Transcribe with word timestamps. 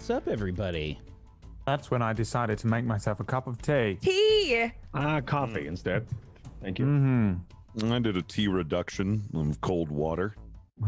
What's 0.00 0.08
up, 0.08 0.28
everybody? 0.28 0.98
That's 1.66 1.90
when 1.90 2.00
I 2.00 2.14
decided 2.14 2.56
to 2.60 2.66
make 2.66 2.86
myself 2.86 3.20
a 3.20 3.24
cup 3.24 3.46
of 3.46 3.60
tea. 3.60 3.98
Tea. 4.00 4.72
Ah, 4.94 5.20
coffee 5.20 5.66
instead. 5.66 6.06
Thank 6.62 6.78
you. 6.78 6.86
Mm-hmm. 6.86 7.92
I 7.92 7.98
did 7.98 8.16
a 8.16 8.22
tea 8.22 8.48
reduction 8.48 9.22
of 9.34 9.60
cold 9.60 9.90
water, 9.90 10.34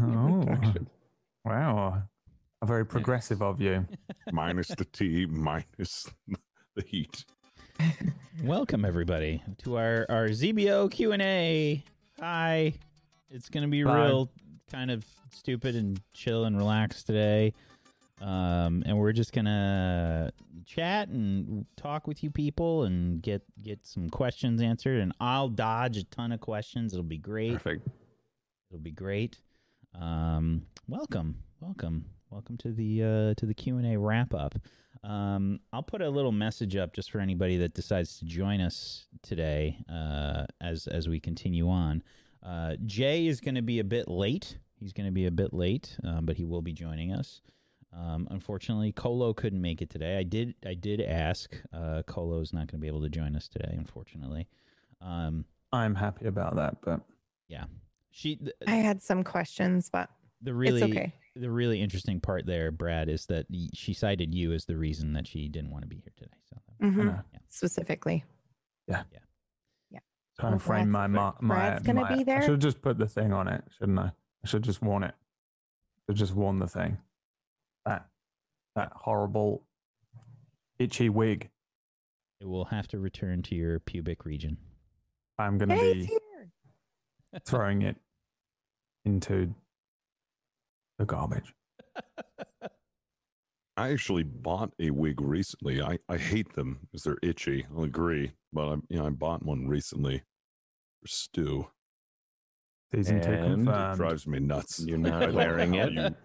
Oh, 0.01 0.43
Action. 0.49 0.89
wow. 1.45 2.01
Very 2.65 2.87
progressive 2.87 3.43
of 3.43 3.61
you. 3.61 3.85
minus 4.31 4.69
the 4.69 4.85
tea, 4.85 5.27
minus 5.27 6.09
the 6.75 6.81
heat. 6.83 7.23
Welcome, 8.43 8.83
everybody, 8.83 9.43
to 9.59 9.77
our 9.77 10.07
our 10.09 10.29
ZBO 10.29 10.89
Q 10.89 11.11
and 11.11 11.21
A. 11.21 11.83
Hi. 12.19 12.73
It's 13.29 13.47
gonna 13.47 13.67
be 13.67 13.83
Bye. 13.83 14.05
real, 14.05 14.31
kind 14.71 14.89
of 14.89 15.05
stupid 15.29 15.75
and 15.75 16.01
chill 16.15 16.45
and 16.45 16.57
relaxed 16.57 17.05
today. 17.05 17.53
Um, 18.21 18.83
and 18.85 18.97
we're 18.97 19.11
just 19.11 19.33
gonna 19.33 20.31
chat 20.65 21.09
and 21.09 21.65
talk 21.75 22.07
with 22.07 22.23
you 22.23 22.29
people 22.29 22.83
and 22.83 23.21
get 23.21 23.43
get 23.61 23.85
some 23.85 24.09
questions 24.09 24.61
answered. 24.61 25.01
And 25.01 25.13
I'll 25.19 25.49
dodge 25.49 25.97
a 25.97 26.03
ton 26.03 26.31
of 26.31 26.39
questions. 26.39 26.93
It'll 26.93 27.03
be 27.03 27.17
great. 27.17 27.53
Perfect. 27.53 27.87
It'll 28.69 28.81
be 28.81 28.91
great. 28.91 29.39
Um, 29.99 30.63
welcome, 30.87 31.37
welcome, 31.59 32.05
welcome 32.29 32.57
to 32.57 32.71
the 32.71 33.03
uh, 33.03 33.33
to 33.35 33.45
the 33.45 33.53
Q 33.53 33.77
and 33.77 33.93
A 33.93 33.99
wrap 33.99 34.33
up. 34.33 34.55
Um, 35.03 35.59
I'll 35.73 35.83
put 35.83 36.01
a 36.01 36.09
little 36.09 36.31
message 36.31 36.75
up 36.75 36.93
just 36.93 37.11
for 37.11 37.19
anybody 37.19 37.57
that 37.57 37.73
decides 37.73 38.19
to 38.19 38.25
join 38.25 38.61
us 38.61 39.05
today 39.21 39.83
uh, 39.91 40.45
as 40.61 40.87
as 40.87 41.09
we 41.09 41.19
continue 41.19 41.69
on. 41.69 42.03
Uh, 42.41 42.75
Jay 42.85 43.27
is 43.27 43.41
going 43.41 43.55
to 43.55 43.61
be 43.61 43.79
a 43.79 43.83
bit 43.83 44.07
late. 44.07 44.57
He's 44.79 44.93
going 44.93 45.05
to 45.05 45.11
be 45.11 45.25
a 45.25 45.31
bit 45.31 45.53
late, 45.53 45.97
um, 46.03 46.25
but 46.25 46.37
he 46.37 46.43
will 46.43 46.61
be 46.61 46.73
joining 46.73 47.13
us. 47.13 47.41
Um, 47.95 48.27
unfortunately, 48.31 48.91
Colo 48.91 49.33
couldn't 49.33 49.61
make 49.61 49.81
it 49.81 49.89
today. 49.89 50.17
I 50.17 50.23
did 50.23 50.55
I 50.65 50.73
did 50.73 50.99
ask. 51.01 51.53
Uh, 51.71 52.01
Colo's 52.07 52.51
not 52.53 52.61
going 52.67 52.79
to 52.79 52.81
be 52.81 52.87
able 52.87 53.01
to 53.03 53.09
join 53.09 53.35
us 53.35 53.47
today, 53.47 53.73
unfortunately. 53.77 54.47
Um, 55.01 55.45
I'm 55.71 55.93
happy 55.95 56.25
about 56.25 56.55
that, 56.55 56.77
but 56.83 57.01
yeah, 57.47 57.65
she 58.11 58.37
th- 58.37 58.51
I 58.67 58.75
had 58.75 59.01
some 59.01 59.23
questions, 59.23 59.89
but 59.91 60.09
the 60.41 60.53
really 60.53 60.81
it's 60.81 60.91
okay. 60.91 61.13
the 61.35 61.51
really 61.51 61.81
interesting 61.81 62.19
part 62.19 62.45
there, 62.45 62.71
Brad, 62.71 63.09
is 63.09 63.25
that 63.27 63.45
she 63.73 63.93
cited 63.93 64.33
you 64.33 64.53
as 64.53 64.65
the 64.65 64.75
reason 64.77 65.13
that 65.13 65.27
she 65.27 65.47
didn't 65.47 65.69
want 65.71 65.83
to 65.83 65.87
be 65.87 65.97
here 65.97 66.13
today. 66.17 66.31
So 66.49 66.57
I 66.81 66.85
Mhm. 66.85 67.05
know. 67.05 67.19
Specifically. 67.49 68.23
trying 70.39 70.53
to 70.53 70.59
frame 70.59 70.89
my 70.89 71.07
Brad's- 71.07 71.41
my, 71.41 71.47
my, 71.47 71.55
Brad's 71.55 71.83
gonna 71.85 72.01
my- 72.01 72.15
be 72.15 72.21
I 72.21 72.23
there? 72.23 72.41
should 72.41 72.59
just 72.59 72.81
put 72.81 72.97
the 72.97 73.07
thing 73.07 73.31
on 73.31 73.47
it, 73.47 73.63
shouldn't 73.77 73.99
I? 73.99 74.11
I 74.43 74.47
should 74.47 74.63
just 74.63 74.81
warn 74.81 75.03
it. 75.03 75.13
I 75.13 76.11
Should 76.11 76.17
just 76.17 76.33
warn 76.33 76.57
the 76.57 76.67
thing. 76.67 76.97
That 77.85 78.07
that 78.75 78.91
horrible 78.95 79.63
itchy 80.79 81.09
wig. 81.09 81.49
it 82.41 82.47
will 82.47 82.65
have 82.65 82.87
to 82.89 82.99
return 82.99 83.41
to 83.43 83.55
your 83.55 83.79
pubic 83.79 84.25
region. 84.25 84.57
I'm 85.37 85.57
gonna 85.57 85.75
Hey, 85.75 85.93
be 85.93 86.05
here. 86.05 86.51
throwing 87.45 87.81
it 87.83 87.97
into 89.05 89.53
the 90.97 91.05
garbage. 91.05 91.53
I 93.75 93.89
actually 93.89 94.23
bought 94.23 94.71
a 94.79 94.91
wig 94.91 95.19
recently. 95.19 95.81
I, 95.81 95.97
I 96.07 96.17
hate 96.17 96.53
them 96.53 96.79
because 96.83 97.03
they're 97.03 97.17
itchy. 97.23 97.65
I'll 97.75 97.83
agree, 97.83 98.31
but 98.51 98.67
I 98.67 98.75
you 98.89 98.97
know 98.99 99.07
I 99.07 99.09
bought 99.09 99.43
one 99.43 99.67
recently 99.67 100.19
for 101.01 101.07
Stu. 101.07 101.67
Season 102.93 103.19
two 103.21 103.31
And 103.31 103.67
It 103.67 103.95
drives 103.95 104.27
me 104.27 104.39
nuts. 104.39 104.83
You're 104.85 104.99
not 104.99 105.33
wearing 105.33 105.73
it. 105.75 105.91
you- 105.93 106.15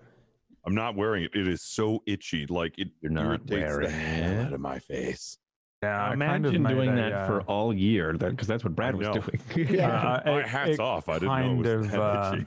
I'm 0.69 0.75
not 0.75 0.95
wearing 0.97 1.25
it. 1.25 1.31
It 1.35 1.49
is 1.49 1.63
so 1.63 2.03
itchy. 2.07 2.45
Like 2.47 2.79
it 2.79 2.89
You're 3.01 3.11
not 3.11 3.25
irritates 3.25 3.49
the 3.51 3.57
wearing 3.57 3.91
hell 3.91 4.31
it. 4.33 4.47
out 4.47 4.53
of 4.53 4.61
my 4.61 4.79
face. 4.79 5.39
Yeah, 5.83 5.95
I 6.05 6.09
kind 6.09 6.15
Imagine 6.23 6.45
of 6.57 6.61
made 6.63 6.75
doing 6.75 6.91
a, 6.91 6.97
that 6.97 7.13
uh, 7.13 7.27
for 7.27 7.41
all 7.43 7.73
year, 7.73 8.13
because 8.13 8.47
that's 8.49 8.65
what 8.65 8.75
Brad 8.77 8.95
was 8.97 9.07
know. 9.09 9.15
doing. 9.15 9.41
Yeah. 9.71 9.89
Uh, 9.91 10.23
My 10.27 10.39
it- 10.41 10.47
hat's 10.47 10.71
it 10.73 10.81
off. 10.81 11.09
I 11.09 11.15
didn't 11.21 11.29
know 11.29 11.35
it 11.35 11.41
kind 11.41 11.59
was 11.59 11.69
of, 11.87 11.91
that 11.93 12.01
uh, 12.01 12.33
itchy. 12.35 12.47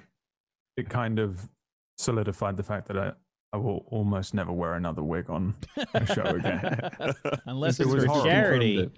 it 0.78 0.90
kind 0.90 1.18
of 1.20 1.50
solidified 1.98 2.58
the 2.58 2.64
fact 2.64 2.88
that 2.90 2.98
I, 2.98 3.12
I 3.54 3.58
will 3.58 3.86
almost 3.88 4.34
never 4.34 4.52
wear 4.52 4.74
another 4.76 5.02
wig 5.04 5.30
on 5.30 5.56
a 5.94 6.06
show 6.14 6.22
again. 6.24 6.80
Unless 7.48 7.80
It 7.80 7.88
was 7.88 8.04
for 8.04 8.10
horrible. 8.12 8.30
charity. 8.30 8.90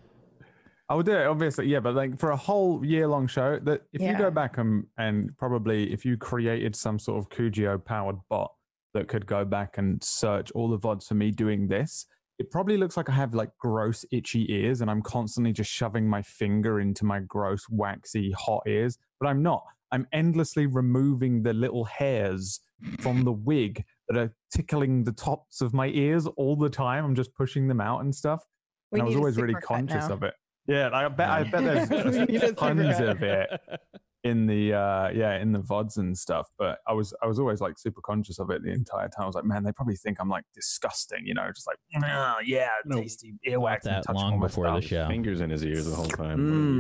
I 0.90 0.95
would 0.95 1.05
do 1.05 1.13
it, 1.13 1.25
obviously, 1.25 1.67
yeah, 1.67 1.79
but 1.79 1.95
like 1.95 2.19
for 2.19 2.31
a 2.31 2.38
whole 2.38 2.84
year 2.85 3.07
long 3.07 3.25
show, 3.28 3.57
that 3.59 3.84
if 3.94 4.01
you 4.01 4.17
go 4.17 4.29
back 4.29 4.57
and, 4.57 4.85
and 4.97 5.35
probably 5.38 5.91
if 5.94 6.05
you 6.05 6.17
created 6.17 6.75
some 6.75 7.00
sort 7.00 7.19
of 7.19 7.29
Kujio 7.29 7.84
powered 7.84 8.17
bot 8.29 8.51
that 8.93 9.07
could 9.07 9.25
go 9.25 9.43
back 9.43 9.77
and 9.77 10.03
search 10.03 10.51
all 10.51 10.69
the 10.69 10.79
VODs 10.79 11.07
for 11.07 11.15
me 11.15 11.31
doing 11.31 11.67
this, 11.67 12.05
it 12.39 12.49
probably 12.51 12.77
looks 12.77 12.97
like 12.97 13.09
I 13.09 13.13
have 13.13 13.33
like 13.33 13.49
gross 13.59 14.05
itchy 14.11 14.51
ears 14.51 14.81
and 14.81 14.89
I'm 14.89 15.01
constantly 15.01 15.53
just 15.53 15.71
shoving 15.71 16.07
my 16.07 16.21
finger 16.21 16.79
into 16.79 17.05
my 17.05 17.19
gross 17.19 17.67
waxy 17.69 18.31
hot 18.31 18.63
ears, 18.67 18.97
but 19.19 19.27
I'm 19.27 19.43
not. 19.43 19.63
I'm 19.91 20.07
endlessly 20.11 20.65
removing 20.65 21.43
the 21.43 21.53
little 21.53 21.85
hairs 21.85 22.59
from 22.99 23.23
the 23.23 23.31
wig 23.31 23.83
that 24.09 24.17
are 24.17 24.33
tickling 24.53 25.03
the 25.03 25.11
tops 25.11 25.61
of 25.61 25.73
my 25.73 25.87
ears 25.89 26.25
all 26.25 26.55
the 26.55 26.69
time. 26.69 27.05
I'm 27.05 27.15
just 27.15 27.33
pushing 27.35 27.67
them 27.67 27.79
out 27.79 28.01
and 28.01 28.13
stuff. 28.13 28.43
We 28.91 28.99
and 28.99 29.05
I 29.05 29.07
was 29.07 29.15
always 29.15 29.37
really 29.37 29.53
conscious 29.53 30.07
now. 30.07 30.13
of 30.13 30.23
it. 30.23 30.33
Yeah, 30.67 30.89
I 30.91 31.07
bet 31.09 31.29
I 31.29 31.43
bet 31.43 31.89
there's 31.89 31.89
We 32.05 32.25
need 32.25 32.43
a 32.43 32.47
just 32.47 32.57
tons 32.57 32.79
supercut. 32.79 33.09
of 33.11 33.23
it 33.23 33.49
in 34.23 34.45
the 34.45 34.73
uh 34.73 35.09
yeah 35.09 35.38
in 35.39 35.51
the 35.51 35.59
vods 35.59 35.97
and 35.97 36.17
stuff. 36.17 36.50
But 36.57 36.79
I 36.88 36.94
was 36.94 37.13
I 37.22 37.28
was 37.28 37.39
always 37.39 37.59
like 37.61 37.78
super 37.78 38.01
conscious 38.01 38.39
of 38.39 38.50
it 38.50 38.63
the 38.63 38.72
entire 38.72 39.09
time. 39.09 39.23
I 39.23 39.25
was 39.25 39.35
like, 39.35 39.45
man, 39.45 39.63
they 39.63 39.72
probably 39.72 39.95
think 39.95 40.17
I'm 40.19 40.29
like 40.29 40.45
disgusting, 40.53 41.25
you 41.25 41.34
know, 41.34 41.47
just 41.53 41.67
like 41.67 41.78
oh, 42.03 42.35
yeah, 42.45 42.69
No, 42.85 43.01
tasty 43.01 43.34
earwax 43.47 43.85
and 43.85 43.95
that 43.95 44.03
touching 44.03 44.22
long 44.22 44.39
before 44.39 44.72
the 44.72 44.81
show. 44.81 45.07
Fingers 45.07 45.41
in 45.41 45.50
his 45.50 45.63
ears 45.66 45.85
the 45.89 45.95
whole 45.95 46.06
time. 46.07 46.39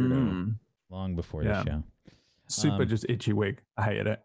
What 0.09 0.15
a 0.15 0.17
weirdo. 0.19 0.31
Mm. 0.31 0.55
Long 0.89 1.15
before 1.15 1.43
Yeah. 1.43 1.63
the 1.63 1.69
show. 1.71 1.83
Super 2.47 2.83
Um, 2.83 2.87
just 2.89 3.05
itchy 3.09 3.33
wig. 3.33 3.61
I 3.77 3.83
hated 3.83 4.07
it. 4.07 4.21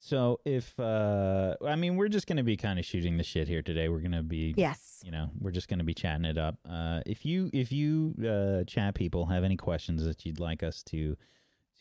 So 0.00 0.40
if 0.44 0.78
uh 0.78 1.56
I 1.66 1.76
mean 1.76 1.96
we're 1.96 2.08
just 2.08 2.26
gonna 2.26 2.42
be 2.44 2.56
kind 2.56 2.78
of 2.78 2.84
shooting 2.84 3.16
the 3.16 3.22
shit 3.22 3.48
here 3.48 3.62
today. 3.62 3.88
We're 3.88 4.00
gonna 4.00 4.22
be 4.22 4.54
Yes. 4.56 5.00
you 5.04 5.10
know 5.10 5.30
we're 5.38 5.50
just 5.50 5.68
going 5.68 5.78
to 5.78 5.84
be 5.84 5.94
chatting 5.94 6.24
it 6.24 6.36
up 6.38 6.56
uh, 6.68 7.00
if 7.06 7.24
you 7.24 7.48
if 7.52 7.70
you 7.72 8.14
uh, 8.26 8.64
chat 8.64 8.94
people 8.94 9.26
have 9.26 9.44
any 9.44 9.56
questions 9.56 10.04
that 10.04 10.24
you'd 10.26 10.40
like 10.40 10.62
us 10.62 10.82
to 10.84 11.16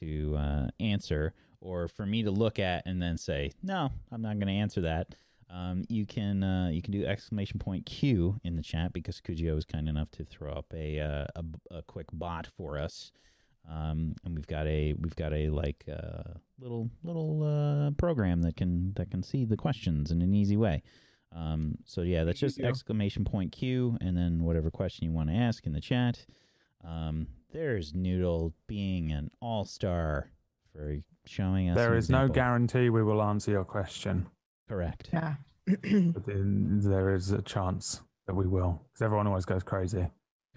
to 0.03 0.35
uh, 0.37 0.67
answer 0.79 1.33
or 1.61 1.87
for 1.87 2.05
me 2.05 2.23
to 2.23 2.31
look 2.31 2.59
at 2.59 2.85
and 2.85 3.01
then 3.01 3.17
say 3.17 3.51
no 3.61 3.89
i'm 4.11 4.21
not 4.21 4.39
going 4.39 4.47
to 4.47 4.53
answer 4.53 4.81
that. 4.81 5.15
Um, 5.49 5.83
you 5.87 6.05
can 6.07 6.43
uh, 6.43 6.69
you 6.69 6.81
can 6.81 6.91
do 6.91 7.05
exclamation 7.05 7.59
point 7.59 7.85
q 7.85 8.39
in 8.43 8.55
the 8.55 8.63
chat 8.63 8.91
because 8.91 9.21
Kujio 9.21 9.53
was 9.53 9.65
kind 9.65 9.87
enough 9.87 10.09
to 10.11 10.25
throw 10.25 10.51
up 10.51 10.65
a 10.73 10.99
uh, 10.99 11.25
a, 11.35 11.77
a 11.77 11.81
quick 11.83 12.07
bot 12.11 12.47
for 12.57 12.79
us. 12.79 13.11
Um, 13.69 14.15
and 14.25 14.35
we've 14.35 14.47
got 14.47 14.65
a 14.65 14.93
we've 14.99 15.15
got 15.15 15.31
a 15.31 15.49
like 15.49 15.83
uh, 15.87 16.39
little 16.59 16.89
little 17.03 17.43
uh, 17.43 17.91
program 17.91 18.41
that 18.41 18.57
can 18.57 18.93
that 18.95 19.11
can 19.11 19.21
see 19.21 19.45
the 19.45 19.55
questions 19.55 20.11
in 20.11 20.21
an 20.23 20.33
easy 20.33 20.57
way. 20.57 20.81
Um, 21.35 21.75
so 21.85 22.01
yeah, 22.01 22.23
that's 22.23 22.39
just 22.39 22.59
exclamation 22.59 23.23
point 23.23 23.51
Q 23.51 23.97
and 24.01 24.17
then 24.17 24.43
whatever 24.43 24.71
question 24.71 25.05
you 25.05 25.11
want 25.11 25.29
to 25.29 25.35
ask 25.35 25.67
in 25.67 25.73
the 25.73 25.81
chat. 25.81 26.25
There's 27.53 27.93
Noodle 27.93 28.53
being 28.67 29.11
an 29.11 29.29
all 29.41 29.63
star 29.63 30.31
for 30.73 30.97
showing 31.25 31.69
us. 31.69 31.75
There 31.77 31.95
is 31.95 32.09
an 32.09 32.13
no 32.13 32.17
example. 32.23 32.33
guarantee 32.35 32.89
we 32.89 33.03
will 33.03 33.21
answer 33.21 33.51
your 33.51 33.63
question, 33.63 34.25
Correct. 34.67 35.09
Yeah. 35.13 35.35
but 35.67 36.25
then 36.25 36.81
there 36.83 37.13
is 37.13 37.31
a 37.31 37.41
chance 37.43 38.01
that 38.27 38.33
we 38.35 38.47
will, 38.47 38.81
because 38.87 39.01
everyone 39.03 39.27
always 39.27 39.45
goes 39.45 39.63
crazy. 39.63 40.07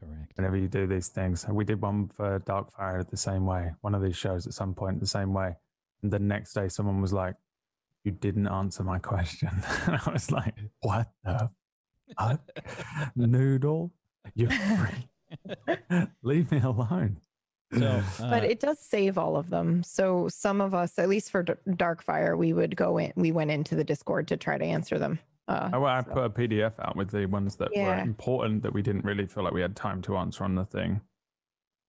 Correct. 0.01 0.33
whenever 0.37 0.57
you 0.59 0.69
do 0.69 0.87
these 0.87 1.09
things. 1.09 1.47
We 1.49 1.65
did 1.65 1.81
one 1.81 2.09
for 2.09 2.39
Darkfire 2.41 3.09
the 3.09 3.17
same 3.17 3.47
way, 3.47 3.73
one 3.81 3.95
of 3.95 4.03
these 4.03 4.17
shows 4.17 4.47
at 4.47 4.53
some 4.53 4.75
point 4.75 5.01
the 5.01 5.07
same 5.07 5.33
way. 5.33 5.57
And 6.03 6.13
the 6.13 6.19
next 6.19 6.53
day, 6.53 6.69
someone 6.69 7.01
was 7.01 7.13
like, 7.15 7.35
You 8.05 8.13
didn't 8.13 8.47
answer 8.47 8.83
my 8.85 8.99
question. 8.99 9.49
and 9.87 9.97
I 9.97 10.11
was 10.13 10.31
like, 10.31 10.55
What 10.81 11.09
the 11.25 11.51
fuck? 12.19 12.41
Noodle? 13.17 13.93
You're 14.35 14.51
free. 14.51 15.09
Leave 16.23 16.51
me 16.51 16.61
alone. 16.61 17.19
So, 17.73 18.03
uh, 18.21 18.31
but 18.31 18.45
it 18.45 18.61
does 18.61 18.79
save 18.79 19.19
all 19.19 19.37
of 19.37 19.51
them. 19.51 19.83
So 19.83 20.29
some 20.29 20.61
of 20.61 20.75
us, 20.75 20.99
at 20.99 21.09
least 21.09 21.31
for 21.31 21.43
D- 21.43 21.55
Darkfire, 21.69 22.37
we 22.37 22.53
would 22.53 22.77
go 22.77 22.99
in. 22.99 23.13
We 23.17 23.33
went 23.33 23.51
into 23.51 23.75
the 23.75 23.85
Discord 23.85 24.29
to 24.29 24.37
try 24.37 24.59
to 24.59 24.65
answer 24.65 24.99
them. 24.99 25.19
Uh, 25.49 25.71
I, 25.73 25.79
I 25.79 26.03
so- 26.03 26.11
put 26.13 26.25
a 26.25 26.31
PDF 26.31 26.73
out 26.81 26.97
with 26.97 27.11
the 27.11 27.27
ones 27.27 27.57
that 27.57 27.71
were 27.75 27.99
important 27.99 28.63
that 28.63 28.73
we 28.73 28.83
didn't 28.83 29.05
really 29.05 29.27
feel 29.27 29.45
like 29.45 29.53
we 29.53 29.61
had 29.61 29.77
time 29.77 30.03
to 30.03 30.17
answer 30.17 30.45
on 30.45 30.55
the 30.55 30.65
thing. 30.65 31.01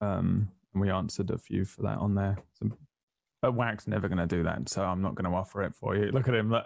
Um, 0.02 0.50
and 0.74 0.82
we 0.82 0.92
answered 0.92 1.32
a 1.32 1.38
few 1.38 1.66
for 1.66 1.84
that 1.84 1.98
on 1.98 2.16
there. 2.16 2.38
So, 2.54 2.70
but 3.42 3.54
Wax 3.54 3.88
never 3.88 4.08
going 4.08 4.18
to 4.18 4.28
do 4.28 4.44
that, 4.44 4.68
so 4.68 4.84
I'm 4.84 5.02
not 5.02 5.16
going 5.16 5.30
to 5.30 5.36
offer 5.36 5.64
it 5.64 5.76
for 5.76 5.96
you. 5.96 6.12
Look 6.12 6.28
at 6.28 6.34
him. 6.34 6.50
Look. 6.50 6.66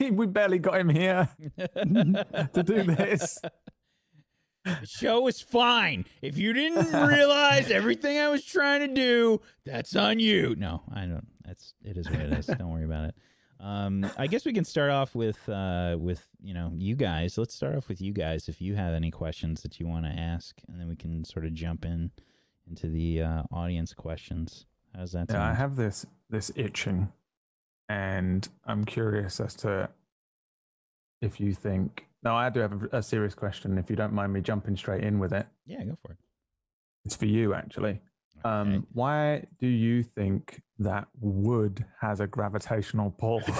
we 0.00 0.26
barely 0.26 0.58
got 0.58 0.78
him 0.78 0.88
here 0.88 1.28
to 1.58 2.62
do 2.64 2.84
this. 2.84 3.38
The 4.64 4.86
show 4.86 5.26
is 5.26 5.40
fine. 5.40 6.04
If 6.20 6.38
you 6.38 6.52
didn't 6.52 6.92
realize 6.92 7.70
everything 7.70 8.18
I 8.18 8.28
was 8.28 8.44
trying 8.44 8.80
to 8.80 8.88
do, 8.88 9.40
that's 9.64 9.96
on 9.96 10.20
you. 10.20 10.54
No, 10.56 10.82
I 10.94 11.06
don't. 11.06 11.26
That's 11.44 11.74
it 11.84 11.96
is 11.96 12.08
what 12.08 12.20
it 12.20 12.32
is. 12.32 12.46
don't 12.46 12.70
worry 12.70 12.84
about 12.84 13.06
it. 13.06 13.14
Um, 13.60 14.10
I 14.18 14.26
guess 14.26 14.44
we 14.44 14.52
can 14.52 14.64
start 14.64 14.90
off 14.90 15.14
with 15.14 15.48
uh, 15.48 15.96
with 15.98 16.26
you 16.42 16.52
know 16.54 16.72
you 16.76 16.96
guys. 16.96 17.38
Let's 17.38 17.54
start 17.54 17.76
off 17.76 17.88
with 17.88 18.00
you 18.00 18.12
guys. 18.12 18.48
If 18.48 18.60
you 18.60 18.74
have 18.74 18.92
any 18.92 19.10
questions 19.10 19.62
that 19.62 19.78
you 19.78 19.86
want 19.86 20.04
to 20.04 20.10
ask, 20.10 20.56
and 20.68 20.80
then 20.80 20.88
we 20.88 20.96
can 20.96 21.24
sort 21.24 21.46
of 21.46 21.54
jump 21.54 21.84
in 21.84 22.10
into 22.68 22.88
the 22.88 23.22
uh, 23.22 23.42
audience 23.52 23.94
questions. 23.94 24.66
How's 24.96 25.12
that? 25.12 25.26
Yeah, 25.30 25.48
I 25.48 25.54
have 25.54 25.76
this 25.76 26.06
this 26.28 26.50
itching, 26.56 27.12
and 27.88 28.48
I'm 28.66 28.84
curious 28.84 29.38
as 29.40 29.54
to 29.56 29.90
if 31.20 31.40
you 31.40 31.52
think. 31.52 32.06
No, 32.22 32.34
I 32.36 32.50
do 32.50 32.60
have 32.60 32.72
a, 32.92 32.98
a 32.98 33.02
serious 33.02 33.34
question. 33.34 33.78
If 33.78 33.90
you 33.90 33.96
don't 33.96 34.12
mind 34.12 34.32
me 34.32 34.40
jumping 34.40 34.76
straight 34.76 35.02
in 35.02 35.18
with 35.18 35.32
it, 35.32 35.46
yeah, 35.66 35.82
go 35.84 35.96
for 36.04 36.12
it. 36.12 36.18
it's 37.04 37.16
for 37.16 37.26
you 37.26 37.54
actually. 37.54 38.00
Okay. 38.38 38.48
Um, 38.48 38.86
why 38.92 39.44
do 39.60 39.66
you 39.68 40.02
think 40.02 40.62
that 40.78 41.06
wood 41.20 41.84
has 42.00 42.20
a 42.20 42.26
gravitational 42.26 43.10
pull? 43.12 43.40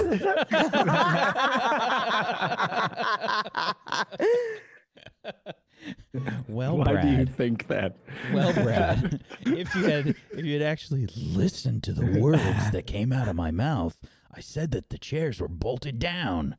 well, 6.47 6.77
Why 6.77 6.83
Brad. 6.93 7.01
do 7.05 7.09
you 7.13 7.25
think 7.25 7.67
that? 7.67 7.97
Well, 8.33 8.53
Brad, 8.63 9.23
if 9.41 9.73
you 9.75 9.83
had 9.83 10.07
if 10.31 10.45
you 10.45 10.53
had 10.53 10.61
actually 10.61 11.07
listened 11.07 11.83
to 11.83 11.93
the 11.93 12.19
words 12.19 12.71
that 12.71 12.85
came 12.87 13.11
out 13.11 13.27
of 13.27 13.35
my 13.35 13.51
mouth, 13.51 13.99
I 14.33 14.39
said 14.39 14.71
that 14.71 14.89
the 14.89 14.97
chairs 14.97 15.39
were 15.39 15.47
bolted 15.47 15.99
down. 15.99 16.55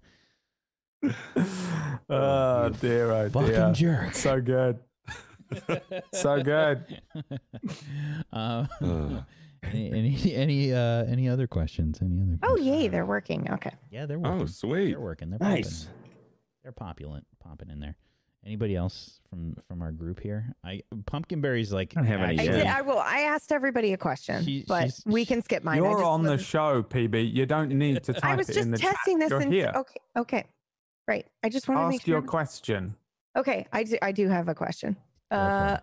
oh 2.11 2.67
You 2.67 2.71
dear, 2.81 3.11
oh 3.13 3.31
Fucking 3.31 3.49
dear. 3.53 3.73
jerk. 3.73 4.15
So 4.15 4.41
good. 4.41 4.79
So 6.13 6.43
good. 6.43 6.85
uh, 8.33 8.67
Uh. 8.83 9.23
any 9.63 9.93
any 9.93 10.35
any, 10.35 10.73
uh, 10.73 11.05
any 11.05 11.29
other 11.29 11.47
questions? 11.47 11.99
Any 12.03 12.21
other? 12.23 12.39
oh, 12.43 12.49
questions? 12.55 12.67
yay, 12.67 12.89
they're 12.89 13.07
working. 13.07 13.49
Okay. 13.53 13.73
Yeah, 13.91 14.07
they're 14.07 14.19
working. 14.19 14.43
Oh, 14.43 14.47
sweet. 14.47 14.91
They're 14.91 15.01
working. 15.01 15.31
They're 15.31 15.39
Nice. 15.39 15.85
Popping. 15.85 16.01
They're 16.63 16.73
populent, 16.73 17.27
popping 17.41 17.71
in 17.71 17.79
there. 17.81 17.97
Anybody 18.45 18.75
else 18.77 19.21
from 19.31 19.55
from 19.69 19.81
our 19.81 19.93
group 19.93 20.21
here? 20.21 20.55
I 20.65 20.83
Pumpkinberry's 21.07 21.73
like. 21.73 21.93
I 21.97 22.01
don't 22.01 22.07
have 22.07 22.21
any 22.21 22.39
I 22.39 22.43
actually- 22.43 22.59
did. 22.59 22.67
I 22.67 22.81
will. 22.83 22.99
I 22.99 23.21
asked 23.21 23.53
everybody 23.53 23.93
a 23.93 23.97
question, 23.97 24.45
She- 24.45 24.65
but 24.67 24.91
we 25.07 25.25
can 25.25 25.41
skip 25.43 25.63
mine. 25.65 25.77
You're 25.79 26.03
on 26.05 26.23
the 26.25 26.31
wasn't- 26.33 26.47
show, 26.49 26.83
PB. 26.83 27.33
You 27.33 27.47
don't 27.47 27.71
need 27.71 28.03
to 28.05 28.13
type 28.13 28.25
I 28.25 28.35
was 28.35 28.49
it 28.51 28.55
just 28.55 28.65
in 28.67 28.71
the 28.73 28.79
testing 28.79 29.21
chat. 29.21 29.21
this. 29.21 29.31
You're 29.31 29.41
and 29.41 29.53
here. 29.53 29.73
okay, 29.75 30.01
okay, 30.17 30.45
right. 31.07 31.27
I 31.43 31.49
just 31.49 31.69
want 31.69 31.81
to 31.81 31.89
make 31.89 32.01
Ask 32.01 32.07
sure. 32.07 32.15
your 32.15 32.23
question. 32.23 32.97
Okay, 33.37 33.67
I 33.73 33.85
do. 33.85 33.99
I 34.01 34.13
do 34.13 34.29
have 34.29 34.49
a 34.49 34.55
question. 34.55 34.97
Uh, 35.31 35.79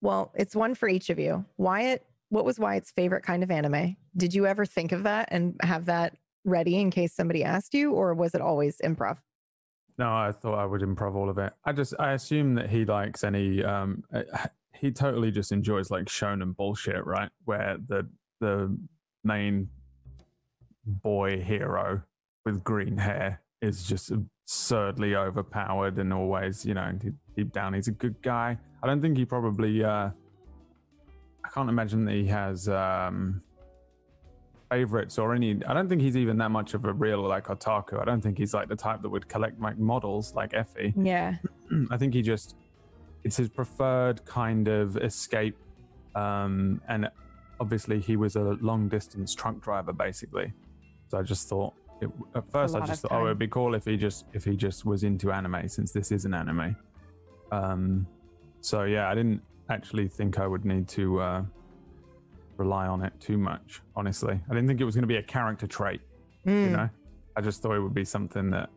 well, 0.00 0.32
it's 0.34 0.54
one 0.54 0.74
for 0.74 0.88
each 0.88 1.10
of 1.10 1.18
you. 1.18 1.44
Wyatt, 1.56 2.06
what 2.28 2.44
was 2.44 2.58
Wyatt's 2.58 2.90
favorite 2.90 3.22
kind 3.24 3.42
of 3.42 3.50
anime? 3.50 3.96
Did 4.16 4.34
you 4.34 4.46
ever 4.46 4.64
think 4.64 4.92
of 4.92 5.02
that 5.04 5.28
and 5.32 5.56
have 5.62 5.86
that 5.86 6.16
ready 6.44 6.76
in 6.78 6.90
case 6.90 7.12
somebody 7.12 7.42
asked 7.42 7.74
you, 7.74 7.92
or 7.92 8.14
was 8.14 8.34
it 8.34 8.40
always 8.40 8.78
improv? 8.84 9.18
No, 9.98 10.14
I 10.14 10.30
thought 10.30 10.58
I 10.58 10.66
would 10.66 10.82
improv 10.82 11.14
all 11.14 11.28
of 11.28 11.38
it. 11.38 11.52
I 11.64 11.72
just 11.72 11.94
I 11.98 12.12
assume 12.12 12.54
that 12.54 12.70
he 12.70 12.84
likes 12.84 13.24
any 13.24 13.64
um 13.64 14.04
uh, 14.12 14.22
he 14.74 14.92
totally 14.92 15.30
just 15.30 15.52
enjoys 15.52 15.90
like 15.90 16.04
shonen 16.04 16.54
bullshit, 16.54 17.04
right? 17.06 17.30
Where 17.44 17.78
the 17.88 18.08
the 18.40 18.76
main 19.24 19.70
boy 20.84 21.40
hero 21.40 22.02
with 22.44 22.62
green 22.62 22.98
hair 22.98 23.40
is 23.62 23.84
just 23.84 24.10
absurdly 24.10 25.14
overpowered 25.16 25.98
and 25.98 26.12
always, 26.12 26.64
you 26.64 26.74
know, 26.74 26.92
deep- 26.92 27.14
deep 27.36 27.52
down 27.52 27.74
he's 27.74 27.88
a 27.88 27.92
good 27.92 28.20
guy. 28.22 28.58
I 28.82 28.86
don't 28.86 29.00
think 29.00 29.16
he 29.16 29.24
probably 29.24 29.82
uh 29.84 30.10
I 31.44 31.48
can't 31.54 31.68
imagine 31.68 32.04
that 32.06 32.12
he 32.14 32.26
has 32.26 32.68
um 32.68 33.42
favorites 34.68 35.16
or 35.16 35.32
any 35.32 35.62
i 35.68 35.72
don't 35.72 35.88
think 35.88 36.00
he's 36.02 36.16
even 36.16 36.36
that 36.38 36.50
much 36.50 36.74
of 36.74 36.84
a 36.86 36.92
real 36.92 37.20
like 37.20 37.44
otaku 37.44 38.00
i 38.02 38.04
don't 38.04 38.20
think 38.20 38.36
he's 38.36 38.52
like 38.52 38.68
the 38.68 38.74
type 38.74 39.00
that 39.00 39.08
would 39.08 39.28
collect 39.28 39.60
like 39.60 39.78
models 39.78 40.34
like 40.34 40.54
effie 40.54 40.92
Yeah. 40.96 41.36
i 41.92 41.96
think 41.96 42.14
he 42.14 42.20
just 42.20 42.56
it's 43.22 43.36
his 43.36 43.48
preferred 43.48 44.24
kind 44.24 44.66
of 44.66 44.96
escape 44.96 45.56
um 46.16 46.80
and 46.88 47.08
obviously 47.60 48.00
he 48.00 48.16
was 48.16 48.34
a 48.34 48.40
long 48.60 48.88
distance 48.88 49.36
truck 49.36 49.60
driver 49.60 49.92
basically 49.92 50.52
so 51.06 51.16
i 51.18 51.22
just 51.22 51.48
thought 51.48 51.72
it, 52.00 52.10
at 52.34 52.50
first 52.50 52.74
i 52.74 52.80
just 52.84 53.02
thought 53.02 53.12
oh 53.12 53.24
it'd 53.26 53.38
be 53.38 53.48
cool 53.48 53.74
if 53.74 53.84
he 53.84 53.96
just 53.96 54.26
if 54.34 54.44
he 54.44 54.54
just 54.56 54.84
was 54.84 55.02
into 55.04 55.32
anime 55.32 55.68
since 55.68 55.92
this 55.92 56.12
is 56.12 56.24
an 56.24 56.34
anime. 56.34 56.76
Um 57.52 58.06
so 58.60 58.82
yeah 58.84 59.08
i 59.08 59.14
didn't 59.14 59.40
actually 59.70 60.08
think 60.08 60.38
i 60.38 60.46
would 60.46 60.64
need 60.64 60.88
to 60.88 61.20
uh 61.20 61.42
rely 62.56 62.86
on 62.86 63.02
it 63.02 63.12
too 63.20 63.36
much 63.38 63.82
honestly. 63.94 64.40
I 64.48 64.54
didn't 64.54 64.66
think 64.68 64.80
it 64.80 64.84
was 64.84 64.94
going 64.94 65.02
to 65.02 65.08
be 65.08 65.16
a 65.16 65.22
character 65.22 65.66
trait 65.66 66.00
you 66.44 66.52
Mm. 66.52 66.72
know? 66.72 66.88
I 67.36 67.40
just 67.40 67.60
thought 67.60 67.74
it 67.74 67.80
would 67.80 67.94
be 67.94 68.04
something 68.04 68.50
that 68.50 68.70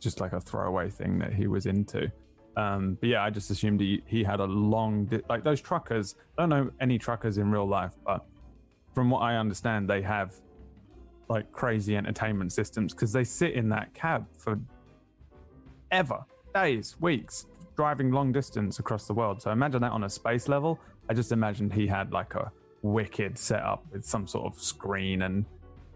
just 0.00 0.20
like 0.20 0.32
a 0.32 0.40
throwaway 0.40 0.88
thing 0.90 1.18
that 1.18 1.32
he 1.32 1.46
was 1.46 1.66
into. 1.66 2.10
Um 2.56 2.96
but 3.00 3.08
yeah 3.08 3.22
i 3.24 3.30
just 3.30 3.50
assumed 3.50 3.80
he, 3.80 4.02
he 4.06 4.22
had 4.22 4.40
a 4.40 4.44
long 4.44 5.06
di- 5.06 5.22
like 5.28 5.42
those 5.44 5.60
truckers 5.60 6.14
i 6.38 6.42
don't 6.42 6.50
know 6.50 6.70
any 6.80 6.98
truckers 6.98 7.38
in 7.38 7.50
real 7.50 7.66
life 7.66 7.94
but 8.06 8.24
from 8.94 9.10
what 9.10 9.20
i 9.22 9.36
understand 9.36 9.88
they 9.90 10.02
have 10.02 10.34
like 11.28 11.50
crazy 11.52 11.96
entertainment 11.96 12.52
systems 12.52 12.92
because 12.92 13.12
they 13.12 13.24
sit 13.24 13.54
in 13.54 13.68
that 13.70 13.92
cab 13.94 14.26
for 14.38 14.58
ever. 15.90 16.24
Days 16.54 16.96
weeks 17.00 17.46
driving 17.76 18.12
long 18.12 18.32
distance 18.32 18.78
across 18.78 19.06
the 19.06 19.14
world. 19.14 19.42
So 19.42 19.50
imagine 19.50 19.82
that 19.82 19.92
on 19.92 20.04
a 20.04 20.08
space 20.08 20.48
level. 20.48 20.78
I 21.08 21.14
just 21.14 21.32
imagined 21.32 21.72
he 21.72 21.86
had 21.86 22.12
like 22.12 22.34
a 22.34 22.50
wicked 22.82 23.38
setup 23.38 23.84
with 23.92 24.04
some 24.04 24.26
sort 24.26 24.46
of 24.46 24.60
screen 24.60 25.22
and 25.22 25.44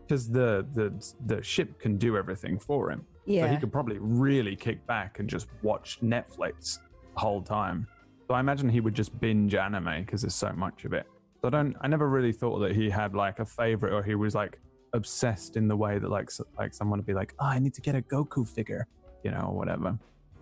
because 0.07 0.29
the 0.29 0.67
the 0.73 0.93
the 1.27 1.43
ship 1.43 1.79
can 1.79 1.99
do 1.99 2.17
everything 2.17 2.59
for 2.59 2.91
him. 2.91 3.05
So 3.47 3.53
he 3.53 3.57
could 3.59 3.71
probably 3.71 3.99
really 4.01 4.57
kick 4.57 4.87
back 4.87 5.19
and 5.19 5.29
just 5.29 5.49
watch 5.63 6.01
netflix 6.01 6.79
the 7.15 7.21
whole 7.21 7.43
time. 7.43 7.87
So 8.27 8.35
i 8.35 8.41
imagine 8.41 8.69
he 8.69 8.81
would 8.81 8.95
just 8.95 9.19
binge 9.21 9.55
anime 9.55 10.05
because 10.05 10.23
there's 10.23 10.35
so 10.35 10.53
much 10.53 10.85
of 10.85 10.93
it. 10.93 11.07
So 11.41 11.49
i 11.49 11.51
don't 11.51 11.77
i 11.83 11.87
never 11.87 12.09
really 12.09 12.33
thought 12.33 12.59
that 12.61 12.75
he 12.75 12.89
had 12.91 13.15
like 13.15 13.39
a 13.39 13.45
favorite 13.45 13.93
or 13.93 14.03
he 14.03 14.15
was 14.15 14.35
like 14.35 14.59
obsessed 14.93 15.57
in 15.57 15.69
the 15.69 15.77
way 15.77 15.99
that 15.99 16.11
like 16.11 16.27
s- 16.27 16.41
like 16.59 16.75
someone 16.75 16.99
would 16.99 17.07
be 17.07 17.15
like 17.15 17.35
oh 17.41 17.47
i 17.47 17.59
need 17.59 17.75
to 17.75 17.81
get 17.81 17.95
a 17.95 18.03
goku 18.03 18.47
figure 18.49 18.87
you 19.25 19.31
know 19.31 19.47
or 19.49 19.57
whatever 19.57 19.99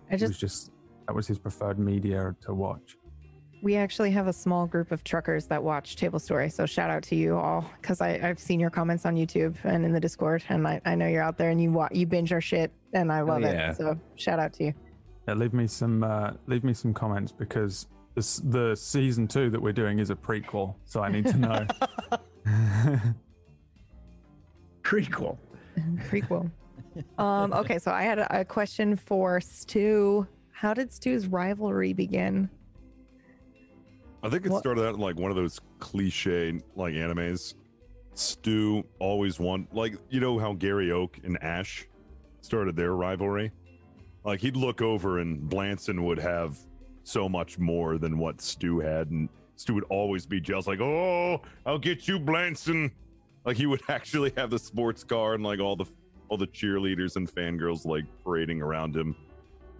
I 0.09 0.15
it 0.15 0.21
was 0.21 0.29
just 0.29 0.39
just 0.39 0.71
that 1.07 1.13
was 1.13 1.27
his 1.27 1.39
preferred 1.39 1.79
media 1.79 2.35
to 2.41 2.53
watch 2.53 2.97
we 3.61 3.75
actually 3.75 4.11
have 4.11 4.27
a 4.27 4.33
small 4.33 4.67
group 4.67 4.91
of 4.91 5.03
truckers 5.03 5.47
that 5.47 5.63
watch 5.63 5.95
Table 5.95 6.19
Story. 6.19 6.49
So 6.49 6.65
shout 6.65 6.89
out 6.89 7.03
to 7.03 7.15
you 7.15 7.35
all 7.37 7.69
because 7.81 8.01
I've 8.01 8.39
seen 8.39 8.59
your 8.59 8.69
comments 8.69 9.05
on 9.05 9.15
YouTube 9.15 9.55
and 9.63 9.83
in 9.83 9.91
the 9.91 9.99
Discord, 9.99 10.43
and 10.49 10.67
I, 10.67 10.79
I 10.85 10.95
know 10.95 11.07
you're 11.07 11.23
out 11.23 11.37
there 11.37 11.49
and 11.49 11.61
you 11.61 11.71
wa- 11.71 11.89
you 11.91 12.05
binge 12.05 12.31
our 12.31 12.41
shit, 12.41 12.71
and 12.93 13.11
I 13.11 13.21
love 13.21 13.41
yeah. 13.41 13.71
it. 13.71 13.77
So 13.77 13.99
shout 14.15 14.39
out 14.39 14.53
to 14.53 14.65
you. 14.65 14.73
Yeah, 15.27 15.33
leave 15.33 15.53
me 15.53 15.67
some 15.67 16.03
uh, 16.03 16.33
leave 16.45 16.63
me 16.63 16.73
some 16.73 16.93
comments 16.93 17.31
because 17.31 17.87
this, 18.15 18.37
the 18.37 18.75
season 18.75 19.27
two 19.27 19.49
that 19.49 19.61
we're 19.61 19.73
doing 19.73 19.99
is 19.99 20.09
a 20.09 20.15
prequel, 20.15 20.75
so 20.85 21.01
I 21.01 21.09
need 21.09 21.25
to 21.25 21.37
know. 21.37 21.67
Prequel. 24.87 25.37
Prequel. 26.09 26.49
um, 27.17 27.51
okay, 27.53 27.77
so 27.77 27.91
I 27.91 28.03
had 28.03 28.19
a, 28.19 28.39
a 28.41 28.45
question 28.45 28.95
for 28.95 29.41
Stu. 29.41 30.25
How 30.51 30.73
did 30.73 30.91
Stu's 30.93 31.27
rivalry 31.27 31.91
begin? 31.93 32.49
I 34.23 34.29
think 34.29 34.45
it 34.45 34.51
What- 34.51 34.59
started 34.59 34.85
out 34.87 34.95
in 34.95 35.01
like 35.01 35.17
one 35.19 35.29
of 35.29 35.35
those 35.37 35.59
cliche 35.79 36.59
like 36.75 36.93
animes. 36.93 37.53
Stu 38.13 38.83
always 38.99 39.39
won 39.39 39.67
like 39.71 39.95
you 40.09 40.19
know 40.19 40.39
how 40.39 40.53
Gary 40.53 40.91
Oak 40.91 41.19
and 41.23 41.37
Ash 41.43 41.85
started 42.41 42.75
their 42.75 42.93
rivalry. 42.95 43.51
Like 44.23 44.39
he'd 44.39 44.55
look 44.55 44.81
over 44.81 45.19
and 45.19 45.47
Blanson 45.49 46.03
would 46.05 46.17
have 46.17 46.57
so 47.03 47.29
much 47.29 47.59
more 47.59 47.97
than 47.99 48.17
what 48.17 48.41
Stu 48.41 48.79
had, 48.79 49.11
and 49.11 49.29
Stu 49.55 49.75
would 49.75 49.83
always 49.85 50.25
be 50.25 50.41
jealous, 50.41 50.65
like, 50.65 50.81
"Oh, 50.81 51.41
I'll 51.65 51.77
get 51.77 52.07
you, 52.07 52.19
Blanson." 52.19 52.91
Like 53.47 53.55
he 53.57 53.65
would 53.65 53.81
actually 53.89 54.33
have 54.37 54.49
the 54.51 54.59
sports 54.59 55.03
car 55.03 55.33
and 55.33 55.43
like 55.43 55.59
all 55.59 55.75
the 55.77 55.85
all 56.27 56.37
the 56.37 56.47
cheerleaders 56.47 57.15
and 57.15 57.33
fangirls 57.33 57.85
like 57.85 58.03
parading 58.23 58.61
around 58.61 58.95
him. 58.95 59.15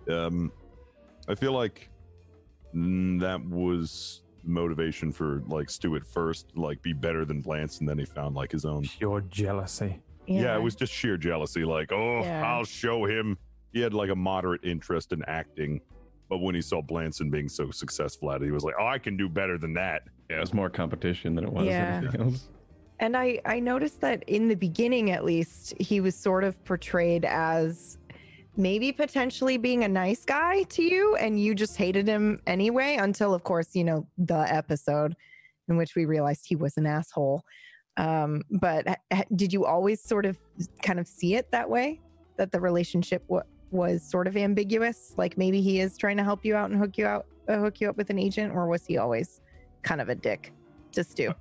Um, 0.09 0.51
I 1.27 1.35
feel 1.35 1.51
like 1.51 1.89
mm, 2.73 3.19
that 3.19 3.43
was 3.45 4.21
motivation 4.45 5.11
for 5.11 5.43
like 5.47 5.69
Stu 5.69 5.97
at 5.97 6.07
first, 6.07 6.55
like 6.55 6.81
be 6.81 6.93
better 6.93 7.25
than 7.25 7.43
Lance, 7.45 7.81
and 7.81 7.89
then 7.89 7.99
he 7.99 8.05
found 8.05 8.33
like 8.35 8.53
his 8.53 8.63
own. 8.63 8.83
Pure 8.83 9.21
jealousy. 9.29 9.99
Yeah, 10.25 10.55
it 10.55 10.61
was 10.61 10.75
just 10.75 10.91
sheer 10.91 11.15
jealousy. 11.17 11.63
Like, 11.63 11.91
oh, 11.93 12.21
Yeah. 12.21 12.45
I'll 12.45 12.65
show 12.65 13.05
him. 13.05 13.37
He 13.73 13.79
had 13.81 13.93
like 13.93 14.09
a 14.09 14.15
moderate 14.15 14.61
interest 14.63 15.11
in 15.13 15.23
acting, 15.25 15.79
but 16.29 16.37
when 16.39 16.53
he 16.55 16.61
saw 16.61 16.81
Blanson 16.81 17.29
being 17.29 17.47
so 17.47 17.71
successful 17.71 18.31
at 18.31 18.41
it, 18.41 18.45
he 18.45 18.51
was 18.51 18.63
like, 18.63 18.75
oh, 18.79 18.87
I 18.87 18.97
can 18.97 19.15
do 19.15 19.27
better 19.29 19.57
than 19.57 19.73
that. 19.75 20.03
Yeah, 20.29 20.37
it 20.37 20.39
was 20.41 20.53
more 20.53 20.69
competition 20.69 21.33
than 21.35 21.45
it 21.45 21.51
was 21.51 21.65
Yeah. 21.65 22.01
anything 22.03 22.21
else. 22.21 22.47
And 22.99 23.15
I, 23.15 23.39
I 23.45 23.59
noticed 23.59 24.01
that 24.01 24.23
in 24.27 24.47
the 24.47 24.55
beginning, 24.55 25.11
at 25.11 25.23
least, 25.23 25.73
he 25.79 26.01
was 26.01 26.15
sort 26.15 26.43
of 26.43 26.63
portrayed 26.65 27.25
as 27.25 27.97
maybe 28.55 28.91
potentially 28.91 29.57
being 29.57 29.83
a 29.83 29.87
nice 29.87 30.25
guy 30.25 30.63
to 30.63 30.81
you, 30.81 31.15
and 31.17 31.39
you 31.39 31.53
just 31.53 31.77
hated 31.77 32.07
him 32.07 32.41
anyway, 32.47 32.97
until, 32.99 33.33
of 33.35 33.43
course, 33.43 33.75
you 33.75 33.83
know, 33.83 34.07
the 34.17 34.51
episode 34.51 35.15
in 35.69 35.77
which 35.77 35.95
we 35.95 36.05
realized 36.05 36.45
he 36.45 36.55
was 36.55 36.75
an 36.77 36.87
asshole. 36.87 37.43
Um, 37.97 38.43
but 38.49 38.99
did 39.35 39.53
you 39.53 39.65
always 39.65 40.01
sort 40.01 40.25
of 40.25 40.37
kind 40.81 40.99
of 40.99 41.07
see 41.07 41.35
it 41.35 41.51
that 41.51 41.69
way? 41.69 41.99
That 42.37 42.51
the 42.51 42.59
relationship 42.59 43.23
w- 43.27 43.43
was 43.69 44.03
sort 44.03 44.27
of 44.27 44.37
ambiguous? 44.37 45.13
Like 45.17 45.37
maybe 45.37 45.61
he 45.61 45.79
is 45.81 45.97
trying 45.97 46.17
to 46.17 46.23
help 46.23 46.45
you 46.45 46.55
out 46.55 46.69
and 46.69 46.79
hook 46.79 46.97
you 46.97 47.05
out, 47.05 47.25
uh, 47.47 47.57
hook 47.57 47.81
you 47.81 47.89
up 47.89 47.97
with 47.97 48.09
an 48.09 48.17
agent, 48.17 48.53
or 48.53 48.67
was 48.67 48.85
he 48.85 48.97
always 48.97 49.41
kind 49.83 50.01
of 50.01 50.09
a 50.09 50.15
dick 50.15 50.51
to 50.93 51.03
Stu? 51.03 51.33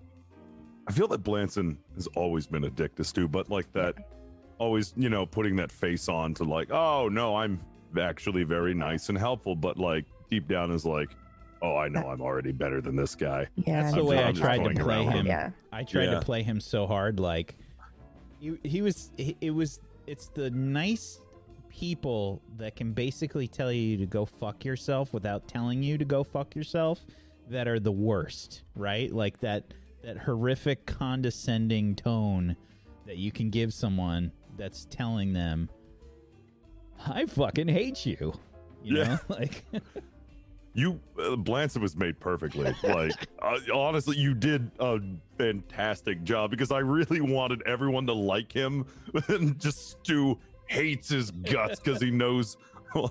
I 0.89 0.93
feel 0.93 1.09
that 1.09 1.23
Blanson 1.25 1.77
has 1.95 2.07
always 2.15 2.47
been 2.47 2.65
a 2.65 2.71
dick 2.71 2.95
to 2.97 3.05
Stu, 3.05 3.27
but 3.29 3.51
like 3.51 3.71
that, 3.73 3.95
always, 4.59 4.95
you 4.97 5.09
know, 5.09 5.27
putting 5.27 5.57
that 5.57 5.73
face 5.73 6.09
on 6.09 6.35
to 6.35 6.45
like, 6.45 6.71
oh 6.71 7.09
no, 7.09 7.37
I'm 7.37 7.61
actually 8.01 8.45
very 8.45 8.75
nice 8.75 9.09
and 9.09 9.19
helpful, 9.19 9.57
but 9.57 9.79
like 9.79 10.05
deep 10.31 10.47
down 10.49 10.71
is 10.71 10.85
like, 10.85 11.11
oh, 11.63 11.77
I 11.77 11.89
know 11.89 12.09
I'm 12.09 12.21
already 12.21 12.53
better 12.53 12.81
than 12.81 12.95
this 12.95 13.15
guy. 13.15 13.49
Yeah, 13.57 13.83
That's 13.83 13.95
I'm 13.95 13.99
the 14.01 14.05
way 14.05 14.23
I 14.23 14.31
just 14.31 14.43
tried 14.43 14.59
to 14.65 14.71
play 14.71 14.83
around 14.85 15.13
him. 15.13 15.27
Yeah, 15.27 15.51
I 15.73 15.83
tried 15.83 16.05
Yeah. 16.05 16.15
to 16.15 16.21
play 16.21 16.43
him 16.43 16.61
so 16.61 16.87
hard, 16.87 17.19
like 17.19 17.57
he, 18.39 18.59
he 18.63 18.83
was. 18.83 19.11
He, 19.17 19.37
it 19.41 19.51
was. 19.51 19.81
It's 20.07 20.29
the 20.29 20.51
nice 20.51 21.21
people 21.71 22.41
that 22.59 22.77
can 22.77 22.93
basically 22.93 23.49
tell 23.49 23.73
you 23.73 23.97
to 23.97 24.07
go 24.07 24.25
fuck 24.25 24.65
yourself 24.65 25.13
without 25.13 25.49
telling 25.49 25.83
you 25.83 25.99
to 25.99 26.05
go 26.05 26.23
fuck 26.23 26.55
yourself 26.55 27.05
that 27.51 27.67
are 27.67 27.81
the 27.81 27.91
worst, 27.93 28.63
right? 28.75 29.13
Like 29.13 29.41
that 29.41 29.65
that 30.03 30.19
horrific 30.19 30.87
condescending 30.87 31.95
tone 31.97 32.57
that 33.07 33.17
you 33.17 33.31
can 33.33 33.51
give 33.51 33.73
someone 33.75 34.33
that's 34.57 34.85
telling 34.87 35.33
them, 35.33 35.69
"I 37.07 37.27
fucking 37.27 37.69
hate 37.69 38.07
you." 38.07 38.35
You 38.83 38.99
Yeah. 38.99 39.05
know, 39.05 39.19
like 39.29 39.65
You, 40.75 41.01
uh, 41.19 41.37
Blanson 41.37 41.81
was 41.81 41.97
made 41.97 42.21
perfectly. 42.21 42.75
Like, 42.83 43.27
uh, 43.43 43.57
honestly, 43.73 44.19
you 44.19 44.35
did 44.35 44.71
a 44.79 44.99
fantastic 45.39 46.23
job 46.23 46.51
because 46.51 46.71
I 46.71 46.81
really 46.81 47.23
wanted 47.23 47.63
everyone 47.63 48.07
to 48.09 48.13
like 48.13 48.53
him, 48.53 48.85
and 49.29 49.59
just 49.59 49.93
Stu 49.93 50.39
hates 50.67 51.09
his 51.09 51.31
guts 51.31 51.81
because 51.81 52.03
he 52.03 52.11
knows 52.11 52.59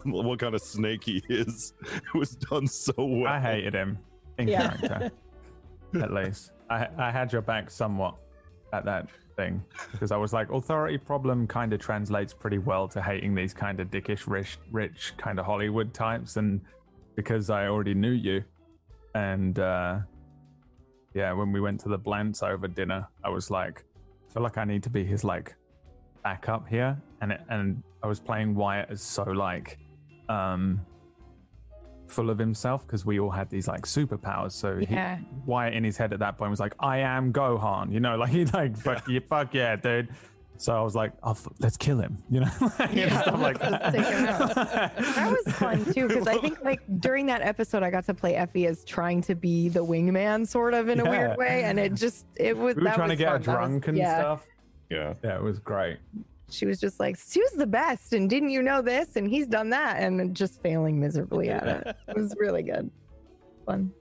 what 0.04 0.38
kind 0.40 0.54
of 0.54 0.62
snake 0.62 1.04
he 1.06 1.24
is. 1.28 1.74
It 1.92 2.14
was 2.18 2.36
done 2.36 2.68
so 2.68 2.94
well. 2.98 3.34
I 3.34 3.40
hated 3.40 3.74
him 3.74 3.98
in 4.38 4.48
Yeah. 4.48 4.78
character, 4.78 5.12
at 6.00 6.14
least. 6.14 6.52
I 6.70 6.88
I 6.98 7.12
had 7.12 7.32
your 7.32 7.42
back 7.42 7.70
somewhat 7.70 8.16
at 8.74 8.86
that 8.86 9.08
thing 9.36 9.64
because 9.92 10.12
I 10.12 10.18
was 10.18 10.34
like, 10.34 10.52
authority 10.52 10.98
problem 10.98 11.48
kind 11.48 11.74
of 11.74 11.80
translates 11.80 12.34
pretty 12.34 12.58
well 12.58 12.88
to 12.90 13.02
hating 13.02 13.36
these 13.36 13.54
kind 13.54 13.80
of 13.80 13.90
dickish, 13.90 14.28
rich, 14.28 14.58
rich 14.72 15.14
kind 15.18 15.40
of 15.40 15.46
Hollywood 15.46 15.94
types, 15.94 16.38
and 16.38 16.62
because 17.16 17.50
I 17.50 17.68
already 17.68 17.94
knew 17.94 18.12
you, 18.12 18.44
and 19.14 19.60
uh, 19.60 20.00
yeah, 21.14 21.32
when 21.34 21.52
we 21.52 21.62
went 21.62 21.80
to 21.82 21.90
the 21.90 21.98
Blants 21.98 22.44
over 22.44 22.68
dinner, 22.68 23.08
I 23.24 23.30
was 23.30 23.50
like, 23.50 23.84
I 24.30 24.34
feel 24.34 24.44
like 24.44 24.58
I 24.58 24.66
need 24.66 24.84
to 24.84 24.90
be 24.90 25.04
his 25.04 25.24
like 25.24 25.56
backup 26.24 26.68
here, 26.68 26.98
and 27.22 27.32
it, 27.32 27.42
and 27.50 27.82
I 28.04 28.08
was 28.08 28.20
playing 28.20 28.56
Wyatt 28.56 28.90
as 28.90 29.02
so 29.02 29.24
like, 29.24 29.78
um, 30.30 30.82
full 32.08 32.30
of 32.30 32.38
himself 32.38 32.86
because 32.86 33.06
we 33.06 33.20
all 33.20 33.32
had 33.32 33.50
these 33.50 33.68
like 33.68 33.82
superpowers. 33.86 34.52
So 34.54 34.78
Yeah. 34.90 35.18
he, 35.18 35.26
Wyatt 35.46 35.74
in 35.74 35.84
his 35.84 35.98
head 35.98 36.14
at 36.14 36.20
that 36.20 36.38
point 36.38 36.52
was 36.52 36.60
like, 36.60 36.74
"I 36.80 36.98
am 37.00 37.34
Gohan," 37.34 37.92
you 37.92 38.00
know, 38.00 38.16
like 38.22 38.30
he 38.30 38.46
like 38.46 38.78
fuck 38.78 39.08
you, 39.08 39.20
fuck 39.22 39.54
yeah, 39.54 39.76
dude. 39.76 40.10
So 40.58 40.74
I 40.74 40.82
was 40.82 40.96
like, 40.96 41.12
oh, 41.22 41.32
f- 41.32 41.48
"Let's 41.60 41.76
kill 41.76 42.00
him," 42.00 42.18
you 42.30 42.40
know, 42.40 42.50
Yeah, 42.94 43.22
stuff 43.24 43.42
like 43.42 43.60
let's 43.60 43.72
that. 43.84 43.92
take 43.94 44.06
him 44.06 44.26
out. 44.26 44.56
That 45.16 45.32
was 45.46 45.54
fun 45.56 45.84
too 45.94 46.08
because 46.08 46.28
I 46.28 46.38
think 46.38 46.64
like 46.64 46.80
during 47.02 47.26
that 47.26 47.42
episode 47.42 47.84
I 47.84 47.90
got 47.90 48.06
to 48.06 48.14
play 48.14 48.36
Effie 48.36 48.66
as 48.68 48.86
trying 48.86 49.22
to 49.24 49.36
be 49.36 49.68
the 49.68 49.84
wingman 49.84 50.48
sort 50.48 50.74
of 50.74 50.88
in 50.88 51.02
a 51.02 51.04
Yeah. 51.04 51.10
weird 51.10 51.38
way, 51.38 51.64
and 51.66 51.78
it 51.78 51.96
just 51.96 52.26
it 52.38 52.56
was 52.58 52.76
we 52.76 52.84
were 52.84 52.86
that 52.90 52.96
trying 52.96 53.10
to 53.10 53.14
was 53.16 53.20
get 53.20 53.28
her 53.32 53.40
fun. 53.40 53.44
That 53.44 53.60
was- 53.60 53.68
drunk 53.70 53.88
and 53.90 53.98
yeah. 53.98 54.20
stuff. 54.20 54.46
Yeah. 54.90 55.14
Yeah, 55.24 55.36
it 55.38 55.44
was 55.44 55.60
great. 55.60 55.98
She 56.50 56.66
was 56.66 56.80
just 56.80 57.00
like, 57.00 57.16
Stu's 57.18 57.52
the 57.54 57.68
best, 57.68 58.14
and 58.14 58.30
didn't 58.30 58.50
you 58.50 58.62
know 58.62 58.82
this? 58.82 59.16
And 59.16 59.28
he's 59.28 59.48
done 59.48 59.70
that, 59.72 60.02
and 60.02 60.36
just 60.36 60.62
failing 60.62 61.00
miserably 61.00 61.50
at 61.50 61.68
it. 61.68 61.96
It 62.08 62.16
was 62.16 62.36
really 62.40 62.64
good, 62.64 62.90
fun. 63.66 63.92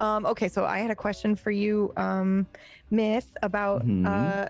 Um, 0.00 0.26
okay, 0.26 0.48
so 0.48 0.64
I 0.64 0.78
had 0.78 0.90
a 0.90 0.96
question 0.96 1.36
for 1.36 1.50
you, 1.50 1.92
um, 1.96 2.46
Myth, 2.90 3.30
about 3.42 3.86
Mhm. 3.86 4.06
uh, 4.06 4.48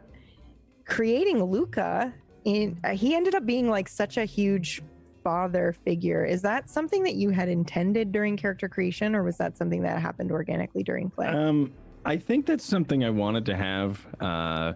creating 0.87 1.43
Luca. 1.43 2.15
In 2.45 2.79
uh, 2.85 2.91
he 2.91 3.15
ended 3.15 3.35
up 3.35 3.45
being 3.47 3.69
like 3.69 3.89
such 3.89 4.17
a 4.17 4.25
huge 4.25 4.83
father 5.23 5.73
figure. 5.85 6.25
Is 6.25 6.43
that 6.43 6.69
something 6.71 7.03
that 7.05 7.15
you 7.15 7.31
had 7.31 7.49
intended 7.49 8.11
during 8.13 8.37
character 8.37 8.69
creation, 8.69 9.15
or 9.15 9.23
was 9.23 9.37
that 9.39 9.57
something 9.57 9.83
that 9.83 10.01
happened 10.01 10.33
organically 10.33 10.83
during 10.83 11.11
play? 11.11 11.29
Um, 11.29 11.73
I 12.05 12.17
think 12.17 12.47
that's 12.47 12.65
something 12.65 13.05
I 13.05 13.11
wanted 13.11 13.47
to 13.47 13.57
have. 13.57 14.05
Uh, 14.21 14.73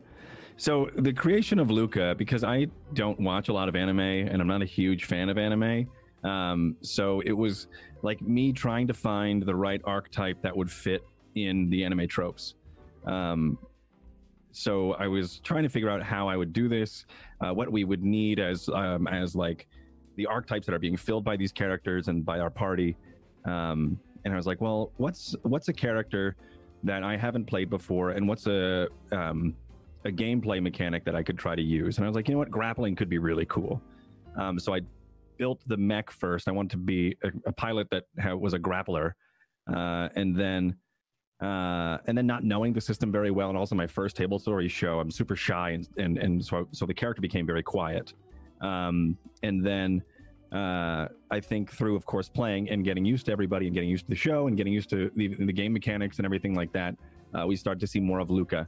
so 0.57 0.91
the 0.97 1.13
creation 1.13 1.59
of 1.59 1.71
Luca, 1.71 2.15
because 2.17 2.43
I 2.45 2.67
don't 2.95 3.19
watch 3.21 3.49
a 3.49 3.53
lot 3.53 3.69
of 3.69 3.77
anime 3.77 4.01
and 4.01 4.41
I'm 4.41 4.49
not 4.49 4.63
a 4.63 4.67
huge 4.67 5.05
fan 5.05 5.29
of 5.29 5.39
anime. 5.39 5.89
Um, 6.25 6.77
so 6.81 7.21
it 7.21 7.33
was 7.33 7.69
like 8.03 8.21
me 8.23 8.53
trying 8.53 8.87
to 8.87 8.95
find 8.95 9.43
the 9.43 9.55
right 9.55 9.81
archetype 9.85 10.41
that 10.43 10.57
would 10.57 10.71
fit 10.71 11.05
in 11.35 11.69
the 11.71 11.85
anime 11.85 12.09
tropes. 12.09 12.55
Um, 13.05 13.59
so 14.53 14.95
I 14.95 15.07
was 15.07 15.41
trying 15.41 15.65
to 15.65 15.69
figure 15.69 15.91
out 15.91 16.03
how 16.03 16.29
I 16.29 16.37
would 16.37 16.53
do 16.55 16.69
this, 16.69 17.05
uh, 17.43 17.53
what 17.53 17.71
we 17.71 17.85
would 17.85 18.03
need 18.03 18.41
as 18.41 18.71
um, 18.71 19.07
as 19.07 19.37
like 19.37 19.69
the 20.17 20.25
archetypes 20.25 20.65
that 20.67 20.75
are 20.75 20.79
being 20.79 20.97
filled 20.97 21.25
by 21.25 21.37
these 21.37 21.53
characters 21.53 22.09
and 22.09 22.25
by 22.25 22.41
our 22.41 22.49
party. 22.49 22.97
Um, 23.45 24.01
and 24.25 24.33
I 24.33 24.37
was 24.37 24.47
like, 24.47 24.63
well, 24.63 24.93
what's 24.97 25.37
what's 25.43 25.69
a 25.69 25.75
character 25.75 26.37
that 26.85 27.03
I 27.03 27.19
haven't 27.19 27.45
played 27.45 27.69
before, 27.69 28.13
and 28.13 28.27
what's 28.27 28.47
a 28.47 28.89
um, 29.13 29.55
a 30.07 30.13
gameplay 30.13 30.63
mechanic 30.63 31.05
that 31.05 31.15
I 31.15 31.23
could 31.23 31.39
try 31.39 31.55
to 31.55 31.63
use? 31.63 31.99
And 31.99 32.05
I 32.05 32.09
was 32.09 32.17
like, 32.17 32.29
you 32.29 32.35
know 32.35 32.39
what, 32.39 32.51
grappling 32.51 32.97
could 32.97 33.09
be 33.09 33.19
really 33.19 33.47
cool. 33.47 33.81
Um, 34.37 34.59
so 34.59 34.75
I 34.75 34.81
built 35.39 35.61
the 35.67 35.77
mech 35.77 36.11
first. 36.11 36.49
I 36.49 36.53
wanted 36.53 36.71
to 36.73 36.77
be 36.79 37.17
a, 37.23 37.31
a 37.47 37.53
pilot 37.53 37.89
that 37.91 38.05
ha- 38.21 38.35
was 38.35 38.55
a 38.55 38.59
grappler, 38.59 39.13
uh, 39.73 40.09
and 40.15 40.37
then 40.37 40.77
uh, 41.43 41.99
and 42.07 42.17
then 42.17 42.27
not 42.27 42.45
knowing 42.45 42.73
the 42.73 42.81
system 42.81 43.13
very 43.13 43.31
well, 43.31 43.51
and 43.51 43.59
also 43.59 43.75
my 43.75 43.87
first 43.87 44.17
table 44.17 44.39
story 44.39 44.69
show, 44.69 45.01
I'm 45.01 45.11
super 45.11 45.37
shy, 45.37 45.71
and 45.71 45.89
and, 45.99 46.19
and 46.19 46.45
so 46.45 46.69
so 46.73 46.87
the 46.87 46.95
character 46.95 47.21
became 47.21 47.47
very 47.47 47.63
quiet. 47.63 48.15
Um, 48.61 49.19
and 49.43 49.65
then 49.65 50.03
uh, 50.53 51.09
I 51.31 51.41
think 51.41 51.73
through, 51.73 51.97
of 51.97 52.07
course, 52.07 52.29
playing 52.29 52.71
and 52.71 52.85
getting 52.85 53.05
used 53.05 53.27
to 53.27 53.33
everybody 53.33 53.67
and 53.67 53.75
getting 53.75 53.91
used 53.91 54.07
to 54.07 54.11
the 54.11 54.17
show 54.17 54.47
and 54.47 54.57
getting 54.57 54.73
used 54.73 54.89
to 54.91 55.11
the, 55.17 55.29
the 55.35 55.53
game 55.53 55.73
mechanics 55.73 56.19
and 56.19 56.25
everything 56.25 56.55
like 56.55 56.73
that, 56.73 56.95
uh, 57.35 57.47
we 57.47 57.57
start 57.57 57.81
to 57.81 57.87
see 57.87 58.01
more 58.01 58.21
of 58.21 58.31
Luca, 58.31 58.67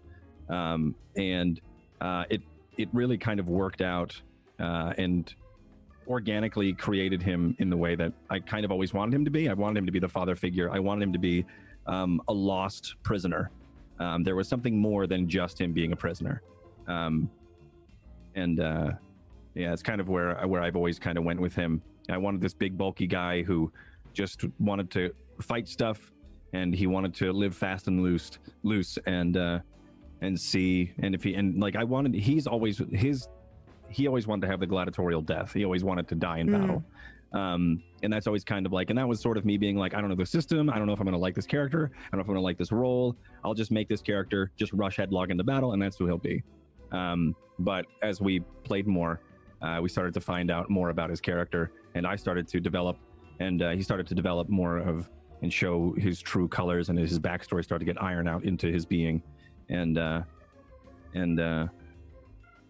um, 0.49 0.95
and 1.17 1.61
uh, 2.01 2.25
it 2.31 2.43
it 2.77 2.89
really 2.93 3.19
kind 3.19 3.41
of 3.41 3.49
worked 3.49 3.83
out 3.83 4.21
uh, 4.61 4.93
and 4.99 5.35
organically 6.07 6.73
created 6.73 7.23
him 7.23 7.55
in 7.59 7.69
the 7.69 7.77
way 7.77 7.95
that 7.95 8.13
I 8.31 8.39
kind 8.39 8.65
of 8.65 8.71
always 8.71 8.95
wanted 8.95 9.15
him 9.15 9.25
to 9.25 9.31
be. 9.31 9.49
I 9.49 9.53
wanted 9.53 9.79
him 9.79 9.87
to 9.87 9.93
be 9.93 9.99
the 9.99 10.09
father 10.09 10.35
figure. 10.37 10.71
I 10.71 10.79
wanted 10.79 11.03
him 11.03 11.13
to 11.13 11.19
be 11.19 11.45
um, 11.87 12.23
a 12.29 12.33
lost 12.33 12.95
prisoner. 13.03 13.51
Um, 13.99 14.23
there 14.23 14.37
was 14.37 14.49
something 14.49 14.79
more 14.79 15.07
than 15.07 15.29
just 15.29 15.61
him 15.61 15.73
being 15.73 15.93
a 15.93 15.97
prisoner, 15.97 16.43
um, 16.87 17.29
and 18.37 18.61
uh, 18.61 18.93
yeah, 19.55 19.73
it's 19.73 19.83
kind 19.83 20.01
of 20.01 20.09
where 20.09 20.35
where 20.47 20.63
I've 20.63 20.77
always 20.77 20.99
kind 20.99 21.19
of 21.19 21.25
went 21.25 21.41
with 21.41 21.55
him. 21.55 21.83
I 22.09 22.17
wanted 22.17 22.41
this 22.41 22.55
big 22.55 22.79
bulky 22.79 23.07
guy 23.07 23.43
who 23.43 23.73
just 24.15 24.45
wanted 24.61 24.91
to 24.93 25.13
fight 25.43 25.69
stuff, 25.69 26.13
and 26.53 26.75
he 26.75 26.87
wanted 26.87 27.13
to 27.17 27.33
live 27.33 27.57
fast 27.57 27.89
and 27.89 28.03
loose, 28.03 28.39
loose, 28.63 28.99
and 29.07 29.37
uh, 29.37 29.59
and 30.21 30.39
see, 30.39 30.93
and 30.99 31.15
if 31.15 31.23
he 31.23 31.35
and 31.35 31.61
like 31.61 31.77
I 31.77 31.85
wanted, 31.85 32.15
he's 32.15 32.47
always 32.47 32.83
his, 32.93 33.29
he 33.89 34.07
always 34.07 34.27
wanted 34.27 34.43
to 34.43 34.49
have 34.49 34.61
the 34.61 34.67
gladiatorial 34.67 35.23
death. 35.23 35.53
He 35.53 35.65
always 35.65 35.85
wanted 35.85 36.09
to 36.09 36.15
die 36.15 36.39
in 36.39 36.49
Mm. 36.49 36.61
battle. 36.61 36.85
Um, 37.35 37.83
and 38.03 38.11
that's 38.11 38.27
always 38.27 38.43
kind 38.43 38.65
of 38.65 38.73
like, 38.73 38.89
and 38.89 38.99
that 38.99 39.07
was 39.07 39.21
sort 39.21 39.37
of 39.37 39.45
me 39.45 39.59
being 39.59 39.77
like, 39.77 39.93
I 39.93 40.01
don't 40.01 40.09
know 40.09 40.17
the 40.17 40.25
system. 40.25 40.71
I 40.71 40.79
don't 40.79 40.87
know 40.87 40.95
if 40.95 40.99
I'm 41.01 41.05
going 41.05 41.13
to 41.13 41.19
like 41.21 41.35
this 41.35 41.45
character. 41.47 41.91
I 41.95 41.99
don't 42.11 42.19
know 42.19 42.23
if 42.23 42.29
I'm 42.29 42.35
going 42.35 42.37
to 42.39 42.43
like 42.43 42.57
this 42.57 42.73
role. 42.73 43.17
I'll 43.45 43.53
just 43.53 43.71
make 43.71 43.87
this 43.87 44.01
character 44.01 44.51
just 44.57 44.73
rush 44.73 44.97
headlong 44.97 45.31
into 45.31 45.45
battle, 45.45 45.73
and 45.73 45.83
that's 45.83 45.99
who 45.99 46.07
he'll 46.07 46.17
be. 46.17 46.43
Um, 46.91 47.37
but 47.59 47.85
as 48.03 48.23
we 48.23 48.41
played 48.65 48.87
more, 48.87 49.21
uh, 49.61 49.79
we 49.83 49.91
started 49.91 50.15
to 50.15 50.23
find 50.23 50.51
out 50.51 50.71
more 50.71 50.89
about 50.89 51.11
his 51.11 51.21
character, 51.21 51.71
and 51.95 52.07
I 52.07 52.17
started 52.17 52.49
to 52.49 52.61
develop, 52.61 52.97
and 53.41 53.61
uh, 53.61 53.71
he 53.73 53.83
started 53.83 54.07
to 54.07 54.15
develop 54.15 54.49
more 54.49 54.79
of 54.79 55.11
and 55.43 55.53
show 55.53 55.95
his 55.99 56.21
true 56.21 56.49
colors, 56.49 56.89
and 56.89 56.99
his 56.99 57.19
backstory 57.21 57.63
started 57.63 57.85
to 57.85 57.93
get 57.93 58.03
ironed 58.03 58.29
out 58.29 58.45
into 58.45 58.69
his 58.73 58.87
being, 58.87 59.23
and 59.69 59.99
uh, 59.99 60.23
and 61.15 61.41
uh, 61.41 61.67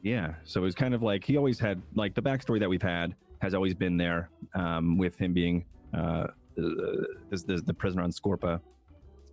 yeah, 0.03 0.35
so 0.45 0.61
it 0.61 0.65
was 0.65 0.75
kind 0.75 0.95
of 0.95 1.03
like 1.03 1.25
he 1.25 1.37
always 1.37 1.59
had 1.59 1.83
like 1.95 2.15
the 2.15 2.23
backstory 2.23 2.61
that 2.61 2.69
we've 2.69 2.83
had 2.83 3.15
has 3.41 3.55
always 3.55 3.75
been 3.75 3.97
there 3.97 4.31
um, 4.55 4.99
with 4.99 5.17
him 5.17 5.33
being 5.33 5.65
uh, 5.97 6.27
the, 6.57 7.07
the, 7.31 7.63
the 7.67 7.75
prisoner 7.75 8.03
on 8.03 8.11
Scorpa, 8.11 8.61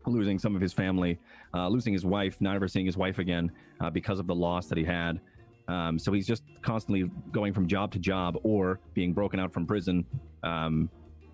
losing 0.05 0.37
some 0.37 0.55
of 0.55 0.61
his 0.61 0.73
family, 0.73 1.19
uh, 1.53 1.67
losing 1.67 1.93
his 1.93 2.05
wife, 2.05 2.39
not 2.39 2.55
ever 2.55 2.67
seeing 2.67 2.85
his 2.85 2.97
wife 2.97 3.19
again 3.19 3.51
uh, 3.81 3.89
because 3.89 4.19
of 4.19 4.27
the 4.27 4.35
loss 4.35 4.67
that 4.67 4.77
he 4.77 4.83
had. 4.83 5.19
Um, 5.67 5.97
so 5.97 6.11
he's 6.11 6.27
just 6.27 6.43
constantly 6.61 7.09
going 7.31 7.51
from 7.51 7.67
job 7.67 7.91
to 7.93 7.99
job 7.99 8.37
or 8.43 8.79
being 8.93 9.13
broken 9.13 9.39
out 9.39 9.51
from 9.51 9.65
prison 9.65 10.05
um, 10.43 10.89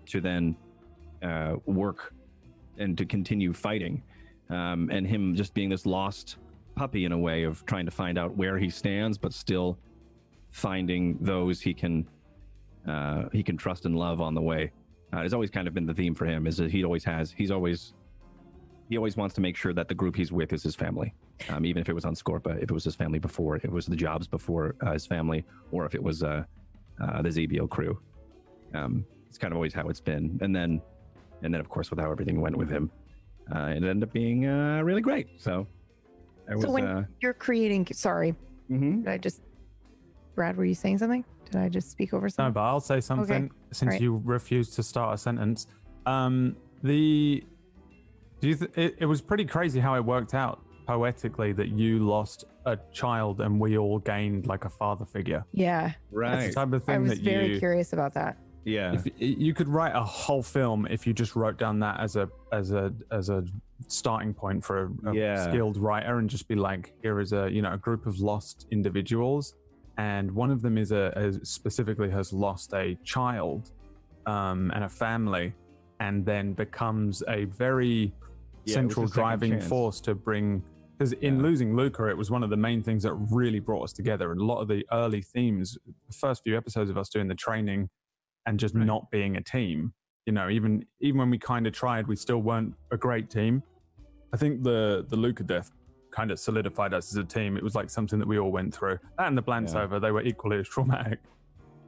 to 0.06 0.20
then 0.20 0.56
uh, 1.22 1.56
work 1.66 2.14
and 2.78 2.96
to 2.96 3.04
continue 3.04 3.52
fighting. 3.52 4.02
Um, 4.52 4.90
and 4.92 5.06
him 5.06 5.34
just 5.34 5.54
being 5.54 5.70
this 5.70 5.86
lost 5.86 6.36
puppy 6.74 7.06
in 7.06 7.12
a 7.12 7.18
way 7.18 7.44
of 7.44 7.64
trying 7.64 7.86
to 7.86 7.90
find 7.90 8.18
out 8.18 8.36
where 8.36 8.58
he 8.58 8.68
stands, 8.68 9.16
but 9.16 9.32
still 9.32 9.78
finding 10.50 11.16
those 11.20 11.60
he 11.60 11.72
can 11.72 12.06
uh, 12.86 13.28
he 13.32 13.42
can 13.42 13.56
trust 13.56 13.86
and 13.86 13.96
love 13.96 14.20
on 14.20 14.34
the 14.34 14.42
way. 14.42 14.70
Uh, 15.14 15.20
it's 15.20 15.32
always 15.32 15.50
kind 15.50 15.66
of 15.68 15.72
been 15.74 15.86
the 15.86 15.94
theme 15.94 16.14
for 16.14 16.26
him. 16.26 16.46
Is 16.46 16.58
that 16.58 16.70
he 16.70 16.84
always 16.84 17.04
has 17.04 17.32
he's 17.32 17.50
always 17.50 17.94
he 18.90 18.98
always 18.98 19.16
wants 19.16 19.34
to 19.36 19.40
make 19.40 19.56
sure 19.56 19.72
that 19.72 19.88
the 19.88 19.94
group 19.94 20.14
he's 20.14 20.32
with 20.32 20.52
is 20.52 20.62
his 20.62 20.74
family, 20.74 21.14
um, 21.48 21.64
even 21.64 21.80
if 21.80 21.88
it 21.88 21.94
was 21.94 22.04
on 22.04 22.14
Scorpa, 22.14 22.56
if 22.56 22.64
it 22.64 22.72
was 22.72 22.84
his 22.84 22.94
family 22.94 23.18
before, 23.18 23.56
if 23.56 23.64
it 23.64 23.72
was 23.72 23.86
the 23.86 23.96
jobs 23.96 24.26
before 24.26 24.74
uh, 24.82 24.92
his 24.92 25.06
family, 25.06 25.46
or 25.70 25.86
if 25.86 25.94
it 25.94 26.02
was 26.02 26.22
uh, 26.22 26.44
uh, 27.00 27.22
the 27.22 27.30
ZBO 27.30 27.70
crew. 27.70 27.98
Um, 28.74 29.06
it's 29.28 29.38
kind 29.38 29.52
of 29.52 29.56
always 29.56 29.72
how 29.72 29.88
it's 29.88 30.00
been, 30.00 30.38
and 30.42 30.54
then 30.54 30.82
and 31.42 31.54
then 31.54 31.60
of 31.60 31.70
course 31.70 31.90
with 31.90 32.00
how 32.00 32.10
everything 32.10 32.40
went 32.40 32.56
with 32.56 32.68
him, 32.68 32.90
uh, 33.54 33.66
it 33.68 33.76
ended 33.76 34.02
up 34.02 34.12
being 34.12 34.46
uh, 34.46 34.82
really 34.82 35.00
great. 35.00 35.28
So, 35.40 35.66
I 36.50 36.54
was. 36.54 36.64
So 36.64 36.70
when 36.70 36.86
uh, 36.86 37.04
you're 37.20 37.34
creating, 37.34 37.86
sorry, 37.92 38.34
mhm. 38.70 39.04
did 39.04 39.08
I 39.08 39.18
just, 39.18 39.42
Brad, 40.34 40.56
were 40.56 40.64
you 40.64 40.74
saying 40.74 40.98
something? 40.98 41.24
Did 41.50 41.56
I 41.60 41.68
just 41.68 41.90
speak 41.90 42.14
over 42.14 42.28
something? 42.28 42.50
No, 42.50 42.52
but 42.52 42.62
I'll 42.62 42.80
say 42.80 43.00
something 43.00 43.50
since 43.72 43.92
right. 43.92 44.00
you 44.00 44.22
refused 44.24 44.74
to 44.74 44.82
start 44.82 45.14
a 45.14 45.18
sentence. 45.18 45.66
Um, 46.06 46.56
the 46.82 47.44
do 48.40 48.48
you 48.48 48.54
th- 48.56 48.70
it, 48.76 48.96
it 48.98 49.06
was 49.06 49.20
pretty 49.20 49.44
crazy 49.44 49.78
how 49.78 49.94
it 49.94 50.04
worked 50.04 50.34
out 50.34 50.64
poetically 50.86 51.52
that 51.52 51.68
you 51.68 52.00
lost 52.00 52.44
a 52.66 52.76
child 52.92 53.40
and 53.40 53.60
we 53.60 53.78
all 53.78 53.98
gained 54.00 54.46
like 54.46 54.64
a 54.64 54.68
father 54.68 55.04
figure. 55.04 55.44
yeah, 55.52 55.92
right. 56.10 56.30
That's 56.30 56.38
Right. 56.38 56.48
the 56.48 56.54
type 56.54 56.72
of 56.72 56.84
thing 56.84 56.94
I 56.94 56.98
thing 56.98 57.02
was 57.08 57.18
that 57.18 57.24
very 57.24 57.52
you 57.54 57.58
curious 57.58 57.92
about 57.92 58.14
that. 58.14 58.36
Yeah. 58.64 58.94
if 58.94 59.06
you 59.16 59.54
could 59.54 59.68
write 59.68 59.94
a 59.94 60.02
whole 60.02 60.42
film 60.42 60.86
if 60.90 61.06
you 61.06 61.12
just 61.12 61.34
wrote 61.34 61.58
down 61.58 61.80
that 61.80 61.98
as 62.00 62.16
a 62.16 62.28
as 62.52 62.70
a 62.72 62.92
as 63.10 63.28
a 63.28 63.44
starting 63.88 64.32
point 64.32 64.64
for 64.64 64.92
a, 65.04 65.10
a 65.10 65.14
Yeah. 65.14 65.50
skilled 65.50 65.76
writer 65.76 66.18
and 66.18 66.30
just 66.30 66.46
be 66.48 66.54
like 66.54 66.94
here 67.02 67.18
is 67.20 67.32
a 67.32 67.50
you 67.50 67.62
know 67.62 67.72
a 67.72 67.78
group 67.78 68.06
of 68.06 68.18
lost 68.20 68.66
individuals 68.70 69.54
and 69.98 70.30
one 70.32 70.50
of 70.50 70.62
them 70.62 70.78
is 70.78 70.92
a, 70.92 71.12
a 71.16 71.44
specifically 71.44 72.10
has 72.10 72.32
lost 72.32 72.72
a 72.74 72.96
child 73.04 73.70
um, 74.26 74.70
and 74.74 74.84
a 74.84 74.88
family 74.88 75.52
and 76.00 76.24
then 76.24 76.52
becomes 76.52 77.22
a 77.28 77.44
very 77.46 78.12
Yeah, 78.64 78.74
central 78.74 79.06
driving 79.06 79.60
force 79.60 80.00
to 80.02 80.14
bring 80.14 80.62
because 80.98 81.12
in 81.14 81.36
Yeah. 81.36 81.42
losing 81.42 81.74
Luca, 81.74 82.06
it 82.08 82.16
was 82.16 82.30
one 82.30 82.44
of 82.44 82.50
the 82.50 82.56
main 82.56 82.80
things 82.82 83.02
that 83.02 83.14
really 83.14 83.58
brought 83.58 83.82
us 83.82 83.92
together. 83.92 84.30
And 84.30 84.40
a 84.40 84.44
lot 84.44 84.60
of 84.60 84.68
the 84.68 84.86
early 84.92 85.20
themes, 85.22 85.76
the 86.06 86.12
first 86.14 86.42
few 86.44 86.56
episodes 86.56 86.90
of 86.90 86.96
us 86.96 87.08
doing 87.08 87.26
the 87.26 87.34
training 87.34 87.88
and 88.46 88.58
just 88.58 88.74
Right. 88.74 88.86
not 88.86 89.10
being 89.10 89.36
a 89.36 89.42
team, 89.42 89.92
you 90.26 90.32
know, 90.32 90.48
even 90.48 90.84
even 91.00 91.18
when 91.18 91.30
we 91.30 91.38
kind 91.38 91.66
of 91.66 91.72
tried, 91.72 92.06
we 92.06 92.16
still 92.16 92.38
weren't 92.42 92.74
a 92.90 92.96
great 92.96 93.30
team. 93.30 93.62
I 94.32 94.36
think 94.36 94.62
the 94.62 95.04
the 95.08 95.16
Luca 95.16 95.42
death 95.42 95.70
kind 96.10 96.30
of 96.30 96.38
solidified 96.38 96.92
us 96.92 97.10
as 97.12 97.16
a 97.16 97.24
team. 97.24 97.56
It 97.56 97.62
was 97.62 97.74
like 97.74 97.88
something 97.90 98.18
that 98.18 98.28
we 98.28 98.38
all 98.38 98.52
went 98.52 98.74
through. 98.74 98.98
That 99.18 99.28
and 99.28 99.38
the 99.38 99.42
Blantz 99.42 99.74
Yeah. 99.74 99.82
over, 99.82 99.98
they 100.00 100.10
were 100.10 100.22
equally 100.22 100.58
as 100.58 100.68
traumatic. 100.74 101.20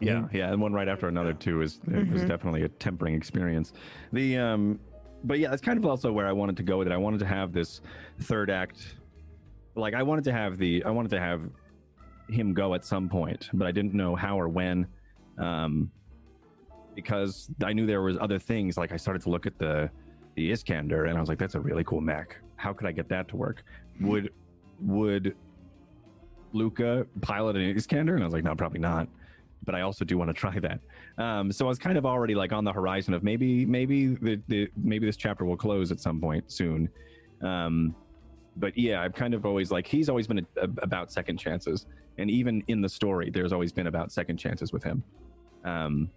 Yeah, 0.00 0.26
yeah, 0.32 0.52
and 0.52 0.60
one 0.60 0.72
right 0.72 0.88
after 0.88 1.08
another 1.08 1.32
too 1.32 1.62
is 1.62 1.80
it 1.88 2.08
was 2.10 2.22
Mhm. 2.22 2.28
definitely 2.28 2.62
a 2.62 2.68
tempering 2.68 3.14
experience. 3.14 3.72
The 4.12 4.38
um, 4.38 4.78
but 5.24 5.38
yeah, 5.38 5.48
that's 5.50 5.62
kind 5.62 5.78
of 5.78 5.86
also 5.86 6.12
where 6.12 6.26
I 6.26 6.32
wanted 6.32 6.56
to 6.58 6.62
go 6.62 6.78
with 6.78 6.86
it. 6.88 6.92
I 6.92 6.96
wanted 6.96 7.20
to 7.20 7.26
have 7.26 7.52
this 7.52 7.80
third 8.20 8.50
act, 8.50 8.96
like 9.76 9.94
I 9.94 10.02
wanted 10.02 10.24
to 10.24 10.32
have 10.32 10.58
the 10.58 10.84
I 10.84 10.90
wanted 10.90 11.10
to 11.10 11.20
have 11.20 11.48
him 12.28 12.52
go 12.54 12.74
at 12.74 12.84
some 12.84 13.08
point, 13.08 13.48
but 13.54 13.66
I 13.66 13.72
didn't 13.72 13.94
know 13.94 14.14
how 14.16 14.38
or 14.38 14.48
when, 14.48 14.86
um, 15.38 15.90
because 16.94 17.50
I 17.64 17.72
knew 17.72 17.86
there 17.86 18.02
was 18.02 18.16
other 18.20 18.38
things. 18.38 18.76
Like 18.76 18.92
I 18.92 18.96
started 18.96 19.22
to 19.22 19.30
look 19.30 19.46
at 19.46 19.58
the 19.58 19.90
the 20.36 20.50
Iskander, 20.50 21.04
and 21.04 21.16
I 21.16 21.20
was 21.20 21.28
like, 21.28 21.38
that's 21.38 21.54
a 21.54 21.60
really 21.60 21.84
cool 21.84 22.00
mech. 22.00 22.36
How 22.56 22.72
could 22.72 22.86
I 22.86 22.92
get 22.92 23.08
that 23.08 23.28
to 23.28 23.36
work? 23.36 23.62
Would 24.00 24.30
would 24.80 25.36
Luca 26.52 27.06
pilot 27.20 27.56
an 27.56 27.62
Iskander? 27.76 28.14
And 28.14 28.22
I 28.22 28.26
was 28.26 28.34
like, 28.34 28.44
no, 28.44 28.54
probably 28.54 28.80
not 28.80 29.08
but 29.64 29.74
I 29.74 29.80
also 29.80 30.04
do 30.04 30.18
want 30.18 30.28
to 30.28 30.34
try 30.34 30.58
that. 30.58 30.80
Um, 31.18 31.50
so 31.50 31.66
I 31.66 31.68
was 31.68 31.78
kind 31.78 31.96
of 31.98 32.06
already 32.06 32.34
like 32.34 32.52
on 32.52 32.64
the 32.64 32.72
horizon 32.72 33.14
of 33.14 33.22
maybe 33.22 33.64
maybe 33.64 34.08
the, 34.14 34.40
the 34.48 34.68
maybe 34.76 35.06
this 35.06 35.16
chapter 35.16 35.44
will 35.44 35.56
close 35.56 35.90
at 35.90 36.00
some 36.00 36.20
point 36.20 36.50
soon. 36.50 36.88
Um, 37.42 37.94
but 38.56 38.76
yeah, 38.78 39.02
I've 39.02 39.14
kind 39.14 39.34
of 39.34 39.44
always 39.44 39.70
like 39.70 39.86
he's 39.86 40.08
always 40.08 40.26
been 40.26 40.38
a, 40.38 40.60
a, 40.60 40.68
about 40.82 41.10
second 41.10 41.38
chances, 41.38 41.86
and 42.18 42.30
even 42.30 42.62
in 42.68 42.80
the 42.80 42.88
story, 42.88 43.30
there's 43.30 43.52
always 43.52 43.72
been 43.72 43.88
about 43.88 44.12
second 44.12 44.36
chances 44.36 44.72
with 44.72 44.84
him. 44.84 45.02
Um, 45.64 46.10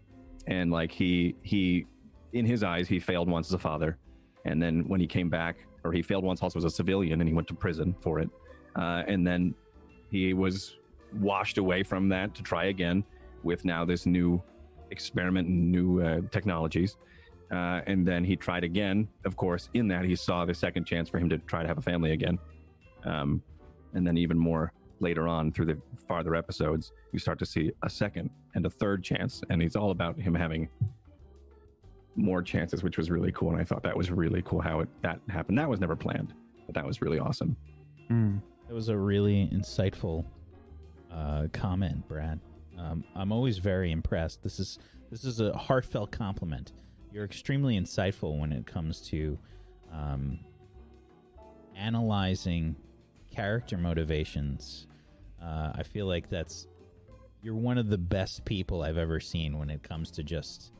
and 0.47 0.71
like 0.71 0.91
he 0.91 1.35
he 1.43 1.85
in 2.33 2.45
his 2.45 2.63
eyes 2.63 2.87
he 2.87 2.99
failed 2.99 3.29
once 3.29 3.47
as 3.47 3.53
a 3.53 3.59
father, 3.59 3.97
and 4.45 4.61
then 4.61 4.87
when 4.87 4.99
he 4.99 5.07
came 5.07 5.29
back, 5.29 5.57
or 5.83 5.91
he 5.91 6.01
failed 6.01 6.23
once 6.23 6.41
also 6.41 6.57
as 6.59 6.65
a 6.65 6.69
civilian, 6.69 7.21
and 7.21 7.27
he 7.27 7.33
went 7.33 7.47
to 7.47 7.53
prison 7.53 7.95
for 8.01 8.19
it, 8.19 8.29
uh, 8.75 9.03
and 9.07 9.25
then 9.25 9.53
he 10.09 10.33
was 10.33 10.77
washed 11.19 11.57
away 11.57 11.83
from 11.83 12.09
that 12.09 12.33
to 12.35 12.43
try 12.43 12.65
again 12.65 13.03
with 13.43 13.65
now 13.65 13.85
this 13.85 14.05
new 14.05 14.41
experiment 14.91 15.47
and 15.47 15.71
new 15.71 16.01
uh, 16.01 16.21
technologies. 16.31 16.97
Uh, 17.49 17.79
and 17.87 18.05
then 18.05 18.25
he 18.25 18.35
tried 18.35 18.65
again. 18.65 19.07
Of 19.23 19.37
course, 19.37 19.69
in 19.73 19.87
that 19.87 20.03
he 20.03 20.15
saw 20.15 20.43
the 20.43 20.53
second 20.53 20.85
chance 20.85 21.07
for 21.07 21.17
him 21.17 21.29
to 21.29 21.37
try 21.37 21.61
to 21.61 21.67
have 21.67 21.77
a 21.77 21.81
family 21.81 22.11
again. 22.11 22.37
Um, 23.05 23.41
and 23.93 24.05
then 24.05 24.17
even 24.17 24.37
more 24.37 24.73
later 24.99 25.27
on 25.27 25.51
through 25.51 25.65
the 25.65 25.77
farther 26.07 26.35
episodes, 26.35 26.91
you 27.11 27.19
start 27.19 27.39
to 27.39 27.45
see 27.45 27.71
a 27.83 27.89
second 27.89 28.29
and 28.55 28.65
a 28.65 28.69
third 28.69 29.03
chance, 29.03 29.41
and 29.49 29.61
it's 29.61 29.75
all 29.75 29.91
about 29.91 30.19
him 30.19 30.33
having 30.33 30.69
more 32.15 32.41
chances, 32.41 32.83
which 32.83 32.97
was 32.97 33.11
really 33.11 33.31
cool. 33.31 33.51
And 33.51 33.59
I 33.59 33.63
thought 33.63 33.83
that 33.83 33.95
was 33.95 34.09
really 34.11 34.41
cool 34.43 34.59
how 34.59 34.79
it 34.81 34.89
that 35.01 35.19
happened. 35.29 35.57
That 35.57 35.69
was 35.69 35.79
never 35.79 35.95
planned, 35.95 36.33
but 36.65 36.75
that 36.75 36.85
was 36.85 37.01
really 37.01 37.19
awesome. 37.19 37.55
Mm. 38.09 38.41
That 38.67 38.73
was 38.73 38.89
a 38.89 38.97
really 38.97 39.49
insightful 39.53 40.25
uh, 41.11 41.47
comment, 41.53 42.07
Brad. 42.07 42.39
Um, 42.77 43.03
I'm 43.15 43.31
always 43.31 43.59
very 43.59 43.91
impressed. 43.91 44.43
This 44.43 44.59
is 44.59 44.79
this 45.11 45.23
is 45.23 45.39
a 45.39 45.53
heartfelt 45.53 46.11
compliment. 46.11 46.73
You're 47.11 47.23
extremely 47.23 47.79
insightful 47.79 48.37
when 48.37 48.51
it 48.51 48.65
comes 48.65 49.01
to 49.09 49.39
um, 49.93 50.39
analyzing 51.75 52.75
character 53.31 53.77
motivations. 53.77 54.86
Uh, 55.41 55.71
I 55.75 55.83
feel 55.83 56.05
like 56.07 56.29
that's 56.29 56.67
you're 57.41 57.55
one 57.55 57.77
of 57.77 57.89
the 57.89 57.97
best 57.97 58.43
people 58.45 58.81
I've 58.81 58.97
ever 58.97 59.19
seen 59.19 59.57
when 59.59 59.69
it 59.69 59.83
comes 59.83 60.11
to 60.11 60.23
just 60.23 60.71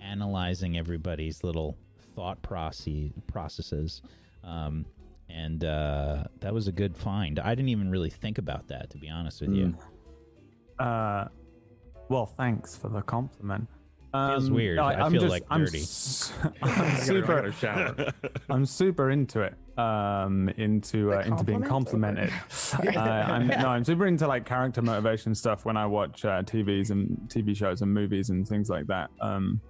analyzing 0.00 0.76
everybody's 0.78 1.42
little 1.44 1.76
thought 2.14 2.40
process 2.42 3.10
processes. 3.26 4.02
Um, 4.44 4.86
and 5.28 5.64
uh, 5.64 6.24
that 6.40 6.52
was 6.52 6.66
a 6.68 6.72
good 6.72 6.96
find. 6.96 7.38
I 7.38 7.54
didn't 7.54 7.68
even 7.68 7.90
really 7.90 8.10
think 8.10 8.38
about 8.38 8.68
that, 8.68 8.90
to 8.90 8.98
be 8.98 9.08
honest 9.08 9.40
with 9.40 9.50
you. 9.54 9.74
Uh, 10.78 11.28
well, 12.08 12.26
thanks 12.26 12.76
for 12.76 12.88
the 12.88 13.02
compliment. 13.02 13.68
Feels 14.12 14.48
Um, 14.48 14.54
weird. 14.54 14.78
I 14.80 14.94
I'm 14.94 15.12
feel 15.12 15.20
just- 15.20 15.30
like 15.30 15.44
I'm 15.50 15.64
dirty. 15.64 15.78
s- 15.82 16.32
I'm 16.62 16.96
super. 17.00 17.52
shower. 17.52 17.94
I'm 18.50 18.66
super 18.66 19.10
into 19.10 19.40
it. 19.42 19.54
Um, 19.76 20.48
into 20.58 21.14
uh, 21.14 21.20
into 21.20 21.44
being 21.44 21.62
complimented. 21.62 22.30
uh, 22.74 22.98
I'm, 22.98 23.46
no, 23.46 23.68
I'm 23.68 23.84
super 23.84 24.06
into 24.06 24.26
like 24.26 24.44
character 24.44 24.82
motivation 24.82 25.34
stuff 25.34 25.64
when 25.64 25.76
I 25.76 25.86
watch 25.86 26.24
uh, 26.24 26.42
TVs 26.42 26.90
and 26.90 27.16
TV 27.28 27.56
shows 27.56 27.80
and 27.80 27.92
movies 27.92 28.30
and 28.30 28.46
things 28.46 28.68
like 28.68 28.86
that. 28.88 29.10
Um, 29.22 29.60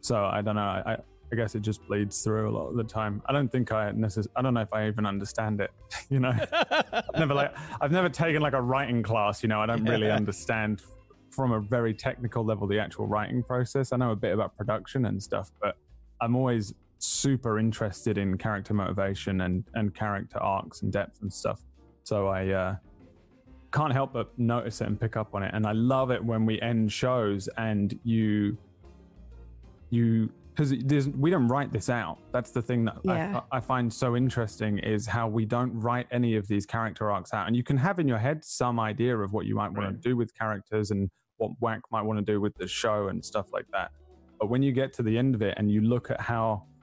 so 0.00 0.24
I 0.24 0.42
don't 0.42 0.56
know. 0.56 0.60
I, 0.60 0.98
I 1.32 1.36
guess 1.36 1.54
it 1.54 1.62
just 1.62 1.86
bleeds 1.86 2.22
through 2.22 2.50
a 2.50 2.52
lot 2.52 2.68
of 2.68 2.76
the 2.76 2.84
time. 2.84 3.22
I 3.26 3.32
don't 3.32 3.50
think 3.50 3.72
I 3.72 3.90
necess- 3.92 4.26
I 4.36 4.42
don't 4.42 4.54
know 4.54 4.60
if 4.60 4.72
I 4.72 4.86
even 4.86 5.06
understand 5.06 5.60
it. 5.60 5.70
You 6.10 6.20
know, 6.20 6.32
I've 6.70 7.18
never 7.18 7.32
like 7.32 7.54
I've 7.80 7.90
never 7.90 8.08
taken 8.08 8.42
like 8.42 8.52
a 8.52 8.60
writing 8.60 9.02
class. 9.02 9.42
You 9.42 9.48
know, 9.48 9.60
I 9.60 9.66
don't 9.66 9.84
really 9.84 10.10
understand 10.10 10.82
from 11.30 11.52
a 11.52 11.60
very 11.60 11.94
technical 11.94 12.44
level 12.44 12.66
the 12.66 12.78
actual 12.78 13.06
writing 13.06 13.42
process. 13.42 13.92
I 13.92 13.96
know 13.96 14.10
a 14.10 14.16
bit 14.16 14.32
about 14.32 14.56
production 14.56 15.06
and 15.06 15.20
stuff, 15.22 15.50
but 15.60 15.76
I'm 16.20 16.36
always 16.36 16.74
super 17.04 17.58
interested 17.58 18.18
in 18.18 18.38
character 18.38 18.74
motivation 18.74 19.42
and 19.42 19.64
and 19.74 19.94
character 19.94 20.38
arcs 20.38 20.82
and 20.82 20.92
depth 20.92 21.20
and 21.22 21.32
stuff. 21.32 21.60
So 22.04 22.28
I 22.28 22.48
uh, 22.48 22.76
can't 23.72 23.92
help 23.92 24.12
but 24.12 24.36
notice 24.38 24.80
it 24.80 24.86
and 24.86 25.00
pick 25.00 25.16
up 25.16 25.34
on 25.34 25.42
it. 25.42 25.52
And 25.54 25.66
I 25.66 25.72
love 25.72 26.10
it 26.10 26.22
when 26.24 26.44
we 26.46 26.60
end 26.60 26.92
shows 26.92 27.48
and 27.56 27.98
you 28.04 28.56
you 29.90 30.30
because 30.54 31.08
we 31.08 31.30
don't 31.30 31.48
write 31.48 31.72
this 31.72 31.90
out. 31.90 32.18
That's 32.30 32.52
the 32.52 32.62
thing 32.62 32.84
that 32.84 32.98
Yeah. 33.02 33.40
I, 33.50 33.56
I 33.56 33.60
find 33.60 33.92
so 33.92 34.14
interesting 34.14 34.78
is 34.78 35.04
how 35.04 35.26
we 35.26 35.44
don't 35.44 35.72
write 35.80 36.06
any 36.12 36.36
of 36.36 36.46
these 36.46 36.64
character 36.64 37.10
arcs 37.10 37.34
out. 37.34 37.48
And 37.48 37.56
you 37.56 37.64
can 37.64 37.76
have 37.76 37.98
in 37.98 38.06
your 38.06 38.18
head 38.18 38.44
some 38.44 38.78
idea 38.78 39.18
of 39.18 39.32
what 39.32 39.46
you 39.46 39.56
might 39.56 39.72
want 39.72 39.86
Right. 39.86 40.00
to 40.02 40.08
do 40.08 40.16
with 40.16 40.32
characters 40.38 40.92
and 40.92 41.10
what 41.38 41.50
Whack 41.60 41.80
might 41.90 42.02
want 42.02 42.20
to 42.20 42.24
do 42.24 42.40
with 42.40 42.54
the 42.54 42.68
show 42.68 43.08
and 43.08 43.24
stuff 43.24 43.52
like 43.52 43.66
that. 43.72 43.90
But 44.38 44.48
when 44.48 44.62
you 44.62 44.70
get 44.70 44.92
to 44.92 45.02
the 45.02 45.18
end 45.18 45.34
of 45.34 45.42
it 45.42 45.54
and 45.56 45.72
you 45.72 45.80
look 45.80 46.08
at 46.12 46.20
how 46.20 46.66
but 46.66 46.73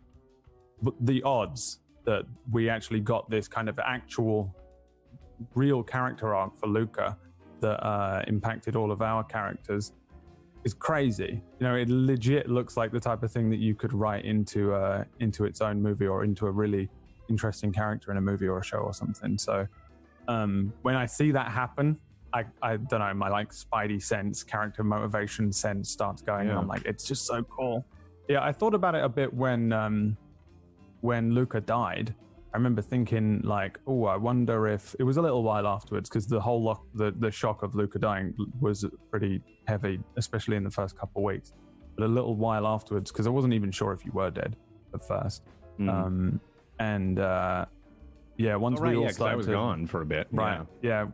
the 1.01 1.21
odds 1.23 1.79
that 2.05 2.23
we 2.51 2.69
actually 2.69 2.99
got 2.99 3.29
this 3.29 3.47
kind 3.47 3.69
of 3.69 3.79
actual 3.79 4.55
real 5.55 5.83
character 5.83 6.35
arc 6.35 6.57
for 6.59 6.67
Luca 6.67 7.17
that 7.59 7.83
uh, 7.85 8.23
impacted 8.27 8.75
all 8.75 8.91
of 8.91 9.01
our 9.01 9.23
characters 9.23 9.93
is 10.63 10.73
crazy. 10.73 11.41
You 11.59 11.67
know, 11.67 11.75
it 11.75 11.89
legit 11.89 12.49
looks 12.49 12.77
like 12.77 12.91
the 12.91 12.99
type 12.99 13.23
of 13.23 13.31
thing 13.31 13.49
that 13.49 13.59
you 13.59 13.75
could 13.75 13.93
write 13.93 14.25
into 14.25 14.73
uh, 14.73 15.03
into 15.19 15.45
its 15.45 15.61
own 15.61 15.81
movie 15.81 16.07
or 16.07 16.23
into 16.23 16.47
a 16.47 16.51
really 16.51 16.89
interesting 17.29 17.71
character 17.71 18.11
in 18.11 18.17
a 18.17 18.21
movie 18.21 18.47
or 18.47 18.59
a 18.59 18.63
show 18.63 18.79
or 18.79 18.93
something. 18.93 19.37
So 19.37 19.67
um, 20.27 20.73
when 20.81 20.95
I 20.95 21.05
see 21.05 21.31
that 21.31 21.49
happen, 21.51 21.97
I, 22.33 22.45
I 22.61 22.77
don't 22.77 22.99
know, 22.99 23.13
my 23.13 23.29
like 23.29 23.51
spidey 23.51 24.01
sense, 24.01 24.43
character 24.43 24.83
motivation 24.83 25.51
sense 25.51 25.89
starts 25.89 26.21
going. 26.21 26.47
Yeah. 26.47 26.57
I'm 26.57 26.67
like, 26.67 26.85
it's 26.85 27.03
just 27.03 27.25
so 27.25 27.43
cool. 27.43 27.85
Yeah, 28.27 28.43
I 28.43 28.51
thought 28.51 28.73
about 28.73 28.95
it 28.95 29.03
a 29.03 29.09
bit 29.09 29.33
when 29.33 29.73
um, 29.73 30.17
when 31.01 31.33
Luca 31.33 31.61
died. 31.61 32.15
I 32.53 32.57
remember 32.57 32.81
thinking 32.81 33.41
like, 33.43 33.79
oh, 33.87 34.05
I 34.05 34.17
wonder 34.17 34.67
if 34.67 34.95
it 34.99 35.03
was 35.03 35.17
a 35.17 35.21
little 35.21 35.43
while 35.43 35.65
afterwards 35.67 36.09
because 36.09 36.27
the 36.27 36.39
whole 36.39 36.61
lock, 36.61 36.85
the 36.95 37.11
the 37.17 37.31
shock 37.31 37.63
of 37.63 37.75
Luca 37.75 37.99
dying 37.99 38.33
was 38.59 38.85
pretty 39.09 39.41
heavy, 39.67 39.99
especially 40.17 40.57
in 40.57 40.63
the 40.63 40.71
first 40.71 40.97
couple 40.97 41.21
of 41.21 41.25
weeks. 41.25 41.53
But 41.95 42.05
a 42.05 42.07
little 42.07 42.35
while 42.35 42.67
afterwards, 42.67 43.11
because 43.11 43.27
I 43.27 43.29
wasn't 43.29 43.53
even 43.53 43.71
sure 43.71 43.93
if 43.93 44.03
you 44.05 44.11
were 44.11 44.31
dead 44.31 44.55
at 44.93 45.05
first. 45.07 45.43
Mm. 45.79 45.89
Um, 45.89 46.41
and 46.79 47.19
uh, 47.19 47.65
yeah, 48.37 48.55
once 48.55 48.79
Oh, 48.79 48.83
right, 48.83 48.91
we 48.91 48.97
all 48.97 49.03
yeah, 49.03 49.11
started 49.11 49.33
I 49.33 49.35
was 49.37 49.45
to, 49.45 49.51
gone 49.53 49.87
for 49.87 50.01
a 50.01 50.05
bit. 50.05 50.27
Right. 50.31 50.61
Yeah. 50.81 51.07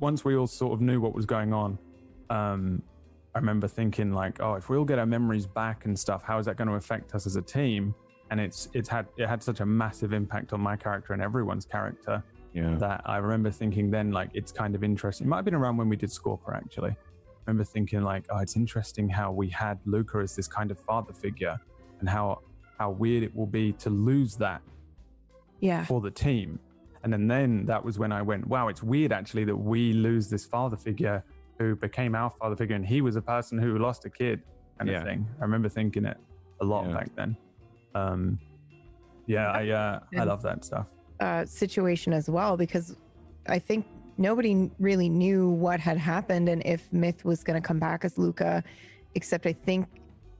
Once 0.00 0.24
we 0.24 0.36
all 0.36 0.46
sort 0.46 0.72
of 0.72 0.80
knew 0.80 1.00
what 1.00 1.14
was 1.14 1.26
going 1.26 1.52
on, 1.52 1.78
um, 2.28 2.82
I 3.34 3.38
remember 3.38 3.68
thinking 3.68 4.12
like, 4.12 4.40
oh, 4.40 4.54
if 4.54 4.68
we 4.68 4.76
all 4.76 4.84
get 4.84 4.98
our 4.98 5.06
memories 5.06 5.46
back 5.46 5.84
and 5.86 5.98
stuff, 5.98 6.22
how 6.22 6.38
is 6.38 6.46
that 6.46 6.56
going 6.56 6.68
to 6.68 6.74
affect 6.74 7.14
us 7.14 7.26
as 7.26 7.36
a 7.36 7.42
team? 7.42 7.94
And 8.32 8.40
it's 8.40 8.68
it's 8.72 8.88
had 8.88 9.06
it 9.18 9.26
had 9.28 9.42
such 9.42 9.60
a 9.60 9.66
massive 9.66 10.14
impact 10.14 10.54
on 10.54 10.60
my 10.60 10.74
character 10.74 11.12
and 11.12 11.20
everyone's 11.20 11.66
character 11.66 12.22
Yeah. 12.54 12.70
Yeah. 12.70 12.76
that 12.84 13.02
I 13.04 13.18
remember 13.18 13.50
thinking 13.50 13.90
then 13.90 14.10
like 14.10 14.30
it's 14.32 14.52
kind 14.62 14.74
of 14.74 14.82
interesting. 14.82 15.26
It 15.26 15.30
might 15.30 15.36
have 15.42 15.44
been 15.44 15.54
around 15.62 15.76
when 15.76 15.88
we 15.90 15.96
did 15.96 16.08
Scorper 16.10 16.52
actually. 16.56 16.90
I 16.92 16.96
remember 17.46 17.64
thinking 17.64 18.00
like, 18.12 18.24
oh, 18.30 18.38
it's 18.38 18.56
interesting 18.56 19.06
how 19.20 19.28
we 19.32 19.48
had 19.50 19.76
Luca 19.84 20.16
as 20.26 20.34
this 20.34 20.48
kind 20.48 20.70
of 20.70 20.78
father 20.80 21.12
figure, 21.12 21.56
and 22.00 22.08
how 22.08 22.40
how 22.78 22.88
weird 23.02 23.22
it 23.22 23.32
will 23.36 23.52
be 23.60 23.66
to 23.84 23.90
lose 23.90 24.32
that 24.36 24.62
Yeah. 25.60 25.84
for 25.84 26.00
the 26.00 26.10
team. 26.10 26.58
And 27.04 27.12
then, 27.12 27.26
then 27.28 27.66
that 27.66 27.84
was 27.84 27.98
when 27.98 28.12
I 28.12 28.22
went, 28.22 28.46
wow, 28.46 28.68
it's 28.68 28.82
weird 28.82 29.12
actually 29.12 29.44
that 29.44 29.56
we 29.72 29.92
lose 29.92 30.30
this 30.30 30.44
father 30.46 30.76
figure 30.88 31.22
who 31.58 31.76
became 31.76 32.14
our 32.14 32.30
father 32.30 32.56
figure, 32.56 32.76
and 32.76 32.86
he 32.86 33.00
was 33.02 33.14
a 33.16 33.22
person 33.34 33.58
who 33.58 33.76
lost 33.78 34.04
a 34.06 34.10
kid, 34.10 34.40
kind 34.78 34.88
Yeah. 34.88 34.98
of 35.00 35.04
thing. 35.04 35.20
I 35.40 35.42
remember 35.42 35.68
thinking 35.68 36.04
it 36.06 36.16
a 36.60 36.64
lot 36.64 36.86
Yeah. 36.86 36.94
back 36.94 37.10
then. 37.20 37.36
Um, 37.94 38.38
yeah, 39.26 39.50
I 39.50 39.68
uh, 39.68 40.00
I 40.18 40.24
love 40.24 40.42
that 40.42 40.64
stuff. 40.64 40.86
uh, 41.20 41.44
situation 41.46 42.12
as 42.12 42.28
well 42.28 42.56
because 42.56 42.96
I 43.48 43.58
think 43.58 43.86
nobody 44.18 44.70
really 44.78 45.08
knew 45.08 45.48
what 45.48 45.80
had 45.80 45.96
happened 45.96 46.48
and 46.48 46.62
if 46.64 46.92
Myth 46.92 47.24
was 47.24 47.42
going 47.44 47.60
to 47.60 47.66
come 47.66 47.78
back 47.78 48.04
as 48.04 48.18
Luca, 48.18 48.62
except 49.14 49.46
I 49.46 49.52
think 49.52 49.86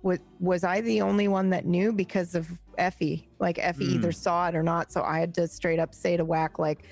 was 0.02 0.18
was 0.40 0.64
I 0.64 0.80
the 0.80 1.00
only 1.02 1.28
one 1.28 1.50
that 1.50 1.64
knew 1.64 1.92
because 1.92 2.34
of 2.34 2.48
Effie? 2.78 3.28
Like 3.38 3.58
Effie 3.58 3.84
Mm. 3.86 3.94
either 3.96 4.12
saw 4.12 4.48
it 4.48 4.54
or 4.56 4.62
not, 4.62 4.90
so 4.92 5.02
I 5.02 5.20
had 5.20 5.32
to 5.34 5.46
straight 5.46 5.78
up 5.78 5.94
say 5.94 6.16
to 6.16 6.24
Whack 6.24 6.58
like, 6.58 6.86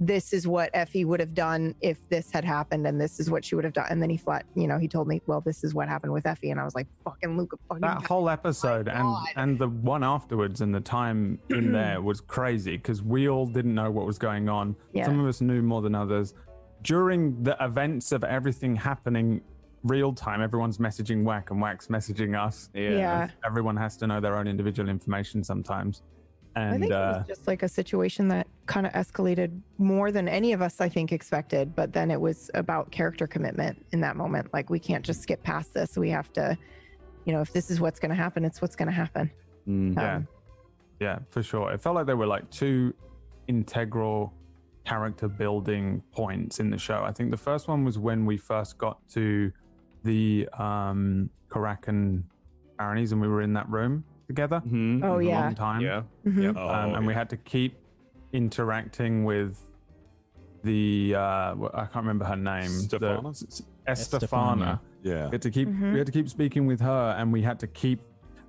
"This 0.00 0.32
is 0.32 0.46
what 0.46 0.70
Effie 0.74 1.04
would 1.04 1.20
have 1.20 1.34
done 1.34 1.74
if 1.80 2.08
this 2.08 2.30
had 2.30 2.44
happened, 2.44 2.86
and 2.86 3.00
this 3.00 3.20
is 3.20 3.30
what 3.30 3.44
she 3.44 3.54
would 3.54 3.64
have 3.64 3.74
done." 3.74 3.86
And 3.90 4.02
then 4.02 4.10
he 4.10 4.16
flat, 4.16 4.44
you 4.54 4.66
know, 4.66 4.78
he 4.78 4.88
told 4.88 5.08
me, 5.08 5.20
"Well, 5.26 5.40
this 5.40 5.64
is 5.64 5.74
what 5.74 5.88
happened 5.88 6.12
with 6.12 6.26
Effie," 6.26 6.50
and 6.50 6.60
I 6.60 6.64
was 6.64 6.74
like, 6.74 6.86
"Fucking 7.04 7.36
Luca, 7.36 7.56
fucking." 7.68 7.80
That 7.80 8.06
whole 8.06 8.28
episode 8.28 8.88
and 8.88 9.06
and 9.36 9.58
the 9.58 9.68
one 9.68 10.04
afterwards 10.04 10.60
and 10.60 10.74
the 10.74 10.80
time 10.80 11.38
in 11.50 11.72
there 11.78 12.00
was 12.00 12.20
crazy 12.20 12.76
because 12.76 13.02
we 13.02 13.28
all 13.28 13.46
didn't 13.46 13.74
know 13.74 13.90
what 13.90 14.06
was 14.06 14.18
going 14.18 14.48
on. 14.48 14.76
Yeah. 14.92 15.06
Some 15.06 15.20
of 15.20 15.26
us 15.26 15.40
knew 15.40 15.62
more 15.62 15.82
than 15.82 15.94
others. 15.94 16.34
During 16.82 17.42
the 17.42 17.56
events 17.60 18.12
of 18.12 18.24
everything 18.24 18.76
happening 18.76 19.40
real 19.84 20.12
time, 20.12 20.42
everyone's 20.42 20.78
messaging 20.78 21.22
Whack 21.22 21.50
and 21.50 21.60
Whack's 21.60 21.86
messaging 21.88 22.38
us. 22.38 22.70
Yeah. 22.74 23.28
Everyone 23.44 23.76
has 23.76 23.96
to 23.98 24.06
know 24.06 24.20
their 24.20 24.36
own 24.36 24.48
individual 24.48 24.88
information 24.88 25.44
sometimes. 25.44 26.02
And 26.56 26.74
I 26.74 26.78
think 26.78 26.92
it 26.92 26.94
uh, 26.94 27.18
was 27.18 27.26
just 27.26 27.46
like 27.46 27.62
a 27.62 27.68
situation 27.68 28.28
that 28.28 28.46
kind 28.66 28.86
of 28.86 28.92
escalated 28.92 29.60
more 29.78 30.12
than 30.12 30.28
any 30.28 30.52
of 30.52 30.62
us, 30.62 30.80
I 30.80 30.88
think, 30.88 31.12
expected. 31.12 31.74
But 31.74 31.92
then 31.92 32.10
it 32.10 32.20
was 32.20 32.50
about 32.54 32.90
character 32.92 33.26
commitment 33.26 33.84
in 33.92 34.00
that 34.02 34.16
moment. 34.16 34.52
Like, 34.52 34.70
we 34.70 34.78
can't 34.78 35.04
just 35.04 35.22
skip 35.22 35.42
past 35.42 35.74
this. 35.74 35.96
We 35.96 36.10
have 36.10 36.32
to, 36.34 36.56
you 37.24 37.32
know, 37.32 37.40
if 37.40 37.52
this 37.52 37.70
is 37.70 37.80
what's 37.80 37.98
going 37.98 38.10
to 38.10 38.16
happen, 38.16 38.44
it's 38.44 38.62
what's 38.62 38.76
going 38.76 38.86
to 38.86 38.94
happen. 38.94 39.30
Mm. 39.68 39.96
Yeah. 39.96 40.14
Um, 40.16 40.28
Yeah, 41.00 41.18
for 41.30 41.42
sure. 41.42 41.72
It 41.72 41.82
felt 41.82 41.96
like 41.96 42.06
there 42.06 42.16
were 42.16 42.26
like 42.26 42.48
two 42.50 42.94
integral 43.48 44.32
character 44.84 45.28
building 45.28 46.02
points 46.12 46.60
in 46.60 46.70
the 46.70 46.78
show. 46.78 47.02
I 47.02 47.10
think 47.12 47.30
the 47.30 47.36
first 47.36 47.68
one 47.68 47.84
was 47.84 47.98
when 47.98 48.26
we 48.26 48.36
first 48.36 48.78
got 48.78 48.98
to 49.10 49.50
the 50.04 50.48
um 50.58 51.30
Karrakin 51.48 52.22
baronies 52.78 53.12
and 53.12 53.20
we 53.20 53.28
were 53.28 53.40
in 53.40 53.54
that 53.54 53.68
room 53.68 54.04
together. 54.26 54.62
Mhm. 54.66 55.04
Oh, 55.04 55.18
It 55.18 55.26
a 55.26 55.28
yeah. 55.28 55.40
long 55.40 55.54
time. 55.54 55.80
Yeah. 55.80 56.02
mhm. 56.26 56.42
Yep. 56.42 56.54
Oh, 56.58 56.68
um, 56.68 56.94
and 56.94 57.06
we 57.06 57.14
had 57.14 57.30
to 57.30 57.36
keep 57.36 57.76
interacting 58.32 59.24
with 59.24 59.58
the 60.62 61.14
uh 61.16 61.54
I 61.74 61.84
can't 61.86 61.96
remember 62.06 62.24
her 62.24 62.36
name. 62.36 62.70
Stefana? 62.70 63.30
S- 63.30 63.62
Estefania. 63.86 64.26
Estefana. 64.26 64.80
Yeah. 65.02 65.24
We 65.26 65.32
had 65.32 65.42
to 65.42 65.50
keep 65.50 65.68
Mhm. 65.68 65.92
we 65.92 65.98
had 65.98 66.06
to 66.06 66.12
keep 66.12 66.28
speaking 66.28 66.66
with 66.66 66.80
her, 66.80 67.14
and 67.18 67.32
we 67.32 67.42
had 67.42 67.58
to 67.60 67.66
keep 67.66 68.00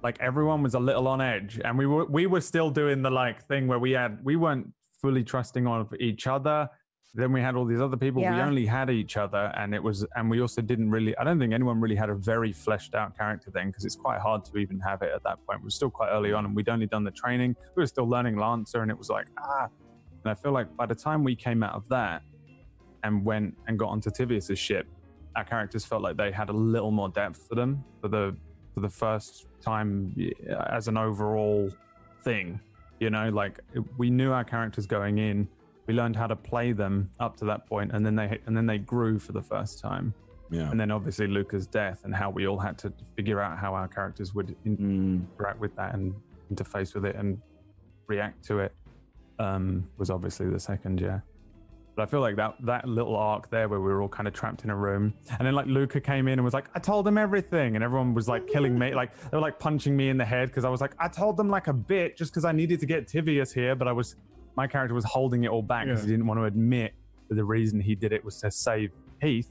like 0.02 0.20
everyone 0.22 0.64
was 0.64 0.76
a 0.76 0.80
little 0.80 1.08
on 1.08 1.20
edge, 1.20 1.60
and 1.64 1.78
we 1.78 1.86
were 1.86 2.06
we 2.06 2.26
were 2.28 2.42
still 2.42 2.70
doing 2.70 3.02
the 3.02 3.10
like 3.12 3.44
thing 3.48 3.68
where 3.68 3.80
we 3.80 3.92
had 3.92 4.24
we 4.24 4.36
weren't 4.38 4.72
fully 5.02 5.24
trusting 5.24 5.68
on 5.68 5.88
each 6.00 6.26
other. 6.28 6.70
Then 7.17 7.32
we 7.32 7.39
had 7.39 7.56
all 7.56 7.63
these 7.63 7.80
other 7.80 7.95
people. 7.95 8.21
We 8.21 8.41
only 8.41 8.65
had 8.65 8.89
each 8.89 9.15
other, 9.15 9.51
and 9.56 9.73
it 9.73 9.82
was 9.82 10.06
and 10.15 10.30
we 10.30 10.41
also 10.41 10.62
didn't 10.62 10.91
really. 10.91 11.17
I 11.17 11.23
don't 11.23 11.39
think 11.39 11.54
anyone 11.54 11.80
really 11.80 11.95
had 11.95 12.10
a 12.10 12.15
very 12.15 12.51
fleshed 12.51 12.93
out 12.93 13.17
character 13.17 13.49
then, 13.51 13.67
because 13.67 13.86
it's 13.86 13.95
quite 13.95 14.19
hard 14.19 14.43
to 14.45 14.58
even 14.58 14.82
have 14.82 15.01
it 15.01 15.12
at 15.15 15.23
that 15.23 15.38
point. 15.47 15.62
We 15.62 15.67
were 15.67 15.69
still 15.69 15.89
quite 15.89 16.10
early 16.10 16.34
on, 16.34 16.43
and 16.45 16.54
we'd 16.54 16.67
only 16.67 16.88
done 16.88 17.06
the 17.06 17.12
training. 17.12 17.56
We 17.75 17.84
were 17.84 17.88
still 17.88 18.08
learning 18.08 18.36
Lancer, 18.36 18.82
and 18.82 18.91
it 18.91 18.97
was 18.97 19.10
like 19.10 19.28
ah. 19.39 19.69
And 20.23 20.32
I 20.32 20.34
feel 20.34 20.51
like 20.51 20.75
by 20.75 20.86
the 20.86 20.95
time 20.95 21.23
we 21.23 21.36
came 21.36 21.63
out 21.63 21.73
of 21.73 21.88
that 21.88 22.21
and 23.04 23.23
went 23.23 23.56
and 23.67 23.80
got 23.80 23.89
onto 23.89 24.10
Tivius's 24.10 24.60
ship, 24.60 24.86
our 25.38 25.45
characters 25.45 25.86
felt 25.86 26.01
like 26.01 26.17
they 26.17 26.32
had 26.32 26.49
a 26.49 26.54
little 26.54 26.91
more 26.91 27.10
depth 27.10 27.47
to 27.49 27.56
them 27.56 27.84
for 28.01 28.10
the 28.10 28.36
for 28.73 28.82
the 28.82 28.89
first 28.89 29.45
time 29.62 30.13
as 30.69 30.89
an 30.89 30.97
overall 30.97 31.69
thing. 32.23 32.60
You 32.99 33.10
know, 33.10 33.30
like 33.30 33.62
we 33.97 34.10
knew 34.10 34.34
our 34.34 34.43
characters 34.43 34.86
going 34.86 35.17
in. 35.17 35.47
We 35.88 35.93
learned 35.93 36.15
how 36.15 36.28
to 36.28 36.36
play 36.36 36.71
them 36.71 37.10
up 37.19 37.38
to 37.38 37.45
that 37.45 37.67
point, 37.67 37.91
and 37.93 38.06
then 38.06 38.15
they 38.15 38.39
and 38.45 38.56
then 38.58 38.65
they 38.65 38.78
grew 38.80 39.19
for 39.19 39.32
the 39.34 39.41
first 39.41 39.80
time. 39.80 40.13
Yeah. 40.52 40.69
And 40.69 40.80
then 40.80 40.91
obviously 40.91 41.26
Luca's 41.28 41.65
death 41.67 42.02
and 42.04 42.13
how 42.13 42.30
we 42.30 42.48
all 42.48 42.60
had 42.60 42.78
to 42.80 42.93
figure 43.15 43.41
out 43.41 43.58
how 43.58 43.74
our 43.74 43.88
characters 43.88 44.34
would 44.36 44.56
in- 44.65 44.78
Mm. 44.78 45.26
interact 45.39 45.60
with 45.60 45.76
that 45.76 45.95
and 45.95 46.13
interface 46.54 46.93
with 46.93 47.06
it 47.06 47.15
and 47.15 47.39
react 48.08 48.43
to 48.45 48.60
it 48.60 48.71
um, 49.39 49.88
was 49.98 50.10
obviously 50.12 50.48
the 50.50 50.60
second 50.60 51.02
yeah 51.02 51.19
but 51.95 52.04
i 52.04 52.06
feel 52.06 52.19
like 52.21 52.36
that 52.36 52.54
that 52.63 52.88
little 52.88 53.15
arc 53.15 53.50
there 53.50 53.67
where 53.67 53.80
we 53.80 53.88
were 53.88 54.02
all 54.04 54.08
kind 54.08 54.28
of 54.28 54.34
trapped 54.36 54.63
in 54.63 54.69
a 54.69 54.76
room 54.76 55.13
and 55.39 55.48
then 55.48 55.56
like 55.56 55.65
luca 55.65 56.00
came 56.00 56.28
in 56.28 56.34
and 56.34 56.43
was 56.45 56.54
like 56.54 56.67
i 56.76 56.80
told 56.80 57.06
them 57.06 57.17
everything 57.17 57.76
and 57.76 57.84
everyone 57.84 58.13
was 58.13 58.28
like 58.28 58.45
killing 58.48 58.78
me 58.78 58.93
like 58.93 59.12
they 59.32 59.36
were 59.38 59.41
like 59.41 59.58
punching 59.60 59.98
me 59.98 60.10
in 60.10 60.17
the 60.17 60.24
head 60.24 60.50
because 60.50 60.63
i 60.65 60.69
was 60.69 60.80
like 60.82 60.93
i 61.00 61.08
told 61.08 61.36
them 61.36 61.50
like 61.50 61.67
a 61.67 61.74
bit 61.74 62.15
just 62.15 62.32
because 62.32 62.45
i 62.45 62.52
needed 62.52 62.80
to 62.80 62.86
get 62.86 63.08
tivius 63.08 63.52
here 63.54 63.76
but 63.76 63.88
i 63.88 63.91
was 63.91 64.15
my 64.56 64.68
character 64.68 64.94
was 64.94 65.06
holding 65.06 65.44
it 65.44 65.48
all 65.50 65.62
back 65.62 65.86
because 65.86 66.02
Yeah. 66.02 66.06
he 66.08 66.12
didn't 66.13 66.28
want 66.28 66.39
to 66.39 66.46
admit 66.46 66.94
that 67.30 67.36
the 67.36 67.44
reason 67.44 67.80
he 67.80 67.96
did 67.96 68.12
it 68.13 68.24
was 68.24 68.39
to 68.41 68.52
save 68.52 68.91
heath 69.22 69.50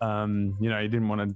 um 0.00 0.56
you 0.60 0.68
know 0.70 0.80
he 0.80 0.86
didn't 0.88 1.08
want 1.08 1.28
to 1.28 1.34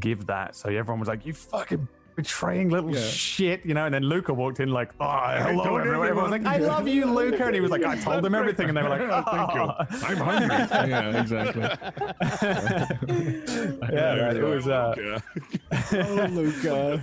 give 0.00 0.26
that 0.26 0.54
so 0.56 0.68
everyone 0.68 0.98
was 1.00 1.08
like 1.08 1.24
you 1.26 1.32
fucking 1.32 1.86
betraying 2.16 2.68
little 2.68 2.92
Yeah. 2.94 3.00
shit, 3.06 3.64
you 3.64 3.72
know. 3.72 3.86
And 3.86 3.94
then 3.94 4.02
Luca 4.02 4.34
walked 4.34 4.60
in 4.60 4.68
like, 4.68 4.90
"Oh, 5.00 5.06
hello, 5.08 5.64
told 5.64 5.80
everyone." 5.80 6.08
Everyone 6.08 6.30
was 6.30 6.42
like, 6.42 6.44
"I 6.44 6.58
love 6.58 6.86
you, 6.86 7.06
Luca," 7.06 7.46
and 7.46 7.54
he 7.54 7.60
was 7.62 7.70
like, 7.70 7.82
"I 7.84 7.96
told 7.96 8.22
them 8.24 8.34
everything," 8.34 8.68
and 8.68 8.76
they 8.76 8.82
were 8.82 8.90
like, 8.90 9.00
Oh, 9.02 9.22
thank 9.30 9.54
you. 9.54 9.70
I'm 10.06 10.16
hungry. 10.18 10.56
yeah, 10.90 11.20
exactly. 11.20 11.62
yeah, 13.92 14.32
it 14.32 14.42
was. 14.42 14.68
Uh, 14.68 15.20
Oh, 15.92 16.28
Luca. 16.32 17.00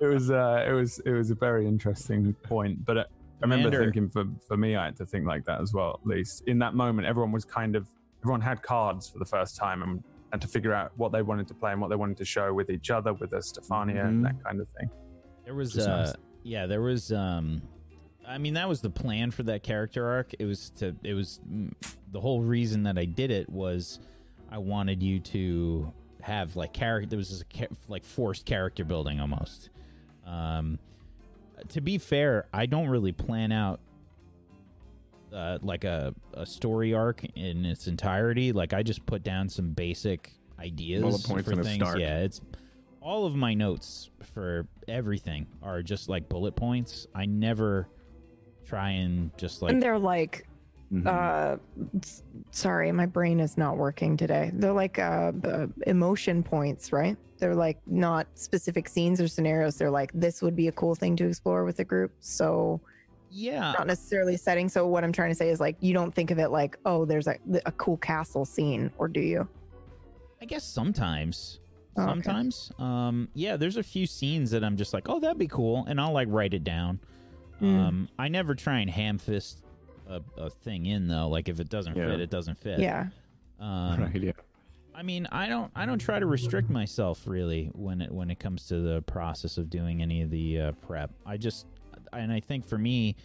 it 0.00 0.06
was. 0.06 0.30
Uh, 0.30 0.64
it 0.68 0.72
was. 0.72 0.98
It 1.00 1.12
was 1.12 1.30
a 1.30 1.34
very 1.34 1.66
interesting 1.66 2.34
point, 2.42 2.84
but. 2.84 2.96
Uh, 2.98 3.04
I 3.42 3.46
remember 3.46 3.68
Commander. 3.70 3.84
thinking 3.92 4.10
for, 4.10 4.24
for 4.46 4.56
me, 4.56 4.76
I 4.76 4.86
had 4.86 4.96
to 4.96 5.06
think 5.06 5.26
like 5.26 5.44
that 5.46 5.60
as 5.60 5.72
well. 5.72 5.98
At 6.02 6.06
least 6.06 6.42
in 6.46 6.58
that 6.60 6.74
moment, 6.74 7.06
everyone 7.06 7.32
was 7.32 7.44
kind 7.44 7.74
of 7.76 7.86
everyone 8.22 8.40
had 8.42 8.62
cards 8.62 9.08
for 9.08 9.18
the 9.18 9.24
first 9.24 9.56
time 9.56 9.82
and 9.82 10.02
had 10.30 10.40
to 10.42 10.48
figure 10.48 10.74
out 10.74 10.92
what 10.96 11.10
they 11.10 11.22
wanted 11.22 11.48
to 11.48 11.54
play 11.54 11.72
and 11.72 11.80
what 11.80 11.88
they 11.88 11.96
wanted 11.96 12.16
to 12.18 12.24
show 12.24 12.52
with 12.52 12.68
each 12.70 12.90
other, 12.90 13.14
with 13.14 13.30
the 13.30 13.38
Stefania 13.38 14.04
and 14.06 14.20
Mhm. 14.20 14.24
that 14.24 14.44
kind 14.44 14.60
of 14.60 14.68
thing. 14.78 14.90
There 15.44 15.54
was, 15.54 15.78
uh, 15.78 16.04
nice. 16.04 16.14
yeah, 16.42 16.66
there 16.66 16.82
was. 16.82 17.12
um 17.12 17.62
I 18.28 18.38
mean, 18.38 18.54
that 18.54 18.68
was 18.68 18.80
the 18.80 18.90
plan 18.90 19.30
for 19.32 19.42
that 19.44 19.62
character 19.64 20.06
arc. 20.06 20.34
It 20.38 20.44
was 20.44 20.70
to, 20.78 20.94
it 21.02 21.14
was 21.14 21.40
mm, 21.50 21.72
the 22.12 22.20
whole 22.20 22.42
reason 22.42 22.84
that 22.84 22.96
I 22.98 23.04
did 23.06 23.30
it 23.32 23.48
was 23.48 23.98
I 24.52 24.58
wanted 24.58 25.02
you 25.02 25.18
to 25.20 25.92
have 26.20 26.54
like 26.54 26.72
character. 26.74 27.08
There 27.08 27.16
was 27.16 27.30
this 27.30 27.68
like 27.88 28.04
forced 28.04 28.44
character 28.44 28.84
building 28.84 29.18
almost. 29.18 29.70
Um, 30.26 30.78
to 31.68 31.80
be 31.80 31.98
fair, 31.98 32.46
I 32.52 32.66
don't 32.66 32.88
really 32.88 33.12
plan 33.12 33.52
out 33.52 33.80
uh, 35.32 35.58
like 35.62 35.84
a, 35.84 36.14
a 36.34 36.44
story 36.46 36.94
arc 36.94 37.24
in 37.36 37.64
its 37.64 37.86
entirety. 37.86 38.52
Like 38.52 38.72
I 38.72 38.82
just 38.82 39.04
put 39.06 39.22
down 39.22 39.48
some 39.48 39.70
basic 39.72 40.32
ideas 40.58 41.02
Bullet 41.02 41.24
points 41.24 41.44
for 41.44 41.52
and 41.52 41.60
a 41.60 41.64
things. 41.64 41.76
start. 41.76 42.00
Yeah, 42.00 42.18
it's 42.20 42.40
all 43.00 43.26
of 43.26 43.34
my 43.34 43.54
notes 43.54 44.10
for 44.34 44.66
everything 44.88 45.46
are 45.62 45.82
just 45.82 46.08
like 46.08 46.28
bullet 46.28 46.56
points. 46.56 47.06
I 47.14 47.26
never 47.26 47.88
try 48.66 48.90
and 48.90 49.30
just 49.38 49.62
like 49.62 49.72
and 49.72 49.82
they're 49.82 49.98
like 49.98 50.46
Mhm. 50.92 51.06
uh 51.06 51.56
sorry 52.50 52.90
my 52.90 53.06
brain 53.06 53.38
is 53.38 53.56
not 53.56 53.76
working 53.76 54.16
today 54.16 54.50
they're 54.54 54.72
like 54.72 54.98
uh, 54.98 55.30
uh 55.44 55.66
emotion 55.86 56.42
points 56.42 56.92
right 56.92 57.16
they're 57.38 57.54
like 57.54 57.78
not 57.86 58.26
specific 58.34 58.88
scenes 58.88 59.20
or 59.20 59.28
scenarios 59.28 59.76
they're 59.76 59.90
like 59.90 60.10
this 60.14 60.42
would 60.42 60.56
be 60.56 60.66
a 60.66 60.72
cool 60.72 60.96
thing 60.96 61.14
to 61.16 61.26
explore 61.28 61.64
with 61.64 61.78
a 61.78 61.84
group 61.84 62.10
so 62.18 62.80
Yeah, 63.30 63.72
not 63.78 63.86
necessarily 63.86 64.36
setting 64.36 64.68
so 64.68 64.84
what 64.88 65.04
i'm 65.04 65.12
trying 65.12 65.30
to 65.30 65.34
say 65.36 65.50
is 65.50 65.60
like 65.60 65.76
you 65.78 65.94
don't 65.94 66.12
think 66.12 66.32
of 66.32 66.40
it 66.40 66.48
like 66.48 66.76
oh 66.84 67.04
there's 67.04 67.28
a, 67.28 67.36
a 67.66 67.72
cool 67.72 67.96
castle 67.98 68.44
scene 68.44 68.90
or 68.98 69.06
do 69.06 69.20
you 69.20 69.46
I 70.42 70.46
guess 70.46 70.64
sometimes. 70.64 71.60
Oh, 71.98 72.02
okay. 72.02 72.10
Sometimes. 72.10 72.72
Um 72.78 73.28
yeah, 73.34 73.56
there's 73.58 73.76
a 73.76 73.82
few 73.82 74.06
scenes 74.06 74.50
that 74.52 74.64
I'm 74.64 74.76
just 74.76 74.94
like, 74.94 75.06
"Oh, 75.08 75.20
that'd 75.20 75.36
be 75.36 75.46
cool." 75.48 75.84
And 75.86 76.00
I'll 76.00 76.12
like 76.14 76.28
write 76.30 76.54
it 76.54 76.64
down. 76.64 76.98
Mm. 77.60 77.78
Um 77.78 78.08
I 78.18 78.28
never 78.28 78.54
try 78.54 78.78
and 78.80 78.88
ham 78.88 79.18
fist 79.18 79.62
a, 80.10 80.22
a 80.36 80.50
thing 80.50 80.86
in 80.86 81.08
though. 81.08 81.28
Like 81.28 81.48
if 81.48 81.60
it 81.60 81.68
doesn't 81.68 81.96
Yeah. 81.96 82.08
fit, 82.08 82.20
it 82.20 82.30
doesn't 82.30 82.58
fit. 82.58 82.80
yeah 82.80 83.08
Um 83.60 84.00
right. 84.02 84.14
Yeah. 84.22 84.32
I 84.94 85.02
mean, 85.02 85.26
I 85.30 85.48
don't 85.48 85.70
I 85.74 85.86
don't 85.86 85.98
try 86.00 86.18
to 86.18 86.26
restrict 86.26 86.68
myself 86.68 87.26
really 87.26 87.70
when 87.74 88.00
it 88.02 88.10
when 88.12 88.30
it 88.30 88.38
comes 88.40 88.66
to 88.68 88.80
the 88.80 89.02
process 89.02 89.56
of 89.56 89.70
doing 89.70 90.02
any 90.02 90.20
of 90.22 90.30
the 90.30 90.60
uh, 90.60 90.72
prep. 90.86 91.10
I 91.24 91.36
just 91.36 91.66
and 92.12 92.32
I 92.32 92.40
think 92.40 92.66
for 92.66 92.76
me 92.76 93.16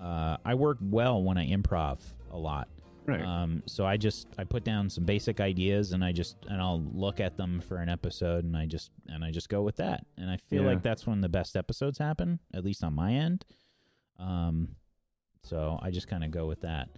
uh, 0.00 0.36
I 0.44 0.54
work 0.54 0.78
well 0.80 1.22
when 1.22 1.36
I 1.38 1.48
improv 1.48 1.98
a 2.30 2.36
lot. 2.38 2.68
Right. 3.06 3.22
Um, 3.22 3.62
so 3.66 3.86
I 3.86 3.96
just 3.96 4.28
I 4.38 4.44
put 4.44 4.64
down 4.64 4.90
some 4.90 5.04
basic 5.04 5.40
ideas 5.40 5.92
and 5.92 6.04
I 6.04 6.12
just 6.12 6.36
and 6.48 6.60
I'll 6.60 6.82
look 6.92 7.20
at 7.20 7.36
them 7.36 7.60
for 7.60 7.78
an 7.78 7.88
episode 7.88 8.44
and 8.44 8.56
I 8.56 8.66
just 8.66 8.90
and 9.08 9.24
I 9.24 9.30
just 9.30 9.48
go 9.48 9.62
with 9.62 9.76
that. 9.76 10.04
And 10.18 10.30
I 10.30 10.36
feel 10.36 10.62
Yeah. 10.62 10.68
like 10.70 10.82
that's 10.82 11.06
when 11.06 11.20
the 11.20 11.28
best 11.28 11.56
episodes 11.56 11.98
happen, 11.98 12.38
at 12.54 12.64
least 12.64 12.82
on 12.84 12.94
my 12.94 13.12
end. 13.12 13.44
Um, 14.18 14.76
so 15.46 15.78
I 15.80 15.90
just 15.90 16.08
kind 16.08 16.24
of 16.24 16.30
go 16.30 16.46
with 16.46 16.60
that. 16.62 16.88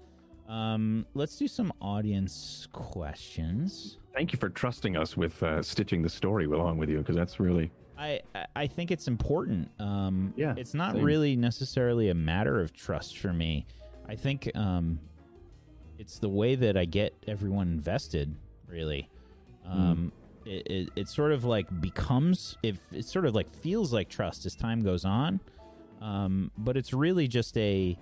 Um, 0.49 1.05
let's 1.15 1.37
do 1.37 1.47
some 1.47 1.71
audience 1.83 2.67
questions. 2.73 3.99
Thank 4.15 4.33
you 4.33 4.39
for 4.39 4.49
trusting 4.49 4.97
us 4.97 5.17
with 5.17 5.43
uh, 5.43 5.63
stitching 5.63 6.03
the 6.03 6.09
story 6.09 6.47
along 6.47 6.79
with 6.79 6.89
you 6.89 6.99
because 6.99 7.15
that's 7.17 7.39
really 7.39 7.71
I 7.99 8.21
I- 8.57 8.67
think 8.67 8.91
it's 8.91 9.09
important. 9.09 9.69
Um, 9.79 10.33
Yeah, 10.37 10.55
it's 10.57 10.73
not 10.73 10.95
same. 10.95 11.05
really 11.05 11.37
necessarily 11.37 12.09
a 12.09 12.15
matter 12.15 12.61
of 12.61 12.73
trust 12.73 13.19
for 13.19 13.33
me. 13.33 13.67
I 14.09 14.15
think 14.17 14.51
um, 14.55 14.99
it's 15.99 16.19
the 16.19 16.29
way 16.31 16.55
that 16.55 16.77
I 16.77 16.87
get 16.87 17.13
everyone 17.27 17.69
invested. 17.69 18.35
Really, 18.67 19.09
um, 19.67 20.13
it, 20.47 20.67
it 20.67 20.89
it 20.97 21.09
sort 21.09 21.33
of 21.33 21.45
like 21.45 21.67
becomes 21.81 22.57
if 22.63 22.79
it 22.93 23.05
sort 23.05 23.27
of 23.27 23.35
like 23.35 23.51
feels 23.51 23.93
like 23.93 24.09
trust 24.09 24.47
as 24.47 24.55
time 24.55 24.81
goes 24.81 25.05
on, 25.05 25.41
um, 26.01 26.51
but 26.57 26.77
it's 26.79 26.93
really 26.95 27.29
just 27.29 27.57
a. 27.59 27.99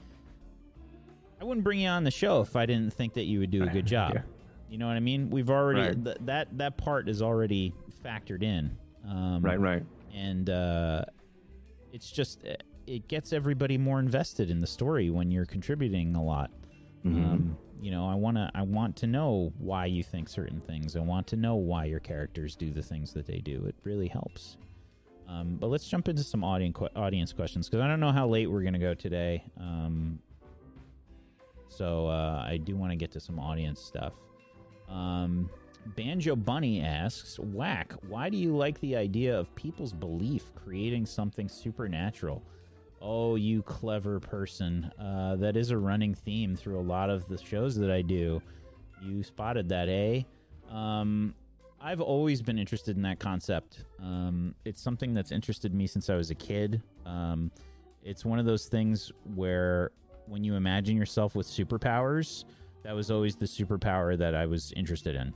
I 1.41 1.45
wouldn't 1.45 1.65
bring 1.65 1.81
you 1.81 1.89
on 1.89 2.05
the 2.05 2.11
show 2.11 2.41
if 2.41 2.57
I 2.57 2.67
didn't 2.67 2.93
think 2.95 3.15
that 3.15 3.25
you 3.25 3.41
would 3.41 3.51
do 3.51 3.63
a 3.63 3.67
good 3.67 3.87
job. 3.97 4.13
Yeah. 4.15 4.23
You 4.71 4.79
know 4.79 4.87
what 4.87 4.97
I 4.97 5.01
mean? 5.01 5.31
We've 5.31 5.51
already 5.51 5.81
Right. 5.81 6.05
th- 6.05 6.17
that 6.23 6.59
that 6.59 6.77
part 6.77 7.09
is 7.09 7.23
already 7.23 7.73
factored 8.05 8.43
in. 8.43 8.77
Um, 9.09 9.43
right. 9.43 9.61
Right. 9.61 9.85
and 10.15 10.49
uh, 10.51 11.05
it's 11.93 12.11
just 12.11 12.45
uh, 12.47 12.55
it 12.87 13.07
gets 13.09 13.33
everybody 13.33 13.79
more 13.79 13.99
invested 14.01 14.51
in 14.51 14.59
the 14.61 14.67
story 14.67 15.11
when 15.11 15.31
you're 15.31 15.45
contributing 15.47 16.17
a 16.17 16.23
lot. 16.25 16.51
Mhm. 17.05 17.25
Um, 17.25 17.59
you 17.81 17.91
know, 17.91 18.09
I 18.09 18.15
want 18.15 18.37
to 18.39 18.51
I 18.55 18.63
want 18.63 18.97
to 18.97 19.07
know 19.07 19.53
why 19.59 19.87
you 19.87 20.03
think 20.03 20.29
certain 20.29 20.61
things. 20.61 20.97
I 20.97 21.01
want 21.01 21.27
to 21.29 21.37
know 21.37 21.55
why 21.57 21.85
your 21.85 22.01
characters 22.01 22.57
do 22.57 22.73
the 22.73 22.83
things 22.83 23.13
that 23.13 23.27
they 23.27 23.39
do. 23.39 23.65
It 23.67 23.77
really 23.85 24.09
helps. 24.09 24.57
Um, 25.29 25.57
but 25.61 25.67
let's 25.69 25.87
jump 25.89 26.09
into 26.09 26.23
some 26.25 26.43
audience 26.43 26.77
audience 26.97 27.33
questions 27.33 27.69
because 27.69 27.83
I 27.85 27.89
don't 27.89 28.01
know 28.01 28.13
how 28.13 28.27
late 28.27 28.47
we're 28.51 28.63
gonna 28.63 28.79
go 28.79 28.95
today. 28.95 29.45
Um, 29.61 30.19
so 31.69 32.09
uh, 32.09 32.45
I 32.47 32.57
do 32.57 32.77
want 32.77 32.93
to 32.93 32.97
get 32.97 33.11
to 33.13 33.21
some 33.21 33.39
audience 33.39 33.81
stuff. 33.81 34.15
Um, 34.89 35.51
Banjo 35.95 36.35
Bunny 36.37 36.81
asks, 36.81 37.39
Whack, 37.39 37.95
why 38.09 38.29
do 38.29 38.37
you 38.37 38.57
like 38.57 38.81
the 38.81 38.97
idea 38.97 39.39
of 39.39 39.55
people's 39.55 39.93
belief 39.93 40.53
creating 40.55 41.07
something 41.07 41.49
supernatural? 41.49 42.43
Oh, 43.01 43.37
you 43.37 43.63
clever 43.63 44.19
person. 44.19 44.91
Uh, 44.99 45.37
that 45.37 45.57
is 45.57 45.71
a 45.71 45.79
running 45.79 46.15
theme 46.15 46.57
through 46.57 46.79
a 46.79 46.83
lot 46.83 47.11
of 47.11 47.29
the 47.29 47.39
shows 47.39 47.77
that 47.77 47.91
I 47.91 48.03
do. 48.03 48.43
You 49.03 49.23
spotted 49.23 49.69
that, 49.69 49.89
eh? 49.89 50.23
Um, 50.71 51.35
I've 51.81 52.01
always 52.01 52.43
been 52.43 52.59
interested 52.59 52.97
in 52.97 53.03
that 53.03 53.21
concept. 53.21 53.85
Um, 54.03 54.55
it's 54.65 54.81
something 54.81 55.13
that's 55.13 55.31
interested 55.31 55.75
me 55.75 55.87
since 55.87 56.09
I 56.11 56.17
was 56.17 56.31
a 56.31 56.35
kid. 56.35 56.83
Um, 57.05 57.51
it's 58.03 58.25
one 58.25 58.39
of 58.39 58.47
those 58.47 58.67
things 58.67 59.13
where 59.35 59.91
when 60.27 60.45
you 60.45 60.55
imagine 60.55 60.97
yourself 60.97 61.35
with 61.35 61.47
superpowers, 61.47 62.45
that 62.83 62.95
was 62.95 63.11
always 63.11 63.37
the 63.37 63.47
superpower 63.47 64.17
that 64.19 64.35
I 64.35 64.47
was 64.47 64.73
interested 64.77 65.17
in. 65.17 65.35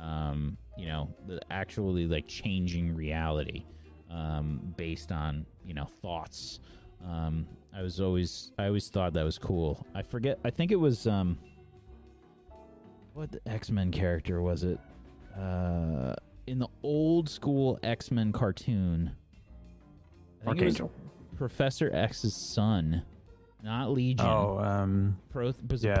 Um, 0.00 0.56
you 0.76 0.86
know, 0.86 1.08
the 1.26 1.40
actually 1.50 2.06
like 2.06 2.26
changing 2.26 2.94
reality 2.94 3.64
um, 4.10 4.74
based 4.76 5.12
on 5.12 5.46
you 5.64 5.74
know 5.74 5.86
thoughts. 6.02 6.60
Um, 7.06 7.46
I 7.76 7.82
was 7.82 8.00
always 8.00 8.52
I 8.58 8.66
always 8.66 8.88
thought 8.88 9.12
that 9.14 9.24
was 9.24 9.38
cool. 9.38 9.86
I 9.94 10.02
forget. 10.02 10.38
I 10.44 10.50
think 10.50 10.72
it 10.72 10.76
was 10.76 11.06
um, 11.06 11.38
what 13.14 13.32
the 13.32 13.40
X 13.46 13.70
Men 13.70 13.90
character 13.90 14.42
was 14.42 14.64
it? 14.64 14.78
Uh, 15.38 16.14
in 16.46 16.58
the 16.58 16.68
old 16.82 17.28
school 17.28 17.78
X 17.82 18.10
Men 18.10 18.32
cartoon. 18.32 19.12
I 20.42 20.50
think 20.50 20.62
it 20.62 20.64
was 20.64 20.80
Archangel. 20.80 20.92
Professor 21.36 21.90
X's 21.92 22.34
son, 22.34 23.02
not 23.66 23.90
Legion. 23.92 24.24
Oh, 24.26 24.58
um, 24.60 25.16
Pro- 25.30 25.52
was 25.68 25.84
it 25.84 25.88
yeah, 25.88 25.94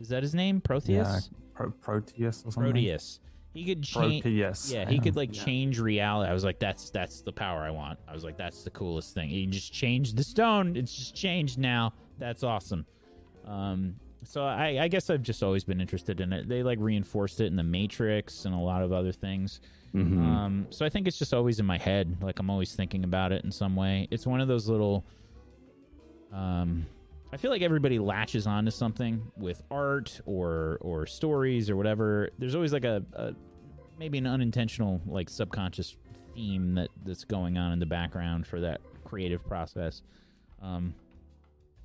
Is 0.00 0.08
that 0.10 0.22
his 0.22 0.34
name? 0.34 0.60
Proteus? 0.60 1.30
Pro- 1.54 1.70
Proteus 1.70 2.44
or 2.46 2.52
something. 2.52 2.72
Proteus. 2.72 3.18
He 3.54 3.64
could 3.64 3.82
change. 3.82 4.22
Proteus. 4.22 4.70
Yeah, 4.72 4.88
he 4.88 5.00
could 5.00 5.16
like 5.16 5.32
change 5.32 5.80
reality. 5.80 6.30
I 6.30 6.34
was 6.34 6.44
like, 6.44 6.60
that's 6.60 6.90
that's 6.90 7.22
the 7.22 7.32
power 7.32 7.62
I 7.62 7.70
want. 7.70 7.98
I 8.06 8.12
was 8.12 8.22
like, 8.22 8.36
that's 8.36 8.62
the 8.62 8.70
coolest 8.70 9.14
thing. 9.14 9.30
He 9.30 9.46
just 9.46 9.72
changed 9.72 10.16
the 10.16 10.22
stone. 10.22 10.76
It's 10.76 10.94
just 10.94 11.16
changed 11.16 11.58
now. 11.58 11.92
That's 12.18 12.44
awesome. 12.44 12.86
Um, 13.46 13.96
so 14.24 14.44
I, 14.44 14.78
I 14.82 14.88
guess 14.88 15.10
I've 15.10 15.22
just 15.22 15.42
always 15.42 15.64
been 15.64 15.80
interested 15.80 16.20
in 16.20 16.32
it. 16.32 16.48
They 16.48 16.62
like 16.62 16.78
reinforced 16.80 17.40
it 17.40 17.46
in 17.46 17.56
the 17.56 17.62
Matrix 17.62 18.44
and 18.44 18.54
a 18.54 18.58
lot 18.58 18.82
of 18.82 18.92
other 18.92 19.12
things. 19.12 19.60
Mhm. 19.94 20.18
Um, 20.22 20.66
so 20.70 20.84
I 20.84 20.90
think 20.90 21.08
it's 21.08 21.18
just 21.18 21.32
always 21.32 21.58
in 21.58 21.66
my 21.66 21.78
head. 21.78 22.18
Like 22.20 22.38
I'm 22.38 22.50
always 22.50 22.74
thinking 22.74 23.04
about 23.04 23.32
it 23.32 23.42
in 23.44 23.50
some 23.50 23.74
way. 23.74 24.06
It's 24.10 24.26
one 24.26 24.40
of 24.40 24.46
those 24.48 24.68
little. 24.68 25.04
Um, 26.32 26.86
I 27.32 27.36
feel 27.36 27.50
like 27.50 27.62
everybody 27.62 27.98
latches 27.98 28.46
onto 28.46 28.70
something 28.70 29.22
with 29.36 29.62
art 29.70 30.20
or 30.26 30.78
or 30.80 31.06
stories 31.06 31.68
or 31.70 31.76
whatever. 31.76 32.30
There's 32.38 32.54
always 32.54 32.72
like 32.72 32.84
a, 32.84 33.02
a 33.14 33.32
maybe 33.98 34.18
an 34.18 34.26
unintentional 34.26 35.00
like 35.06 35.28
subconscious 35.28 35.96
theme 36.34 36.74
that 36.76 36.88
that's 37.04 37.24
going 37.24 37.58
on 37.58 37.72
in 37.72 37.78
the 37.78 37.86
background 37.86 38.46
for 38.46 38.60
that 38.60 38.80
creative 39.04 39.44
process. 39.46 40.02
Um, 40.62 40.94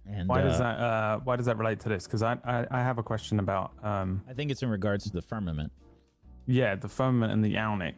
and 0.05 0.27
Why 0.27 0.41
does 0.41 0.59
uh, 0.59 0.63
that? 0.63 0.79
Uh, 0.79 1.19
why 1.23 1.35
does 1.35 1.45
that 1.45 1.57
relate 1.57 1.79
to 1.81 1.89
this? 1.89 2.05
Because 2.05 2.23
I, 2.23 2.37
I 2.45 2.65
I 2.71 2.79
have 2.81 2.97
a 2.97 3.03
question 3.03 3.39
about 3.39 3.71
um 3.83 4.21
I 4.29 4.33
think 4.33 4.51
it's 4.51 4.61
in 4.63 4.69
regards 4.69 5.03
to 5.05 5.11
the 5.11 5.21
firmament. 5.21 5.71
yeah 6.45 6.75
the 6.75 6.89
firmament 6.89 7.31
and 7.33 7.43
the 7.43 7.57
Alnic. 7.57 7.95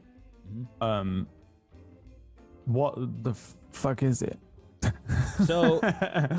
Mhm. 0.52 0.68
Um, 0.86 1.28
what 2.66 2.96
the 3.24 3.32
f- 3.32 3.56
fuck 3.72 4.02
is 4.04 4.22
it? 4.22 4.40
So- 5.46 5.80
uh, 5.82 6.38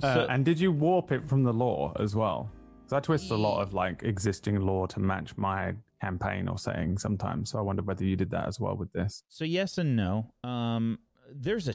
so- 0.00 0.26
and 0.30 0.44
did 0.44 0.58
you 0.60 0.72
warp 0.72 1.12
it 1.12 1.28
from 1.28 1.42
the 1.42 1.52
lore 1.52 1.92
as 1.98 2.14
well? 2.14 2.50
Because 2.80 2.92
I 2.92 3.00
twist 3.00 3.30
a 3.30 3.36
lot 3.36 3.60
of 3.62 3.74
like 3.74 4.02
existing 4.02 4.60
lore 4.60 4.86
to 4.88 5.00
match 5.00 5.36
my 5.36 5.74
campaign 6.00 6.48
or 6.48 6.58
saying 6.58 6.98
sometimes. 6.98 7.50
So 7.50 7.58
I 7.58 7.62
wonder 7.62 7.82
whether 7.82 8.04
you 8.04 8.16
did 8.16 8.30
that 8.30 8.46
as 8.48 8.58
well 8.60 8.76
with 8.76 8.92
this. 8.92 9.22
So 9.28 9.44
yes 9.44 9.78
and 9.78 9.96
no. 9.96 10.26
Um, 10.44 10.98
there's 11.34 11.68
a 11.68 11.74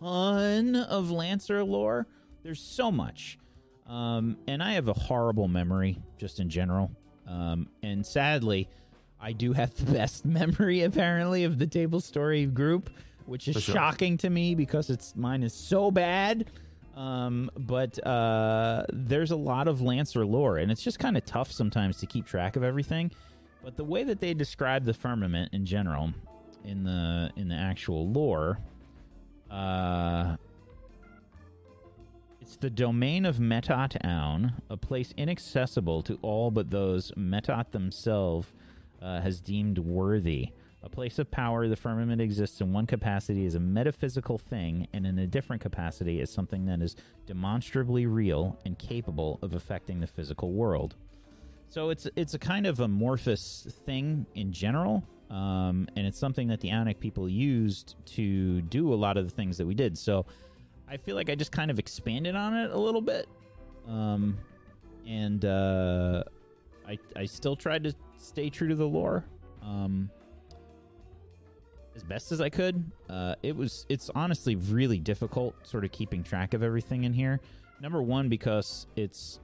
ton 0.00 0.74
of 0.76 1.10
Lancer 1.10 1.62
lore. 1.64 2.06
There's 2.42 2.60
so 2.60 2.90
much, 2.90 3.38
um, 3.86 4.36
and 4.46 4.62
I 4.62 4.72
have 4.72 4.88
a 4.88 4.92
horrible 4.94 5.48
memory 5.48 5.98
just 6.18 6.40
in 6.40 6.48
general. 6.48 6.90
Um, 7.26 7.68
and 7.82 8.04
sadly, 8.06 8.68
I 9.20 9.32
do 9.32 9.52
have 9.52 9.74
the 9.74 9.92
best 9.92 10.24
memory 10.24 10.82
apparently 10.82 11.44
of 11.44 11.58
the 11.58 11.66
table 11.66 12.00
story 12.00 12.46
group, 12.46 12.90
which 13.28 13.46
is 13.46 13.62
sure. 13.62 13.74
shocking 13.74 14.16
to 14.16 14.30
me 14.30 14.54
because 14.54 14.88
it's 14.90 15.14
mine 15.14 15.42
is 15.42 15.52
so 15.52 15.90
bad. 15.90 16.46
Um, 16.96 17.48
but 17.56 18.04
uh, 18.04 18.84
there's 18.92 19.30
a 19.30 19.36
lot 19.36 19.68
of 19.68 19.80
Lancer 19.80 20.26
lore, 20.26 20.58
and 20.58 20.72
it's 20.72 20.82
just 20.82 20.98
kind 20.98 21.16
of 21.16 21.24
tough 21.24 21.52
sometimes 21.52 21.98
to 21.98 22.06
keep 22.06 22.26
track 22.26 22.56
of 22.56 22.64
everything. 22.64 23.12
But 23.62 23.76
the 23.76 23.84
way 23.84 24.02
that 24.02 24.18
they 24.18 24.34
describe 24.34 24.84
the 24.84 24.94
firmament 24.94 25.52
in 25.52 25.64
general, 25.64 26.12
in 26.64 26.82
the 26.82 27.30
in 27.36 27.48
the 27.48 27.54
actual 27.54 28.08
lore, 28.08 28.58
uh, 29.50 30.36
it's 32.40 32.56
the 32.56 32.70
domain 32.70 33.26
of 33.26 33.36
Metot 33.36 33.96
Aun, 34.04 34.54
a 34.70 34.76
place 34.76 35.12
inaccessible 35.16 36.02
to 36.02 36.18
all 36.22 36.50
but 36.50 36.70
those 36.70 37.12
Metat 37.12 37.70
themselves 37.70 38.48
uh, 39.02 39.20
has 39.20 39.40
deemed 39.40 39.78
worthy. 39.78 40.50
A 40.82 40.88
place 40.88 41.18
of 41.18 41.30
power, 41.30 41.66
the 41.66 41.76
firmament 41.76 42.20
exists 42.20 42.60
in 42.60 42.72
one 42.72 42.86
capacity 42.86 43.44
as 43.46 43.56
a 43.56 43.60
metaphysical 43.60 44.38
thing, 44.38 44.86
and 44.92 45.06
in 45.06 45.18
a 45.18 45.26
different 45.26 45.60
capacity 45.60 46.20
as 46.20 46.30
something 46.30 46.66
that 46.66 46.80
is 46.80 46.94
demonstrably 47.26 48.06
real 48.06 48.56
and 48.64 48.78
capable 48.78 49.40
of 49.42 49.54
affecting 49.54 49.98
the 49.98 50.06
physical 50.06 50.52
world. 50.52 50.94
So 51.68 51.90
it's 51.90 52.06
it's 52.14 52.34
a 52.34 52.38
kind 52.38 52.64
of 52.64 52.80
amorphous 52.80 53.66
thing 53.84 54.24
in 54.36 54.52
general, 54.52 55.04
um, 55.30 55.88
and 55.96 56.06
it's 56.06 56.18
something 56.18 56.46
that 56.48 56.60
the 56.60 56.68
Aunic 56.68 57.00
people 57.00 57.28
used 57.28 57.96
to 58.14 58.62
do 58.62 58.94
a 58.94 58.96
lot 58.96 59.16
of 59.16 59.24
the 59.24 59.32
things 59.32 59.58
that 59.58 59.66
we 59.66 59.74
did. 59.74 59.98
So 59.98 60.26
I 60.88 60.96
feel 60.96 61.16
like 61.16 61.28
I 61.28 61.34
just 61.34 61.52
kind 61.52 61.72
of 61.72 61.78
expanded 61.80 62.36
on 62.36 62.54
it 62.54 62.70
a 62.70 62.78
little 62.78 63.02
bit, 63.02 63.28
um, 63.88 64.38
and 65.06 65.44
uh, 65.44 66.22
I 66.86 66.98
I 67.16 67.24
still 67.24 67.56
tried 67.56 67.82
to 67.82 67.92
stay 68.16 68.48
true 68.48 68.68
to 68.68 68.76
the 68.76 68.86
lore. 68.86 69.24
Um, 69.60 70.08
as 71.98 72.04
best 72.04 72.30
as 72.30 72.40
I 72.40 72.48
could. 72.48 72.90
Uh, 73.10 73.34
it 73.42 73.56
was 73.56 73.84
it's 73.88 74.08
honestly 74.14 74.54
really 74.54 75.00
difficult 75.00 75.54
sort 75.66 75.84
of 75.84 75.90
keeping 75.90 76.22
track 76.22 76.54
of 76.54 76.62
everything 76.62 77.02
in 77.02 77.12
here. 77.12 77.40
Number 77.80 78.00
one 78.00 78.28
because 78.28 78.86
it's 78.94 79.40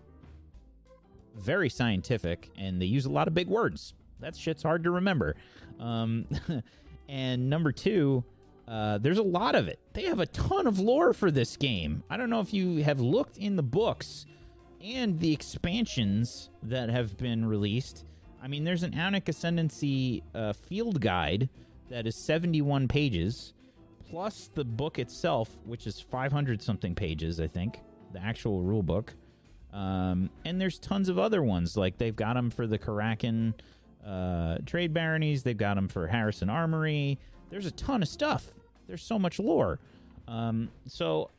very 1.36 1.68
scientific 1.68 2.50
and 2.56 2.80
they 2.80 2.86
use 2.86 3.06
a 3.06 3.10
lot 3.10 3.26
of 3.26 3.34
big 3.34 3.48
words. 3.48 3.92
That 4.20 4.36
shit's 4.36 4.62
hard 4.62 4.84
to 4.84 4.92
remember. 4.92 5.34
Um, 5.80 6.26
and 7.08 7.50
number 7.50 7.72
two, 7.72 8.22
uh, 8.68 8.98
there's 8.98 9.18
a 9.18 9.22
lot 9.22 9.56
of 9.56 9.66
it. 9.66 9.80
They 9.92 10.04
have 10.04 10.20
a 10.20 10.26
ton 10.26 10.68
of 10.68 10.78
lore 10.78 11.12
for 11.12 11.32
this 11.32 11.56
game. 11.56 12.04
I 12.08 12.16
don't 12.16 12.30
know 12.30 12.40
if 12.40 12.54
you 12.54 12.84
have 12.84 13.00
looked 13.00 13.36
in 13.36 13.56
the 13.56 13.64
books 13.64 14.26
and 14.80 15.18
the 15.18 15.32
expansions 15.32 16.50
that 16.62 16.88
have 16.88 17.16
been 17.16 17.46
released. 17.46 18.04
I 18.40 18.46
mean, 18.46 18.62
there's 18.62 18.84
an 18.84 18.92
Aunic 18.92 19.28
Ascendancy 19.28 20.22
uh, 20.34 20.52
field 20.52 21.00
guide 21.00 21.48
that 21.94 22.08
is 22.08 22.16
71 22.16 22.88
pages, 22.88 23.54
plus 24.08 24.50
the 24.54 24.64
book 24.64 24.98
itself, 24.98 25.56
which 25.64 25.86
is 25.86 26.00
500 26.00 26.60
something 26.60 26.92
pages, 26.92 27.38
I 27.38 27.46
think, 27.46 27.78
the 28.12 28.20
actual 28.20 28.62
rule 28.62 28.82
book. 28.82 29.14
Um, 29.72 30.28
and 30.44 30.60
there's 30.60 30.80
tons 30.80 31.08
of 31.08 31.20
other 31.20 31.40
ones. 31.40 31.76
Like 31.76 31.96
they've 31.96 32.14
got 32.14 32.34
them 32.34 32.50
for 32.50 32.66
the 32.66 32.80
Karrakin 32.80 33.54
uh, 34.04 34.58
trade 34.66 34.92
baronies, 34.92 35.44
they've 35.44 35.56
got 35.56 35.76
them 35.76 35.86
for 35.86 36.08
Harrison 36.08 36.50
Armory. 36.50 37.20
There's 37.48 37.66
a 37.66 37.70
ton 37.70 38.02
of 38.02 38.08
stuff. 38.08 38.44
There's 38.88 39.02
so 39.02 39.16
much 39.16 39.38
lore. 39.38 39.78
Um, 40.26 40.70
so 40.88 41.30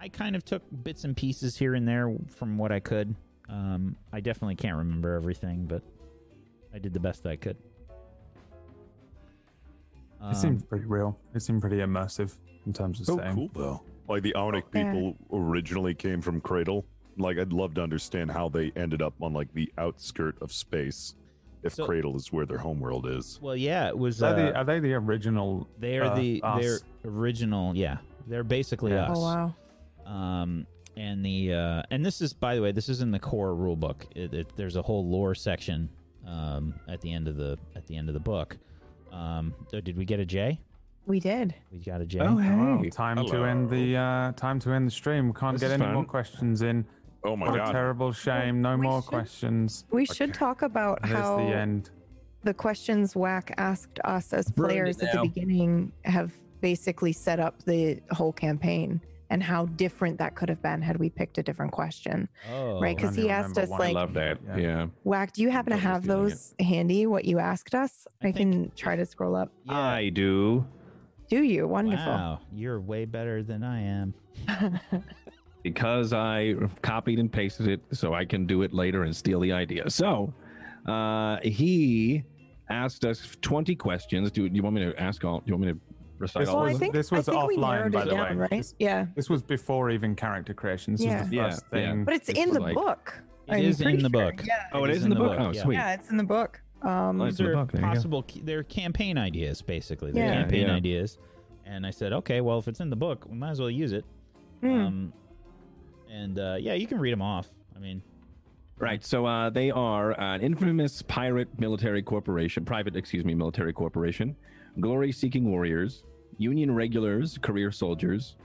I 0.00 0.08
kind 0.08 0.34
of 0.34 0.44
took 0.44 0.64
bits 0.82 1.04
and 1.04 1.16
pieces 1.16 1.56
here 1.56 1.74
and 1.74 1.86
there 1.86 2.12
from 2.28 2.58
what 2.58 2.72
I 2.72 2.80
could. 2.80 3.14
Um, 3.48 3.94
I 4.12 4.18
definitely 4.18 4.56
can't 4.56 4.78
remember 4.78 5.14
everything, 5.14 5.66
but 5.66 5.82
I 6.74 6.80
did 6.80 6.92
the 6.92 7.00
best 7.00 7.24
I 7.24 7.36
could. 7.36 7.56
It 10.22 10.26
Um, 10.26 10.34
seemed 10.34 10.68
pretty 10.68 10.84
real. 10.86 11.18
It 11.34 11.40
seemed 11.40 11.60
pretty 11.60 11.78
immersive 11.78 12.36
in 12.66 12.72
terms 12.72 13.00
of 13.00 13.06
So 13.06 13.16
saying. 13.18 13.34
cool 13.34 13.50
though. 13.54 13.82
Like 14.08 14.22
the 14.22 14.32
Aunic 14.36 14.62
Yeah. 14.74 14.92
people 14.92 15.16
originally 15.32 15.94
came 15.94 16.20
from 16.20 16.40
Cradle. 16.40 16.84
Like 17.18 17.38
I'd 17.38 17.52
love 17.52 17.74
to 17.74 17.82
understand 17.82 18.30
how 18.30 18.48
they 18.48 18.70
ended 18.76 19.02
up 19.02 19.14
on 19.20 19.32
like 19.32 19.52
the 19.52 19.72
outskirt 19.78 20.40
of 20.40 20.52
space. 20.52 21.14
If 21.62 21.74
So- 21.74 21.86
Cradle 21.86 22.16
is 22.16 22.32
where 22.32 22.44
their 22.46 22.58
homeworld 22.58 23.06
is. 23.06 23.38
Well, 23.40 23.56
yeah, 23.56 23.88
it 23.88 23.96
was. 23.96 24.22
Are, 24.22 24.34
they, 24.34 24.48
Uh, 24.52 24.58
are 24.60 24.64
they 24.64 24.80
the 24.80 24.94
original? 24.94 25.68
they 25.78 25.98
are 25.98 26.04
uh, 26.04 26.14
the 26.16 26.40
us? 26.42 26.60
they're 27.02 27.10
original. 27.12 27.76
Yeah, 27.76 27.98
they're 28.26 28.42
basically 28.44 28.92
Yeah. 28.92 29.10
us. 29.12 29.18
Oh 29.18 29.22
wow. 29.22 29.54
Um, 30.06 30.66
and 30.96 31.24
the 31.24 31.52
uh, 31.54 31.82
and 31.90 32.04
this 32.04 32.20
is 32.20 32.32
by 32.32 32.54
the 32.56 32.62
way, 32.62 32.72
this 32.72 32.88
is 32.88 33.00
in 33.00 33.10
the 33.12 33.18
core 33.20 33.54
rule 33.54 33.76
book. 33.76 34.06
It, 34.16 34.34
it, 34.34 34.56
there's 34.56 34.76
a 34.76 34.82
whole 34.82 35.08
lore 35.08 35.34
section 35.34 35.88
um, 36.26 36.74
at 36.88 37.00
the 37.00 37.12
end 37.12 37.28
of 37.28 37.36
the 37.36 37.58
at 37.76 37.86
the 37.86 37.96
end 37.96 38.08
of 38.08 38.14
the 38.14 38.20
book. 38.20 38.58
Um, 39.12 39.54
oh, 39.72 39.80
did 39.80 39.96
we 39.96 40.04
get 40.04 40.20
a 40.20 40.24
J? 40.24 40.60
We 41.06 41.20
did. 41.20 41.54
We 41.70 41.78
got 41.80 42.00
a 42.00 42.06
J. 42.06 42.20
Oh, 42.20 42.36
hey. 42.36 42.50
Oh, 42.50 42.82
time 42.90 43.24
to 43.26 43.44
end 43.44 43.68
the 43.68 43.96
uh, 43.96 44.32
time 44.32 44.58
to 44.60 44.70
end 44.70 44.86
the 44.86 44.90
stream. 44.90 45.26
We 45.28 45.32
can't 45.34 45.54
This 45.54 45.62
get 45.62 45.66
is 45.66 45.72
any 45.74 45.84
fun. 45.84 45.94
more 45.94 46.04
questions 46.04 46.62
in. 46.62 46.86
Oh 47.24 47.36
my 47.36 47.48
what 47.50 47.56
god. 47.58 47.68
a 47.68 47.72
terrible 47.72 48.12
shame. 48.12 48.62
No 48.62 48.76
We 48.76 48.82
more 48.82 49.02
should- 49.02 49.08
questions. 49.08 49.84
We 49.90 50.06
should 50.06 50.32
talk 50.34 50.62
about 50.62 51.00
There's 51.02 51.14
how 51.14 51.36
the 51.36 51.42
end. 51.54 51.90
the 52.42 52.54
questions 52.54 53.14
Whack 53.14 53.52
asked 53.58 53.98
us 54.04 54.32
as 54.32 54.50
Burned 54.50 54.70
it 54.70 54.74
players 54.74 54.98
at 55.02 55.10
the 55.12 55.16
now. 55.18 55.22
beginning 55.24 55.92
have 56.04 56.32
basically 56.60 57.12
set 57.12 57.38
up 57.40 57.62
the 57.64 58.00
whole 58.12 58.32
campaign 58.32 59.00
and 59.32 59.42
how 59.42 59.64
different 59.64 60.18
that 60.18 60.34
could 60.34 60.50
have 60.50 60.60
been 60.62 60.82
had 60.82 60.98
we 60.98 61.08
picked 61.08 61.38
a 61.38 61.42
different 61.42 61.72
question. 61.72 62.28
Oh, 62.52 62.78
Right, 62.82 62.96
'cause 62.98 63.16
I 63.18 63.22
he 63.22 63.30
asked 63.30 63.56
us, 63.56 63.70
why. 63.70 63.78
like- 63.78 63.88
I 63.90 63.92
love 63.92 64.12
that. 64.12 64.38
Yeah. 64.46 64.56
Yeah. 64.58 64.86
Whack, 65.04 65.32
do 65.32 65.40
you 65.40 65.48
happen 65.50 65.72
to 65.72 65.78
have 65.78 66.02
doing 66.04 66.26
it. 66.26 66.30
those 66.30 66.54
handy? 66.60 67.06
What 67.06 67.24
you 67.24 67.38
asked 67.38 67.74
us? 67.74 68.06
I 68.22 68.28
I, 68.28 68.32
think 68.32 68.52
can 68.52 68.72
try 68.76 68.94
to 68.94 69.06
scroll 69.06 69.34
up. 69.34 69.50
yeah. 69.64 69.72
I 69.78 70.10
do. 70.10 70.66
Do 71.30 71.42
you? 71.42 71.66
Wonderful. 71.66 72.12
Wow, 72.12 72.40
you're 72.54 72.78
way 72.78 73.06
better 73.06 73.42
than 73.42 73.64
I 73.64 73.80
am. 73.80 74.12
because 75.62 76.12
I 76.12 76.54
copied 76.82 77.18
and 77.18 77.32
pasted 77.32 77.68
it 77.68 77.80
so 77.92 78.12
I 78.12 78.26
can 78.26 78.46
do 78.46 78.60
it 78.62 78.74
later 78.74 79.04
and 79.04 79.16
steal 79.16 79.40
the 79.40 79.50
idea. 79.52 79.88
So 79.88 80.34
uh, 80.86 81.38
he 81.42 82.22
asked 82.68 83.06
us 83.06 83.34
20 83.40 83.74
questions. 83.76 84.30
Do, 84.30 84.46
do 84.46 84.54
you 84.54 84.62
want 84.62 84.74
me 84.76 84.84
to 84.84 85.00
ask 85.00 85.24
all? 85.24 85.38
Do 85.38 85.44
you 85.46 85.54
want 85.56 85.64
me 85.66 85.72
to 85.72 85.78
recite 86.22 86.40
This 86.42 86.48
well, 86.54 86.64
was- 86.64 86.78
think 86.78 86.92
this 86.94 87.10
was 87.10 87.28
I 87.28 87.32
think 87.32 87.48
we 87.48 87.56
offline, 87.58 87.92
by 87.92 88.04
the 88.04 88.10
down, 88.12 88.30
way. 88.30 88.36
right? 88.36 88.50
This- 88.50 88.74
Yeah, 88.78 89.06
This 89.14 89.28
was 89.28 89.42
before 89.42 89.90
even 89.90 90.14
character 90.14 90.54
creation. 90.54 90.94
This 90.94 91.02
Yeah. 91.04 91.20
was 91.20 91.28
the 91.30 91.36
first 91.36 91.64
yeah. 91.72 91.78
thing. 91.92 92.04
but 92.04 92.14
it's 92.14 92.26
This 92.28 92.38
in 92.38 92.50
the 92.50 92.60
like- 92.60 92.74
book. 92.74 93.22
It 93.48 93.52
I'm 93.54 93.62
is 93.64 93.80
in 93.80 93.84
pretty 93.84 94.02
the 94.02 94.08
sure. 94.10 94.30
book. 94.32 94.44
Yeah. 94.46 94.54
Oh, 94.72 94.84
it 94.84 94.90
is 94.90 95.02
in 95.04 95.10
the 95.10 95.16
book? 95.16 95.36
Oh, 95.38 95.50
yeah. 95.52 95.62
sweet. 95.62 95.74
Yeah, 95.74 95.94
it's 95.94 96.10
in 96.10 96.16
the 96.16 96.24
book. 96.24 96.62
Um, 96.82 97.18
Nice. 97.18 97.32
These 97.32 97.40
in 97.40 97.46
the 97.46 97.52
are 97.52 97.54
book, 97.56 97.72
there 97.72 97.80
you 97.80 97.86
go. 97.86 97.92
possible. 97.94 98.26
They're 98.44 98.62
campaign 98.62 99.18
ideas, 99.18 99.60
basically. 99.62 100.12
They're 100.12 100.26
Yeah. 100.26 100.34
campaign 100.42 100.66
Yeah. 100.68 100.74
ideas. 100.76 101.18
And 101.66 101.84
I 101.86 101.90
said, 101.90 102.12
okay, 102.12 102.40
well, 102.40 102.58
if 102.58 102.68
it's 102.68 102.80
in 102.80 102.88
the 102.90 102.96
book, 102.96 103.26
we 103.28 103.36
might 103.36 103.50
as 103.50 103.60
well 103.60 103.70
use 103.70 103.92
it. 103.92 104.04
hmm. 104.62 104.68
Um, 104.70 105.12
and 106.10 106.38
uh, 106.38 106.56
yeah, 106.60 106.74
you 106.74 106.86
can 106.86 106.98
read 107.00 107.12
them 107.12 107.22
off. 107.22 107.48
I 107.76 107.78
mean, 107.80 108.00
Right. 108.78 109.04
So 109.04 109.26
uh, 109.26 109.48
they 109.50 109.70
are 109.70 110.18
an 110.20 110.40
infamous 110.40 111.02
pirate 111.02 111.48
military 111.60 112.02
corporation, 112.02 112.64
private, 112.64 112.96
excuse 112.96 113.24
me, 113.24 113.32
military 113.34 113.72
corporation, 113.72 114.34
glory 114.80 115.12
seeking 115.12 115.48
warriors, 115.50 116.02
Union 116.38 116.74
regulars, 116.74 117.38
career 117.38 117.70
soldiers, 117.70 118.36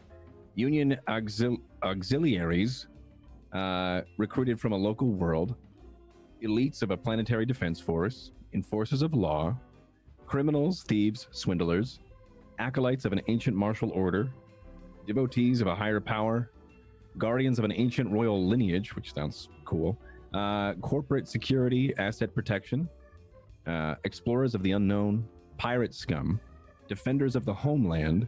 Union 0.56 0.97
auxil- 1.08 1.62
auxiliaries, 1.84 2.88
uh, 3.54 4.02
recruited 4.17 4.60
from 4.60 4.71
a 4.73 4.78
local 4.78 5.10
world, 5.10 5.56
elites 6.43 6.82
of 6.82 6.91
a 6.91 6.97
planetary 6.97 7.45
defense 7.45 7.80
force, 7.80 8.32
enforcers 8.54 9.02
of 9.02 9.13
law, 9.13 9.56
criminals, 10.26 10.84
thieves, 10.84 11.28
swindlers, 11.32 12.00
acolytes 12.60 13.06
of 13.06 13.13
an 13.13 13.21
ancient 13.28 13.56
martial 13.56 13.91
order, 13.91 14.32
devotees 15.06 15.62
of 15.62 15.67
a 15.67 15.76
higher 15.76 16.00
power, 16.00 16.52
guardians 17.17 17.60
of 17.60 17.65
an 17.65 17.71
ancient 17.71 18.12
royal 18.12 18.45
lineage, 18.47 18.95
which 18.95 19.13
sounds 19.13 19.50
cool, 19.63 19.97
uh, 20.34 20.73
corporate 20.76 21.28
security, 21.28 21.93
asset 21.97 22.34
protection, 22.34 22.89
uh, 23.65 23.95
explorers 24.04 24.54
of 24.54 24.63
the 24.63 24.71
unknown, 24.71 25.26
pirate 25.58 25.93
scum, 25.93 26.39
defenders 26.88 27.36
of 27.36 27.45
the 27.45 27.54
homeland, 27.54 28.28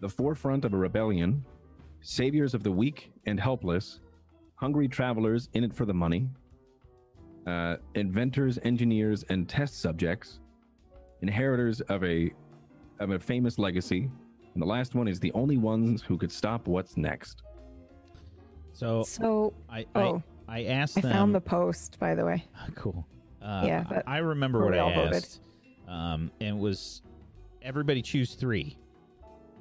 the 0.00 0.08
forefront 0.08 0.64
of 0.64 0.72
a 0.74 0.76
rebellion, 0.76 1.44
saviors 2.00 2.54
of 2.54 2.62
the 2.62 2.70
weak 2.70 3.12
and 3.26 3.38
helpless, 3.38 4.00
hungry 4.56 4.88
travelers 4.88 5.48
in 5.54 5.64
it 5.64 5.72
for 5.74 5.84
the 5.84 5.94
money, 5.94 6.28
uh, 7.46 7.76
inventors, 7.94 8.58
engineers, 8.64 9.24
and 9.28 9.48
test 9.48 9.80
subjects, 9.80 10.40
inheritors 11.22 11.80
of 11.82 12.02
a 12.04 12.30
of 13.00 13.10
a 13.10 13.18
famous 13.18 13.58
legacy, 13.58 14.08
and 14.54 14.62
the 14.62 14.66
last 14.66 14.94
one 14.94 15.08
is 15.08 15.18
the 15.18 15.32
only 15.32 15.56
ones 15.56 16.02
who 16.02 16.16
could 16.16 16.30
stop 16.30 16.68
what's 16.68 16.96
next. 16.96 17.42
so 18.72 19.02
so, 19.02 19.52
I, 19.68 19.86
oh, 19.96 20.22
I 20.48 20.60
I 20.60 20.64
asked 20.64 20.98
I 20.98 21.00
them. 21.02 21.12
found 21.12 21.34
the 21.34 21.40
post, 21.40 21.98
by 21.98 22.14
the 22.14 22.24
way. 22.24 22.44
cool. 22.76 23.06
Uh, 23.40 23.64
Yeah, 23.66 24.02
I- 24.06 24.16
I 24.16 24.18
remember 24.18 24.64
what 24.64 24.74
I 24.78 24.94
voted. 24.94 25.14
asked. 25.14 25.40
Um, 25.88 26.30
and 26.40 26.56
it 26.56 26.60
was 26.60 27.02
everybody 27.62 28.02
choose 28.02 28.34
three. 28.34 28.76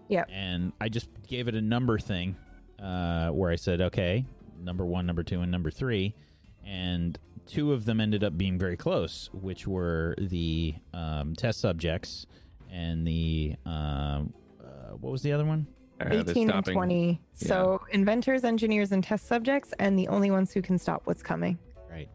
Yep. 0.09 0.29
And 0.31 0.73
I 0.81 0.89
just 0.89 1.09
gave 1.27 1.47
it 1.47 1.55
a 1.55 1.61
number 1.61 1.97
thing, 1.97 2.35
uh, 2.81 3.29
where 3.29 3.49
I 3.51 3.55
said, 3.55 3.81
okay, 3.81 4.25
number 4.59 4.85
one, 4.85 5.05
number 5.05 5.23
two, 5.23 5.41
and 5.41 5.51
number 5.51 5.71
three, 5.71 6.13
and 6.65 7.17
two 7.47 7.73
of 7.73 7.85
them 7.85 8.01
ended 8.01 8.23
up 8.23 8.37
being 8.37 8.57
very 8.57 8.77
close, 8.77 9.29
which 9.33 9.67
were 9.67 10.15
the 10.17 10.75
um, 10.93 11.35
test 11.35 11.59
subjects 11.59 12.25
and 12.71 13.05
the 13.05 13.55
um, 13.65 14.33
uh, 14.61 14.95
what 14.99 15.11
was 15.11 15.21
the 15.21 15.31
other 15.31 15.45
one? 15.45 15.67
Uh, 15.99 16.07
18 16.11 16.49
and 16.49 16.51
stopping- 16.51 16.73
20. 16.73 17.21
So, 17.33 17.81
inventors, 17.91 18.43
engineers, 18.43 18.91
and 18.91 19.03
test 19.03 19.27
subjects, 19.27 19.73
and 19.79 19.97
the 19.97 20.07
only 20.07 20.31
ones 20.31 20.51
who 20.51 20.61
can 20.61 20.77
stop 20.77 21.01
what's 21.05 21.21
coming. 21.21 21.59
Right. 21.89 22.09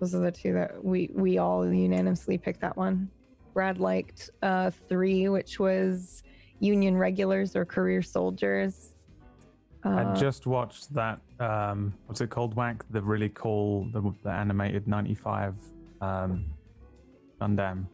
Those 0.00 0.14
are 0.14 0.20
the 0.20 0.32
two 0.32 0.52
that 0.54 0.84
we 0.84 1.10
we 1.12 1.38
all 1.38 1.66
unanimously 1.66 2.38
picked 2.38 2.60
that 2.60 2.76
one. 2.76 3.10
Brad 3.58 3.80
liked 3.80 4.30
uh, 4.40 4.70
three, 4.88 5.28
which 5.28 5.58
was 5.58 6.22
Union 6.60 6.96
regulars 6.96 7.56
or 7.56 7.64
career 7.64 8.02
soldiers. 8.02 8.94
I 9.82 10.02
Uh, 10.02 10.14
just 10.14 10.46
watched 10.46 10.94
that. 10.94 11.18
Um, 11.40 11.92
what's 12.06 12.20
it 12.20 12.30
called? 12.30 12.54
Whack 12.54 12.84
the 12.90 13.02
really 13.02 13.30
cool, 13.34 13.90
the, 13.90 14.14
the 14.22 14.30
animated 14.30 14.86
'95 14.86 15.56
um, 16.00 16.44
Gundam. 17.40 17.86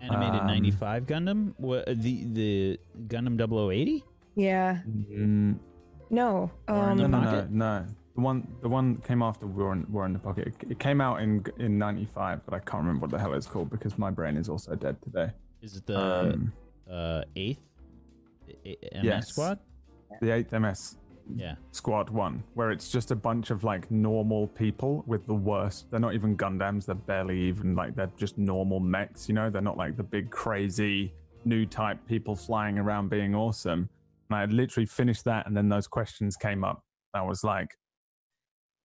Animated 0.00 0.40
Um, 0.40 0.46
95 0.48 1.06
Gundam? 1.06 1.54
What, 1.58 1.86
the 1.86 2.24
the 2.38 2.80
Gundam 3.06 3.38
0080? 3.38 4.02
Yeah. 4.34 4.80
Mm, 5.12 5.60
No. 6.10 6.50
War 6.68 6.90
Um, 6.90 6.98
no, 6.98 7.06
no, 7.06 7.20
no, 7.20 7.46
no. 7.50 7.86
The 8.14 8.20
one, 8.20 8.46
the 8.62 8.68
one 8.68 8.94
that 8.94 9.04
came 9.04 9.22
after 9.22 9.46
War 9.46 9.72
in, 9.72 9.86
War 9.90 10.06
in 10.06 10.12
the 10.12 10.18
Pocket. 10.20 10.48
It, 10.48 10.70
it 10.70 10.78
came 10.78 11.00
out 11.00 11.20
in 11.20 11.44
in 11.58 11.78
'95, 11.78 12.42
but 12.44 12.54
I 12.54 12.60
can't 12.60 12.82
remember 12.84 13.02
what 13.02 13.10
the 13.10 13.18
hell 13.18 13.34
it's 13.34 13.46
called 13.46 13.70
because 13.70 13.98
my 13.98 14.10
brain 14.10 14.36
is 14.36 14.48
also 14.48 14.74
dead 14.76 15.00
today. 15.02 15.30
Is 15.62 15.76
it 15.76 15.86
the 15.86 15.98
Um, 16.34 16.52
uh, 16.88 17.22
8th 17.34 17.58
A- 18.48 18.68
A- 18.68 18.96
MS 18.98 19.04
Yes. 19.04 19.28
squad? 19.28 19.58
the 20.20 20.30
eighth 20.30 20.52
MS 20.52 20.96
Yeah. 21.34 21.56
Squad 21.72 22.10
one, 22.10 22.44
where 22.54 22.70
it's 22.70 22.92
just 22.92 23.10
a 23.10 23.16
bunch 23.16 23.50
of 23.50 23.64
like 23.64 23.90
normal 23.90 24.46
people 24.48 25.02
with 25.08 25.26
the 25.26 25.34
worst. 25.34 25.90
They're 25.90 25.98
not 25.98 26.14
even 26.14 26.36
Gundams. 26.36 26.84
They're 26.86 26.94
barely 26.94 27.40
even 27.40 27.74
like 27.74 27.96
they're 27.96 28.12
just 28.16 28.38
normal 28.38 28.78
mechs. 28.78 29.28
You 29.28 29.34
know, 29.34 29.50
they're 29.50 29.62
not 29.62 29.76
like 29.76 29.96
the 29.96 30.02
big 30.04 30.30
crazy 30.30 31.14
new 31.44 31.66
type 31.66 31.98
people 32.06 32.36
flying 32.36 32.78
around 32.78 33.08
being 33.08 33.34
awesome. 33.34 33.88
And 34.28 34.36
I 34.36 34.40
had 34.40 34.52
literally 34.52 34.86
finished 34.86 35.24
that, 35.24 35.46
and 35.46 35.56
then 35.56 35.68
those 35.68 35.86
questions 35.88 36.36
came 36.36 36.62
up. 36.62 36.84
I 37.12 37.22
was 37.22 37.42
like, 37.42 37.70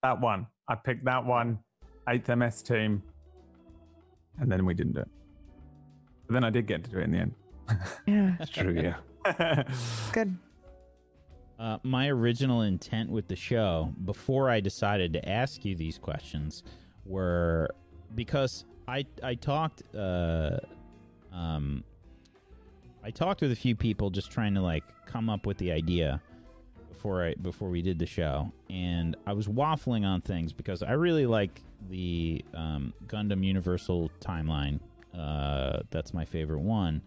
that 0.02 0.20
one. 0.20 0.46
I 0.68 0.74
picked 0.74 1.04
that 1.04 1.24
one. 1.24 1.58
Eighth 2.08 2.28
MS 2.28 2.62
team, 2.62 3.02
and 4.40 4.50
then 4.50 4.64
we 4.64 4.74
didn't 4.74 4.94
do 4.94 5.00
it. 5.00 5.08
But 6.26 6.34
then 6.34 6.44
I 6.44 6.50
did 6.50 6.66
get 6.66 6.82
to 6.84 6.90
do 6.90 6.98
it 6.98 7.04
in 7.04 7.10
the 7.12 7.18
end. 7.18 7.34
yeah. 8.06 8.36
It's 8.40 8.50
true, 8.50 8.72
yeah. 8.72 9.62
Good. 10.12 10.36
Uh, 11.58 11.78
my 11.82 12.08
original 12.08 12.62
intent 12.62 13.10
with 13.10 13.28
the 13.28 13.36
show, 13.36 13.92
before 14.06 14.48
I 14.48 14.60
decided 14.60 15.12
to 15.12 15.28
ask 15.28 15.64
you 15.64 15.76
these 15.76 15.98
questions, 15.98 16.62
were 17.04 17.68
because 18.14 18.64
I 18.88 19.04
I 19.22 19.34
talked 19.34 19.82
uh, 19.94 20.58
um, 21.32 21.84
I 23.04 23.10
talked 23.10 23.42
with 23.42 23.52
a 23.52 23.56
few 23.56 23.76
people 23.76 24.10
just 24.10 24.30
trying 24.30 24.54
to 24.54 24.62
like 24.62 24.84
come 25.06 25.28
up 25.28 25.46
with 25.46 25.58
the 25.58 25.70
idea 25.70 26.22
before 27.00 27.24
I 27.24 27.34
before 27.40 27.70
we 27.70 27.80
did 27.80 27.98
the 27.98 28.04
show, 28.04 28.52
and 28.68 29.16
I 29.26 29.32
was 29.32 29.48
waffling 29.48 30.04
on 30.04 30.20
things 30.20 30.52
because 30.52 30.82
I 30.82 30.92
really 30.92 31.24
like 31.24 31.62
the 31.88 32.44
um, 32.52 32.92
Gundam 33.06 33.42
Universal 33.42 34.10
timeline. 34.20 34.80
Uh, 35.16 35.80
that's 35.90 36.12
my 36.12 36.26
favorite 36.26 36.60
one, 36.60 37.00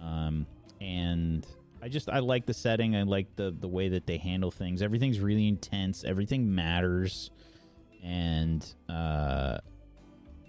um, 0.00 0.46
and 0.80 1.46
I 1.82 1.88
just 1.88 2.08
I 2.08 2.20
like 2.20 2.46
the 2.46 2.54
setting. 2.54 2.96
I 2.96 3.02
like 3.02 3.36
the 3.36 3.50
the 3.50 3.68
way 3.68 3.90
that 3.90 4.06
they 4.06 4.16
handle 4.16 4.50
things. 4.50 4.80
Everything's 4.80 5.20
really 5.20 5.48
intense. 5.48 6.02
Everything 6.02 6.54
matters, 6.54 7.30
and 8.02 8.66
uh, 8.88 9.58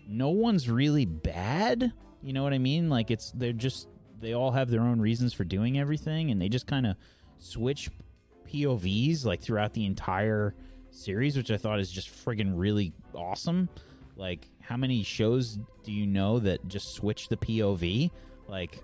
no 0.08 0.30
one's 0.30 0.70
really 0.70 1.04
bad. 1.06 1.92
You 2.24 2.32
know 2.32 2.44
what 2.44 2.54
I 2.54 2.58
mean? 2.58 2.90
Like 2.90 3.12
it's 3.12 3.32
they're 3.32 3.52
just 3.52 3.90
they 4.22 4.32
all 4.32 4.52
have 4.52 4.70
their 4.70 4.82
own 4.82 5.02
reasons 5.02 5.34
for 5.34 5.44
doing 5.44 5.78
everything, 5.78 6.32
and 6.32 6.42
they 6.42 6.48
just 6.48 6.68
kind 6.68 6.88
of 6.88 6.96
switch 7.38 7.90
POVs 8.48 9.26
like 9.26 9.42
throughout 9.42 9.74
the 9.74 9.86
entire 9.86 10.56
series, 10.92 11.38
which 11.38 11.52
I 11.52 11.58
thought 11.58 11.80
is 11.80 11.92
just 11.92 12.10
friggin' 12.10 12.54
really 12.56 12.94
awesome. 13.14 13.70
Like, 14.16 14.48
how 14.62 14.78
many 14.78 15.04
shows 15.04 15.60
do 15.84 15.92
you 15.92 16.08
know 16.08 16.40
that 16.40 16.68
just 16.68 16.94
switch 16.94 17.30
the 17.30 17.38
POV? 17.38 18.12
Like, 18.48 18.82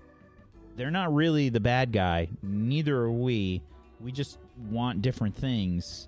they're 0.76 0.91
not 0.91 1.14
really 1.14 1.49
the 1.49 1.59
bad 1.59 1.91
guy. 1.91 2.30
Neither 2.41 2.97
are 2.97 3.11
we. 3.11 3.61
We 3.99 4.11
just 4.11 4.38
want 4.70 5.01
different 5.01 5.36
things, 5.36 6.07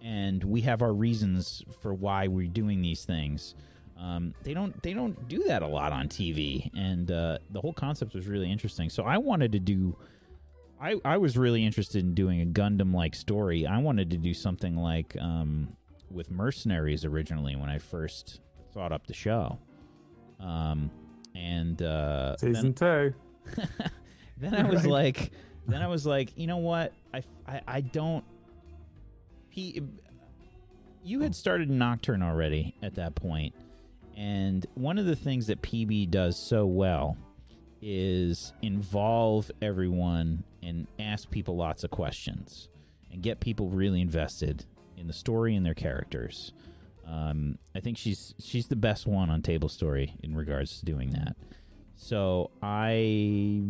and 0.00 0.42
we 0.44 0.60
have 0.62 0.82
our 0.82 0.92
reasons 0.92 1.62
for 1.80 1.92
why 1.92 2.28
we're 2.28 2.48
doing 2.48 2.82
these 2.82 3.04
things. 3.04 3.54
Um, 3.98 4.34
they 4.42 4.54
don't 4.54 4.80
they 4.82 4.94
don't 4.94 5.28
do 5.28 5.44
that 5.44 5.62
a 5.62 5.66
lot 5.66 5.92
on 5.92 6.08
TV, 6.08 6.70
and 6.76 7.10
uh, 7.10 7.38
the 7.50 7.60
whole 7.60 7.72
concept 7.72 8.14
was 8.14 8.26
really 8.26 8.50
interesting. 8.50 8.88
So 8.90 9.04
I 9.04 9.18
wanted 9.18 9.52
to 9.52 9.60
do. 9.60 9.96
I, 10.82 10.96
I 11.04 11.16
was 11.18 11.38
really 11.38 11.64
interested 11.64 12.02
in 12.02 12.12
doing 12.14 12.40
a 12.42 12.46
Gundam 12.46 12.92
like 12.92 13.14
story. 13.14 13.66
I 13.66 13.78
wanted 13.78 14.10
to 14.10 14.16
do 14.18 14.34
something 14.34 14.76
like 14.76 15.16
um, 15.20 15.76
with 16.10 16.30
mercenaries 16.30 17.04
originally 17.04 17.54
when 17.54 17.70
I 17.70 17.78
first 17.78 18.40
thought 18.74 18.90
up 18.90 19.06
the 19.06 19.14
show. 19.14 19.58
Um, 20.40 20.90
and 21.36 21.80
uh, 21.80 22.34
then- 22.40 22.54
Season 22.54 22.74
two. 22.74 23.14
then 24.38 24.54
I 24.54 24.68
was 24.68 24.82
Right. 24.82 24.90
like, 24.90 25.30
then 25.68 25.82
I 25.82 25.86
was 25.86 26.04
like, 26.04 26.36
you 26.36 26.48
know 26.48 26.56
what? 26.56 26.92
I, 27.14 27.22
I, 27.46 27.60
I 27.68 27.80
don't. 27.80 28.24
He, 29.50 29.82
you 31.04 31.20
had 31.20 31.34
started 31.34 31.70
Nocturne 31.70 32.22
already 32.22 32.74
at 32.82 32.94
that 32.96 33.14
point, 33.14 33.54
and 34.16 34.66
one 34.74 34.98
of 34.98 35.06
the 35.06 35.14
things 35.16 35.46
that 35.48 35.62
PB 35.62 36.10
does 36.10 36.36
so 36.38 36.64
well 36.66 37.16
is 37.82 38.52
involve 38.62 39.50
everyone 39.60 40.42
and 40.62 40.86
ask 40.98 41.30
people 41.30 41.56
lots 41.56 41.84
of 41.84 41.90
questions 41.90 42.68
and 43.10 43.22
get 43.22 43.40
people 43.40 43.68
really 43.68 44.00
invested 44.00 44.64
in 44.96 45.06
the 45.06 45.12
story 45.12 45.56
and 45.56 45.64
their 45.66 45.74
characters. 45.74 46.52
Um, 47.06 47.58
I 47.74 47.80
think 47.80 47.98
she's 47.98 48.34
she's 48.38 48.68
the 48.68 48.76
best 48.76 49.06
one 49.06 49.28
on 49.28 49.42
Table 49.42 49.68
Story 49.68 50.14
in 50.22 50.36
regards 50.36 50.78
to 50.78 50.84
doing 50.84 51.10
that. 51.10 51.36
So 51.96 52.50
I 52.62 53.62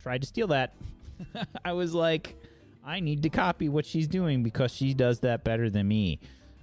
tried 0.00 0.20
to 0.22 0.26
steal 0.26 0.46
that. 0.48 0.74
I 1.64 1.72
was 1.72 1.94
like, 1.94 2.36
I 2.84 3.00
need 3.00 3.24
to 3.24 3.28
copy 3.28 3.68
what 3.68 3.84
she's 3.84 4.06
doing 4.06 4.42
because 4.42 4.72
she 4.72 4.94
does 4.94 5.20
that 5.20 5.42
better 5.44 5.68
than 5.68 5.88
me. 5.88 6.20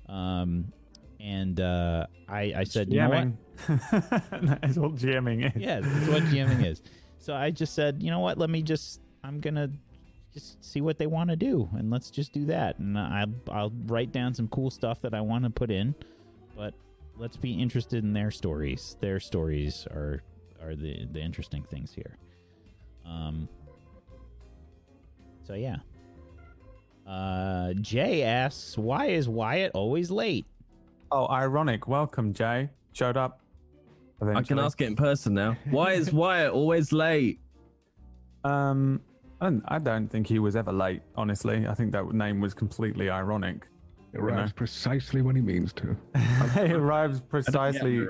Um, 0.07 0.71
and 1.19 1.59
uh, 1.59 2.07
I, 2.27 2.53
I 2.55 2.63
said, 2.63 2.91
you 2.91 2.99
know 2.99 3.09
what? 3.09 3.27
That 3.67 4.59
is 4.63 4.79
what 4.79 4.95
GMing 4.95 5.55
is. 5.55 5.61
Yeah, 5.61 5.79
that's 5.81 6.07
what 6.07 6.23
GMing 6.23 6.65
is. 6.65 6.81
So 7.19 7.33
I 7.33 7.51
just 7.51 7.73
said, 7.73 8.01
you 8.03 8.11
know 8.11 8.19
what? 8.19 8.37
Let 8.37 8.49
me 8.49 8.61
just, 8.61 8.99
I'm 9.23 9.39
gonna 9.39 9.69
just 10.33 10.63
see 10.63 10.81
what 10.81 10.97
they 10.97 11.07
want 11.07 11.29
to 11.29 11.35
do, 11.35 11.69
and 11.77 11.89
let's 11.89 12.09
just 12.09 12.33
do 12.33 12.45
that. 12.45 12.79
And 12.79 12.97
I, 12.97 13.25
I'll 13.49 13.71
write 13.85 14.11
down 14.11 14.33
some 14.33 14.47
cool 14.47 14.69
stuff 14.69 15.01
that 15.01 15.13
I 15.13 15.21
want 15.21 15.43
to 15.43 15.49
put 15.49 15.71
in, 15.71 15.95
but 16.55 16.73
let's 17.17 17.37
be 17.37 17.53
interested 17.53 18.03
in 18.03 18.13
their 18.13 18.31
stories. 18.31 18.97
Their 18.99 19.19
stories 19.19 19.87
are 19.91 20.23
are 20.61 20.75
the 20.75 21.05
the 21.11 21.21
interesting 21.21 21.63
things 21.63 21.93
here. 21.93 22.17
Um. 23.05 23.47
So 25.45 25.53
yeah. 25.53 25.77
Uh, 27.07 27.73
Jay 27.73 28.23
asks, 28.23 28.77
"Why 28.77 29.07
is 29.07 29.27
Wyatt 29.27 29.71
always 29.73 30.09
late?" 30.09 30.45
Oh, 31.11 31.27
ironic. 31.27 31.87
Welcome, 31.87 32.33
Jay. 32.33 32.69
Showed 32.93 33.17
up. 33.17 33.41
I 34.21 34.41
can 34.41 34.57
ask 34.57 34.79
it 34.81 34.85
in 34.85 34.95
person 34.95 35.33
now. 35.33 35.57
Why 35.69 35.91
is 35.93 36.13
Wyatt 36.13 36.53
always 36.53 36.91
late? 36.91 37.39
Um, 38.43 39.01
I 39.43 39.49
don't, 39.49 39.63
I 39.67 39.79
don't 39.79 40.07
think 40.07 40.27
he 40.27 40.39
was 40.39 40.55
ever 40.55 40.71
late. 40.71 41.01
Honestly, 41.15 41.67
I 41.67 41.73
think 41.73 41.91
that 41.91 42.11
name 42.13 42.39
was 42.39 42.53
completely 42.53 43.09
ironic. 43.09 43.67
It 44.13 44.19
arrives 44.19 44.53
precisely 44.53 45.21
when 45.21 45.35
he 45.35 45.41
means 45.41 45.73
to. 45.73 45.97
he 46.65 46.71
arrives 46.73 47.19
precisely. 47.19 48.07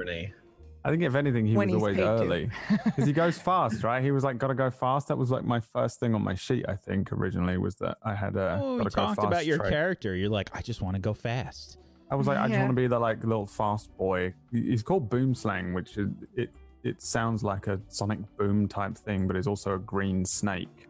I 0.85 0.89
think 0.91 1.01
if 1.01 1.15
anything, 1.15 1.45
he 1.45 1.55
When 1.55 1.69
was 1.69 1.75
always 1.77 1.97
early 1.97 2.49
because 2.85 3.05
he 3.07 3.13
goes 3.13 3.37
fast, 3.39 3.83
right? 3.83 4.03
He 4.03 4.11
was 4.11 4.23
like, 4.25 4.37
"Gotta 4.37 4.53
go 4.53 4.69
fast." 4.69 5.07
That 5.07 5.17
was 5.17 5.31
like 5.31 5.45
my 5.45 5.61
first 5.61 5.99
thing 6.01 6.13
on 6.13 6.21
my 6.21 6.35
sheet. 6.35 6.65
I 6.67 6.75
think 6.75 7.11
originally 7.13 7.57
was 7.57 7.75
that 7.75 7.97
I 8.03 8.13
had 8.15 8.35
a. 8.35 8.59
oh, 8.61 8.73
we 8.73 8.77
gotta 8.79 8.89
go 8.89 9.01
talked 9.05 9.15
fast 9.15 9.27
about 9.27 9.45
your 9.45 9.59
trait. 9.59 9.71
character. 9.71 10.13
You're 10.13 10.29
like, 10.29 10.49
I 10.53 10.61
just 10.61 10.81
want 10.81 10.95
to 10.95 11.01
go 11.01 11.13
fast. 11.13 11.77
I 12.11 12.15
was 12.15 12.27
like, 12.27 12.37
I 12.37 12.47
just 12.49 12.59
want 12.59 12.69
to 12.71 12.75
be 12.75 12.85
the 12.87 12.99
like 12.99 13.23
little 13.23 13.47
fast 13.47 13.95
boy. 13.97 14.33
He- 14.51 14.69
He's 14.71 14.83
called 14.83 15.09
Boomslang, 15.09 15.73
which 15.73 15.97
is, 15.97 16.09
it 16.35 16.49
it 16.83 17.01
sounds 17.01 17.43
like 17.45 17.67
a 17.67 17.79
Sonic 17.87 18.19
Boom 18.37 18.67
type 18.67 18.97
thing, 18.97 19.25
but 19.25 19.37
it's 19.37 19.47
also 19.47 19.75
a 19.75 19.79
green 19.79 20.25
snake. 20.25 20.82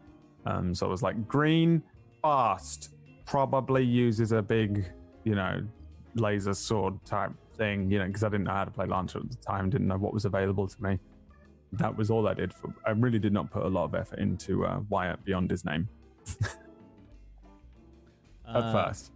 Um, 0.46 0.74
so 0.74 0.86
it 0.86 0.90
was 0.90 1.02
like 1.02 1.26
green, 1.26 1.82
fast, 2.22 2.90
probably 3.26 3.84
uses 3.84 4.32
a 4.32 4.42
big, 4.42 4.84
you 5.24 5.34
know, 5.34 5.62
laser 6.14 6.54
sword 6.54 6.94
type 7.04 7.32
thing. 7.56 7.90
You 7.90 7.98
know, 8.00 8.06
because 8.06 8.22
I 8.24 8.28
didn't 8.28 8.44
know 8.44 8.52
how 8.52 8.64
to 8.64 8.70
play 8.70 8.86
Lancer 8.86 9.18
at 9.20 9.30
the 9.30 9.36
time, 9.36 9.70
didn't 9.70 9.88
know 9.88 9.98
what 9.98 10.12
was 10.12 10.24
available 10.24 10.66
to 10.68 10.82
me. 10.82 10.98
That 11.72 11.96
was 11.96 12.10
all 12.10 12.28
I 12.28 12.34
did. 12.34 12.52
For 12.54 12.72
I 12.86 12.90
really 12.90 13.18
did 13.18 13.32
not 13.32 13.50
put 13.50 13.64
a 13.64 13.68
lot 13.68 13.84
of 13.84 13.94
effort 13.94 14.18
into 14.18 14.64
uh, 14.64 14.80
Wyatt 14.90 15.24
beyond 15.24 15.50
his 15.50 15.64
name 15.64 15.88
at 18.48 18.54
Uh, 18.54 18.72
first. 18.72 19.10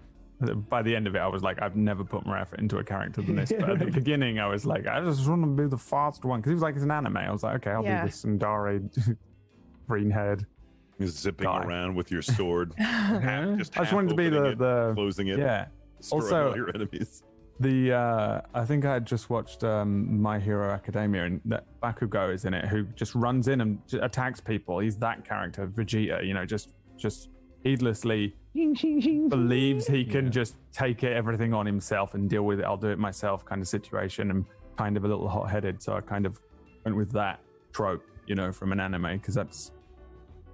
By 0.69 0.83
the 0.83 0.95
end 0.95 1.09
of 1.09 1.17
it, 1.17 1.19
I 1.19 1.27
was 1.27 1.43
like, 1.43 1.61
I've 1.61 1.75
never 1.75 2.05
put 2.05 2.25
more 2.25 2.39
effort 2.39 2.61
into 2.61 2.79
a 2.79 2.85
character 2.85 3.23
than 3.23 3.35
this. 3.35 3.53
But 3.59 3.71
at 3.71 3.79
the 3.81 3.87
beginning, 3.91 4.39
I 4.39 4.47
was 4.47 4.65
like, 4.65 4.87
I 4.87 5.01
just 5.01 5.29
want 5.29 5.43
to 5.43 5.49
be 5.49 5.69
the 5.69 5.77
fast 5.77 6.25
one 6.25 6.39
because 6.41 6.51
he 6.51 6.55
was 6.55 6.63
like, 6.63 6.77
it's 6.77 6.85
an 6.85 6.93
anime. 6.93 7.17
I 7.17 7.33
was 7.33 7.43
like, 7.43 7.57
okay, 7.57 7.73
I'll 7.73 7.83
Yeah. 7.83 8.05
be 8.05 8.09
the 8.09 8.15
tsundere 8.15 9.17
green 9.89 10.11
head. 10.11 10.47
He's 10.99 11.17
zipping 11.17 11.45
Guy. 11.47 11.63
around 11.65 11.95
with 11.95 12.11
your 12.11 12.23
sword. 12.23 12.73
half, 12.79 13.57
just 13.59 13.77
I 13.79 13.83
just 13.83 13.93
wanted 13.93 14.09
to 14.11 14.15
be 14.17 14.29
the, 14.29 14.45
it, 14.47 14.59
the 14.59 14.93
closing 14.95 15.29
it. 15.29 15.39
yeah. 15.39 15.67
destroying 15.99 16.23
Also- 16.25 16.49
all 16.51 16.57
your 16.57 16.71
enemies. 16.75 17.23
The 17.61 17.93
uh, 17.93 18.41
I 18.55 18.65
think 18.65 18.85
I 18.85 18.93
had 18.95 19.05
just 19.05 19.31
watched 19.31 19.65
um, 19.65 20.21
My 20.23 20.39
Hero 20.39 20.71
Academia, 20.71 21.25
and 21.25 21.41
that 21.47 21.65
Bakugo 21.83 22.33
is 22.33 22.45
in 22.45 22.55
it, 22.55 22.67
who 22.67 22.85
just 22.95 23.17
runs 23.17 23.49
in 23.49 23.61
and 23.61 23.81
j- 23.89 23.99
attacks 23.99 24.41
people. 24.41 24.79
He's 24.79 24.97
that 24.99 25.25
character, 25.25 25.67
Vegeta. 25.67 26.25
You 26.25 26.35
know, 26.35 26.47
just 26.47 26.75
just 26.97 27.31
heedlessly 27.65 28.37
believes 29.29 29.87
he 29.89 30.05
can 30.05 30.27
Yeah. 30.27 30.31
just 30.31 30.55
take 30.73 31.03
it 31.03 31.13
everything 31.17 31.53
on 31.53 31.67
himself 31.67 32.15
and 32.15 32.31
deal 32.31 32.45
with 32.45 32.61
it. 32.61 32.65
I'll 32.65 32.77
do 32.77 32.89
it 32.91 32.99
myself, 33.01 33.45
kind 33.45 33.61
of 33.61 33.67
situation, 33.67 34.31
and 34.31 34.45
kind 34.77 34.97
of 34.97 35.05
a 35.05 35.09
little 35.09 35.29
hot 35.29 35.51
headed. 35.51 35.83
So 35.83 35.95
I 35.95 36.01
kind 36.01 36.27
of 36.27 36.41
went 36.85 36.97
with 36.97 37.11
that 37.13 37.41
trope 37.73 38.05
you 38.29 38.35
know, 38.37 38.53
from 38.53 38.71
an 38.73 38.79
anime 38.79 39.17
because 39.17 39.35
that's 39.35 39.73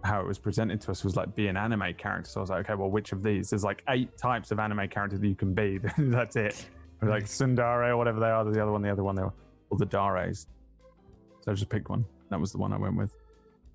how 0.04 0.20
it 0.20 0.26
was 0.26 0.38
presented 0.38 0.80
to 0.82 0.90
us 0.90 1.02
was 1.02 1.16
like 1.16 1.34
be 1.34 1.48
an 1.48 1.56
anime 1.56 1.94
character. 1.94 2.30
So 2.30 2.40
I 2.40 2.42
was 2.42 2.50
like, 2.50 2.66
okay, 2.66 2.74
well, 2.74 2.90
which 2.90 3.12
of 3.12 3.22
these? 3.22 3.50
There's 3.50 3.64
like 3.64 3.82
eight 3.88 4.16
types 4.18 4.50
of 4.50 4.58
anime 4.58 4.88
characters 4.88 5.20
that 5.20 5.26
you 5.26 5.34
can 5.34 5.54
be. 5.54 5.78
that's 5.98 6.36
it. 6.36 6.66
Like 7.02 7.24
tsundere 7.24 7.88
or 7.88 7.96
whatever 7.96 8.20
they 8.20 8.28
are. 8.28 8.44
The 8.44 8.62
other 8.62 8.72
one, 8.72 8.82
the 8.82 8.90
other 8.90 9.02
one, 9.02 9.16
they 9.16 9.22
were 9.22 9.32
all 9.70 9.78
the 9.78 9.86
deres. 9.86 10.46
So 11.40 11.52
I 11.52 11.54
just 11.54 11.70
picked 11.70 11.88
one. 11.88 12.04
That 12.30 12.38
was 12.40 12.52
the 12.52 12.58
one 12.58 12.72
I 12.72 12.76
went 12.76 12.96
with. 12.96 13.14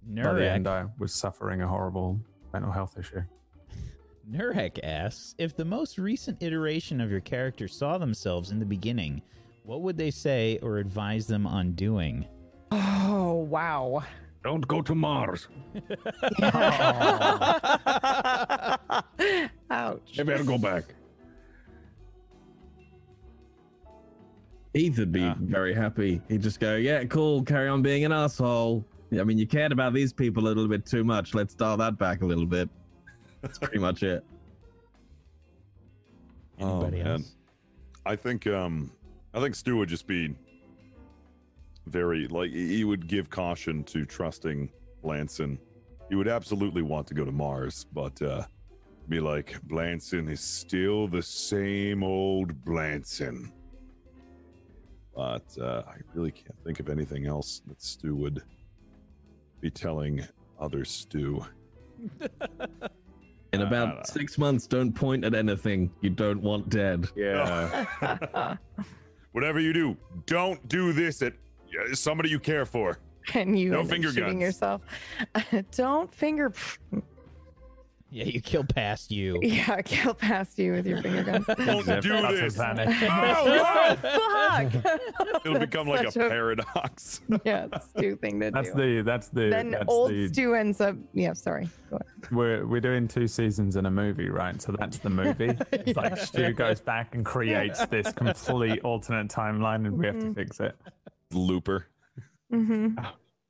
By 0.07 0.34
the 0.34 0.49
end, 0.49 0.67
I 0.67 0.86
was 0.97 1.13
suffering 1.13 1.61
a 1.61 1.67
horrible 1.67 2.19
mental 2.53 2.71
health 2.71 2.97
issue. 2.97 3.21
Nurek 4.32 4.80
asks 4.84 5.36
if 5.38 5.55
the 5.55 5.65
most 5.65 5.97
recent 5.97 6.41
iteration 6.41 7.01
of 7.01 7.09
your 7.09 7.19
character 7.19 7.67
saw 7.67 7.97
themselves 7.97 8.51
in 8.51 8.59
the 8.59 8.65
beginning, 8.65 9.21
what 9.63 9.82
would 9.82 9.97
they 9.97 10.11
say 10.11 10.59
or 10.61 10.77
advise 10.77 11.27
them 11.27 11.47
on 11.47 11.71
doing? 11.73 12.27
Oh 13.11 13.34
wow. 13.34 14.03
Don't 14.43 14.65
go 14.67 14.81
to 14.81 14.95
Mars. 14.95 15.47
Ouch. 19.69 20.01
You 20.13 20.23
better 20.23 20.43
go 20.43 20.57
back. 20.57 20.83
Heath 24.73 24.97
would 24.99 25.11
be 25.11 25.23
Ah. 25.23 25.35
very 25.39 25.73
happy. 25.73 26.21
He'd 26.29 26.41
just 26.41 26.59
go, 26.59 26.75
"Yeah, 26.77 27.03
cool. 27.05 27.43
Carry 27.43 27.67
on 27.67 27.81
being 27.81 28.05
an 28.05 28.11
asshole." 28.11 28.85
I 29.11 29.23
mean, 29.23 29.37
you 29.39 29.47
cared 29.47 29.71
about 29.71 29.93
these 29.93 30.13
people 30.13 30.43
a 30.45 30.49
little 30.49 30.67
bit 30.67 30.85
too 30.85 31.03
much. 31.03 31.33
Let's 31.33 31.55
dial 31.55 31.75
that 31.77 31.97
back 31.97 32.21
a 32.21 32.25
little 32.25 32.45
bit. 32.45 32.69
That's 33.41 33.57
pretty 33.57 33.79
much 33.79 34.03
it. 34.03 34.23
Oh, 36.61 36.81
Anybody 36.81 36.97
man. 37.03 37.07
else? 37.07 37.35
I 38.05 38.15
think 38.15 38.45
um 38.47 38.91
I 39.33 39.39
think 39.41 39.55
Stu 39.55 39.77
would 39.77 39.89
just 39.89 40.05
be 40.07 40.35
very 41.89 42.27
like 42.27 42.51
he 42.51 42.83
would 42.83 43.07
give 43.07 43.29
caution 43.29 43.83
to 43.85 44.05
trusting 44.05 44.69
Blanson. 45.03 45.57
He 46.09 46.15
would 46.15 46.27
absolutely 46.27 46.81
want 46.81 47.07
to 47.07 47.13
go 47.13 47.25
to 47.25 47.31
Mars, 47.31 47.85
but 47.93 48.21
uh 48.21 48.43
be 49.07 49.19
like, 49.19 49.55
Blanson 49.67 50.29
is 50.29 50.39
still 50.39 51.07
the 51.07 51.21
same 51.21 52.03
old 52.03 52.63
Blanson. 52.63 53.51
But 55.15 55.45
uh 55.59 55.83
I 55.87 55.95
really 56.13 56.31
can't 56.31 56.59
think 56.63 56.79
of 56.79 56.89
anything 56.89 57.25
else 57.25 57.61
that 57.67 57.81
Stu 57.81 58.15
would 58.15 58.41
be 59.61 59.69
telling 59.69 60.25
other 60.59 60.85
Stu. 60.85 61.45
In 63.51 63.61
Uh, 63.61 63.65
about 63.65 64.07
six 64.07 64.37
months, 64.37 64.67
don't 64.67 64.93
point 64.93 65.25
at 65.25 65.33
anything 65.33 65.91
you 66.01 66.11
don't 66.11 66.41
want 66.41 66.69
dead. 66.69 67.07
Yeah. 67.15 67.85
Whatever 69.31 69.59
you 69.59 69.73
do, 69.73 69.97
don't 70.25 70.65
do 70.67 70.93
this 70.93 71.21
at 71.21 71.33
uh, 71.33 71.35
somebody 71.93 72.30
you 72.30 72.39
care 72.39 72.65
for. 72.65 72.99
and 73.34 73.59
you 73.59 73.70
No 73.72 73.80
end 73.80 73.88
up 73.88 73.91
finger 73.91 74.09
shooting 74.09 74.39
guns. 74.39 74.41
yourself. 74.41 74.82
Don't 75.72 76.13
finger. 76.13 76.53
Yeah, 78.11 78.24
you 78.24 78.41
kill 78.41 78.63
past 78.63 79.11
you. 79.11 79.39
Yeah, 79.43 79.84
kill 79.84 80.15
past 80.15 80.57
you 80.57 80.72
with 80.72 80.88
your 80.88 80.99
finger 80.99 81.22
gun. 81.22 81.45
Don't 81.47 81.86
do 82.01 82.28
this. 82.28 82.57
a 82.57 82.59
panic. 82.59 82.89
Oh, 83.03 83.95
Fuck! 84.01 85.45
It'll 85.45 85.59
become 85.59 85.88
like 85.88 86.07
a 86.07 86.11
Such 86.11 86.28
paradox. 86.28 87.22
yeah, 87.45 87.67
Stu 87.78 88.15
thing 88.15 88.39
to 88.39 88.49
That's 88.49 88.72
do. 88.72 88.97
the 88.97 89.01
that's 89.03 89.28
the 89.28 89.49
then 89.49 89.70
that's 89.70 89.86
old 89.88 90.09
the, 90.09 90.28
Stu 90.28 90.55
ends 90.55 90.82
up. 90.82 90.95
Yeah, 91.13 91.34
sorry. 91.34 91.70
Go 91.91 91.97
ahead. 91.97 92.32
we're 92.32 92.65
we're 92.65 92.82
doing 92.82 93.07
two 93.07 93.28
seasons 93.28 93.76
in 93.76 93.86
a 93.86 93.91
movie, 93.91 94.30
right? 94.30 94.59
So 94.59 94.72
that's 94.72 94.97
the 94.97 95.11
movie. 95.11 95.55
It's 95.72 95.95
like 95.95 96.17
Stu 96.17 96.51
goes 96.53 96.82
back 96.82 97.13
and 97.13 97.24
creates 97.24 97.86
this 97.86 98.11
complete 98.11 98.80
alternate 98.80 99.28
timeline, 99.28 99.86
and 99.86 99.95
we 99.99 100.07
have 100.07 100.20
to 100.20 100.26
mm. 100.26 100.36
fix 100.36 100.59
it. 100.59 100.76
Looper. 101.32 101.86
hmm 102.51 102.89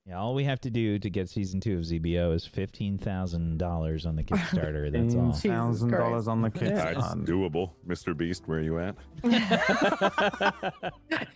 Yeah, 0.05 0.17
all 0.19 0.33
we 0.35 0.43
have 0.43 0.59
to 0.61 0.69
do 0.69 0.99
to 0.99 1.09
get 1.09 1.29
season 1.29 1.61
two 1.61 1.77
of 1.77 1.83
ZBO 1.85 2.33
is 2.35 2.45
fifteen 2.45 2.97
thousand 2.97 3.57
dollars 3.57 4.05
on 4.05 4.15
the 4.17 4.23
Kickstarter. 4.23 4.91
That's 4.93 5.15
all. 5.15 5.31
Thousand 5.31 5.91
dollars 5.91 6.27
on 6.27 6.41
the 6.41 6.49
kids. 6.49 6.71
That's 6.71 6.97
fund. 6.99 7.25
doable. 7.27 7.71
Mr. 7.87 8.15
Beast, 8.17 8.43
where 8.47 8.59
are 8.59 8.61
you 8.61 8.79
at? 8.79 8.95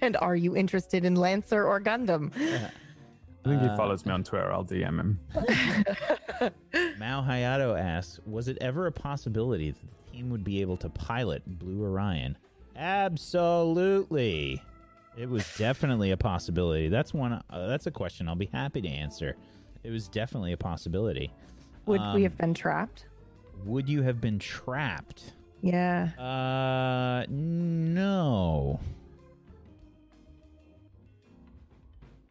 and 0.02 0.18
are 0.18 0.36
you 0.36 0.56
interested 0.58 1.06
in 1.06 1.16
Lancer 1.16 1.66
or 1.66 1.80
Gundam? 1.80 2.32
I 2.36 3.50
think 3.50 3.62
he 3.62 3.68
Uh, 3.68 3.78
follows 3.78 4.06
me 4.06 4.12
on 4.12 4.24
Twitter. 4.24 4.52
I'll 4.52 4.66
DM 4.66 5.00
him. 5.00 5.20
Mao 7.00 7.22
Hayato 7.22 7.80
asks, 7.80 8.20
was 8.26 8.48
it 8.48 8.58
ever 8.62 8.88
a 8.88 8.92
possibility 8.92 9.72
that 9.72 9.80
the 9.82 10.12
team 10.18 10.30
would 10.30 10.44
be 10.44 10.60
able 10.62 10.78
to 10.78 10.90
pilot 10.90 11.42
Blue 11.60 11.84
Orion? 11.84 12.38
Absolutely. 12.76 14.62
It 15.16 15.30
was 15.30 15.46
definitely 15.58 16.12
a 16.12 16.18
possibility. 16.18 16.90
That's 16.90 17.14
one. 17.14 17.34
Uh, 17.50 17.68
that's 17.68 17.86
a 17.86 17.92
question 17.92 18.28
I'll 18.28 18.36
be 18.36 18.50
happy 18.52 18.82
to 18.82 18.88
answer. 18.88 19.36
It 19.84 19.92
was 19.92 20.08
definitely 20.08 20.54
a 20.54 20.58
possibility. 20.58 21.32
Would 21.86 22.02
Um, 22.02 22.16
we 22.16 22.24
have 22.24 22.38
been 22.38 22.54
trapped? 22.54 23.06
Would 23.66 23.88
you 23.88 24.02
have 24.02 24.20
been 24.20 24.40
trapped? 24.40 25.34
Yeah. 25.62 26.10
Uh, 26.18 27.26
no. 27.30 28.80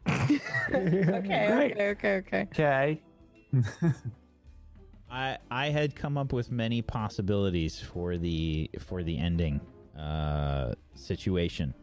Okay. 0.73 1.13
Okay. 1.13 1.89
Okay. 1.91 2.15
Okay. 2.17 2.47
Okay. 2.51 3.01
I 5.11 5.37
I 5.51 5.69
had 5.69 5.95
come 5.95 6.17
up 6.17 6.33
with 6.33 6.51
many 6.51 6.81
possibilities 6.81 7.79
for 7.79 8.17
the 8.17 8.69
for 8.79 9.03
the 9.03 9.17
ending 9.17 9.61
uh, 9.97 10.73
situation, 10.95 11.73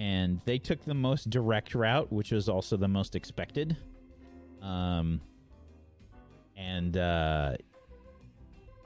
and 0.00 0.40
they 0.46 0.58
took 0.58 0.82
the 0.82 0.94
most 0.94 1.28
direct 1.28 1.74
route, 1.74 2.10
which 2.10 2.32
was 2.32 2.48
also 2.48 2.78
the 2.78 2.88
most 2.88 3.14
expected. 3.14 3.76
Um, 4.62 5.20
and 6.56 6.96
uh, 6.96 7.56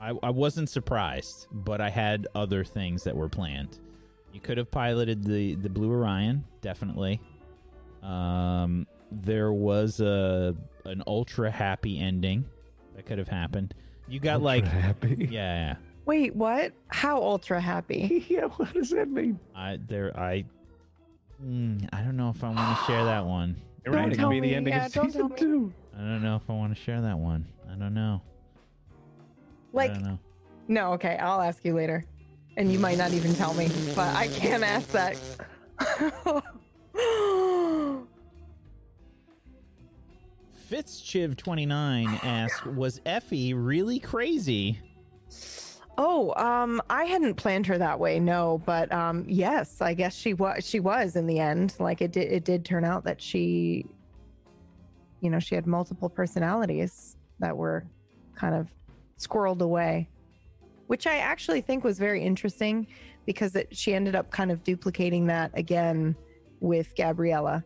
I 0.01 0.11
I 0.21 0.29
wasn't 0.29 0.69
surprised, 0.69 1.47
but 1.51 1.79
I 1.79 1.89
had 1.89 2.27
other 2.35 2.65
things 2.65 3.05
that 3.05 3.15
were 3.15 3.29
planned. 3.29 3.79
You 4.33 4.41
could 4.41 4.57
have 4.57 4.69
piloted 4.69 5.23
the 5.23 5.55
the 5.55 5.69
Blue 5.69 5.89
Orion, 5.89 6.43
definitely. 6.59 7.21
Um, 8.03 8.85
there 9.09 9.53
was 9.53 10.01
a 10.01 10.53
an 10.83 11.01
ultra 11.07 11.49
happy 11.49 11.97
ending 11.97 12.43
that 12.93 13.05
could 13.05 13.19
have 13.19 13.29
happened. 13.29 13.73
You 14.09 14.19
got 14.19 14.41
like 14.41 14.67
happy. 14.67 15.15
yeah, 15.31 15.69
yeah. 15.69 15.75
Wait. 16.05 16.35
What? 16.35 16.73
How 16.89 17.21
ultra 17.21 17.61
happy? 17.61 18.25
yeah, 18.29 18.47
what 18.47 18.73
does 18.73 18.89
that 18.89 19.09
mean? 19.09 19.39
I 19.55 19.79
there 19.87 20.11
I 20.19 20.43
mm, 21.43 21.87
I 21.93 22.01
don't 22.01 22.17
know 22.17 22.29
if 22.29 22.43
I 22.43 22.49
want 22.49 22.77
to 22.77 22.83
share 22.85 23.03
that 23.05 23.25
one. 23.25 23.55
You're 23.85 23.93
Don't 23.93 24.03
right. 24.03 24.13
It 24.13 24.15
tell 24.15 24.29
could 24.29 24.35
be 24.35 24.41
me. 24.41 24.49
the 24.49 24.55
ending 24.55 24.73
Yeah, 24.73 24.85
of 24.87 24.93
don't 24.93 25.05
season 25.11 25.27
me. 25.29 25.35
two. 25.37 25.73
I 25.95 25.99
don't 25.99 26.23
know 26.23 26.35
if 26.35 26.49
I 26.49 26.53
want 26.53 26.75
to 26.75 26.81
share 26.81 27.01
that 27.01 27.17
one. 27.17 27.45
I 27.71 27.75
don't 27.75 27.93
know. 27.93 28.21
I 28.91 29.77
Like 29.77 29.93
don't 29.93 30.03
know. 30.03 30.19
no. 30.67 30.93
Okay. 30.93 31.17
I'll 31.17 31.41
ask 31.41 31.63
you 31.63 31.73
later, 31.73 32.05
and 32.57 32.71
you 32.71 32.79
might 32.79 32.97
not 32.97 33.13
even 33.13 33.33
tell 33.35 33.53
me, 33.53 33.69
but 33.95 34.15
I 34.15 34.27
can't 34.29 34.63
ask 34.63 34.89
that. 34.91 35.19
Fitzchiv29 40.85 42.19
asks, 42.23 42.65
was 42.65 42.99
Effie 43.05 43.53
really 43.53 43.99
crazy? 43.99 44.79
Oh, 45.97 46.33
um, 46.35 46.81
I 46.89 47.05
hadn't 47.05 47.35
planned 47.35 47.65
her 47.67 47.77
that 47.77 47.99
way, 47.99 48.19
no, 48.19 48.61
but 48.65 48.91
um, 48.91 49.25
yes, 49.27 49.81
I 49.81 49.93
guess 49.93 50.15
she 50.15 50.33
was. 50.33 50.67
She 50.67 50.79
was 50.79 51.15
in 51.15 51.25
the 51.25 51.39
end. 51.39 51.75
Like 51.79 52.01
it 52.01 52.11
did. 52.11 52.31
It 52.31 52.43
did 52.43 52.65
turn 52.65 52.83
out 52.83 53.03
that 53.05 53.21
she, 53.21 53.85
you 55.21 55.29
know, 55.29 55.39
she 55.39 55.55
had 55.55 55.65
multiple 55.65 56.09
personalities 56.09 57.15
that 57.39 57.55
were 57.55 57.85
kind 58.35 58.55
of 58.55 58.67
squirreled 59.17 59.61
away, 59.61 60.09
which 60.87 61.07
I 61.07 61.17
actually 61.17 61.61
think 61.61 61.83
was 61.83 61.97
very 61.97 62.21
interesting 62.21 62.87
because 63.25 63.55
it, 63.55 63.75
she 63.75 63.93
ended 63.93 64.15
up 64.15 64.29
kind 64.31 64.51
of 64.51 64.63
duplicating 64.63 65.27
that 65.27 65.51
again 65.53 66.15
with 66.59 66.93
Gabriella. 66.95 67.63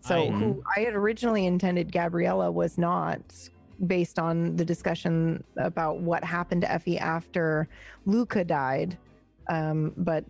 So, 0.00 0.24
I- 0.24 0.30
who 0.30 0.62
I 0.76 0.80
had 0.80 0.94
originally 0.94 1.46
intended 1.46 1.92
Gabriella 1.92 2.50
was 2.50 2.78
not 2.78 3.20
based 3.86 4.18
on 4.18 4.56
the 4.56 4.64
discussion 4.64 5.42
about 5.56 6.00
what 6.00 6.22
happened 6.24 6.62
to 6.62 6.70
Effie 6.70 6.98
after 6.98 7.68
Luca 8.06 8.44
died. 8.44 8.96
Um, 9.48 9.92
but 9.96 10.24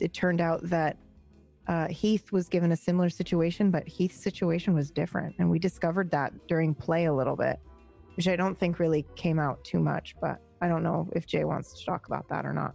it 0.00 0.12
turned 0.12 0.40
out 0.40 0.60
that 0.64 0.98
uh, 1.68 1.88
Heath 1.88 2.32
was 2.32 2.48
given 2.48 2.72
a 2.72 2.76
similar 2.76 3.08
situation, 3.08 3.70
but 3.70 3.86
Heath's 3.86 4.20
situation 4.22 4.74
was 4.74 4.90
different. 4.90 5.34
And 5.38 5.50
we 5.50 5.58
discovered 5.58 6.10
that 6.10 6.32
during 6.48 6.74
play 6.74 7.06
a 7.06 7.12
little 7.12 7.36
bit, 7.36 7.58
which 8.16 8.28
I 8.28 8.36
don't 8.36 8.58
think 8.58 8.78
really 8.78 9.06
came 9.16 9.38
out 9.38 9.62
too 9.64 9.78
much. 9.78 10.14
But 10.20 10.40
I 10.60 10.68
don't 10.68 10.82
know 10.82 11.08
if 11.14 11.26
Jay 11.26 11.44
wants 11.44 11.78
to 11.78 11.84
talk 11.86 12.06
about 12.06 12.28
that 12.28 12.44
or 12.44 12.52
not. 12.52 12.74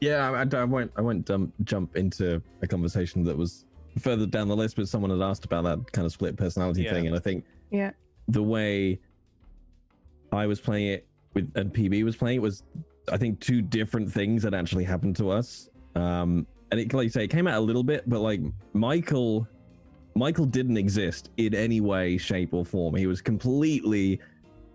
Yeah, 0.00 0.30
I, 0.30 0.56
I 0.56 0.64
won't. 0.64 0.92
I 0.96 1.00
won't 1.00 1.28
um, 1.30 1.52
jump 1.64 1.96
into 1.96 2.40
a 2.62 2.66
conversation 2.66 3.24
that 3.24 3.36
was 3.36 3.64
further 3.98 4.26
down 4.26 4.46
the 4.48 4.54
list, 4.56 4.76
but 4.76 4.88
someone 4.88 5.10
had 5.10 5.20
asked 5.20 5.44
about 5.44 5.64
that 5.64 5.92
kind 5.92 6.06
of 6.06 6.12
split 6.12 6.36
personality 6.36 6.82
Yeah. 6.82 6.92
thing, 6.92 7.06
and 7.08 7.16
I 7.16 7.18
think 7.18 7.44
Yeah. 7.70 7.90
The 8.28 8.42
way 8.42 9.00
I 10.32 10.46
was 10.46 10.60
playing 10.60 10.88
it 10.88 11.06
with 11.34 11.50
and 11.56 11.72
PB 11.72 12.04
was 12.04 12.16
playing 12.16 12.36
it 12.36 12.42
was, 12.42 12.62
I 13.10 13.16
think, 13.16 13.40
two 13.40 13.62
different 13.62 14.10
things 14.10 14.42
that 14.42 14.54
actually 14.54 14.84
happened 14.84 15.16
to 15.16 15.30
us. 15.30 15.70
Um, 15.94 16.46
and 16.70 16.80
it, 16.80 16.92
like 16.92 17.04
you 17.04 17.10
say, 17.10 17.24
it 17.24 17.28
came 17.28 17.46
out 17.46 17.58
a 17.58 17.60
little 17.60 17.82
bit, 17.82 18.08
but 18.08 18.20
like 18.20 18.40
Michael 18.74 19.48
Michael 20.14 20.46
didn't 20.46 20.76
exist 20.76 21.30
in 21.36 21.54
any 21.54 21.80
way, 21.80 22.18
shape, 22.18 22.52
or 22.52 22.64
form. 22.64 22.94
He 22.94 23.06
was 23.06 23.22
completely 23.22 24.20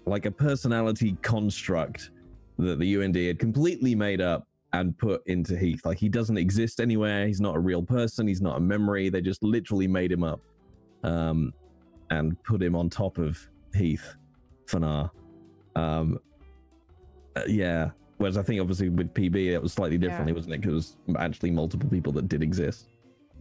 like 0.05 0.25
a 0.25 0.31
personality 0.31 1.17
construct 1.21 2.11
that 2.57 2.79
the 2.79 3.03
UND 3.03 3.15
had 3.15 3.39
completely 3.39 3.93
made 3.93 4.21
up 4.21 4.47
and 4.71 4.97
put 4.97 5.25
into 5.27 5.57
Heath. 5.57 5.85
Like 5.85 5.97
he 5.97 6.09
doesn't 6.09 6.37
exist 6.37 6.79
anywhere. 6.79 7.27
He's 7.27 7.41
not 7.41 7.55
a 7.55 7.59
real 7.59 7.83
person. 7.83 8.27
He's 8.27 8.41
not 8.41 8.57
a 8.57 8.59
memory. 8.59 9.09
They 9.09 9.21
just 9.21 9.43
literally 9.43 9.87
made 9.87 10.11
him 10.11 10.23
up 10.23 10.39
um, 11.03 11.53
and 12.19 12.41
put 12.43 12.61
him 12.61 12.75
on 12.75 12.89
top 12.89 13.17
of 13.17 13.39
Heath 13.75 14.15
for 14.67 14.79
now. 14.79 15.11
Um, 15.75 16.19
uh, 17.35 17.41
yeah. 17.47 17.91
Whereas 18.17 18.37
I 18.37 18.43
think 18.43 18.61
obviously 18.61 18.89
with 18.89 19.13
PB 19.13 19.35
it 19.53 19.61
was 19.61 19.73
slightly 19.73 19.97
differently, 19.97 20.31
Yeah. 20.31 20.35
wasn't 20.35 20.53
it? 20.55 20.61
Because 20.61 20.95
it 21.07 21.11
was 21.11 21.17
actually 21.19 21.51
multiple 21.51 21.89
people 21.89 22.13
that 22.13 22.27
did 22.29 22.43
exist. 22.43 22.89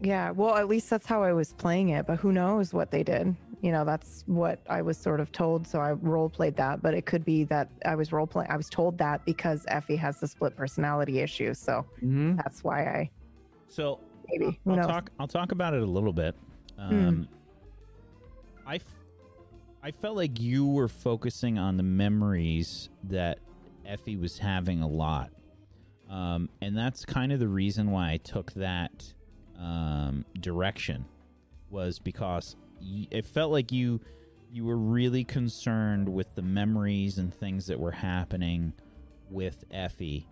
Yeah, 0.01 0.31
well, 0.31 0.57
at 0.57 0.67
least 0.67 0.91
that's 0.91 1.07
how 1.07 1.23
I 1.23 1.33
was 1.33 1.53
playing 1.53 1.91
it, 1.91 2.07
but 2.07 2.19
who 2.19 2.33
knows 2.33 2.75
what 2.75 2.91
they 2.91 3.05
did? 3.05 3.37
You 3.61 3.71
know, 3.71 3.85
that's 3.85 4.25
what 4.27 4.59
I 4.69 4.83
was 4.83 4.99
sort 4.99 5.21
of 5.21 5.31
told, 5.31 5.65
so 5.69 5.79
I 5.79 5.93
role 5.93 6.29
played 6.29 6.57
that. 6.57 6.83
But 6.83 6.95
it 6.95 7.07
could 7.07 7.25
be 7.25 7.45
that 7.45 7.69
I 7.87 7.95
was 7.95 8.11
role 8.11 8.27
playing. 8.27 8.51
I 8.51 8.57
was 8.57 8.69
told 8.69 8.99
that 8.99 9.25
because 9.25 9.65
Effie 9.69 9.95
has 9.97 10.19
the 10.19 10.27
split 10.27 10.57
personality 10.57 11.21
issue, 11.21 11.55
so 11.55 11.85
Mm-hmm. 11.99 12.37
that's 12.37 12.65
why 12.65 12.85
I 12.85 13.11
So 13.69 14.01
maybe 14.29 14.59
who 14.65 14.71
I'll 14.73 14.77
knows. 14.79 14.87
talk. 14.87 15.11
I'll 15.21 15.29
talk 15.29 15.53
about 15.53 15.75
it 15.75 15.83
a 15.83 15.87
little 15.87 16.13
bit. 16.13 16.35
Um, 16.79 17.29
I, 18.67 18.77
f- 18.77 18.85
I 19.83 19.91
felt 19.91 20.17
like 20.17 20.41
you 20.41 20.67
were 20.67 20.89
focusing 20.89 21.59
on 21.59 21.77
the 21.77 21.83
memories 21.83 22.89
that 23.05 23.39
Effie 23.87 24.17
was 24.17 24.39
having 24.39 24.81
a 24.81 24.89
lot, 24.89 25.31
um, 26.09 26.49
and 26.61 26.77
that's 26.77 27.05
kind 27.05 27.33
of 27.33 27.41
the 27.41 27.49
reason 27.49 27.91
why 27.91 28.13
I 28.13 28.17
took 28.19 28.53
that 28.53 29.13
um, 29.59 30.25
direction 30.39 31.05
was 31.71 31.99
because 31.99 32.57
y- 32.81 33.09
it 33.11 33.25
felt 33.25 33.51
like 33.51 33.73
you 33.73 34.01
you 34.53 34.65
were 34.67 34.77
really 34.77 35.25
concerned 35.25 36.09
with 36.09 36.35
the 36.35 36.43
memories 36.43 37.17
and 37.19 37.33
things 37.33 37.67
that 37.67 37.81
were 37.81 37.91
happening 37.93 38.75
with 39.31 39.65
Effie 39.71 40.29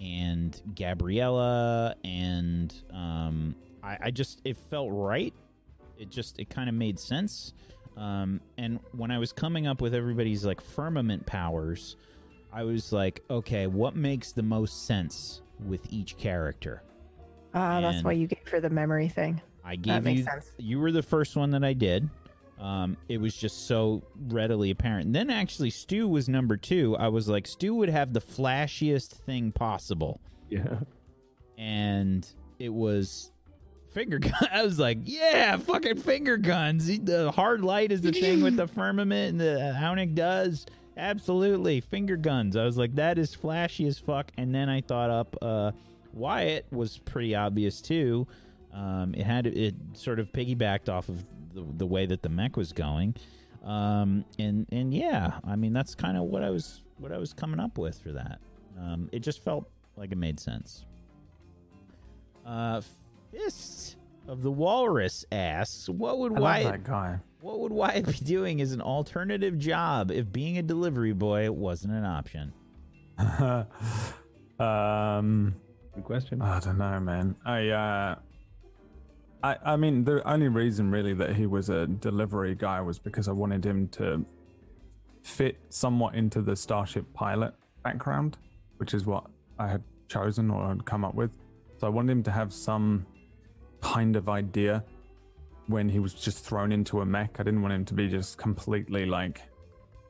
and 0.00 0.60
Gabriella 0.76 1.96
and 2.04 2.72
um, 2.92 3.56
I, 3.82 3.98
I 4.04 4.10
just 4.12 4.40
it 4.44 4.56
felt 4.56 4.90
right. 4.92 5.34
It 5.98 6.10
just 6.10 6.38
it 6.38 6.50
kind 6.50 6.68
of 6.68 6.74
made 6.74 6.98
sense. 6.98 7.52
Um, 7.96 8.40
and 8.58 8.78
when 8.92 9.10
I 9.10 9.18
was 9.18 9.32
coming 9.32 9.66
up 9.66 9.80
with 9.80 9.94
everybody's 9.94 10.44
like 10.44 10.60
firmament 10.60 11.24
powers, 11.26 11.96
I 12.52 12.62
was 12.64 12.92
like, 12.92 13.22
okay, 13.30 13.66
what 13.66 13.96
makes 13.96 14.32
the 14.32 14.42
most 14.42 14.86
sense 14.86 15.40
with 15.64 15.80
each 15.90 16.18
character? 16.18 16.82
Ah, 17.54 17.80
that's 17.80 18.04
why 18.04 18.12
you 18.12 18.26
gave 18.26 18.46
for 18.46 18.60
the 18.60 18.68
memory 18.68 19.08
thing. 19.08 19.40
I 19.64 19.76
gave 19.76 19.94
That 19.94 20.04
makes 20.04 20.18
you 20.18 20.24
sense. 20.24 20.52
you 20.58 20.78
were 20.78 20.92
the 20.92 21.02
first 21.02 21.36
one 21.36 21.50
that 21.52 21.64
I 21.64 21.72
did. 21.72 22.08
Um, 22.60 22.96
it 23.08 23.18
was 23.18 23.34
just 23.34 23.66
so 23.66 24.02
readily 24.28 24.70
apparent. 24.70 25.06
And 25.06 25.14
then 25.14 25.30
actually, 25.30 25.70
Stu 25.70 26.06
was 26.08 26.28
number 26.28 26.56
two. 26.56 26.96
I 26.98 27.08
was 27.08 27.28
like, 27.28 27.46
Stu 27.46 27.74
would 27.74 27.88
have 27.90 28.12
the 28.12 28.20
flashiest 28.20 29.08
thing 29.08 29.52
possible, 29.52 30.20
Yeah. 30.50 30.80
and 31.58 32.26
it 32.58 32.72
was 32.72 33.30
finger 33.96 34.18
gun. 34.18 34.32
I 34.52 34.62
was 34.62 34.78
like, 34.78 34.98
yeah, 35.04 35.56
fucking 35.56 35.96
finger 35.96 36.36
guns. 36.36 36.86
The 36.86 37.32
hard 37.32 37.62
light 37.62 37.90
is 37.90 38.02
the 38.02 38.12
thing 38.12 38.42
with 38.42 38.56
the 38.56 38.66
firmament, 38.68 39.30
and 39.30 39.40
the 39.40 39.74
Aunic 39.74 40.14
does 40.14 40.66
absolutely 40.98 41.80
finger 41.80 42.16
guns. 42.16 42.56
I 42.56 42.64
was 42.64 42.76
like, 42.76 42.94
that 42.96 43.18
is 43.18 43.34
flashy 43.34 43.86
as 43.86 43.98
fuck. 43.98 44.30
And 44.36 44.54
then 44.54 44.68
I 44.68 44.82
thought 44.82 45.10
up 45.10 45.36
uh, 45.40 45.72
Wyatt 46.12 46.66
was 46.70 46.98
pretty 46.98 47.34
obvious 47.34 47.80
too. 47.80 48.26
Um, 48.72 49.14
it 49.14 49.24
had 49.24 49.46
it 49.46 49.74
sort 49.94 50.20
of 50.20 50.30
piggybacked 50.32 50.90
off 50.90 51.08
of 51.08 51.24
the, 51.54 51.64
the 51.78 51.86
way 51.86 52.04
that 52.04 52.22
the 52.22 52.28
mech 52.28 52.58
was 52.58 52.74
going, 52.74 53.14
um, 53.64 54.26
and 54.38 54.66
and 54.70 54.92
yeah, 54.92 55.40
I 55.44 55.56
mean 55.56 55.72
that's 55.72 55.94
kind 55.94 56.18
of 56.18 56.24
what 56.24 56.42
I 56.42 56.50
was 56.50 56.82
what 56.98 57.10
I 57.10 57.16
was 57.16 57.32
coming 57.32 57.58
up 57.58 57.78
with 57.78 57.98
for 57.98 58.12
that. 58.12 58.38
Um, 58.78 59.08
it 59.12 59.20
just 59.20 59.42
felt 59.42 59.70
like 59.96 60.12
it 60.12 60.18
made 60.18 60.38
sense. 60.38 60.84
Uh, 62.44 62.82
Fist 63.36 63.96
of 64.28 64.42
the 64.42 64.50
Walrus 64.50 65.24
asks, 65.30 65.88
"What 65.88 66.18
would 66.18 66.36
I 66.36 66.40
Wyatt 66.40 66.72
that 66.72 66.84
guy. 66.84 67.20
what 67.40 67.60
would 67.60 67.72
Wyatt 67.72 68.06
be 68.06 68.12
doing 68.24 68.60
as 68.60 68.72
an 68.72 68.80
alternative 68.80 69.58
job 69.58 70.10
if 70.10 70.32
being 70.32 70.58
a 70.58 70.62
delivery 70.62 71.12
boy 71.12 71.50
wasn't 71.50 71.94
an 71.94 72.04
option?" 72.04 72.52
um, 74.58 75.54
Good 75.94 76.04
question. 76.04 76.42
I 76.42 76.60
don't 76.60 76.78
know, 76.78 77.00
man. 77.00 77.34
I, 77.44 77.68
uh, 77.68 78.14
I, 79.42 79.56
I 79.64 79.76
mean, 79.76 80.04
the 80.04 80.26
only 80.28 80.48
reason 80.48 80.90
really 80.90 81.14
that 81.14 81.34
he 81.34 81.46
was 81.46 81.70
a 81.70 81.86
delivery 81.86 82.54
guy 82.54 82.80
was 82.80 82.98
because 82.98 83.28
I 83.28 83.32
wanted 83.32 83.64
him 83.64 83.88
to 83.88 84.24
fit 85.22 85.58
somewhat 85.70 86.14
into 86.14 86.42
the 86.42 86.54
Starship 86.54 87.06
pilot 87.14 87.54
background, 87.82 88.38
which 88.76 88.92
is 88.92 89.06
what 89.06 89.24
I 89.58 89.68
had 89.68 89.82
chosen 90.08 90.50
or 90.50 90.68
had 90.68 90.84
come 90.84 91.04
up 91.04 91.14
with. 91.14 91.30
So 91.78 91.86
I 91.86 91.90
wanted 91.90 92.12
him 92.12 92.22
to 92.24 92.30
have 92.30 92.52
some 92.52 93.06
kind 93.80 94.16
of 94.16 94.28
idea 94.28 94.84
when 95.66 95.88
he 95.88 95.98
was 95.98 96.14
just 96.14 96.44
thrown 96.44 96.72
into 96.72 97.00
a 97.00 97.06
mech. 97.06 97.36
I 97.40 97.42
didn't 97.42 97.62
want 97.62 97.74
him 97.74 97.84
to 97.86 97.94
be 97.94 98.08
just 98.08 98.38
completely 98.38 99.04
like 99.06 99.42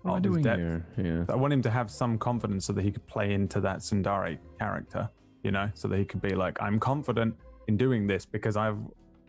What 0.02 0.12
out 0.12 0.16
of 0.18 0.22
doing 0.24 0.42
depth. 0.42 0.58
here? 0.58 0.86
Yeah. 1.02 1.24
I 1.32 1.36
want 1.36 1.52
him 1.52 1.62
to 1.62 1.70
have 1.70 1.90
some 1.90 2.18
confidence 2.18 2.66
so 2.66 2.72
that 2.74 2.82
he 2.82 2.90
could 2.92 3.06
play 3.06 3.32
into 3.32 3.60
that 3.60 3.78
tsundere 3.78 4.38
character, 4.58 5.08
you 5.42 5.50
know, 5.50 5.70
so 5.74 5.88
that 5.88 5.98
he 5.98 6.04
could 6.04 6.20
be 6.20 6.34
like, 6.34 6.60
I'm 6.60 6.78
confident 6.78 7.34
in 7.68 7.76
doing 7.76 8.06
this 8.06 8.26
because 8.26 8.56
I've 8.56 8.76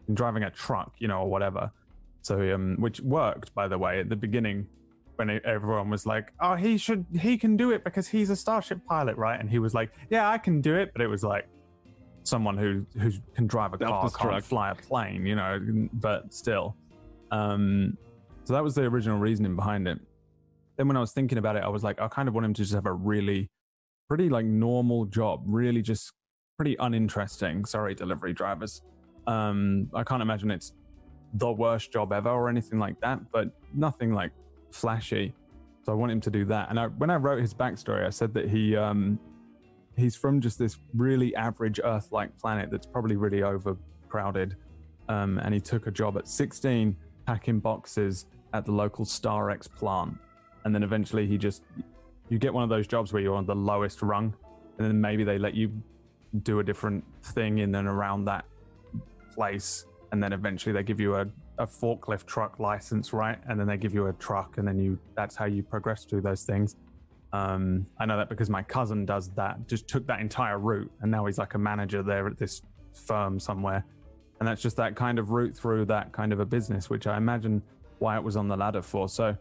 been 0.06 0.16
driving 0.16 0.44
a 0.44 0.50
truck, 0.52 0.94
you 1.00 1.08
know, 1.08 1.20
or 1.22 1.30
whatever. 1.30 1.72
So, 2.22 2.54
um, 2.54 2.76
which 2.80 3.00
worked, 3.00 3.54
by 3.56 3.68
the 3.70 3.78
way, 3.78 4.00
at 4.02 4.10
the 4.10 4.16
beginning 4.16 4.68
when 5.16 5.30
it, 5.30 5.44
everyone 5.46 5.90
was 5.90 6.06
like, 6.06 6.34
oh, 6.42 6.56
he 6.56 6.78
should, 6.78 7.06
he 7.20 7.38
can 7.38 7.56
do 7.58 7.72
it 7.72 7.84
because 7.84 8.08
he's 8.08 8.30
a 8.30 8.36
Starship 8.36 8.86
pilot, 8.86 9.16
right? 9.18 9.40
And 9.40 9.50
he 9.50 9.60
was 9.60 9.74
like, 9.74 9.92
yeah, 10.10 10.30
I 10.30 10.38
can 10.38 10.60
do 10.62 10.76
it. 10.76 10.92
But 10.94 11.02
it 11.02 11.08
was 11.08 11.24
like 11.24 11.48
someone 12.28 12.58
who, 12.58 12.86
who 13.00 13.12
can 13.36 13.48
drive 13.48 13.74
a 13.74 13.78
car, 13.78 14.10
can't 14.10 14.44
fly 14.44 14.72
a 14.72 14.76
plane, 14.76 15.26
you 15.26 15.36
know, 15.36 15.60
but 15.94 16.34
still. 16.34 16.76
Um, 17.32 17.98
so 18.44 18.54
that 18.54 18.64
was 18.64 18.76
the 18.76 18.84
original 18.84 19.20
reasoning 19.20 19.56
behind 19.56 19.88
it 19.88 20.00
then 20.78 20.88
when 20.88 20.96
I 20.96 21.00
was 21.00 21.12
thinking 21.12 21.38
about 21.38 21.56
it, 21.56 21.64
I 21.64 21.68
was 21.68 21.84
like, 21.84 22.00
I 22.00 22.08
kind 22.08 22.28
of 22.28 22.36
want 22.36 22.46
him 22.46 22.54
to 22.54 22.62
just 22.62 22.74
have 22.74 22.86
a 22.86 22.94
really, 22.94 23.50
pretty 24.08 24.30
like 24.30 24.46
normal 24.46 25.06
job, 25.06 25.42
really 25.46 25.82
just 25.82 26.14
pretty 26.58 26.76
uninteresting. 26.80 27.66
Sorry, 27.66 27.96
delivery 27.96 28.34
drivers. 28.34 28.84
Um, 29.26 29.90
I 29.94 30.04
can't 30.04 30.22
imagine 30.22 30.52
it's 30.52 30.74
the 31.34 31.52
worst 31.52 31.92
job 31.92 32.14
ever 32.14 32.30
or 32.30 32.48
anything 32.48 32.80
like 32.80 33.00
that, 33.02 33.20
but 33.32 33.50
nothing 33.74 34.14
like 34.14 34.32
flashy. 34.72 35.34
So 35.84 35.92
I 35.92 35.96
want 35.96 36.12
him 36.12 36.22
to 36.22 36.30
do 36.30 36.46
that. 36.46 36.70
And 36.70 36.80
I, 36.80 36.88
when 36.88 37.10
I 37.10 37.16
wrote 37.16 37.42
his 37.42 37.54
backstory, 37.54 38.06
I 38.06 38.10
said 38.12 38.34
that 38.36 38.48
he 38.48 38.76
um, 38.76 39.20
he's 39.98 40.16
from 40.16 40.40
just 40.40 40.60
this 40.60 40.78
really 40.94 41.36
average 41.36 41.80
Earth-like 41.84 42.38
planet 42.38 42.70
that's 42.70 42.86
probably 42.86 43.16
really 43.16 43.44
overcrowded. 43.44 44.56
Um, 45.10 45.40
and 45.40 45.54
he 45.54 45.60
took 45.60 45.88
a 45.88 45.92
job 45.92 46.18
at 46.18 46.28
16 46.28 46.96
packing 47.26 47.60
boxes 47.60 48.28
at 48.54 48.66
the 48.66 48.72
local 48.72 49.06
StarX 49.06 49.70
plant. 49.70 50.18
And 50.64 50.74
then 50.74 50.84
eventually 50.84 51.28
he 51.28 51.38
just 51.38 51.64
you 52.30 52.38
get 52.38 52.54
one 52.54 52.64
of 52.64 52.70
those 52.70 52.88
jobs 52.88 53.14
where 53.14 53.22
you're 53.22 53.36
on 53.36 53.46
the 53.46 53.56
lowest 53.56 54.02
rung 54.02 54.34
and 54.78 54.88
then 54.88 55.00
maybe 55.00 55.24
they 55.24 55.38
let 55.38 55.54
you 55.54 55.72
do 56.44 56.60
a 56.60 56.64
different 56.64 57.04
thing 57.24 57.60
in 57.60 57.74
and 57.74 57.88
around 57.88 58.26
that 58.26 58.46
place. 59.34 59.86
And 60.12 60.22
then 60.22 60.34
eventually 60.34 60.74
they 60.74 60.84
give 60.84 61.00
you 61.00 61.16
a, 61.16 61.26
a 61.58 61.66
forklift 61.66 62.26
truck 62.26 62.60
license 62.60 63.14
right? 63.14 63.40
And 63.48 63.60
then 63.60 63.66
they 63.66 63.78
give 63.78 63.94
you 63.94 64.08
a 64.08 64.14
truck 64.14 64.58
and 64.58 64.68
then 64.68 64.78
you 64.78 65.00
that's 65.16 65.36
how 65.36 65.46
you 65.46 65.64
progress 65.64 66.06
through 66.06 66.22
those 66.22 66.44
things 66.44 66.76
um, 67.34 67.86
i 68.00 68.06
know 68.06 68.18
that 68.18 68.30
because 68.30 68.50
my 68.50 68.64
cousin 68.64 69.06
does 69.06 69.30
that 69.32 69.68
just 69.68 69.88
took 69.88 70.06
that 70.08 70.20
entire 70.20 70.60
route 70.60 70.92
and 71.02 71.12
now 71.12 71.26
he's 71.26 71.38
like 71.38 71.54
a 71.54 71.58
manager 71.58 72.02
there 72.02 72.28
at 72.28 72.38
this 72.38 72.62
firm 72.94 73.40
somewhere 73.40 73.86
and 74.40 74.48
that's 74.48 74.62
just 74.62 74.78
that 74.78 74.96
kind 74.96 75.20
of 75.20 75.32
route 75.32 75.56
through 75.56 75.86
that 75.86 76.12
kind 76.12 76.32
of 76.32 76.40
a 76.40 76.46
business 76.46 76.90
which 76.90 77.06
i 77.08 77.18
imagine 77.18 77.62
wyatt 78.00 78.24
was 78.24 78.38
on 78.38 78.48
the 78.48 78.56
ladder 78.56 78.82
for 78.82 79.10
so 79.10 79.36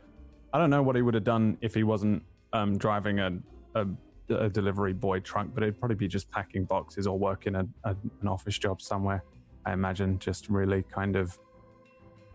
I 0.56 0.58
don't 0.58 0.70
know 0.70 0.82
what 0.82 0.96
he 0.96 1.02
would 1.02 1.12
have 1.12 1.24
done 1.24 1.58
if 1.60 1.74
he 1.74 1.82
wasn't 1.82 2.22
um, 2.54 2.78
driving 2.78 3.18
a, 3.18 3.30
a, 3.74 3.86
a 4.30 4.48
delivery 4.48 4.94
boy 4.94 5.20
truck, 5.20 5.48
but 5.52 5.62
it'd 5.62 5.78
probably 5.78 5.96
be 5.96 6.08
just 6.08 6.30
packing 6.30 6.64
boxes 6.64 7.06
or 7.06 7.18
working 7.18 7.56
a, 7.56 7.66
a, 7.84 7.94
an 8.22 8.28
office 8.28 8.56
job 8.58 8.80
somewhere. 8.80 9.22
I 9.66 9.74
imagine 9.74 10.18
just 10.18 10.48
really 10.48 10.82
kind 10.84 11.14
of. 11.14 11.38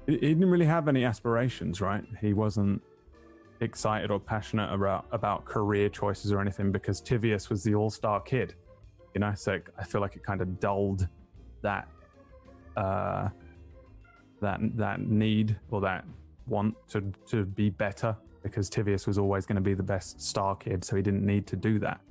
He 0.06 0.18
didn't 0.18 0.52
really 0.52 0.66
have 0.66 0.88
any 0.88 1.04
aspirations, 1.04 1.82
right? 1.82 2.04
He 2.20 2.34
wasn't 2.34 2.84
excited 3.62 4.12
or 4.12 4.20
passionate 4.20 4.74
about 4.74 5.06
about 5.12 5.46
career 5.46 5.90
choices 5.90 6.32
or 6.32 6.42
anything 6.42 6.72
because 6.72 7.02
Tivius 7.02 7.50
was 7.50 7.64
the 7.64 7.76
all 7.76 7.90
star 7.90 8.20
kid, 8.20 8.56
you 9.14 9.22
know. 9.22 9.34
So 9.36 9.60
I 9.78 9.84
feel 9.84 10.02
like 10.02 10.16
it 10.16 10.24
kind 10.24 10.42
of 10.42 10.60
dulled 10.60 11.08
that 11.62 11.88
uh, 12.76 13.30
that 14.42 14.60
that 14.76 15.02
need 15.02 15.58
or 15.70 15.82
that 15.82 16.06
want 16.48 16.76
to 16.90 17.12
to 17.28 17.46
be 17.46 17.70
better 17.70 18.16
because 18.44 18.70
Tivius 18.70 19.06
was 19.06 19.18
always 19.18 19.46
going 19.46 19.56
to 19.56 19.62
be 19.62 19.74
the 19.74 19.84
best 19.84 20.22
star 20.22 20.56
kid, 20.56 20.84
so 20.84 20.96
he 20.96 21.02
didn't 21.02 21.26
need 21.26 21.46
to 21.48 21.56
do 21.56 21.80
that. 21.80 22.02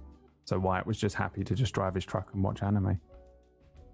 So 0.44 0.58
Wyatt 0.58 0.86
was 0.86 0.98
just 0.98 1.14
happy 1.14 1.44
to 1.44 1.54
just 1.54 1.74
drive 1.74 1.94
his 1.94 2.04
truck 2.04 2.30
and 2.32 2.42
watch 2.42 2.62
anime. 2.62 3.00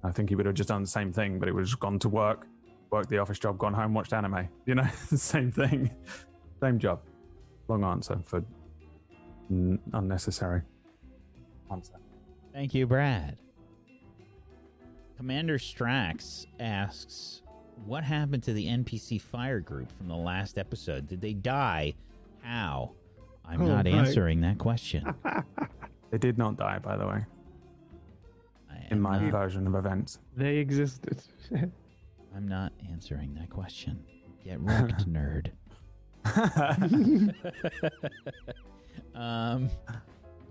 I 0.05 0.13
think 0.13 0.29
he 0.29 0.37
would 0.37 0.47
have 0.47 0.55
just 0.55 0.69
done 0.69 0.83
the 0.83 0.89
same 0.89 1.13
thing, 1.13 1.39
but 1.39 1.49
he 1.49 1.53
would 1.53 1.63
have 1.63 1.69
just 1.69 1.81
gone 1.81 1.99
to 1.99 2.09
work, 2.09 2.47
worked 2.91 3.09
the 3.09 3.19
office 3.19 3.39
job, 3.39 3.59
gone 3.59 3.75
home, 3.75 3.95
watched 3.95 4.13
anime. 4.13 4.49
You 4.67 4.77
know, 4.77 4.87
same 5.15 5.51
thing, 5.51 5.91
same 6.61 6.79
job. 6.79 7.01
Long 7.69 7.85
answer 7.85 8.19
for 8.25 8.45
n- 9.51 9.79
unnecessary 9.93 10.63
answer. 11.71 11.95
Thank 12.53 12.75
you, 12.75 12.87
Brad. 12.87 13.37
Commander 15.17 15.59
Strax 15.59 16.47
asks, 16.61 17.43
"What 17.85 18.05
happened 18.05 18.43
to 18.45 18.53
the 18.53 18.69
NPC 18.69 19.19
fire 19.21 19.61
group 19.61 19.91
from 19.91 20.09
the 20.09 20.17
last 20.17 20.59
episode? 20.59 21.07
Did 21.07 21.21
they 21.21 21.33
die? 21.35 21.95
How?" 22.43 22.93
I'm 23.45 23.63
Oh, 23.63 23.67
not 23.67 23.85
right. 23.87 23.95
answering 23.95 24.41
that 24.43 24.59
question. 24.59 25.13
They 26.13 26.19
did 26.19 26.39
not 26.39 26.57
die, 26.57 26.79
by 26.79 26.97
the 26.97 27.05
way, 27.07 27.25
I 28.71 28.87
in 28.93 29.01
my 29.01 29.19
not, 29.19 29.33
version 29.33 29.67
of 29.67 29.75
events. 29.75 30.21
They 30.37 30.59
existed. 30.59 31.21
I'm 32.35 32.47
not 32.47 32.73
answering 32.91 33.35
that 33.35 33.51
question. 33.51 34.05
Get 34.45 34.61
wrecked, 34.61 35.09
nerd. 35.13 35.51
um, 39.15 39.71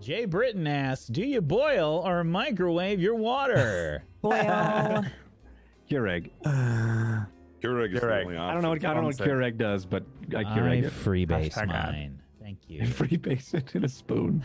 Jay 0.01 0.25
Britton 0.25 0.67
asks, 0.67 1.07
"Do 1.07 1.23
you 1.25 1.41
boil 1.41 2.01
or 2.05 2.23
microwave 2.23 2.99
your 3.01 3.15
water?" 3.15 4.03
Well, 4.21 5.05
Keurig. 5.91 6.31
Keurig 6.43 7.93
is 7.93 8.01
the 8.01 8.07
Keurig. 8.07 8.25
only 8.25 8.37
I 8.37 8.53
don't 8.53 8.63
know 8.63 8.69
what 8.69 8.83
I 8.83 8.93
don't 8.93 9.03
know 9.03 9.07
what 9.09 9.17
Keurig 9.17 9.57
does, 9.57 9.85
but 9.85 10.03
I 10.35 10.39
I 10.39 10.43
Keurig 10.45 10.83
it. 10.85 10.91
freebase 10.91 11.53
Hashtag 11.53 11.71
ad. 11.71 11.91
mine. 11.93 12.21
Thank 12.41 12.57
you. 12.67 12.85
Free 12.87 13.17
base 13.17 13.53
it 13.53 13.75
in 13.75 13.85
a 13.85 13.89
spoon. 13.89 14.43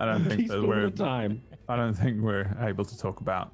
I 0.00 0.06
don't 0.06 0.24
think 0.24 0.48
that 0.48 0.60
we're. 0.60 0.90
time. 0.90 1.40
I 1.68 1.76
don't 1.76 1.94
think 1.94 2.20
we're 2.20 2.52
able 2.60 2.84
to 2.84 2.98
talk 2.98 3.20
about 3.20 3.52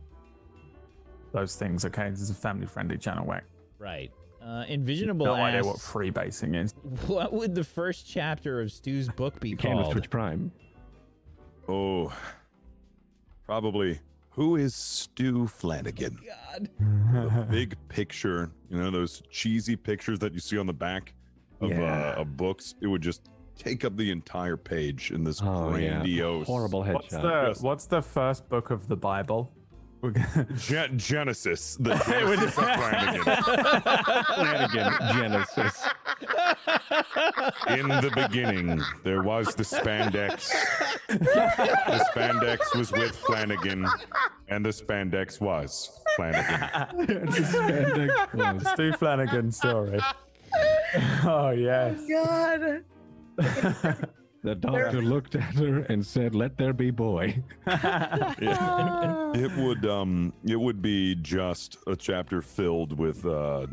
those 1.32 1.56
things. 1.56 1.84
Okay, 1.84 2.08
this 2.08 2.22
is 2.22 2.30
a 2.30 2.34
family-friendly 2.34 2.96
channel. 2.98 3.26
Whack. 3.26 3.44
Right. 3.78 4.10
Uh, 4.42 4.64
Envisionable 4.68 5.24
No 5.26 5.34
idea 5.34 5.62
what 5.64 5.76
asks, 5.76 5.90
freebasing 5.92 6.56
is. 6.56 6.74
what 7.06 7.32
would 7.32 7.54
the 7.54 7.64
first 7.64 8.06
chapter 8.08 8.60
of 8.60 8.70
Stu's 8.72 9.08
book 9.08 9.38
be 9.40 9.50
You 9.50 9.56
can 9.56 9.76
with 9.76 9.84
called? 9.84 9.92
Twitch 9.92 10.10
Prime. 10.10 10.52
Oh, 11.68 12.12
probably. 13.46 14.00
Who 14.30 14.56
is 14.56 14.74
Stu 14.74 15.46
Flanagan? 15.48 16.18
God. 16.48 16.68
The 17.34 17.46
big 17.50 17.76
picture, 17.88 18.50
you 18.70 18.78
know, 18.78 18.90
those 18.90 19.22
cheesy 19.30 19.74
pictures 19.76 20.18
that 20.20 20.32
you 20.32 20.40
see 20.40 20.56
on 20.58 20.66
the 20.66 20.72
back 20.72 21.12
of, 21.60 21.70
Yeah. 21.70 22.12
uh, 22.16 22.20
of 22.20 22.36
books. 22.36 22.76
It 22.80 22.86
would 22.86 23.02
just 23.02 23.28
take 23.56 23.84
up 23.84 23.96
the 23.96 24.10
entire 24.12 24.56
page 24.56 25.10
in 25.10 25.24
this 25.24 25.42
Oh 25.42 25.74
yeah, 25.74 25.94
grandiose. 25.96 26.46
horrible 26.46 26.84
What's 26.84 27.08
headshot. 27.12 27.56
the 27.58 27.62
What's 27.66 27.86
the 27.86 28.00
first 28.00 28.48
book 28.48 28.70
of 28.70 28.86
the 28.86 28.96
Bible? 28.96 29.52
We're 30.00 30.10
gonna- 30.10 30.46
Gen- 30.56 30.98
Genesis. 30.98 31.76
The 31.80 31.94
Genesis 32.06 32.56
of 32.58 32.64
Flanagan. 32.64 33.22
Flanagan 34.34 34.92
Genesis. 35.16 35.82
In 37.68 37.88
the 37.88 38.10
beginning, 38.14 38.80
there 39.02 39.22
was 39.22 39.54
the 39.54 39.64
spandex. 39.64 40.52
The 41.08 42.06
spandex 42.14 42.76
was 42.76 42.92
with 42.92 43.16
Flanagan, 43.16 43.86
and 44.48 44.64
the 44.64 44.70
spandex 44.70 45.40
was 45.40 46.00
Flanagan. 46.16 46.68
Stu 48.74 48.92
Flanagan 48.94 49.50
story. 49.50 50.00
Oh 51.24 51.50
yes. 51.50 51.98
Oh, 52.10 52.82
God. 53.36 53.98
The 54.42 54.54
doctor 54.54 55.02
looked 55.02 55.34
at 55.34 55.54
her 55.54 55.80
and 55.88 56.04
said, 56.04 56.34
"Let 56.34 56.56
there 56.56 56.72
be 56.72 56.90
boy." 56.90 57.42
Yeah. 57.66 59.32
It 59.34 59.50
would 59.56 59.84
um 59.84 60.32
it 60.44 60.56
would 60.58 60.80
be 60.80 61.14
just 61.16 61.76
a 61.86 61.96
chapter 61.96 62.40
filled 62.40 62.98
with 62.98 63.26
uh 63.26 63.66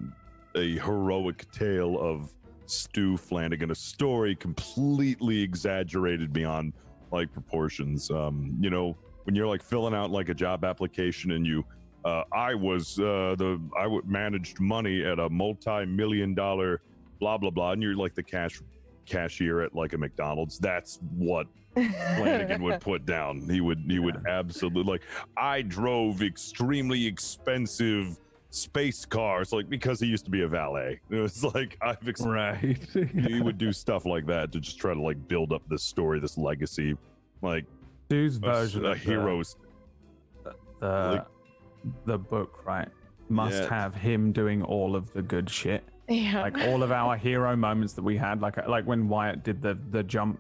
a 0.56 0.78
heroic 0.80 1.50
tale 1.52 2.00
of 2.00 2.34
Stu 2.66 3.16
Flanagan, 3.18 3.72
a 3.72 3.76
story 3.76 4.36
completely 4.36 5.42
exaggerated 5.42 6.34
beyond 6.34 6.74
like 7.12 7.32
proportions. 7.32 8.10
Um, 8.10 8.58
you 8.60 8.70
know, 8.70 8.98
when 9.26 9.36
you're 9.36 9.48
like 9.48 9.62
filling 9.62 9.94
out 9.94 10.10
like 10.10 10.30
a 10.30 10.34
job 10.34 10.66
application 10.66 11.32
and 11.32 11.46
you 11.46 11.64
uh, 12.06 12.24
I 12.32 12.54
was 12.54 13.00
uh, 13.00 13.36
the 13.38 13.60
I 13.78 13.84
w- 13.84 14.04
managed 14.06 14.60
money 14.60 15.04
at 15.04 15.20
a 15.20 15.30
multi-million 15.30 16.34
dollar 16.36 16.82
blah 17.20 17.38
blah 17.38 17.50
blah, 17.50 17.72
and 17.72 17.82
you're 17.82 17.96
like 17.96 18.14
the 18.14 18.24
cash 18.24 18.62
cashier 19.06 19.62
at 19.62 19.76
like 19.76 19.94
a 19.94 19.98
McDonald's. 19.98 20.60
That's 20.60 21.00
what 21.18 21.48
Flanagan 21.74 22.62
would 22.64 22.82
put 22.82 23.06
down. 23.06 23.42
He 23.50 23.62
would 23.62 23.80
he 23.88 24.00
would 24.00 24.26
absolutely 24.28 24.92
like 24.94 25.02
I 25.38 25.62
drove 25.62 26.22
extremely 26.22 27.06
expensive 27.06 28.20
space 28.52 29.06
cars 29.06 29.52
like 29.52 29.70
because 29.70 30.00
he 30.00 30.08
used 30.08 30.24
to 30.26 30.32
be 30.32 30.42
a 30.44 30.48
valet. 30.48 31.00
It 31.10 31.20
was 31.20 31.44
like 31.44 31.78
I've 31.82 32.08
ex- 32.08 32.22
Right. 32.22 32.78
he 33.28 33.42
would 33.42 33.58
do 33.58 33.74
stuff 33.74 34.06
like 34.06 34.26
that 34.28 34.52
to 34.54 34.60
just 34.60 34.78
try 34.80 34.94
to 34.94 35.02
like 35.02 35.28
build 35.28 35.52
up 35.52 35.62
this 35.70 35.84
story, 35.84 36.20
this 36.20 36.38
legacy, 36.38 36.96
like 37.42 37.66
dude's 38.10 38.38
version 38.38 38.86
a 38.86 38.92
of 38.92 39.00
the- 39.04 39.06
the 40.80 40.88
Like- 40.88 41.26
the 42.06 42.18
book, 42.18 42.66
right? 42.66 42.88
Must 43.30 43.64
Yeah. 43.64 43.70
have 43.70 43.96
him 43.96 44.32
doing 44.32 44.62
all 44.64 44.96
of 44.96 45.12
the 45.14 45.22
good 45.22 45.50
shit. 45.50 45.84
Yeah. 46.08 46.42
Like 46.42 46.58
all 46.60 46.84
of 46.84 46.92
our 46.92 47.18
hero 47.18 47.56
moments 47.56 47.94
that 47.94 48.04
we 48.04 48.18
had, 48.18 48.42
like 48.42 48.68
like 48.68 48.86
when 48.86 49.08
Wyatt 49.08 49.44
did 49.44 49.62
the 49.62 49.78
the 49.92 50.04
jump 50.04 50.40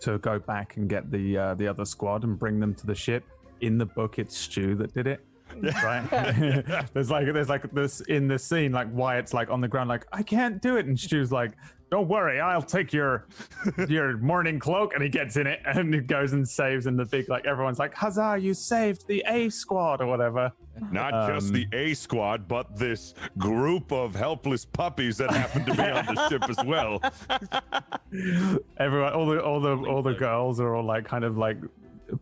to 0.00 0.18
go 0.18 0.38
back 0.38 0.76
and 0.76 0.88
get 0.88 1.10
the 1.10 1.36
uh, 1.36 1.54
the 1.54 1.66
other 1.66 1.84
squad 1.84 2.24
and 2.24 2.38
bring 2.38 2.60
them 2.60 2.74
to 2.74 2.86
the 2.86 2.94
ship. 2.94 3.24
In 3.60 3.76
the 3.76 3.86
book, 3.86 4.18
it's 4.18 4.36
Stu 4.36 4.74
that 4.76 4.94
did 4.94 5.06
it. 5.06 5.24
Right? 5.82 6.06
there's 6.92 7.10
like 7.10 7.32
there's 7.32 7.48
like 7.48 7.72
this 7.72 8.02
in 8.02 8.28
the 8.28 8.38
scene, 8.38 8.70
like 8.70 8.86
Wyatt's 8.92 9.32
like 9.32 9.50
on 9.50 9.62
the 9.62 9.66
ground, 9.66 9.88
like 9.88 10.06
I 10.12 10.22
can't 10.22 10.60
do 10.60 10.76
it, 10.76 10.84
and 10.86 10.98
Stu's 10.98 11.32
like, 11.32 11.52
"Don't 11.90 12.08
worry, 12.08 12.40
I'll 12.40 12.62
take 12.62 12.92
your 12.92 13.26
your 13.88 14.16
Mourning 14.18 14.58
Cloak," 14.58 14.94
and 14.94 15.02
he 15.02 15.08
gets 15.08 15.36
in 15.36 15.46
it 15.46 15.60
and 15.64 15.92
he 15.92 16.00
goes 16.00 16.32
and 16.32 16.46
saves, 16.48 16.86
and 16.86 16.98
the 16.98 17.04
big 17.04 17.28
like 17.28 17.46
everyone's 17.46 17.78
like, 17.78 17.94
"Huzzah! 17.94 18.38
You 18.40 18.54
saved 18.54 19.06
the 19.06 19.24
A 19.28 19.48
squad 19.48 20.00
or 20.00 20.06
whatever." 20.06 20.52
Not 20.92 21.26
just 21.28 21.48
Um, 21.48 21.52
the 21.54 21.66
A 21.72 21.94
squad, 21.94 22.46
but 22.46 22.76
this 22.76 23.14
group 23.36 23.90
of 23.90 24.14
helpless 24.14 24.64
puppies 24.64 25.16
that 25.18 25.30
happen 25.32 25.64
to 25.64 25.74
be 25.74 25.82
on 25.82 26.14
the 26.14 26.28
ship 26.28 26.48
as 26.48 26.64
well. 26.64 27.00
Everyone, 28.78 29.12
all 29.12 29.26
the 29.26 29.42
all 29.42 29.60
the 29.60 29.76
all 29.88 30.02
the 30.02 30.14
girls 30.14 30.60
are 30.60 30.74
all 30.74 30.84
like 30.84 31.04
kind 31.04 31.24
of 31.24 31.36
like 31.36 31.58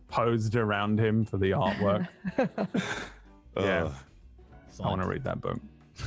posed 0.09 0.55
around 0.55 0.99
him 0.99 1.23
for 1.25 1.37
the 1.37 1.51
artwork. 1.51 2.07
Yeah. 3.57 3.85
Uh, 3.85 3.93
I 4.83 4.87
want 4.89 5.01
to 5.01 5.07
read 5.07 5.23
that 5.23 5.41
book. 5.41 5.59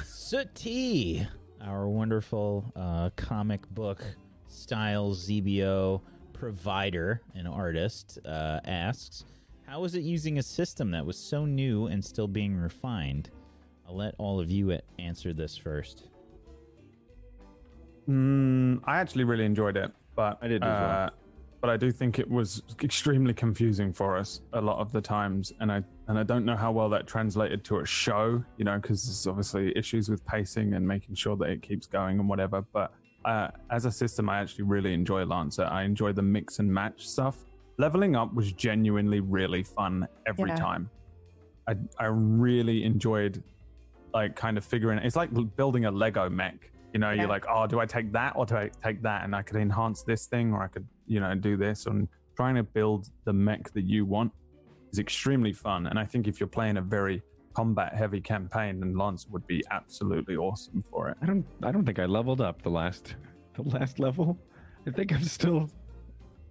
Sooty, 0.04 1.26
our 1.64 1.88
wonderful 1.88 2.72
uh, 2.76 3.10
comic 3.16 3.68
book 3.70 4.02
style 4.48 5.12
ZBO 5.14 6.00
provider 6.32 7.22
and 7.34 7.46
artist, 7.46 8.18
uh, 8.24 8.60
asks, 8.64 9.24
"How 9.66 9.84
is 9.84 9.94
it 9.94 10.02
using 10.02 10.38
a 10.38 10.42
system 10.42 10.90
that 10.92 11.04
was 11.04 11.18
so 11.18 11.44
new 11.44 11.86
and 11.86 12.04
still 12.04 12.28
being 12.28 12.56
refined?" 12.56 13.30
I'll 13.86 13.96
let 13.96 14.14
all 14.18 14.40
of 14.40 14.50
you 14.50 14.78
answer 14.98 15.32
this 15.32 15.56
first. 15.56 16.08
Mm, 18.08 18.80
I 18.84 18.98
actually 18.98 19.24
really 19.24 19.44
enjoyed 19.44 19.76
it, 19.76 19.92
but 20.14 20.38
I 20.40 20.48
did 20.48 20.62
as 20.62 20.68
well. 20.68 20.90
uh, 20.90 21.10
But 21.60 21.70
I 21.70 21.76
do 21.76 21.92
think 21.92 22.18
it 22.18 22.28
was 22.28 22.62
extremely 22.82 23.34
confusing 23.34 23.92
for 23.92 24.16
us 24.16 24.40
a 24.52 24.60
lot 24.60 24.78
of 24.78 24.92
the 24.92 25.00
times, 25.00 25.52
and 25.60 25.70
I 25.70 25.82
and 26.10 26.18
I 26.18 26.24
don't 26.24 26.44
know 26.44 26.56
how 26.56 26.72
well 26.72 26.88
that 26.88 27.06
translated 27.06 27.62
to 27.66 27.78
a 27.78 27.86
show, 27.86 28.42
you 28.56 28.64
know, 28.64 28.76
because 28.80 29.04
there's 29.06 29.28
obviously 29.28 29.72
issues 29.78 30.08
with 30.08 30.26
pacing 30.26 30.74
and 30.74 30.86
making 30.86 31.14
sure 31.14 31.36
that 31.36 31.48
it 31.48 31.62
keeps 31.62 31.86
going 31.86 32.18
and 32.18 32.28
whatever. 32.28 32.62
But 32.72 32.92
uh, 33.24 33.50
as 33.70 33.84
a 33.84 33.92
system, 33.92 34.28
I 34.28 34.40
actually 34.40 34.64
really 34.64 34.92
enjoy 34.92 35.24
Lancer. 35.24 35.66
I 35.70 35.84
enjoy 35.84 36.12
the 36.12 36.22
mix 36.22 36.58
and 36.58 36.68
match 36.72 37.06
stuff. 37.06 37.44
Leveling 37.78 38.16
up 38.16 38.34
was 38.34 38.50
genuinely 38.52 39.20
really 39.20 39.62
fun 39.62 40.08
every 40.26 40.50
Yeah. 40.50 40.56
time. 40.56 40.90
I 41.68 41.76
I 42.00 42.06
really 42.06 42.82
enjoyed 42.82 43.40
like 44.12 44.34
kind 44.34 44.58
of 44.58 44.64
figuring 44.64 44.98
it's 44.98 45.14
like 45.14 45.30
building 45.56 45.84
a 45.84 45.92
Lego 45.92 46.28
mech. 46.28 46.72
You 46.92 46.98
know, 46.98 47.10
Yeah. 47.12 47.20
you're 47.20 47.28
like, 47.28 47.44
oh, 47.48 47.68
do 47.68 47.78
I 47.78 47.86
take 47.86 48.10
that 48.10 48.32
or 48.34 48.46
do 48.46 48.56
I 48.56 48.68
take 48.82 49.00
that? 49.02 49.22
And 49.22 49.32
I 49.36 49.42
could 49.42 49.58
enhance 49.58 50.02
this 50.02 50.26
thing 50.26 50.52
or 50.52 50.60
I 50.60 50.66
could, 50.66 50.88
you 51.06 51.20
know, 51.20 51.36
do 51.36 51.56
this. 51.56 51.86
And 51.86 52.08
trying 52.34 52.56
to 52.56 52.64
build 52.64 53.10
the 53.26 53.32
mech 53.32 53.70
that 53.74 53.84
you 53.84 54.04
want 54.04 54.32
is 54.92 54.98
extremely 54.98 55.52
fun. 55.52 55.86
And 55.86 55.98
I 55.98 56.04
think 56.04 56.26
if 56.28 56.40
you're 56.40 56.46
playing 56.48 56.76
a 56.76 56.82
very 56.82 57.22
combat 57.54 57.94
heavy 57.94 58.20
campaign, 58.20 58.80
then 58.80 58.96
Lance 58.96 59.26
would 59.28 59.46
be 59.46 59.62
absolutely 59.70 60.36
awesome 60.36 60.84
for 60.90 61.08
it. 61.08 61.16
I 61.22 61.26
don't. 61.26 61.44
I 61.62 61.72
don't 61.72 61.84
think 61.84 61.98
I 61.98 62.06
leveled 62.06 62.40
up 62.40 62.62
the 62.62 62.70
last, 62.70 63.14
the 63.54 63.62
last 63.62 63.98
level. 63.98 64.38
I 64.86 64.90
think 64.90 65.12
I'm 65.12 65.24
still 65.24 65.70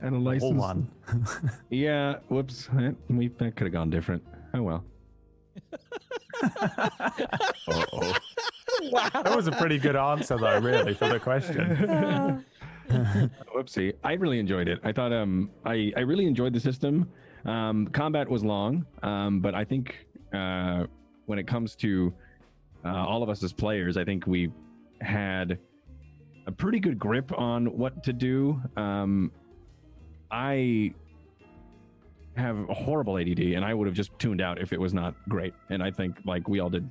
at 0.02 0.14
a 0.14 0.18
license. 0.18 0.44
Whole 0.44 0.54
one. 0.54 0.90
Yeah. 1.70 2.18
Whoops. 2.30 2.70
We 3.10 3.28
that 3.28 3.56
could 3.56 3.66
have 3.66 3.74
gone 3.74 3.90
different. 3.90 4.24
Oh 4.54 4.62
well. 4.64 4.84
Uh-oh. 7.68 8.14
that 9.14 9.36
was 9.36 9.48
a 9.48 9.52
pretty 9.52 9.78
good 9.78 9.96
answer, 9.96 10.38
though, 10.38 10.60
really, 10.60 10.94
for 10.94 11.10
the 11.10 11.20
question. 11.20 12.46
Whoopsie. 12.90 13.94
I 14.04 14.14
really 14.14 14.40
enjoyed 14.40 14.68
it. 14.68 14.80
I 14.84 14.92
thought 14.92 15.12
um 15.14 15.52
I 15.66 15.92
I 15.98 16.02
really 16.02 16.26
enjoyed 16.26 16.54
the 16.54 16.60
system. 16.60 17.10
Um 17.46 17.88
combat 17.88 18.30
was 18.30 18.44
long, 18.44 18.86
um 19.04 19.40
but 19.40 19.56
I 19.56 19.64
think 19.64 20.08
uh 20.34 20.86
when 21.26 21.38
it 21.40 21.48
comes 21.48 21.76
to 21.76 22.14
uh, 22.84 23.06
all 23.06 23.22
of 23.22 23.30
us 23.30 23.44
as 23.44 23.54
players, 23.54 23.98
I 23.98 24.04
think 24.04 24.26
we 24.26 24.52
had 25.02 25.60
a 26.48 26.52
pretty 26.52 26.80
good 26.80 26.98
grip 26.98 27.32
on 27.38 27.68
what 27.78 28.04
to 28.04 28.14
do. 28.14 28.60
Um, 28.76 29.32
I 30.32 30.94
have 32.36 32.70
a 32.70 32.74
horrible 32.74 33.18
ADD, 33.18 33.40
and 33.40 33.64
I 33.64 33.74
would 33.74 33.86
have 33.88 33.96
just 33.96 34.18
tuned 34.18 34.42
out 34.42 34.60
if 34.60 34.74
it 34.74 34.80
was 34.80 34.94
not 34.94 35.14
great. 35.28 35.54
And 35.70 35.84
I 35.84 35.92
think 35.92 36.18
like 36.26 36.48
we 36.48 36.60
all 36.60 36.70
did 36.70 36.90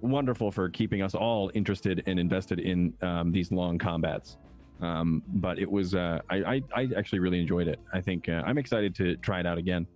wonderful 0.00 0.50
for 0.50 0.70
keeping 0.70 1.02
us 1.02 1.14
all 1.14 1.50
interested 1.54 2.02
and 2.06 2.18
invested 2.18 2.60
in 2.60 2.94
um, 3.02 3.32
these 3.32 3.52
long 3.52 3.76
combats. 3.78 4.38
Um, 4.82 5.22
but 5.28 5.58
it 5.58 5.70
was 5.70 5.94
uh, 5.94 6.20
I, 6.30 6.36
I 6.38 6.62
I 6.74 6.88
actually 6.96 7.18
really 7.18 7.40
enjoyed 7.40 7.68
it. 7.68 7.78
I 7.92 8.00
think 8.00 8.28
uh, 8.28 8.42
I'm 8.46 8.56
excited 8.58 8.94
to 8.96 9.16
try 9.16 9.40
it 9.40 9.46
out 9.46 9.58
again. 9.58 9.86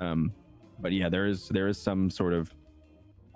Um, 0.00 0.32
but 0.80 0.92
yeah, 0.92 1.08
there 1.08 1.26
is 1.26 1.48
there 1.48 1.68
is 1.68 1.78
some 1.78 2.10
sort 2.10 2.32
of 2.32 2.52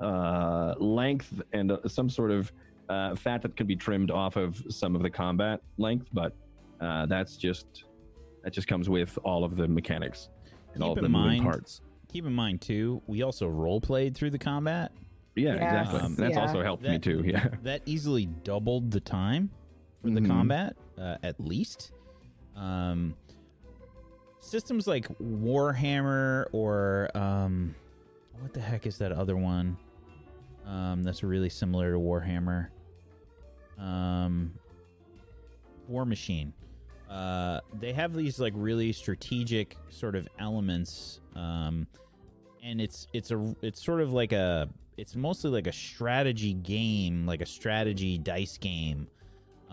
uh, 0.00 0.74
length 0.78 1.40
and 1.52 1.72
uh, 1.72 1.78
some 1.86 2.10
sort 2.10 2.30
of 2.30 2.52
uh, 2.88 3.14
fat 3.14 3.42
that 3.42 3.56
can 3.56 3.66
be 3.66 3.76
trimmed 3.76 4.10
off 4.10 4.36
of 4.36 4.62
some 4.68 4.96
of 4.96 5.02
the 5.02 5.10
combat 5.10 5.60
length, 5.78 6.08
but 6.12 6.32
uh, 6.80 7.06
that's 7.06 7.36
just 7.36 7.84
that 8.42 8.52
just 8.52 8.66
comes 8.66 8.88
with 8.88 9.16
all 9.24 9.44
of 9.44 9.56
the 9.56 9.66
mechanics 9.68 10.28
and 10.74 10.82
all 10.82 10.90
Keep 10.90 10.98
of 10.98 11.04
in 11.04 11.12
the 11.12 11.18
moving 11.18 11.30
mind- 11.38 11.44
parts. 11.44 11.80
Keep 12.08 12.26
in 12.26 12.32
mind 12.32 12.60
too, 12.60 13.02
we 13.06 13.22
also 13.22 13.46
role 13.48 13.80
played 13.80 14.16
through 14.16 14.30
the 14.30 14.38
combat. 14.38 14.92
Yeah, 15.34 15.54
Yes, 15.54 15.62
exactly. 15.64 16.00
Um, 16.00 16.14
that's 16.14 16.34
yeah. 16.34 16.40
also 16.40 16.62
helped 16.62 16.82
me 16.82 16.98
too. 16.98 17.22
Yeah. 17.26 17.48
That 17.62 17.82
easily 17.84 18.26
doubled 18.26 18.90
the 18.90 19.00
time 19.00 19.50
for 20.06 20.14
the 20.14 20.20
Mhm. 20.20 20.28
combat, 20.28 20.76
uh, 20.98 21.16
at 21.22 21.38
least. 21.40 21.92
Um, 22.54 23.14
systems 24.40 24.86
like 24.86 25.08
Warhammer 25.18 26.46
or 26.52 27.10
um, 27.14 27.74
what 28.40 28.52
the 28.52 28.60
heck 28.60 28.86
is 28.86 28.98
that 28.98 29.12
other 29.12 29.36
one? 29.36 29.76
Um, 30.64 31.02
that's 31.02 31.22
really 31.22 31.48
similar 31.48 31.92
to 31.92 31.98
Warhammer. 31.98 32.68
Um, 33.78 34.54
War 35.88 36.04
Machine. 36.04 36.52
Uh, 37.08 37.60
they 37.78 37.92
have 37.92 38.14
these 38.14 38.40
like 38.40 38.52
really 38.56 38.92
strategic 38.92 39.76
sort 39.90 40.16
of 40.16 40.26
elements, 40.40 41.20
um, 41.36 41.86
and 42.64 42.80
it's 42.80 43.06
it's 43.12 43.30
a 43.30 43.54
it's 43.62 43.84
sort 43.84 44.00
of 44.00 44.12
like 44.12 44.32
a 44.32 44.68
it's 44.96 45.14
mostly 45.14 45.50
like 45.50 45.68
a 45.68 45.72
strategy 45.72 46.52
game, 46.54 47.26
like 47.26 47.42
a 47.42 47.46
strategy 47.46 48.18
dice 48.18 48.58
game. 48.58 49.06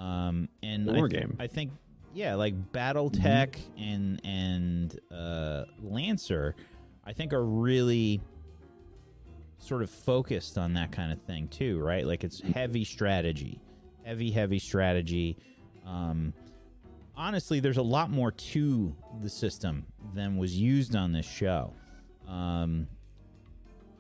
Um, 0.04 0.50
and 0.62 0.90
I 0.90 0.94
th- 1.00 1.10
game. 1.10 1.38
I 1.40 1.48
think 1.48 1.72
yeah, 2.14 2.36
like 2.36 2.72
BattleTech 2.72 3.56
and 3.78 4.22
and 4.24 5.00
uh, 5.12 5.64
Lancer, 5.82 6.56
I 7.06 7.14
think 7.14 7.32
are 7.34 7.46
really 7.46 8.22
sort 9.60 9.82
of 9.82 9.90
focused 9.90 10.58
on 10.58 10.74
that 10.74 10.92
kind 10.92 11.12
of 11.12 11.22
thing 11.22 11.48
too, 11.48 11.80
right? 11.80 12.06
Like 12.06 12.24
it's 12.24 12.42
heavy 12.42 12.84
strategy, 12.84 13.62
heavy 14.04 14.30
heavy 14.30 14.60
strategy. 14.60 15.38
Um, 15.86 16.34
honestly, 17.16 17.62
there's 17.62 17.78
a 17.78 17.84
lot 17.84 18.12
more 18.12 18.32
to 18.32 18.94
the 19.22 19.30
system 19.30 19.86
than 20.14 20.38
was 20.38 20.58
used 20.58 20.98
on 20.98 21.14
this 21.14 21.26
show. 21.26 21.74
Um, 22.28 22.88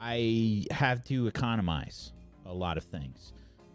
I 0.01 0.66
have 0.70 1.04
to 1.06 1.28
economize 1.28 2.12
a 2.45 2.54
lot 2.54 2.78
of 2.78 2.84
things. 2.84 3.32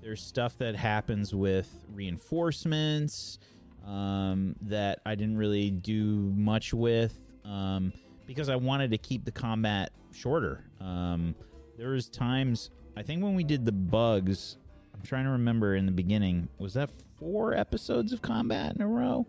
There's 0.09 0.23
stuff 0.23 0.57
that 0.57 0.75
happens 0.75 1.35
with 1.35 1.69
reinforcements 1.93 3.39
um, 3.87 4.57
that 4.63 5.01
I 5.05 5.15
didn't 5.15 5.37
really 5.37 5.71
do 5.71 6.33
much 6.35 6.73
with 6.73 7.15
um, 7.45 7.93
because 8.27 8.49
I 8.49 8.57
wanted 8.57 8.91
to 8.93 8.97
keep 8.97 9.27
the 9.27 9.31
combat 9.31 9.91
shorter. 10.15 10.65
Um, 10.81 11.35
there 11.77 11.91
was 11.91 12.09
times 12.09 12.71
I 12.97 13.03
think 13.03 13.23
when 13.23 13.35
we 13.35 13.45
did 13.45 13.67
the 13.67 13.73
bugs, 13.73 14.57
I'm 14.95 15.03
trying 15.03 15.25
to 15.25 15.31
remember 15.33 15.75
in 15.75 15.85
the 15.85 15.93
beginning, 15.93 16.49
was 16.57 16.73
that 16.73 16.89
four 17.19 17.53
episodes 17.53 18.11
of 18.15 18.23
combat 18.23 18.75
in 18.77 18.81
a 18.81 18.89
row? 18.89 19.27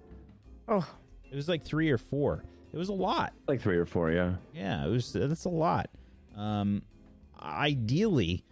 Oh, 0.69 0.88
It 1.30 1.36
was 1.36 1.49
like 1.49 1.65
three 1.65 1.89
or 1.89 1.97
four. 1.97 2.45
It 2.71 2.77
was 2.77 2.88
a 2.88 2.93
lot. 2.93 3.34
Like 3.49 3.59
three 3.59 3.75
or 3.75 3.86
four, 3.86 4.13
yeah. 4.13 4.36
Yeah, 4.53 4.86
it 4.86 4.89
was. 4.89 5.11
That's 5.11 5.43
a 5.43 5.49
lot. 5.49 5.89
Um, 6.38 6.84
ideally, 7.38 8.45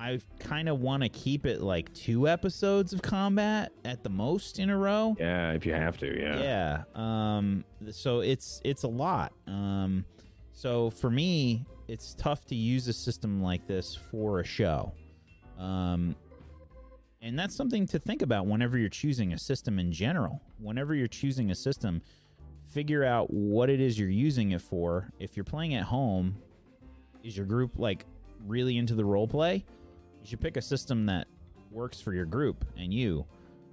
I 0.00 0.18
kind 0.38 0.70
of 0.70 0.80
want 0.80 1.02
to 1.02 1.10
keep 1.10 1.44
it 1.44 1.60
like 1.60 1.92
two 1.92 2.26
episodes 2.26 2.94
of 2.94 3.02
combat 3.02 3.70
at 3.84 4.02
the 4.02 4.08
most 4.08 4.58
in 4.58 4.70
a 4.70 4.76
row. 4.76 5.14
Yeah, 5.20 5.52
if 5.52 5.66
you 5.66 5.74
have 5.74 5.98
to, 5.98 6.18
yeah. 6.18 6.40
Yeah. 6.42 7.36
Um. 7.36 7.64
So 7.90 8.20
it's 8.20 8.62
it's 8.64 8.84
a 8.84 8.88
lot. 8.88 9.34
Um. 9.46 10.06
So 10.52 10.88
for 10.88 11.10
me, 11.10 11.66
it's 11.86 12.14
tough 12.14 12.46
to 12.46 12.54
use 12.54 12.88
a 12.88 12.94
system 12.94 13.42
like 13.42 13.66
this 13.66 13.94
for 13.94 14.40
a 14.40 14.44
show. 14.44 14.94
Um. 15.58 16.16
And 17.20 17.38
that's 17.38 17.54
something 17.54 17.86
to 17.88 17.98
think 17.98 18.22
about 18.22 18.46
whenever 18.46 18.78
you're 18.78 18.88
choosing 18.88 19.34
a 19.34 19.38
system 19.38 19.78
in 19.78 19.92
general. 19.92 20.40
Whenever 20.58 20.94
you're 20.94 21.08
choosing 21.08 21.50
a 21.50 21.54
system, 21.54 22.00
figure 22.72 23.04
out 23.04 23.30
what 23.30 23.68
it 23.68 23.82
is 23.82 23.98
you're 23.98 24.08
using 24.08 24.52
it 24.52 24.62
for. 24.62 25.10
If 25.18 25.36
you're 25.36 25.44
playing 25.44 25.74
at 25.74 25.84
home, 25.84 26.36
is 27.22 27.36
your 27.36 27.44
group 27.44 27.78
like 27.78 28.06
really 28.46 28.78
into 28.78 28.94
the 28.94 29.04
role 29.04 29.28
play? 29.28 29.66
You 30.22 30.26
should 30.28 30.40
pick 30.40 30.56
a 30.56 30.62
system 30.62 31.06
that 31.06 31.26
works 31.70 32.00
for 32.00 32.12
your 32.12 32.26
group 32.26 32.64
and 32.76 32.92
you. 32.92 33.24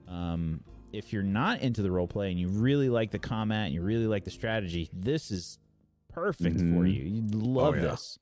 Um, 0.07 0.63
if 0.93 1.11
you're 1.11 1.23
not 1.23 1.59
into 1.61 1.81
the 1.81 1.91
role 1.91 2.07
play 2.07 2.31
and 2.31 2.39
you 2.39 2.47
really 2.47 2.89
like 2.89 3.11
the 3.11 3.19
combat 3.19 3.65
and 3.65 3.73
you 3.73 3.81
really 3.81 4.07
like 4.07 4.23
the 4.23 4.31
strategy, 4.31 4.89
this 4.93 5.31
is 5.31 5.59
perfect 6.13 6.57
for 6.59 6.63
Mhm. 6.83 6.93
you. 6.93 7.03
You'd 7.03 7.35
love 7.35 7.75
yeah. 7.75 7.81
this. 7.83 8.17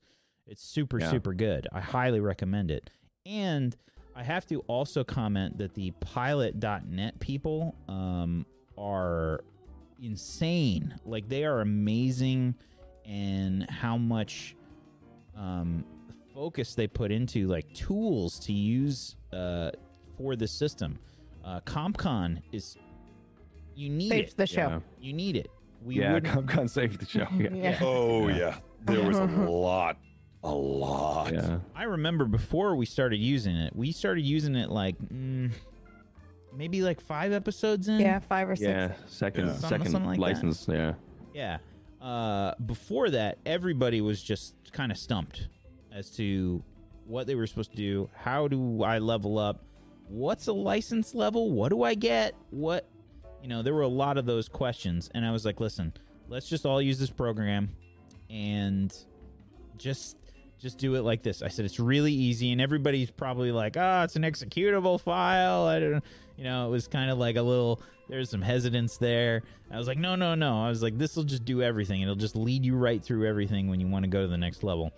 It's 0.46 0.62
super, 0.62 0.98
Yeah. 0.98 1.10
super 1.10 1.32
good. 1.34 1.68
I 1.72 1.80
highly 1.80 2.20
recommend 2.20 2.70
it. 2.70 2.90
And 3.24 3.76
I 4.14 4.22
have 4.22 4.46
to 4.46 4.60
also 4.60 5.04
comment 5.04 5.58
that 5.58 5.74
the 5.74 5.92
pilot.net 6.00 7.18
people 7.20 7.76
um, 7.88 8.46
are 8.76 9.44
insane. 10.02 10.94
Like 11.04 11.28
they 11.28 11.44
are 11.44 11.60
amazing 11.60 12.54
and 13.04 13.68
how 13.70 13.96
much 13.96 14.56
um, 15.36 15.84
focus 16.36 16.74
they 16.74 16.86
put 16.86 17.10
into 17.10 17.46
like 17.46 17.72
tools 17.72 18.38
to 18.38 18.52
use 18.52 19.16
uh, 19.32 19.70
for 20.18 20.36
the 20.36 20.46
system. 20.46 20.98
Uh, 21.42 21.60
CompCon 21.60 22.42
is 22.52 22.76
you 23.74 23.88
need 23.88 24.10
saves 24.10 24.32
it. 24.32 24.36
the 24.36 24.46
show. 24.46 24.68
Yeah, 24.68 24.80
You 25.00 25.12
need 25.14 25.36
it. 25.36 25.50
We 25.82 25.98
yeah 26.00 26.12
wouldn't- 26.14 26.46
CompCon 26.46 26.68
saved 26.68 27.00
the 27.00 27.06
show. 27.06 27.26
Yeah. 27.38 27.48
Yeah. 27.54 27.78
Oh 27.80 28.28
Yeah. 28.28 28.36
yeah, 28.36 28.56
there 28.84 29.02
was 29.06 29.16
a 29.16 29.24
lot, 29.50 29.96
a 30.44 30.52
lot. 30.54 31.32
Yeah. 31.32 31.58
I 31.74 31.84
remember 31.84 32.26
before 32.26 32.76
we 32.76 32.84
started 32.84 33.16
using 33.18 33.56
it, 33.56 33.74
we 33.74 33.90
started 33.92 34.22
using 34.22 34.56
it 34.56 34.68
like 34.68 34.96
mm, 34.98 35.50
maybe 36.54 36.82
like 36.82 37.00
five 37.00 37.32
episodes 37.32 37.88
in. 37.88 37.98
Yeah, 38.00 38.18
five 38.18 38.50
or 38.50 38.56
six. 38.56 38.68
Yeah, 38.68 38.92
second 39.06 39.46
Yeah. 39.46 39.54
Second 39.54 39.90
something 39.90 40.04
like 40.10 40.16
that. 40.18 40.22
license, 40.22 40.66
yeah. 40.68 40.94
Yeah. 41.32 41.58
Uh, 42.00 42.54
before 42.66 43.08
that, 43.10 43.38
everybody 43.46 44.00
was 44.02 44.22
just 44.22 44.54
kind 44.72 44.92
of 44.92 44.98
stumped 44.98 45.48
as 45.96 46.10
to 46.10 46.62
what 47.06 47.26
they 47.26 47.34
were 47.34 47.46
supposed 47.46 47.70
to 47.70 47.76
do. 47.76 48.10
How 48.14 48.48
do 48.48 48.82
I 48.82 48.98
level 48.98 49.38
up? 49.38 49.64
What's 50.08 50.46
a 50.46 50.52
license 50.52 51.14
level? 51.14 51.50
What 51.50 51.70
do 51.70 51.82
I 51.82 51.94
get? 51.94 52.34
What, 52.50 52.86
you 53.42 53.48
know, 53.48 53.62
there 53.62 53.74
were 53.74 53.80
a 53.80 53.88
lot 53.88 54.18
of 54.18 54.26
those 54.26 54.48
questions. 54.48 55.10
And 55.14 55.24
I 55.24 55.32
was 55.32 55.44
like, 55.44 55.58
listen, 55.58 55.94
let's 56.28 56.48
just 56.48 56.66
all 56.66 56.82
use 56.82 56.98
this 56.98 57.10
program 57.10 57.70
and 58.28 58.94
just 59.78 60.16
just 60.58 60.78
do 60.78 60.94
it 60.94 61.02
like 61.02 61.22
this. 61.22 61.42
I 61.42 61.48
said 61.48 61.66
it's 61.66 61.78
really 61.78 62.12
easy, 62.12 62.50
and 62.50 62.62
everybody's 62.62 63.10
probably 63.10 63.52
like, 63.52 63.76
"Oh, 63.76 64.02
it's 64.04 64.16
an 64.16 64.22
executable 64.22 64.98
file." 64.98 65.66
I 65.66 65.78
don't, 65.78 66.04
you 66.36 66.44
know, 66.44 66.66
it 66.66 66.70
was 66.70 66.88
kind 66.88 67.10
of 67.10 67.18
like 67.18 67.36
a 67.36 67.42
little. 67.42 67.82
There's 68.08 68.30
some 68.30 68.40
hesitance 68.40 68.96
there. 68.96 69.42
I 69.70 69.76
was 69.76 69.86
like, 69.86 69.98
"No, 69.98 70.14
no, 70.16 70.34
no." 70.34 70.64
I 70.64 70.70
was 70.70 70.82
like, 70.82 70.96
"This 70.96 71.14
will 71.14 71.24
just 71.24 71.44
do 71.44 71.62
everything. 71.62 72.00
It'll 72.00 72.14
just 72.14 72.36
lead 72.36 72.64
you 72.64 72.74
right 72.74 73.04
through 73.04 73.26
everything 73.26 73.68
when 73.68 73.80
you 73.80 73.86
want 73.86 74.04
to 74.04 74.08
go 74.08 74.22
to 74.22 74.28
the 74.28 74.38
next 74.38 74.64
level," 74.64 74.92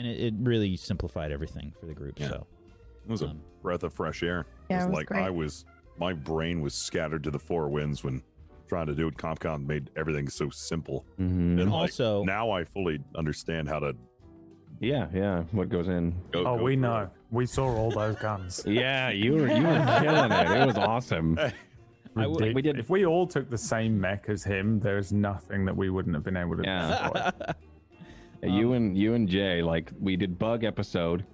and 0.00 0.08
it, 0.08 0.20
it 0.20 0.34
really 0.38 0.76
simplified 0.76 1.30
everything 1.32 1.72
for 1.78 1.86
the 1.86 1.94
group. 1.94 2.18
Yeah. 2.18 2.28
So, 2.28 2.46
It 3.06 3.10
was 3.10 3.22
a 3.22 3.26
um, 3.28 3.40
breath 3.62 3.82
of 3.82 3.92
fresh 3.94 4.22
air. 4.22 4.46
Yeah, 4.68 4.80
it 4.80 4.84
it 4.84 4.88
was 4.88 4.96
like 4.96 5.06
great. 5.06 5.22
I 5.22 5.30
was, 5.30 5.64
my 5.98 6.12
brain 6.12 6.60
was 6.60 6.74
scattered 6.74 7.22
to 7.24 7.30
the 7.30 7.38
four 7.38 7.68
winds 7.68 8.02
when 8.02 8.22
trying 8.68 8.86
to 8.86 8.94
do 8.94 9.08
it. 9.08 9.16
CompCon 9.16 9.66
made 9.66 9.90
everything 9.96 10.28
so 10.28 10.48
simple. 10.50 11.04
Mhm. 11.20 11.60
And 11.60 11.70
like, 11.70 11.72
also, 11.72 12.24
now 12.24 12.50
I 12.50 12.64
fully 12.64 12.98
understand 13.16 13.68
how 13.68 13.80
to 13.80 13.94
Yeah, 14.80 15.08
yeah. 15.12 15.42
What 15.52 15.68
goes 15.68 15.88
in? 15.88 16.14
go. 16.32 16.40
Oh, 16.40 16.56
go 16.56 16.62
we 16.64 16.74
through 16.74 16.82
know. 16.82 16.96
it. 16.98 17.08
We 17.30 17.46
saw 17.46 17.66
all 17.76 17.90
those 17.90 18.16
guns. 18.16 18.62
Yeah, 18.66 19.10
you 19.10 19.32
were 19.34 19.48
you 19.48 19.62
were 19.64 19.98
killing 20.00 20.32
it. 20.32 20.50
It 20.62 20.66
was 20.66 20.78
awesome. 20.78 21.38
I 22.16 22.22
w- 22.22 22.52
we 22.54 22.60
did- 22.62 22.78
If 22.78 22.90
we 22.90 23.06
all 23.06 23.24
took 23.26 23.50
the 23.50 23.58
same 23.58 24.00
mech 24.00 24.28
as 24.28 24.42
him, 24.42 24.80
there's 24.80 25.12
nothing 25.12 25.64
that 25.66 25.76
we 25.76 25.90
wouldn't 25.90 26.14
have 26.14 26.24
been 26.24 26.36
able 26.36 26.56
to 26.56 26.62
Yeah. 26.64 27.30
destroy. 28.42 28.58
you 28.58 28.72
and 28.72 28.96
you 28.96 29.14
and 29.14 29.28
Jay, 29.28 29.62
like 29.62 29.90
we 29.98 30.16
did 30.16 30.38
bug 30.38 30.64
episode, 30.64 31.24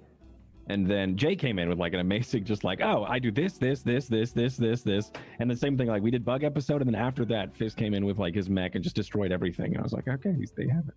and 0.69 0.87
then 0.87 1.17
Jay 1.17 1.37
came 1.37 1.59
in 1.59 1.69
with 1.69 1.79
like 1.79 1.93
an 1.93 2.01
amazing, 2.01 2.45
just 2.45 2.65
like, 2.65 2.81
oh, 2.81 3.05
I 3.09 3.19
do 3.19 3.31
this, 3.31 3.55
this, 3.59 3.83
this, 3.83 4.07
this, 4.07 4.33
this, 4.33 4.57
this, 4.57 4.83
this, 4.83 5.13
and 5.39 5.49
the 5.51 5.57
same 5.57 5.79
thing. 5.79 5.87
Like 5.89 6.03
we 6.03 6.11
did 6.11 6.25
bug 6.25 6.43
episode, 6.43 6.83
and 6.83 6.93
then 6.93 7.01
after 7.01 7.25
that, 7.27 7.55
Fist 7.55 7.77
came 7.77 7.95
in 7.95 8.05
with 8.05 8.19
like 8.19 8.35
his 8.35 8.51
mech 8.51 8.75
and 8.75 8.83
just 8.83 8.97
destroyed 8.97 9.31
everything. 9.33 9.67
And 9.73 9.79
I 9.79 9.83
was 9.83 9.93
like, 9.93 10.09
okay, 10.09 10.35
they 10.57 10.67
have 10.69 10.89
it. 10.89 10.95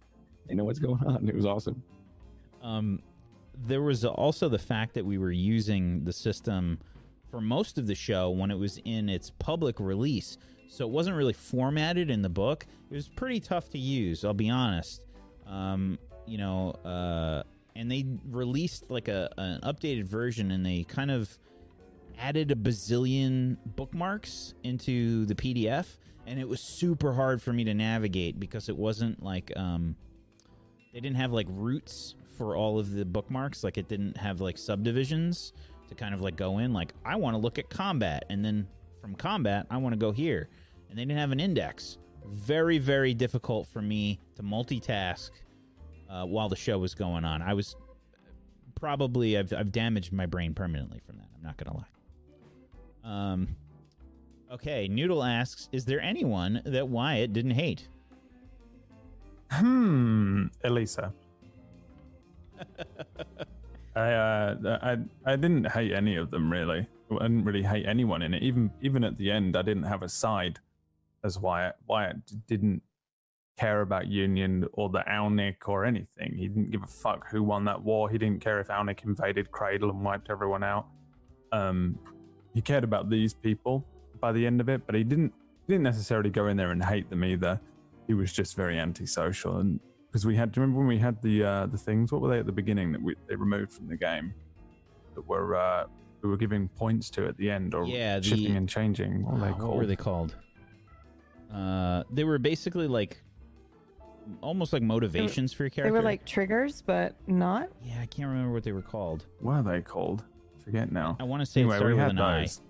They 0.48 0.56
know 0.56 0.64
what's 0.64 0.80
going 0.80 1.04
on. 1.06 1.30
It 1.30 1.36
was 1.36 1.46
awesome. 1.46 1.84
um, 2.64 3.02
there 3.68 3.82
was 3.82 4.06
also 4.06 4.48
the 4.50 4.58
fact 4.58 4.94
that 4.94 5.06
we 5.06 5.18
were 5.18 5.32
using 5.32 6.04
the 6.06 6.14
system 6.14 6.80
for 7.30 7.42
most 7.42 7.78
of 7.78 7.88
the 7.88 7.94
show 7.96 8.30
when 8.30 8.50
it 8.50 8.58
was 8.58 8.80
in 8.86 9.10
its 9.10 9.32
public 9.38 9.80
release. 9.80 10.38
So 10.70 10.86
it 10.86 10.92
wasn't 10.92 11.18
really 11.18 11.34
formatted 11.34 12.10
in 12.10 12.22
the 12.22 12.30
book. 12.30 12.66
It 12.90 12.96
was 12.96 13.10
pretty 13.10 13.40
tough 13.40 13.70
to 13.72 13.78
use, 13.78 14.24
I'll 14.24 14.34
be 14.34 14.50
honest. 14.50 15.02
Um, 15.50 15.98
you 16.26 16.38
know, 16.38 16.72
uh, 16.86 17.44
and 17.76 17.92
they 17.92 18.06
released 18.30 18.90
like 18.90 19.08
a 19.08 19.30
an 19.38 19.62
updated 19.62 20.06
version 20.06 20.52
and 20.52 20.66
they 20.66 20.84
kind 20.84 21.12
of 21.12 21.38
added 22.20 22.52
a 22.52 22.56
bazillion 22.56 23.58
bookmarks 23.66 24.54
into 24.64 25.26
the 25.26 25.36
PDF 25.36 25.98
and 26.28 26.40
it 26.40 26.48
was 26.48 26.62
super 26.62 27.14
hard 27.14 27.42
for 27.42 27.54
me 27.54 27.64
to 27.64 27.74
navigate 27.74 28.40
because 28.40 28.70
it 28.70 28.78
wasn't 28.78 29.24
like 29.24 29.52
um 29.56 29.96
they 30.94 31.00
didn't 31.00 31.18
have 31.18 31.32
like 31.32 31.48
roots 31.50 32.16
for 32.38 32.56
all 32.56 32.80
of 32.80 32.94
the 32.94 33.06
bookmarks. 33.06 33.64
Like 33.64 33.78
it 33.78 33.88
didn't 33.88 34.18
have 34.18 34.42
like 34.42 34.58
subdivisions 34.58 35.54
to 35.88 35.96
kind 35.96 36.14
of 36.14 36.22
like 36.22 36.36
go 36.36 36.60
in. 36.60 36.74
Like 36.74 36.94
I 37.06 37.16
want 37.16 37.36
to 37.36 37.38
look 37.38 37.60
at 37.60 37.70
combat 37.70 38.26
and 38.30 38.44
then 38.44 38.68
from 39.02 39.16
combat 39.16 39.68
I 39.70 39.78
want 39.78 39.94
to 39.94 40.00
go 40.00 40.12
here. 40.12 40.50
And 40.90 40.98
they 40.98 41.04
didn't 41.04 41.20
have 41.20 41.32
an 41.32 41.40
index 41.40 41.98
very 42.30 42.78
very 42.78 43.14
difficult 43.14 43.68
for 43.68 43.82
me 43.82 44.20
to 44.36 44.44
multitask 44.44 45.32
uh, 46.10 46.26
while 46.26 46.50
the 46.50 46.56
show 46.56 46.78
was 46.78 46.94
going 46.96 47.26
on 47.26 47.42
I 47.42 47.54
was 47.54 47.76
probably 48.76 49.38
I've, 49.38 49.52
I've 49.54 49.72
damaged 49.72 50.14
my 50.14 50.26
brain 50.26 50.54
permanently 50.54 51.02
from 51.06 51.18
that 51.18 51.28
I'm 51.36 51.44
not 51.44 51.58
gonna 51.58 51.78
lie 51.78 51.86
um 53.04 53.56
okay 54.52 54.88
Noodle 54.88 55.24
asks 55.24 55.70
is 55.72 55.86
there 55.86 56.02
anyone 56.02 56.62
that 56.66 56.88
Wyatt 56.88 57.34
didn't 57.34 57.52
hate 57.52 57.88
Hmm, 59.52 60.46
Elisa. 60.64 61.12
I, 63.96 64.12
uh, 64.12 64.78
I 64.82 64.98
I 65.26 65.36
didn't 65.36 65.66
hate 65.72 65.92
any 65.92 66.16
of 66.16 66.30
them 66.30 66.52
really. 66.52 66.88
I 67.12 67.24
didn't 67.24 67.44
really 67.44 67.64
hate 67.64 67.86
anyone 67.88 68.22
in 68.22 68.34
it. 68.34 68.44
Even 68.44 68.72
even 68.82 69.04
at 69.04 69.18
the 69.18 69.32
end, 69.32 69.58
I 69.58 69.64
didn't 69.64 69.84
have 69.84 70.04
a 70.04 70.10
side 70.10 70.60
as 71.24 71.40
Wyatt. 71.40 71.76
Wyatt 71.88 72.18
didn't 72.48 72.82
care 73.58 73.82
about 73.82 74.08
Union 74.08 74.66
or 74.74 74.90
the 74.90 75.04
Aunic 75.10 75.68
or 75.68 75.86
anything. 75.86 76.34
He 76.38 76.48
didn't 76.48 76.72
give 76.72 76.84
a 76.84 76.88
fuck 76.88 77.30
who 77.30 77.44
won 77.44 77.66
that 77.66 77.82
war. 77.82 78.10
He 78.10 78.18
didn't 78.18 78.42
care 78.42 78.60
if 78.60 78.68
Aunic 78.70 79.04
invaded 79.04 79.52
Cradle 79.52 79.90
and 79.90 80.04
wiped 80.04 80.30
everyone 80.30 80.64
out. 80.64 80.88
Um, 81.52 82.00
he 82.54 82.62
cared 82.62 82.84
about 82.84 83.10
these 83.10 83.34
people 83.34 83.86
by 84.20 84.32
the 84.32 84.46
end 84.46 84.62
of 84.62 84.70
it, 84.70 84.86
but 84.86 84.96
he 84.96 85.04
didn't 85.04 85.34
he 85.68 85.74
didn't 85.74 85.84
necessarily 85.84 86.30
go 86.30 86.48
in 86.48 86.58
there 86.58 86.72
and 86.72 86.84
hate 86.84 87.10
them 87.10 87.24
either. 87.24 87.60
He 88.08 88.14
was 88.14 88.32
just 88.34 88.56
very 88.56 88.80
antisocial 88.80 89.58
and 89.58 89.80
because 90.08 90.26
we 90.26 90.36
had. 90.36 90.52
Do 90.52 90.60
you 90.60 90.62
remember 90.64 90.80
when 90.80 90.88
we 90.88 90.98
had 90.98 91.22
the 91.22 91.44
uh, 91.44 91.66
the 91.68 91.78
things? 91.78 92.12
What 92.12 92.22
were 92.22 92.30
they 92.30 92.40
at 92.40 92.46
the 92.48 92.52
beginning 92.52 92.92
that 92.94 93.02
we, 93.02 93.16
they 93.28 93.36
removed 93.36 93.72
from 93.74 93.88
the 93.88 93.96
game? 93.98 94.34
That 95.14 95.28
were 95.28 95.56
uh, 95.56 95.86
we 96.24 96.30
were 96.30 96.38
giving 96.38 96.68
points 96.70 97.10
to 97.12 97.28
at 97.28 97.38
the 97.38 97.52
end, 97.52 97.76
or 97.76 97.86
Yeah, 97.86 98.18
the- 98.20 98.26
shifting 98.26 98.56
and 98.58 98.68
changing. 98.68 99.24
What 99.24 99.34
were 99.36 99.40
they 99.42 99.52
Uh. 99.52 99.66
What 99.68 99.78
were 99.78 99.86
they 99.86 99.96
called? 99.96 100.36
Uh, 101.54 102.04
they 102.12 102.24
were 102.24 102.38
basically 102.38 102.88
like 102.88 103.22
almost 104.42 104.74
like 104.74 104.82
motivations 104.84 105.52
for 105.54 105.64
your 105.64 105.70
character. 105.70 105.92
They 105.92 105.98
were 105.98 106.04
like 106.04 106.26
triggers, 106.26 106.82
but 106.82 107.16
not. 107.28 107.70
yeah, 107.84 108.00
I 108.02 108.06
can't 108.06 108.30
remember 108.30 108.54
what 108.54 108.64
they 108.64 108.72
were 108.72 108.82
called. 108.82 109.26
What 109.40 109.54
are 109.54 109.64
they 109.64 109.82
called? 109.82 110.24
Forget 110.64 110.92
now. 110.92 111.18
I 111.20 111.24
want 111.24 111.42
to 111.42 111.46
say 111.46 111.62
Anyway, 111.62 111.76
it 111.76 111.80
started 111.80 111.96
we 111.96 112.02
with 112.02 112.04
had 112.04 112.12
an 112.12 112.20
I. 112.20 112.40
those. 112.42 112.62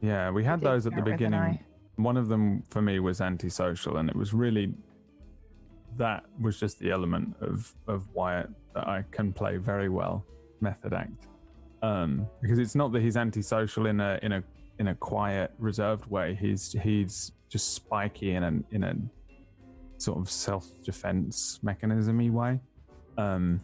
Yeah, 0.00 0.30
we 0.30 0.42
had 0.44 0.60
did 0.60 0.68
those 0.68 0.86
at 0.86 0.92
the 0.92 0.96
start 0.96 1.04
with 1.04 1.12
an 1.12 1.18
beginning. 1.18 1.58
One 1.96 2.16
of 2.16 2.28
them 2.28 2.62
for 2.68 2.80
me 2.82 2.98
was 2.98 3.20
antisocial, 3.20 3.98
and 3.98 4.08
it 4.08 4.16
was 4.16 4.32
really 4.32 4.72
that 5.98 6.24
was 6.40 6.58
just 6.58 6.78
the 6.78 6.90
element 6.90 7.36
of 7.40 7.74
of 7.86 8.08
Wyatt 8.14 8.48
that 8.74 8.88
I 8.88 9.04
can 9.10 9.32
play 9.32 9.58
very 9.58 9.88
well. 9.90 10.24
Method 10.60 10.94
act, 10.94 11.26
um, 11.82 12.26
because 12.40 12.58
it's 12.58 12.74
not 12.74 12.92
that 12.92 13.02
he's 13.02 13.16
antisocial 13.16 13.86
in 13.86 14.00
a 14.00 14.18
in 14.22 14.32
a 14.32 14.42
in 14.78 14.88
a 14.88 14.94
quiet, 14.94 15.52
reserved 15.58 16.06
way. 16.06 16.34
He's 16.40 16.72
he's 16.82 17.32
just 17.52 17.74
spiky 17.74 18.34
in 18.34 18.42
a 18.42 18.74
in 18.74 18.82
a 18.82 18.94
sort 19.98 20.18
of 20.18 20.30
self 20.30 20.66
defense 20.82 21.60
mechanismy 21.62 22.30
way. 22.30 22.58
Um, 23.18 23.60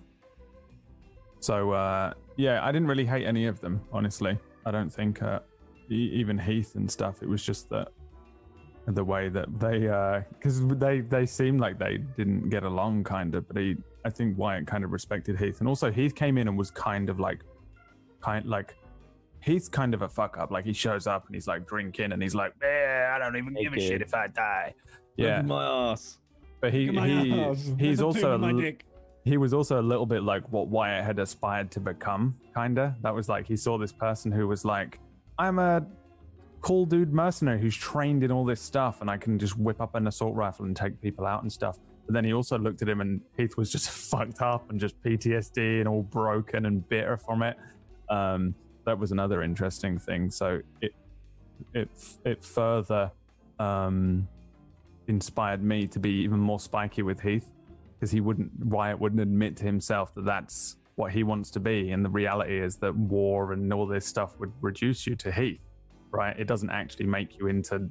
so 1.41 1.72
uh, 1.72 2.12
yeah, 2.36 2.62
I 2.62 2.70
didn't 2.70 2.89
really 2.89 3.07
hate 3.07 3.26
any 3.26 3.47
of 3.47 3.61
them, 3.61 3.80
honestly. 3.91 4.39
I 4.66 4.70
don't 4.70 4.91
think 4.91 5.22
uh, 5.22 5.41
e- 5.91 6.11
even 6.12 6.39
Heath 6.39 6.74
and 6.74 6.91
stuff. 6.91 7.22
It 7.22 7.28
was 7.28 7.43
just 7.43 7.70
that 7.70 7.89
the 8.86 9.05
way 9.05 9.28
that 9.28 9.49
they, 9.59 9.80
because 10.34 10.66
they 10.78 11.01
they 11.01 11.26
seemed 11.26 11.61
like 11.61 11.78
they 11.78 11.99
didn't 12.16 12.51
get 12.51 12.64
along, 12.64 13.05
kind 13.05 13.34
of. 13.34 13.49
But 13.49 13.57
he, 13.57 13.76
I 14.05 14.11
think 14.11 14.36
Wyatt 14.36 14.66
kind 14.66 14.84
of 14.84 14.93
respected 14.93 15.39
Heath, 15.39 15.61
and 15.61 15.68
also 15.68 15.91
Heath 15.91 16.14
came 16.14 16.36
in 16.36 16.49
and 16.49 16.59
was 16.59 16.70
kind 16.70 17.09
of 17.09 17.18
like, 17.18 17.41
kind 18.20 18.45
like. 18.45 18.76
He's 19.41 19.68
kind 19.68 19.95
of 19.95 20.03
a 20.03 20.09
fuck 20.09 20.36
up. 20.39 20.51
Like 20.51 20.64
he 20.64 20.72
shows 20.72 21.07
up 21.07 21.26
and 21.26 21.34
he's 21.34 21.47
like 21.47 21.66
drinking 21.66 22.12
and 22.12 22.22
he's 22.22 22.34
like, 22.34 22.55
"Yeah, 22.61 23.12
I 23.14 23.18
don't 23.18 23.36
even 23.36 23.55
give 23.55 23.72
a 23.72 23.76
Naked. 23.76 23.82
shit 23.89 24.03
if 24.03 24.14
I 24.14 24.26
die." 24.28 24.74
Yeah, 25.16 25.43
my 25.43 25.64
ass. 25.64 26.18
but 26.61 26.72
he, 26.72 26.91
my 26.91 27.09
he 27.09 27.32
ass. 27.41 27.57
he's 27.78 27.99
There's 27.99 28.01
a 28.01 28.05
also 28.07 28.32
a 28.32 28.34
in 28.36 28.41
my 28.41 28.51
l- 28.51 28.61
dick. 28.61 28.84
he 29.24 29.36
was 29.36 29.53
also 29.55 29.80
a 29.80 29.82
little 29.82 30.07
bit 30.07 30.22
like 30.22 30.43
what 30.53 30.68
Wyatt 30.68 31.05
had 31.05 31.18
aspired 31.18 31.70
to 31.72 31.80
become, 31.80 32.36
kinda. 32.55 32.97
That 33.03 33.14
was 33.14 33.28
like 33.28 33.47
he 33.47 33.57
saw 33.57 33.78
this 33.78 33.93
person 33.93 34.30
who 34.32 34.47
was 34.49 34.64
like, 34.64 34.99
I'm 35.39 35.59
a 35.59 35.86
cool 36.61 36.84
dude 36.86 37.12
mercenary 37.12 37.61
who's 37.61 37.76
trained 37.76 38.24
in 38.24 38.32
all 38.32 38.45
this 38.45 38.61
stuff 38.61 39.01
and 39.01 39.09
I 39.09 39.16
can 39.16 39.39
just 39.39 39.57
whip 39.57 39.80
up 39.80 39.95
an 39.95 40.09
assault 40.09 40.34
rifle 40.34 40.64
and 40.66 40.74
take 40.76 41.01
people 41.01 41.24
out 41.26 41.43
and 41.43 41.53
stuff. 41.53 41.78
But 42.07 42.14
then 42.14 42.24
he 42.24 42.32
also 42.32 42.59
looked 42.59 42.82
at 42.82 42.89
him 42.89 43.01
and 43.01 43.20
Heath 43.36 43.57
was 43.57 43.70
just 43.70 43.91
fucked 44.11 44.43
up 44.43 44.68
and 44.70 44.80
just 44.80 45.01
PTSD 45.03 45.78
and 45.78 45.86
all 45.89 46.03
broken 46.03 46.66
and 46.66 46.86
bitter 46.89 47.16
from 47.16 47.43
it. 47.43 47.57
Um, 48.11 48.55
that 48.89 48.99
was 48.99 49.12
another 49.12 49.43
interesting 49.43 49.99
thing. 49.99 50.30
So 50.30 50.61
it 50.80 50.93
it 51.74 51.89
it 52.24 52.43
further 52.43 53.11
um, 53.59 54.26
inspired 55.09 55.62
me 55.62 55.86
to 55.89 55.99
be 55.99 56.11
even 56.11 56.41
more 56.41 56.59
spiky 56.59 57.03
with 57.03 57.20
Heath 57.20 57.47
because 57.95 58.11
he 58.11 58.20
wouldn't 58.20 58.51
Wyatt 58.64 58.99
wouldn't 58.99 59.20
admit 59.20 59.57
to 59.59 59.64
himself 59.64 60.14
that 60.14 60.24
that's 60.24 60.76
what 60.97 61.12
he 61.12 61.22
wants 61.22 61.51
to 61.51 61.61
be, 61.61 61.91
and 61.91 62.05
the 62.05 62.09
reality 62.09 62.59
is 62.59 62.76
that 62.76 62.95
war 62.97 63.53
and 63.53 63.72
all 63.72 63.86
this 63.86 64.07
stuff 64.07 64.39
would 64.41 64.53
reduce 64.62 65.07
you 65.07 65.14
to 65.16 65.30
Heath, 65.30 65.61
right? 66.11 66.34
It 66.39 66.49
doesn't 66.49 66.70
actually 66.70 67.07
make 67.07 67.39
you 67.39 67.47
into 67.49 67.89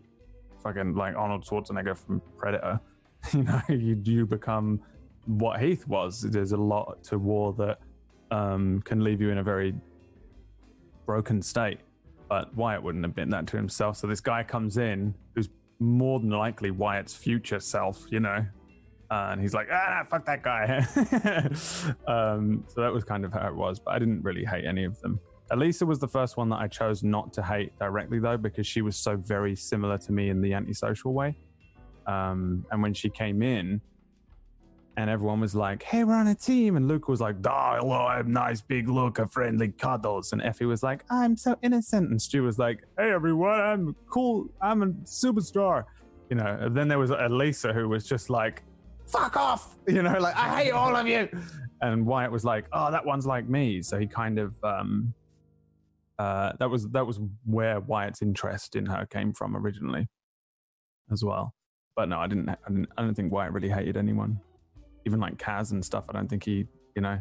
fucking 0.63 0.95
like 0.95 1.15
Arnold 1.15 1.45
Schwarzenegger 1.45 1.95
from 1.95 2.21
Predator. 2.37 2.79
you 3.33 3.43
know, 3.43 3.61
you 3.69 4.01
you 4.03 4.25
become 4.25 4.81
what 5.25 5.61
Heath 5.61 5.87
was. 5.87 6.21
There's 6.21 6.53
a 6.53 6.57
lot 6.57 7.03
to 7.03 7.19
war 7.19 7.53
that 7.53 7.79
um, 8.31 8.81
can 8.81 9.03
leave 9.03 9.21
you 9.21 9.29
in 9.29 9.37
a 9.37 9.43
very 9.43 9.75
broken 11.07 11.41
state. 11.41 11.79
But 12.29 12.55
Wyatt 12.55 12.83
wouldn't 12.83 13.05
admit 13.05 13.31
that 13.31 13.47
to 13.47 13.57
himself. 13.57 13.97
So 13.97 14.05
this 14.05 14.21
guy 14.21 14.43
comes 14.43 14.77
in 14.77 15.15
who's 15.33 15.49
more 15.79 16.19
than 16.19 16.29
likely 16.29 16.69
Wyatt's 16.69 17.15
future 17.15 17.59
self, 17.59 18.05
you 18.11 18.19
know, 18.19 18.45
uh, 19.09 19.29
and 19.31 19.41
he's 19.41 19.53
like, 19.53 19.69
ah, 19.71 20.03
fuck 20.09 20.25
that 20.25 20.43
guy. 20.43 20.85
um, 22.07 22.65
so 22.67 22.81
that 22.81 22.91
was 22.91 23.03
kind 23.03 23.23
of 23.23 23.31
how 23.31 23.47
it 23.47 23.55
was, 23.55 23.79
but 23.79 23.93
I 23.93 23.99
didn't 23.99 24.21
really 24.21 24.43
hate 24.43 24.65
any 24.65 24.83
of 24.83 24.99
them. 24.99 25.19
Elisa 25.49 25.85
was 25.85 25.99
the 25.99 26.07
first 26.07 26.35
one 26.35 26.49
that 26.49 26.57
I 26.57 26.67
chose 26.67 27.03
not 27.03 27.31
to 27.33 27.41
hate 27.41 27.77
directly, 27.79 28.19
though, 28.19 28.35
because 28.35 28.67
she 28.67 28.81
was 28.81 28.97
so 28.97 29.15
very 29.15 29.55
similar 29.55 29.97
to 29.99 30.11
me 30.11 30.29
in 30.29 30.41
the 30.41 30.53
antisocial 30.53 31.13
way. 31.13 31.37
Um, 32.05 32.65
and 32.71 32.81
when 32.81 32.93
she 32.93 33.09
came 33.09 33.41
in, 33.41 33.79
and 34.97 35.11
everyone 35.11 35.39
was 35.39 35.53
like, 35.53 35.83
"Hey, 35.83 36.03
we're 36.03 36.15
on 36.15 36.27
a 36.27 36.35
team," 36.35 36.75
and 36.75 36.87
Luke 36.87 37.07
was 37.07 37.21
like, 37.21 37.39
"Da, 37.41 37.77
hello, 37.77 38.07
I'm 38.07 38.33
nice, 38.33 38.61
big 38.61 38.89
Luca, 38.89 39.27
friendly 39.27 39.69
cuddles," 39.69 40.33
and 40.33 40.41
Effie 40.41 40.65
was 40.65 40.81
like, 40.81 41.05
"I'm 41.09 41.37
so 41.37 41.55
innocent," 41.61 42.09
and 42.09 42.19
Stu 42.19 42.43
was 42.43 42.57
like, 42.57 42.83
"Hey, 42.97 43.11
everyone, 43.11 43.61
I'm 43.61 43.95
cool, 44.09 44.49
I'm 44.59 44.81
a 44.81 44.87
superstar," 45.05 45.85
you 46.31 46.35
know. 46.35 46.57
And 46.61 46.75
then 46.75 46.87
there 46.87 46.97
was 46.97 47.11
Elisa 47.11 47.73
who 47.73 47.87
was 47.87 48.05
just 48.05 48.31
like, 48.31 48.63
"Fuck 49.05 49.37
off," 49.37 49.77
you 49.87 50.01
know, 50.01 50.17
like 50.19 50.35
I 50.35 50.63
hate 50.63 50.71
all 50.71 50.95
of 50.95 51.07
you, 51.07 51.29
and 51.81 52.05
Wyatt 52.05 52.31
was 52.31 52.43
like, 52.43 52.65
"Oh, 52.73 52.89
that 52.89 53.05
one's 53.05 53.27
like 53.27 53.47
me," 53.47 53.83
so 53.83 53.99
he 53.99 54.07
kind 54.07 54.39
of 54.39 54.55
um, 54.63 55.13
uh, 56.17 56.53
that 56.59 56.71
was 56.71 56.87
that 56.89 57.05
was 57.05 57.19
where 57.45 57.81
Wyatt's 57.81 58.23
interest 58.23 58.75
in 58.75 58.87
her 58.87 59.05
came 59.05 59.31
from 59.31 59.55
originally, 59.55 60.07
as 61.11 61.23
well. 61.23 61.53
But 61.95 62.09
no, 62.09 62.17
I 62.17 62.25
didn't. 62.25 62.49
I, 62.49 62.55
didn't, 62.67 62.89
I 62.97 63.03
don't 63.03 63.13
think 63.13 63.31
Wyatt 63.31 63.53
really 63.53 63.69
hated 63.69 63.95
anyone 63.95 64.39
even 65.07 65.19
like 65.19 65.37
Kaz 65.37 65.71
and 65.71 65.83
stuff. 65.83 66.03
I 66.09 66.13
don't 66.13 66.27
think 66.27 66.43
he, 66.43 66.67
you 66.95 67.01
know, 67.01 67.19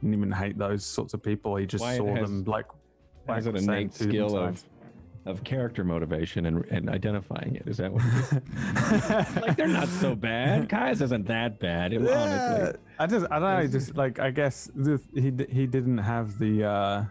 didn't 0.00 0.14
even 0.14 0.32
hate 0.32 0.58
those 0.58 0.84
sorts 0.84 1.14
of 1.14 1.22
people. 1.22 1.56
He 1.56 1.64
just 1.64 1.80
Wyatt 1.82 1.98
saw 1.98 2.14
has- 2.16 2.28
them 2.28 2.44
like 2.44 2.66
Has 3.28 3.46
like 3.46 3.46
an 3.46 3.52
we're 3.52 3.58
saying, 3.60 3.70
innate 3.70 3.94
skill 3.94 4.36
of 4.36 4.62
of 5.26 5.44
character 5.44 5.84
motivation 5.84 6.46
and, 6.46 6.64
and 6.70 6.88
identifying 6.88 7.54
it. 7.54 7.68
Is 7.68 7.76
that 7.76 7.92
what 7.92 8.02
it 8.02 8.42
is? 8.42 9.36
like 9.42 9.56
they're 9.56 9.68
not 9.68 9.88
so 9.88 10.14
bad. 10.14 10.68
Kai's 10.68 11.02
isn't 11.02 11.26
that 11.26 11.60
bad. 11.60 11.92
It, 11.92 12.00
Yeah, 12.00 12.18
Honestly, 12.18 12.80
I 12.98 13.06
just 13.06 13.26
I 13.30 13.38
don't 13.38 13.60
know. 13.60 13.66
Just 13.66 13.96
like 13.96 14.18
I 14.18 14.30
guess 14.30 14.70
the, 14.74 15.00
he 15.14 15.30
he 15.54 15.66
didn't 15.66 15.98
have 15.98 16.38
the. 16.38 16.64
uh 16.64 17.04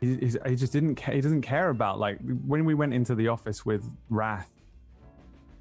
he, 0.00 0.16
he 0.16 0.56
just 0.56 0.72
didn't 0.72 0.94
care. 0.94 1.14
He 1.14 1.20
doesn't 1.20 1.42
care 1.42 1.68
about 1.68 1.98
like 1.98 2.18
when 2.46 2.64
we 2.64 2.72
went 2.74 2.94
into 2.94 3.14
the 3.14 3.28
office 3.28 3.66
with 3.66 3.84
Wrath. 4.08 4.50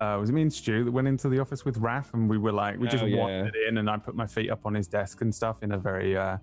Uh, 0.01 0.17
was 0.19 0.29
it 0.29 0.33
me 0.33 0.41
and 0.43 0.53
Stu 0.53 0.83
that 0.85 0.91
went 0.91 1.07
into 1.07 1.29
the 1.29 1.39
office 1.39 1.65
with 1.65 1.77
Raf, 1.77 2.13
and 2.13 2.29
we 2.29 2.37
were 2.37 2.51
like, 2.53 2.79
we 2.79 2.87
just 2.87 3.03
Oh, 3.03 3.07
yeah. 3.07 3.17
wandered 3.19 3.55
in, 3.67 3.77
and 3.77 3.89
I 3.89 3.97
put 3.97 4.15
my 4.15 4.25
feet 4.27 4.49
up 4.49 4.61
on 4.65 4.73
his 4.73 4.87
desk 4.87 5.21
and 5.21 5.33
stuff 5.33 5.61
in 5.63 5.73
a 5.73 5.77
very, 5.77 6.15
uh, 6.15 6.37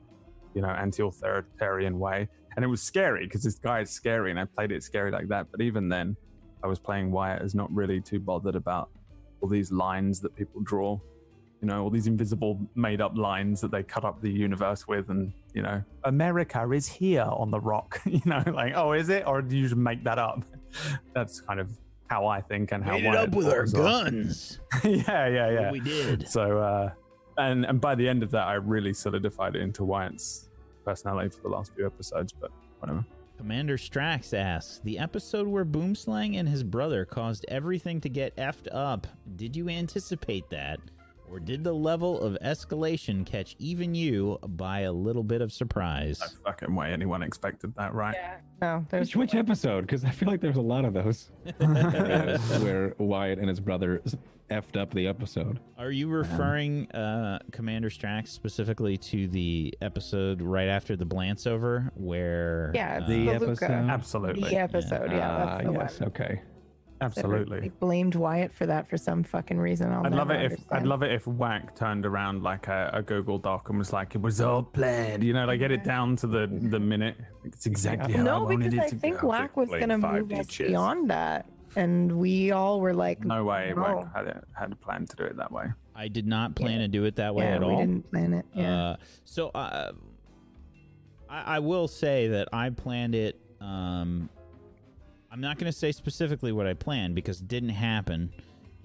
you 0.54 0.62
know, 0.62 0.68
anti-authoritarian 0.68 1.98
way, 1.98 2.28
and 2.56 2.64
it 2.64 2.68
was 2.68 2.82
scary 2.82 3.24
because 3.26 3.42
this 3.42 3.58
guy 3.58 3.80
is 3.80 3.90
scary, 3.90 4.30
and 4.30 4.38
I 4.38 4.44
played 4.44 4.72
it 4.72 4.82
scary 4.82 5.10
like 5.10 5.28
that. 5.28 5.46
But 5.50 5.60
even 5.62 5.88
then, 5.88 6.16
I 6.62 6.66
was 6.66 6.78
playing 6.78 7.10
Wyatt 7.10 7.42
as 7.42 7.54
not 7.54 7.72
really 7.74 8.00
too 8.00 8.18
bothered 8.20 8.56
about 8.56 8.90
all 9.40 9.48
these 9.48 9.70
lines 9.72 10.20
that 10.20 10.34
people 10.34 10.60
draw, 10.62 10.98
you 11.60 11.68
know, 11.68 11.82
all 11.82 11.90
these 11.90 12.06
invisible 12.06 12.58
made-up 12.74 13.16
lines 13.16 13.60
that 13.60 13.70
they 13.70 13.82
cut 13.82 14.04
up 14.04 14.20
the 14.20 14.30
universe 14.30 14.86
with, 14.86 15.08
and 15.10 15.32
you 15.54 15.62
know, 15.62 15.82
America 16.04 16.70
is 16.72 16.86
here 16.86 17.22
on 17.28 17.50
the 17.50 17.60
rock, 17.60 18.00
you 18.06 18.20
know, 18.26 18.42
like, 18.52 18.72
oh, 18.76 18.92
is 18.92 19.08
it, 19.08 19.26
or 19.26 19.40
do 19.40 19.56
you 19.56 19.62
just 19.64 19.76
make 19.76 20.04
that 20.04 20.18
up? 20.18 20.44
That's 21.14 21.40
kind 21.40 21.60
of 21.60 21.70
how 22.08 22.26
I 22.26 22.40
think 22.40 22.72
and 22.72 22.84
how 22.84 22.92
Made 22.92 23.06
it 23.06 23.14
up 23.14 23.34
with 23.34 23.48
our 23.48 23.66
guns. 23.66 24.60
yeah, 24.84 25.28
yeah, 25.28 25.50
yeah. 25.50 25.72
We 25.72 25.80
did. 25.80 26.28
So, 26.28 26.58
uh, 26.58 26.90
and 27.38 27.64
and 27.64 27.80
by 27.80 27.94
the 27.94 28.08
end 28.08 28.22
of 28.22 28.30
that, 28.30 28.46
I 28.46 28.54
really 28.54 28.92
solidified 28.92 29.56
it 29.56 29.62
into 29.62 29.84
Wyatt's 29.84 30.48
personality 30.84 31.30
for 31.30 31.42
the 31.42 31.48
last 31.48 31.74
few 31.74 31.86
episodes. 31.86 32.32
But 32.32 32.50
whatever. 32.78 33.04
Commander 33.36 33.76
Strax 33.76 34.32
asks 34.32 34.80
The 34.82 34.98
episode 34.98 35.46
where 35.46 35.64
Boomslang 35.64 36.38
and 36.38 36.48
his 36.48 36.62
brother 36.62 37.04
caused 37.04 37.44
everything 37.48 38.00
to 38.00 38.08
get 38.08 38.34
effed 38.36 38.68
up. 38.72 39.06
Did 39.36 39.54
you 39.54 39.68
anticipate 39.68 40.48
that? 40.50 40.80
Or 41.30 41.40
did 41.40 41.64
the 41.64 41.72
level 41.72 42.20
of 42.20 42.36
escalation 42.42 43.26
catch 43.26 43.56
even 43.58 43.94
you 43.94 44.38
by 44.46 44.80
a 44.80 44.92
little 44.92 45.24
bit 45.24 45.40
of 45.40 45.52
surprise? 45.52 46.20
No 46.20 46.26
fucking 46.50 46.74
way 46.74 46.92
anyone 46.92 47.22
expected 47.22 47.74
that, 47.76 47.94
right? 47.94 48.14
Yeah. 48.14 48.36
No, 48.62 48.86
there's 48.90 49.08
Which, 49.14 49.32
which 49.32 49.34
episode? 49.34 49.82
Because 49.82 50.04
I 50.04 50.10
feel 50.10 50.28
like 50.28 50.40
there's 50.40 50.56
a 50.56 50.60
lot 50.62 50.84
of 50.84 50.94
those 50.94 51.30
uh, 51.60 52.38
where 52.62 52.94
Wyatt 52.98 53.38
and 53.38 53.48
his 53.48 53.60
brother 53.60 54.02
effed 54.50 54.80
up 54.80 54.94
the 54.94 55.08
episode. 55.08 55.58
Are 55.76 55.90
you 55.90 56.08
referring, 56.08 56.90
uh, 56.92 57.40
Commander 57.50 57.90
Strax, 57.90 58.28
specifically 58.28 58.96
to 58.98 59.26
the 59.28 59.74
episode 59.82 60.40
right 60.40 60.68
after 60.68 60.94
the 60.96 61.04
Blance 61.04 61.46
over 61.46 61.90
where. 61.96 62.70
Yeah, 62.74 63.00
uh, 63.02 63.06
The 63.08 63.24
the 63.26 63.30
episode? 63.30 63.48
Luca. 63.48 63.72
Absolutely, 63.72 64.50
the 64.50 64.56
episode. 64.56 65.10
Yeah, 65.10 65.30
Ah, 65.30 65.46
that's 65.58 65.64
the 65.66 65.72
yes. 65.72 66.00
one. 66.00 66.08
Okay. 67.02 67.12
They 67.14 67.20
absolutely. 67.20 67.68
blamed 67.78 68.14
Wyatt 68.14 68.54
for 68.54 68.64
that 68.66 68.88
for 68.88 68.96
some 68.96 69.22
fucking 69.22 69.58
reason. 69.58 69.92
I'll 69.92 70.06
I'd 70.06 70.12
love 70.14 70.28
never 70.28 70.40
it 70.44 70.52
if 70.52 70.60
I'd 70.72 70.86
love 70.86 71.02
it 71.02 71.12
if 71.12 71.26
Whack 71.26 71.74
turned 71.76 72.06
around 72.06 72.42
like 72.42 72.68
a, 72.68 72.90
a 72.94 73.02
Google 73.02 73.38
Doc 73.38 73.68
and 73.68 73.78
was 73.78 73.92
like, 73.92 74.14
"It 74.14 74.22
was 74.22 74.40
all 74.40 74.62
planned," 74.62 75.22
you 75.22 75.32
know, 75.34 75.44
like 75.44 75.58
get 75.58 75.70
it 75.70 75.84
down 75.84 76.16
to 76.16 76.26
the 76.26 76.46
the 76.46 76.80
minute. 76.80 77.16
It's 77.44 77.66
exactly 77.66 78.14
how 78.14 78.20
I 78.20 78.24
No, 78.24 78.44
wanted 78.44 78.70
because 78.70 78.92
it 78.92 78.96
I 78.96 78.98
think 78.98 79.20
go. 79.20 79.28
Whack 79.28 79.56
was 79.56 79.68
gonna 79.68 79.98
5D 79.98 80.20
move 80.28 80.32
us 80.40 80.46
chess. 80.46 80.68
beyond 80.68 81.10
that, 81.10 81.46
and 81.76 82.12
we 82.18 82.50
all 82.52 82.80
were 82.80 82.94
like, 82.94 83.22
No 83.24 83.44
way, 83.44 83.72
No. 83.76 83.82
Whack 83.82 84.14
had 84.14 84.26
it, 84.28 84.44
had 84.58 84.72
a 84.72 84.76
plan 84.76 85.06
to 85.06 85.16
do 85.16 85.24
it 85.24 85.36
that 85.36 85.52
way. 85.52 85.66
I 85.94 86.08
did 86.08 86.26
not 86.26 86.54
plan 86.54 86.72
Yeah. 86.80 86.86
to 86.86 86.88
do 86.88 87.04
it 87.04 87.16
that 87.16 87.34
way 87.34 87.44
yeah, 87.44 87.54
at 87.56 87.60
we 87.60 87.66
all. 87.66 87.76
We 87.76 87.86
didn't 87.86 88.10
plan 88.10 88.32
it. 88.32 88.46
Yeah. 88.54 88.84
Uh, 88.84 88.96
so 89.24 89.48
uh, 89.50 89.92
I, 91.28 91.56
I 91.56 91.58
will 91.58 91.88
say 91.88 92.28
that 92.28 92.48
I 92.52 92.70
planned 92.70 93.14
it. 93.14 93.38
Um, 93.60 94.28
I'm 95.30 95.40
not 95.40 95.58
going 95.58 95.70
to 95.70 95.76
say 95.76 95.92
specifically 95.92 96.52
what 96.52 96.66
I 96.66 96.74
planned 96.74 97.14
because 97.14 97.40
it 97.40 97.48
didn't 97.48 97.70
happen, 97.70 98.32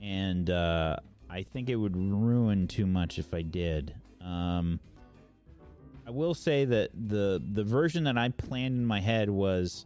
and 0.02 0.50
uh, 0.50 0.98
I 1.30 1.44
think 1.44 1.70
it 1.70 1.76
would 1.76 1.96
ruin 1.96 2.68
too 2.68 2.86
much 2.86 3.20
if 3.20 3.34
I 3.34 3.42
did. 3.42 3.96
Um, 4.20 4.80
I 6.06 6.12
will 6.12 6.34
say 6.34 6.66
that 6.66 6.90
the 6.94 7.42
the 7.54 7.64
version 7.64 8.04
that 8.06 8.18
I 8.18 8.30
planned 8.30 8.78
in 8.78 8.86
my 8.86 9.00
head 9.00 9.30
was 9.30 9.86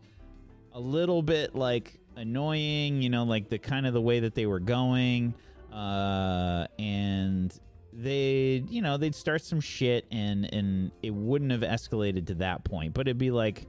a 0.73 0.79
little 0.79 1.21
bit 1.21 1.55
like 1.55 1.99
annoying, 2.15 3.01
you 3.01 3.09
know, 3.09 3.23
like 3.23 3.49
the 3.49 3.59
kind 3.59 3.85
of 3.85 3.93
the 3.93 4.01
way 4.01 4.21
that 4.21 4.33
they 4.33 4.45
were 4.45 4.59
going, 4.59 5.33
uh, 5.73 6.67
and 6.79 7.57
they, 7.91 8.63
you 8.69 8.81
know, 8.81 8.97
they'd 8.97 9.15
start 9.15 9.41
some 9.41 9.59
shit, 9.59 10.05
and 10.09 10.51
and 10.53 10.91
it 11.03 11.13
wouldn't 11.13 11.51
have 11.51 11.61
escalated 11.61 12.27
to 12.27 12.35
that 12.35 12.63
point, 12.63 12.93
but 12.93 13.07
it'd 13.07 13.17
be 13.17 13.31
like 13.31 13.67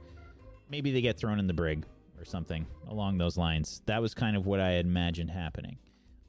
maybe 0.69 0.91
they 0.91 1.01
get 1.01 1.17
thrown 1.17 1.39
in 1.39 1.47
the 1.47 1.53
brig 1.53 1.85
or 2.17 2.25
something 2.25 2.65
along 2.87 3.17
those 3.17 3.37
lines. 3.37 3.81
That 3.85 4.01
was 4.01 4.13
kind 4.13 4.35
of 4.35 4.45
what 4.45 4.59
I 4.59 4.71
had 4.71 4.85
imagined 4.85 5.29
happening. 5.31 5.77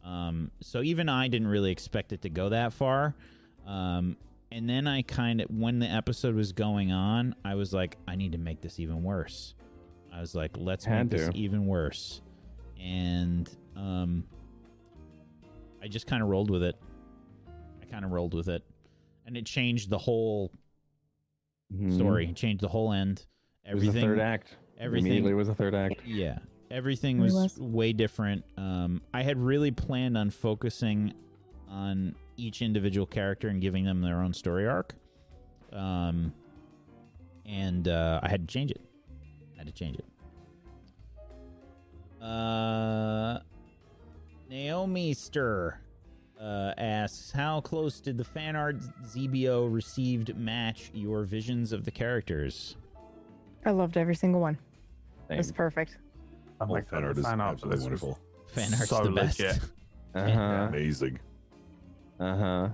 Um, 0.05 0.51
so 0.61 0.83
even 0.83 1.09
I 1.09 1.29
didn't 1.29 1.49
really 1.49 1.71
expect 1.71 2.13
it 2.13 2.23
to 2.23 2.29
go 2.31 2.49
that 2.51 2.73
far. 2.73 3.15
Um, 3.67 4.17
and 4.51 4.69
then 4.69 4.87
I 4.87 5.03
kind 5.03 5.41
of, 5.41 5.51
when 5.51 5.79
the 5.79 5.87
episode 5.87 6.35
was 6.35 6.53
going 6.53 6.91
on, 6.93 7.35
I 7.45 7.55
was 7.55 7.73
like, 7.75 7.97
I 8.07 8.17
need 8.17 8.33
to 8.33 8.39
make 8.39 8.61
this 8.63 8.81
even 8.81 9.03
worse. 9.03 9.55
I 10.13 10.21
was 10.21 10.35
like, 10.35 10.53
let's 10.57 10.85
Had 10.85 11.11
make 11.11 11.21
this 11.21 11.31
even 11.35 11.67
worse. 11.67 12.23
And 12.81 13.49
um, 13.77 14.25
I 15.83 15.89
just 15.89 16.07
kind 16.07 16.23
of 16.23 16.29
rolled 16.29 16.51
with 16.51 16.63
it. 16.63 16.77
I 17.83 17.85
kind 17.87 18.05
of 18.05 18.11
rolled 18.13 18.35
with 18.35 18.49
it. 18.49 18.63
And 19.27 19.37
it 19.37 19.45
changed 19.47 19.91
the 19.91 19.99
whole 19.99 20.51
Mhm. 21.75 21.93
story, 21.95 22.29
it 22.31 22.37
changed 22.37 22.63
the 22.63 22.69
whole 22.69 22.93
end. 22.95 23.27
It 23.69 23.75
was 23.75 23.83
the 23.83 23.89
Everything. 23.89 24.09
third 24.09 24.21
act. 24.21 24.57
Everything- 24.79 25.07
Immediately 25.09 25.35
was 25.35 25.49
the 25.49 25.55
third 25.55 25.75
act. 25.75 26.07
Yeah. 26.07 26.39
Everything 26.71 27.19
was, 27.19 27.33
was. 27.33 27.59
way 27.59 27.93
different. 27.93 28.45
Um, 28.57 29.01
I 29.15 29.23
had 29.23 29.39
really 29.39 29.71
planned 29.71 30.19
on 30.19 30.31
focusing 30.31 31.15
on 31.69 32.15
each 32.37 32.61
individual 32.63 33.07
character 33.07 33.49
and 33.49 33.61
giving 33.61 33.85
them 33.85 34.01
their 34.03 34.21
own 34.23 34.33
story 34.35 34.67
arc. 34.69 34.95
Um, 35.73 36.33
and 37.47 37.89
uh, 37.89 38.21
I 38.23 38.29
had 38.29 38.47
to 38.47 38.53
change 38.53 38.71
it. 38.71 38.81
I 39.55 39.59
had 39.59 39.67
to 39.67 39.73
change 39.73 39.99
it. 39.99 40.05
Uh, 42.23 43.41
Naomi 44.51 45.15
Stir 45.15 45.79
uh, 46.41 46.73
asks, 46.77 47.31
"How 47.31 47.61
close 47.61 48.01
did 48.01 48.19
the 48.19 48.25
fan 48.25 48.57
art 48.57 48.77
ZBO 49.05 49.73
received 49.73 50.37
match 50.37 50.91
your 50.93 51.23
visions 51.25 51.73
of 51.73 51.85
the 51.85 51.91
characters?" 51.91 52.77
I 53.65 53.71
loved 53.71 53.97
every 53.97 54.15
single 54.15 54.41
one. 54.41 54.59
It 55.31 55.37
was 55.37 55.47
Same. 55.49 55.55
perfect. 55.55 55.99
All 56.61 56.67
my 56.69 56.81
fan 56.81 56.87
God, 57.03 57.05
art 57.05 57.15
the 57.15 57.21
is 57.21 57.27
fan 57.27 57.41
art 57.41 57.61
for 57.61 57.67
absolutely 57.73 57.83
wonderful. 57.85 58.19
Fan 58.49 58.75
art's 58.75 58.89
so 58.89 59.05
the 59.05 59.11
best. 59.11 59.39
legit. 59.41 59.61
Uh-huh. 60.15 60.41
Amazing. 60.69 61.19
Uh-huh. 62.19 62.69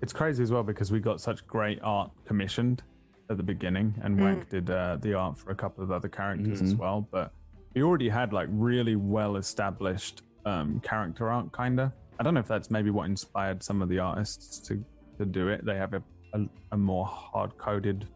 It's 0.00 0.12
crazy 0.12 0.42
as 0.42 0.50
well 0.50 0.62
because 0.62 0.90
we 0.90 0.98
got 0.98 1.20
such 1.20 1.46
great 1.46 1.78
art 1.82 2.10
commissioned 2.26 2.82
at 3.30 3.36
the 3.36 3.42
beginning, 3.42 3.94
and 4.02 4.18
Mm. 4.18 4.22
Wank 4.22 4.48
did 4.48 4.70
uh, 4.70 4.96
the 5.00 5.14
art 5.14 5.38
for 5.38 5.50
a 5.50 5.54
couple 5.54 5.84
of 5.84 5.90
other 5.92 6.08
characters 6.08 6.60
as 6.62 6.74
Mhm. 6.74 6.78
well. 6.78 7.06
But 7.10 7.32
we 7.74 7.82
already 7.82 8.08
had 8.08 8.32
like 8.32 8.48
really 8.50 8.96
well 8.96 9.36
established 9.36 10.22
um, 10.46 10.80
character 10.80 11.30
art, 11.30 11.54
kinda. 11.56 11.92
I 12.18 12.22
don't 12.22 12.34
know 12.34 12.40
if 12.40 12.48
that's 12.48 12.70
maybe 12.70 12.90
what 12.90 13.04
inspired 13.06 13.62
some 13.62 13.80
of 13.82 13.88
the 13.88 13.98
artists 13.98 14.58
to 14.68 14.82
to 15.18 15.24
do 15.26 15.48
it. 15.48 15.64
They 15.64 15.76
have 15.76 15.94
a 15.94 16.02
a, 16.32 16.40
a 16.72 16.76
more 16.76 17.06
hard 17.06 17.56
coded 17.58 18.08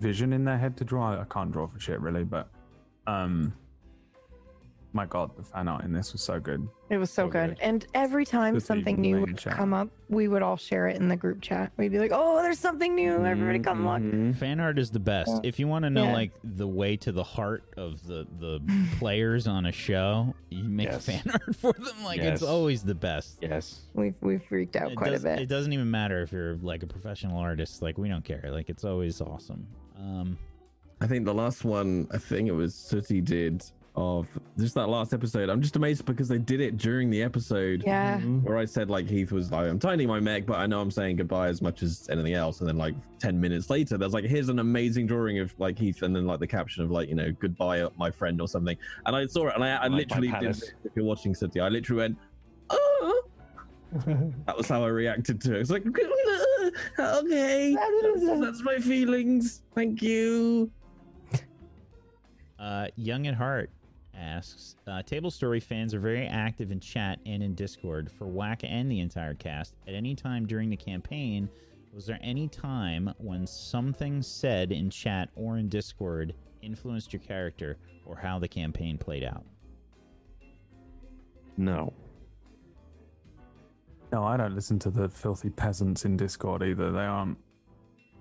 vision 0.00 0.32
in 0.32 0.44
their 0.44 0.58
head 0.58 0.76
to 0.78 0.84
draw. 0.84 1.18
I 1.20 1.24
can't 1.24 1.52
draw 1.52 1.66
for 1.66 1.78
shit 1.78 2.00
really, 2.00 2.24
but 2.24 2.48
um, 3.06 3.52
my 4.92 5.06
god, 5.06 5.36
the 5.36 5.42
fan 5.42 5.66
art 5.66 5.84
in 5.84 5.92
this 5.92 6.12
was 6.12 6.22
so 6.22 6.38
good. 6.38 6.68
It 6.88 6.98
was 6.98 7.10
so 7.10 7.24
So 7.26 7.28
good. 7.30 7.48
good. 7.50 7.58
And 7.60 7.84
every 7.94 8.24
time 8.24 8.54
Good 8.54 8.62
something 8.62 9.00
new 9.00 9.22
would 9.22 9.36
chat. 9.38 9.54
come 9.54 9.74
up, 9.74 9.88
we 10.08 10.28
would 10.28 10.40
all 10.42 10.56
share 10.56 10.86
it 10.86 10.96
in 11.00 11.08
the 11.08 11.16
group 11.16 11.40
chat. 11.42 11.72
We'd 11.76 11.90
be 11.90 11.98
like, 11.98 12.12
"Oh, 12.14 12.40
there's 12.42 12.60
something 12.60 12.94
new! 12.94 13.24
Everybody 13.26 13.58
come 13.58 13.84
look!" 13.84 14.00
Mhm. 14.00 14.36
Fan 14.36 14.60
art 14.60 14.78
is 14.78 14.92
the 14.92 15.00
best. 15.00 15.32
Yeah. 15.32 15.40
If 15.48 15.58
you 15.58 15.66
want 15.66 15.82
to 15.84 15.90
know 15.90 16.04
Yeah. 16.04 16.12
like 16.12 16.30
the 16.44 16.68
way 16.68 16.96
to 16.98 17.10
the 17.10 17.24
heart 17.24 17.64
of 17.76 18.06
the 18.06 18.24
the 18.38 18.60
players 19.00 19.48
on 19.48 19.66
a 19.66 19.72
show, 19.72 20.32
you 20.50 20.62
make 20.62 20.86
Yes. 20.86 21.06
fan 21.06 21.22
art 21.32 21.56
for 21.56 21.72
them. 21.72 22.04
Like 22.04 22.18
Yes. 22.18 22.34
it's 22.34 22.42
always 22.48 22.84
the 22.84 22.94
best. 22.94 23.38
Yes. 23.42 23.80
We've 23.94 24.14
we've 24.20 24.44
freaked 24.44 24.76
out 24.76 24.92
It, 24.92 24.96
quite 24.96 25.10
does, 25.10 25.24
a 25.24 25.28
bit. 25.28 25.40
it 25.40 25.46
doesn't 25.48 25.72
even 25.72 25.90
matter 25.90 26.22
if 26.22 26.30
you're 26.30 26.54
like 26.58 26.84
a 26.84 26.86
professional 26.86 27.38
artist. 27.38 27.82
Like 27.82 27.98
we 27.98 28.08
don't 28.08 28.24
care. 28.24 28.44
Like 28.52 28.68
it's 28.70 28.84
always 28.84 29.20
awesome. 29.20 29.66
Um, 29.98 30.38
I 31.04 31.06
think 31.06 31.26
the 31.26 31.34
last 31.34 31.64
one, 31.66 32.08
I 32.12 32.16
think 32.16 32.48
it 32.48 32.52
was 32.52 32.74
Sooty 32.74 33.20
did 33.20 33.62
of 33.94 34.26
just 34.58 34.74
that 34.74 34.88
last 34.88 35.12
episode. 35.12 35.50
I'm 35.50 35.60
just 35.60 35.76
amazed 35.76 36.06
because 36.06 36.28
they 36.28 36.38
did 36.38 36.62
it 36.62 36.78
during 36.78 37.10
the 37.10 37.22
episode. 37.22 37.82
yeah. 37.86 38.18
Where 38.20 38.56
I 38.56 38.64
said 38.64 38.88
like 38.88 39.06
Heath 39.06 39.30
was 39.30 39.52
like, 39.52 39.68
I'm 39.68 39.78
tightening 39.78 40.08
my 40.08 40.18
mech, 40.18 40.46
but 40.46 40.56
I 40.56 40.66
know 40.66 40.80
I'm 40.80 40.90
saying 40.90 41.16
goodbye 41.16 41.48
as 41.48 41.60
much 41.60 41.82
as 41.82 42.08
anything 42.10 42.32
else. 42.32 42.60
And 42.60 42.68
then 42.68 42.78
like 42.78 42.94
ten 43.18 43.38
minutes 43.38 43.68
later, 43.68 43.98
there's 43.98 44.14
like 44.14 44.24
here's 44.24 44.48
an 44.48 44.60
amazing 44.60 45.06
drawing 45.06 45.40
of 45.40 45.54
like 45.60 45.78
Heath, 45.78 46.00
and 46.00 46.16
then 46.16 46.26
like 46.26 46.40
the 46.40 46.46
caption 46.46 46.82
of 46.82 46.90
like 46.90 47.10
you 47.10 47.14
know 47.16 47.30
goodbye 47.38 47.86
my 47.98 48.10
friend 48.10 48.40
or 48.40 48.48
something. 48.48 48.78
And 49.04 49.14
I 49.14 49.26
saw 49.26 49.48
it, 49.48 49.56
and 49.56 49.62
I, 49.62 49.76
I 49.76 49.88
Like 49.88 50.08
literally 50.08 50.28
did. 50.28 50.40
palace. 50.40 50.72
If 50.84 50.92
you're 50.96 51.04
watching 51.04 51.34
City, 51.34 51.60
I 51.60 51.68
literally 51.68 52.00
went, 52.00 52.18
oh. 52.70 53.22
That 54.46 54.56
was 54.56 54.68
how 54.68 54.82
I 54.82 54.88
reacted 54.88 55.38
to 55.42 55.54
it. 55.54 55.60
It's 55.60 55.70
like, 55.70 55.84
okay, 56.98 57.76
that's, 57.76 58.40
that's 58.40 58.62
my 58.62 58.78
feelings. 58.78 59.62
Thank 59.74 60.00
you. 60.02 60.70
Uh, 62.64 62.86
Young 62.96 63.26
at 63.26 63.34
Heart 63.34 63.70
asks, 64.14 64.76
uh, 64.86 65.02
Table 65.02 65.30
Story 65.30 65.60
fans 65.60 65.92
are 65.92 66.00
very 66.00 66.26
active 66.26 66.70
in 66.70 66.80
chat 66.80 67.18
and 67.26 67.42
in 67.42 67.54
Discord 67.54 68.10
for 68.10 68.26
Whack 68.26 68.62
and 68.64 68.90
the 68.90 69.00
entire 69.00 69.34
cast. 69.34 69.74
At 69.86 69.92
any 69.92 70.14
time 70.14 70.46
during 70.46 70.70
the 70.70 70.76
campaign, 70.76 71.50
was 71.92 72.06
there 72.06 72.18
any 72.22 72.48
time 72.48 73.12
when 73.18 73.46
something 73.46 74.22
said 74.22 74.72
in 74.72 74.88
chat 74.88 75.28
or 75.36 75.58
in 75.58 75.68
Discord 75.68 76.34
influenced 76.62 77.12
your 77.12 77.20
character 77.20 77.76
or 78.06 78.16
how 78.16 78.38
the 78.38 78.48
campaign 78.48 78.96
played 78.96 79.24
out? 79.24 79.44
No. 81.58 81.92
No, 84.10 84.24
I 84.24 84.38
don't 84.38 84.54
listen 84.54 84.78
to 84.80 84.90
the 84.90 85.08
filthy 85.08 85.50
peasants 85.50 86.06
in 86.06 86.16
Discord 86.16 86.62
either. 86.62 86.90
They 86.90 87.00
aren't, 87.00 87.36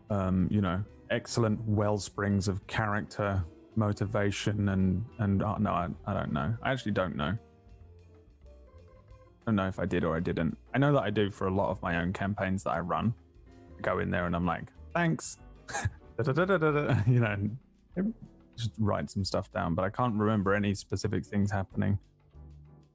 um, 0.09 0.49
you 0.51 0.59
know, 0.59 0.83
excellent 1.09 1.61
well 1.65 1.97
springs 1.97 2.49
of 2.49 2.65
character, 2.67 3.43
motivation, 3.75 4.69
and 4.69 5.05
and 5.19 5.43
oh, 5.43 5.57
no, 5.59 5.71
I, 5.71 5.87
I 6.05 6.13
don't 6.13 6.31
know. 6.31 6.55
I 6.61 6.71
actually 6.71 6.93
don't 6.93 7.15
know. 7.15 7.37
I 9.43 9.45
don't 9.45 9.55
know 9.55 9.67
if 9.67 9.79
I 9.79 9.85
did 9.85 10.03
or 10.03 10.15
I 10.15 10.19
didn't. 10.19 10.57
I 10.73 10.77
know 10.77 10.93
that 10.93 11.03
I 11.03 11.09
do 11.09 11.29
for 11.29 11.47
a 11.47 11.53
lot 11.53 11.69
of 11.69 11.81
my 11.81 11.97
own 11.97 12.13
campaigns 12.13 12.63
that 12.63 12.71
I 12.71 12.79
run. 12.79 13.13
I 13.77 13.81
go 13.81 13.99
in 13.99 14.09
there 14.09 14.25
and 14.25 14.35
I'm 14.35 14.45
like, 14.45 14.69
thanks, 14.93 15.37
you 17.07 17.19
know, 17.19 17.49
just 18.55 18.71
write 18.77 19.09
some 19.09 19.25
stuff 19.25 19.51
down. 19.51 19.75
But 19.75 19.83
I 19.83 19.89
can't 19.89 20.15
remember 20.15 20.53
any 20.53 20.73
specific 20.73 21.25
things 21.25 21.51
happening 21.51 21.99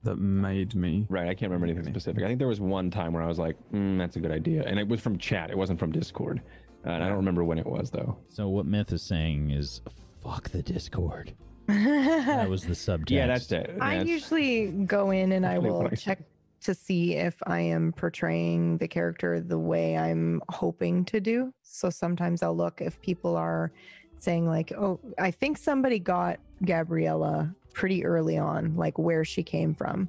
that 0.04 0.16
made 0.16 0.74
me 0.74 1.06
Right, 1.08 1.28
I 1.28 1.34
can't 1.34 1.50
remember 1.50 1.66
anything 1.66 1.92
specific. 1.92 2.22
I 2.22 2.28
think 2.28 2.38
there 2.38 2.48
was 2.48 2.60
one 2.60 2.90
time 2.90 3.12
where 3.12 3.22
I 3.22 3.26
was 3.26 3.38
like, 3.38 3.56
mm, 3.72 3.98
"That's 3.98 4.16
a 4.16 4.20
good 4.20 4.30
idea," 4.30 4.62
and 4.62 4.78
it 4.78 4.86
was 4.86 5.00
from 5.00 5.18
chat. 5.18 5.50
It 5.50 5.58
wasn't 5.58 5.78
from 5.78 5.92
Discord, 5.92 6.40
uh, 6.86 6.90
and 6.90 7.02
I 7.02 7.08
don't 7.08 7.16
remember 7.16 7.44
when 7.44 7.58
it 7.58 7.66
was 7.66 7.90
though. 7.90 8.16
So 8.28 8.48
what 8.48 8.66
Myth 8.66 8.92
is 8.92 9.02
saying 9.02 9.50
is, 9.50 9.82
fuck 10.28 10.50
the 10.50 10.62
Discord. 10.62 11.34
That 11.66 12.48
was 12.50 12.64
the 12.64 12.72
subtext. 12.72 13.10
Yeah, 13.10 13.26
that's 13.26 13.50
it. 13.52 13.70
I 13.80 13.98
That's- 13.98 14.06
usually 14.06 14.68
go 14.86 15.10
in 15.10 15.32
and 15.32 15.44
I 15.46 15.58
will 15.58 15.88
check 15.90 16.20
to 16.62 16.74
see 16.74 17.14
if 17.14 17.36
I 17.46 17.60
am 17.60 17.92
portraying 17.92 18.78
the 18.78 18.88
character 18.88 19.40
the 19.40 19.58
way 19.58 19.96
I'm 19.96 20.42
hoping 20.48 21.04
to 21.06 21.20
do. 21.20 21.52
So 21.62 21.88
sometimes 21.90 22.42
I'll 22.42 22.56
look 22.56 22.80
if 22.80 23.00
people 23.00 23.36
are 23.36 23.70
saying 24.18 24.46
like, 24.46 24.72
"Oh, 24.72 24.98
I 25.18 25.30
think 25.30 25.56
somebody 25.58 25.98
got 25.98 26.40
Gabriella 26.64 27.54
pretty 27.74 28.04
early 28.04 28.36
on, 28.38 28.74
like 28.76 28.98
where 28.98 29.24
she 29.24 29.42
came 29.42 29.74
from." 29.74 30.08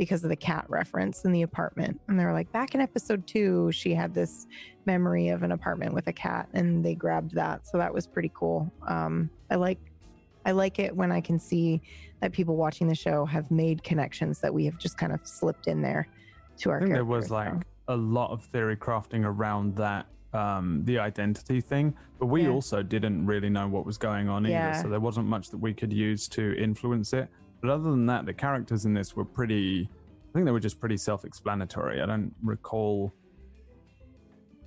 Because 0.00 0.24
of 0.24 0.30
the 0.30 0.36
cat 0.36 0.64
reference 0.70 1.26
in 1.26 1.32
the 1.32 1.42
apartment. 1.42 2.00
And 2.08 2.18
they 2.18 2.24
were 2.24 2.32
like, 2.32 2.50
back 2.52 2.74
in 2.74 2.80
episode 2.80 3.26
two, 3.26 3.70
she 3.70 3.92
had 3.94 4.14
this 4.14 4.46
memory 4.86 5.28
of 5.28 5.42
an 5.42 5.52
apartment 5.52 5.92
with 5.92 6.06
a 6.06 6.12
cat 6.14 6.48
and 6.54 6.82
they 6.82 6.94
grabbed 6.94 7.34
that. 7.34 7.66
So 7.66 7.76
that 7.76 7.92
was 7.92 8.06
pretty 8.06 8.32
cool. 8.34 8.72
Um, 8.88 9.28
I 9.50 9.56
like 9.56 9.78
I 10.46 10.52
like 10.52 10.78
it 10.78 10.96
when 10.96 11.12
I 11.12 11.20
can 11.20 11.38
see 11.38 11.82
that 12.22 12.32
people 12.32 12.56
watching 12.56 12.88
the 12.88 12.94
show 12.94 13.26
have 13.26 13.50
made 13.50 13.84
connections 13.84 14.40
that 14.40 14.54
we 14.54 14.64
have 14.64 14.78
just 14.78 14.96
kind 14.96 15.12
of 15.12 15.20
slipped 15.22 15.66
in 15.66 15.82
there 15.82 16.08
to 16.60 16.70
our 16.70 16.78
I 16.78 16.80
think 16.80 16.94
there 16.94 17.04
was 17.04 17.30
like 17.30 17.52
so. 17.52 17.60
a 17.88 17.96
lot 17.96 18.30
of 18.30 18.42
theory 18.46 18.78
crafting 18.78 19.26
around 19.26 19.76
that 19.76 20.06
um 20.32 20.82
the 20.84 20.98
identity 20.98 21.60
thing 21.60 21.92
but 22.18 22.26
we 22.26 22.44
Yeah. 22.44 22.50
also 22.50 22.82
didn't 22.82 23.26
really 23.26 23.50
know 23.50 23.68
what 23.68 23.84
was 23.84 23.98
going 23.98 24.30
on 24.30 24.46
either 24.46 24.72
so 24.80 24.88
there 24.88 25.00
wasn't 25.00 25.26
much 25.26 25.50
that 25.50 25.58
we 25.58 25.74
could 25.74 25.92
use 25.92 26.26
to 26.28 26.54
influence 26.56 27.12
it 27.12 27.28
but 27.60 27.70
other 27.70 27.90
than 27.90 28.06
that 28.06 28.26
the 28.26 28.32
characters 28.32 28.84
in 28.86 28.94
this 28.94 29.14
were 29.16 29.24
pretty 29.24 29.88
i 30.28 30.32
think 30.32 30.44
they 30.46 30.52
were 30.52 30.60
just 30.60 30.80
pretty 30.80 30.96
self-explanatory 30.96 32.00
i 32.00 32.06
don't 32.06 32.32
recall 32.42 33.12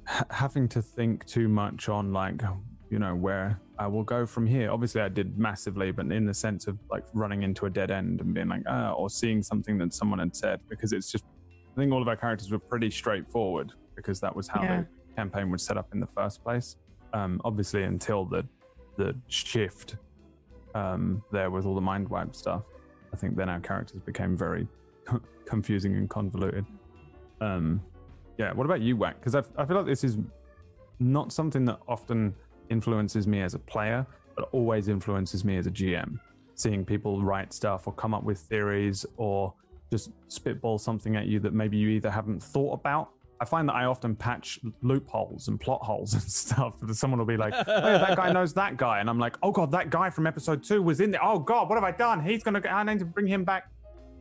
ha- 0.07 0.25
having 0.29 0.67
to 0.67 0.81
think 0.81 1.25
too 1.25 1.47
much 1.47 1.89
on 1.89 2.11
like 2.13 2.41
you 2.89 2.99
know 2.99 3.15
where 3.15 3.59
i 3.79 3.87
will 3.87 4.03
go 4.03 4.25
from 4.25 4.45
here 4.45 4.69
obviously 4.71 5.01
i 5.01 5.09
did 5.09 5.37
massively 5.37 5.91
but 5.91 6.05
in 6.11 6.25
the 6.25 6.33
sense 6.33 6.67
of 6.67 6.77
like 6.91 7.03
running 7.13 7.43
into 7.43 7.65
a 7.65 7.69
dead 7.69 7.89
end 7.91 8.21
and 8.21 8.33
being 8.33 8.47
like 8.47 8.63
ah 8.67 8.91
or 8.91 9.09
seeing 9.09 9.41
something 9.41 9.77
that 9.77 9.93
someone 9.93 10.19
had 10.19 10.35
said 10.35 10.59
because 10.69 10.93
it's 10.93 11.11
just 11.11 11.25
I 11.75 11.75
think 11.81 11.91
all 11.91 12.03
of 12.03 12.07
our 12.07 12.15
characters 12.15 12.51
were 12.51 12.59
pretty 12.59 12.91
straightforward 12.91 13.71
because 13.95 14.19
that 14.19 14.35
was 14.35 14.47
how 14.47 14.61
Yeah. 14.61 14.81
the 14.81 15.15
campaign 15.15 15.49
was 15.49 15.63
set 15.63 15.75
up 15.75 15.87
in 15.91 15.99
the 15.99 16.05
first 16.05 16.43
place. 16.43 16.75
Um, 17.13 17.41
obviously, 17.43 17.81
until 17.81 18.25
the 18.25 18.45
the 18.95 19.15
shift 19.27 19.95
um, 20.75 21.23
there 21.31 21.49
with 21.49 21.65
all 21.65 21.73
the 21.73 21.81
mind 21.81 22.07
wipe 22.09 22.35
stuff, 22.35 22.61
I 23.13 23.15
think 23.15 23.35
then 23.35 23.47
our 23.47 23.59
characters 23.59 24.01
became 24.01 24.35
very 24.35 24.67
confusing 25.45 25.95
and 25.95 26.09
convoluted. 26.09 26.65
Um, 27.39 27.81
yeah, 28.37 28.51
what 28.53 28.65
about 28.65 28.81
you, 28.81 28.97
Wack? 28.97 29.19
Because 29.19 29.35
I, 29.35 29.43
I 29.61 29.65
feel 29.65 29.77
like 29.77 29.85
this 29.85 30.03
is 30.03 30.17
not 30.99 31.31
something 31.31 31.63
that 31.65 31.79
often 31.87 32.33
influences 32.69 33.27
me 33.27 33.41
as 33.41 33.53
a 33.53 33.59
player, 33.59 34.05
but 34.35 34.49
always 34.51 34.87
influences 34.87 35.45
me 35.45 35.57
as 35.57 35.67
a 35.67 35.71
GM. 35.71 36.19
Seeing 36.55 36.83
people 36.83 37.21
write 37.21 37.53
stuff 37.53 37.87
or 37.87 37.93
come 37.93 38.13
up 38.13 38.23
with 38.23 38.39
theories 38.39 39.05
or 39.17 39.53
just 39.91 40.11
spitball 40.27 40.79
something 40.79 41.15
at 41.15 41.27
you 41.27 41.39
that 41.39 41.53
maybe 41.53 41.77
you 41.77 41.89
either 41.89 42.09
haven't 42.09 42.41
thought 42.41 42.73
about. 42.73 43.11
I 43.43 43.45
find 43.45 43.67
that 43.69 43.75
I 43.75 43.85
often 43.85 44.15
patch 44.15 44.59
loopholes 44.81 45.47
and 45.49 45.59
plot 45.59 45.81
holes 45.83 46.13
and 46.19 46.23
stuff. 46.23 46.73
That 46.81 46.95
someone 46.95 47.19
will 47.19 47.25
be 47.35 47.37
like, 47.37 47.53
"Oh, 47.55 47.63
yeah, 47.67 47.97
that 47.99 48.15
guy 48.17 48.31
knows 48.37 48.53
that 48.53 48.77
guy," 48.77 48.99
and 49.01 49.09
I'm 49.09 49.19
like, 49.19 49.35
"Oh 49.43 49.51
god, 49.51 49.69
that 49.71 49.89
guy 49.89 50.09
from 50.09 50.25
episode 50.27 50.63
two 50.63 50.81
was 50.81 50.99
in 51.01 51.11
there. 51.11 51.23
Oh 51.23 51.39
god, 51.39 51.67
what 51.69 51.75
have 51.75 51.83
I 51.83 51.91
done? 51.91 52.23
He's 52.23 52.41
gonna. 52.43 52.61
Get 52.61 52.71
I 52.73 52.81
need 52.83 52.99
to 52.99 53.05
bring 53.05 53.27
him 53.27 53.43
back." 53.43 53.63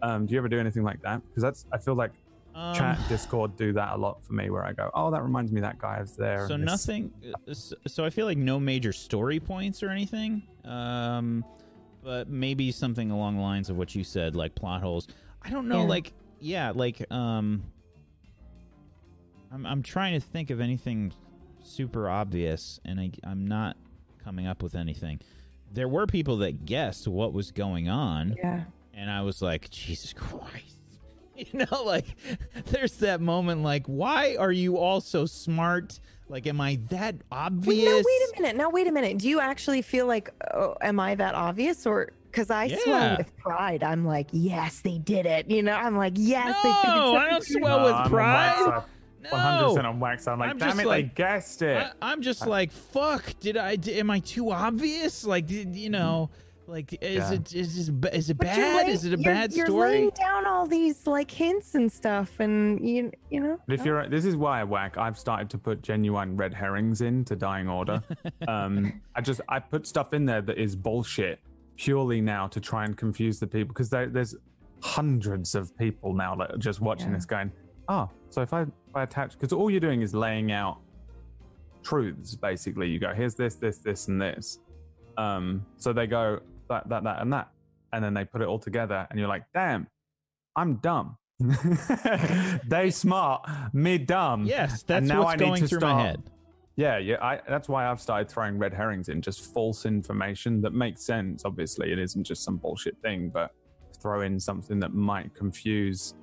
Um, 0.03 0.27
do 0.27 0.33
you 0.35 0.39
ever 0.39 0.49
do 0.49 0.59
anything 0.59 0.83
like 0.83 1.01
that? 1.03 1.23
Because 1.29 1.43
that's 1.45 1.67
I 1.73 1.79
feel 1.79 1.95
like 1.95 2.11
Um, 2.55 2.75
chat, 2.75 2.99
Discord 3.09 3.57
do 3.57 3.73
that 3.75 3.93
a 3.95 3.97
lot 3.97 4.23
for 4.27 4.33
me, 4.35 4.51
where 4.51 4.65
I 4.65 4.73
go, 4.73 4.91
"Oh, 4.95 5.11
that 5.13 5.23
reminds 5.23 5.53
me 5.53 5.61
that 5.63 5.79
guy 5.79 6.01
is 6.01 6.17
there." 6.17 6.49
So 6.49 6.57
nothing. 6.57 7.13
uh, 7.49 7.55
So, 7.55 7.77
so 7.87 8.05
I 8.05 8.11
feel 8.11 8.27
like 8.27 8.39
no 8.39 8.59
major 8.59 8.93
story 8.93 9.39
points 9.41 9.83
or 9.83 9.89
anything. 9.91 10.43
Um, 10.65 11.45
but 12.03 12.29
maybe 12.29 12.73
something 12.73 13.11
along 13.13 13.37
the 13.37 13.43
lines 13.43 13.71
of 13.71 13.77
what 13.77 13.95
you 13.95 14.03
said, 14.05 14.35
like 14.35 14.55
plot 14.57 14.83
holes. 14.83 15.07
I 15.41 15.51
don't 15.51 15.69
know. 15.69 15.83
Yeah. 15.83 15.89
Like 15.97 16.13
yeah, 16.41 16.73
like 16.75 16.99
um, 17.13 17.63
I'm 19.53 19.67
I'm 19.67 19.83
trying 19.83 20.15
to 20.15 20.21
think 20.21 20.51
of 20.51 20.61
anything 20.61 21.13
super 21.63 22.09
obvious, 22.09 22.81
and 22.85 22.99
I 23.01 23.11
I'm 23.25 23.47
not 23.47 23.77
coming 24.25 24.47
up 24.47 24.63
with 24.63 24.75
anything. 24.75 25.21
There 25.73 25.89
were 25.89 26.07
people 26.07 26.39
that 26.39 26.65
guessed 26.67 27.09
what 27.09 27.33
was 27.33 27.51
going 27.51 27.89
on, 27.89 28.37
Yeah. 28.39 28.65
and 28.95 29.11
I 29.11 29.23
was 29.23 29.43
like, 29.43 29.71
Jesus 29.71 30.13
Christ. 30.13 30.67
You 31.35 31.61
know, 31.71 31.83
like 31.85 32.05
there's 32.67 32.99
that 32.99 33.21
moment 33.23 33.63
like, 33.63 33.87
why 33.87 34.37
are 34.37 34.53
you 34.53 34.77
all 34.77 35.01
so 35.01 35.25
smart? 35.25 35.99
Like, 36.29 36.47
am 36.47 36.61
I 36.61 36.79
that 36.91 37.17
obvious? 37.33 37.67
Wait, 37.67 37.85
no, 37.87 37.97
wait 37.97 38.05
a 38.39 38.43
minute. 38.43 38.57
Now, 38.57 38.69
wait 38.71 38.87
a 38.87 38.93
minute. 38.93 39.17
Do 39.19 39.29
you 39.31 39.41
actually 39.41 39.81
feel 39.81 40.07
like, 40.07 40.29
oh, 40.53 40.77
am 40.83 41.01
I 41.01 41.15
that 41.15 41.35
obvious? 41.35 41.87
Or 41.87 42.11
because 42.31 42.51
I 42.51 42.65
Yeah. 42.67 42.77
swell 42.85 43.17
with 43.17 43.37
pride, 43.39 43.83
I'm 43.83 44.05
like, 44.05 44.29
yes, 44.31 44.81
they 44.81 44.99
did 44.99 45.25
it. 45.25 45.51
You 45.51 45.63
know, 45.63 45.73
I'm 45.73 45.97
like, 45.97 46.13
yes, 46.17 46.55
they 46.63 46.71
figured 46.85 47.03
No, 47.03 47.17
I 47.17 47.31
don't 47.31 47.45
swell 47.47 47.83
with 47.87 47.95
I'm 47.95 48.11
pride. 48.11 48.83
Wax 49.23 49.33
side. 49.33 49.61
No. 49.61 49.75
100% 49.75 49.85
on 49.85 50.01
wax. 50.01 50.29
I'm 50.29 50.39
like, 50.39 50.51
I'm 50.51 50.59
damn 50.59 50.81
it, 50.81 50.87
like- 50.87 51.07
they 51.09 51.15
guessed 51.15 51.63
it. 51.63 51.77
I, 51.77 51.93
I'm 52.13 52.23
just 52.23 52.47
like, 52.47 52.71
fuck. 52.73 53.25
Did 53.41 53.57
I? 53.57 53.77
d- 53.77 53.99
Am 53.99 54.11
I 54.11 54.21
too 54.21 54.51
obvious? 54.51 55.25
Like, 55.25 55.47
did, 55.47 55.75
you 55.77 55.91
know, 55.91 56.31
like, 56.67 56.93
is 57.03 57.17
Yeah. 57.17 57.33
it 57.33 57.55
is 57.55 57.77
this, 57.77 57.89
is 58.15 58.31
it 58.31 58.39
But 58.39 58.47
bad? 58.47 58.87
lay- 58.87 58.93
is 58.93 59.05
it 59.05 59.09
a 59.13 59.17
you're- 59.19 59.25
bad 59.25 59.53
you're 59.53 59.67
story? 59.67 59.91
laying 59.91 60.11
down 60.11 60.47
all 60.47 60.67
these 60.67 61.07
like 61.07 61.31
hints 61.31 61.75
and 61.75 61.91
stuff, 61.91 62.39
and 62.41 62.87
you, 62.89 63.11
you 63.31 63.41
know. 63.41 63.59
But 63.67 63.81
if 63.81 63.85
you're, 63.85 64.09
this 64.09 64.25
is 64.25 64.37
why 64.37 64.63
whack. 64.65 64.97
I've 64.97 65.19
started 65.19 65.51
to 65.51 65.59
put 65.59 65.83
genuine 65.83 66.37
red 66.37 66.55
herrings 66.55 67.01
into 67.01 67.37
Dying 67.37 67.69
Order. 67.69 68.03
um, 68.49 69.01
I 69.15 69.21
just 69.21 69.41
I 69.49 69.59
put 69.59 69.87
stuff 69.87 70.15
in 70.15 70.25
there 70.25 70.41
that 70.43 70.57
is 70.59 70.75
bullshit 70.77 71.41
purely 71.77 72.21
now 72.21 72.47
to 72.47 72.61
try 72.61 72.85
and 72.85 72.97
confuse 72.97 73.41
the 73.41 73.47
people 73.47 73.69
because 73.69 73.91
there, 73.91 74.07
there's 74.07 74.37
hundreds 74.83 75.55
of 75.55 75.77
people 75.77 76.13
now 76.13 76.35
that 76.37 76.51
are 76.53 76.59
just 76.59 76.81
watching 76.81 77.09
Yeah. 77.11 77.15
this 77.17 77.25
going, 77.25 77.51
oh, 77.89 78.09
so 78.31 78.43
if 78.43 78.53
I 78.53 78.63
if 78.63 78.69
I 78.95 79.03
attach 79.03 79.33
because 79.33 79.53
all 79.53 79.71
you're 79.71 79.81
doing 79.81 80.03
is 80.03 80.15
laying 80.15 80.53
out 80.53 80.79
truths 81.83 82.35
basically. 82.35 82.89
You 82.89 82.99
go, 82.99 83.13
here's 83.15 83.35
this, 83.35 83.57
this, 83.57 83.79
this, 83.79 84.09
and 84.09 84.21
this. 84.21 84.59
Um, 85.17 85.67
so 85.77 85.93
they 85.93 86.07
go 86.07 86.41
that, 86.69 86.89
that, 86.89 87.05
that, 87.05 87.21
and 87.23 87.33
that, 87.33 87.51
and 87.93 88.03
then 88.05 88.15
they 88.15 88.25
put 88.25 88.41
it 88.41 88.49
all 88.49 88.59
together, 88.59 89.07
and 89.11 89.19
you're 89.19 89.29
like, 89.29 89.45
damn, 89.53 89.87
I'm 90.57 90.77
dumb. 90.77 91.17
they 92.69 92.91
smart, 92.91 93.49
me 93.73 93.99
dumb. 93.99 94.45
yes, 94.47 94.83
that's 94.83 95.07
now 95.07 95.25
what's 95.25 95.35
I 95.35 95.37
going 95.37 95.67
through 95.67 95.81
my 95.81 96.03
head. 96.03 96.23
Yeah, 96.77 96.99
yeah. 96.99 97.23
I, 97.23 97.41
that's 97.49 97.69
why 97.69 97.91
I've 97.91 98.01
started 98.01 98.31
throwing 98.31 98.59
red 98.59 98.73
herrings 98.73 99.09
in, 99.09 99.21
just 99.21 99.53
false 99.53 99.85
information 99.85 100.63
that 100.63 100.73
makes 100.73 101.05
sense. 101.05 101.45
Obviously, 101.45 101.93
it 101.93 101.99
isn't 101.99 102.25
just 102.25 102.45
some 102.45 102.57
bullshit 102.57 102.97
thing, 103.03 103.31
but 103.33 103.51
throw 104.01 104.23
in 104.23 104.41
something 104.41 104.81
that 104.81 104.95
might 104.95 105.35
confuse 105.35 106.15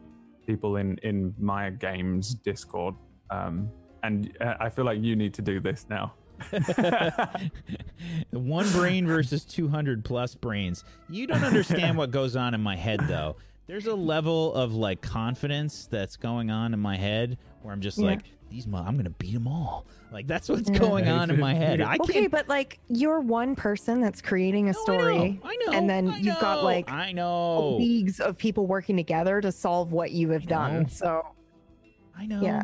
people 0.50 0.78
in 0.78 0.98
in 1.04 1.32
my 1.40 1.70
games 1.70 2.34
Discord. 2.34 2.96
Um, 3.30 3.70
and 4.02 4.36
uh, 4.42 4.56
I 4.60 4.70
feel 4.70 4.84
like 4.86 5.00
you 5.00 5.16
need 5.16 5.34
to 5.36 5.42
do 5.44 5.60
this 5.60 5.86
now. 5.90 6.14
One 8.32 8.70
brain 8.72 9.06
versus 9.06 9.46
200 9.46 10.04
plus 10.04 10.34
brains. 10.34 10.84
You 11.10 11.28
don't 11.28 11.44
understand 11.44 11.98
what 11.98 12.10
goes 12.12 12.36
on 12.36 12.54
in 12.56 12.62
my 12.62 12.76
head, 12.76 13.02
though. 13.08 13.36
There's 13.68 13.86
a 13.86 13.94
level 13.94 14.54
of 14.56 14.74
like 14.74 15.02
confidence 15.02 15.88
that's 15.92 16.16
going 16.16 16.50
on 16.50 16.74
in 16.74 16.80
my 16.80 16.98
head 16.98 17.38
where 17.62 17.72
I'm 17.74 17.82
just 17.82 18.00
Yeah. 18.00 18.08
like, 18.08 18.22
these, 18.50 18.66
mo- 18.68 18.84
I'm 18.86 18.98
gonna 18.98 19.10
beat 19.12 19.34
them 19.34 19.48
all. 19.48 19.86
Like 20.12 20.28
that's 20.28 20.50
what's 20.50 20.70
going 20.70 21.08
on 21.08 21.30
in 21.30 21.40
my 21.40 21.54
head. 21.54 21.82
I 21.82 21.98
okay, 22.02 22.14
can't. 22.22 22.32
but 22.32 22.48
like 22.50 22.80
you're 22.90 23.20
one 23.20 23.56
person 23.56 24.02
that's 24.02 24.22
creating 24.22 24.70
a 24.70 24.74
No, 24.74 24.80
story, 24.82 25.16
I 25.16 25.18
know, 25.18 25.40
I 25.44 25.56
know, 25.66 25.72
and 25.74 25.90
then 25.90 26.10
I 26.10 26.18
you've 26.18 26.40
got 26.40 26.58
know, 26.60 26.64
like 26.64 26.90
I 26.90 27.12
know, 27.12 27.76
leagues 27.78 28.20
of 28.20 28.38
people 28.38 28.66
working 28.66 28.98
together 28.98 29.40
to 29.42 29.52
solve 29.52 29.92
what 29.92 30.12
you 30.12 30.30
have 30.32 30.44
I 30.44 30.46
know. 30.46 30.50
done. 30.50 30.90
So 30.90 31.26
I 32.18 32.26
know, 32.26 32.42
Yeah. 32.42 32.64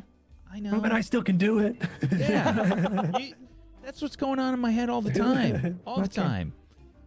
I 0.52 0.60
know. 0.60 0.80
But 0.80 0.92
I 0.92 1.02
still 1.02 1.22
can 1.24 1.38
do 1.38 1.60
it. 1.60 1.76
Yeah. 2.18 3.12
You- 3.20 3.34
that's 3.84 4.02
what's 4.02 4.16
going 4.16 4.40
on 4.40 4.56
in 4.56 4.60
my 4.60 4.72
head 4.72 4.90
all 4.90 5.02
the 5.02 5.12
time. 5.14 5.80
All 5.86 6.02
the 6.02 6.08
time. 6.08 6.54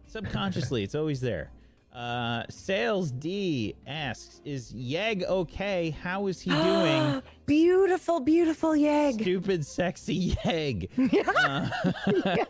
Subconsciously, 0.07 0.81
it's 0.83 0.95
always 0.95 1.19
there. 1.19 1.51
Uh, 1.93 2.43
Sales 2.49 3.11
D 3.11 3.75
asks, 3.87 4.41
"Is 4.45 4.71
Yeg 4.73 5.23
okay? 5.23 5.89
How 5.89 6.27
is 6.27 6.39
he 6.39 6.51
doing 6.51 7.21
beautiful, 7.47 8.19
beautiful 8.19 8.75
Yeg. 8.75 9.21
Stupid, 9.21 9.65
sexy 9.65 10.35
Yeg. 10.45 10.89
Uh, 11.35 11.69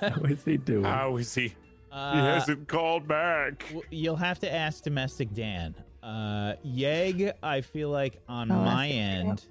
How 0.00 0.22
is 0.24 0.44
he 0.44 0.56
doing? 0.56 0.84
How 0.84 1.16
is 1.18 1.34
he? 1.34 1.48
He 1.48 1.54
uh, 1.92 2.24
hasn't 2.24 2.66
called 2.68 3.06
back. 3.06 3.60
w- 3.68 3.82
you'll 3.90 4.16
have 4.16 4.38
to 4.40 4.52
ask 4.52 4.82
domestic 4.82 5.32
Dan. 5.32 5.74
Uh, 6.02 6.54
Yegg, 6.66 7.32
I 7.42 7.60
feel 7.60 7.90
like 7.90 8.20
on 8.28 8.50
Oh, 8.50 8.56
my 8.56 8.88
that's 8.88 8.90
a 8.90 8.94
good 8.94 9.28
end, 9.28 9.46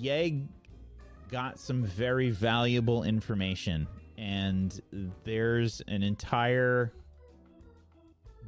Yegg 0.00 0.46
got 1.30 1.58
some 1.58 1.82
very 1.82 2.30
valuable 2.30 3.02
information, 3.04 3.86
and 4.16 4.80
there's 5.24 5.82
an 5.88 6.02
entire 6.02 6.92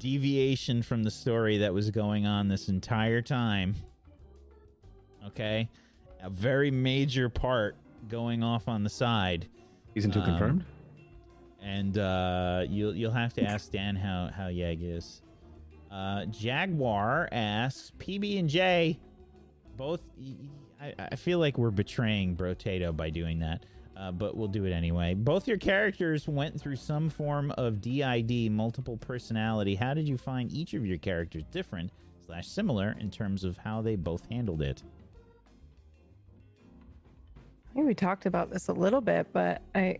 deviation 0.00 0.82
from 0.82 1.04
the 1.04 1.10
story 1.10 1.58
that 1.58 1.72
was 1.72 1.90
going 1.90 2.26
on 2.26 2.48
this 2.48 2.68
entire 2.68 3.22
time. 3.22 3.76
Okay, 5.28 5.68
a 6.22 6.30
very 6.30 6.70
major 6.72 7.28
part 7.28 7.76
going 8.08 8.42
off 8.42 8.66
on 8.66 8.82
the 8.82 8.90
side 8.90 9.46
Season 9.94 10.10
two 10.10 10.20
um, 10.20 10.24
confirmed. 10.24 10.64
and 11.62 11.98
uh, 11.98 12.64
you'll 12.68 12.96
you'll 12.96 13.12
have 13.12 13.34
to 13.34 13.42
ask 13.42 13.70
Dan 13.70 13.94
how 13.94 14.30
how 14.34 14.48
Yeg 14.48 14.82
is. 14.82 15.22
Uh, 15.90 16.24
Jaguar 16.26 17.28
asks 17.32 17.92
PB 17.98 18.38
and 18.38 18.48
J, 18.48 18.98
both. 19.76 20.00
I, 20.80 20.94
I 20.98 21.16
feel 21.16 21.38
like 21.38 21.58
we're 21.58 21.70
betraying 21.70 22.36
Brotato 22.36 22.96
by 22.96 23.10
doing 23.10 23.40
that, 23.40 23.66
uh, 24.00 24.10
but 24.10 24.34
we'll 24.34 24.48
do 24.48 24.64
it 24.64 24.72
anyway. 24.72 25.12
Both 25.12 25.46
your 25.46 25.58
characters 25.58 26.26
went 26.26 26.58
through 26.58 26.76
some 26.76 27.10
form 27.10 27.50
of 27.52 27.82
DID, 27.82 28.50
multiple 28.50 28.96
personality. 28.96 29.74
How 29.74 29.92
did 29.92 30.08
you 30.08 30.16
find 30.16 30.50
each 30.50 30.72
of 30.72 30.86
your 30.86 30.96
characters 30.96 31.44
different 31.50 31.90
slash 32.24 32.48
similar 32.48 32.96
in 32.98 33.10
terms 33.10 33.44
of 33.44 33.58
how 33.58 33.82
they 33.82 33.96
both 33.96 34.26
handled 34.30 34.62
it? 34.62 34.82
I 37.36 37.74
think 37.74 37.86
we 37.86 37.94
talked 37.94 38.24
about 38.24 38.50
this 38.50 38.68
a 38.68 38.72
little 38.72 39.02
bit, 39.02 39.26
but 39.32 39.60
I 39.74 39.98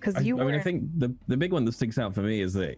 because 0.00 0.24
you 0.24 0.40
I 0.40 0.44
were 0.44 0.50
mean, 0.50 0.60
I 0.60 0.62
think 0.62 0.84
the 0.98 1.14
the 1.28 1.36
big 1.36 1.52
one 1.52 1.64
that 1.66 1.72
sticks 1.72 1.98
out 1.98 2.14
for 2.14 2.22
me 2.22 2.40
is 2.40 2.54
that 2.54 2.76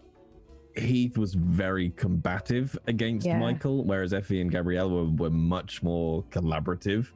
Heath 0.76 1.16
was 1.16 1.34
very 1.34 1.90
combative 1.90 2.76
against 2.86 3.24
Yeah. 3.24 3.38
Michael, 3.38 3.84
whereas 3.84 4.12
Effie 4.12 4.40
and 4.40 4.50
Gabrielle 4.50 4.90
were, 4.90 5.04
were 5.04 5.30
much 5.30 5.82
more 5.82 6.22
collaborative. 6.24 7.08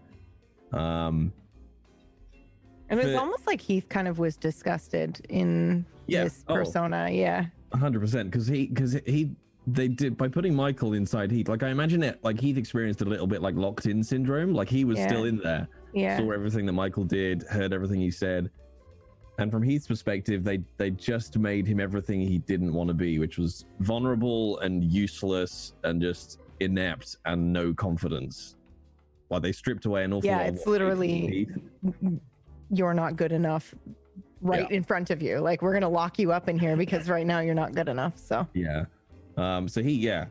Um, 0.73 1.33
it 2.91 2.97
was 2.97 3.07
but- 3.07 3.17
almost 3.17 3.47
like 3.47 3.61
Heath 3.61 3.89
kind 3.89 4.09
of 4.09 4.19
was 4.19 4.37
disgusted 4.37 5.25
in 5.29 5.85
Yeah. 6.07 6.25
this 6.25 6.45
Oh. 6.49 6.55
persona. 6.55 7.09
Yeah. 7.11 7.47
hundred 7.75 8.01
percent, 8.01 8.31
because 8.31 8.47
he 8.49 8.67
because 8.67 8.95
he 9.07 9.31
they 9.67 9.87
did 9.87 10.17
by 10.17 10.27
putting 10.27 10.55
Michael 10.55 10.95
inside 10.95 11.31
Heath. 11.31 11.49
Like 11.49 11.63
I 11.63 11.69
imagine 11.69 12.03
it, 12.03 12.19
like 12.25 12.41
Heath 12.41 12.57
experienced 12.57 13.01
a 13.03 13.05
little 13.05 13.27
bit 13.29 13.43
like 13.43 13.55
locked 13.55 13.87
in 13.87 14.03
syndrome. 14.03 14.53
Like 14.55 14.69
he 14.69 14.85
was 14.85 14.99
Yeah. 14.99 15.07
still 15.07 15.25
in 15.27 15.37
there, 15.39 15.69
Yeah. 15.95 16.19
saw 16.19 16.31
everything 16.33 16.67
that 16.67 16.73
Michael 16.73 17.05
did, 17.05 17.45
heard 17.45 17.73
everything 17.73 18.01
he 18.01 18.11
said. 18.11 18.51
And 19.39 19.51
from 19.53 19.63
Heath's 19.63 19.87
perspective, 19.87 20.43
they 20.43 20.59
they 20.79 20.91
just 20.91 21.39
made 21.39 21.67
him 21.69 21.79
everything 21.79 22.21
he 22.21 22.39
didn't 22.39 22.73
want 22.75 22.89
to 22.89 22.95
be, 22.95 23.19
which 23.21 23.39
was 23.39 23.65
vulnerable 23.79 24.59
and 24.61 24.83
useless 24.83 25.75
and 25.85 26.03
just 26.03 26.41
inept 26.59 27.17
and 27.27 27.53
no 27.53 27.73
confidence. 27.73 28.57
Like 29.31 29.43
they 29.43 29.53
stripped 29.53 29.87
away 29.87 30.03
an 30.03 30.13
awful 30.13 30.27
Yeah, 30.27 30.39
lot. 30.39 30.49
of 30.49 30.55
it's 30.57 30.67
literally- 30.67 31.47
Heath. 31.93 32.19
You're 32.71 32.95
not 32.95 33.17
good 33.17 33.33
enough 33.33 33.75
right 34.41 34.71
in 34.71 34.83
front 34.83 35.11
of 35.11 35.21
you. 35.21 35.39
Like 35.39 35.63
we're 35.63 35.73
gonna 35.73 35.89
lock 35.89 36.19
you 36.19 36.33
up 36.33 36.49
in 36.49 36.59
here 36.59 36.77
because 36.77 37.09
right 37.09 37.27
now 37.27 37.41
you're 37.41 37.55
not 37.55 37.75
good 37.75 37.89
enough. 37.89 38.19
So 38.19 38.47
Yeah. 38.55 38.85
Um. 39.37 39.69
So 39.69 39.83
he, 39.83 39.93
yeah, 39.93 40.27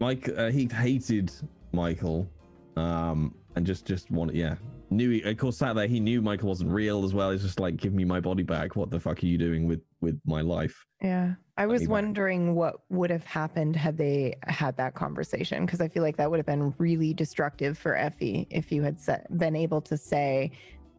Mike. 0.00 0.28
Uh, 0.28 0.50
he 0.50 0.68
hated 0.72 1.32
Michael. 1.72 2.28
Um. 2.76 3.34
And 3.54 3.66
just, 3.66 3.84
just 3.84 4.10
wanted, 4.10 4.34
yeah. 4.34 4.54
Knew. 4.88 5.10
He, 5.10 5.22
of 5.22 5.36
course, 5.36 5.58
sat 5.58 5.76
there. 5.76 5.86
He 5.86 6.00
knew 6.00 6.22
Michael 6.22 6.48
wasn't 6.48 6.70
real 6.70 7.04
as 7.04 7.12
well. 7.12 7.30
He's 7.30 7.42
just 7.42 7.60
like, 7.60 7.76
give 7.76 7.92
me 7.92 8.02
my 8.02 8.18
body 8.18 8.42
back. 8.42 8.76
What 8.76 8.90
the 8.90 8.98
fuck 8.98 9.22
are 9.22 9.26
you 9.26 9.36
doing 9.36 9.68
with 9.68 9.82
with 10.00 10.18
my 10.24 10.40
life? 10.40 10.86
yeah. 11.02 11.34
I 11.58 11.66
was 11.66 11.82
me 11.82 11.86
back. 11.86 11.92
wondering 11.92 12.54
what 12.54 12.76
would 12.88 13.10
have 13.10 13.24
happened 13.24 13.76
had 13.76 13.98
they 13.98 14.36
had 14.44 14.74
that 14.78 14.94
conversation 14.94 15.66
because 15.66 15.82
I 15.82 15.88
feel 15.88 16.02
like 16.02 16.16
that 16.16 16.30
would 16.30 16.38
have 16.38 16.46
been 16.46 16.74
really 16.78 17.12
destructive 17.12 17.76
for 17.76 17.94
Effie 17.94 18.46
if 18.50 18.72
you 18.72 18.82
had 18.82 18.98
sa- 18.98 19.18
been 19.36 19.54
able 19.54 19.82
to 19.82 19.98
say 19.98 20.50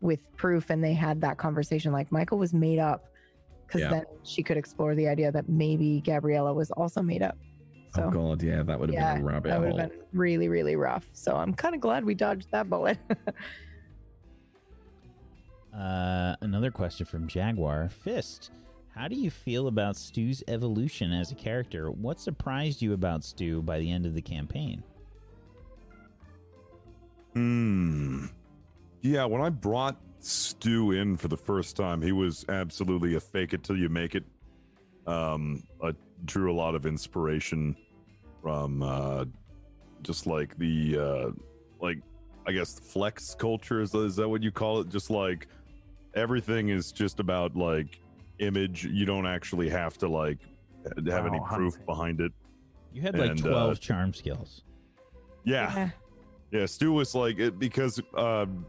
with 0.03 0.19
proof 0.35 0.69
and 0.69 0.83
they 0.83 0.93
had 0.93 1.21
that 1.21 1.37
conversation 1.37 1.93
like 1.93 2.11
Michael 2.11 2.37
was 2.37 2.53
made 2.53 2.77
up 2.77 3.05
because 3.65 3.81
Yeah. 3.81 3.89
then 3.89 4.03
she 4.23 4.43
could 4.43 4.57
explore 4.57 4.95
the 4.95 5.07
idea 5.07 5.31
that 5.31 5.47
maybe 5.47 6.01
Gabriella 6.01 6.53
was 6.53 6.69
also 6.71 7.01
made 7.01 7.23
up. 7.23 7.37
So 7.95 8.03
oh 8.03 8.11
god, 8.11 8.43
yeah, 8.43 8.63
that 8.63 8.77
would 8.79 8.89
have 8.89 8.93
yeah, 8.93 9.13
been 9.13 9.23
a 9.23 9.25
rabbit 9.25 9.49
that 9.49 9.61
would 9.61 9.79
have 9.79 9.89
been 9.91 9.99
really, 10.11 10.49
really 10.49 10.75
rough. 10.75 11.07
So 11.13 11.35
I'm 11.35 11.53
kind 11.53 11.73
of 11.73 11.79
glad 11.79 12.03
we 12.03 12.15
dodged 12.15 12.51
that 12.51 12.69
bullet. 12.69 12.97
Uh, 15.73 16.35
another 16.41 16.69
question 16.69 17.03
from 17.03 17.27
Jaguar 17.27 17.89
Fist. 17.89 18.51
How 18.93 19.07
do 19.07 19.15
you 19.15 19.31
feel 19.31 19.65
about 19.67 19.95
Stu's 19.95 20.43
evolution 20.47 21.11
as 21.11 21.31
a 21.31 21.35
character? 21.35 21.89
What 21.89 22.19
surprised 22.19 22.79
you 22.79 22.93
about 22.93 23.23
Stu 23.23 23.63
by 23.63 23.79
the 23.79 23.91
end 23.91 24.05
of 24.05 24.13
the 24.13 24.21
campaign? 24.21 24.83
Hmm. 27.33 28.25
Yeah, 29.03 29.25
when 29.25 29.41
I 29.41 29.49
brought 29.49 29.97
Stu 30.21 30.91
in 30.91 31.17
for 31.17 31.27
the 31.27 31.37
first 31.37 31.75
time, 31.75 32.01
he 32.01 32.13
was 32.13 32.45
absolutely 32.47 33.15
a 33.15 33.19
fake 33.19 33.53
it 33.53 33.61
till 33.61 33.77
you 33.77 33.89
make 33.89 34.15
it. 34.15 34.23
Um, 35.05 35.61
I 35.83 35.91
drew 36.23 36.49
a 36.49 36.55
lot 36.55 36.73
of 36.73 36.85
inspiration 36.85 37.75
from 38.41 38.81
uh, 38.81 39.25
just 40.03 40.25
like 40.25 40.57
the 40.57 40.97
uh, 40.97 41.31
like 41.81 41.97
I 42.47 42.53
guess 42.53 42.79
flex 42.79 43.35
culture 43.35 43.81
is, 43.81 43.93
is 43.93 44.15
that 44.15 44.27
what 44.27 44.41
you 44.41 44.51
call 44.51 44.79
it? 44.79 44.87
Just 44.87 45.09
like 45.09 45.47
everything 46.15 46.69
is 46.69 46.93
just 46.93 47.19
about 47.19 47.57
like 47.57 47.99
image. 48.39 48.85
You 48.85 49.05
don't 49.05 49.27
actually 49.27 49.67
have 49.67 49.97
to 49.97 50.07
like 50.07 50.39
have 51.07 51.25
any 51.25 51.41
proof 51.41 51.73
hunting. 51.73 51.85
behind 51.85 52.21
it. 52.21 52.31
You 52.93 53.01
had 53.01 53.17
like 53.17 53.31
And, 53.31 53.45
uh, 53.45 53.49
12 53.49 53.79
charm 53.81 54.13
skills. 54.13 54.63
Yeah. 55.43 55.89
Yeah, 56.51 56.67
Stu 56.67 56.93
was 56.93 57.15
like 57.15 57.39
it 57.39 57.59
because 57.59 57.99
um 58.15 58.65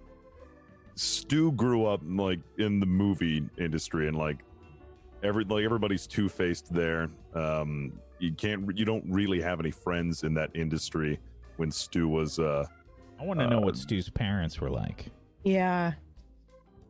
Stu 0.96 1.52
grew 1.52 1.86
up 1.86 2.00
like 2.04 2.40
in 2.58 2.80
the 2.80 2.86
movie 2.86 3.42
industry 3.58 4.08
and 4.08 4.16
like 4.16 4.38
every 5.22 5.44
like 5.44 5.64
everybody's 5.64 6.06
two 6.06 6.28
faced 6.28 6.72
there. 6.72 7.08
Um 7.34 7.92
you 8.18 8.32
can't 8.32 8.76
you 8.78 8.84
don't 8.84 9.04
really 9.08 9.40
have 9.40 9.58
any 9.60 9.70
friends 9.70 10.22
in 10.22 10.34
that 10.34 10.50
industry 10.54 11.18
when 11.56 11.70
Stu 11.70 12.08
was 12.08 12.38
uh 12.38 12.66
I 13.20 13.24
want 13.24 13.40
to 13.40 13.46
know 13.48 13.60
what 13.60 13.74
uh, 13.74 13.78
Stu's 13.78 14.08
parents 14.10 14.60
were 14.60 14.70
like. 14.70 15.06
yeah. 15.44 15.92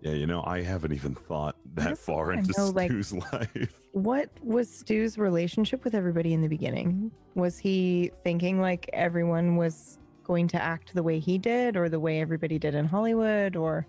yeah, 0.01 0.13
you 0.13 0.27
know, 0.27 0.43
I 0.47 0.63
haven't 0.63 0.93
even 0.93 1.15
thought 1.15 1.55
that 1.75 1.99
far 1.99 2.33
into 2.33 2.53
know, 2.57 2.71
like- 2.71 2.91
life. 3.33 3.81
What 3.93 4.29
was 4.43 4.69
Stu's 4.71 5.19
relationship 5.19 5.85
with 5.85 5.95
everybody 5.95 6.33
in 6.35 6.41
the 6.41 6.49
beginning? 6.49 7.11
Was 7.35 7.59
he 7.59 8.11
thinking 8.25 8.61
like 8.61 8.91
everyone 8.93 9.57
was 9.57 9.99
going 10.25 10.49
to 10.49 10.61
act 10.61 10.95
the 10.95 11.03
way 11.03 11.19
he 11.21 11.37
did 11.39 11.77
or 11.77 11.89
the 11.89 12.01
way 12.01 12.21
everybody 12.21 12.59
did 12.59 12.75
in 12.75 12.87
Hollywood 12.87 13.55
or 13.55 13.87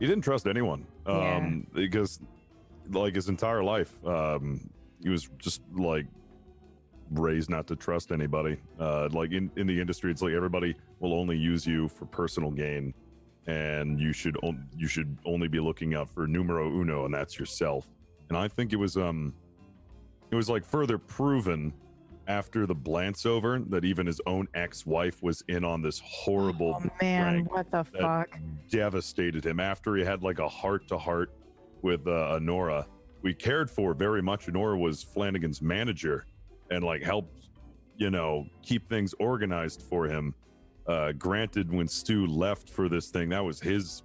He 0.00 0.06
didn't 0.06 0.24
trust 0.24 0.46
anyone. 0.46 0.86
Yeah. 1.06 1.36
Um 1.36 1.66
because 1.72 2.20
like 2.90 3.14
his 3.14 3.28
entire 3.28 3.62
life, 3.62 3.92
um 4.04 4.68
he 5.02 5.08
was 5.08 5.28
just 5.38 5.62
like 5.72 6.06
raised 7.12 7.50
not 7.50 7.66
to 7.68 7.76
trust 7.76 8.10
anybody. 8.10 8.56
Uh 8.78 9.08
like 9.12 9.30
in, 9.32 9.50
in 9.56 9.66
the 9.66 9.80
industry 9.80 10.10
it's 10.10 10.22
like 10.22 10.32
everybody 10.32 10.74
will 10.98 11.14
only 11.14 11.36
use 11.36 11.66
you 11.66 11.86
for 11.88 12.06
personal 12.06 12.50
gain 12.50 12.94
and 13.46 14.00
you 14.00 14.12
should 14.12 14.36
on, 14.42 14.66
you 14.76 14.88
should 14.88 15.16
only 15.24 15.48
be 15.48 15.60
looking 15.60 15.94
out 15.94 16.08
for 16.08 16.26
numero 16.26 16.68
uno 16.68 17.04
and 17.04 17.14
that's 17.14 17.38
yourself. 17.38 17.86
And 18.28 18.38
I 18.38 18.48
think 18.48 18.72
it 18.72 18.76
was 18.76 18.96
um 18.96 19.34
it 20.30 20.34
was 20.34 20.48
like 20.48 20.64
further 20.64 20.96
proven 20.96 21.72
after 22.26 22.66
the 22.66 22.74
Blance 22.74 23.26
over 23.26 23.58
that 23.68 23.84
even 23.84 24.06
his 24.06 24.20
own 24.26 24.46
ex-wife 24.54 25.22
was 25.22 25.42
in 25.48 25.64
on 25.64 25.82
this 25.82 26.00
horrible 26.04 26.80
Oh 26.84 26.90
man, 27.00 27.44
what 27.46 27.70
the 27.70 27.84
fuck? 27.84 28.38
devastated 28.70 29.44
him 29.44 29.58
after 29.60 29.96
he 29.96 30.04
had 30.04 30.22
like 30.22 30.38
a 30.38 30.48
heart 30.48 30.86
to 30.88 30.98
heart 30.98 31.32
with 31.82 32.06
uh, 32.06 32.34
Honora. 32.34 32.86
We 33.22 33.34
cared 33.34 33.70
for 33.70 33.94
very 33.94 34.22
much. 34.22 34.48
Honora 34.48 34.78
was 34.78 35.02
Flanagan's 35.02 35.60
manager 35.60 36.26
and 36.70 36.84
like 36.84 37.02
helped, 37.02 37.48
you 37.96 38.10
know, 38.10 38.46
keep 38.62 38.88
things 38.88 39.14
organized 39.18 39.82
for 39.82 40.06
him. 40.06 40.34
Uh, 40.86 41.12
granted, 41.12 41.72
when 41.72 41.88
Stu 41.88 42.26
left 42.26 42.68
for 42.68 42.88
this 42.88 43.08
thing, 43.08 43.28
that 43.30 43.44
was 43.44 43.60
his 43.60 44.02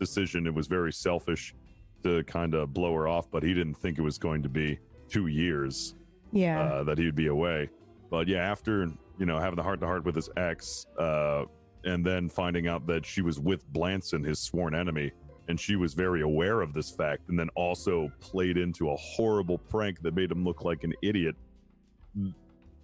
decision. 0.00 0.46
It 0.46 0.54
was 0.54 0.66
very 0.66 0.92
selfish 0.92 1.54
to 2.02 2.22
kind 2.24 2.54
of 2.54 2.72
blow 2.72 2.94
her 2.94 3.08
off, 3.08 3.30
but 3.30 3.42
he 3.42 3.54
didn't 3.54 3.74
think 3.74 3.98
it 3.98 4.02
was 4.02 4.18
going 4.18 4.42
to 4.42 4.48
be 4.48 4.78
two 5.08 5.26
years 5.26 5.94
Yeah. 6.32 6.62
uh, 6.62 6.84
that 6.84 6.98
he'd 6.98 7.14
be 7.14 7.28
away. 7.28 7.70
But 8.10 8.28
yeah, 8.28 8.38
after 8.38 8.90
you 9.18 9.26
know 9.26 9.38
having 9.38 9.56
the 9.56 9.62
heart 9.62 9.80
to 9.80 9.86
heart 9.86 10.04
with 10.04 10.14
his 10.14 10.30
ex, 10.36 10.86
uh, 10.98 11.44
and 11.84 12.04
then 12.04 12.28
finding 12.28 12.68
out 12.68 12.86
that 12.86 13.04
she 13.06 13.22
was 13.22 13.38
with 13.38 13.70
Blanson, 13.72 14.26
his 14.26 14.38
sworn 14.38 14.74
enemy, 14.74 15.12
and 15.48 15.58
she 15.58 15.76
was 15.76 15.94
very 15.94 16.22
aware 16.22 16.60
of 16.60 16.72
this 16.72 16.90
fact, 16.90 17.28
and 17.28 17.38
then 17.38 17.48
also 17.54 18.10
played 18.20 18.56
into 18.56 18.90
a 18.90 18.96
horrible 18.96 19.58
prank 19.58 20.00
that 20.02 20.14
made 20.14 20.30
him 20.30 20.44
look 20.44 20.64
like 20.64 20.84
an 20.84 20.94
idiot. 21.02 21.36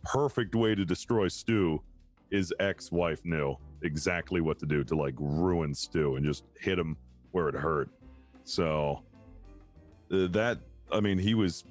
Perfect 0.05 0.55
way 0.55 0.75
to 0.75 0.85
destroy 0.85 1.29
Stu. 1.29 1.83
His 2.31 2.53
ex-wife 2.61 3.25
knew 3.25 3.57
exactly 3.83 4.41
what 4.41 4.59
to 4.59 4.67
do 4.67 4.83
to 4.85 4.97
like 4.97 5.15
ruin 5.19 5.75
Stu 5.75 6.17
and 6.17 6.25
just 6.25 6.45
hit 6.59 6.79
him 6.79 6.97
where 7.33 7.49
it 7.49 7.55
hurt. 7.55 7.91
So 8.45 9.03
uh, 10.13 10.29
that 10.29 10.59
I 10.93 11.01
mean, 11.01 11.19
he 11.19 11.35
was 11.35 11.65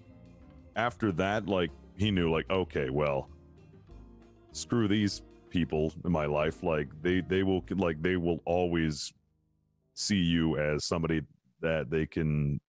after 0.75 1.11
that 1.13 1.47
like 1.47 1.71
he 1.97 2.11
knew 2.11 2.31
like 2.31 2.49
okay, 2.49 2.89
well, 2.89 3.29
screw 4.51 4.87
these 4.87 5.21
people 5.49 5.93
in 6.03 6.11
my 6.11 6.25
life 6.25 6.63
like 6.63 6.87
they 7.01 7.21
they 7.21 7.43
will 7.43 7.63
like 7.69 8.01
they 8.01 8.17
will 8.17 8.39
always 8.45 9.13
see 9.93 10.17
you 10.17 10.57
as 10.57 10.85
somebody 10.85 11.21
that 11.61 11.89
they 11.89 12.05
can 12.05 12.59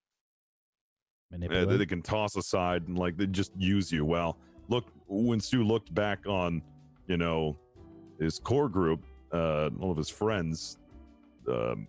uh, 1.32 1.64
that 1.64 1.78
they 1.78 1.86
can 1.86 2.02
toss 2.02 2.36
aside 2.36 2.86
and 2.88 2.98
like 2.98 3.16
they 3.16 3.26
just 3.26 3.52
use 3.56 3.90
you. 3.90 4.04
Well, 4.04 4.38
look 4.68 4.86
when 5.08 5.40
Stu 5.40 5.64
looked 5.64 5.94
back 5.94 6.26
on, 6.26 6.62
you 7.06 7.16
know, 7.16 7.58
his 8.20 8.38
core 8.38 8.68
group, 8.68 9.04
uh, 9.32 9.70
all 9.80 9.90
of 9.90 9.96
his 9.96 10.08
friends, 10.10 10.78
um, 11.48 11.88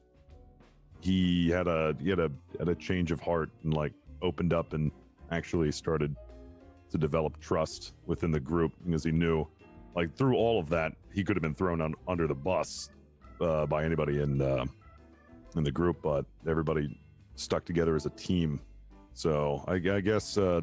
he 1.01 1.49
had 1.49 1.67
a 1.67 1.95
he 2.01 2.09
had 2.09 2.19
a 2.19 2.31
had 2.57 2.69
a 2.69 2.75
change 2.75 3.11
of 3.11 3.19
heart 3.19 3.49
and 3.63 3.73
like 3.73 3.93
opened 4.21 4.53
up 4.53 4.73
and 4.73 4.91
actually 5.31 5.71
started 5.71 6.15
to 6.91 6.97
develop 6.97 7.39
trust 7.39 7.93
within 8.05 8.31
the 8.31 8.39
group 8.39 8.71
because 8.85 9.03
he 9.03 9.11
knew, 9.11 9.47
like 9.95 10.15
through 10.15 10.35
all 10.35 10.59
of 10.59 10.69
that, 10.69 10.93
he 11.13 11.23
could 11.23 11.35
have 11.35 11.43
been 11.43 11.55
thrown 11.55 11.81
on 11.81 11.95
under 12.07 12.27
the 12.27 12.35
bus 12.35 12.89
uh, 13.41 13.65
by 13.65 13.83
anybody 13.83 14.21
in 14.21 14.41
uh, 14.41 14.65
in 15.55 15.63
the 15.63 15.71
group, 15.71 16.01
but 16.01 16.25
everybody 16.47 16.99
stuck 17.35 17.65
together 17.65 17.95
as 17.95 18.05
a 18.05 18.09
team. 18.11 18.59
So 19.13 19.63
I, 19.67 19.75
I 19.75 20.01
guess 20.01 20.37
uh, 20.37 20.61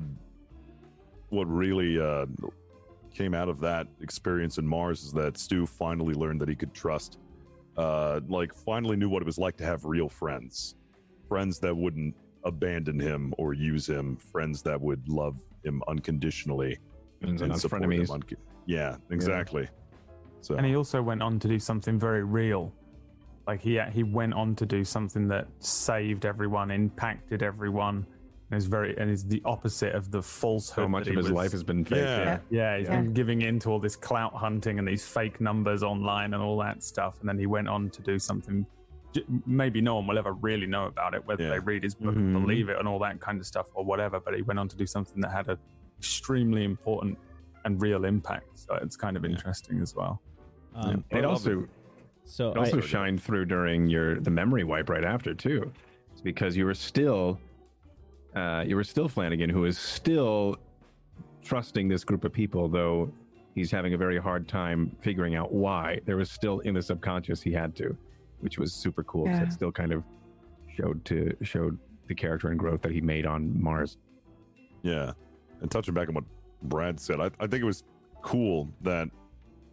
what 1.30 1.44
really 1.44 2.01
uh, 2.01 2.26
came 3.12 3.34
out 3.34 3.48
of 3.48 3.60
that 3.60 3.86
experience 4.01 4.59
in 4.59 4.66
Mars 4.66 5.02
is 5.02 5.12
that 5.12 5.39
Stu 5.39 5.66
finally 5.66 6.14
learned 6.14 6.40
that 6.40 6.48
he 6.48 6.55
could 6.55 6.74
trust, 6.74 7.18
uh, 7.76 8.20
like 8.28 8.55
finally 8.55 8.97
knew 8.97 9.09
what 9.09 9.22
it 9.22 9.26
was 9.26 9.39
like 9.39 9.56
to 9.59 9.64
have 9.64 9.84
real 9.84 10.09
friends, 10.09 10.74
friends 11.28 11.59
that 11.60 11.74
wouldn't 11.74 12.14
abandon 12.44 12.98
him 12.98 13.32
or 13.39 13.55
use 13.55 13.86
him, 13.89 14.16
friends 14.16 14.62
that 14.62 14.81
would 14.81 15.09
love 15.09 15.40
him 15.64 15.82
unconditionally 15.89 16.78
And 17.23 17.40
and 17.40 17.51
not 17.51 17.60
support 17.60 17.82
him. 17.82 17.90
frenemies. 17.90 18.10
unco- 18.10 18.36
yeah, 18.66 18.97
exactly. 19.10 19.69
So 20.40 20.56
And 20.56 20.66
he 20.66 20.74
also 20.77 21.01
went 21.02 21.23
on 21.23 21.39
to 21.39 21.48
do 21.48 21.59
something 21.59 21.98
very 21.98 22.24
real. 22.24 22.73
Like 23.47 23.60
he 23.60 23.81
he 23.93 24.02
went 24.02 24.35
on 24.35 24.55
to 24.56 24.66
do 24.66 24.85
something 24.85 25.28
that 25.28 25.48
saved 25.59 26.24
everyone, 26.27 26.70
impacted 26.70 27.43
everyone, 27.43 28.06
and 28.51 28.59
is 28.59 28.66
very 28.66 28.97
and 28.98 29.10
is 29.10 29.24
the 29.24 29.40
opposite 29.44 29.94
of 29.94 30.10
the 30.10 30.23
falsehood. 30.23 30.85
So 30.85 30.89
much 30.89 31.06
of 31.09 31.16
his 31.16 31.24
was- 31.27 31.32
life 31.32 31.52
has 31.52 31.62
been 31.64 31.85
fake. 31.85 31.98
Yeah. 31.98 32.19
Yeah. 32.19 32.39
Yeah, 32.51 32.78
he's 32.78 32.89
Yeah. 32.89 33.01
been 33.01 33.12
giving 33.12 33.43
in 33.43 33.59
to 33.60 33.70
all 33.70 33.81
this 33.81 33.97
clout 33.97 34.35
hunting 34.35 34.78
and 34.78 34.86
these 34.86 35.06
fake 35.06 35.40
numbers 35.40 35.82
online 35.82 36.35
and 36.35 36.43
all 36.43 36.59
that 36.59 36.82
stuff. 36.82 37.19
And 37.20 37.28
then 37.28 37.39
he 37.39 37.47
went 37.47 37.69
on 37.69 37.90
to 37.90 38.02
do 38.02 38.19
something 38.19 38.64
j- 38.64 38.69
maybe 39.47 39.80
no 39.80 39.97
one 39.97 40.06
will 40.06 40.18
ever 40.18 40.32
really 40.32 40.66
know 40.66 40.86
about 40.86 41.14
it, 41.14 41.26
whether 41.26 41.44
Yeah. 41.44 41.51
they 41.51 41.59
read 41.59 41.82
his 41.82 41.94
book 41.94 42.14
Mhm. 42.14 42.18
and 42.18 42.32
believe 42.32 42.68
it 42.68 42.78
and 42.78 42.89
all 42.89 42.98
that 43.01 43.20
kind 43.20 43.39
of 43.39 43.47
stuff 43.47 43.68
or 43.74 43.84
whatever. 43.84 44.20
But 44.20 44.34
he 44.34 44.43
went 44.43 44.59
on 44.59 44.68
to 44.68 44.76
do 44.76 44.86
something 44.86 45.20
that 45.20 45.30
had 45.30 45.48
an 45.48 45.59
extremely 45.98 46.64
important 46.64 47.18
and 47.64 47.80
real 47.80 48.05
impact. 48.05 48.59
So 48.59 48.74
it's 48.82 48.97
kind 48.97 49.16
of 49.16 49.24
Yeah. 49.24 49.30
interesting 49.32 49.80
as 49.80 49.94
well. 49.94 50.20
Um, 50.74 51.05
I 51.12 51.18
It 51.18 51.24
also 51.24 51.66
so 52.24 52.51
it 52.52 52.56
also 52.59 52.78
I, 52.78 52.80
shined 52.80 53.22
through 53.22 53.47
during 53.47 53.89
your 53.89 54.20
the 54.20 54.30
memory 54.30 54.64
wipe 54.64 54.89
right 54.89 55.05
after 55.05 55.34
too. 55.34 55.70
It's 56.12 56.20
because 56.22 56.56
you 56.56 56.64
were 56.66 56.74
still 56.74 57.39
uh, 58.34 58.64
you 58.66 58.76
were 58.76 58.84
still 58.84 59.09
Flanagan, 59.09 59.51
who 59.51 59.66
is 59.66 59.76
still 59.78 60.56
trusting 61.43 61.86
this 61.89 62.02
group 62.02 62.24
of 62.24 62.32
people, 62.32 62.66
though 62.66 63.12
he's 63.55 63.70
having 63.70 63.93
a 63.93 63.97
very 63.98 64.16
hard 64.16 64.48
time 64.48 64.90
figuring 65.02 65.34
out 65.34 65.52
why. 65.52 66.01
There 66.06 66.16
was 66.16 66.30
still 66.30 66.60
in 66.60 66.72
the 66.72 66.80
subconscious 66.80 67.43
he 67.43 67.52
had 67.52 67.74
to, 67.76 67.94
which 68.43 68.59
was 68.59 68.73
super 68.73 69.02
cool. 69.05 69.24
'cause 69.27 69.39
Yeah. 69.39 69.44
It 69.44 69.52
still 69.52 69.73
kind 69.73 69.93
of 69.93 70.05
showed 70.77 71.05
to 71.06 71.35
showed 71.43 71.78
the 72.09 72.14
character 72.14 72.48
and 72.51 72.59
growth 72.59 72.82
that 72.82 72.93
he 72.93 73.01
made 73.01 73.24
on 73.27 73.60
Mars. 73.62 73.97
Yeah. 74.82 75.12
And 75.60 75.70
touching 75.70 75.94
back 75.94 76.09
on 76.09 76.14
what 76.14 76.24
Brad 76.64 76.98
said, 77.01 77.20
I, 77.20 77.27
I 77.40 77.47
think 77.47 77.62
it 77.62 77.64
was 77.64 77.85
cool 78.20 78.69
that 78.82 79.09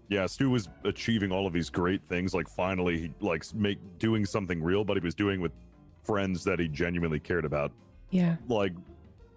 yeah, 0.09 0.25
Stu 0.25 0.49
was 0.49 0.69
achieving 0.85 1.31
all 1.31 1.45
of 1.45 1.53
these 1.53 1.69
great 1.69 2.01
things, 2.09 2.33
like 2.33 2.47
finally 2.49 2.97
he 3.01 3.13
like 3.19 3.43
make 3.53 3.77
doing 3.99 4.25
something 4.25 4.61
real, 4.63 4.83
but 4.83 4.97
he 4.97 5.01
was 5.03 5.13
doing 5.13 5.39
with 5.41 5.51
friends 6.03 6.43
that 6.45 6.59
he 6.59 6.67
genuinely 6.67 7.19
cared 7.19 7.45
about. 7.45 7.71
Yeah. 8.09 8.37
Like 8.47 8.73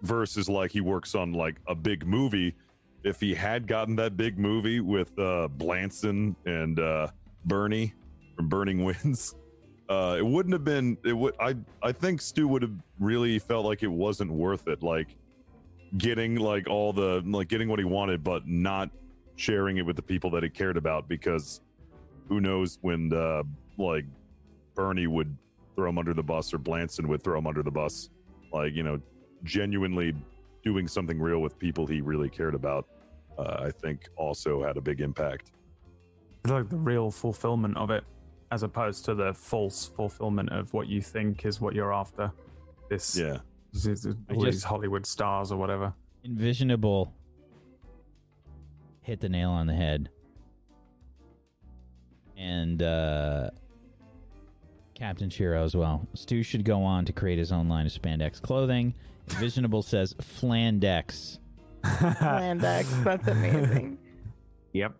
versus 0.01 0.49
like 0.49 0.71
he 0.71 0.81
works 0.81 1.13
on 1.15 1.33
like 1.33 1.55
a 1.67 1.75
big 1.75 2.05
movie. 2.07 2.55
If 3.03 3.19
he 3.19 3.33
had 3.35 3.67
gotten 3.67 3.95
that 3.97 4.15
big 4.17 4.37
movie 4.39 4.79
with 4.79 5.11
uh 5.19 5.47
Blanson 5.57 6.35
and 6.45 6.79
uh 6.79 7.07
Bernie 7.45 7.93
from 8.35 8.49
Burning 8.49 8.83
Winds, 8.83 9.35
uh 9.89 10.15
it 10.17 10.25
wouldn't 10.25 10.53
have 10.53 10.63
been 10.63 10.97
it 11.03 11.13
would 11.13 11.35
I 11.39 11.55
I 11.81 11.91
think 11.91 12.21
Stu 12.21 12.47
would 12.47 12.61
have 12.61 12.73
really 12.99 13.37
felt 13.39 13.65
like 13.65 13.83
it 13.83 13.91
wasn't 13.91 14.31
worth 14.31 14.67
it. 14.67 14.81
Like 14.81 15.15
getting 15.97 16.35
like 16.37 16.67
all 16.69 16.91
the 16.93 17.21
like 17.25 17.47
getting 17.47 17.69
what 17.69 17.77
he 17.77 17.85
wanted 17.85 18.23
but 18.23 18.47
not 18.47 18.89
sharing 19.35 19.77
it 19.77 19.85
with 19.85 19.95
the 19.95 20.01
people 20.01 20.29
that 20.31 20.41
he 20.41 20.49
cared 20.49 20.77
about 20.77 21.07
because 21.07 21.61
who 22.27 22.41
knows 22.41 22.79
when 22.81 23.09
like 23.77 24.05
bernie 24.73 25.05
would 25.05 25.37
throw 25.75 25.89
him 25.89 25.99
under 25.99 26.13
the 26.13 26.23
bus 26.23 26.51
or 26.51 26.57
blanson 26.57 27.07
would 27.07 27.21
throw 27.21 27.37
him 27.37 27.45
under 27.45 27.61
the 27.61 27.69
bus 27.69 28.09
like 28.51 28.73
you 28.73 28.81
know 28.81 28.99
genuinely 29.43 30.15
doing 30.63 30.87
something 30.87 31.19
real 31.19 31.39
with 31.39 31.59
people 31.59 31.85
he 31.85 32.01
really 32.01 32.29
cared 32.29 32.55
about 32.55 32.87
uh, 33.37 33.57
i 33.59 33.69
think 33.69 34.09
also 34.15 34.63
had 34.63 34.77
a 34.77 34.81
big 34.81 34.99
impact 34.99 35.51
It's 36.43 36.51
like 36.51 36.69
the 36.69 36.77
real 36.77 37.11
fulfillment 37.11 37.77
of 37.77 37.91
it, 37.91 38.03
as 38.53 38.61
opposed 38.61 39.03
to 39.05 39.15
the 39.15 39.33
false 39.33 39.87
fulfillment 39.95 40.49
of 40.51 40.71
what 40.73 40.87
you 40.87 41.01
think 41.01 41.43
is 41.43 41.59
what 41.59 41.73
you're 41.73 41.91
after. 41.93 42.31
This, 42.89 43.17
yeah 43.17 43.37
this 43.73 43.87
is 43.87 44.05
I 44.29 44.35
all 44.35 44.43
these 44.43 44.63
Hollywood 44.63 45.05
stars 45.07 45.51
or 45.51 45.57
whatever. 45.57 45.93
envisionable 46.23 47.11
hit 49.01 49.19
the 49.19 49.29
nail 49.29 49.49
on 49.49 49.65
the 49.65 49.73
head. 49.73 50.09
And 52.37 52.81
uh 52.83 53.49
Captain 54.93 55.29
Shiro 55.31 55.63
as 55.63 55.75
well. 55.75 56.07
Stu 56.13 56.43
should 56.43 56.63
go 56.63 56.83
on 56.83 57.05
to 57.05 57.13
create 57.13 57.39
his 57.39 57.51
own 57.51 57.67
line 57.67 57.87
of 57.87 57.91
spandex 57.91 58.39
clothing. 58.39 58.93
Envisionable 59.29 59.83
says 59.91 60.13
Flandex. 60.15 61.39
Landex. 61.83 63.03
That's 63.03 63.27
amazing. 63.27 63.97
Yep. 64.75 64.95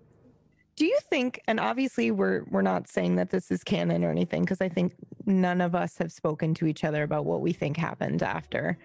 Do 0.75 0.85
you 0.85 0.97
think, 1.09 1.39
and 1.47 1.59
obviously 1.59 2.09
we're 2.09 2.43
we're 2.49 2.63
not 2.63 2.87
saying 2.87 3.15
that 3.17 3.29
this 3.29 3.51
is 3.51 3.63
canon 3.63 4.03
or 4.03 4.09
anything, 4.09 4.41
because 4.41 4.59
I 4.59 4.69
think 4.69 4.93
none 5.25 5.61
of 5.61 5.75
us 5.75 5.97
have 5.99 6.11
spoken 6.11 6.53
to 6.55 6.65
each 6.65 6.83
other 6.83 7.03
about 7.03 7.25
what 7.25 7.41
we 7.41 7.53
think 7.53 7.77
happened 7.77 8.23
after. 8.23 8.77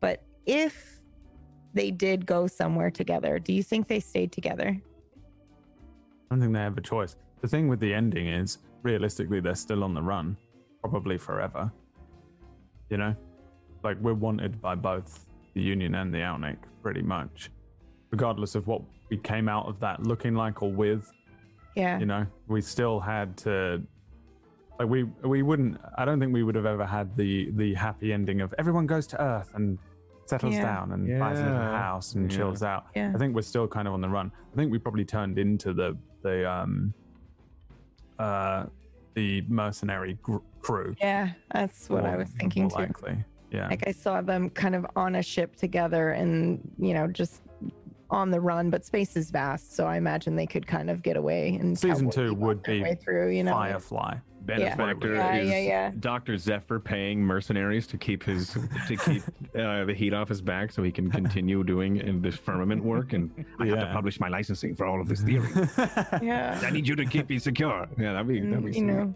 But 0.00 0.22
if 0.46 1.00
they 1.72 1.90
did 1.90 2.24
go 2.24 2.46
somewhere 2.46 2.90
together, 2.90 3.40
do 3.40 3.52
you 3.52 3.64
think 3.64 3.88
they 3.88 3.98
stayed 3.98 4.30
together? 4.30 4.68
I 4.68 4.80
don't 6.30 6.40
think 6.40 6.52
they 6.52 6.60
have 6.60 6.78
a 6.78 6.80
choice. 6.80 7.16
The 7.40 7.48
thing 7.48 7.66
with 7.66 7.80
the 7.80 7.92
ending 7.92 8.28
is, 8.28 8.58
realistically, 8.82 9.40
they're 9.40 9.56
still 9.56 9.82
on 9.82 9.92
the 9.92 10.02
run, 10.02 10.36
probably 10.80 11.18
forever. 11.18 11.72
You 12.90 12.98
know, 12.98 13.16
like 13.82 13.98
we're 14.00 14.14
wanted 14.14 14.60
by 14.60 14.76
both 14.76 15.26
the 15.54 15.62
Union 15.62 15.96
and 15.96 16.14
the 16.14 16.18
Aunic, 16.18 16.58
pretty 16.80 17.02
much, 17.02 17.50
regardless 18.12 18.54
of 18.54 18.68
what 18.68 18.82
we 19.10 19.16
came 19.16 19.48
out 19.48 19.66
of 19.66 19.80
that 19.80 20.04
looking 20.04 20.34
like 20.34 20.62
or 20.62 20.70
with. 20.70 21.10
Yeah. 21.74 21.98
You 21.98 22.06
know, 22.06 22.26
we 22.48 22.60
still 22.60 23.00
had 23.00 23.36
to. 23.38 23.82
Like 24.78 24.88
we 24.88 25.04
we 25.24 25.42
wouldn't. 25.42 25.80
I 25.96 26.04
don't 26.04 26.18
think 26.18 26.32
we 26.32 26.42
would 26.42 26.54
have 26.56 26.66
ever 26.66 26.84
had 26.86 27.16
the 27.16 27.50
the 27.52 27.74
happy 27.74 28.12
ending 28.12 28.40
of 28.40 28.52
everyone 28.58 28.86
goes 28.86 29.06
to 29.08 29.22
Earth 29.22 29.52
and 29.54 29.78
settles 30.26 30.54
Yeah. 30.54 30.62
down 30.62 30.92
and 30.92 31.18
buys 31.20 31.38
a 31.38 31.42
little 31.44 31.58
house 31.58 32.14
and 32.14 32.30
Yeah. 32.30 32.36
chills 32.38 32.62
out. 32.62 32.86
Yeah. 32.94 33.12
I 33.14 33.18
think 33.18 33.34
we're 33.36 33.42
still 33.42 33.68
kind 33.68 33.86
of 33.86 33.94
on 33.94 34.00
the 34.00 34.08
run. 34.08 34.32
I 34.52 34.56
think 34.56 34.72
we 34.72 34.78
probably 34.78 35.04
turned 35.04 35.38
into 35.38 35.72
the 35.72 35.96
the 36.22 36.50
um 36.50 36.92
uh 38.18 38.66
the 39.14 39.42
mercenary 39.48 40.18
gr- 40.22 40.38
crew. 40.60 40.94
Yeah, 41.00 41.30
that's 41.52 41.88
what 41.88 42.04
I 42.04 42.16
was 42.16 42.28
thinking 42.30 42.64
more 42.64 42.70
too. 42.70 42.76
Likely, 42.78 43.24
yeah. 43.52 43.68
Like 43.68 43.86
I 43.86 43.92
saw 43.92 44.20
them 44.22 44.50
kind 44.50 44.74
of 44.74 44.84
on 44.96 45.14
a 45.16 45.22
ship 45.22 45.54
together 45.54 46.10
and, 46.10 46.58
you 46.78 46.94
know, 46.94 47.06
just 47.06 47.42
on 48.10 48.30
the 48.30 48.40
run, 48.40 48.70
but 48.70 48.84
space 48.84 49.16
is 49.16 49.30
vast. 49.30 49.74
So 49.74 49.86
I 49.86 49.96
imagine 49.96 50.36
they 50.36 50.46
could 50.46 50.66
kind 50.66 50.90
of 50.90 51.02
get 51.02 51.16
away 51.16 51.56
and 51.60 51.78
Season 51.78 52.10
two 52.10 52.34
would 52.34 52.62
be 52.62 52.82
way 52.82 52.94
through, 52.94 53.30
you 53.30 53.42
know. 53.44 53.52
Firefly. 53.52 54.16
Benefactor 54.46 55.14
Yeah, 55.14 55.36
is 55.36 55.48
yeah, 55.48 55.58
yeah. 55.60 55.90
Dr. 56.00 56.36
Zephyr 56.36 56.78
paying 56.78 57.18
mercenaries 57.18 57.86
to 57.86 57.96
keep 57.96 58.22
his 58.22 58.50
to 58.88 58.96
keep 58.96 59.22
uh, 59.58 59.86
the 59.86 59.94
heat 59.96 60.12
off 60.12 60.28
his 60.28 60.42
back 60.42 60.70
so 60.70 60.82
he 60.82 60.92
can 60.92 61.10
continue 61.10 61.64
doing 61.64 61.96
in 61.96 62.20
this 62.20 62.36
firmament 62.36 62.84
work 62.84 63.14
and 63.14 63.30
I 63.58 63.68
have 63.68 63.80
to 63.80 63.90
publish 63.94 64.20
my 64.20 64.28
licensing 64.28 64.74
for 64.76 64.84
all 64.84 65.00
of 65.00 65.08
this 65.08 65.22
theory. 65.22 65.48
Yeah. 66.22 66.60
I 66.62 66.68
need 66.70 66.86
you 66.86 66.94
to 66.96 67.06
keep 67.06 67.30
me 67.30 67.38
secure. 67.38 67.88
Yeah, 67.98 68.12
that'd 68.12 68.28
be 68.28 68.40
that'd 68.40 68.52
And, 68.52 68.62
be 68.64 68.68
you 68.68 68.72
sweet. 68.74 68.82
know, 68.84 69.14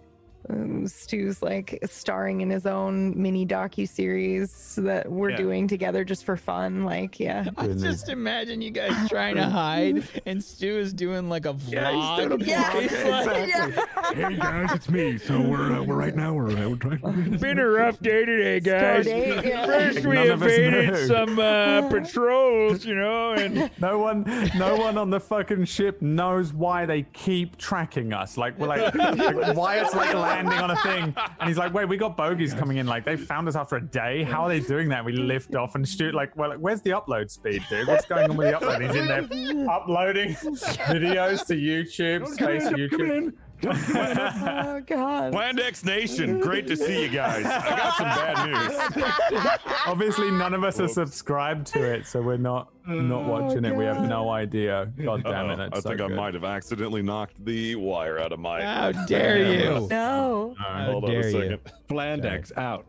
Um, 0.51 0.87
Stu's 0.87 1.43
like 1.43 1.79
starring 1.85 2.41
in 2.41 2.49
his 2.49 2.65
own 2.65 3.21
mini 3.21 3.45
docu 3.45 3.87
series 3.89 4.77
that 4.77 5.11
we're 5.11 5.31
Yeah. 5.31 5.37
doing 5.37 5.69
together 5.69 6.05
just 6.05 6.25
for 6.25 6.37
fun. 6.37 6.85
Like, 6.85 7.21
yeah. 7.21 7.45
I 7.59 7.67
just 7.69 8.09
imagine 8.09 8.63
you 8.63 8.71
guys 8.71 9.09
trying 9.11 9.35
to 9.37 9.45
hide, 9.45 10.05
and 10.27 10.43
Stu 10.43 10.79
is 10.79 10.93
doing 10.95 11.29
like 11.29 11.45
a 11.45 11.53
vlog. 11.55 12.47
Yeah. 12.47 12.81
He's 12.81 12.93
like, 13.27 14.15
Hey 14.15 14.37
guys, 14.37 14.73
it's 14.73 14.89
me. 14.89 15.19
So 15.19 15.41
we're 15.41 15.73
uh, 15.73 15.83
we're 15.83 15.97
right 15.97 16.15
now 16.17 16.33
we're 16.33 16.51
uh, 16.51 16.69
we're 16.71 16.77
trying. 16.77 17.37
Been 17.39 17.59
a 17.59 17.69
rough 17.69 18.01
day 18.01 18.25
today, 18.25 18.61
guys. 18.61 19.07
Stardate, 19.07 19.45
yeah. 19.45 19.67
First, 19.67 20.07
we 20.07 20.15
None 20.15 20.31
evaded 20.31 21.07
some 21.09 21.39
uh, 21.39 21.89
patrols, 21.91 22.85
you 22.87 22.95
know, 22.95 23.33
and 23.33 23.71
No 23.79 23.99
one, 23.99 24.25
no 24.57 24.77
one 24.77 24.97
on 24.97 25.11
the 25.11 25.21
fucking 25.21 25.65
ship 25.67 26.01
knows 26.01 26.53
why 26.55 26.87
they 26.87 27.03
keep 27.13 27.57
tracking 27.59 28.13
us. 28.15 28.37
Like 28.39 28.59
we're 28.59 28.69
like, 28.69 28.95
like 28.95 29.57
Wyatt's 29.57 29.95
like 29.95 30.15
landing 30.29 30.59
on 30.59 30.71
a 30.71 30.77
thing, 30.77 31.15
and 31.41 31.49
he's 31.49 31.59
like, 31.59 31.73
"Wait, 31.75 31.87
we 31.87 31.97
got 31.97 32.17
bogies 32.17 32.55
coming 32.55 32.77
in. 32.77 32.87
Like 32.87 33.05
they 33.05 33.17
found 33.17 33.49
us 33.49 33.57
after 33.57 33.77
a 33.77 33.83
day. 33.83 34.23
How 34.23 34.45
are 34.45 34.49
they 34.49 34.61
doing 34.61 34.89
that?" 34.91 35.05
We 35.05 35.13
lift 35.13 35.55
off 35.55 35.75
and 35.75 35.89
shoot. 35.89 36.15
Like, 36.15 36.37
well, 36.37 36.51
like, 36.51 36.59
where's 36.59 36.83
the 36.83 36.91
upload 36.91 37.31
speed, 37.31 37.65
dude? 37.69 37.89
What's 37.89 38.07
going 38.07 38.31
on 38.31 38.37
with 38.37 38.51
the 38.53 38.59
upload? 38.59 38.87
He's 38.87 38.95
in 38.95 39.07
there 39.07 39.69
uploading 39.71 40.31
videos 40.35 41.47
to 41.47 41.55
YouTube, 41.55 42.27
space 42.29 42.65
YouTube. 42.69 43.33
In. 43.63 43.71
Oh 43.71 44.83
God. 44.87 45.35
Land 45.35 45.61
Nation, 45.85 46.41
great 46.41 46.67
to 46.67 46.77
see 46.77 47.03
you 47.03 47.09
guys. 47.09 47.45
I 47.45 47.77
got 47.77 47.97
some 47.97 48.07
bad 48.07 48.93
news. 49.37 49.51
Obviously, 49.87 50.31
none 50.31 50.55
of 50.55 50.65
us 50.65 50.81
are 50.81 50.89
subscribed 50.89 51.67
to 51.69 51.83
it, 51.83 52.07
so 52.07 52.21
we're 52.23 52.37
not 52.37 52.71
not 52.87 53.25
watching 53.27 53.65
it. 53.65 53.75
We 53.75 53.85
have 53.85 54.03
no 54.09 54.31
idea. 54.31 54.91
God 55.03 55.23
damn 55.25 55.51
it! 55.51 55.53
Uh-oh. 55.55 55.57
That's 55.57 55.87
I 55.87 55.89
think 55.89 56.01
so 56.01 56.07
I 56.07 56.09
might 56.09 56.35
have 56.35 56.45
accidentally 56.45 57.03
knocked 57.03 57.45
the 57.45 57.75
wire 57.77 58.19
out 58.19 58.33
of 58.33 58.41
my. 58.41 58.63
how 58.63 58.93
dare 59.07 59.53
you? 59.53 59.87
No. 59.89 60.55
How 60.59 60.85
Hold 60.93 61.05
on 61.05 61.11
a 61.11 61.13
dare 61.13 61.31
you? 61.31 61.41
second. 61.41 61.61
Flandex 61.89 62.57
out. 62.57 62.87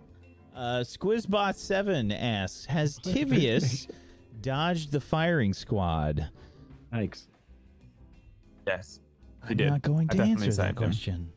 Uh, 0.56 0.84
Squizbot7 0.84 2.14
asks 2.20 2.66
Has 2.66 3.00
Tivius 3.00 3.90
dodged 4.41 4.91
the 4.91 5.00
firing 5.00 5.54
squad? 5.54 6.30
Thanks. 6.91 7.28
Yes. 8.68 9.00
He 9.48 9.52
I'm 9.52 9.57
did. 9.57 9.70
not 9.70 9.82
going 9.82 10.07
I 10.10 10.14
to 10.14 10.18
definitely 10.18 10.32
answer 10.32 10.45
that 10.45 10.56
saved 10.56 10.68
him. 10.70 10.76
question. 10.76 11.32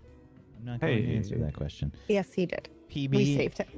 I'm 0.59 0.65
not 0.65 0.81
going 0.81 0.97
to 0.97 1.03
Hey. 1.09 1.17
answer 1.17 1.39
that 1.39 1.55
question. 1.55 1.93
Yes, 2.09 2.33
he 2.33 2.47
did. 2.47 2.69
PB, 2.91 3.11
We 3.11 3.37
saved 3.37 3.59
him. 3.59 3.69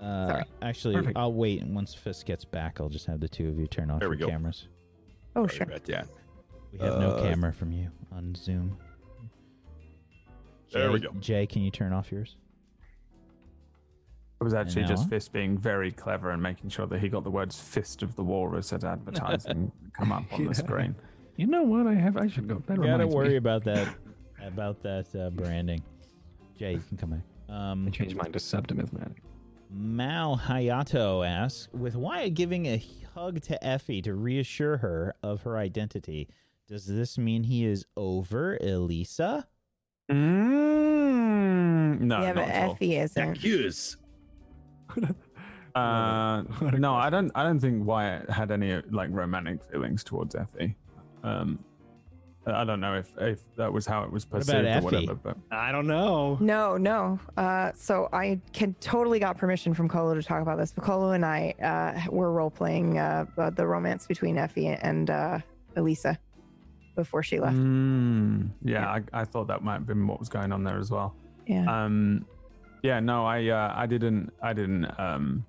uh, 0.00 0.26
Sorry. 0.28 0.44
actually, 0.62 0.94
Perfect. 0.94 1.18
I'll 1.18 1.32
wait. 1.32 1.62
and 1.62 1.74
Once 1.74 1.94
Fisk 1.94 2.26
gets 2.26 2.44
back, 2.44 2.80
I'll 2.80 2.88
just 2.88 3.06
have 3.06 3.20
the 3.20 3.28
two 3.28 3.48
of 3.48 3.58
you 3.58 3.66
turn 3.66 3.90
off 3.90 4.00
There 4.00 4.08
your 4.08 4.16
go. 4.16 4.28
cameras. 4.28 4.68
Oh, 5.34 5.46
Sorry 5.46 5.56
sure. 5.56 5.66
about 5.66 5.84
that. 5.84 6.08
We 6.72 6.78
have 6.78 6.98
no 7.00 7.10
Uh, 7.16 7.22
camera 7.22 7.52
from 7.52 7.72
you 7.72 7.90
on 8.12 8.34
Zoom. 8.34 8.78
There 10.72 10.90
we 10.90 11.00
Jay- 11.00 11.06
go. 11.06 11.12
Jay, 11.20 11.46
can 11.46 11.62
you 11.62 11.70
turn 11.70 11.92
off 11.92 12.10
yours? 12.12 12.36
It 14.40 14.44
was 14.44 14.54
actually 14.54 14.84
just 14.86 15.04
Now? 15.04 15.10
Fist 15.10 15.32
being 15.32 15.56
very 15.56 15.92
clever 15.92 16.30
and 16.30 16.42
making 16.42 16.70
sure 16.70 16.86
that 16.86 16.98
he 17.00 17.08
got 17.08 17.22
the 17.24 17.30
words 17.30 17.60
"Fist 17.60 18.02
of 18.02 18.16
the 18.16 18.24
Walrus" 18.24 18.72
as 18.72 18.84
advertising 18.84 19.70
come 19.92 20.10
up 20.12 20.32
on 20.32 20.46
the 20.46 20.54
screen. 20.54 20.94
You 21.36 21.46
know 21.46 21.62
what? 21.62 21.86
I 21.86 21.94
have. 21.94 22.16
I 22.16 22.28
should 22.28 22.48
go. 22.48 22.62
That 22.66 22.76
You 22.76 22.82
gotta 22.84 22.92
reminds 23.04 23.14
worry 23.14 23.28
me. 23.30 23.36
about 23.36 23.64
that. 23.64 23.94
About 24.44 24.82
that 24.82 25.06
uh, 25.14 25.30
branding. 25.30 25.80
Jay, 26.58 26.72
you 26.72 26.82
can 26.88 26.96
come 26.96 27.10
back. 27.10 27.20
I 27.48 27.70
Um, 27.70 27.88
changed 27.92 28.16
mine 28.16 28.32
to 28.32 28.40
Septimismatic. 28.40 29.22
Mal 29.70 30.36
Hayato 30.36 31.24
asks, 31.24 31.68
with 31.72 31.94
Wyatt 31.94 32.34
giving 32.34 32.66
a 32.66 32.82
hug 33.14 33.40
to 33.42 33.64
Effie 33.64 34.02
to 34.02 34.14
reassure 34.14 34.78
her 34.78 35.14
of 35.22 35.42
her 35.42 35.56
identity, 35.58 36.28
does 36.66 36.86
this 36.86 37.16
mean 37.18 37.44
he 37.44 37.64
is 37.64 37.86
over 37.96 38.56
Elisa? 38.60 39.46
Mm, 40.10 42.00
no, 42.00 42.20
yeah, 42.22 42.32
but. 42.32 42.48
Effie 42.48 42.96
isn't. 42.96 43.30
Accuse. 43.36 43.96
Uh, 45.74 46.42
no, 46.76 46.92
I 46.94 47.08
don't. 47.08 47.32
I 47.34 47.42
don't 47.44 47.58
think 47.58 47.86
Wyatt 47.86 48.28
had 48.28 48.50
any 48.50 48.82
like 48.90 49.08
romantic 49.10 49.64
feelings 49.64 50.04
towards 50.04 50.34
Effie. 50.34 50.76
Um, 51.22 51.58
I 52.44 52.64
don't 52.64 52.80
know 52.80 52.94
if 52.94 53.12
if 53.18 53.40
that 53.56 53.72
was 53.72 53.86
how 53.86 54.02
it 54.02 54.10
was 54.10 54.24
perceived 54.24 54.58
about 54.58 54.64
or 54.64 54.68
Effie? 54.68 54.84
whatever. 55.06 55.14
But 55.14 55.36
I 55.52 55.70
don't 55.70 55.86
know. 55.86 56.36
No, 56.40 56.76
no. 56.76 57.20
Uh, 57.36 57.70
so 57.74 58.08
I 58.12 58.40
can 58.52 58.74
totally 58.80 59.20
got 59.20 59.38
permission 59.38 59.74
from 59.74 59.88
Colo 59.88 60.14
to 60.14 60.22
talk 60.22 60.42
about 60.42 60.58
this. 60.58 60.72
But 60.72 60.82
Colo 60.82 61.12
and 61.12 61.24
I 61.24 61.54
uh, 61.62 62.10
were 62.10 62.32
role 62.32 62.50
playing 62.50 62.98
uh, 62.98 63.26
uh, 63.38 63.50
the 63.50 63.64
romance 63.66 64.06
between 64.06 64.38
Effie 64.38 64.66
and 64.66 65.08
uh, 65.08 65.38
Elisa 65.76 66.18
before 66.96 67.22
she 67.22 67.38
left. 67.38 67.56
Mm, 67.56 68.50
yeah, 68.64 68.88
I, 68.88 69.02
I 69.12 69.24
thought 69.24 69.46
that 69.46 69.62
might 69.62 69.74
have 69.74 69.86
been 69.86 70.06
what 70.06 70.18
was 70.18 70.28
going 70.28 70.52
on 70.52 70.64
there 70.64 70.78
as 70.78 70.90
well. 70.90 71.14
Yeah. 71.46 71.84
Um, 71.84 72.26
yeah, 72.82 72.98
no, 72.98 73.24
I 73.24 73.46
uh, 73.48 73.72
I 73.76 73.86
didn't 73.86 74.32
I 74.42 74.52
didn't 74.52 74.86
um, 74.98 75.44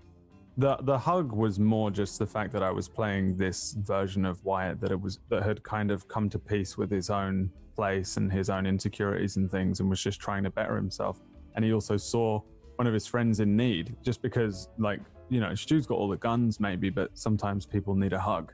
the 0.58 0.78
the 0.82 0.98
hug 0.98 1.32
was 1.32 1.60
more 1.60 1.90
just 1.90 2.20
the 2.20 2.28
fact 2.28 2.52
that 2.54 2.62
I 2.62 2.70
was 2.70 2.88
playing 2.88 3.38
this 3.38 3.74
version 3.80 4.24
of 4.26 4.44
Wyatt 4.46 4.80
that 4.82 4.92
it 4.92 5.00
was 5.00 5.20
that 5.30 5.44
had 5.44 5.64
kind 5.64 5.90
of 5.90 6.08
come 6.08 6.30
to 6.30 6.40
peace 6.40 6.78
with 6.78 6.92
his 6.92 7.10
own 7.10 7.50
place 7.76 8.18
and 8.18 8.32
his 8.32 8.50
own 8.50 8.66
insecurities 8.66 9.38
and 9.38 9.50
things 9.50 9.80
and 9.80 9.90
was 9.90 10.02
just 10.02 10.20
trying 10.20 10.44
to 10.44 10.52
better 10.52 10.76
himself. 10.76 11.22
And 11.56 11.66
he 11.66 11.74
also 11.74 11.98
saw 11.98 12.40
one 12.76 12.88
of 12.88 12.94
his 12.94 13.08
friends 13.08 13.40
in 13.40 13.56
need 13.58 13.96
just 14.04 14.22
because 14.22 14.70
like 14.78 15.00
you 15.30 15.40
know 15.40 15.56
Stu's 15.56 15.88
got 15.88 15.96
all 15.96 16.10
the 16.10 16.18
guns 16.18 16.60
maybe, 16.60 16.90
but 16.90 17.18
sometimes 17.18 17.66
people 17.66 17.96
need 17.96 18.14
a 18.14 18.20
hug. 18.20 18.54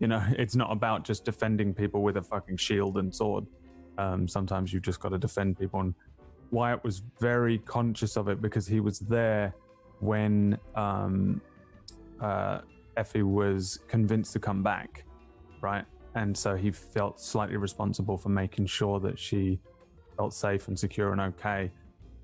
You 0.00 0.08
know, 0.08 0.22
it's 0.38 0.54
not 0.54 0.70
about 0.70 1.04
just 1.04 1.24
defending 1.24 1.72
people 1.72 2.02
with 2.02 2.18
a 2.18 2.22
fucking 2.22 2.58
shield 2.58 2.98
and 2.98 3.14
sword. 3.14 3.46
Um, 3.96 4.28
sometimes 4.28 4.72
you've 4.72 4.84
just 4.84 5.00
got 5.00 5.08
to 5.08 5.18
defend 5.18 5.58
people 5.58 5.80
and 5.80 5.94
Wyatt 6.50 6.82
was 6.84 7.02
very 7.20 7.58
conscious 7.58 8.16
of 8.16 8.28
it 8.28 8.40
because 8.40 8.66
he 8.66 8.80
was 8.80 9.00
there 9.00 9.54
when 10.00 10.58
um, 10.74 11.40
uh, 12.20 12.60
Effie 12.96 13.22
was 13.22 13.80
convinced 13.88 14.32
to 14.32 14.38
come 14.38 14.62
back, 14.62 15.04
right? 15.60 15.84
And 16.14 16.36
so 16.36 16.56
he 16.56 16.70
felt 16.70 17.20
slightly 17.20 17.56
responsible 17.56 18.16
for 18.16 18.28
making 18.28 18.66
sure 18.66 18.98
that 19.00 19.18
she 19.18 19.60
felt 20.16 20.34
safe 20.34 20.68
and 20.68 20.78
secure 20.78 21.12
and 21.12 21.20
okay. 21.20 21.70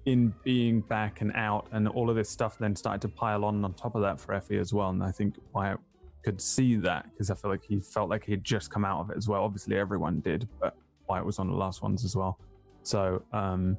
In 0.07 0.35
being 0.43 0.81
back 0.81 1.21
and 1.21 1.33
out, 1.35 1.69
and 1.73 1.89
all 1.89 2.11
of 2.11 2.17
this 2.17 2.29
stuff 2.29 2.59
then 2.59 2.77
started 2.77 3.01
to 3.03 3.09
pile 3.09 3.45
on 3.45 3.65
on 3.65 3.73
top 3.75 3.95
of 3.95 4.03
that 4.03 4.21
for 4.21 4.35
Effie 4.35 4.59
as 4.59 4.73
well. 4.75 4.91
And 4.91 5.03
I 5.03 5.11
think 5.11 5.37
Wyatt 5.55 5.79
could 6.23 6.41
see 6.41 6.77
that 6.77 7.07
because 7.11 7.31
I 7.31 7.35
feel 7.35 7.51
like 7.51 7.65
he 7.65 7.81
felt 7.81 8.11
like 8.11 8.25
he 8.25 8.33
had 8.33 8.45
just 8.45 8.71
come 8.71 8.85
out 8.85 9.01
of 9.01 9.11
it 9.11 9.17
as 9.17 9.29
well. 9.29 9.43
Obviously, 9.43 9.79
everyone 9.79 10.21
did, 10.21 10.49
but 10.61 10.77
Wyatt 11.09 11.25
was 11.25 11.39
on 11.39 11.49
the 11.49 11.57
last 11.57 11.83
ones 11.83 12.05
as 12.05 12.17
well. 12.17 12.39
So, 12.83 13.23
um, 13.33 13.79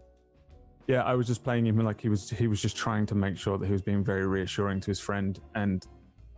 yeah, 0.88 1.04
I 1.04 1.16
was 1.16 1.26
just 1.26 1.44
playing 1.44 1.66
him 1.66 1.78
like 1.80 2.00
he 2.00 2.10
was 2.10 2.30
he 2.30 2.48
was 2.48 2.62
just 2.62 2.78
trying 2.78 3.06
to 3.08 3.16
make 3.16 3.38
sure 3.38 3.58
that 3.58 3.66
he 3.66 3.72
was 3.72 3.82
being 3.82 4.04
very 4.04 4.28
reassuring 4.28 4.80
to 4.82 4.88
his 4.88 5.00
friend 5.00 5.40
and 5.56 5.86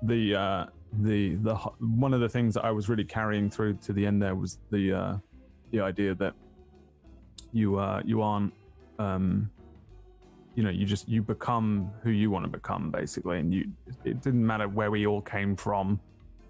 the 0.03 0.35
uh 0.35 0.65
the 1.01 1.35
the 1.35 1.55
one 1.55 2.13
of 2.13 2.21
the 2.21 2.29
things 2.29 2.53
that 2.53 2.63
I 2.63 2.71
was 2.71 2.87
really 2.87 3.03
carrying 3.03 3.49
through 3.49 3.75
to 3.85 3.93
the 3.93 4.05
end 4.05 4.21
there 4.21 4.35
was 4.35 4.59
the 4.71 4.93
uh 4.93 5.17
the 5.71 5.81
idea 5.81 6.15
that 6.15 6.33
you 7.51 7.77
uh 7.77 8.01
you 8.05 8.21
aren't 8.21 8.53
um 8.99 9.49
you 10.55 10.63
know 10.63 10.69
you 10.69 10.85
just 10.85 11.09
you 11.09 11.21
become 11.21 11.91
who 12.01 12.11
you 12.11 12.31
want 12.31 12.45
to 12.45 12.49
become 12.49 12.89
basically 12.89 13.39
and 13.39 13.53
you 13.53 13.65
it 14.05 14.21
didn't 14.21 14.45
matter 14.45 14.67
where 14.69 14.91
we 14.91 15.05
all 15.05 15.21
came 15.21 15.55
from 15.55 15.99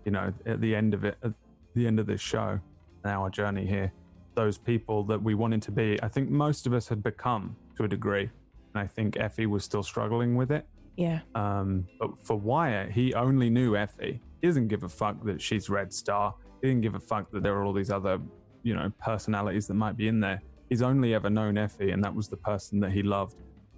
you 0.06 0.12
know 0.12 0.32
at 0.46 0.62
the 0.62 0.76
end 0.76 0.94
of 0.94 1.04
it 1.04 1.18
at 1.24 1.34
the 1.74 1.88
end 1.88 2.00
of 2.00 2.06
this 2.06 2.22
show 2.22 2.60
our 3.06 3.30
journey 3.30 3.66
here 3.66 3.92
those 4.36 4.58
people 4.58 5.04
that 5.04 5.22
we 5.22 5.34
wanted 5.34 5.62
to 5.62 5.72
be 5.72 6.00
i 6.04 6.08
think 6.08 6.30
most 6.30 6.68
of 6.68 6.74
us 6.74 6.88
had 6.88 7.02
become 7.02 7.56
to 7.78 7.84
a 7.84 7.88
degree 7.88 8.30
and 8.74 8.84
i 8.84 8.86
think 8.86 9.18
effie 9.18 9.46
was 9.46 9.64
still 9.64 9.84
struggling 9.84 10.36
with 10.36 10.52
it 10.52 10.66
yeah. 10.98 11.20
um, 11.36 11.88
but 12.00 12.10
for 12.24 12.36
Wyatt, 12.40 12.92
he 12.92 13.14
only 13.14 13.52
knew 13.52 13.76
Effie. 13.76 14.20
He 14.42 14.48
doesn't 14.48 14.68
give 14.68 14.82
a 14.82 14.90
fuck 14.90 15.24
that 15.26 15.40
she's 15.40 15.70
Red 15.70 15.94
Star. 15.94 16.34
He 16.60 16.70
didn't 16.70 16.82
give 16.82 16.96
a 16.96 17.00
fuck 17.00 17.30
that 17.34 17.44
there 17.44 17.56
are 17.56 17.64
all 17.64 17.72
these 17.72 17.92
other, 17.92 18.18
you 18.64 18.74
know, 18.74 18.92
personalities 19.00 19.68
that 19.68 19.76
might 19.76 19.96
be 19.96 20.08
in 20.08 20.20
there. 20.20 20.42
He's 20.70 20.82
only 20.82 21.14
ever 21.14 21.30
known 21.30 21.56
Effie, 21.56 21.92
and 21.92 22.04
that 22.04 22.16
was 22.16 22.30
the 22.30 22.38
person 22.38 22.80
that 22.80 22.92
he 22.92 23.04
loved 23.04 23.36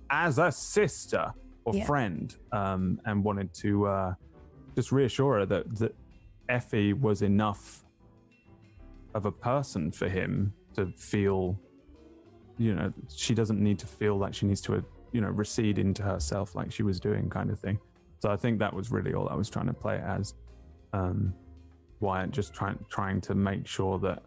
as 0.09 0.39
a 0.39 0.49
sister 0.49 1.33
or 1.65 1.75
Yeah. 1.75 1.85
friend, 1.85 2.33
um, 2.53 3.01
and 3.05 3.21
wanted 3.21 3.53
to 3.55 3.85
uh, 3.87 4.13
just 4.77 4.93
reassure 4.93 5.39
her 5.39 5.45
that 5.45 5.75
that 5.75 5.93
Effie 6.47 6.93
was 6.93 7.21
enough 7.21 7.83
of 9.13 9.25
a 9.25 9.31
person 9.31 9.91
for 9.91 10.07
him 10.07 10.53
to 10.75 10.89
feel, 10.95 11.59
you 12.59 12.75
know, 12.75 12.93
she 13.15 13.33
doesn't 13.33 13.59
need 13.59 13.79
to 13.79 13.87
feel 13.87 14.17
like 14.17 14.35
she 14.35 14.45
needs 14.45 14.61
to 14.61 14.85
you 15.11 15.21
know 15.21 15.29
recede 15.29 15.79
into 15.79 16.03
herself 16.03 16.53
like 16.53 16.71
she 16.71 16.83
was 16.83 16.99
doing 16.99 17.29
kind 17.31 17.49
of 17.49 17.59
thing. 17.59 17.79
So 18.19 18.29
i 18.29 18.35
think 18.35 18.59
that 18.59 18.73
was 18.73 18.91
really 18.91 19.13
all 19.13 19.29
i 19.29 19.35
was 19.35 19.49
trying 19.49 19.67
to 19.67 19.73
play 19.73 20.01
as 20.05 20.35
um 20.93 21.33
wyatt 21.99 22.31
just 22.31 22.53
trying 22.53 22.77
trying 22.89 23.21
to 23.21 23.35
make 23.35 23.65
sure 23.65 23.97
that 23.99 24.23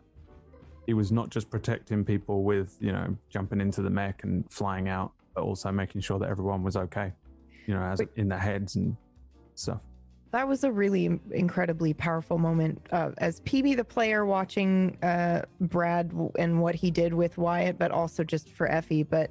he 0.87 0.95
was 0.95 1.13
not 1.13 1.29
just 1.31 1.51
protecting 1.51 2.05
people 2.05 2.43
with 2.43 2.77
you 2.81 2.93
know 2.93 3.17
jumping 3.29 3.61
into 3.61 3.83
the 3.83 3.91
mech 3.91 4.25
and 4.25 4.51
flying 4.51 4.89
out 4.89 5.13
but 5.35 5.43
also 5.45 5.71
making 5.71 6.01
sure 6.01 6.19
that 6.19 6.29
everyone 6.29 6.63
was 6.63 6.77
okay 6.77 7.13
you 7.67 7.75
know 7.75 7.83
as 7.83 8.01
in 8.17 8.29
their 8.29 8.39
heads 8.39 8.77
and 8.77 8.97
stuff 9.55 9.81
That 10.33 10.49
was 10.49 10.65
a 10.65 10.73
really 10.73 11.21
incredibly 11.31 11.93
powerful 11.93 12.39
moment 12.39 12.81
uh, 12.91 13.11
as 13.19 13.41
PB 13.43 13.77
the 13.77 13.85
player 13.85 14.25
watching 14.25 14.97
uh, 15.03 15.43
Brad 15.61 16.11
and 16.39 16.61
what 16.61 16.75
he 16.75 16.91
did 16.91 17.13
with 17.13 17.37
Wyatt, 17.37 17.79
but 17.79 17.91
also 17.91 18.25
just 18.25 18.49
for 18.49 18.67
Effie. 18.71 19.03
But 19.03 19.31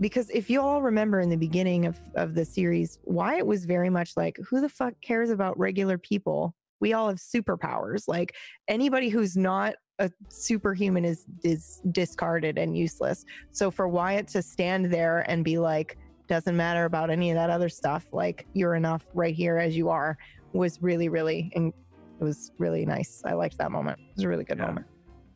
because 0.00 0.28
if 0.30 0.50
you 0.50 0.60
all 0.60 0.82
remember 0.82 1.20
in 1.20 1.30
the 1.30 1.36
beginning 1.36 1.86
of, 1.86 1.98
of 2.14 2.34
the 2.34 2.44
series, 2.44 2.98
Wyatt 3.04 3.46
was 3.46 3.64
very 3.64 3.88
much 3.88 4.16
like, 4.16 4.36
who 4.46 4.60
the 4.60 4.68
fuck 4.68 4.94
cares 5.00 5.30
about 5.30 5.58
regular 5.58 5.96
people? 5.96 6.54
We 6.78 6.92
all 6.92 7.08
have 7.08 7.18
superpowers. 7.18 8.04
Like 8.06 8.34
anybody 8.68 9.08
who's 9.08 9.36
not 9.38 9.76
a 9.98 10.10
superhuman 10.28 11.04
is 11.04 11.24
is 11.44 11.80
discarded 11.92 12.58
and 12.58 12.76
useless. 12.76 13.24
So 13.52 13.70
for 13.70 13.88
Wyatt 13.88 14.28
to 14.28 14.42
stand 14.42 14.92
there 14.92 15.20
and 15.30 15.44
be 15.44 15.56
like, 15.56 15.96
doesn't 16.26 16.56
matter 16.56 16.84
about 16.84 17.10
any 17.10 17.30
of 17.30 17.36
that 17.36 17.50
other 17.50 17.68
stuff, 17.68 18.06
like 18.12 18.46
you're 18.54 18.74
enough 18.74 19.04
right 19.14 19.34
here 19.34 19.58
as 19.58 19.76
you 19.76 19.88
are, 19.90 20.16
was 20.58 20.82
really, 20.82 21.08
really 21.08 21.52
and 21.54 21.72
it 22.20 22.24
was 22.24 22.52
really 22.58 22.86
nice. 22.86 23.22
I 23.24 23.32
liked 23.32 23.58
that 23.58 23.70
moment. 23.70 23.98
It 24.00 24.16
was 24.16 24.24
a 24.24 24.28
really 24.28 24.44
good 24.44 24.58
Yeah. 24.58 24.66
moment. 24.66 24.86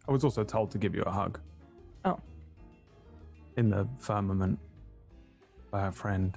I 0.09 0.13
was 0.13 0.25
also 0.25 0.45
told 0.45 0.71
to 0.71 0.79
give 0.79 0.95
you 0.95 1.03
a 1.03 1.11
hug. 1.11 1.41
Oh. 2.05 2.19
In 3.57 3.71
the 3.71 3.89
firmament 3.99 4.59
by 5.71 5.89
a 5.89 5.93
friend. 5.93 6.37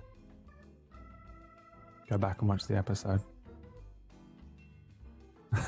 Go 2.10 2.18
back 2.18 2.42
and 2.42 2.50
watch 2.50 2.66
the 2.68 2.76
episode. 2.76 3.22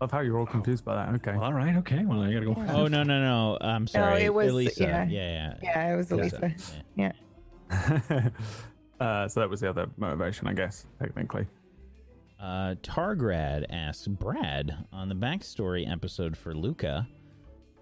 Love 0.00 0.10
how 0.10 0.20
you're 0.20 0.38
all 0.38 0.46
confused 0.46 0.84
by 0.84 0.94
that. 0.94 1.14
Okay. 1.16 1.32
All 1.32 1.52
right, 1.52 1.76
okay. 1.76 2.04
Well, 2.04 2.22
I 2.22 2.32
gotta 2.32 2.46
go. 2.46 2.56
Oh 2.70 2.86
no 2.88 3.02
no 3.02 3.20
no! 3.20 3.58
I'm 3.60 3.84
oh, 3.84 3.86
sorry. 3.86 4.20
No, 4.20 4.26
it 4.26 4.34
was- 4.34 4.50
Elisa. 4.50 4.82
yeah. 4.82 5.04
yeah, 5.04 5.30
yeah. 5.30 5.54
Yeah, 5.62 5.92
it 5.92 5.96
was 5.96 6.10
Elisa. 6.10 6.54
Yeah. 6.96 7.12
uh, 9.02 9.28
so 9.28 9.40
that 9.40 9.50
was 9.50 9.60
the 9.60 9.68
other 9.70 9.86
motivation, 9.96 10.46
I 10.46 10.52
guess, 10.54 10.86
technically. 10.98 11.46
Uh, 12.40 12.74
Targrad 12.82 13.66
asks 13.70 14.06
Brad 14.08 14.76
on 14.92 15.08
the 15.08 15.14
backstory 15.14 15.90
episode 15.90 16.36
for 16.36 16.54
Luca, 16.54 17.06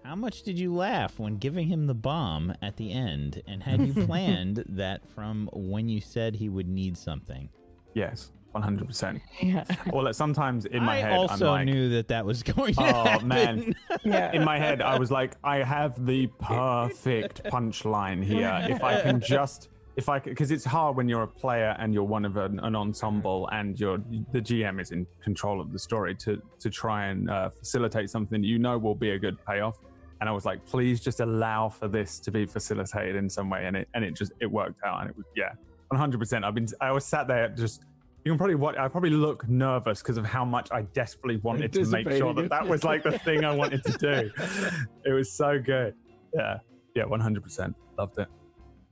how 0.03 0.15
much 0.15 0.43
did 0.43 0.57
you 0.59 0.73
laugh 0.73 1.19
when 1.19 1.37
giving 1.37 1.67
him 1.67 1.85
the 1.87 1.93
bomb 1.95 2.53
at 2.61 2.75
the 2.77 2.91
end? 2.91 3.41
And 3.47 3.61
had 3.63 3.85
you 3.85 3.93
planned 4.05 4.63
that 4.69 5.07
from 5.09 5.49
when 5.53 5.89
you 5.89 6.01
said 6.01 6.35
he 6.35 6.49
would 6.49 6.67
need 6.67 6.95
something? 6.97 7.49
Yes, 7.93 8.31
100%. 8.55 9.19
Yeah. 9.41 9.63
Well, 9.91 10.05
like, 10.05 10.15
sometimes 10.15 10.65
in 10.65 10.83
my 10.83 10.97
I 10.97 10.99
head, 11.01 11.13
also 11.13 11.45
I'm 11.47 11.51
like, 11.51 11.65
knew 11.65 11.89
that 11.89 12.07
that 12.09 12.25
was 12.25 12.41
going 12.43 12.73
to 12.75 12.81
Oh, 12.83 13.03
happen. 13.03 13.27
man. 13.27 13.75
Yeah. 14.03 14.31
in 14.31 14.43
my 14.43 14.57
head, 14.59 14.81
I 14.81 14.97
was 14.97 15.11
like, 15.11 15.35
I 15.43 15.57
have 15.57 16.03
the 16.05 16.27
perfect 16.39 17.43
punchline 17.45 18.23
here. 18.23 18.59
If 18.69 18.83
I 18.83 19.01
can 19.01 19.19
just, 19.35 19.69
if 19.97 20.07
I, 20.07 20.19
because 20.19 20.51
it's 20.51 20.63
hard 20.63 20.95
when 20.95 21.09
you're 21.09 21.23
a 21.23 21.27
player 21.27 21.75
and 21.79 21.93
you're 21.93 22.03
one 22.03 22.23
of 22.23 22.37
an, 22.37 22.59
an 22.59 22.75
ensemble 22.75 23.49
and 23.51 23.79
you're 23.79 23.97
the 24.31 24.39
GM 24.39 24.81
is 24.81 24.91
in 24.91 25.05
control 25.21 25.59
of 25.59 25.73
the 25.73 25.79
story 25.79 26.15
to 26.15 26.41
to 26.59 26.69
try 26.69 27.07
and 27.07 27.29
uh, 27.29 27.49
facilitate 27.49 28.09
something 28.09 28.43
you 28.43 28.57
know 28.57 28.77
will 28.77 28.95
be 28.95 29.11
a 29.11 29.19
good 29.19 29.37
payoff. 29.45 29.77
And 30.21 30.29
I 30.29 30.31
was 30.31 30.45
like, 30.45 30.63
please 30.65 31.01
just 31.01 31.19
allow 31.19 31.67
for 31.67 31.87
this 31.87 32.19
to 32.19 32.31
be 32.31 32.45
facilitated 32.45 33.15
in 33.15 33.29
some 33.29 33.49
way, 33.49 33.65
and 33.65 33.75
it 33.75 33.89
and 33.93 34.05
it 34.05 34.15
just 34.15 34.31
it 34.39 34.45
worked 34.45 34.79
out, 34.85 35.01
and 35.01 35.09
it 35.09 35.17
was 35.17 35.25
yeah, 35.35 35.51
100. 35.89 36.19
percent 36.19 36.45
I've 36.45 36.55
been 36.55 36.67
I 36.79 36.91
was 36.91 37.05
sat 37.05 37.27
there 37.27 37.49
just. 37.49 37.81
You 38.23 38.31
can 38.31 38.37
probably 38.37 38.55
watch. 38.55 38.77
I 38.77 38.87
probably 38.87 39.09
look 39.09 39.49
nervous 39.49 40.03
because 40.03 40.17
of 40.17 40.25
how 40.27 40.45
much 40.45 40.69
I 40.71 40.83
desperately 40.83 41.37
wanted 41.37 41.73
to 41.73 41.85
make 41.87 42.07
sure 42.11 42.35
that 42.35 42.51
that 42.51 42.67
was 42.67 42.83
like 42.83 43.01
the 43.01 43.17
thing 43.17 43.43
I 43.43 43.55
wanted 43.55 43.83
to 43.83 43.97
do. 43.97 44.31
It 45.05 45.11
was 45.11 45.31
so 45.31 45.57
good. 45.59 45.95
Yeah, 46.35 46.59
yeah, 46.93 47.05
100. 47.05 47.41
percent 47.41 47.75
Loved 47.97 48.19
it. 48.19 48.27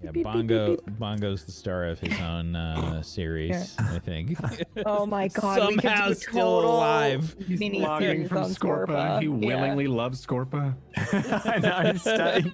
Yeah, 0.01 0.11
Bongo 0.11 0.77
Bongo's 0.97 1.43
the 1.43 1.51
star 1.51 1.83
of 1.85 1.99
his 1.99 2.17
own 2.21 2.55
uh, 2.55 3.01
series, 3.03 3.75
I 3.79 3.99
think. 3.99 4.37
Oh 4.85 5.05
my 5.05 5.27
god, 5.27 5.67
we 5.69 5.75
Somehow 5.79 6.07
do 6.07 6.13
still 6.13 6.59
alive. 6.61 7.35
He's 7.45 7.59
mini 7.59 7.79
logging 7.81 8.27
from 8.29 8.43
on 8.43 8.49
Scorpa. 8.51 9.19
He 9.19 9.25
Yeah. 9.25 9.31
willingly 9.31 9.87
loves 9.87 10.25
Scorpa. 10.25 10.73
I 10.95 11.59
know. 11.59 11.91
he's 11.91 12.01
staying. 12.01 12.51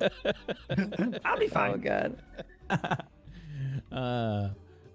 I'll 1.24 1.38
be 1.38 1.48
fine. 1.48 1.70
Oh 1.70 1.74
fine. 1.74 1.82
god. 1.82 3.06
Uh, 3.92 4.50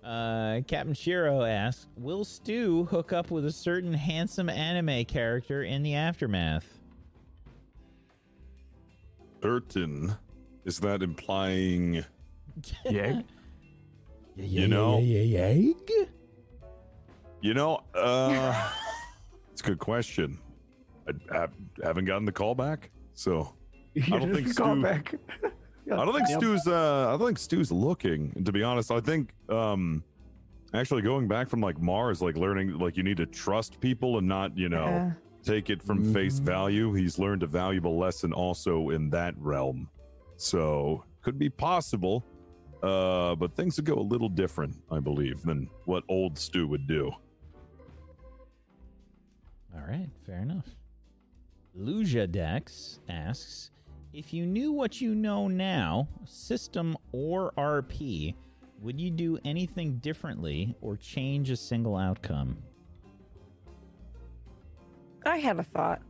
uh, 0.04 0.60
Captain 0.66 0.94
Shiro 0.94 1.42
asks, 1.44 1.86
"Will 1.96 2.24
Stu 2.24 2.84
hook 2.86 3.12
up 3.12 3.30
with 3.30 3.44
a 3.46 3.52
certain 3.52 3.94
handsome 3.94 4.48
anime 4.48 5.04
character 5.04 5.62
in 5.62 5.84
the 5.84 5.94
aftermath?" 5.94 6.80
Certain. 9.42 10.16
Is 10.64 10.80
that 10.80 11.02
implying 11.02 12.04
Yeah. 12.84 13.22
You 14.36 14.68
know? 14.68 14.98
yeah, 14.98 15.20
yeah, 15.22 15.50
yeah. 15.52 16.04
You 17.42 17.54
know, 17.54 17.80
uh, 17.94 18.70
it's 19.52 19.60
a 19.62 19.64
good 19.64 19.78
question. 19.78 20.38
I, 21.32 21.38
I 21.44 21.48
haven't 21.82 22.04
gotten 22.04 22.24
the 22.24 22.32
call 22.32 22.54
back, 22.54 22.90
so 23.14 23.54
I 23.96 24.18
don't 24.18 24.34
think 24.34 24.48
Stu. 24.48 24.82
back. 24.82 25.14
I 25.90 26.04
don't 26.04 26.14
think 26.14 26.28
Stu's. 26.28 26.66
Uh, 26.66 27.08
I 27.08 27.16
don't 27.16 27.26
think 27.26 27.38
Stu's 27.38 27.72
looking. 27.72 28.32
And 28.36 28.46
to 28.46 28.52
be 28.52 28.62
honest, 28.62 28.90
I 28.92 29.00
think 29.00 29.32
um, 29.48 30.04
actually 30.74 31.02
going 31.02 31.26
back 31.28 31.48
from 31.48 31.60
like 31.60 31.80
Mars, 31.80 32.20
like 32.22 32.36
learning, 32.36 32.78
like 32.78 32.96
you 32.96 33.02
need 33.02 33.16
to 33.16 33.26
trust 33.26 33.80
people 33.80 34.18
and 34.18 34.28
not, 34.28 34.56
you 34.56 34.68
know, 34.68 34.84
Yeah. 34.86 35.12
take 35.42 35.68
it 35.70 35.82
from 35.82 36.12
face 36.12 36.38
Mhm. 36.38 36.44
value. 36.44 36.92
He's 36.92 37.18
learned 37.18 37.42
a 37.42 37.46
valuable 37.48 37.98
lesson 37.98 38.32
also 38.32 38.90
in 38.90 39.10
that 39.10 39.34
realm. 39.38 39.88
So 40.36 41.04
could 41.22 41.38
be 41.38 41.48
possible, 41.50 42.24
uh, 42.82 43.34
but 43.34 43.54
things 43.54 43.76
would 43.76 43.84
go 43.84 43.94
a 43.94 44.00
little 44.00 44.28
different, 44.28 44.76
I 44.90 45.00
believe, 45.00 45.42
than 45.42 45.68
what 45.84 46.04
old 46.08 46.38
Stu 46.38 46.66
would 46.68 46.86
do. 46.86 47.10
All 49.74 49.82
right, 49.86 50.08
fair 50.26 50.38
enough. 50.38 50.66
Luja 51.78 52.30
Dex 52.30 52.98
asks 53.08 53.70
If 54.12 54.32
you 54.32 54.46
knew 54.46 54.72
what 54.72 55.00
you 55.00 55.14
know 55.14 55.46
now, 55.48 56.08
system 56.24 56.96
or 57.12 57.52
RP, 57.56 58.34
would 58.80 59.00
you 59.00 59.10
do 59.10 59.38
anything 59.44 59.98
differently 59.98 60.74
or 60.80 60.96
change 60.96 61.50
a 61.50 61.56
single 61.56 61.96
outcome? 61.96 62.56
I 65.26 65.36
had 65.36 65.58
a 65.58 65.62
thought 65.62 66.00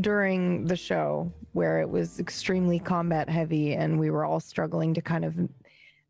during 0.00 0.64
the 0.64 0.76
show 0.76 1.30
where 1.52 1.80
it 1.80 1.90
was 1.90 2.20
extremely 2.20 2.78
combat 2.78 3.28
heavy 3.28 3.74
and 3.74 3.98
we 3.98 4.10
were 4.10 4.24
all 4.24 4.38
struggling 4.38 4.94
to 4.94 5.02
kind 5.02 5.24
of 5.24 5.36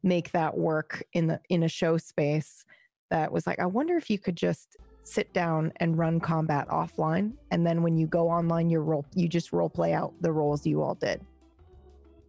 make 0.02 0.32
that 0.32 0.56
work 0.56 1.02
in 1.12 1.26
the 1.26 1.40
in 1.48 1.62
a 1.62 1.68
show 1.68 1.96
space 1.98 2.64
that 3.10 3.30
was 3.30 3.46
like 3.46 3.58
I 3.58 3.66
wonder 3.66 3.96
if 3.96 4.08
you 4.08 4.18
could 4.18 4.36
just 4.36 4.76
sit 5.02 5.32
down 5.32 5.72
and 5.76 5.98
run 5.98 6.20
combat 6.20 6.68
offline 6.68 7.32
and 7.50 7.66
then 7.66 7.82
when 7.82 7.96
you 7.96 8.06
go 8.06 8.28
online 8.30 8.70
your 8.70 8.82
role 8.82 9.04
you 9.14 9.28
just 9.28 9.52
role 9.52 9.68
play 9.68 9.92
out 9.92 10.12
the 10.20 10.32
roles 10.32 10.66
you 10.66 10.82
all 10.82 10.94
did. 10.94 11.20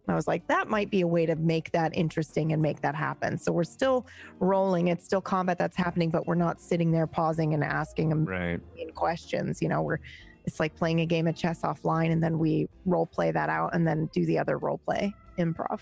I 0.08 0.14
was 0.14 0.26
like 0.26 0.46
that 0.48 0.68
might 0.68 0.90
be 0.90 1.02
a 1.02 1.06
way 1.06 1.26
to 1.26 1.36
make 1.36 1.70
that 1.72 1.96
interesting 1.96 2.52
and 2.52 2.60
make 2.60 2.80
that 2.82 2.94
happen. 2.94 3.38
So 3.38 3.52
we're 3.52 3.64
still 3.64 4.06
rolling, 4.40 4.88
it's 4.88 5.04
still 5.04 5.20
combat 5.20 5.58
that's 5.58 5.76
happening 5.76 6.10
but 6.10 6.26
we're 6.26 6.34
not 6.34 6.60
sitting 6.60 6.90
there 6.90 7.06
pausing 7.06 7.54
and 7.54 7.62
asking 7.62 8.08
them 8.08 8.24
Right. 8.24 8.60
questions. 8.94 9.62
You 9.62 9.68
know, 9.68 9.82
we're 9.82 9.98
it's 10.44 10.58
like 10.58 10.74
playing 10.74 11.00
a 11.00 11.06
game 11.06 11.28
of 11.28 11.36
chess 11.36 11.62
offline 11.62 12.10
and 12.10 12.22
then 12.22 12.38
we 12.38 12.68
role 12.84 13.06
play 13.06 13.30
that 13.30 13.48
out 13.48 13.74
and 13.74 13.86
then 13.86 14.10
do 14.12 14.26
the 14.26 14.38
other 14.38 14.58
role 14.58 14.80
play 14.84 15.14
improv. 15.38 15.80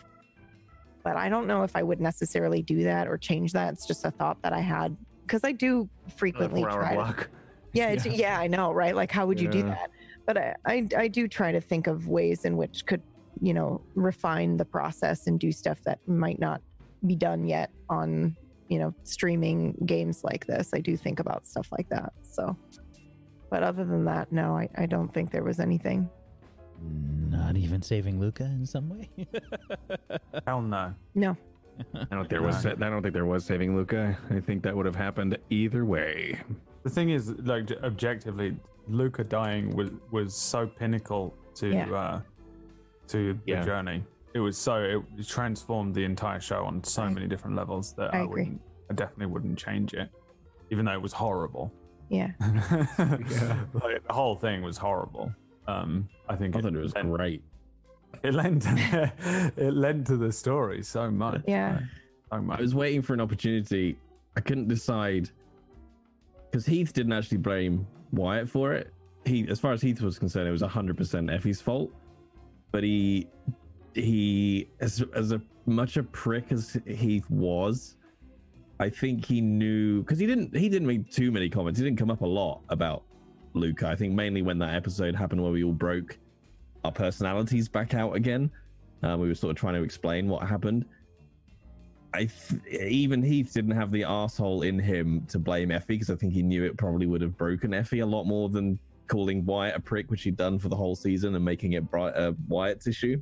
But 1.03 1.17
I 1.17 1.29
don't 1.29 1.47
know 1.47 1.63
if 1.63 1.75
I 1.77 1.83
would 1.83 2.01
necessarily 2.01 2.63
do 2.63 2.85
that 2.85 3.09
or 3.09 3.17
change 3.17 3.53
that. 3.53 3.73
It's 3.73 3.87
just 3.87 4.05
a 4.05 4.11
thought 4.11 4.41
that 4.43 4.53
I 4.53 4.61
had 4.61 4.97
because 5.31 5.45
I 5.45 5.53
do 5.53 5.89
frequently 6.17 6.63
try. 6.63 6.97
To, 6.97 7.27
yeah, 7.73 7.89
it's, 7.91 8.05
yeah, 8.05 8.39
I 8.39 8.49
know, 8.49 8.73
right? 8.73 8.95
Like, 8.95 9.13
how 9.13 9.27
would 9.27 9.41
you 9.41 9.49
do 9.49 9.63
that? 9.63 9.91
But 10.27 10.37
I, 10.39 10.55
I, 10.67 10.89
I 10.97 11.09
do 11.09 11.29
try 11.29 11.53
to 11.53 11.61
think 11.61 11.87
of 11.87 12.09
ways 12.09 12.45
in 12.45 12.57
which 12.57 12.85
could, 12.85 13.03
you 13.41 13.55
know, 13.55 13.81
refine 13.95 14.57
the 14.57 14.65
process 14.65 15.27
and 15.27 15.39
do 15.39 15.53
stuff 15.53 15.79
that 15.85 15.99
might 16.07 16.39
not 16.39 16.61
be 17.07 17.15
done 17.15 17.47
yet 17.47 17.71
on, 17.89 18.37
you 18.69 18.79
know, 18.79 18.93
streaming 19.05 19.75
games 19.87 20.23
like 20.25 20.47
this. 20.47 20.71
I 20.75 20.81
do 20.81 20.97
think 20.97 21.21
about 21.21 21.47
stuff 21.47 21.69
like 21.71 21.89
that. 21.91 22.13
So, 22.23 22.57
but 23.51 23.63
other 23.63 23.85
than 23.85 24.05
that, 24.05 24.33
no, 24.33 24.57
I, 24.57 24.69
I 24.77 24.87
don't 24.87 25.13
think 25.15 25.31
there 25.31 25.45
was 25.45 25.61
anything. 25.61 26.11
Not 26.83 27.57
even 27.57 27.83
saving 27.83 28.19
Luca 28.21 28.45
in 28.45 28.65
some 28.67 28.89
way? 28.89 29.09
Hell 30.47 30.63
no. 30.63 30.95
No, 31.15 31.37
I 31.95 31.99
don't 32.11 32.19
think 32.21 32.29
there 32.29 32.43
was. 32.43 32.65
I 32.67 32.75
don't 32.75 33.03
think 33.03 33.15
there 33.15 33.27
was 33.27 33.45
saving 33.45 33.77
Luca. 33.77 34.17
I 34.31 34.41
think 34.41 34.63
that 34.65 34.75
would 34.77 34.87
have 34.87 34.97
happened 34.97 35.37
either 35.51 35.85
way. 35.85 36.39
The 36.83 36.91
thing 36.91 37.11
is, 37.11 37.31
like 37.31 37.71
objectively, 37.83 38.57
Luca 38.89 39.25
dying 39.25 39.75
was 39.77 39.91
was 40.11 40.35
so 40.35 40.67
pinnacle 40.67 41.35
to 41.57 41.69
Yeah. 41.69 41.91
uh, 41.93 42.21
to 43.09 43.35
the 43.35 43.41
Yeah. 43.47 43.65
journey. 43.65 44.05
It 44.35 44.41
was 44.41 44.57
so 44.57 45.03
it 45.19 45.27
transformed 45.27 45.95
the 45.95 46.05
entire 46.05 46.41
show 46.41 46.65
on 46.65 46.83
so 46.85 47.03
I- 47.03 47.09
many 47.13 47.27
different 47.27 47.57
levels 47.57 47.93
that 47.95 48.15
I 48.15 48.19
I, 48.19 48.23
agree. 48.23 48.43
wouldn't, 48.45 48.61
I 48.91 48.95
definitely 48.95 49.27
wouldn't 49.27 49.59
change 49.59 49.93
it, 49.95 50.09
even 50.71 50.85
though 50.85 50.93
it 50.93 51.03
was 51.03 51.13
horrible. 51.13 51.73
yeah, 52.09 52.33
like 53.85 54.07
the 54.07 54.13
whole 54.13 54.37
thing 54.37 54.63
was 54.63 54.77
horrible. 54.79 55.33
Um, 55.71 56.09
I 56.29 56.37
think 56.37 56.57
I 56.57 56.61
thought 56.61 56.75
it 56.75 56.83
was 56.83 56.95
lent, 56.95 57.13
great. 57.13 57.43
It 58.23 58.35
lent 58.35 58.65
it 59.57 59.75
lent 59.75 60.07
to 60.09 60.17
the 60.17 60.33
story 60.33 60.83
so 60.83 61.11
much. 61.11 61.43
Yeah. 61.47 61.81
so 62.31 62.45
I 62.51 62.61
was 62.61 62.75
waiting 62.75 63.03
for 63.03 63.15
an 63.15 63.21
opportunity. 63.21 63.97
I 64.37 64.41
couldn't 64.41 64.69
decide 64.69 65.31
because 66.51 66.67
Heath 66.67 66.93
didn't 66.93 67.13
actually 67.13 67.39
blame 67.39 67.87
Wyatt 68.13 68.49
for 68.49 68.73
it. 68.73 68.93
He, 69.25 69.47
as 69.49 69.61
far 69.61 69.73
as 69.73 69.83
Heath 69.83 70.01
was 70.01 70.19
concerned, 70.19 70.49
it 70.49 70.53
was 70.53 70.63
100% 70.63 71.33
Effie's 71.33 71.61
fault. 71.61 71.93
But 72.73 72.85
he 72.85 73.29
he 73.95 74.69
as 74.81 75.05
as 75.15 75.33
a 75.33 75.41
much 75.67 75.97
a 75.97 76.03
prick 76.03 76.53
as 76.53 76.79
he 76.87 77.23
was 77.29 77.97
i 78.79 78.89
think 78.89 79.25
he 79.25 79.41
knew 79.41 80.01
because 80.01 80.19
he 80.19 80.27
didn't 80.27 80.55
he 80.57 80.69
didn't 80.69 80.87
make 80.87 81.11
too 81.11 81.31
many 81.31 81.49
comments 81.49 81.79
he 81.79 81.85
didn't 81.85 81.99
come 81.99 82.11
up 82.11 82.21
a 82.21 82.27
lot 82.27 82.61
about 82.69 83.03
luca 83.55 83.89
i 83.89 83.97
think 83.97 84.15
mainly 84.15 84.43
when 84.43 84.59
that 84.59 84.75
episode 84.75 85.15
happened 85.15 85.43
where 85.43 85.53
we 85.53 85.65
all 85.65 85.73
broke 85.73 86.19
our 86.85 86.93
personalities 86.93 87.69
back 87.69 87.95
out 87.95 88.15
again 88.15 88.51
um, 89.03 89.21
we 89.21 89.29
were 89.29 89.35
sort 89.35 89.51
of 89.51 89.57
trying 89.57 89.75
to 89.75 89.83
explain 89.83 90.29
what 90.29 90.47
happened 90.47 90.85
i 92.15 92.27
th- 92.27 92.83
even 92.83 93.23
heath 93.23 93.53
didn't 93.53 93.71
have 93.71 93.91
the 93.91 94.05
asshole 94.05 94.63
in 94.63 94.79
him 94.79 95.27
to 95.29 95.39
blame 95.39 95.71
effie 95.71 95.95
because 95.95 96.11
i 96.11 96.15
think 96.15 96.33
he 96.33 96.43
knew 96.43 96.65
it 96.65 96.77
probably 96.77 97.07
would 97.07 97.21
have 97.21 97.37
broken 97.37 97.75
effie 97.75 98.01
a 98.01 98.07
lot 98.07 98.25
more 98.25 98.49
than 98.49 98.79
calling 99.09 99.45
wyatt 99.45 99.77
a 99.77 99.81
prick 99.81 100.11
which 100.11 100.23
he'd 100.23 100.37
done 100.37 100.59
for 100.59 100.69
the 100.69 100.77
whole 100.77 100.95
season 100.95 101.35
and 101.35 101.45
making 101.45 101.73
it 101.73 101.91
Bri- 101.91 102.13
uh, 102.13 102.33
wyatt's 102.49 102.87
issue 102.87 103.21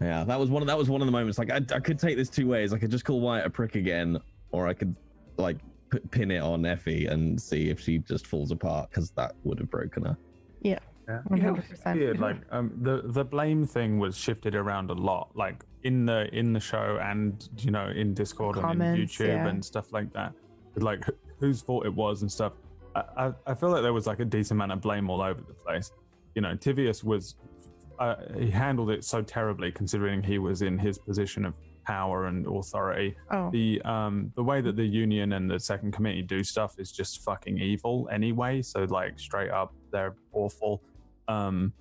yeah, 0.00 0.24
that 0.24 0.40
was 0.40 0.48
one. 0.48 0.62
Of, 0.62 0.66
that 0.68 0.78
was 0.78 0.88
one 0.88 1.02
of 1.02 1.06
the 1.06 1.12
moments. 1.12 1.38
Like, 1.38 1.50
I, 1.50 1.60
I 1.74 1.78
could 1.78 1.98
take 1.98 2.16
this 2.16 2.30
two 2.30 2.48
ways. 2.48 2.72
I 2.72 2.78
could 2.78 2.90
just 2.90 3.04
call 3.04 3.20
Wyatt 3.20 3.44
a 3.44 3.50
prick 3.50 3.74
again, 3.74 4.18
or 4.50 4.66
I 4.66 4.72
could 4.72 4.96
like 5.36 5.58
p- 5.90 5.98
pin 6.10 6.30
it 6.30 6.40
on 6.40 6.64
Effie 6.64 7.06
and 7.06 7.40
see 7.40 7.68
if 7.70 7.80
she 7.80 7.98
just 7.98 8.26
falls 8.26 8.50
apart 8.50 8.90
because 8.90 9.10
that 9.12 9.34
would 9.44 9.58
have 9.58 9.70
broken 9.70 10.04
her. 10.04 10.16
Yeah. 10.62 10.78
Yeah, 11.08 11.22
100%. 11.28 11.94
weird. 11.96 12.20
Like 12.20 12.36
um, 12.52 12.72
the 12.82 13.02
the 13.06 13.24
blame 13.24 13.66
thing 13.66 13.98
was 13.98 14.16
shifted 14.16 14.54
around 14.54 14.90
a 14.90 14.94
lot, 14.94 15.30
like 15.34 15.64
in 15.82 16.06
the 16.06 16.32
in 16.32 16.52
the 16.52 16.60
show 16.60 16.98
and 17.02 17.48
you 17.58 17.72
know 17.72 17.88
in 17.88 18.14
Discord 18.14 18.56
and 18.56 18.64
in 18.64 18.78
Comments, 18.78 19.16
YouTube 19.16 19.26
yeah. 19.26 19.48
and 19.48 19.64
stuff 19.64 19.92
like 19.92 20.12
that. 20.12 20.32
With, 20.74 20.84
Like 20.84 21.04
wh- 21.04 21.40
whose 21.40 21.62
fault 21.62 21.84
it 21.84 21.92
was 21.92 22.22
and 22.22 22.30
stuff. 22.30 22.52
I, 22.94 23.02
I 23.16 23.32
I 23.48 23.54
feel 23.54 23.70
like 23.70 23.82
there 23.82 23.92
was 23.92 24.06
like 24.06 24.20
a 24.20 24.24
decent 24.24 24.58
amount 24.58 24.70
of 24.70 24.80
blame 24.80 25.10
all 25.10 25.20
over 25.20 25.40
the 25.40 25.54
place. 25.54 25.90
You 26.36 26.42
know, 26.42 26.54
Tivius 26.54 27.02
was 27.02 27.34
uh, 27.98 28.14
he 28.38 28.48
handled 28.48 28.90
it 28.90 29.02
so 29.04 29.20
terribly 29.20 29.72
considering 29.72 30.22
he 30.22 30.38
was 30.38 30.62
in 30.62 30.78
his 30.78 30.96
position 30.96 31.44
of 31.44 31.54
power 31.84 32.26
and 32.26 32.46
authority. 32.46 33.16
Oh, 33.30 33.50
The 33.50 33.80
um 33.82 34.32
the 34.36 34.42
way 34.42 34.60
that 34.60 34.76
the 34.76 34.84
union 34.84 35.32
and 35.32 35.50
the 35.50 35.58
second 35.58 35.92
committee 35.92 36.22
do 36.22 36.42
stuff 36.44 36.78
is 36.78 36.92
just 36.92 37.22
fucking 37.24 37.58
evil 37.58 38.08
anyway. 38.12 38.62
So 38.62 38.84
like 38.84 39.18
straight 39.18 39.50
up, 39.50 39.74
they're 39.92 40.14
awful. 40.32 40.82
Um, 41.28 41.72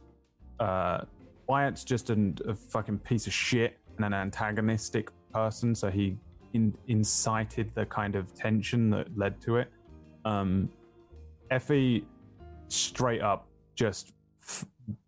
uh, 0.59 1.01
Wyatt's 1.47 1.83
just 1.83 2.09
an, 2.09 2.37
a 2.47 2.53
fucking 2.55 2.99
piece 2.99 3.25
of 3.27 3.33
shit 3.33 3.77
and 3.97 4.05
an 4.05 4.13
antagonistic 4.13 5.09
person. 5.33 5.73
So 5.73 5.89
he 5.89 6.15
in, 6.53 6.75
incited 6.87 7.71
the 7.75 7.85
kind 7.85 8.15
of 8.15 8.33
tension 8.35 8.89
that 8.91 9.07
led 9.17 9.41
to 9.41 9.57
it. 9.57 9.69
Um, 10.25 10.69
Effie 11.49 12.05
straight 12.67 13.21
up 13.21 13.47
just 13.75 14.13
f- 14.43 14.65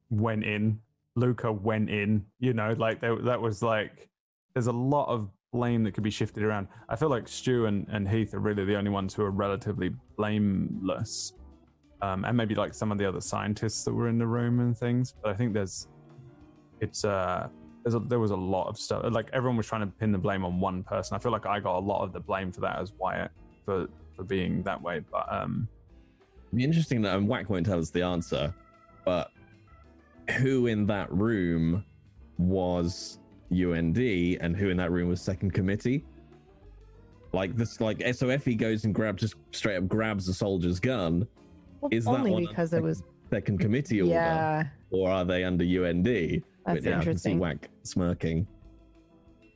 went 0.09 0.43
in. 0.43 0.79
Luca 1.15 1.51
went 1.51 1.89
in. 1.89 2.25
You 2.39 2.53
know, 2.53 2.73
like 2.77 3.01
there, 3.01 3.15
that 3.17 3.39
was 3.39 3.61
like 3.61 4.09
there's 4.53 4.67
a 4.67 4.71
lot 4.71 5.07
of 5.07 5.29
blame 5.51 5.83
that 5.83 5.93
could 5.93 6.03
be 6.03 6.09
shifted 6.09 6.43
around. 6.43 6.67
I 6.89 6.95
feel 6.95 7.09
like 7.09 7.27
Stu 7.27 7.65
and, 7.65 7.87
and 7.91 8.07
Heath 8.07 8.33
are 8.33 8.39
really 8.39 8.65
the 8.65 8.75
only 8.75 8.89
ones 8.89 9.13
who 9.13 9.23
are 9.23 9.31
relatively 9.31 9.91
blameless. 10.17 11.33
Um, 12.01 12.25
and 12.25 12.35
maybe 12.35 12.55
like 12.55 12.73
some 12.73 12.91
of 12.91 12.97
the 12.97 13.07
other 13.07 13.21
scientists 13.21 13.83
that 13.83 13.93
were 13.93 14.07
in 14.07 14.17
the 14.17 14.25
room 14.25 14.59
and 14.59 14.75
things. 14.75 15.13
But 15.21 15.31
I 15.31 15.33
think 15.35 15.53
there's, 15.53 15.87
it's, 16.79 17.05
uh, 17.05 17.47
there's 17.83 17.95
a, 17.95 17.99
there 17.99 18.19
was 18.19 18.31
a 18.31 18.35
lot 18.35 18.67
of 18.67 18.77
stuff. 18.77 19.03
Like 19.11 19.29
everyone 19.33 19.57
was 19.57 19.67
trying 19.67 19.81
to 19.81 19.87
pin 19.87 20.11
the 20.11 20.17
blame 20.17 20.43
on 20.43 20.59
one 20.59 20.83
person. 20.83 21.15
I 21.15 21.19
feel 21.19 21.31
like 21.31 21.45
I 21.45 21.59
got 21.59 21.77
a 21.77 21.79
lot 21.79 22.03
of 22.03 22.13
the 22.13 22.19
blame 22.19 22.51
for 22.51 22.61
that 22.61 22.79
as 22.79 22.93
Wyatt 22.97 23.31
for, 23.65 23.87
for 24.15 24.23
being 24.23 24.63
that 24.63 24.81
way. 24.81 25.01
But, 25.11 25.31
um, 25.31 25.67
be 26.53 26.63
interesting 26.63 27.01
that 27.03 27.15
and 27.15 27.27
Whack 27.27 27.49
won't 27.49 27.65
tell 27.65 27.79
us 27.79 27.91
the 27.91 28.01
answer, 28.01 28.53
but 29.05 29.31
who 30.37 30.67
in 30.67 30.85
that 30.87 31.11
room 31.11 31.85
was 32.37 33.19
UND 33.51 33.97
and 33.97 34.55
who 34.55 34.69
in 34.69 34.77
that 34.77 34.91
room 34.91 35.09
was 35.09 35.21
second 35.21 35.51
committee? 35.51 36.03
Like 37.33 37.55
this, 37.55 37.79
like 37.79 38.03
so 38.13 38.29
Effie 38.29 38.55
goes 38.55 38.83
and 38.83 38.93
grabs 38.93 39.21
just 39.21 39.35
straight 39.51 39.77
up 39.77 39.87
grabs 39.87 40.25
the 40.25 40.33
soldier's 40.33 40.79
gun. 40.79 41.27
well, 41.79 41.89
Is 41.91 42.05
that 42.05 42.11
only 42.11 42.45
because 42.45 42.73
it 42.73 42.83
was 42.83 43.03
Second 43.31 43.59
committee 43.59 44.01
order, 44.01 44.13
yeah. 44.13 44.63
or 44.89 45.09
are 45.09 45.23
they 45.23 45.45
under 45.45 45.63
UND? 45.63 46.05
That's 46.05 46.43
But 46.65 46.83
yeah, 46.83 46.99
I 46.99 47.03
can 47.03 47.17
see 47.17 47.31
interesting. 47.31 47.39
Whack 47.39 47.69
smirking. 47.83 48.45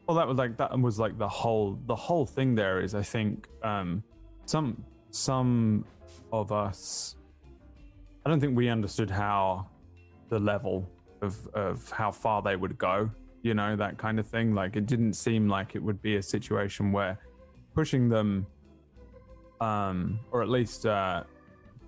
Well, 0.08 0.16
that 0.16 0.26
was 0.26 0.38
like 0.38 0.56
that 0.56 0.80
was 0.80 0.98
like 0.98 1.18
the 1.18 1.28
whole 1.28 1.78
the 1.86 1.96
whole 1.96 2.26
thing. 2.26 2.56
There 2.56 2.80
is, 2.80 2.96
I 2.96 3.02
think, 3.02 3.50
um, 3.64 4.02
some 4.46 4.82
some 5.10 5.84
of 6.32 6.54
us. 6.54 7.18
I 8.26 8.30
don't 8.30 8.40
think 8.40 8.56
we 8.56 8.70
understood 8.70 9.10
how 9.10 9.68
the 10.30 10.40
level 10.40 10.90
of 11.22 11.46
of 11.54 11.92
how 11.92 12.12
far 12.12 12.42
they 12.42 12.56
would 12.56 12.78
go. 12.78 13.10
You 13.46 13.54
know 13.54 13.76
that 13.76 14.00
kind 14.00 14.20
of 14.20 14.26
thing. 14.26 14.56
Like 14.56 14.76
it 14.76 14.88
didn't 14.88 15.14
seem 15.14 15.48
like 15.48 15.76
it 15.76 15.84
would 15.84 16.02
be 16.02 16.16
a 16.16 16.24
situation 16.24 16.92
where 16.92 17.20
pushing 17.76 18.10
them, 18.10 18.48
um, 19.62 20.20
or 20.32 20.42
at 20.42 20.50
least 20.50 20.88
uh, 20.88 21.26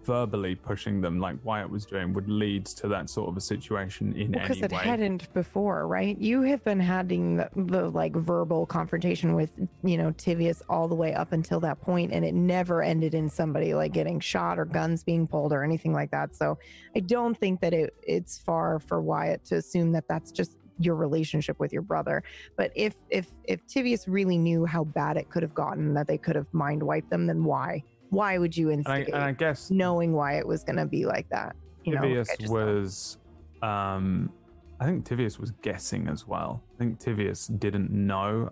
verbally 0.04 0.54
pushing 0.54 1.02
them, 1.02 1.20
like 1.20 1.36
Wyatt 1.44 1.68
was 1.68 1.84
doing, 1.88 2.14
would 2.14 2.30
lead 2.30 2.68
to 2.68 2.88
that 2.90 3.10
sort 3.10 3.28
of 3.28 3.38
a 3.38 3.42
situation 3.42 4.14
in 4.16 4.34
because 4.34 4.58
any 4.58 4.66
it 4.66 4.72
hadn't 4.72 5.34
before, 5.34 5.88
right? 5.88 6.16
You 6.20 6.44
have 6.44 6.64
been 6.64 6.80
having 6.80 7.38
the, 7.38 7.50
the 7.56 7.90
like 7.90 8.16
verbal 8.16 8.68
confrontation 8.68 9.34
with 9.34 9.50
you 9.84 9.98
know 9.98 10.12
Tivius 10.12 10.62
all 10.70 10.88
the 10.88 10.94
way 10.94 11.16
up 11.16 11.32
until 11.32 11.60
that 11.62 11.82
point, 11.82 12.14
and 12.14 12.24
it 12.24 12.36
never 12.36 12.84
ended 12.84 13.16
in 13.16 13.32
somebody 13.32 13.74
like 13.74 13.94
getting 13.94 14.20
shot 14.20 14.60
or 14.60 14.66
guns 14.66 15.04
being 15.04 15.26
pulled 15.26 15.52
or 15.52 15.64
anything 15.64 15.92
like 15.92 16.12
that. 16.12 16.36
So 16.36 16.60
I 16.96 17.00
don't 17.00 17.36
think 17.36 17.62
that 17.62 17.74
it 17.74 17.96
it's 18.04 18.38
far 18.38 18.78
for 18.78 19.02
Wyatt 19.02 19.44
to 19.46 19.56
assume 19.56 19.92
that 19.94 20.04
that's 20.08 20.32
just 20.32 20.56
your 20.80 20.96
relationship 20.96 21.60
with 21.60 21.74
your 21.74 21.82
brother. 21.82 22.24
But 22.56 22.72
if 22.76 22.96
if 23.10 23.28
if 23.46 23.66
Tivius 23.68 24.06
really 24.08 24.38
knew 24.38 24.66
how 24.66 24.84
bad 24.84 25.18
it 25.18 25.30
could 25.30 25.44
have 25.44 25.54
gotten, 25.54 25.94
that 25.94 26.08
they 26.08 26.18
could 26.18 26.36
have 26.36 26.48
mind 26.54 26.82
wiped 26.84 27.10
them, 27.10 27.28
then 27.28 27.44
why? 27.44 27.84
Why 28.10 28.38
would 28.38 28.56
you 28.56 28.70
and 28.70 28.84
I, 28.88 29.00
instigate 29.00 29.14
and 29.16 29.24
I 29.24 29.32
guess 29.34 29.70
knowing 29.72 30.14
why 30.14 30.38
it 30.38 30.48
was 30.48 30.64
going 30.64 30.78
to 30.78 30.86
be 30.86 31.06
like 31.06 31.28
that? 31.30 31.56
You 31.84 31.96
know, 31.96 32.02
like, 32.02 32.30
I 32.30 32.36
Tivius 32.36 32.50
was, 32.50 33.18
um, 33.62 34.32
I 34.80 34.86
think 34.86 35.06
Tivius 35.06 35.40
was 35.40 35.52
guessing 35.62 36.08
as 36.08 36.28
well. 36.28 36.64
I 36.76 36.78
think 36.80 37.00
Tivius 37.00 37.58
didn't 37.60 37.92
know, 37.92 38.50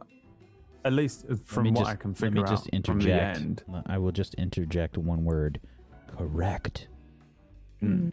at 0.83 0.93
least 0.93 1.25
from 1.45 1.65
what 1.73 1.79
just- 1.79 1.89
I 1.91 1.95
can 1.95 2.11
let 2.11 2.17
figure 2.17 2.41
me 2.41 2.47
just 2.49 2.67
out 2.73 2.85
from 2.85 2.99
the 2.99 3.05
interject. 3.11 3.37
end. 3.37 3.63
I 3.85 3.97
will 3.97 4.11
just 4.11 4.33
interject 4.35 4.97
one 4.97 5.23
word. 5.23 5.59
Correct. 6.17 6.87
Mm. 7.81 8.11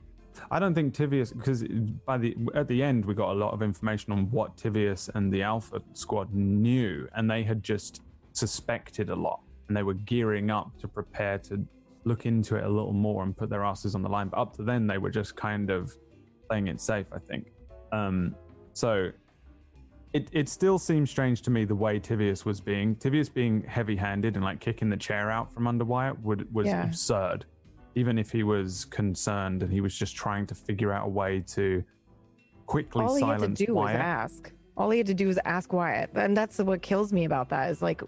I 0.51 0.59
don't 0.59 0.75
think 0.75 0.95
Tivius 0.95 1.37
because 1.37 1.65
by 2.07 2.19
the 2.19 2.37
at 2.55 2.69
the 2.69 2.83
end 2.83 3.05
we 3.05 3.15
got 3.15 3.31
a 3.31 3.39
lot 3.39 3.53
of 3.53 3.63
information 3.63 4.13
on 4.13 4.31
what 4.31 4.57
Tivius 4.57 5.09
and 5.15 5.33
the 5.33 5.43
Alpha 5.43 5.81
Squad 5.95 6.33
knew, 6.35 7.09
and 7.15 7.31
they 7.31 7.43
had 7.43 7.63
just 7.63 8.03
suspected 8.33 9.11
a 9.11 9.15
lot, 9.17 9.41
and 9.69 9.77
they 9.77 9.83
were 9.83 9.95
gearing 9.95 10.51
up 10.51 10.77
to 10.79 10.89
prepare 10.89 11.39
to 11.39 11.65
look 12.05 12.27
into 12.27 12.57
it 12.57 12.65
a 12.65 12.69
little 12.69 12.93
more 12.93 13.23
and 13.23 13.37
put 13.37 13.49
their 13.49 13.65
asses 13.65 13.95
on 13.95 14.03
the 14.03 14.09
line. 14.09 14.29
But 14.29 14.39
up 14.41 14.57
to 14.57 14.63
then, 14.63 14.87
they 14.87 14.99
were 14.99 15.11
just 15.11 15.37
kind 15.37 15.71
of 15.71 15.97
playing 16.49 16.69
it 16.69 16.81
safe. 16.81 17.07
I 17.13 17.19
think. 17.19 17.53
Um, 17.93 18.35
so 18.73 19.11
it 20.13 20.29
it 20.33 20.49
still 20.49 20.79
seems 20.79 21.11
strange 21.11 21.43
to 21.43 21.51
me 21.51 21.65
the 21.65 21.75
way 21.75 21.99
Tivius 22.01 22.45
was 22.45 22.61
being 22.61 22.97
Tivius 22.97 23.33
being 23.33 23.63
heavy 23.63 23.97
handed 23.97 24.37
and 24.37 24.45
like 24.45 24.61
kicking 24.61 24.91
the 24.91 24.97
chair 24.97 25.31
out 25.31 25.53
from 25.53 25.67
under 25.67 25.85
Wyatt 25.85 26.19
would 26.21 26.53
was 26.55 26.67
Yeah. 26.67 26.85
absurd. 26.85 27.47
Even 27.95 28.19
if 28.19 28.31
he 28.31 28.43
was 28.43 28.87
concerned 28.87 29.63
and 29.63 29.73
he 29.73 29.81
was 29.81 29.95
just 29.95 30.17
trying 30.17 30.47
to 30.47 30.55
figure 30.55 30.93
out 30.93 31.07
a 31.07 31.11
way 31.11 31.45
to 31.49 31.85
quickly 32.67 33.05
all 33.05 33.15
he 33.15 33.25
had 33.25 33.41
to 33.41 33.49
do 33.49 33.75
was 33.75 33.91
ask. 33.91 34.53
All 34.77 34.91
he 34.91 34.99
had 34.99 35.07
to 35.09 35.15
do 35.15 35.27
was 35.27 35.39
ask 35.45 35.73
Wyatt, 35.73 36.11
and 36.15 36.35
that's 36.37 36.59
what 36.59 36.81
kills 36.81 37.13
me 37.13 37.25
about 37.25 37.51
that. 37.51 37.71
Is 37.71 37.83
like 37.83 38.03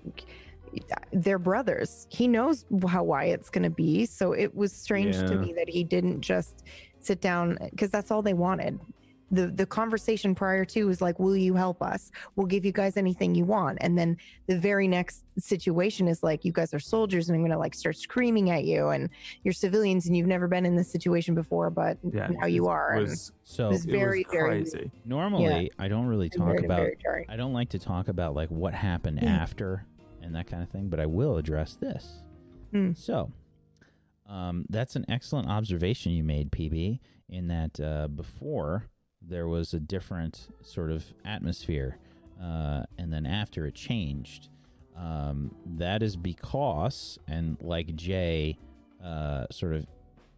they're 1.12 1.38
brothers. 1.38 2.06
He 2.10 2.26
knows 2.26 2.64
how 2.88 3.04
Wyatt's 3.04 3.50
going 3.50 3.64
to 3.64 3.70
be, 3.70 4.06
so 4.06 4.32
it 4.32 4.54
was 4.54 4.72
strange 4.72 5.16
to 5.18 5.36
me 5.36 5.52
that 5.52 5.68
he 5.68 5.84
didn't 5.84 6.22
just 6.22 6.64
sit 7.00 7.20
down 7.20 7.58
because 7.70 7.90
that's 7.90 8.10
all 8.10 8.22
they 8.22 8.32
wanted. 8.32 8.80
The 9.30 9.46
The 9.48 9.66
conversation 9.66 10.34
prior 10.34 10.64
to 10.66 10.84
was 10.86 11.00
like, 11.00 11.18
"Will 11.18 11.36
you 11.36 11.54
help 11.54 11.82
us? 11.82 12.10
We'll 12.36 12.46
give 12.46 12.64
you 12.64 12.72
guys 12.72 12.96
anything 12.96 13.34
you 13.34 13.44
want." 13.44 13.78
And 13.80 13.96
then 13.98 14.16
the 14.46 14.58
very 14.58 14.86
next 14.86 15.24
situation 15.38 16.06
is 16.08 16.22
like, 16.22 16.44
"You 16.44 16.52
guys 16.52 16.72
are 16.74 16.78
soldiers, 16.78 17.28
and 17.28 17.34
I'm 17.36 17.40
going 17.42 17.50
to 17.52 17.58
like 17.58 17.74
start 17.74 17.96
screaming 17.96 18.50
at 18.50 18.64
you, 18.64 18.88
and 18.88 19.08
you're 19.42 19.54
civilians, 19.54 20.06
and 20.06 20.16
you've 20.16 20.26
never 20.26 20.46
been 20.46 20.66
in 20.66 20.76
this 20.76 20.90
situation 20.90 21.34
before, 21.34 21.70
but 21.70 21.98
Yeah, 22.12 22.28
now 22.28 22.46
you 22.46 22.66
it 22.66 22.70
are." 22.70 22.92
and 22.92 23.08
Was, 23.08 23.32
So 23.44 23.66
it 23.68 23.72
was 23.72 23.86
it 23.86 23.90
very, 23.90 24.18
was 24.24 24.32
very 24.32 24.60
crazy. 24.62 24.90
normally 25.04 25.70
I 25.78 25.88
don't 25.88 26.06
really 26.06 26.28
talk 26.28 26.48
very, 26.48 26.64
about 26.66 26.88
very. 27.02 27.26
I 27.28 27.36
don't 27.36 27.52
like 27.54 27.70
to 27.70 27.78
talk 27.78 28.08
about 28.08 28.34
like 28.34 28.50
what 28.50 28.74
happened 28.74 29.20
Hmm. 29.20 29.26
after 29.28 29.86
and 30.22 30.34
that 30.34 30.46
kind 30.46 30.62
of 30.62 30.68
thing, 30.68 30.88
but 30.88 31.00
I 31.00 31.06
will 31.06 31.36
address 31.38 31.76
this. 31.76 32.22
Hmm. 32.72 32.92
So, 32.94 33.32
um, 34.26 34.64
that's 34.70 34.96
an 34.96 35.04
excellent 35.08 35.48
observation 35.48 36.12
you 36.12 36.24
made, 36.24 36.50
PB, 36.50 37.00
in 37.28 37.48
that 37.48 37.80
uh, 37.80 38.08
before 38.08 38.84
there 39.28 39.48
was 39.48 39.74
a 39.74 39.80
different 39.80 40.48
sort 40.62 40.90
of 40.90 41.04
atmosphere, 41.24 41.98
uh, 42.42 42.82
and 42.98 43.12
then 43.12 43.26
after 43.26 43.66
it 43.66 43.74
changed. 43.74 44.48
Um, 44.96 45.54
that 45.78 46.02
is 46.02 46.14
because, 46.16 47.18
and 47.26 47.56
like 47.60 47.94
Jay 47.96 48.56
uh, 49.02 49.46
sort 49.50 49.74
of 49.74 49.86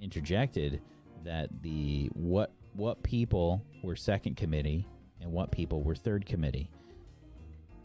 interjected, 0.01 0.81
that 1.25 1.51
the 1.63 2.09
what 2.15 2.53
what 2.75 3.03
people 3.03 3.63
were 3.83 3.97
second 3.97 4.37
committee 4.37 4.87
and 5.21 5.33
what 5.33 5.51
people 5.51 5.83
were 5.83 5.95
third 5.95 6.25
committee. 6.27 6.71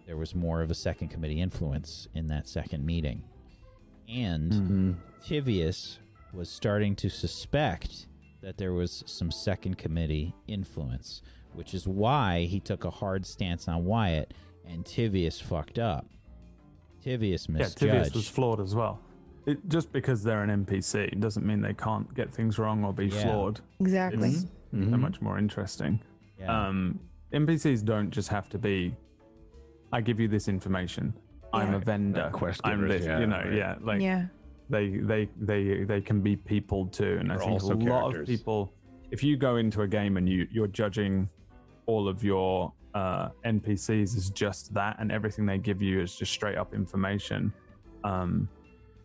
There 0.06 0.18
was 0.18 0.36
more 0.36 0.61
of 0.61 0.69
a 0.72 0.76
second 0.76 1.07
committee 1.10 1.40
influence 1.41 2.07
in 2.14 2.28
that 2.28 2.48
second 2.48 2.86
meeting. 2.86 3.23
And 4.10 4.52
Mhm. 4.52 4.95
Tivius 5.23 5.98
was 6.34 6.49
starting 6.49 6.95
to 6.98 7.10
suspect 7.10 8.07
that 8.41 8.57
there 8.57 8.73
was 8.73 9.03
some 9.05 9.31
second 9.31 9.77
committee 9.77 10.34
influence, 10.47 11.22
which 11.53 11.73
is 11.73 11.88
why 11.88 12.45
he 12.45 12.59
took 12.59 12.85
a 12.85 12.89
hard 12.89 13.26
stance 13.26 13.68
on 13.68 13.85
Wyatt 13.85 14.34
and 14.68 14.84
Tivius 14.85 15.41
fucked 15.41 15.80
up. 15.80 16.05
Tivius 17.05 17.49
misjudged. 17.49 17.81
Yeah. 17.81 17.95
Tivius 18.03 18.13
was 18.13 18.27
flawed 18.27 18.59
as 18.59 18.76
well. 18.76 18.99
It, 19.45 19.57
just 19.69 19.91
because 19.91 20.22
they're 20.23 20.43
an 20.43 20.65
NPC 20.65 21.19
doesn't 21.19 21.45
mean 21.45 21.61
they 21.61 21.73
can't 21.73 22.11
get 22.13 22.31
things 22.34 22.59
wrong 22.59 22.84
or 22.84 22.93
be 22.93 23.07
Yeah. 23.07 23.23
flawed. 23.23 23.59
Exactly. 23.80 24.30
It's 24.30 24.41
so 24.41 24.47
Mhm. 24.77 24.99
much 24.99 25.19
more 25.22 25.38
interesting. 25.39 25.99
Yeah. 26.39 26.68
Um, 26.68 26.99
NPCs 27.34 27.84
don't 27.84 28.11
just 28.11 28.30
have 28.30 28.49
to 28.49 28.57
be. 28.59 28.95
I 29.91 30.01
give 30.01 30.19
you 30.19 30.27
this 30.27 30.47
information. 30.47 31.13
I'm 31.53 31.73
a 31.73 31.80
vendor. 31.80 32.23
Like 32.23 32.31
quest 32.31 32.61
I'm 32.63 32.88
this. 32.88 33.03
yeah, 33.05 33.19
you 33.19 33.27
know, 33.27 33.38
right. 33.38 33.53
yeah. 33.53 33.76
Like 33.81 34.01
yeah. 34.01 34.27
They 34.72 34.89
they 35.11 35.30
they 35.39 35.84
they 35.84 36.02
can 36.02 36.22
be 36.22 36.35
people 36.35 36.88
too. 36.88 37.18
And 37.19 37.31
i 37.31 37.35
They're 37.35 37.45
think 37.45 37.64
also 37.64 37.76
a 37.76 37.77
lot 37.77 38.15
of 38.15 38.26
people 38.26 38.73
if 39.11 39.22
you 39.23 39.35
go 39.35 39.57
into 39.57 39.81
a 39.81 39.88
game 39.88 40.18
and 40.18 40.27
you 40.27 40.48
you're 40.52 40.68
judging 40.68 41.30
all 41.85 42.07
of 42.07 42.23
your 42.23 42.72
uh 42.93 43.30
npcs 43.45 44.15
as 44.18 44.30
just 44.30 44.73
that 44.73 44.95
and 44.99 45.11
everything 45.11 45.45
they 45.45 45.57
give 45.57 45.81
you 45.81 46.02
is 46.02 46.15
just 46.15 46.31
straight 46.31 46.57
up 46.57 46.73
information 46.73 47.53
um 48.03 48.48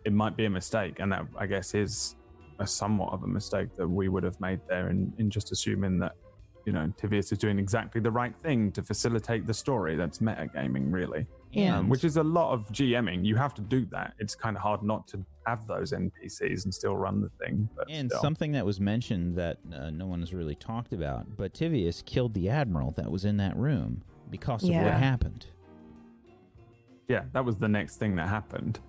it 0.04 0.12
might 0.12 0.36
be 0.36 0.44
a 0.44 0.50
mistake. 0.50 1.00
And 1.00 1.10
that 1.12 1.24
i 1.36 1.46
guess 1.46 1.74
is 1.74 2.16
a 2.60 2.66
somewhat 2.66 3.12
of 3.12 3.22
a 3.24 3.26
mistake 3.26 3.74
that 3.76 3.86
we 3.86 4.08
would 4.08 4.22
have 4.22 4.40
made 4.40 4.60
there 4.68 4.88
in 4.88 5.12
in 5.18 5.28
just 5.28 5.52
assuming 5.52 5.98
that 5.98 6.14
you 6.64 6.72
know 6.72 6.92
tivius 7.00 7.30
is 7.32 7.38
doing 7.38 7.58
exactly 7.58 8.00
the 8.00 8.10
right 8.10 8.34
thing 8.42 8.72
to 8.72 8.82
facilitate 8.82 9.46
the 9.46 9.54
story 9.54 9.94
that's 9.96 10.18
metagaming 10.18 10.92
really 10.92 11.26
Yeah. 11.52 11.78
um, 11.78 11.88
which 11.88 12.04
is 12.04 12.16
a 12.18 12.22
lot 12.22 12.52
of 12.52 12.68
GMing. 12.68 13.24
You 13.24 13.36
have 13.36 13.54
to 13.54 13.62
do 13.62 13.86
that. 13.86 14.14
It's 14.18 14.34
kind 14.34 14.56
of 14.56 14.62
hard 14.62 14.82
not 14.82 15.06
to 15.08 15.24
have 15.46 15.66
those 15.66 15.92
NPCs 15.92 16.64
and 16.64 16.74
still 16.74 16.96
run 16.96 17.20
the 17.20 17.30
thing. 17.44 17.68
But 17.76 17.86
And 17.90 18.10
still. 18.10 18.20
something 18.20 18.52
that 18.52 18.66
was 18.66 18.80
mentioned 18.80 19.36
that 19.36 19.58
uh, 19.74 19.90
no 19.90 20.06
one 20.06 20.20
has 20.20 20.34
really 20.34 20.56
talked 20.56 20.92
about, 20.92 21.36
but 21.36 21.54
Tivius 21.54 22.04
killed 22.04 22.34
the 22.34 22.48
admiral 22.50 22.90
that 22.92 23.10
was 23.10 23.24
in 23.24 23.36
that 23.38 23.56
room 23.56 24.02
because 24.30 24.64
of 24.64 24.70
what 24.70 24.92
happened. 24.94 25.46
yeah, 27.08 27.24
that 27.32 27.44
was 27.44 27.56
the 27.56 27.68
next 27.68 27.96
thing 27.96 28.16
that 28.16 28.28
happened, 28.28 28.80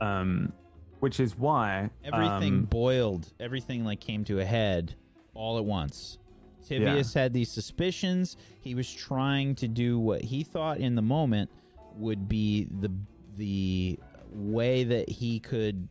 um, 0.00 0.52
which 1.00 1.20
is 1.20 1.36
why 1.38 1.90
Everything 2.04 2.54
um, 2.54 2.64
boiled, 2.64 3.32
everything 3.38 3.84
like 3.84 4.00
came 4.00 4.24
to 4.24 4.40
a 4.40 4.44
head 4.44 4.94
all 5.34 5.58
at 5.58 5.64
once. 5.64 6.18
Tivius 6.66 7.14
had 7.14 7.32
these 7.32 7.50
suspicions. 7.50 8.36
He 8.60 8.74
was 8.74 8.92
trying 8.92 9.54
to 9.56 9.68
do 9.68 9.98
what 10.00 10.22
he 10.22 10.42
thought 10.42 10.78
in 10.78 10.94
the 10.96 11.02
moment 11.02 11.50
would 11.96 12.28
be 12.28 12.66
the 12.80 12.90
the 13.36 13.98
way 14.32 14.84
that 14.84 15.08
he 15.08 15.38
could 15.40 15.88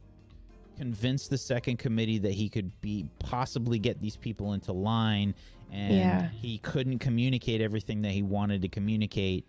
convince 0.77 1.27
the 1.27 1.37
second 1.37 1.77
committee 1.77 2.17
that 2.17 2.33
he 2.33 2.49
could 2.49 2.69
be 2.81 3.07
possibly 3.19 3.79
get 3.79 3.99
these 3.99 4.17
people 4.17 4.53
into 4.53 4.71
line 4.73 5.33
and 5.71 5.93
Yeah. 5.95 6.29
he 6.29 6.57
couldn't 6.59 6.99
communicate 6.99 7.61
everything 7.61 8.01
that 8.01 8.11
he 8.11 8.21
wanted 8.23 8.61
to 8.63 8.67
communicate 8.67 9.45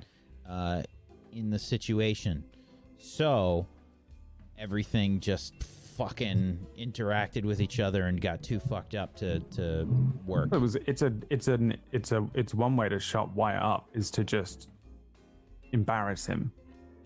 uh, 0.48 0.82
in 1.32 1.50
the 1.50 1.58
situation 1.58 2.44
so 2.98 3.66
everything 4.58 5.18
just 5.20 5.54
fucking 5.62 6.58
interacted 6.78 7.44
with 7.44 7.60
each 7.60 7.80
other 7.80 8.04
and 8.06 8.20
got 8.20 8.42
too 8.42 8.60
fucked 8.60 8.94
up 8.94 9.16
to 9.16 9.40
to 9.40 9.86
work 10.26 10.52
it 10.52 10.58
was 10.60 10.76
it's 10.86 11.02
a 11.02 11.12
it's 11.30 11.48
an 11.48 11.76
it's 11.90 12.12
a 12.12 12.26
it's 12.34 12.54
one 12.54 12.76
way 12.76 12.88
to 12.88 13.00
shut 13.00 13.30
wire 13.34 13.58
up 13.62 13.88
is 13.94 14.10
to 14.10 14.22
just 14.22 14.68
embarrass 15.76 16.26
him, 16.26 16.42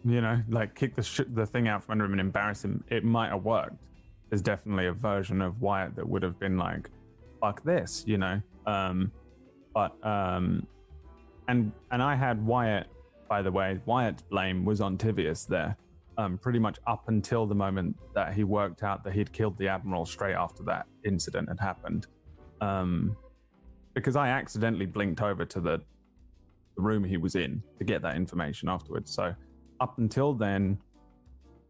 you 0.05 0.21
know, 0.21 0.37
like 0.49 0.75
kick 0.75 0.95
the 0.95 1.03
sh- 1.03 1.31
the 1.35 1.47
thing 1.47 1.69
out 1.69 1.85
from 1.85 1.93
under 1.93 2.05
him 2.05 2.13
and 2.13 2.21
embarrass 2.21 2.65
him. 2.65 2.83
It 2.89 3.05
might 3.05 3.31
have 3.31 3.45
worked. 3.45 3.77
There's 4.29 4.43
definitely 4.43 4.87
a 4.87 4.93
version 4.93 5.43
of 5.43 5.61
Wyatt 5.61 5.97
that 5.97 6.09
would 6.09 6.23
have 6.23 6.39
been 6.39 6.57
like, 6.57 6.91
"Fuck 7.41 7.63
this," 7.63 8.05
you 8.07 8.19
know. 8.19 8.41
Um, 8.67 9.13
but 9.75 9.93
um, 10.07 10.67
and 11.49 11.73
and 11.91 12.03
I 12.03 12.15
had 12.15 12.45
Wyatt. 12.45 12.87
By 13.29 13.43
the 13.43 13.53
way, 13.53 13.81
Wyatt's 13.87 14.23
blame 14.23 14.65
was 14.65 14.81
on 14.81 14.99
Tivius 14.99 15.47
there. 15.47 15.77
Um, 16.19 16.37
pretty 16.37 16.59
much 16.59 16.79
up 16.87 17.09
until 17.09 17.47
the 17.47 17.55
moment 17.55 17.97
that 18.15 18.35
he 18.35 18.45
worked 18.45 18.83
out 18.83 19.05
that 19.05 19.13
he'd 19.13 19.33
killed 19.33 19.57
the 19.57 19.69
admiral 19.69 20.05
straight 20.05 20.35
after 20.35 20.63
that 20.65 20.87
incident 21.05 21.49
had 21.49 21.61
happened 21.61 22.07
um, 22.61 23.17
because 23.95 24.17
I 24.17 24.29
accidentally 24.29 24.87
blinked 24.87 25.21
over 25.21 25.45
to 25.45 25.61
the, 25.61 25.81
the 26.81 26.87
room 26.87 27.05
he 27.05 27.17
was 27.17 27.35
in 27.35 27.63
to 27.79 27.85
get 27.85 28.03
that 28.03 28.17
information 28.17 28.69
afterwards. 28.69 29.13
So 29.13 29.35
up 29.81 29.99
until 29.99 30.33
then, 30.33 30.79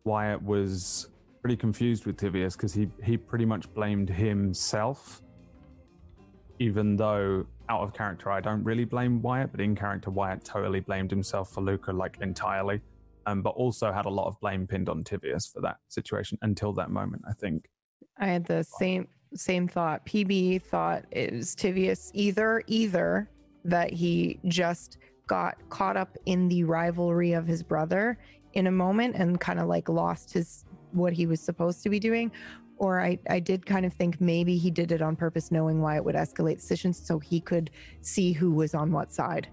Wyatt 0.05 0.41
was 0.43 1.09
pretty 1.43 1.57
confused 1.57 2.07
with 2.07 2.17
Tivius 2.17 2.53
because 2.53 2.73
he 2.73 2.89
he 3.03 3.17
pretty 3.17 3.45
much 3.45 3.73
blamed 3.75 4.09
himself, 4.09 5.23
even 6.59 6.97
though 6.97 7.47
out 7.69 7.83
of 7.83 7.93
character 7.93 8.31
I 8.31 8.41
don't 8.41 8.63
really 8.65 8.85
blame 8.85 9.21
Wyatt, 9.23 9.51
but 9.51 9.61
in 9.61 9.75
character 9.75 10.11
Wyatt 10.11 10.45
totally 10.45 10.81
blamed 10.81 11.11
himself 11.11 11.53
for 11.53 11.61
Luca 11.61 11.93
like 11.93 12.19
entirely. 12.21 12.81
Um, 13.27 13.43
but 13.43 13.51
also 13.51 13.93
had 13.93 14.07
a 14.07 14.11
lot 14.11 14.29
of 14.29 14.41
blame 14.41 14.67
pinned 14.67 14.89
on 14.89 15.05
Tivius 15.05 15.53
for 15.53 15.61
that 15.61 15.77
situation 15.89 16.39
until 16.41 16.73
that 16.73 16.91
moment, 16.91 17.23
I 17.29 17.35
think. 17.35 17.69
I 18.19 18.27
had 18.27 18.47
the 18.47 18.65
same 18.65 19.09
same 19.35 19.69
thought. 19.69 20.07
PB 20.07 20.63
thought 20.63 21.05
it 21.11 21.33
was 21.33 21.55
Tivius 21.55 22.11
either 22.15 22.63
either 22.67 23.29
that 23.65 23.93
he 23.93 24.39
just 24.47 24.99
got 25.27 25.57
caught 25.69 25.97
up 25.97 26.17
in 26.27 26.49
the 26.49 26.65
rivalry 26.65 27.33
of 27.33 27.47
his 27.47 27.63
brother 27.63 28.19
in 28.55 28.67
a 28.67 28.71
moment 28.71 29.15
and 29.17 29.41
kind 29.41 29.61
of 29.61 29.69
like 29.69 29.89
lost 29.89 30.33
his 30.33 30.65
what 30.93 31.13
he 31.13 31.27
was 31.27 31.41
supposed 31.41 31.83
to 31.83 31.89
be 31.89 32.01
doing. 32.01 32.33
Or 32.79 33.01
I, 33.01 33.19
I 33.29 33.41
did 33.41 33.67
kind 33.67 33.85
of 33.85 33.93
think 33.93 34.21
maybe 34.21 34.57
he 34.57 34.71
did 34.71 34.91
it 34.91 35.03
on 35.03 35.15
purpose, 35.15 35.53
knowing 35.53 35.83
why 35.83 35.97
it 35.97 36.05
would 36.05 36.15
escalate 36.15 36.57
decisions 36.57 36.99
so 36.99 37.19
he 37.19 37.41
could 37.41 37.71
see 38.01 38.33
who 38.33 38.51
was 38.51 38.75
on 38.75 38.91
what 38.91 39.13
side 39.13 39.49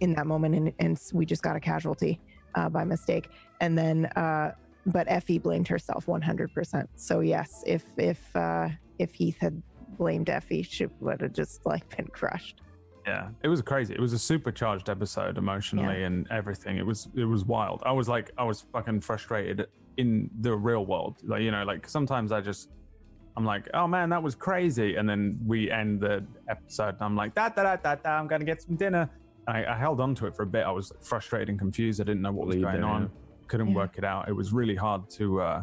in 0.00 0.12
that 0.14 0.26
moment. 0.26 0.54
And, 0.54 0.72
and 0.78 1.00
we 1.12 1.24
just 1.24 1.42
got 1.42 1.56
a 1.56 1.60
casualty 1.60 2.20
uh, 2.54 2.68
by 2.68 2.84
mistake. 2.84 3.30
And 3.60 3.76
then 3.76 4.06
uh, 4.14 4.52
but 4.88 5.06
Effie 5.08 5.38
blamed 5.38 5.68
herself 5.68 6.06
100%. 6.06 6.86
So 6.96 7.20
yes, 7.20 7.62
if 7.66 7.84
if 7.96 8.34
uh 8.34 8.68
if 8.98 9.14
Heath 9.14 9.38
had 9.38 9.62
blamed 9.96 10.28
Effie, 10.28 10.62
she 10.62 10.86
would 11.00 11.20
have 11.20 11.32
just 11.32 11.64
like 11.66 11.96
been 11.96 12.06
crushed. 12.08 12.62
Yeah, 13.08 13.28
it 13.42 13.48
was 13.48 13.62
crazy. 13.62 13.94
It 13.94 14.00
was 14.00 14.12
a 14.12 14.18
supercharged 14.18 14.88
episode 14.90 15.38
emotionally 15.38 16.04
and 16.04 16.26
everything. 16.30 16.76
It 16.76 16.86
was 16.86 17.08
it 17.14 17.24
was 17.24 17.44
wild. 17.44 17.82
I 17.86 17.92
was 17.92 18.08
like 18.08 18.30
I 18.36 18.44
was 18.44 18.58
fucking 18.72 19.00
frustrated 19.00 19.66
in 19.96 20.30
the 20.40 20.54
real 20.54 20.84
world. 20.84 21.14
Like 21.24 21.42
you 21.42 21.50
know, 21.50 21.64
like 21.64 21.88
sometimes 21.88 22.32
I 22.32 22.40
just 22.40 22.70
I'm 23.36 23.44
like, 23.44 23.68
oh 23.72 23.86
man, 23.86 24.10
that 24.10 24.22
was 24.22 24.34
crazy, 24.34 24.96
and 24.96 25.08
then 25.08 25.38
we 25.46 25.70
end 25.70 26.00
the 26.00 26.24
episode, 26.48 26.94
and 26.96 27.02
I'm 27.02 27.16
like, 27.16 27.34
da 27.34 27.48
da 27.48 27.62
da 27.62 27.76
da 27.76 27.94
da, 27.94 28.10
I'm 28.18 28.26
gonna 28.26 28.44
get 28.44 28.60
some 28.62 28.76
dinner. 28.76 29.08
I, 29.46 29.64
I 29.64 29.76
held 29.78 30.00
on 30.00 30.14
to 30.16 30.26
it 30.26 30.36
for 30.36 30.42
a 30.42 30.46
bit. 30.46 30.64
I 30.66 30.70
was 30.70 30.92
frustrated 31.00 31.48
and 31.48 31.58
confused. 31.58 32.00
I 32.02 32.04
didn't 32.04 32.20
know 32.22 32.32
what 32.32 32.46
was 32.48 32.56
Lead 32.56 32.64
going 32.64 32.84
on. 32.84 33.02
yeah. 33.02 33.08
Couldn't 33.46 33.68
Yeah. 33.68 33.76
work 33.76 33.96
it 33.96 34.04
out. 34.04 34.28
It 34.28 34.32
was 34.32 34.52
really 34.52 34.74
hard 34.76 35.08
to 35.18 35.40
uh, 35.40 35.62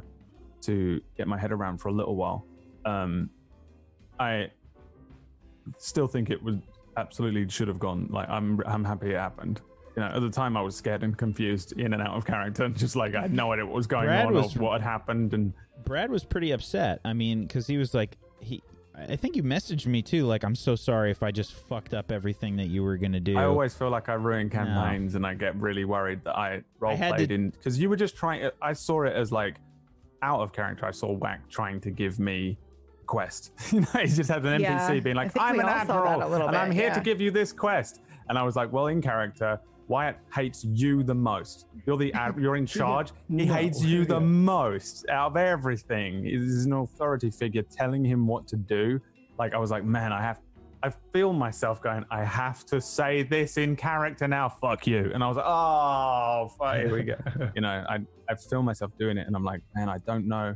to 0.61 1.01
get 1.17 1.27
my 1.27 1.37
head 1.37 1.51
around 1.51 1.77
for 1.77 1.89
a 1.89 1.93
little 1.93 2.15
while. 2.15 2.47
Um, 2.85 3.29
I 4.19 4.49
still 5.77 6.07
think 6.07 6.29
it 6.29 6.41
was 6.41 6.55
absolutely 6.97 7.47
should 7.49 7.67
have 7.67 7.79
gone. 7.79 8.07
Like 8.09 8.29
I'm 8.29 8.61
I'm 8.65 8.83
happy 8.83 9.11
it 9.11 9.17
happened. 9.17 9.61
You 9.95 10.01
know, 10.01 10.09
at 10.09 10.19
the 10.21 10.29
time 10.29 10.57
I 10.57 10.61
was 10.61 10.75
scared 10.75 11.03
and 11.03 11.17
confused, 11.17 11.71
in 11.79 11.93
and 11.93 12.01
out 12.01 12.15
of 12.17 12.25
character, 12.25 12.65
and 12.65 12.77
just 12.77 12.95
like 12.95 13.15
I 13.15 13.21
had 13.21 13.33
no 13.33 13.53
idea 13.53 13.65
what 13.65 13.75
was 13.75 13.87
going 13.87 14.05
Brad 14.07 14.27
on 14.27 14.33
was- 14.33 14.55
or 14.55 14.59
what 14.59 14.81
had 14.81 14.89
happened. 14.89 15.33
And 15.33 15.53
Brad 15.85 16.09
was 16.11 16.23
pretty 16.23 16.51
upset. 16.51 16.99
I 17.05 17.13
mean, 17.13 17.43
because 17.43 17.67
he 17.67 17.77
was 17.77 17.93
like, 17.93 18.17
he. 18.39 18.61
I 18.97 19.17
think 19.17 19.35
you 19.35 19.43
messaged 19.43 19.87
me 19.87 20.01
too. 20.01 20.25
Like, 20.25 20.45
I'm 20.45 20.55
so 20.55 20.73
sorry 20.77 21.11
if 21.11 21.21
I 21.21 21.29
just 21.29 21.51
fucked 21.51 21.93
up 21.93 22.13
everything 22.13 22.55
that 22.55 22.67
you 22.67 22.81
were 22.81 22.95
gonna 22.95 23.19
do. 23.19 23.37
I 23.37 23.43
always 23.43 23.73
feel 23.73 23.89
like 23.89 24.07
I 24.07 24.13
ruin 24.13 24.49
campaigns, 24.49 25.15
and 25.15 25.25
I 25.25 25.33
get 25.33 25.53
really 25.57 25.83
worried 25.83 26.23
that 26.23 26.37
I 26.37 26.61
role 26.79 26.95
had 26.95 27.15
played 27.15 27.29
to- 27.29 27.35
in 27.35 27.49
because 27.49 27.77
you 27.77 27.89
were 27.89 27.97
just 27.97 28.15
trying. 28.15 28.49
I 28.61 28.71
saw 28.71 29.03
it 29.03 29.13
as 29.13 29.33
like 29.33 29.55
out 30.21 30.39
of 30.39 30.53
character. 30.53 30.85
I 30.85 30.91
saw 30.91 31.11
Whack 31.11 31.41
trying 31.49 31.81
to 31.81 31.91
give 31.91 32.19
me 32.19 32.57
quest. 33.05 33.51
you 33.71 33.81
know, 33.81 33.87
he 34.01 34.07
just 34.07 34.29
had 34.29 34.45
an 34.45 34.61
NPC 34.61 34.61
Yeah, 34.95 34.99
being 34.99 35.15
like, 35.15 35.31
"I'm 35.39 35.59
an 35.59 35.65
all 35.65 35.85
saw 35.85 36.03
that 36.03 36.11
admiral, 36.11 36.27
a 36.27 36.31
little 36.31 36.47
and 36.47 36.57
I'm 36.57 36.69
bit, 36.69 36.77
here 36.77 36.93
to 36.93 37.01
give 37.01 37.21
you 37.21 37.31
this 37.31 37.51
quest." 37.53 38.01
And 38.29 38.37
I 38.37 38.43
was 38.43 38.55
like, 38.55 38.71
"Well, 38.71 38.87
in 38.87 39.01
character." 39.01 39.59
Wyatt 39.87 40.17
hates 40.33 40.63
you 40.63 41.03
the 41.03 41.13
most. 41.13 41.67
You're 41.85 41.97
the 41.97 42.11
ad- 42.13 42.39
you're 42.39 42.55
in 42.55 42.65
charge. 42.79 43.11
He 43.29 43.45
No. 43.45 43.53
hates 43.53 43.83
you 43.83 44.03
the 44.03 44.19
most 44.19 45.07
out 45.09 45.27
of 45.33 45.37
everything. 45.37 46.23
He's 46.23 46.65
an 46.65 46.73
authority 46.73 47.29
figure 47.29 47.61
telling 47.61 48.03
him 48.03 48.25
what 48.25 48.47
to 48.47 48.55
do. 48.55 48.99
Like 49.37 49.53
I 49.53 49.59
was 49.59 49.69
like, 49.69 49.83
man, 49.83 50.11
I 50.11 50.23
have 50.23 50.39
I 50.81 50.91
feel 51.13 51.33
myself 51.33 51.81
going, 51.83 52.03
I 52.11 52.23
have 52.23 52.65
to 52.65 52.81
say 52.81 53.21
this 53.23 53.57
in 53.57 53.75
character 53.75 54.27
now, 54.27 54.49
fuck 54.49 54.85
you. 54.87 55.11
And 55.13 55.23
I 55.23 55.27
was 55.27 55.37
like, 55.37 55.45
oh, 55.47 56.49
fuck, 56.59 56.75
here 56.77 56.91
we 56.91 57.03
go. 57.03 57.15
you 57.55 57.61
know, 57.61 57.83
I, 57.89 57.99
I 58.29 58.35
feel 58.35 58.61
myself 58.63 58.91
doing 58.99 59.17
it 59.17 59.25
and 59.27 59.35
I'm 59.35 59.43
like, 59.43 59.61
man, 59.75 59.87
I 59.89 59.97
don't 59.99 60.27
know 60.27 60.55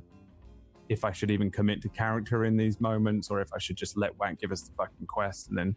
if 0.89 1.05
I 1.05 1.11
should 1.11 1.31
even 1.31 1.51
commit 1.51 1.81
to 1.83 1.89
character 1.89 2.45
in 2.45 2.57
these 2.57 2.81
moments 2.81 3.29
or 3.29 3.39
if 3.41 3.53
I 3.53 3.59
should 3.59 3.77
just 3.77 3.95
let 3.95 4.17
Whack 4.19 4.39
give 4.39 4.51
us 4.51 4.63
the 4.63 4.73
fucking 4.75 5.05
quest 5.07 5.49
and 5.49 5.57
then 5.57 5.75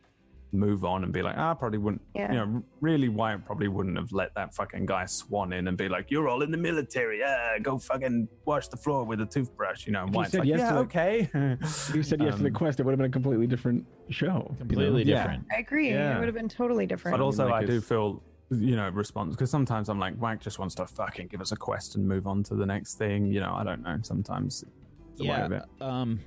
move 0.54 0.84
on 0.84 1.02
and 1.04 1.12
be 1.12 1.22
like, 1.22 1.34
ah, 1.38 1.52
I 1.52 1.54
probably 1.54 1.78
wouldn't. 1.78 2.02
Yeah. 2.14 2.30
You 2.32 2.38
know, 2.38 2.62
really, 2.80 3.08
Wyatt 3.08 3.44
probably 3.44 3.68
wouldn't 3.68 3.96
have 3.96 4.12
let 4.12 4.34
that 4.34 4.54
fucking 4.54 4.84
guy 4.86 5.06
swan 5.06 5.52
in 5.54 5.66
and 5.68 5.78
be 5.78 5.88
like, 5.88 6.10
"You're 6.10 6.28
all 6.28 6.42
in 6.42 6.50
the 6.50 6.58
military. 6.58 7.20
Yeah, 7.20 7.58
go 7.58 7.78
fucking 7.78 8.28
wash 8.44 8.68
the 8.68 8.76
floor 8.76 9.04
with 9.04 9.22
a 9.22 9.26
toothbrush." 9.26 9.86
You 9.86 9.92
know, 9.94 10.00
and 10.02 10.10
If 10.10 10.14
Wyatt's 10.16 10.32
said 10.32 10.40
like, 10.40 10.48
yes 10.48 10.60
"Yeah, 10.60 10.78
okay." 10.80 11.30
If 11.32 11.94
you 11.94 12.02
said 12.02 12.20
yes 12.20 12.36
to 12.36 12.42
the 12.42 12.48
Um, 12.48 12.54
quest, 12.54 12.80
it 12.80 12.82
would 12.84 12.92
have 12.92 12.98
been 12.98 13.06
a 13.06 13.10
completely 13.10 13.46
different 13.46 13.86
show. 14.10 14.26
you 14.26 14.30
know? 14.32 14.56
Completely 14.58 15.04
Yeah. 15.04 15.22
different. 15.22 15.44
I 15.50 15.60
agree. 15.60 15.88
Yeah. 15.90 16.16
It 16.16 16.18
would 16.18 16.28
have 16.28 16.34
been 16.34 16.50
totally 16.50 16.86
different. 16.86 17.16
But 17.16 17.24
also, 17.24 17.46
like 17.48 17.62
I 17.64 17.66
do 17.66 17.72
his- 17.74 17.84
feel, 17.88 18.22
you 18.50 18.76
know, 18.76 18.90
response 18.90 19.34
because 19.34 19.50
sometimes 19.50 19.88
I'm 19.88 19.98
like, 19.98 20.16
Whack 20.16 20.40
just 20.40 20.58
wants 20.58 20.74
to 20.74 20.86
fucking 20.86 21.28
give 21.28 21.40
us 21.40 21.52
a 21.52 21.56
quest 21.56 21.96
and 21.96 22.06
move 22.06 22.26
on 22.26 22.42
to 22.44 22.54
the 22.54 22.66
next 22.66 22.96
thing. 22.96 23.24
You 23.24 23.40
know, 23.40 23.54
I 23.54 23.64
don't 23.64 23.82
know. 23.82 23.98
Sometimes 24.02 24.64
it's 25.12 25.20
a 25.20 25.24
way 25.24 25.40
of 25.40 25.52
it. 25.52 25.62
Um, 25.80 26.20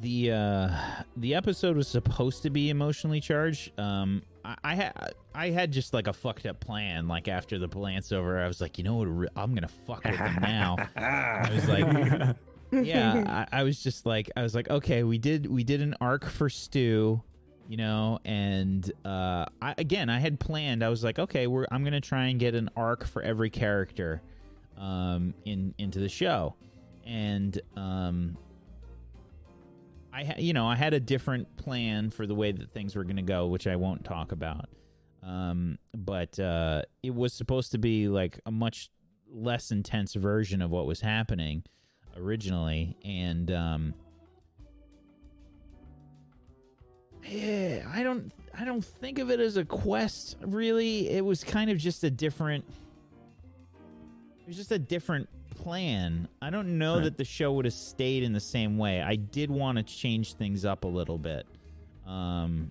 the 0.00 0.32
uh, 0.32 0.70
the 1.16 1.34
episode 1.34 1.76
was 1.76 1.88
supposed 1.88 2.42
to 2.42 2.50
be 2.50 2.70
emotionally 2.70 3.20
charged. 3.20 3.78
Um, 3.78 4.22
I, 4.44 4.56
I 4.62 4.74
had 4.74 5.14
I 5.34 5.50
had 5.50 5.72
just 5.72 5.94
like 5.94 6.06
a 6.06 6.12
fucked 6.12 6.46
up 6.46 6.60
plan. 6.60 7.08
Like 7.08 7.28
after 7.28 7.58
the 7.58 7.68
glance 7.68 8.12
over, 8.12 8.38
I 8.38 8.46
was 8.46 8.60
like, 8.60 8.78
you 8.78 8.84
know 8.84 8.96
what? 8.96 9.04
re- 9.04 9.28
I'm 9.36 9.54
gonna 9.54 9.68
fuck 9.68 10.04
with 10.04 10.16
him 10.16 10.38
now. 10.40 10.76
I 10.96 11.50
was 11.52 11.68
like, 11.68 12.36
yeah. 12.86 13.46
I, 13.50 13.60
I 13.60 13.62
was 13.62 13.82
just 13.82 14.04
like, 14.06 14.30
I 14.36 14.42
was 14.42 14.54
like, 14.54 14.68
okay, 14.68 15.02
we 15.02 15.18
did 15.18 15.46
we 15.46 15.64
did 15.64 15.80
an 15.80 15.94
arc 16.00 16.26
for 16.26 16.50
Stu, 16.50 17.22
You 17.68 17.76
know, 17.78 18.18
and 18.24 18.90
uh, 19.04 19.46
I, 19.62 19.74
again, 19.78 20.10
I 20.10 20.18
had 20.18 20.38
planned. 20.38 20.84
I 20.84 20.90
was 20.90 21.02
like, 21.02 21.18
okay, 21.18 21.46
we're 21.46 21.66
I'm 21.70 21.84
gonna 21.84 22.00
try 22.02 22.26
and 22.26 22.38
get 22.38 22.54
an 22.54 22.68
arc 22.76 23.06
for 23.06 23.22
every 23.22 23.48
character, 23.50 24.20
um, 24.78 25.32
in 25.46 25.74
into 25.78 26.00
the 26.00 26.08
show, 26.10 26.54
and 27.06 27.60
um, 27.76 28.36
I 30.12 30.24
ha- 30.24 30.38
you 30.38 30.52
know 30.52 30.66
I 30.66 30.76
had 30.76 30.94
a 30.94 31.00
different 31.00 31.56
plan 31.56 32.10
for 32.10 32.26
the 32.26 32.34
way 32.34 32.52
that 32.52 32.70
things 32.72 32.96
were 32.96 33.04
going 33.04 33.16
to 33.16 33.22
go, 33.22 33.46
which 33.46 33.66
I 33.66 33.76
won't 33.76 34.04
talk 34.04 34.32
about. 34.32 34.68
Um, 35.22 35.78
but 35.96 36.38
uh, 36.38 36.82
it 37.02 37.14
was 37.14 37.32
supposed 37.32 37.72
to 37.72 37.78
be 37.78 38.08
like 38.08 38.40
a 38.46 38.50
much 38.50 38.90
less 39.30 39.70
intense 39.70 40.14
version 40.14 40.62
of 40.62 40.70
what 40.70 40.86
was 40.86 41.00
happening 41.00 41.64
originally, 42.16 42.96
and 43.04 43.50
um, 43.50 43.94
yeah, 47.24 47.86
I 47.92 48.02
don't 48.02 48.32
I 48.58 48.64
don't 48.64 48.84
think 48.84 49.18
of 49.18 49.30
it 49.30 49.40
as 49.40 49.56
a 49.56 49.64
quest 49.64 50.36
really. 50.40 51.10
It 51.10 51.24
was 51.24 51.44
kind 51.44 51.70
of 51.70 51.78
just 51.78 52.04
a 52.04 52.10
different. 52.10 52.64
It 54.40 54.46
was 54.46 54.56
just 54.56 54.70
a 54.70 54.78
different 54.78 55.28
plan. 55.56 56.28
I 56.40 56.50
don't 56.50 56.78
know 56.78 56.94
Right. 56.96 57.04
that 57.04 57.16
the 57.18 57.24
show 57.24 57.52
would 57.54 57.64
have 57.64 57.74
stayed 57.74 58.22
in 58.22 58.32
the 58.32 58.40
same 58.40 58.78
way. 58.78 59.00
I 59.02 59.16
did 59.16 59.50
want 59.50 59.78
to 59.78 59.82
change 59.84 60.34
things 60.34 60.64
up 60.64 60.84
a 60.84 60.88
little 60.88 61.18
bit. 61.18 61.46
Um, 62.06 62.70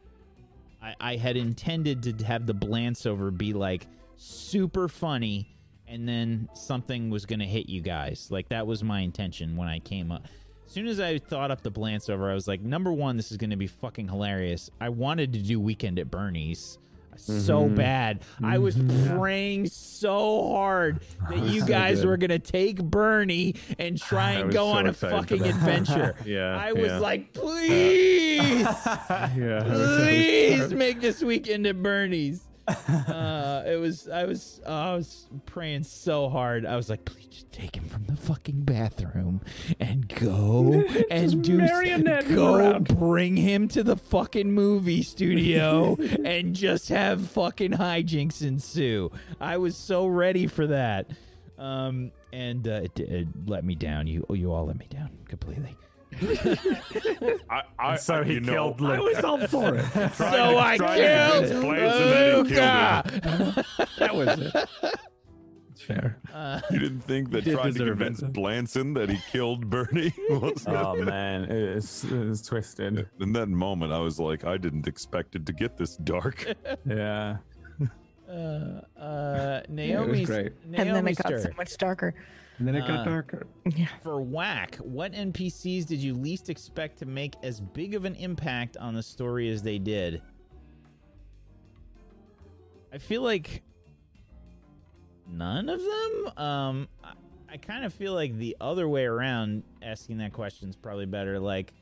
I, 0.81 0.95
I 0.99 1.15
had 1.17 1.35
intended 1.37 2.03
to 2.03 2.25
have 2.25 2.45
the 2.45 2.53
Blanceover 2.55 3.35
be 3.35 3.53
like 3.53 3.87
super 4.17 4.87
funny, 4.87 5.55
and 5.87 6.07
then 6.07 6.47
something 6.53 7.09
was 7.09 7.25
gonna 7.25 7.45
hit 7.45 7.67
you 7.69 7.81
guys. 7.81 8.27
Like 8.31 8.49
that 8.49 8.65
was 8.65 8.83
my 8.83 9.01
intention 9.01 9.55
when 9.57 9.67
I 9.67 9.79
came 9.79 10.11
up. 10.11 10.25
As 10.65 10.71
soon 10.71 10.87
as 10.87 10.99
I 10.99 11.19
thought 11.19 11.51
up 11.51 11.61
the 11.61 11.71
Blanceover, 11.71 12.29
I 12.29 12.33
was 12.33 12.47
like, 12.47 12.61
number 12.61 12.91
one, 12.91 13.17
this 13.17 13.31
is 13.31 13.37
gonna 13.37 13.57
be 13.57 13.67
fucking 13.67 14.07
hilarious. 14.07 14.69
I 14.79 14.89
wanted 14.89 15.33
to 15.33 15.39
do 15.39 15.59
Weekend 15.59 15.99
at 15.99 16.09
Bernie's. 16.09 16.79
So 17.17 17.63
Mhm. 17.67 17.75
bad. 17.75 18.19
I 18.43 18.57
was 18.57 18.77
praying 19.09 19.67
so 19.67 20.49
hard 20.53 20.99
that 21.29 21.39
you 21.39 21.65
guys 21.65 21.99
good. 22.01 22.07
were 22.07 22.17
gonna 22.17 22.39
take 22.39 22.81
Bernie 22.83 23.55
and 23.79 23.97
try 23.99 24.31
and 24.39 24.51
go 24.51 24.71
so 24.71 24.77
on 24.77 24.87
a 24.87 24.93
fucking 24.93 25.41
adventure. 25.43 26.15
Yeah, 26.25 26.57
I 26.59 26.73
was 26.73 26.87
yeah. 26.91 26.99
like, 26.99 27.33
please, 27.33 28.61
yeah, 28.61 29.63
so 29.63 29.97
please 30.03 30.73
make 30.73 31.01
this 31.01 31.21
weekend 31.23 31.67
at 31.67 31.81
Bernie's. 31.81 32.41
Uh, 32.67 33.63
it 33.65 33.79
was, 33.79 34.07
I 34.09 34.25
was, 34.25 34.61
uh, 34.65 34.69
I 34.69 34.95
was 34.95 35.27
praying 35.45 35.83
so 35.83 36.29
hard. 36.29 36.65
I 36.65 36.75
was 36.75 36.89
like, 36.89 37.05
please 37.05 37.27
just 37.27 37.51
take 37.51 37.75
him 37.75 37.87
from 37.87 38.05
the 38.05 38.15
fucking 38.15 38.61
bathroom 38.61 39.41
and 39.79 40.07
go 40.07 40.83
and 41.11 41.43
do, 41.43 41.59
go 42.33 42.55
around. 42.55 42.87
bring 42.87 43.37
him 43.37 43.67
to 43.69 43.83
the 43.83 43.95
fucking 43.95 44.51
movie 44.51 45.03
studio 45.03 45.95
and 46.25 46.55
just 46.55 46.89
have 46.89 47.29
fucking 47.29 47.71
hijinks 47.73 48.41
ensue. 48.41 49.11
I 49.39 49.57
was 49.57 49.75
so 49.77 50.07
ready 50.07 50.47
for 50.47 50.67
that. 50.67 51.09
Um, 51.57 52.11
and 52.33 52.67
uh, 52.67 52.81
it, 52.83 52.99
it 52.99 53.27
let 53.45 53.63
me 53.63 53.75
down. 53.75 54.07
You, 54.07 54.25
you 54.29 54.51
all 54.51 54.65
let 54.65 54.77
me 54.77 54.87
down 54.89 55.09
completely. 55.27 55.75
I, 56.21 57.61
I, 57.79 57.91
And 57.91 57.99
so 57.99 58.15
I- 58.15 58.23
he 58.23 58.33
you 58.35 58.39
know, 58.41 58.51
killed 58.53 58.81
Luke. 58.81 58.91
I 58.91 58.99
was 58.99 59.23
all 59.23 59.47
for 59.47 59.75
it. 59.75 59.85
trying 59.91 60.09
so 60.13 60.51
to- 60.51 60.57
I 60.57 60.77
killed 60.77 61.45
convince 61.49 61.93
that 61.93 62.47
killed. 62.47 62.47
Luca. 62.47 63.65
that 63.99 64.15
was 64.15 64.39
it. 64.39 64.69
It's 65.71 65.81
fair. 65.81 66.17
Uh, 66.33 66.61
You 66.71 66.79
didn't 66.79 67.01
think 67.01 67.31
that 67.31 67.43
He 67.43 67.49
did 67.51 67.57
trying 67.59 67.73
to 67.73 67.85
convince 67.85 68.21
it. 68.21 68.31
Blanson 68.31 68.93
that 68.95 69.09
he 69.09 69.17
killed 69.31 69.69
Bernie 69.69 70.13
was 70.29 70.65
oh 70.67 70.95
man, 71.03 71.43
it 71.43 71.51
is, 71.51 72.05
it 72.05 72.11
is 72.13 72.41
twisted. 72.41 73.09
In 73.19 73.33
that 73.33 73.49
moment, 73.49 73.91
I 73.91 73.99
was 73.99 74.17
like, 74.19 74.45
I 74.45 74.55
didn't 74.57 74.87
expect 74.87 75.35
it 75.35 75.45
to 75.45 75.53
get 75.53 75.77
this 75.77 75.97
dark. 75.97 76.55
Yeah. 76.85 77.37
uh, 78.29 78.31
uh, 78.31 79.61
it 79.67 79.69
was 79.69 79.69
Naomi's, 79.69 80.29
and 80.29 80.51
then 80.69 80.87
it 80.87 80.93
Naomi's 80.93 81.17
got 81.17 81.39
so 81.41 81.49
much 81.57 81.75
darker. 81.77 82.15
And 82.57 82.67
then 82.67 82.75
it 82.75 82.81
got 82.87 82.99
Uh, 83.01 83.03
darker. 83.05 83.47
For 84.01 84.21
Whack, 84.21 84.77
what 84.77 85.11
NPCs 85.13 85.85
did 85.85 85.99
you 85.99 86.13
least 86.13 86.49
expect 86.49 86.99
to 86.99 87.05
make 87.05 87.35
as 87.43 87.59
big 87.59 87.95
of 87.95 88.05
an 88.05 88.15
impact 88.15 88.77
on 88.77 88.93
the 88.95 89.03
story 89.03 89.49
as 89.49 89.61
they 89.61 89.77
did? 89.77 90.21
I 92.93 92.97
feel 92.97 93.21
like 93.21 93.61
none 95.29 95.67
of 95.69 95.81
them. 95.81 96.37
Um, 96.37 96.87
I, 97.03 97.13
I 97.49 97.57
kind 97.57 97.83
of 97.83 97.93
feel 97.93 98.13
like 98.13 98.37
the 98.37 98.55
other 98.61 98.87
way 98.87 99.05
around. 99.05 99.63
Asking 99.81 100.17
that 100.19 100.31
question 100.33 100.69
is 100.69 100.75
probably 100.75 101.05
better. 101.05 101.39
Like, 101.39 101.73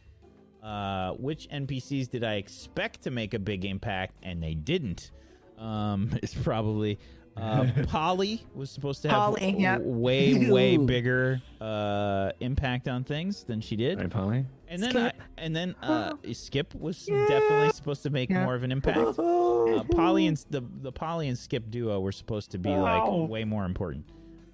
uh, 0.63 1.11
which 1.13 1.47
NPCs 1.49 2.09
did 2.09 2.23
I 2.23 2.35
expect 2.35 3.03
to 3.03 3.11
make 3.11 3.33
a 3.33 3.39
big 3.39 3.65
impact 3.65 4.15
and 4.23 4.41
they 4.41 4.55
didn't? 4.55 5.11
Um, 5.59 6.09
is 6.23 6.33
probably 6.33 6.97
uh, 7.37 7.67
Polly 7.87 8.43
was 8.53 8.69
supposed 8.69 9.01
to 9.03 9.09
have 9.09 9.17
Polly, 9.17 9.55
yeah. 9.57 9.77
w- 9.77 9.97
way 9.97 10.49
way 10.49 10.77
bigger 10.77 11.41
uh 11.59 12.31
impact 12.39 12.87
on 12.87 13.03
things 13.03 13.43
than 13.43 13.59
she 13.61 13.75
did. 13.75 13.99
Right, 13.99 14.09
Polly? 14.09 14.45
And 14.67 14.81
then 14.81 14.95
I, 14.97 15.09
Skip. 15.09 15.21
and 15.37 15.55
then 15.55 15.75
uh 15.81 16.13
Skip 16.31 16.73
was 16.75 17.05
definitely 17.05 17.69
supposed 17.71 18.03
to 18.03 18.09
make 18.09 18.29
Yeah. 18.29 18.43
more 18.45 18.55
of 18.55 18.63
an 18.63 18.71
impact. 18.71 19.19
Uh, 19.63 19.81
Polly 19.95 20.27
and 20.27 20.37
the 20.49 20.61
the 20.81 20.91
Polly 20.91 21.29
and 21.29 21.37
Skip 21.37 21.69
duo 21.71 21.99
were 22.01 22.11
supposed 22.11 22.51
to 22.51 22.57
be 22.59 22.69
like 22.69 23.03
way 23.29 23.43
more 23.45 23.65
important. 23.65 24.05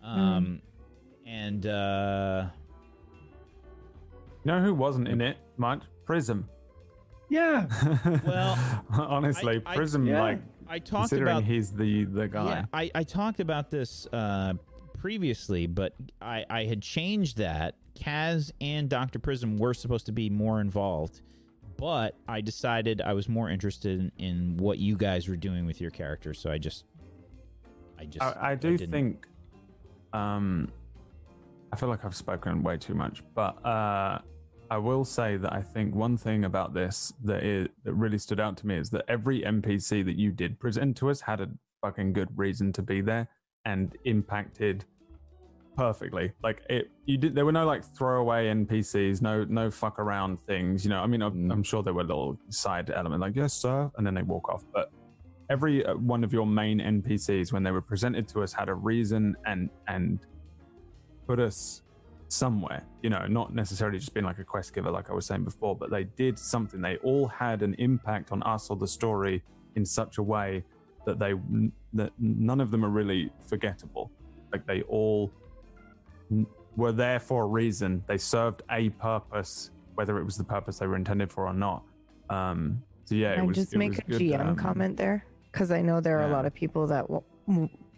Um 0.04 0.62
and 1.26 1.66
uh 1.66 2.46
You 4.46 4.52
know 4.52 4.62
who 4.62 4.74
wasn't 4.74 5.08
in 5.08 5.20
it 5.22 5.38
much? 5.58 5.82
Prism. 6.06 6.48
Yeah. 7.30 7.68
Well, 8.26 8.58
honestly, 8.92 9.62
I- 9.66 9.72
I- 9.72 9.76
Prism, 9.76 10.06
yeah. 10.08 10.22
like 10.22 10.42
I 10.70 10.80
talked 10.80 11.10
considering 11.10 11.38
about 11.38 11.44
he's 11.46 11.72
the 11.72 12.06
the 12.06 12.28
guy. 12.28 12.46
Yeah, 12.46 12.66
I, 12.72 12.92
I 12.94 13.04
talked 13.04 13.40
about 13.40 13.72
this 13.72 14.08
uh, 14.14 14.54
previously, 15.00 15.66
but 15.68 15.94
I, 16.22 16.46
I 16.50 16.66
had 16.66 16.82
changed 16.82 17.38
that. 17.38 17.76
Kaz 18.00 18.52
and 18.62 18.88
Dr. 18.90 19.20
Prism 19.20 19.58
were 19.58 19.74
supposed 19.74 20.06
to 20.06 20.12
be 20.12 20.30
more 20.30 20.62
involved, 20.62 21.22
but 21.78 22.16
I 22.28 22.40
decided 22.42 23.02
I 23.02 23.14
was 23.14 23.28
more 23.28 23.50
interested 23.50 24.00
in, 24.00 24.12
in 24.18 24.58
what 24.58 24.78
you 24.78 24.96
guys 24.96 25.28
were 25.28 25.36
doing 25.36 25.66
with 25.66 25.82
your 25.82 25.92
characters, 25.92 26.40
so 26.40 26.50
I 26.52 26.58
just. 26.60 26.86
I 28.00 28.06
just. 28.06 28.22
I, 28.24 28.52
I 28.52 28.56
do 28.56 28.78
didn't- 28.78 28.92
think 28.92 29.28
um 30.14 30.72
I 31.72 31.76
feel 31.76 31.90
like 31.90 32.04
I've 32.04 32.16
spoken 32.16 32.64
way 32.64 32.78
too 32.78 32.96
much, 32.96 33.22
but 33.36 33.64
uh 33.66 34.20
I 34.72 34.78
will 34.78 35.04
say 35.04 35.38
that 35.38 35.52
I 35.52 35.62
think 35.62 35.96
one 35.96 36.16
thing 36.16 36.46
about 36.46 36.74
this 36.74 37.12
that 37.24 37.44
is 37.44 37.68
that 37.84 37.94
really 37.94 38.20
stood 38.20 38.40
out 38.40 38.56
to 38.58 38.68
me 38.68 38.78
is 38.78 38.90
that 38.92 39.04
every 39.08 39.42
NPC 39.42 40.06
that 40.06 40.16
you 40.16 40.32
did 40.32 40.60
present 40.60 40.96
to 40.98 41.10
us 41.10 41.22
had 41.22 41.42
a 41.42 41.50
fucking 41.82 42.14
good 42.14 42.30
reason 42.36 42.72
to 42.74 42.82
be 42.84 43.02
there 43.02 43.28
and 43.66 43.96
impacted 44.06 44.86
perfectly. 45.76 46.32
Like 46.44 46.62
it 46.70 46.92
you 47.06 47.18
did 47.18 47.34
there 47.34 47.46
were 47.46 47.52
no 47.52 47.66
like 47.66 47.84
throwaway 47.84 48.48
NPCs, 48.48 49.22
no 49.22 49.44
no 49.46 49.72
fuck 49.72 49.98
around 49.98 50.40
things, 50.42 50.84
you 50.86 50.90
know. 50.90 51.00
I 51.00 51.08
mean 51.08 51.24
I'm, 51.24 51.34
Mm. 51.34 51.52
I'm 51.52 51.64
sure 51.64 51.82
there 51.82 51.94
were 51.94 52.04
little 52.04 52.38
side 52.50 52.92
element 52.92 53.22
like 53.22 53.36
yes 53.36 53.54
sir 53.54 53.90
and 53.98 54.06
then 54.06 54.14
they 54.14 54.24
walk 54.24 54.50
off, 54.50 54.64
but 54.72 54.92
every 55.50 55.84
uh, 55.84 55.96
one 55.96 56.24
of 56.24 56.32
your 56.32 56.46
main 56.46 56.80
NPCs 56.80 57.52
when 57.52 57.64
they 57.64 57.72
were 57.72 57.82
presented 57.82 58.28
to 58.30 58.44
us 58.44 58.54
had 58.54 58.70
a 58.70 58.74
reason 58.76 59.36
and 59.48 59.72
and 59.88 60.20
put 61.26 61.40
us 61.40 61.82
somewhere 62.30 62.84
you 63.02 63.10
know 63.10 63.26
not 63.28 63.54
necessarily 63.54 63.98
just 64.00 64.14
being 64.14 64.26
like 64.26 64.40
a 64.40 64.44
quest 64.44 64.74
giver 64.74 64.92
like 64.92 65.10
i 65.10 65.14
was 65.14 65.26
saying 65.26 65.44
before 65.44 65.76
but 65.76 65.90
they 65.90 66.04
did 66.04 66.38
something 66.38 66.80
they 66.82 66.98
all 66.98 67.28
had 67.28 67.62
an 67.62 67.74
impact 67.80 68.32
on 68.32 68.42
us 68.44 68.70
or 68.70 68.76
the 68.78 68.88
story 68.88 69.44
in 69.76 69.86
such 69.86 70.18
a 70.20 70.24
way 70.24 70.64
that 71.06 71.20
they 71.20 71.34
that 71.94 72.12
none 72.20 72.62
of 72.62 72.70
them 72.72 72.86
are 72.86 72.90
really 72.90 73.32
forgettable 73.48 74.12
like 74.54 74.66
they 74.68 74.84
all 74.84 75.32
were 76.78 76.92
there 76.92 77.20
for 77.20 77.44
a 77.44 77.48
reason 77.48 78.04
they 78.08 78.18
served 78.18 78.62
a 78.72 78.90
purpose 78.90 79.72
whether 79.96 80.20
it 80.20 80.24
was 80.24 80.38
the 80.38 80.44
purpose 80.44 80.78
they 80.78 80.88
were 80.88 80.96
intended 80.96 81.32
for 81.32 81.48
or 81.48 81.54
not 81.54 81.84
um 82.30 82.82
So 83.10 83.16
yeah, 83.16 83.34
Can 83.34 83.40
it 83.40 83.44
I 83.44 83.48
was. 83.48 83.56
just 83.58 83.76
make 83.76 83.98
a 83.98 84.04
good, 84.04 84.22
GM 84.22 84.50
um, 84.50 84.56
comment 84.56 84.96
there? 84.96 85.26
Because 85.52 85.72
I 85.72 85.82
know 85.82 86.00
there 86.00 86.20
are 86.20 86.30
a 86.30 86.32
lot 86.32 86.46
of 86.46 86.54
people 86.54 86.86
that 86.88 87.10
will. 87.10 87.26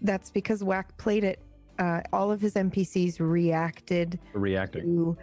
That's 0.02 0.32
because 0.32 0.64
Whack 0.64 0.96
played 0.98 1.26
it. 1.26 1.40
Uh, 1.82 2.00
all 2.14 2.32
of 2.32 2.40
his 2.40 2.54
NPCs 2.54 3.20
reacted 3.20 4.20
Reacting. 4.34 4.84
to 4.84 5.18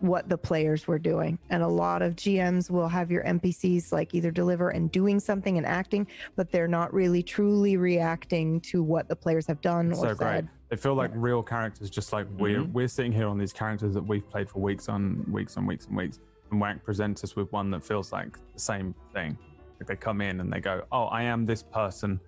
what 0.00 0.28
the 0.28 0.36
players 0.36 0.88
were 0.88 0.98
doing. 0.98 1.38
And 1.48 1.62
a 1.62 1.68
lot 1.68 2.02
of 2.02 2.16
GMs 2.16 2.70
will 2.70 2.88
have 2.88 3.08
your 3.08 3.22
NPCs 3.22 3.92
like 3.92 4.12
either 4.12 4.32
deliver 4.32 4.70
and 4.70 4.90
doing 4.90 5.20
something 5.20 5.58
and 5.58 5.64
acting, 5.64 6.08
but 6.34 6.50
they're 6.50 6.66
not 6.66 6.92
really 6.92 7.22
truly 7.22 7.76
reacting 7.76 8.60
to 8.62 8.82
what 8.82 9.06
the 9.08 9.14
players 9.14 9.46
have 9.46 9.60
done 9.60 9.92
It's 9.92 10.00
or 10.00 10.08
so 10.08 10.14
great. 10.16 10.28
said. 10.28 10.48
They 10.70 10.76
feel 10.76 10.96
like 10.96 11.12
real 11.14 11.40
characters, 11.40 11.88
just 11.88 12.12
like 12.12 12.26
we're 12.36 12.62
Mhm. 12.62 12.72
we're 12.72 12.88
sitting 12.88 13.12
here 13.12 13.28
on 13.28 13.38
these 13.38 13.52
characters 13.52 13.94
that 13.94 14.02
we've 14.04 14.28
played 14.28 14.48
for 14.50 14.58
weeks 14.58 14.88
on 14.88 15.24
weeks 15.30 15.56
on 15.56 15.66
weeks 15.66 15.86
and 15.86 15.96
weeks. 15.96 16.18
And 16.50 16.60
Whack 16.60 16.82
presents 16.82 17.22
us 17.22 17.36
with 17.36 17.52
one 17.52 17.70
that 17.70 17.84
feels 17.84 18.10
like 18.12 18.36
the 18.54 18.58
same 18.60 18.92
thing. 19.14 19.38
Like 19.78 19.86
they 19.86 19.94
come 19.96 20.20
in 20.20 20.40
and 20.40 20.52
they 20.52 20.58
go, 20.60 20.82
"Oh, 20.90 21.04
I 21.04 21.22
am 21.22 21.46
this 21.46 21.62
person. 21.62 22.18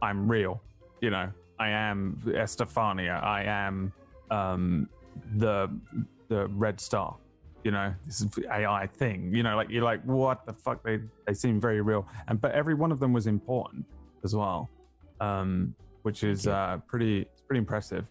I'm 0.00 0.30
real. 0.30 0.62
You 1.02 1.10
know, 1.10 1.28
I 1.58 1.70
am 1.70 2.20
Estefania. 2.34 3.20
I 3.22 3.42
am 3.42 3.92
um, 4.30 4.88
the 5.36 5.70
the 6.28 6.48
Red 6.48 6.80
Star. 6.80 7.16
You 7.64 7.72
know, 7.72 7.92
this 8.06 8.20
is 8.20 8.28
the 8.28 8.46
AI 8.52 8.86
thing. 8.86 9.34
You 9.34 9.42
know, 9.42 9.56
like 9.56 9.68
you're 9.68 9.82
like, 9.82 10.02
what 10.04 10.46
the 10.46 10.52
fuck? 10.52 10.82
They 10.82 11.00
they 11.26 11.34
seem 11.34 11.60
very 11.60 11.80
real, 11.80 12.06
and 12.28 12.40
but 12.40 12.52
every 12.52 12.74
one 12.74 12.92
of 12.92 13.00
them 13.00 13.12
was 13.12 13.26
important 13.26 13.84
as 14.24 14.34
well, 14.34 14.68
um, 15.20 15.74
which 16.02 16.22
is 16.22 16.46
uh, 16.46 16.78
pretty 16.86 17.26
pretty 17.46 17.58
impressive. 17.58 18.06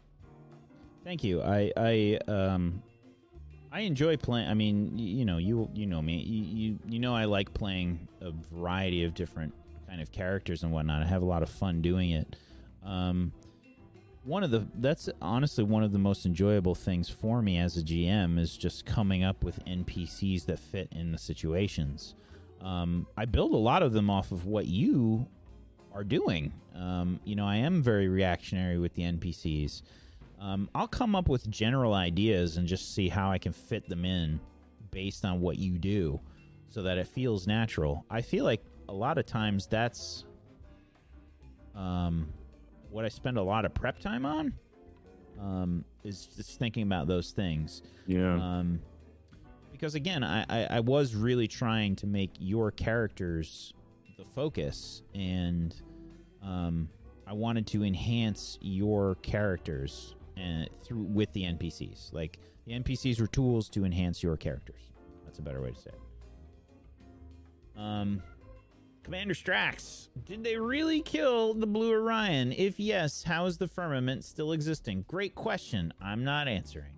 Thank 1.03 1.23
you. 1.23 1.41
I 1.41 1.71
I 1.77 2.19
um 2.27 2.83
I 3.71 3.81
enjoy 3.81 4.17
playing. 4.17 4.49
I 4.49 4.53
mean, 4.53 4.97
you 4.97 5.23
know, 5.23 5.37
you 5.37 5.69
you 5.73 5.85
know 5.85 6.01
me. 6.01 6.17
You, 6.17 6.43
you 6.43 6.79
you 6.87 6.99
know 6.99 7.15
I 7.15 7.25
like 7.25 7.53
playing 7.53 8.07
a 8.21 8.31
variety 8.53 9.05
of 9.05 9.13
different 9.13 9.53
kind 9.87 10.01
of 10.01 10.11
characters 10.11 10.63
and 10.63 10.71
whatnot. 10.71 11.01
I 11.01 11.05
have 11.05 11.21
a 11.21 11.25
lot 11.25 11.43
of 11.43 11.49
fun 11.49 11.81
doing 11.81 12.11
it. 12.11 12.35
Um, 12.83 13.31
one 14.23 14.43
of 14.43 14.51
the 14.51 14.67
that's 14.75 15.09
honestly 15.21 15.63
one 15.63 15.83
of 15.83 15.93
the 15.93 15.99
most 15.99 16.25
enjoyable 16.25 16.75
things 16.75 17.09
for 17.09 17.41
me 17.41 17.57
as 17.57 17.77
a 17.77 17.81
GM 17.81 18.37
is 18.37 18.57
just 18.57 18.85
coming 18.85 19.23
up 19.23 19.43
with 19.43 19.63
NPCs 19.65 20.45
that 20.47 20.59
fit 20.59 20.89
in 20.91 21.11
the 21.13 21.17
situations. 21.17 22.13
Um, 22.61 23.07
I 23.15 23.25
build 23.25 23.53
a 23.53 23.57
lot 23.57 23.83
of 23.83 23.93
them 23.93 24.09
off 24.09 24.31
of 24.31 24.45
what 24.45 24.65
you 24.65 25.27
are 25.93 26.03
doing. 26.03 26.51
Um, 26.75 27.19
you 27.23 27.35
know, 27.35 27.45
I 27.45 27.57
am 27.57 27.81
very 27.81 28.07
reactionary 28.07 28.77
with 28.77 28.93
the 28.93 29.03
NPCs. 29.03 29.81
Um, 30.39 30.69
I'll 30.75 30.87
come 30.87 31.15
up 31.15 31.29
with 31.29 31.49
general 31.49 31.93
ideas 31.93 32.57
and 32.57 32.67
just 32.67 32.93
see 32.93 33.09
how 33.09 33.31
I 33.31 33.37
can 33.37 33.53
fit 33.53 33.87
them 33.87 34.05
in 34.05 34.39
based 34.91 35.25
on 35.25 35.41
what 35.41 35.57
you 35.57 35.77
do 35.77 36.19
so 36.69 36.83
that 36.83 36.97
it 36.97 37.07
feels 37.07 37.47
natural. 37.47 38.05
I 38.09 38.21
feel 38.21 38.43
like 38.43 38.61
a 38.89 38.93
lot 38.93 39.17
of 39.17 39.25
times 39.25 39.67
that's 39.67 40.25
um, 41.75 42.27
what 42.97 43.05
I 43.05 43.09
spend 43.09 43.37
a 43.37 43.43
lot 43.43 43.63
of 43.63 43.75
prep 43.75 43.99
time 43.99 44.25
on 44.25 44.51
um, 45.39 45.85
is 46.03 46.25
just 46.35 46.57
thinking 46.57 46.81
about 46.81 47.07
those 47.07 47.29
things. 47.29 47.83
Yeah. 48.07 48.33
Um, 48.33 48.79
because 49.71 49.93
again, 49.93 50.23
I, 50.23 50.43
I, 50.49 50.67
I 50.71 50.79
was 50.79 51.13
really 51.13 51.47
trying 51.47 51.95
to 51.97 52.07
make 52.07 52.31
your 52.39 52.71
characters 52.71 53.71
the 54.17 54.25
focus, 54.25 55.03
and 55.13 55.75
um, 56.41 56.89
I 57.27 57.33
wanted 57.33 57.67
to 57.67 57.83
enhance 57.83 58.57
your 58.61 59.13
characters 59.21 60.15
and 60.35 60.67
through 60.83 61.03
with 61.03 61.31
the 61.33 61.43
NPCs. 61.43 62.11
Like 62.13 62.39
the 62.65 62.71
NPCs 62.73 63.21
were 63.21 63.27
tools 63.27 63.69
to 63.69 63.85
enhance 63.85 64.23
your 64.23 64.37
characters. 64.37 64.81
That's 65.23 65.37
a 65.37 65.43
better 65.43 65.61
way 65.61 65.69
to 65.69 65.79
say 65.79 65.91
it. 65.91 67.79
Um, 67.79 68.23
Commander 69.07 69.33
Strax, 69.35 70.09
did 70.25 70.43
they 70.43 70.57
really 70.57 70.99
kill 71.01 71.53
the 71.53 71.65
Blue 71.65 71.93
Orion? 71.93 72.51
If 72.51 72.77
yes, 72.77 73.23
how 73.23 73.45
is 73.45 73.57
the 73.57 73.69
firmament 73.69 74.25
still 74.25 74.51
existing? 74.51 75.05
Great 75.07 75.33
question. 75.33 75.93
I'm 76.01 76.25
not 76.25 76.49
answering. 76.49 76.91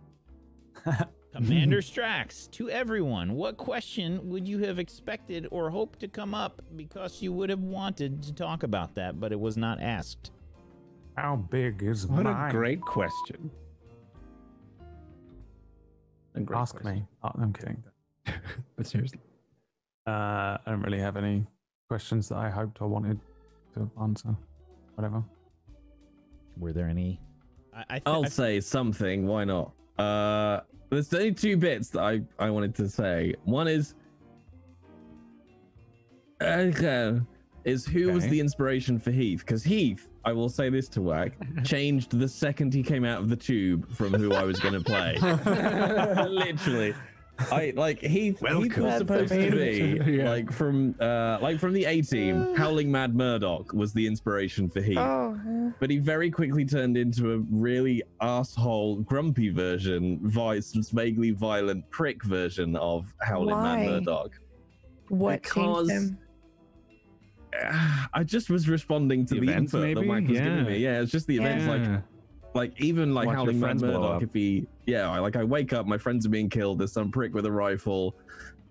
Commander 1.36 1.82
Strax, 1.82 2.50
to 2.50 2.68
everyone, 2.72 3.34
what 3.34 3.58
question 3.58 4.28
would 4.28 4.48
you 4.48 4.58
have 4.64 4.80
expected 4.80 5.48
or 5.52 5.70
hoped 5.70 6.00
to 6.00 6.08
come 6.08 6.34
up 6.34 6.64
because 6.76 7.22
you 7.22 7.32
would 7.32 7.52
have 7.52 7.60
wanted 7.60 8.24
to 8.24 8.34
talk 8.34 8.64
about 8.64 8.96
that, 8.96 9.20
but 9.20 9.32
it 9.32 9.40
was 9.40 9.56
not 9.56 9.80
asked? 9.80 10.32
How 11.16 11.36
big 11.36 11.84
is 11.84 12.08
What 12.08 12.24
mine? 12.24 12.50
a 12.50 12.52
great 12.52 12.82
question. 12.82 13.52
A 16.34 16.40
great 16.40 16.58
Ask 16.58 16.74
question. 16.78 17.02
me. 17.02 17.08
Oh, 17.24 17.30
I'm 17.40 17.54
kidding. 17.54 17.84
But 18.76 18.88
seriously. 18.88 19.20
Uh, 20.08 20.58
I 20.58 20.60
don't 20.66 20.82
really 20.82 20.98
have 21.00 21.18
any 21.18 21.46
questions 21.90 22.30
that 22.30 22.38
I 22.38 22.50
hoped 22.50 22.82
or 22.82 22.88
wanted 22.88 23.20
to 23.74 23.90
answer. 24.00 24.36
Whatever. 24.94 25.24
Were 26.58 26.72
there 26.72 26.88
any? 26.88 27.20
I, 27.74 27.80
I, 27.80 27.94
th- 27.94 28.04
I'll 28.06 28.26
I 28.26 28.30
say 28.30 28.60
something. 28.62 29.26
Why 29.26 29.44
not? 29.44 29.72
Uh, 29.98 30.62
there's 30.92 31.12
only 31.14 31.34
two 31.34 31.58
bits 31.58 31.90
that 31.90 32.02
I, 32.02 32.22
I 32.38 32.52
wanted 32.52 32.76
to 32.76 32.88
say. 32.88 33.34
One 33.44 33.68
is, 33.68 33.96
okay, 36.42 37.20
is 37.66 37.88
who 37.88 38.12
was 38.14 38.28
the 38.28 38.40
inspiration 38.40 39.00
for 39.00 39.10
Heath? 39.10 39.40
Because 39.40 39.64
Heath, 39.64 40.10
I 40.26 40.32
will 40.32 40.50
say 40.50 40.70
this 40.70 40.90
to 40.90 41.02
Whack, 41.02 41.34
changed 41.64 42.18
the 42.20 42.28
second 42.28 42.72
he 42.72 42.84
came 42.84 43.04
out 43.04 43.20
of 43.20 43.30
the 43.30 43.36
tube 43.36 43.92
from 43.96 44.14
who 44.14 44.34
I 44.34 44.44
was 44.44 44.60
going 44.60 44.76
to 44.76 44.82
play. 44.82 45.18
Literally. 46.30 46.94
I 47.52 47.74
like 47.76 48.00
he 48.02 48.08
Heath 48.08 48.42
Welcome. 48.42 48.84
was 48.84 48.98
supposed 48.98 49.32
to 49.34 49.52
be. 49.52 50.00
Yeah. 50.18 50.30
like 50.30 50.52
from 50.52 50.96
uh 51.00 51.38
like 51.42 51.60
from 51.60 51.74
the 51.74 51.86
A 51.86 52.02
team. 52.02 52.54
Howling 52.58 52.92
Mad 52.92 53.16
Murdock 53.16 53.72
was 53.74 53.94
the 53.94 54.06
inspiration 54.06 54.70
for 54.70 54.82
Heath 54.82 54.98
Oh, 54.98 55.36
uh, 55.48 55.72
but 55.80 55.90
he 55.90 55.98
very 56.00 56.30
quickly 56.32 56.66
turned 56.66 56.98
into 56.98 57.34
a 57.34 57.38
really 57.50 58.04
asshole, 58.22 58.98
grumpy 59.02 59.50
version, 59.50 60.20
vice, 60.24 60.74
vaguely 60.92 61.32
violent 61.32 61.90
prick 61.92 62.24
version 62.24 62.76
of 62.76 63.14
Howling 63.22 63.56
Why? 63.56 63.78
Man 63.78 63.90
Murdock. 64.06 64.32
what 65.10 65.42
Because- 65.44 65.88
changed 65.88 66.10
him? 66.12 66.18
I 68.14 68.24
just 68.24 68.50
was 68.50 68.70
responding 68.70 69.26
to 69.28 69.36
The 69.36 69.40
the, 69.42 69.48
events, 69.52 69.74
input 69.74 69.82
that 69.96 69.96
maybe? 70.02 70.08
Mike 70.08 70.28
was 70.30 70.38
giving 70.40 70.58
Yeah. 70.58 70.64
me. 70.64 70.78
Yeah, 70.78 71.02
it's 71.02 71.12
just 71.12 71.28
the 71.28 71.38
events. 71.38 71.66
Like, 71.66 71.82
Yeah. 71.82 72.02
Like 72.54 72.74
even 72.82 73.14
like 73.14 73.28
Watch 73.28 73.34
your 73.34 73.38
Howling 73.38 73.60
Man 73.60 73.68
friends 73.68 73.82
blow 73.84 74.02
Murdock. 74.02 74.16
up. 74.18 74.24
If 74.24 74.34
he, 74.34 74.68
yeah, 74.86 75.10
I, 75.10 75.20
like 75.20 75.36
I 75.36 75.44
wake 75.44 75.74
up, 75.74 75.86
my 75.86 75.98
friends 75.98 76.26
are 76.26 76.30
being 76.30 76.50
killed. 76.50 76.80
There's 76.80 76.92
some 76.92 77.12
prick 77.12 77.34
with 77.34 77.46
a 77.46 77.52
rifle, 77.52 78.16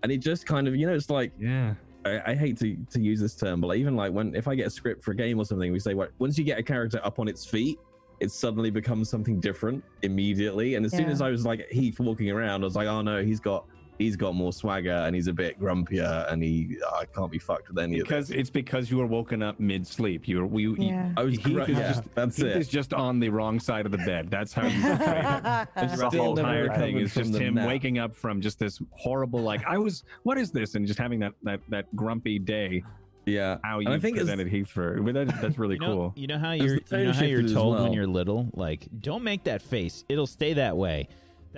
and 0.02 0.10
it 0.10 0.18
just 0.18 0.46
kind 0.46 0.66
of, 0.66 0.74
you 0.74 0.86
know, 0.86 0.94
it's 0.94 1.10
like 1.10 1.32
yeah. 1.38 1.74
I, 2.04 2.32
I 2.32 2.34
hate 2.34 2.58
to, 2.58 2.76
to 2.90 3.00
use 3.00 3.20
this 3.20 3.34
term, 3.36 3.60
but 3.60 3.68
like, 3.68 3.78
even 3.78 3.94
like 3.94 4.12
when 4.12 4.34
if 4.34 4.48
I 4.48 4.54
get 4.54 4.66
a 4.66 4.70
script 4.70 5.04
for 5.04 5.12
a 5.12 5.16
game 5.16 5.38
or 5.38 5.44
something, 5.44 5.72
we 5.72 5.78
say 5.78 5.94
what 5.94 6.10
once 6.18 6.36
you 6.36 6.44
get 6.44 6.58
a 6.58 6.62
character 6.62 7.00
up 7.04 7.18
on 7.18 7.28
its 7.28 7.44
feet, 7.44 7.78
it 8.20 8.32
suddenly 8.32 8.70
becomes 8.70 9.08
something 9.08 9.38
different 9.38 9.84
immediately. 10.02 10.74
And 10.74 10.84
as 10.84 10.92
soon 10.92 11.08
as 11.08 11.22
I 11.22 11.30
was 11.30 11.46
like 11.46 11.68
Heath 11.70 12.00
walking 12.00 12.30
around, 12.30 12.62
I 12.62 12.64
was 12.64 12.74
like, 12.74 12.88
oh 12.88 13.00
no, 13.00 13.22
he's 13.22 13.40
got 13.40 13.64
he's 13.98 14.16
got 14.16 14.34
more 14.34 14.52
swagger 14.52 14.92
and 14.92 15.14
he's 15.14 15.26
a 15.26 15.32
bit 15.32 15.60
grumpier 15.60 16.30
and 16.32 16.42
he 16.42 16.76
I 16.94 17.04
can't 17.04 17.30
be 17.30 17.38
fucked 17.38 17.68
with 17.68 17.78
any 17.78 17.98
of 18.00 18.06
Because 18.06 18.30
it's 18.30 18.48
because 18.50 18.90
you 18.90 18.98
were 18.98 19.06
woken 19.06 19.42
up 19.42 19.58
mid 19.60 19.86
sleep. 19.86 20.26
You 20.28 20.38
were 20.38 20.46
we. 20.46 20.68
Yeah. 20.76 21.10
I 21.16 21.24
was 21.24 21.34
Heath 21.34 21.42
gr- 21.44 21.60
yeah, 21.62 21.92
just- 21.92 22.14
that's 22.14 22.36
Heath 22.36 22.46
it. 22.46 22.56
is 22.56 22.68
just 22.68 22.94
on 22.94 23.18
the 23.20 23.28
wrong 23.28 23.58
side 23.60 23.86
of 23.86 23.92
the 23.92 23.98
bed. 23.98 24.30
That's 24.30 24.52
how 24.52 24.66
you 24.66 24.80
portray 24.80 25.22
him. 25.22 25.98
The 25.98 26.10
whole 26.10 26.38
entire 26.38 26.74
thing 26.76 26.98
is 26.98 27.12
just 27.14 27.34
him 27.34 27.54
nap. 27.54 27.66
waking 27.66 27.98
up 27.98 28.14
from 28.14 28.40
just 28.40 28.58
this 28.58 28.80
horrible, 28.92 29.40
like 29.40 29.64
I 29.66 29.78
was. 29.78 30.04
What 30.22 30.38
is 30.38 30.50
this? 30.52 30.74
And 30.74 30.86
just 30.86 30.98
having 30.98 31.18
that 31.20 31.34
that 31.42 31.60
that 31.68 31.94
grumpy 31.96 32.38
day. 32.38 32.82
Yeah. 33.26 33.58
How 33.62 33.80
you 33.80 33.90
I 33.90 33.98
think 33.98 34.16
presented 34.16 34.48
Heath 34.48 34.68
for. 34.68 35.00
But 35.02 35.14
that, 35.14 35.40
that's 35.40 35.58
really 35.58 35.74
you 35.74 35.80
know, 35.80 35.86
cool. 35.94 36.12
You 36.16 36.26
know 36.28 36.38
how 36.38 36.52
you're 36.52 36.76
you 36.76 36.80
know 36.90 36.96
how 36.96 36.98
you're 37.02 37.14
shifted 37.14 37.44
as 37.46 37.52
told 37.52 37.80
when 37.82 37.92
you're 37.92 38.06
little, 38.06 38.48
like 38.54 38.86
don't 39.00 39.22
make 39.22 39.44
that 39.44 39.60
face. 39.60 40.04
It'll 40.08 40.26
stay 40.26 40.54
that 40.54 40.76
way. 40.76 41.08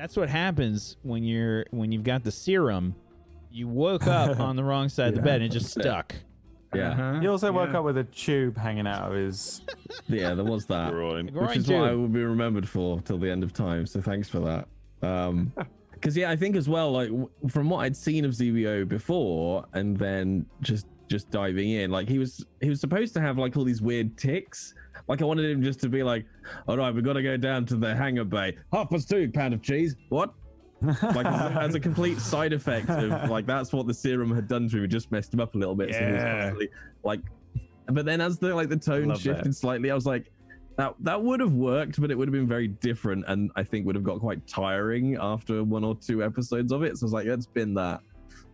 That's 0.01 0.17
what 0.17 0.31
happens 0.31 0.97
when 1.03 1.25
you're 1.25 1.67
when 1.73 1.93
you've 1.93 2.05
got 2.05 2.25
the 2.25 2.31
serum. 2.31 2.95
You 3.53 3.69
woke 3.69 4.07
up 4.07 4.41
on 4.49 4.57
the 4.57 4.65
wrong 4.65 4.89
side 4.89 5.09
of 5.09 5.15
the 5.17 5.21
bed 5.21 5.43
and 5.43 5.45
it 5.45 5.49
just 5.53 5.71
stuck. 5.79 6.15
Yeah. 6.75 6.93
Uh-huh. 6.93 7.21
He 7.21 7.27
also 7.27 7.53
woke 7.53 7.73
Yeah. 7.73 7.81
up 7.81 7.85
with 7.85 7.99
a 7.99 8.05
tube 8.05 8.57
hanging 8.57 8.87
out 8.87 9.11
of 9.11 9.15
his. 9.15 9.61
Yeah, 10.09 10.35
there 10.35 10.45
was 10.45 10.65
that. 10.67 10.91
Groin. 10.93 11.27
Groin 11.27 11.49
which 11.49 11.57
is 11.59 11.69
what 11.69 11.83
I 11.85 11.89
tube. 11.91 11.99
will 12.01 12.09
be 12.09 12.23
remembered 12.25 12.67
for 12.69 13.01
till 13.03 13.19
the 13.19 13.31
end 13.31 13.43
of 13.45 13.53
time. 13.53 13.85
So 13.87 14.01
thanks 14.01 14.29
for 14.29 14.41
that. 14.41 14.69
Um, 15.07 15.53
because 15.93 16.17
yeah, 16.17 16.31
I 16.31 16.37
think 16.37 16.57
as 16.57 16.67
well, 16.69 16.93
like 16.93 17.09
w- 17.09 17.29
from 17.51 17.69
what 17.69 17.81
I'd 17.81 17.95
seen 17.97 18.25
of 18.25 18.31
ZBO 18.33 18.89
before, 18.89 19.67
and 19.75 19.99
then 19.99 20.47
just 20.63 20.87
just 21.11 21.29
diving 21.31 21.71
in, 21.71 21.91
like 21.91 22.09
he 22.09 22.19
was 22.19 22.47
he 22.61 22.71
was 22.71 22.81
supposed 22.81 23.13
to 23.15 23.21
have 23.21 23.37
like 23.37 23.57
all 23.57 23.65
these 23.65 23.83
weird 23.83 24.17
ticks. 24.17 24.75
Like 25.09 25.21
I 25.21 25.25
wanted 25.25 25.51
him 25.51 25.63
just 25.63 25.81
to 25.81 25.89
be 25.89 26.03
like, 26.05 26.25
all 26.69 26.77
right, 26.77 26.95
we've 26.95 27.05
got 27.05 27.15
to 27.15 27.23
go 27.23 27.37
down 27.37 27.67
to 27.67 27.77
the 27.77 27.95
hangar 27.95 28.25
bay. 28.25 28.57
Half 28.73 28.91
past 28.91 29.09
two, 29.11 29.29
pound 29.33 29.53
of 29.53 29.61
cheese. 29.61 29.97
What? 30.09 30.33
Like 31.03 31.27
as 31.27 31.75
a 31.75 31.81
complete 31.81 32.21
side 32.21 32.53
effect 32.53 32.89
of 32.89 33.29
like 33.29 33.45
that's 33.45 33.73
what 33.73 33.87
the 33.89 33.95
serum 33.95 34.33
had 34.35 34.47
done 34.47 34.69
to 34.69 34.79
him. 34.79 34.85
It 34.85 34.89
just 34.89 35.11
messed 35.11 35.35
him 35.35 35.41
up 35.41 35.55
a 35.57 35.59
little 35.59 35.75
bit. 35.75 35.93
So 35.93 35.99
he 36.07 36.13
was 36.13 36.23
Yeah. 36.23 36.33
constantly, 36.33 36.69
like, 37.03 37.21
but 37.87 38.05
then 38.07 38.21
as 38.21 38.39
the 38.39 38.55
like 38.55 38.69
the 38.69 38.77
tone 38.77 39.13
shifted 39.17 39.47
that. 39.47 39.55
slightly, 39.55 39.91
I 39.91 39.95
was 39.97 40.07
like, 40.07 40.31
that 40.77 40.95
that 41.01 41.21
would 41.21 41.41
have 41.41 41.55
worked, 41.55 42.01
but 42.01 42.13
it 42.13 42.15
would 42.17 42.29
have 42.29 42.33
been 42.33 42.47
very 42.49 42.69
different, 42.69 43.25
and 43.27 43.51
I 43.57 43.65
think 43.65 43.85
would 43.87 43.97
have 43.97 44.05
got 44.05 44.21
quite 44.21 44.47
tiring 44.47 45.17
after 45.21 45.65
one 45.65 45.83
or 45.83 45.97
two 45.97 46.23
episodes 46.23 46.71
of 46.71 46.85
it. 46.85 46.97
So 46.97 47.05
I 47.05 47.07
was 47.07 47.13
like, 47.13 47.27
let's 47.27 47.47
bin 47.47 47.75
that. 47.75 48.01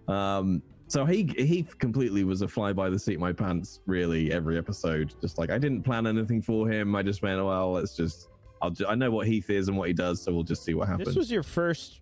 Um, 0.09 0.63
So 0.89 1.05
he 1.05 1.25
he 1.37 1.65
completely 1.79 2.23
was 2.25 2.43
a 2.43 2.49
fly 2.49 2.73
by 2.73 2.89
the 2.91 2.99
seat 2.99 3.15
of 3.15 3.21
my 3.21 3.33
pants. 3.33 3.81
Really, 3.87 4.33
every 4.33 4.57
episode, 4.57 5.15
just 5.21 5.37
like 5.39 5.51
I 5.51 5.59
didn't 5.59 5.83
plan 5.83 6.07
anything 6.07 6.41
for 6.41 6.69
him. 6.71 6.95
I 6.95 7.03
just 7.03 7.23
went, 7.23 7.45
well, 7.45 7.73
let's 7.73 7.97
just. 7.97 8.29
I'll. 8.63 8.71
Ju- 8.71 8.87
I 8.89 8.95
know 8.95 9.11
what 9.11 9.27
Heath 9.27 9.51
is 9.51 9.69
and 9.69 9.77
what 9.77 9.89
he 9.89 9.95
does, 9.95 10.23
so 10.23 10.33
we'll 10.33 10.45
just 10.45 10.65
see 10.65 10.75
what 10.75 10.87
happens. 10.89 11.09
This 11.09 11.17
was 11.17 11.31
your 11.31 11.43
first 11.43 12.01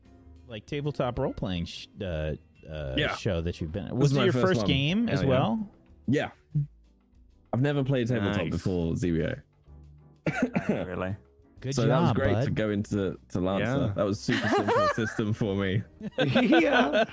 like 0.49 0.67
tabletop 0.67 1.19
role 1.19 1.33
playing 1.33 1.65
sh- 1.65 1.87
uh, 2.03 2.35
uh, 2.71 2.95
Yeah. 2.97 3.15
show 3.17 3.41
that 3.41 3.59
you've 3.61 3.73
been. 3.73 3.89
was 3.97 4.13
Was 4.13 4.17
it 4.19 4.25
your 4.25 4.33
first 4.35 4.47
first 4.47 4.59
one. 4.61 4.67
game 4.69 5.09
as 5.09 5.23
yeah. 5.23 5.29
well? 5.29 5.69
yeah. 6.07 6.31
I've 7.55 7.63
never 7.63 7.83
played 7.85 8.09
tabletop 8.09 8.43
Nice. 8.43 8.51
before 8.51 8.93
ZBO. 8.95 9.41
really. 10.69 11.17
Good 11.65 11.75
so 11.75 11.83
job, 11.87 11.89
that 11.91 12.01
was 12.03 12.13
great 12.13 12.35
bud. 12.35 12.45
to 12.45 12.51
go 12.51 12.71
into 12.71 13.19
to 13.31 13.41
Lancer. 13.41 13.65
Yeah. 13.87 13.93
That 13.97 14.05
was 14.05 14.21
super 14.21 14.49
simple 14.49 14.89
system 14.95 15.33
for 15.33 15.57
me. 15.57 15.83
yeah, 16.19 17.05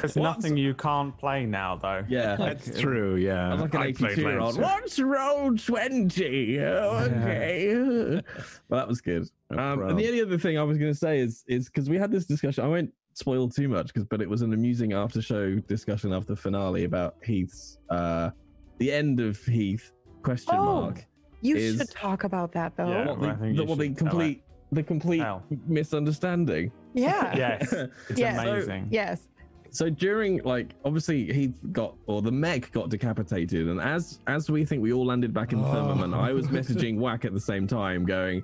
There's 0.00 0.16
What? 0.16 0.22
nothing 0.38 0.56
you 0.56 0.74
can't 0.74 1.16
play 1.16 1.46
now, 1.46 1.76
though. 1.76 2.04
Yeah, 2.08 2.34
that's 2.34 2.78
true. 2.80 3.14
Yeah, 3.16 3.52
I'm 3.52 3.60
like 3.60 3.74
an 3.74 3.82
I 3.82 3.86
82 3.86 4.20
year 4.20 4.40
old. 4.40 4.60
What's 4.60 4.98
roll 4.98 5.56
20? 5.56 6.58
Oh, 6.60 7.08
okay. 7.10 8.20
well, 8.68 8.80
that 8.80 8.88
was 8.88 9.00
good. 9.00 9.28
Um, 9.50 9.82
and 9.82 9.96
the 9.98 10.08
only 10.08 10.22
other 10.22 10.38
thing 10.38 10.58
I 10.58 10.62
was 10.64 10.76
going 10.76 10.90
to 10.92 10.98
say 10.98 11.20
is 11.20 11.44
is 11.46 11.66
because 11.66 11.88
we 11.88 11.96
had 11.98 12.10
this 12.10 12.26
discussion. 12.26 12.64
I 12.64 12.68
won't 12.68 12.92
spoil 13.14 13.48
too 13.48 13.68
much, 13.68 13.86
because 13.94 14.04
but 14.04 14.20
it 14.20 14.28
was 14.28 14.42
an 14.42 14.52
amusing 14.54 14.92
after 14.92 15.22
show 15.22 15.54
discussion 15.60 16.12
after 16.12 16.34
finale 16.34 16.82
about 16.82 17.14
Heath's 17.24 17.78
uh, 17.90 18.30
the 18.78 18.90
end 18.92 19.20
of 19.20 19.38
Heath 19.44 19.92
question 20.24 20.56
Oh, 20.56 20.64
mark. 20.64 21.06
You 21.42 21.56
is- 21.56 21.78
should 21.78 21.90
talk 21.90 22.24
about 22.24 22.52
that 22.52 22.76
though. 22.76 22.88
Yeah. 22.88 23.06
what 23.06 23.18
well, 23.20 23.30
I 23.30 23.32
the, 23.34 23.38
think 23.40 23.56
the, 23.56 23.62
you 23.62 23.68
what 23.68 23.78
the 23.78 23.84
should 23.86 23.96
tell 23.98 24.06
it. 24.06 24.10
complete 24.10 24.42
the 24.72 24.82
complete 24.82 25.18
Tell. 25.20 25.42
misunderstanding. 25.66 26.72
Yeah. 26.94 27.36
Yes. 27.36 27.72
It's 28.08 28.18
Yeah. 28.20 28.42
So- 28.42 28.50
amazing. 28.52 28.88
Yes. 28.90 29.28
so 29.70 29.90
during 29.90 30.40
like 30.44 30.74
obviously 30.84 31.30
he 31.32 31.48
got 31.72 31.94
or 32.06 32.22
the 32.22 32.30
mech 32.32 32.70
got 32.72 32.88
decapitated 32.88 33.68
and 33.68 33.80
as 33.80 34.20
as 34.26 34.48
we 34.50 34.64
think 34.64 34.80
we 34.82 34.92
all 34.92 35.04
landed 35.04 35.34
back 35.34 35.52
in 35.52 35.60
the 35.60 35.68
Oh. 35.68 35.72
firmament 35.72 36.14
i 36.14 36.32
was 36.32 36.46
messaging 36.58 36.98
whack 36.98 37.24
at 37.24 37.34
the 37.34 37.40
same 37.40 37.66
time 37.66 38.06
going 38.06 38.42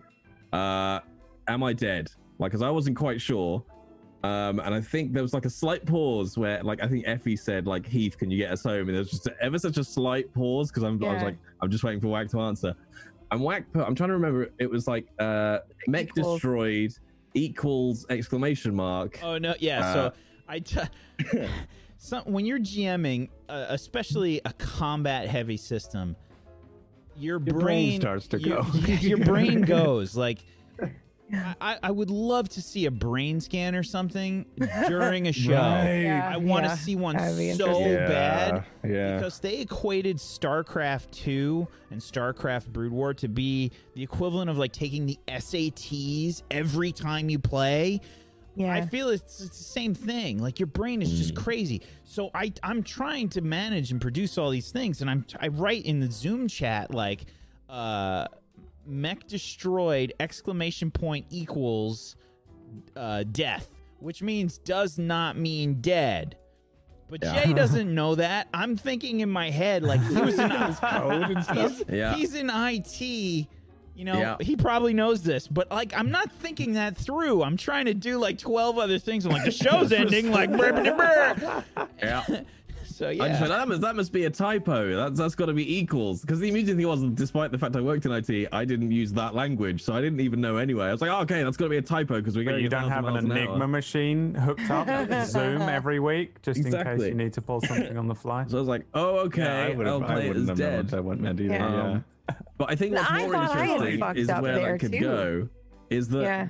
uh 0.52 0.98
am 1.48 1.62
i 1.62 1.72
dead 1.72 2.10
like 2.38 2.50
because 2.50 2.60
i 2.60 2.68
wasn't 2.68 2.96
quite 2.96 3.20
sure 3.20 3.62
um 4.24 4.58
and 4.60 4.74
i 4.74 4.80
think 4.80 5.12
there 5.12 5.22
was 5.22 5.32
like 5.32 5.44
a 5.46 5.50
slight 5.50 5.86
pause 5.86 6.36
where 6.36 6.62
like 6.64 6.82
i 6.82 6.88
think 6.88 7.06
effie 7.06 7.36
said 7.36 7.66
like 7.66 7.86
heath 7.86 8.18
can 8.18 8.28
you 8.30 8.36
get 8.36 8.50
us 8.50 8.62
home 8.64 8.88
and 8.88 8.96
there's 8.96 9.10
just 9.10 9.28
ever 9.40 9.58
such 9.58 9.78
a 9.78 9.84
slight 9.84 10.30
pause 10.34 10.68
because 10.70 10.82
i'm 10.82 11.02
I 11.02 11.14
was 11.14 11.22
like 11.22 11.38
i'm 11.62 11.70
just 11.70 11.84
waiting 11.84 12.00
for 12.00 12.08
whack 12.08 12.28
to 12.28 12.40
answer 12.40 12.74
and 13.30 13.40
whack 13.40 13.64
put 13.72 13.86
i'm 13.86 13.94
trying 13.94 14.08
to 14.08 14.14
remember 14.14 14.50
it 14.58 14.68
was 14.70 14.86
like 14.86 15.06
uh 15.18 15.58
mech 15.86 16.08
Equals. 16.08 16.34
destroyed 16.34 16.92
equals 17.34 18.04
exclamation 18.10 18.74
mark 18.74 19.18
Oh 19.22 19.38
no, 19.38 19.54
yeah. 19.58 19.80
Uh, 19.80 19.94
so 19.94 20.12
I, 20.48 20.58
t- 20.58 20.80
some, 21.96 22.24
when 22.24 22.44
you're 22.44 22.58
GMing, 22.58 23.30
uh, 23.48 23.66
especially 23.70 24.42
a 24.44 24.52
combat 24.54 25.28
heavy 25.28 25.56
system, 25.56 26.14
your, 27.16 27.36
Your 27.36 27.40
brain 27.40 27.60
brain, 27.62 28.00
starts 28.02 28.26
to 28.28 28.38
your- 28.38 28.60
go. 28.62 28.66
yeah, 28.86 28.98
your 29.00 29.18
brain 29.18 29.62
goes 29.78 30.14
like. 30.14 30.40
I, 31.32 31.78
I 31.82 31.90
would 31.90 32.10
love 32.10 32.48
to 32.50 32.62
see 32.62 32.86
a 32.86 32.90
brain 32.90 33.40
scan 33.40 33.74
or 33.74 33.82
something 33.82 34.44
during 34.88 35.28
a 35.28 35.32
show. 35.32 35.52
Right. 35.52 36.02
Yeah, 36.02 36.30
I 36.32 36.36
want 36.36 36.64
to 36.64 36.70
yeah. 36.70 36.76
see 36.76 36.96
one 36.96 37.16
be 37.16 37.52
so 37.54 37.66
interesting. 37.80 37.94
bad 38.06 38.64
Yeah. 38.84 39.16
because 39.16 39.38
they 39.38 39.60
equated 39.60 40.18
StarCraft 40.18 41.10
2 41.12 41.66
and 41.90 42.00
StarCraft 42.00 42.68
Brood 42.68 42.92
War 42.92 43.14
to 43.14 43.28
be 43.28 43.72
the 43.94 44.02
equivalent 44.02 44.50
of 44.50 44.58
like 44.58 44.72
taking 44.72 45.06
the 45.06 45.18
SATs 45.28 46.42
every 46.50 46.92
time 46.92 47.30
you 47.30 47.38
play. 47.38 48.00
Yeah. 48.54 48.74
I 48.74 48.82
feel 48.86 49.08
it's, 49.08 49.40
it's 49.40 49.56
the 49.58 49.64
same 49.64 49.94
thing. 49.94 50.38
Like 50.38 50.60
your 50.60 50.66
brain 50.66 51.00
is 51.00 51.16
just 51.16 51.34
crazy. 51.34 51.82
So 52.04 52.30
I 52.34 52.52
I'm 52.62 52.82
trying 52.82 53.30
to 53.30 53.40
manage 53.40 53.90
and 53.90 54.00
produce 54.00 54.36
all 54.36 54.50
these 54.50 54.70
things, 54.70 55.00
and 55.00 55.08
I'm 55.08 55.24
I 55.40 55.48
write 55.48 55.86
in 55.86 56.00
the 56.00 56.10
Zoom 56.10 56.48
chat 56.48 56.92
like, 56.92 57.24
uh, 57.70 58.26
mech 58.86 59.26
destroyed 59.26 60.12
exclamation 60.20 60.90
point 60.90 61.26
equals 61.30 62.16
uh, 62.96 63.24
death, 63.30 63.68
which 64.00 64.22
means 64.22 64.58
does 64.58 64.98
not 64.98 65.36
mean 65.36 65.80
dead. 65.80 66.36
But 67.08 67.20
Yeah. 67.22 67.44
Jay 67.44 67.52
doesn't 67.54 67.94
know 67.94 68.14
that. 68.14 68.48
I'm 68.54 68.76
thinking 68.76 69.20
in 69.20 69.28
my 69.30 69.50
head 69.50 69.82
like 69.82 70.00
he 70.02 70.16
was 70.20 70.38
in 70.38 70.50
his 70.66 70.78
code 70.78 71.22
and 71.30 71.44
stuff. 71.44 71.76
he's, 71.78 71.84
Yeah. 71.88 72.14
he's 72.14 72.34
in 72.34 72.50
IT. 72.52 73.00
You 73.94 74.06
know, 74.06 74.18
Yeah. 74.18 74.36
he 74.40 74.56
probably 74.56 74.94
knows 74.94 75.22
this, 75.22 75.46
but 75.46 75.70
like, 75.70 75.92
I'm 75.94 76.10
not 76.10 76.32
thinking 76.32 76.72
that 76.72 76.96
through. 76.96 77.42
I'm 77.42 77.58
trying 77.58 77.84
to 77.84 77.94
do 77.94 78.16
like 78.18 78.38
12 78.38 78.78
other 78.78 78.98
things. 78.98 79.26
I'm 79.26 79.32
like, 79.32 79.44
the 79.44 79.50
show's 79.50 79.92
ending. 79.92 80.30
Like, 80.30 80.50
brr, 80.50 80.72
brr, 80.72 80.94
brr. 80.94 81.64
yeah 82.02 82.24
so 82.92 83.08
I 83.08 83.14
just 83.16 83.20
yeah. 83.20 83.40
went, 83.40 83.48
that 83.52 83.68
must 83.68 83.80
that 83.80 83.96
must 83.96 84.12
be 84.12 84.24
a 84.24 84.30
typo. 84.30 84.94
That's 84.96 85.18
that's 85.18 85.34
got 85.34 85.46
to 85.46 85.52
be 85.52 85.78
equals 85.78 86.20
because 86.20 86.40
the 86.40 86.48
immediate 86.48 86.76
thing 86.76 86.86
was, 86.86 87.02
despite 87.14 87.50
the 87.50 87.58
fact 87.58 87.74
I 87.76 87.80
worked 87.80 88.06
in 88.06 88.12
IT, 88.12 88.48
I 88.52 88.64
didn't 88.64 88.90
use 88.90 89.12
that 89.14 89.34
language, 89.34 89.82
so 89.82 89.94
I 89.94 90.00
didn't 90.00 90.20
even 90.20 90.40
know 90.40 90.56
anyway. 90.56 90.86
I 90.86 90.92
was 90.92 91.00
like, 91.00 91.10
oh, 91.10 91.20
okay, 91.20 91.42
that's 91.42 91.56
got 91.56 91.66
to 91.66 91.70
be 91.70 91.76
a 91.78 91.82
typo 91.82 92.18
because 92.18 92.36
we're 92.36 92.44
But 92.44 92.52
going. 92.52 92.62
you 92.64 92.68
don't 92.68 92.90
have 92.90 93.04
an 93.06 93.16
Enigma 93.16 93.66
machine 93.66 94.34
hooked 94.34 94.70
up 94.70 94.86
with 94.86 95.26
Zoom 95.28 95.62
every 95.62 96.00
week, 96.00 96.40
just 96.42 96.60
in 96.64 96.72
case 96.72 97.00
you 97.02 97.14
need 97.14 97.32
to 97.32 97.42
pull 97.42 97.60
something 97.60 97.96
on 97.96 98.06
the 98.08 98.14
fly. 98.14 98.44
So 98.46 98.56
I 98.58 98.60
was 98.60 98.68
like, 98.68 98.84
oh, 98.94 99.18
okay, 99.26 99.42
Yeah, 99.42 99.64
I 99.64 99.74
would've- 99.74 99.90
I'll 99.92 100.04
I 100.04 100.06
play 100.14 100.24
it 100.26 100.28
wouldn't 100.28 100.50
as 100.50 100.58
dead. 100.58 100.88
That 100.88 101.04
wasn't 101.04 101.22
meant 101.22 101.40
either. 101.40 101.52
Yeah. 101.54 101.72
Yeah. 101.72 101.90
Um, 101.92 102.04
But 102.58 102.70
I 102.70 102.76
think 102.76 102.94
what's 102.94 103.10
I 103.10 103.18
more 103.22 103.32
thought 103.32 103.56
I 103.56 103.64
interesting 103.66 104.16
is 104.16 104.28
where 104.28 104.54
there, 104.54 104.72
that 104.72 104.78
could 104.80 104.92
too. 104.92 105.00
go. 105.00 105.48
Is 105.90 106.08
that 106.10 106.22
yeah. 106.22 106.46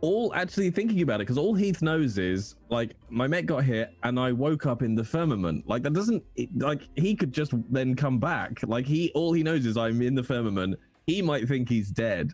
All 0.00 0.34
actually 0.34 0.70
thinking 0.70 1.02
about 1.02 1.16
it 1.16 1.24
because 1.24 1.38
all 1.38 1.54
Heath 1.54 1.82
knows 1.82 2.18
is 2.18 2.56
like 2.70 2.96
my 3.10 3.26
mate 3.26 3.46
got 3.46 3.64
hit 3.64 3.94
and 4.02 4.18
I 4.18 4.32
woke 4.32 4.66
up 4.66 4.82
in 4.82 4.94
the 4.94 5.04
firmament. 5.04 5.68
Like 5.68 5.82
that 5.82 5.92
doesn't 5.92 6.22
it, 6.36 6.48
like 6.58 6.82
he 6.96 7.14
could 7.14 7.32
just 7.32 7.52
then 7.70 7.94
come 7.94 8.18
back. 8.18 8.60
Like 8.66 8.86
he 8.86 9.10
all 9.14 9.32
he 9.32 9.42
knows 9.42 9.66
is 9.66 9.76
I'm 9.76 10.00
in 10.02 10.14
the 10.14 10.22
firmament. 10.22 10.78
He 11.06 11.22
might 11.22 11.48
think 11.48 11.68
he's 11.68 11.90
dead, 11.90 12.32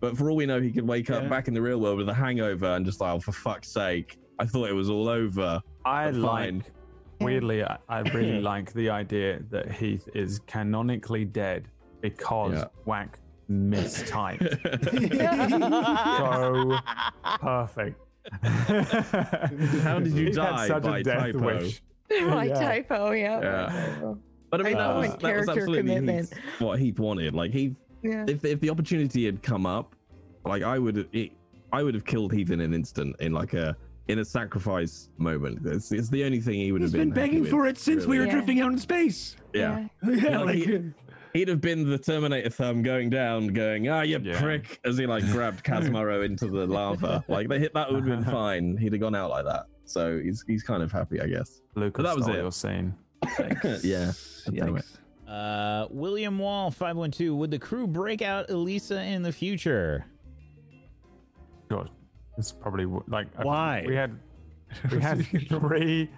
but 0.00 0.16
for 0.16 0.30
all 0.30 0.36
we 0.36 0.46
know, 0.46 0.60
he 0.60 0.70
could 0.70 0.86
wake 0.86 1.10
up 1.10 1.28
back 1.28 1.48
in 1.48 1.54
the 1.54 1.62
real 1.62 1.80
world 1.80 1.98
with 1.98 2.08
a 2.08 2.14
hangover 2.14 2.66
and 2.66 2.84
just 2.84 3.00
like, 3.00 3.14
oh, 3.14 3.20
for 3.20 3.32
fuck's 3.32 3.72
sake, 3.72 4.18
I 4.38 4.46
thought 4.46 4.68
it 4.68 4.74
was 4.74 4.88
all 4.88 5.08
over. 5.08 5.60
I 5.84 6.10
like, 6.10 6.54
weirdly, 7.20 7.64
I, 7.64 7.78
I 7.88 8.00
really 8.00 8.40
like 8.52 8.72
the 8.72 8.90
idea 8.90 9.40
that 9.50 9.72
Heath 9.72 10.08
is 10.14 10.40
canonically 10.46 11.24
dead 11.24 11.68
because 12.00 12.54
Yeah. 12.54 12.64
Whack 12.84 13.18
mistyped. 13.50 14.42
so 16.18 17.38
perfect. 17.40 18.00
How 19.82 19.98
did 20.00 20.12
you 20.14 20.26
He 20.26 20.30
die 20.32 20.66
such 20.68 20.84
a 20.84 20.88
by 20.88 21.02
death 21.02 21.18
typo? 21.32 21.38
wish. 21.44 21.82
My 22.10 22.44
Yeah. 22.44 22.54
typo, 22.54 23.10
yeah. 23.12 23.40
Yeah. 23.40 24.14
But 24.50 24.60
I 24.60 24.64
mean, 24.64 24.74
that 24.74 24.90
Uh, 24.90 24.98
was, 24.98 25.06
that 25.08 25.12
was 25.14 25.20
character 25.22 25.50
absolutely 25.52 25.78
commitment. 25.78 26.28
Heath- 26.32 26.60
what 26.60 26.78
Heath 26.78 26.98
wanted. 26.98 27.34
Like 27.34 27.52
he 27.52 27.74
Yeah. 28.02 28.24
if 28.28 28.44
if 28.44 28.60
the 28.60 28.70
opportunity 28.70 29.24
had 29.26 29.42
come 29.42 29.66
up, 29.66 29.94
like 30.44 30.62
I 30.62 30.78
would 30.78 31.08
it, 31.12 31.32
I 31.72 31.82
would 31.82 31.94
have 31.94 32.04
killed 32.04 32.32
Heath 32.32 32.50
in 32.50 32.60
an 32.60 32.72
instant 32.74 33.16
in 33.20 33.32
like 33.32 33.54
a 33.54 33.76
in 34.08 34.20
a 34.20 34.24
sacrifice 34.24 35.10
moment. 35.18 35.66
It's, 35.66 35.90
it's 35.90 36.08
the 36.08 36.22
only 36.22 36.40
thing 36.40 36.54
he 36.54 36.70
would 36.70 36.80
He's 36.80 36.92
have 36.92 37.00
been 37.00 37.10
been, 37.10 37.16
happy 37.18 37.28
begging 37.28 37.40
with, 37.42 37.50
for 37.50 37.66
it 37.66 37.76
since 37.76 38.06
we 38.06 38.20
were. 38.20 38.26
Yeah. 38.26 38.32
drifting 38.34 38.60
out 38.60 38.70
in 38.70 38.78
space. 38.78 39.36
Yeah. 39.52 39.88
Yeah, 40.08 40.38
Like, 40.38 40.46
like, 40.46 40.54
he- 40.56 40.92
He'd 41.36 41.48
have 41.48 41.60
been 41.60 41.88
the 41.88 41.98
Terminator 41.98 42.48
thumb 42.48 42.82
going 42.82 43.10
down, 43.10 43.48
going, 43.48 43.88
ah, 43.88 44.00
you 44.00 44.18
Yeah. 44.18 44.40
prick, 44.40 44.80
as 44.86 44.96
he 44.96 45.06
like 45.06 45.22
grabbed 45.32 45.62
Kazmaro 45.64 46.24
into 46.24 46.46
the 46.46 46.66
lava. 46.66 47.22
Like 47.28 47.48
they 47.48 47.58
hit 47.58 47.74
that 47.74 47.92
would 47.92 48.06
have 48.08 48.24
been 48.24 48.24
fine. 48.32 48.76
He'd 48.78 48.92
have 48.92 49.00
gone 49.00 49.14
out 49.14 49.28
like 49.30 49.44
that. 49.44 49.66
So 49.84 50.18
he's 50.18 50.42
he's 50.46 50.62
kind 50.62 50.82
of 50.82 50.90
happy, 50.90 51.20
I 51.20 51.26
guess. 51.26 51.60
Lucas, 51.74 52.04
that 52.04 52.16
was 52.16 52.24
stole 52.24 52.36
it. 52.36 52.40
your 52.40 52.52
scene. 52.52 52.94
yeah. 53.82 54.12
Anyway. 54.48 54.80
Uh, 55.28 55.86
William 55.90 56.38
Wall, 56.38 56.70
512. 56.70 57.36
Would 57.36 57.50
the 57.50 57.58
crew 57.58 57.86
break 57.86 58.22
out 58.22 58.48
Elisa 58.48 59.02
in 59.02 59.22
the 59.22 59.32
future? 59.32 60.06
God, 61.68 61.90
it's 62.38 62.52
probably 62.52 62.86
like 63.08 63.26
Why? 63.44 63.84
we 63.86 63.94
had 63.94 64.18
we 64.90 65.00
had 65.00 65.26
three 65.48 66.08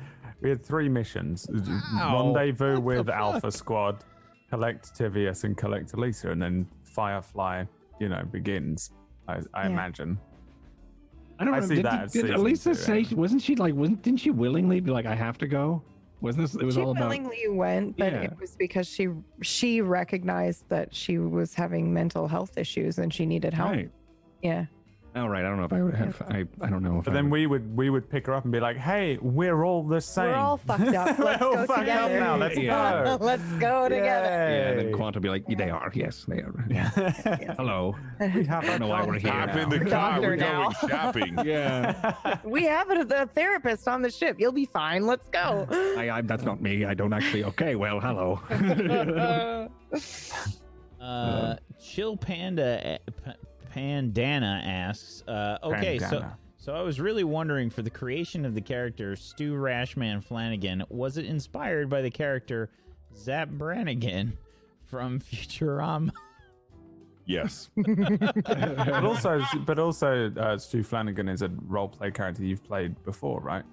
we 0.42 0.48
had 0.50 0.64
three 0.64 0.88
missions. 0.88 1.46
Wow. 1.50 2.32
Rendezvous 2.34 2.74
What 2.74 2.82
with 2.98 3.08
Alpha? 3.08 3.50
Squad, 3.50 4.04
collect 4.50 4.94
Tivius 4.98 5.44
and 5.44 5.56
collect 5.56 5.92
Elisa, 5.94 6.30
and 6.30 6.40
then 6.42 6.66
Firefly, 6.84 7.64
you 8.00 8.08
know, 8.08 8.22
begins. 8.30 8.90
I, 9.28 9.40
I 9.54 9.62
Yeah. 9.64 9.68
imagine. 9.70 10.18
I 11.38 11.44
don't 11.44 11.54
I 11.54 11.60
know. 11.60 11.66
see 11.66 11.74
did, 11.76 11.84
that 11.84 12.04
as 12.04 12.12
did 12.12 12.30
Elisa 12.30 12.70
two, 12.70 12.74
say? 12.74 12.98
yeah. 13.00 13.14
Wasn't 13.16 13.42
she 13.42 13.54
like? 13.54 13.74
Wasn't 13.74 14.02
didn't 14.02 14.20
she 14.20 14.30
willingly 14.30 14.80
be 14.80 14.90
like, 14.90 15.06
"I 15.06 15.14
have 15.14 15.38
to 15.38 15.46
go"? 15.46 15.82
Wasn't 16.20 16.42
this? 16.42 16.56
It 16.56 16.64
was 16.64 16.74
she 16.74 16.80
all 16.80 16.90
about. 16.90 17.04
willingly 17.04 17.46
went, 17.48 17.96
but 17.96 18.12
Yeah. 18.12 18.22
it 18.22 18.40
was 18.40 18.56
because 18.56 18.88
she 18.88 19.08
she 19.42 19.80
recognized 19.80 20.68
that 20.68 20.92
she 20.92 21.18
was 21.18 21.54
having 21.54 21.94
mental 21.94 22.26
health 22.26 22.58
issues 22.58 22.98
and 22.98 23.14
she 23.14 23.24
needed 23.24 23.54
help. 23.54 23.70
Right. 23.70 23.90
Yeah. 24.42 24.64
Oh 25.16 25.26
right, 25.26 25.44
I 25.44 25.48
don't 25.48 25.56
know 25.56 25.64
if 25.64 25.72
I 25.72 25.82
would 25.82 25.94
have. 25.94 26.22
I, 26.28 26.44
I 26.60 26.68
don't 26.70 26.82
know 26.82 26.98
if. 26.98 27.05
But 27.06 27.12
I 27.12 27.14
then 27.14 27.24
would- 27.30 27.32
we 27.40 27.47
would 27.47 27.76
we 27.76 27.90
would 27.90 28.09
pick 28.10 28.26
her 28.26 28.35
up 28.35 28.44
and 28.44 28.52
be 28.52 28.60
like, 28.60 28.76
"Hey, 28.76 29.18
we're 29.20 29.64
all 29.64 29.82
the 29.82 30.01
same. 30.01 30.26
We're 30.26 30.35
all 30.35 30.59
fucked 30.59 30.94
up. 30.94 31.18
We're 31.18 31.24
Let's 31.24 31.43
all 31.43 31.55
go 31.55 31.66
fucked 31.66 31.70
up 31.70 31.78
together. 32.09 32.20
now. 32.20 32.36
Let's 32.36 32.59
Yeah. 32.59 33.05
go. 33.18 33.24
Let's 33.24 33.43
go 33.55 33.89
together. 33.89 34.05
yeah, 34.05 34.68
and 34.68 34.78
then 34.78 34.86
Yay. 34.89 34.93
Quant 34.93 35.14
will 35.16 35.22
be 35.22 35.28
like, 35.30 35.47
they 35.47 35.70
are. 35.70 35.90
Yes, 35.94 36.24
they 36.28 36.36
are. 36.40 36.55
Yeah. 36.70 36.90
Hello. 37.56 37.97
we 38.20 38.44
have 38.44 38.64
I 38.64 38.66
don't 38.66 38.80
know 38.80 38.86
why 38.89 39.05
we're 39.05 39.18
here. 39.18 39.32
Hop 39.32 39.56
in 39.56 39.68
now. 39.70 39.78
the 39.78 39.78
car. 39.80 39.89
Doctor 39.90 40.20
We're 40.28 40.36
now. 40.36 40.70
going 40.70 40.90
shopping. 40.90 41.39
Yeah. 41.44 42.39
We 42.44 42.64
have 42.64 42.90
a, 42.90 43.01
a 43.22 43.26
therapist 43.26 43.89
on 43.89 44.02
the 44.02 44.10
ship. 44.10 44.36
You'll 44.39 44.52
be 44.52 44.66
fine. 44.66 45.06
Let's 45.06 45.28
go. 45.30 45.66
I, 45.97 46.10
I, 46.10 46.20
that's 46.20 46.44
not 46.44 46.60
me. 46.60 46.85
I 46.85 46.94
don't 46.94 47.12
actually. 47.12 47.44
Okay, 47.44 47.74
well, 47.76 47.98
hello. 47.98 48.40
Uh, 51.01 51.56
Chill 51.80 52.16
Panda 52.16 52.85
eh, 52.86 52.98
P- 53.24 53.30
Pandana 53.78 54.60
asks, 54.64 55.22
uh, 55.28 55.59
okay, 55.62 55.98
so 55.98 56.06
Pandana. 56.06 56.38
so 56.56 56.74
I 56.74 56.82
was 56.82 56.98
really 56.98 57.22
wondering 57.22 57.70
for 57.70 57.82
the 57.82 57.90
creation 57.90 58.44
of 58.44 58.55
the 58.55 58.60
character 58.60 59.14
Stu 59.14 59.55
Rashman 59.55 60.24
Flanagan, 60.24 60.82
was 60.88 61.16
it 61.16 61.24
inspired 61.24 61.88
by 61.88 62.02
the 62.02 62.10
character 62.10 62.70
Zapp 63.16 63.48
Brannigan 63.50 64.36
from 64.84 65.20
Futurama? 65.32 66.10
Yes. 67.24 67.70
but 67.76 69.05
also, 69.05 69.42
but 69.64 69.78
also, 69.78 70.32
uh, 70.36 70.59
Stu 70.59 70.82
Flanagan 70.82 71.28
is 71.28 71.42
a 71.42 71.50
role 71.66 71.88
play 71.88 72.10
character 72.10 72.42
you've 72.42 72.64
played 72.64 73.00
before, 73.05 73.40
right? 73.40 73.64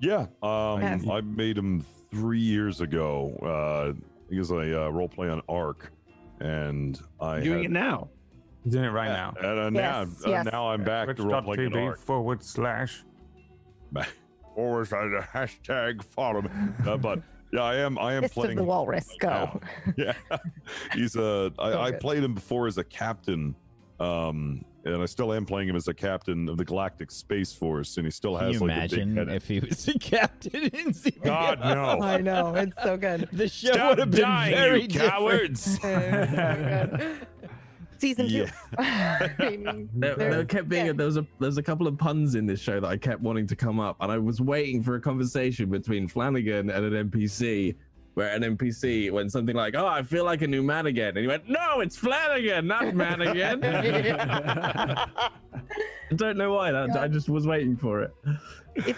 Yeah. 0.00 0.26
Um, 0.42 1.10
I 1.10 1.20
made 1.20 1.58
him 1.58 1.84
three 2.10 2.40
years 2.40 2.80
ago. 2.80 3.36
Uh, 3.42 4.00
he 4.30 4.38
was 4.38 4.50
a 4.52 4.86
uh, 4.86 4.88
role 4.88 5.08
play 5.08 5.28
on 5.28 5.42
Arc, 5.50 5.92
and 6.40 6.98
I 7.20 7.40
Doing 7.40 7.64
had, 7.64 7.64
it 7.66 7.70
now. 7.72 8.08
He's 8.64 8.72
doing 8.72 8.86
it 8.86 8.90
right 8.90 9.08
now. 9.08 9.34
And 9.38 9.58
uh, 9.58 9.70
now, 9.70 10.00
Yes, 10.00 10.22
uh, 10.26 10.30
yes. 10.30 10.48
now 10.50 10.68
I'm 10.70 10.82
back 10.82 11.14
to 11.16 11.22
role 11.22 11.42
playing 11.42 11.66
on 11.66 11.70
Twitch.tv 11.72 11.86
Arc. 11.86 11.98
forward 11.98 12.42
slash. 12.42 13.04
Or 14.56 14.84
the 14.84 15.26
hashtag 15.34 16.02
follow 16.04 16.42
me. 16.42 16.48
Uh, 16.86 16.96
but 16.96 17.20
yeah, 17.52 17.62
I 17.62 17.74
am. 17.76 17.98
I 17.98 18.14
am 18.14 18.22
Fist 18.22 18.34
playing. 18.34 18.56
the 18.56 18.62
Walrus. 18.62 19.08
Go. 19.18 19.28
now. 19.28 19.60
yeah, 19.96 20.12
he's 20.92 21.16
a. 21.16 21.52
I, 21.58 21.72
So 21.72 21.80
I 21.80 21.90
played 21.90 22.22
him 22.22 22.34
before 22.34 22.68
as 22.68 22.78
a 22.78 22.84
captain, 22.84 23.56
um, 23.98 24.64
and 24.84 25.02
I 25.02 25.06
still 25.06 25.32
am 25.32 25.44
playing 25.44 25.68
him 25.70 25.74
as 25.74 25.88
a 25.88 25.94
captain 25.94 26.48
of 26.48 26.56
the 26.56 26.64
Galactic 26.64 27.10
Space 27.10 27.52
Force, 27.52 27.96
and 27.96 28.06
he 28.06 28.12
still 28.12 28.36
Can 28.38 28.46
has 28.46 28.54
you 28.60 28.60
like 28.68 28.76
imagine 28.76 29.18
a 29.18 29.24
big 29.26 29.34
if 29.34 29.48
he 29.48 29.58
was 29.58 29.88
a 29.88 29.98
captain 29.98 30.62
in 30.66 30.92
CBS? 30.92 31.24
God 31.24 31.58
no! 31.58 32.00
I 32.00 32.18
know. 32.20 32.54
It's 32.54 32.80
so 32.80 32.96
good. 32.96 33.28
The 33.32 33.48
show 33.48 33.88
would 33.88 33.98
have 33.98 34.10
been 34.12 34.20
very 34.50 34.86
different. 34.86 35.58
So 35.58 35.80
good. 35.80 37.26
Season 37.98 38.28
two. 38.28 38.46
I 38.78 39.30
mean, 39.38 39.88
There, 39.94 40.14
there 40.16 40.44
kept 40.44 40.68
being 40.68 40.86
yeah. 40.86 40.92
there 40.92 41.06
was 41.06 41.16
a 41.16 41.26
there's 41.40 41.58
a 41.58 41.62
couple 41.62 41.86
of 41.86 41.96
puns 41.98 42.34
in 42.34 42.46
this 42.46 42.60
show 42.60 42.80
that 42.80 42.88
I 42.88 42.96
kept 42.96 43.20
wanting 43.20 43.46
to 43.48 43.56
come 43.56 43.80
up, 43.80 43.96
and 44.00 44.10
I 44.10 44.18
was 44.18 44.40
waiting 44.40 44.82
for 44.82 44.96
a 44.96 45.00
conversation 45.00 45.70
between 45.70 46.08
Flanagan 46.08 46.70
and 46.70 46.94
an 46.94 47.10
NPC, 47.10 47.74
where 48.14 48.34
an 48.34 48.42
NPC 48.42 49.10
went 49.10 49.32
something 49.32 49.56
like, 49.56 49.74
"Oh, 49.76 49.86
I 49.86 50.02
feel 50.02 50.24
like 50.24 50.42
a 50.42 50.46
new 50.46 50.62
man 50.62 50.86
again," 50.86 51.08
and 51.10 51.18
he 51.18 51.26
went, 51.26 51.48
"No, 51.48 51.80
it's 51.80 51.96
Flanagan, 51.96 52.66
not 52.66 52.94
man 52.94 53.20
again." 53.22 53.60
I 53.64 55.08
don't 56.16 56.36
know 56.36 56.52
why. 56.54 56.72
That, 56.72 56.96
I 56.96 57.08
just 57.08 57.28
was 57.28 57.46
waiting 57.46 57.76
for 57.76 58.02
it. 58.02 58.96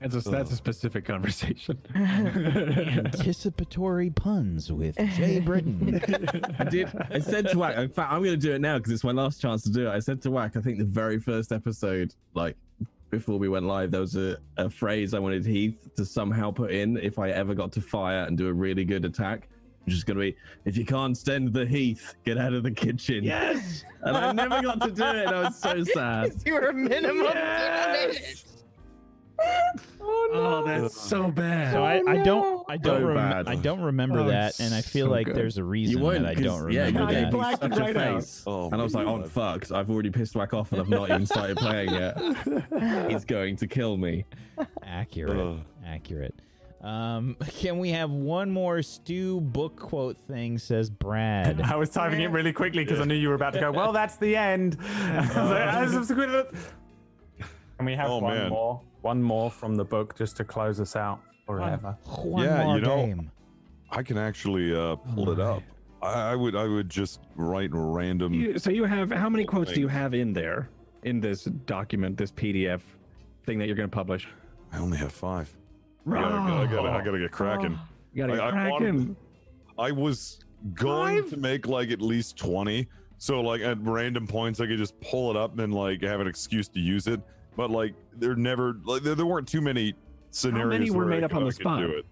That's 0.00 0.14
a, 0.14 0.30
that's 0.30 0.52
a 0.52 0.56
specific 0.56 1.04
conversation. 1.04 1.78
Anticipatory 1.94 4.10
puns 4.10 4.70
with 4.70 4.96
Jay 5.16 5.40
Britton. 5.40 6.00
I 6.58 6.64
did. 6.64 6.88
I 7.10 7.18
said 7.18 7.48
to 7.48 7.58
Whack. 7.58 7.76
In 7.76 7.88
fact, 7.88 8.12
I'm 8.12 8.22
going 8.22 8.38
to 8.38 8.46
do 8.46 8.52
it 8.52 8.60
now 8.60 8.78
because 8.78 8.92
it's 8.92 9.04
my 9.04 9.12
last 9.12 9.40
chance 9.40 9.62
to 9.64 9.70
do 9.70 9.88
it. 9.88 9.90
I 9.90 9.98
said 9.98 10.22
to 10.22 10.30
Whack. 10.30 10.56
I 10.56 10.60
think 10.60 10.78
the 10.78 10.84
very 10.84 11.18
first 11.18 11.50
episode, 11.50 12.14
like 12.34 12.56
before 13.10 13.38
we 13.38 13.48
went 13.48 13.66
live, 13.66 13.90
there 13.90 14.00
was 14.00 14.16
a, 14.16 14.36
a 14.56 14.70
phrase 14.70 15.14
I 15.14 15.18
wanted 15.18 15.44
Heath 15.44 15.88
to 15.96 16.04
somehow 16.04 16.52
put 16.52 16.70
in 16.70 16.96
if 16.98 17.18
I 17.18 17.30
ever 17.30 17.54
got 17.54 17.72
to 17.72 17.80
fire 17.80 18.22
and 18.24 18.38
do 18.38 18.48
a 18.48 18.52
really 18.52 18.84
good 18.84 19.04
attack. 19.04 19.48
Which 19.84 19.94
is 19.94 20.04
going 20.04 20.18
to 20.18 20.20
be, 20.20 20.36
if 20.66 20.76
you 20.76 20.84
can't 20.84 21.16
stand 21.16 21.54
the 21.54 21.64
Heath, 21.64 22.14
get 22.26 22.36
out 22.36 22.52
of 22.52 22.62
the 22.62 22.70
kitchen. 22.70 23.24
yes. 23.24 23.84
And 24.02 24.14
I 24.14 24.32
never 24.32 24.60
got 24.60 24.82
to 24.82 24.90
do 24.90 25.02
it. 25.02 25.26
And 25.26 25.34
I 25.34 25.40
was 25.44 25.58
so 25.58 25.82
sad. 25.94 26.34
you 26.44 26.52
were 26.54 26.74
minimum. 26.74 27.24
Yes. 27.24 28.44
Oh, 30.00 30.30
no. 30.32 30.40
Oh, 30.40 30.64
that's 30.66 30.98
so 30.98 31.30
bad. 31.30 31.72
So 31.72 31.82
I, 31.84 32.00
I 32.06 32.16
don't 32.22 32.64
I 32.68 32.76
don't 32.78 33.00
So 33.02 33.06
rem- 33.08 33.16
bad. 33.16 33.48
I 33.48 33.56
don't 33.56 33.80
remember 33.80 34.20
Oh, 34.20 34.28
that, 34.28 34.50
it's 34.50 34.60
and 34.60 34.74
I 34.74 34.80
feel 34.80 35.06
so 35.06 35.10
like 35.12 35.26
good. 35.26 35.36
there's 35.36 35.58
a 35.58 35.64
reason 35.64 35.98
You 35.98 36.02
won't. 36.02 36.22
that 36.22 36.30
I 36.30 36.34
'cause- 36.34 36.44
don't 36.44 36.72
yeah, 36.72 36.86
remember 36.86 37.00
you 37.00 37.06
Yeah, 37.06 37.06
that. 37.06 37.24
gave 37.24 37.32
me 37.32 37.38
blacked 37.38 37.60
such 37.62 37.76
a 37.76 37.80
right 37.80 37.96
out. 37.96 38.14
face. 38.22 38.42
Oh, 38.46 38.70
And 38.70 38.80
I 38.80 38.84
was 38.84 38.94
like, 38.94 39.06
oh, 39.06 39.18
God. 39.18 39.30
fuck. 39.30 39.72
I've 39.72 39.90
already 39.90 40.10
pissed 40.10 40.34
Whack 40.34 40.54
off 40.54 40.72
and 40.72 40.80
I've 40.80 40.88
not 40.88 41.10
even 41.10 41.26
started 41.26 41.56
playing 41.58 41.90
yet. 41.92 42.18
He's 43.10 43.24
going 43.26 43.56
to 43.56 43.66
kill 43.66 43.96
me. 43.98 44.24
Accurate. 44.82 45.36
Ugh. 45.36 45.58
Accurate. 45.86 46.34
Um, 46.80 47.36
can 47.58 47.78
we 47.78 47.90
have 47.90 48.10
one 48.10 48.50
more 48.50 48.82
Stu 48.82 49.40
book 49.40 49.76
quote 49.76 50.16
thing? 50.16 50.58
Says 50.58 50.88
Brad. 50.90 51.60
I 51.60 51.76
was 51.76 51.90
typing 51.90 52.20
it 52.22 52.30
really 52.30 52.52
quickly 52.52 52.84
because 52.84 53.00
I 53.00 53.04
knew 53.04 53.14
you 53.14 53.28
were 53.28 53.34
about 53.34 53.52
to 53.54 53.60
go. 53.60 53.72
Well, 53.72 53.92
that's 53.92 54.16
the 54.16 54.36
end. 54.36 54.78
I 54.80 55.18
was 55.20 55.36
like, 55.50 55.68
"Ah, 55.74 55.88
subsequent- 55.90 56.48
Can 57.78 57.86
we 57.86 57.94
have 57.94 58.10
Oh, 58.10 58.18
one 58.18 58.34
man. 58.36 58.50
more? 58.50 58.80
One 59.02 59.22
more 59.22 59.50
from 59.50 59.76
the 59.76 59.84
book 59.84 60.16
just 60.18 60.36
to 60.38 60.44
close 60.44 60.80
us 60.80 60.96
out 60.96 61.20
forever. 61.46 61.96
One 62.22 62.44
Yeah, 62.44 62.64
more 62.64 62.76
you 62.76 62.82
know- 62.82 62.96
game. 63.06 63.30
I 63.90 64.02
can 64.02 64.18
actually 64.18 64.74
uh, 64.76 64.96
pull 64.96 65.30
it 65.30 65.40
up. 65.40 65.62
I, 66.02 66.32
I 66.32 66.36
would. 66.36 66.54
I 66.54 66.64
would 66.66 66.90
just 66.90 67.20
write 67.36 67.70
random. 67.72 68.34
You, 68.34 68.58
so 68.58 68.70
you 68.70 68.84
have 68.84 69.10
how 69.10 69.30
many 69.30 69.44
quotes 69.44 69.72
do 69.72 69.80
you 69.80 69.88
have 69.88 70.12
in 70.12 70.32
there 70.34 70.68
in 71.04 71.20
this 71.20 71.44
document, 71.44 72.16
this 72.18 72.30
PDF 72.30 72.82
thing 73.46 73.58
that 73.58 73.66
you're 73.66 73.74
going 73.76 73.88
to 73.88 73.94
publish? 73.94 74.28
I 74.72 74.78
only 74.78 74.98
have 74.98 75.10
five. 75.12 75.50
I 76.06 76.10
gotta, 76.10 76.34
I 76.34 76.66
gotta, 76.66 76.88
I 76.90 77.04
gotta 77.04 77.18
get 77.18 77.30
cracking. 77.32 77.78
You 78.12 78.26
got 78.26 78.34
to 78.34 78.42
I- 78.42 78.50
get 78.50 78.54
I 78.58 78.68
wanted- 78.70 78.94
cracking. 78.94 79.16
I 79.78 79.90
was 79.92 80.40
going 80.74 81.22
Five? 81.22 81.30
to 81.30 81.36
make 81.38 81.66
like 81.68 81.90
at 81.92 82.02
least 82.02 82.36
20. 82.36 82.86
So 83.18 83.40
like 83.40 83.60
at 83.62 83.78
random 83.80 84.26
points 84.26 84.60
I 84.60 84.66
could 84.66 84.78
just 84.78 85.00
pull 85.00 85.30
it 85.30 85.36
up 85.36 85.58
and 85.60 85.72
like 85.72 86.02
have 86.02 86.20
an 86.20 86.26
excuse 86.26 86.68
to 86.70 86.80
use 86.80 87.06
it. 87.06 87.20
But 87.58 87.70
like 87.70 87.92
there 88.16 88.36
never 88.36 88.76
like 88.84 89.02
there, 89.02 89.16
there 89.16 89.26
weren't 89.26 89.48
too 89.48 89.60
many 89.60 89.92
scenarios. 90.30 90.68
many 90.78 90.90
were 90.92 90.98
where 91.06 91.14
I 91.14 91.16
made 91.16 91.24
up 91.24 91.32
could- 91.32 91.36
on 91.38 91.42
I 91.42 91.46
the 91.46 91.52
could 91.52 91.60
spot? 91.60 91.80
do 91.80 91.88
it. 91.90 92.04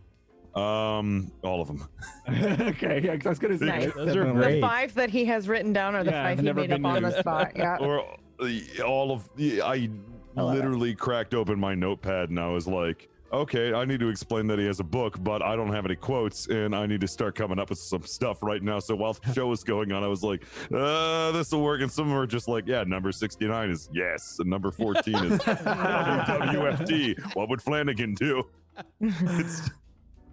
Um 0.61 1.31
all 1.45 1.61
of 1.63 1.69
them. 1.69 1.89
okay, 2.29 3.01
yeah, 3.05 3.17
'cause 3.17 3.27
I 3.27 3.29
was 3.29 3.39
going 3.39 3.53
to 3.53 3.59
say 3.59 3.67
Nice. 3.67 3.85
that's 3.85 3.97
Those 3.97 4.09
are 4.09 4.25
definitely- 4.25 4.43
great. 4.43 4.55
The 4.57 4.61
five 4.61 4.95
that 4.95 5.11
he 5.11 5.25
has 5.27 5.49
written 5.49 5.73
down 5.73 5.95
are 5.95 6.03
the 6.03 6.11
Yeah, 6.11 6.25
five 6.25 6.33
I've 6.33 6.39
he 6.41 6.45
never 6.47 6.61
made 6.63 6.73
up 6.73 6.79
been 6.79 6.87
on 6.87 7.03
the 7.03 7.09
used. 7.11 7.21
spot. 7.21 7.53
Yeah. 7.55 7.77
Or 7.81 8.01
uh, 8.41 8.83
all 8.85 9.13
of 9.13 9.29
I 9.39 9.89
love 10.35 10.53
it. 10.53 10.57
literally 10.59 10.95
cracked 10.97 11.33
open 11.33 11.61
my 11.61 11.77
notepad 11.77 12.31
and 12.31 12.41
I 12.41 12.49
was 12.49 12.67
like 12.67 13.09
Okay, 13.37 13.75
I 13.75 13.85
need 13.85 14.01
to 14.01 14.09
explain 14.09 14.47
that 14.47 14.59
he 14.59 14.65
has 14.65 14.81
a 14.81 14.85
book, 14.85 15.23
but 15.23 15.43
I 15.43 15.57
don't 15.57 15.71
have 15.71 15.85
any 15.85 15.95
quotes, 15.95 16.47
and 16.47 16.75
I 16.75 16.87
need 16.87 17.03
to 17.03 17.07
start 17.09 17.35
coming 17.35 17.59
up 17.59 17.69
with 17.69 17.79
some 17.79 18.03
stuff 18.07 18.43
right 18.43 18.63
now. 18.63 18.79
So 18.79 18.97
while 18.97 19.13
the 19.13 19.31
show 19.35 19.47
was 19.49 19.63
going 19.63 19.93
on, 19.93 20.03
I 20.03 20.07
was 20.07 20.23
like, 20.23 20.43
uh, 20.73 21.33
this 21.33 21.53
will 21.53 21.63
work. 21.63 21.83
And 21.83 21.93
some 21.93 22.05
of 22.07 22.09
them 22.13 22.19
are 22.19 22.27
just 22.27 22.49
like, 22.49 22.67
yeah, 22.67 22.83
number 22.85 23.13
69 23.13 23.69
is 23.69 23.91
yes, 23.93 24.39
and 24.41 24.49
number 24.49 24.71
14 24.71 25.15
is 25.17 25.39
WFT. 25.43 27.15
What 27.37 27.51
would 27.51 27.61
Flanagan 27.61 28.15
do? 28.15 28.43
It's 29.03 29.71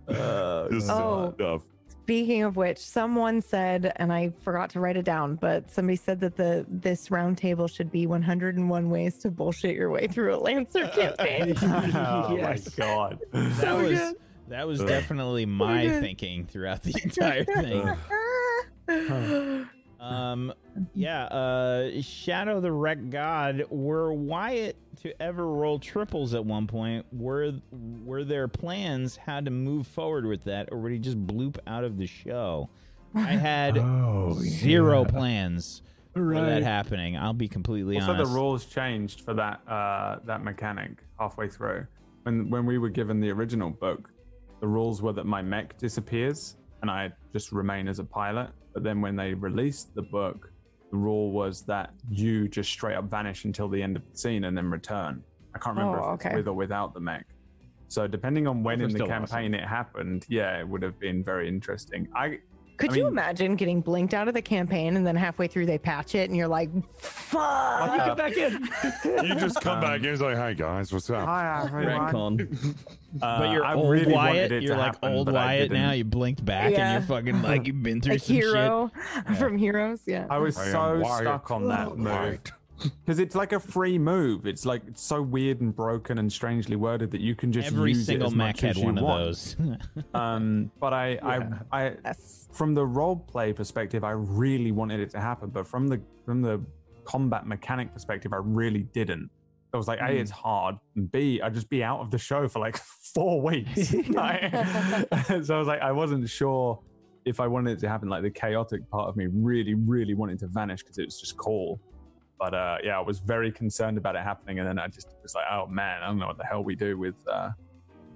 uh, 0.07 0.69
just 0.71 0.89
Oh. 0.89 1.33
stuff. 1.35 1.61
Speaking 2.03 2.43
of 2.43 2.57
which, 2.57 2.79
someone 2.79 3.41
said, 3.41 3.93
and 3.95 4.11
I 4.11 4.33
forgot 4.43 4.69
to 4.71 4.81
write 4.81 4.97
it 4.97 5.05
down, 5.05 5.35
but 5.35 5.71
somebody 5.71 5.95
said 5.95 6.19
that 6.19 6.35
the 6.35 6.65
this 6.67 7.07
roundtable 7.07 7.73
should 7.73 7.91
be 7.91 8.07
101 8.07 8.89
ways 8.89 9.17
to 9.19 9.31
bullshit 9.31 9.73
your 9.75 9.89
way 9.89 10.07
through 10.07 10.35
a 10.35 10.37
Lancer 10.37 10.83
oh, 10.93 10.97
campaign. 10.97 11.55
oh 11.61 12.35
Yes. 12.35 12.77
my 12.77 12.85
god. 12.85 13.19
That 13.31 13.77
was 13.77 13.99
good. 13.99 14.15
that 14.49 14.67
was 14.67 14.79
definitely 14.83 15.45
my 15.45 15.87
thinking 16.01 16.45
throughout 16.45 16.83
the 16.83 16.93
entire 17.03 17.45
thing. 17.45 17.89
Um, 20.03 20.53
yeah, 20.93 21.25
uh, 21.25 22.01
Shadow 22.01 22.59
the 22.59 22.71
Wreck 22.71 23.09
God. 23.09 23.65
Were 23.69 24.13
Wyatt 24.13 24.75
to 25.01 25.21
ever 25.21 25.47
roll 25.47 25.79
triples 25.79 26.33
at 26.33 26.43
one 26.45 26.67
point? 26.67 27.05
Were 27.11 27.53
were 28.03 28.23
there 28.23 28.47
plans 28.47 29.15
how 29.15 29.39
to 29.39 29.49
move 29.51 29.87
forward 29.87 30.25
with 30.25 30.43
that, 30.45 30.69
or 30.71 30.79
would 30.79 30.91
he 30.91 30.99
just 30.99 31.25
bloop 31.25 31.57
out 31.67 31.83
of 31.83 31.97
the 31.97 32.07
show? 32.07 32.69
I 33.15 33.21
had 33.31 33.77
Oh, 33.77 34.33
zero 34.39 35.03
yeah. 35.03 35.09
plans 35.11 35.81
for 36.13 36.33
that 36.35 36.61
happening. 36.63 37.17
I'll 37.17 37.33
be 37.33 37.47
completely 37.47 37.95
Also, 37.97 38.11
honest. 38.13 38.29
the 38.31 38.35
rules 38.35 38.65
changed 38.65 39.21
for 39.21 39.33
that 39.35 39.61
uh, 39.67 40.19
that 40.25 40.43
mechanic 40.43 41.03
halfway 41.19 41.47
through. 41.47 41.87
When 42.23 42.49
when 42.49 42.65
we 42.65 42.77
were 42.77 42.89
given 42.89 43.19
the 43.19 43.31
original 43.31 43.69
book, 43.69 44.09
the 44.59 44.67
rules 44.67 45.01
were 45.01 45.13
that 45.13 45.25
my 45.25 45.41
mech 45.41 45.77
disappears 45.77 46.55
and 46.81 46.91
I 46.91 47.11
just 47.31 47.51
remain 47.51 47.87
as 47.87 47.99
a 47.99 48.03
pilot. 48.03 48.49
But 48.73 48.83
then 48.83 49.01
when 49.01 49.15
they 49.15 49.33
released 49.33 49.93
the 49.95 50.01
book, 50.01 50.51
the 50.91 50.97
rule 50.97 51.31
was 51.31 51.61
that 51.63 51.93
you 52.09 52.47
just 52.47 52.71
straight 52.71 52.95
up 52.95 53.05
vanish 53.09 53.45
until 53.45 53.67
the 53.69 53.81
end 53.81 53.95
of 53.95 54.03
the 54.11 54.17
scene 54.17 54.43
and 54.45 54.55
then 54.57 54.69
return. 54.69 55.23
I 55.55 55.59
can't 55.59 55.75
remember 55.77 56.01
Oh, 56.01 56.13
if 56.13 56.25
okay. 56.25 56.35
with 56.35 56.47
or 56.47 56.53
without 56.53 56.93
the 56.93 56.99
mech. 56.99 57.25
So 57.87 58.07
depending 58.07 58.47
on 58.47 58.63
when 58.63 58.81
in 58.81 58.89
the 58.89 58.95
still 58.95 59.07
campaign 59.07 59.53
it 59.53 59.67
happened, 59.67 60.25
yeah, 60.27 60.59
it 60.59 60.67
would 60.67 60.81
have 60.81 60.99
been 60.99 61.23
very 61.23 61.47
interesting. 61.47 62.07
I 62.15 62.39
Could 62.77 62.91
I 62.91 62.95
you 62.95 63.03
mean- 63.03 63.11
imagine 63.13 63.55
getting 63.55 63.81
blinked 63.81 64.13
out 64.13 64.27
of 64.27 64.33
the 64.33 64.41
campaign 64.41 64.97
and 64.97 65.05
then 65.05 65.15
halfway 65.15 65.47
through 65.47 65.65
they 65.67 65.77
patch 65.77 66.15
it 66.15 66.29
and 66.29 66.35
you're 66.37 66.47
like, 66.47 66.69
fuck. 66.97 67.95
You 67.95 68.01
uh, 68.01 68.15
back 68.15 68.37
in. 68.37 68.67
You 69.23 69.35
just 69.35 69.61
come 69.61 69.75
Um, 69.77 69.81
back 69.81 69.99
in. 69.99 70.05
It's 70.05 70.21
like, 70.21 70.35
hi 70.37 70.53
guys, 70.53 70.91
what's 70.91 71.09
up? 71.09 71.25
Hi 71.25 71.63
everyone. 71.65 72.75
Uh, 73.21 73.37
but 73.41 73.51
you're 73.51 73.63
I 73.63 73.75
old 73.75 73.91
really 73.91 74.11
Wyatt. 74.11 74.49
You're 74.63 74.73
to 74.73 74.79
like 74.81 74.93
happen, 74.95 75.13
old 75.13 75.31
Wyatt 75.31 75.71
now. 75.71 75.91
You 75.91 76.03
blinked 76.03 76.43
back 76.43 76.71
Yeah. 76.71 76.95
and 76.95 77.07
you're 77.07 77.15
fucking 77.15 77.43
like 77.43 77.67
you've 77.67 77.83
been 77.83 78.01
through 78.01 78.15
a 78.15 78.19
some 78.19 78.35
hero 78.35 78.91
shit. 79.27 79.37
from 79.37 79.55
Heroes. 79.55 80.01
Yeah. 80.07 80.25
I 80.31 80.39
was 80.39 80.57
I 80.57 80.71
so 80.71 81.03
stuck 81.21 81.51
on 81.51 81.67
that 81.67 81.95
move 81.95 82.07
Wyatt. 82.07 82.51
because 83.05 83.19
it's 83.19 83.35
like 83.35 83.51
a 83.53 83.59
free 83.59 83.97
move. 83.97 84.45
It's 84.45 84.65
like 84.65 84.81
it's 84.87 85.01
so 85.01 85.21
weird 85.21 85.61
and 85.61 85.75
broken 85.75 86.17
and 86.17 86.31
strangely 86.31 86.75
worded 86.75 87.11
that 87.11 87.21
you 87.21 87.35
can 87.35 87.51
just 87.51 87.67
Every 87.67 87.91
use 87.91 88.05
single 88.05 88.27
it 88.27 88.31
as 88.31 88.35
mech 88.35 88.47
much 88.55 88.61
had 88.61 88.69
as 88.71 88.77
you 88.77 88.85
one 88.85 88.97
of 88.97 89.03
want. 89.03 89.23
those. 89.25 89.55
Um, 90.13 90.71
but 90.79 90.93
I, 90.93 91.09
Yeah. 91.13 91.49
I, 91.71 91.85
I, 91.85 91.95
Yes. 92.05 92.47
from 92.51 92.73
the 92.73 92.85
role 92.85 93.15
play 93.15 93.53
perspective, 93.53 94.03
I 94.03 94.11
really 94.11 94.71
wanted 94.71 94.99
it 94.99 95.09
to 95.11 95.19
happen, 95.19 95.49
but 95.49 95.67
from 95.67 95.87
the 95.87 96.01
from 96.25 96.41
the 96.41 96.61
combat 97.05 97.45
mechanic 97.47 97.93
perspective, 97.93 98.31
I 98.33 98.37
really 98.41 98.83
didn't. 98.93 99.29
I 99.73 99.77
was 99.77 99.87
like, 99.87 99.99
A, 100.01 100.11
it's 100.11 100.29
hard, 100.29 100.75
and 100.95 101.11
B, 101.11 101.41
I'd 101.41 101.53
just 101.55 101.67
be 101.69 101.83
out 101.83 101.99
of 101.99 102.11
the 102.11 102.17
show 102.19 102.47
for 102.47 102.59
like 102.59 102.77
four 103.15 103.41
weeks. 103.41 103.91
Like- 104.09 104.51
so 105.43 105.55
I 105.55 105.57
was 105.59 105.67
like, 105.67 105.81
I 105.81 105.91
wasn't 105.91 106.29
sure 106.29 106.79
if 107.25 107.39
I 107.39 107.47
wanted 107.47 107.71
it 107.77 107.79
to 107.79 107.89
happen. 107.89 108.07
Like 108.07 108.21
the 108.21 108.29
chaotic 108.29 108.87
part 108.91 109.09
of 109.09 109.15
me 109.17 109.27
really, 109.31 109.73
really 109.73 110.13
wanted 110.13 110.37
to 110.39 110.47
vanish 110.47 110.83
because 110.83 110.97
it 110.99 111.05
was 111.05 111.19
just 111.19 111.37
cool. 111.37 111.79
But 112.43 112.53
uh, 112.53 112.77
yeah, 112.83 112.97
I 112.97 113.01
was 113.01 113.19
very 113.19 113.53
concerned 113.53 113.97
about 113.97 114.17
it 114.17 114.21
happening, 114.21 114.59
and 114.59 114.67
then 114.67 114.77
I 114.77 114.89
just 114.89 115.07
was 115.23 115.33
like, 115.33 115.45
oh 115.49 115.65
man, 115.65 116.03
I 116.03 116.07
don't 116.07 116.19
know 116.19 116.27
what 116.27 116.37
the 116.37 116.43
hell 116.43 116.61
we 116.61 116.75
do 116.75 116.97
with 116.97 117.15
uh, 117.25 117.51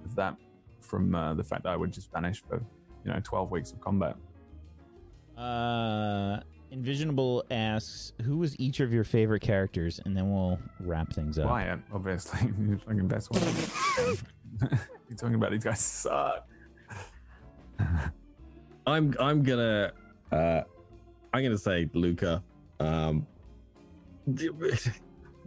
with 0.02 0.14
that 0.16 0.36
from 0.82 1.14
uh, 1.14 1.32
the 1.32 1.42
fact 1.42 1.62
that 1.62 1.70
I 1.70 1.76
would 1.76 1.90
just 1.90 2.12
vanish 2.12 2.42
for 2.46 2.62
you 3.06 3.10
know 3.10 3.18
12 3.24 3.50
weeks 3.50 3.72
of 3.72 3.80
combat. 3.80 4.16
uh, 5.38 6.40
Envisionable 6.70 7.40
asks, 7.50 8.12
"Who 8.22 8.36
was 8.36 8.54
each 8.60 8.80
of 8.80 8.92
your 8.92 9.02
favorite 9.02 9.40
characters?" 9.40 9.98
And 10.04 10.14
then 10.14 10.30
we'll 10.30 10.58
wrap 10.80 11.10
things 11.14 11.38
up. 11.38 11.46
Wyatt, 11.46 11.80
obviously, 11.90 12.50
the 12.58 12.76
fucking 12.76 13.08
best 13.08 13.30
one. 13.30 13.42
You're 15.08 15.16
talking 15.16 15.36
about 15.36 15.52
these 15.52 15.64
guys 15.64 15.80
suck. 15.80 16.46
I'm 18.86 19.14
I'm 19.18 19.42
gonna 19.42 19.92
uh 20.30 20.60
I'm 21.32 21.42
gonna 21.42 21.56
say 21.56 21.88
Luca. 21.94 22.42
Um 22.78 23.26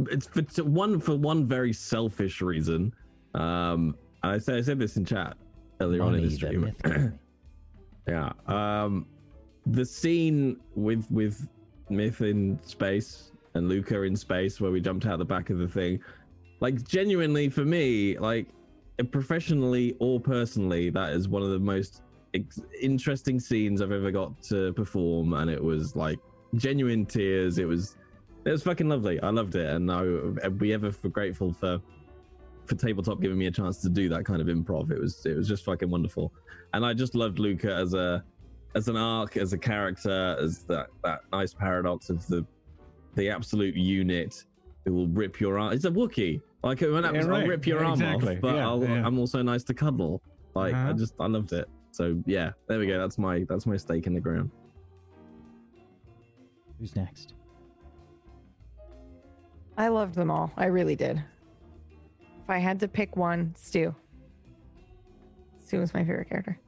it's 0.09 0.27
for 0.27 0.63
one 0.63 0.99
for 0.99 1.15
one 1.15 1.47
very 1.47 1.73
selfish 1.73 2.41
reason. 2.41 2.93
Um 3.33 3.95
I 4.23 4.37
said 4.37 4.55
I 4.57 4.61
said 4.61 4.79
this 4.79 4.97
in 4.97 5.05
chat 5.05 5.37
earlier 5.79 6.01
on 6.03 6.15
in 6.15 6.21
Money, 6.21 6.35
the 6.35 6.73
the 6.73 6.73
stream. 6.79 7.19
yeah. 8.07 8.31
Um 8.47 9.05
the 9.65 9.85
scene 9.85 10.57
with 10.75 11.09
with 11.11 11.47
Myth 11.89 12.21
in 12.21 12.59
space 12.63 13.31
and 13.53 13.67
Luca 13.67 14.01
in 14.03 14.15
space 14.15 14.61
where 14.61 14.71
we 14.71 14.81
jumped 14.81 15.05
out 15.05 15.19
the 15.19 15.25
back 15.25 15.49
of 15.49 15.57
the 15.57 15.67
thing. 15.67 15.99
Like 16.59 16.87
genuinely 16.87 17.49
for 17.49 17.65
me, 17.65 18.17
like 18.17 18.47
professionally 19.11 19.95
or 19.99 20.19
personally, 20.19 20.89
that 20.91 21.13
is 21.13 21.27
one 21.27 21.41
of 21.41 21.49
the 21.49 21.59
most 21.59 22.03
ex- 22.33 22.61
interesting 22.79 23.39
scenes 23.39 23.81
I've 23.81 23.91
ever 23.91 24.11
got 24.11 24.41
to 24.43 24.73
perform, 24.73 25.33
and 25.33 25.49
it 25.49 25.61
was 25.61 25.95
like 25.95 26.19
genuine 26.55 27.05
tears. 27.05 27.57
It 27.57 27.65
was 27.65 27.97
it 28.45 28.51
was 28.51 28.63
fucking 28.63 28.89
lovely. 28.89 29.19
I 29.21 29.29
loved 29.29 29.55
it, 29.55 29.69
and 29.69 29.91
I 29.91 30.01
would 30.03 30.57
be 30.57 30.73
ever 30.73 30.91
for 30.91 31.09
grateful 31.09 31.53
for 31.53 31.79
for 32.65 32.75
tabletop 32.75 33.19
giving 33.21 33.37
me 33.37 33.47
a 33.47 33.51
chance 33.51 33.81
to 33.81 33.89
do 33.89 34.07
that 34.09 34.23
kind 34.25 34.41
of 34.41 34.47
improv. 34.47 34.91
It 34.91 34.99
was 34.99 35.25
it 35.25 35.35
was 35.35 35.47
just 35.47 35.63
fucking 35.65 35.89
wonderful, 35.89 36.31
and 36.73 36.85
I 36.85 36.93
just 36.93 37.15
loved 37.15 37.39
Luca 37.39 37.73
as 37.73 37.93
a 37.93 38.23
as 38.75 38.87
an 38.87 38.95
arc, 38.95 39.35
as 39.37 39.51
a 39.53 39.57
character, 39.57 40.37
as 40.39 40.63
that 40.69 40.87
that 41.03 41.19
nice 41.31 41.53
paradox 41.53 42.09
of 42.09 42.25
the 42.27 42.45
the 43.15 43.29
absolute 43.29 43.75
unit 43.75 44.33
who 44.85 44.93
will 44.93 45.07
rip 45.07 45.39
your 45.39 45.59
arm. 45.59 45.73
It's 45.73 45.85
a 45.85 45.91
Wookiee. 45.91 46.41
Like 46.63 46.81
when 46.81 47.03
Yeah, 47.03 47.09
I'll 47.27 47.45
rip 47.47 47.67
your 47.67 47.81
Yeah, 47.81 47.85
arm 47.89 48.01
exactly. 48.01 48.35
off, 48.35 48.41
but 48.41 48.55
Yeah, 48.55 48.67
I'll, 48.67 48.83
yeah. 48.83 49.05
I'm 49.05 49.19
also 49.19 49.41
nice 49.41 49.63
to 49.65 49.73
cuddle. 49.73 50.21
Like 50.55 50.73
I 50.73 50.77
Uh-huh. 50.77 50.93
just 50.93 51.13
I 51.19 51.27
loved 51.27 51.51
it. 51.53 51.67
So 51.91 52.21
yeah, 52.25 52.51
there 52.67 52.79
we 52.79 52.87
go. 52.87 52.97
That's 52.97 53.17
my 53.17 53.45
that's 53.49 53.65
my 53.65 53.75
stake 53.77 54.07
in 54.07 54.13
the 54.13 54.21
ground. 54.21 54.49
Who's 56.79 56.95
next? 56.95 57.33
I 59.77 59.87
loved 59.87 60.15
them 60.15 60.29
all. 60.29 60.51
I 60.57 60.65
really 60.65 60.95
did. 60.95 61.23
If 62.43 62.49
I 62.49 62.57
had 62.57 62.79
to 62.81 62.87
pick 62.87 63.15
one, 63.15 63.53
Stu. 63.57 63.95
Stu 65.63 65.79
was 65.79 65.93
my 65.93 66.01
favorite 66.01 66.29
character. 66.29 66.59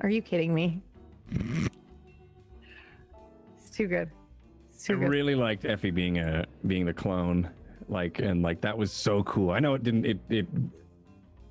Are 0.00 0.08
you 0.08 0.22
kidding 0.22 0.54
me? 0.54 0.80
It's 3.56 3.70
too 3.70 3.86
good. 3.88 4.10
It's 4.72 4.84
I 4.88 4.94
too 4.94 5.00
good. 5.00 5.08
really 5.08 5.34
liked 5.34 5.64
Effie 5.64 5.90
being 5.90 6.18
a 6.18 6.44
being 6.66 6.84
the 6.84 6.92
clone, 6.92 7.48
like 7.88 8.18
and 8.20 8.42
like 8.42 8.60
that 8.60 8.76
was 8.76 8.92
so 8.92 9.22
cool. 9.24 9.50
I 9.50 9.58
know 9.58 9.74
it 9.74 9.82
didn't 9.82 10.04
it 10.04 10.18
it 10.28 10.46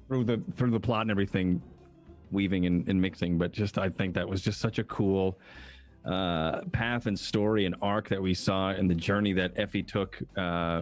through 0.07 0.23
the 0.23 0.41
through 0.55 0.71
the 0.71 0.79
plot 0.79 1.01
and 1.01 1.11
everything, 1.11 1.61
weaving 2.31 2.65
and, 2.65 2.87
and 2.87 3.01
mixing, 3.01 3.37
but 3.37 3.51
just 3.51 3.77
I 3.77 3.89
think 3.89 4.13
that 4.15 4.27
was 4.27 4.41
just 4.41 4.59
such 4.61 4.79
a 4.79 4.83
cool 4.85 5.39
uh, 6.07 6.61
path 6.71 7.05
and 7.05 7.19
story 7.19 7.65
and 7.65 7.75
arc 7.81 8.07
that 8.09 8.21
we 8.21 8.33
saw 8.33 8.69
and 8.69 8.89
the 8.89 8.95
journey 8.95 9.33
that 9.33 9.51
Effie 9.57 9.83
took. 9.83 10.17
Uh, 10.37 10.81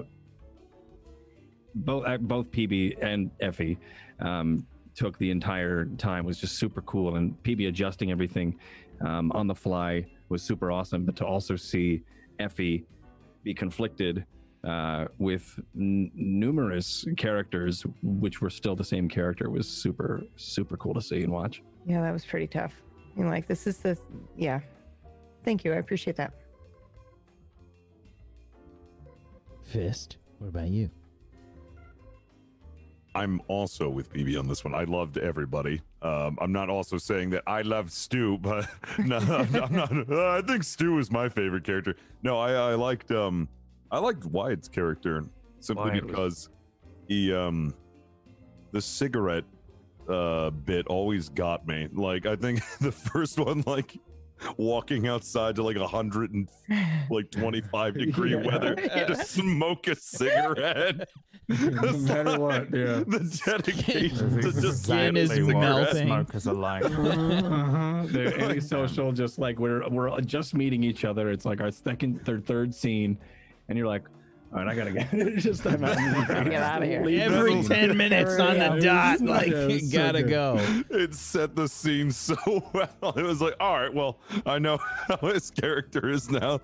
both 1.76 2.06
uh, 2.08 2.18
both 2.18 2.50
PB 2.52 3.04
and 3.04 3.32
Effie 3.42 3.78
um, 4.20 4.66
took 4.94 5.18
the 5.18 5.30
entire 5.30 5.86
time 5.98 6.26
was 6.26 6.38
just 6.38 6.58
super 6.58 6.82
cool, 6.84 7.16
and 7.16 7.36
PB 7.44 7.68
adjusting 7.68 8.12
everything 8.12 8.58
um, 9.02 9.32
on 9.34 9.48
the 9.48 9.56
fly 9.56 10.06
was 10.30 10.42
super 10.42 10.72
awesome. 10.72 11.06
But 11.06 11.16
to 11.18 11.26
also 11.26 11.56
see 11.56 12.04
Effie 12.40 12.86
be 13.44 13.54
conflicted 13.54 14.26
uh, 14.64 15.06
with 15.18 15.60
n- 15.76 16.12
numerous 16.14 17.06
characters, 17.18 17.84
which 18.02 18.42
were 18.42 18.50
still 18.50 18.76
the 18.76 18.84
same 18.84 19.10
character, 19.10 19.50
was 19.50 19.68
super 19.68 20.22
super 20.38 20.78
cool 20.78 20.94
to 20.94 21.02
see 21.02 21.24
and 21.24 21.32
watch. 21.32 21.62
Yeah, 21.86 22.02
that 22.02 22.14
was 22.14 22.26
pretty 22.26 22.48
tough. 22.48 22.74
And 23.18 23.30
like, 23.30 23.48
this 23.48 23.68
is 23.68 23.78
the, 23.78 23.98
yeah. 24.38 24.60
Thank 25.46 25.64
you. 25.64 25.72
I 25.74 25.78
appreciate 25.78 26.16
that. 26.18 26.34
Fist. 29.64 30.18
What 30.40 30.48
about 30.48 30.68
you? 30.68 30.90
I'm 33.14 33.42
also 33.48 33.88
with 33.88 34.12
BB 34.12 34.38
on 34.38 34.48
this 34.48 34.66
one. 34.66 34.76
I 34.76 34.84
loved 34.84 35.18
everybody. 35.18 35.82
Um, 36.02 36.38
I'm 36.42 36.52
not 36.52 36.70
also 36.70 36.98
saying 36.98 37.30
that 37.30 37.44
I 37.48 37.62
loved 37.62 37.92
Stu, 37.92 38.38
but 38.42 38.68
no, 38.98 39.18
I'm, 39.18 39.56
I'm 39.56 39.72
not. 39.74 40.12
uh, 40.12 40.30
I 40.32 40.42
think 40.42 40.64
Stu 40.64 40.98
is 41.00 41.12
my 41.12 41.30
favorite 41.30 41.64
character. 41.64 41.96
No, 42.24 42.38
I, 42.38 42.52
I 42.54 42.76
liked 42.76 43.12
um, 43.12 43.48
I 43.92 44.00
liked 44.00 44.26
Wyatt's 44.26 44.68
character 44.68 45.24
simply 45.60 45.92
Wyatt 45.92 46.04
was- 46.04 46.10
because 46.12 46.50
he 47.08 47.34
um, 47.34 47.74
the 48.72 48.82
cigarette 48.82 49.46
uh 50.10 50.50
bit 50.50 50.86
always 50.88 51.30
got 51.30 51.66
me. 51.68 51.88
Like 51.94 52.26
I 52.26 52.36
think 52.36 52.62
the 52.82 52.92
first 52.92 53.40
one, 53.40 53.64
like 53.66 53.98
walking 54.58 55.08
outside 55.08 55.56
to 55.56 55.64
like 55.64 55.76
a 55.78 55.88
hundred 55.88 56.32
and 56.34 56.50
like 57.10 57.30
25 57.32 57.94
degree 57.98 58.32
Yeah. 58.32 58.46
weather 58.46 58.76
to 58.76 59.16
smoke 59.16 59.88
a 59.88 59.96
cigarette. 59.96 61.08
No 61.48 61.92
matter 61.94 62.40
what, 62.40 62.64
yeah. 62.74 63.04
The 63.06 63.42
dedication 63.46 64.42
to 64.42 64.48
His 64.48 64.60
just 64.64 64.84
skin 64.86 65.16
is 65.16 65.30
Exactly 65.30 65.54
what 65.54 65.62
melting. 65.62 66.08
Smokers 66.08 66.48
are 66.48 66.54
like. 66.56 66.86
uh-huh. 66.86 68.06
The 68.08 68.36
antisocial, 68.42 69.12
just 69.12 69.38
like 69.38 69.60
we're 69.60 69.88
we're 69.90 70.20
just 70.22 70.56
meeting 70.56 70.84
each 70.84 71.06
other. 71.06 71.30
It's 71.30 71.46
like 71.46 71.62
our 71.62 71.70
second, 71.70 72.26
third, 72.26 72.48
third 72.48 72.74
scene, 72.74 73.20
and 73.70 73.78
you're 73.78 73.86
like, 73.86 74.06
all 74.54 74.60
right, 74.64 74.68
I 74.68 74.76
gotta 74.76 74.92
get 74.92 75.12
just 75.38 75.66
I'm 75.66 75.84
out. 75.84 75.98
Get 76.46 76.62
outta 76.62 76.86
here. 76.86 77.02
Every 77.22 77.62
10 77.64 77.98
minutes 77.98 78.40
on 78.40 78.58
the 78.60 78.80
dot, 78.82 79.20
like, 79.22 79.48
yeah, 79.52 79.68
you 79.68 79.92
gotta 79.92 80.24
good. 80.24 80.30
go. 80.30 80.84
it 80.92 81.14
set 81.14 81.56
the 81.56 81.68
scene 81.68 82.12
so 82.12 82.36
well. 82.74 83.14
It 83.18 83.24
was 83.24 83.42
like, 83.42 83.56
all 83.60 83.80
right, 83.80 83.94
well, 83.94 84.20
I 84.46 84.60
know 84.60 84.78
how 85.08 85.18
his 85.18 85.52
character 85.52 86.10
is 86.10 86.30
now. 86.30 86.62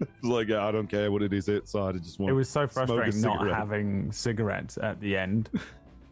it's 0.00 0.24
like, 0.24 0.48
yeah, 0.48 0.66
I 0.66 0.70
don't 0.70 0.86
care. 0.88 1.10
What 1.10 1.20
did 1.20 1.32
he 1.32 1.40
say? 1.40 1.60
So 1.64 1.84
I 1.88 1.92
just 1.92 2.18
want 2.18 2.30
It 2.30 2.34
was 2.34 2.48
so 2.48 2.66
frustrating 2.66 3.20
not 3.20 3.46
having 3.48 4.10
cigarettes 4.12 4.76
at 4.82 5.00
the 5.00 5.16
end, 5.16 5.50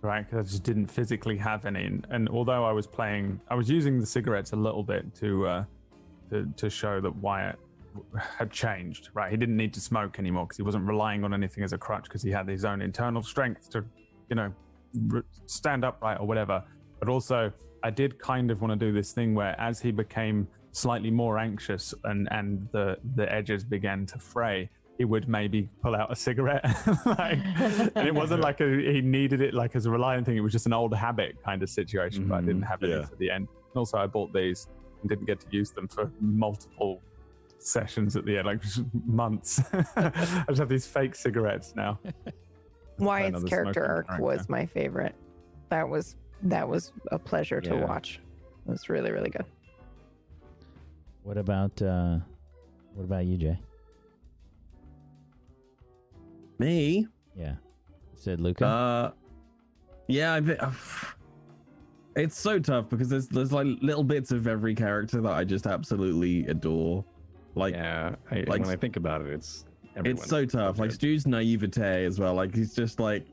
right? 0.02 0.24
Because 0.28 0.47
I 0.47 0.51
just 0.51 0.62
didn't 0.62 0.86
physically 0.86 1.36
have 1.36 1.66
any. 1.66 1.85
And- 1.85 2.06
And 2.10 2.28
although 2.28 2.64
I 2.64 2.73
was 2.73 2.86
playing, 2.86 3.40
I 3.48 3.55
was 3.55 3.68
using 3.70 4.01
the 4.01 4.06
cigarettes 4.06 4.52
a 4.52 4.56
little 4.56 4.82
bit 4.85 5.14
to 5.16 5.47
uh, 5.47 5.64
to 6.31 6.47
to 6.56 6.70
show 6.70 7.01
that 7.01 7.14
Wyatt 7.16 7.59
had 8.39 8.51
changed, 8.51 9.10
right? 9.14 9.31
He 9.31 9.36
didn't 9.36 9.56
need 9.56 9.74
to 9.74 9.81
smoke 9.81 10.18
anymore 10.18 10.44
because 10.44 10.56
he 10.56 10.62
wasn't 10.62 10.86
relying 10.86 11.24
on 11.24 11.32
anything 11.35 11.64
as 11.64 11.73
a 11.73 11.78
crutch 11.78 12.05
because 12.05 12.23
he 12.23 12.31
had 12.31 12.48
his 12.48 12.64
own 12.64 12.81
internal 12.82 13.23
strength 13.23 13.70
to, 13.70 13.85
you 14.31 14.36
know, 14.36 14.52
r- 15.12 15.24
stand 15.47 15.85
upright 15.85 16.20
or 16.20 16.27
whatever. 16.27 16.62
But 16.98 17.09
also, 17.09 17.52
I 17.82 17.90
did 17.90 18.18
kind 18.18 18.51
of 18.51 18.60
want 18.60 18.78
to 18.78 18.86
do 18.86 18.93
this 18.93 19.12
thing 19.12 19.35
where 19.35 19.59
as 19.60 19.81
he 19.81 19.90
became 19.90 20.48
slightly 20.73 21.10
more 21.10 21.39
anxious 21.39 21.94
and 22.05 22.28
and 22.31 22.68
the 22.73 22.98
the 23.14 23.31
edges 23.32 23.64
began 23.64 24.06
to 24.06 24.18
fray, 24.18 24.68
he 24.98 25.05
would 25.05 25.28
maybe 25.28 25.68
pull 25.82 25.94
out 25.94 26.10
a 26.10 26.16
cigarette. 26.16 26.64
like, 27.06 27.39
and 27.94 28.06
it 28.09 28.14
wasn't 28.14 28.40
like 28.40 28.60
a, 28.60 28.66
he 28.66 29.01
needed 29.01 29.40
it 29.40 29.55
like 29.55 29.77
as 29.77 29.86
a 29.86 29.90
reliant 29.90 30.27
thing. 30.27 30.36
It 30.36 30.40
was 30.40 30.52
just 30.52 30.66
an 30.66 30.73
old 30.73 30.94
habit 30.94 31.36
kind 31.44 31.62
of 31.62 31.68
situation. 31.68 32.28
But 32.28 32.36
I 32.36 32.40
didn't 32.40 32.62
mm-hmm. 32.62 32.70
have 32.70 32.82
it 32.82 32.90
Yeah. 32.90 33.05
for 33.05 33.16
the 33.16 33.31
end. 33.31 33.48
And 33.48 33.77
also, 33.77 33.98
I 33.98 34.06
bought 34.06 34.32
these 34.32 34.68
and 35.01 35.09
didn't 35.09 35.27
get 35.27 35.40
to 35.40 35.47
use 35.51 35.70
them 35.70 35.89
for 35.89 36.10
multiple 36.20 37.02
sessions 37.67 38.17
at 38.17 38.25
the 38.25 38.39
end, 38.39 38.47
like 38.47 38.63
months. 39.07 39.61
I 39.97 40.45
just 40.49 40.59
have 40.59 40.69
these 40.69 40.87
fake 40.87 41.15
cigarettes 41.15 41.75
now. 41.77 41.99
Wyatt's 42.99 43.45
character 43.45 43.85
arc 43.85 44.07
character. 44.07 44.25
was 44.25 44.49
my 44.49 44.65
favorite. 44.65 45.15
That 45.69 45.89
was 45.89 46.17
that 46.43 46.67
was 46.69 46.93
a 47.13 47.19
pleasure 47.19 47.61
to 47.61 47.77
watch. 47.77 48.21
It 48.67 48.71
was 48.71 48.89
really 48.89 49.13
really 49.13 49.31
good. 49.31 49.45
What 51.23 51.37
about 51.37 51.81
uh, 51.83 52.19
what 52.95 53.05
about 53.05 53.27
you, 53.27 53.37
Jay? 53.37 53.59
Me? 56.59 57.07
Yeah, 57.37 57.57
said 58.15 58.41
Luca. 58.41 58.67
Uh, 58.67 59.11
yeah, 60.09 60.35
I 60.35 60.41
thi- 60.41 60.57
it's 62.17 62.39
so 62.39 62.59
tough 62.59 62.89
because 62.89 63.09
there's 63.11 63.29
there's 63.29 63.53
like 63.53 63.67
little 63.83 64.05
bits 64.05 64.31
of 64.31 64.47
every 64.47 64.75
character 64.75 65.21
that 65.21 65.33
I 65.33 65.45
just 65.45 65.67
absolutely 65.67 66.47
adore. 66.47 67.05
Like 67.57 67.74
yeah, 67.74 68.15
I, 68.31 68.45
like- 68.47 68.61
when 68.61 68.69
I 68.69 68.77
think 68.77 68.97
about 68.97 69.23
it, 69.23 69.28
it's 69.28 69.65
everyone. 69.97 70.19
it's 70.19 70.28
so 70.28 70.45
tough. 70.45 70.78
Like. 70.78 70.93
Stu's 70.93 71.27
naivete 71.27 72.05
as 72.05 72.20
well. 72.20 72.35
Like 72.35 72.55
he's 72.55 72.74
just 72.74 73.01
like 73.01 73.27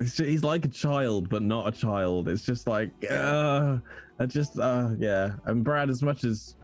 it's 0.00 0.16
ju- 0.16 0.24
he's 0.24 0.44
like 0.44 0.64
a 0.64 0.68
child, 0.68 1.28
but 1.28 1.42
not 1.42 1.66
a 1.68 1.72
child. 1.72 2.28
It's 2.28 2.44
just 2.44 2.66
like 2.66 2.90
uh, 3.10 3.78
I 4.18 4.26
just 4.26 4.58
uh 4.58 4.90
yeah. 4.98 5.32
And 5.46 5.64
Brad, 5.64 5.90
as 5.90 6.02
much 6.02 6.24
as 6.24 6.56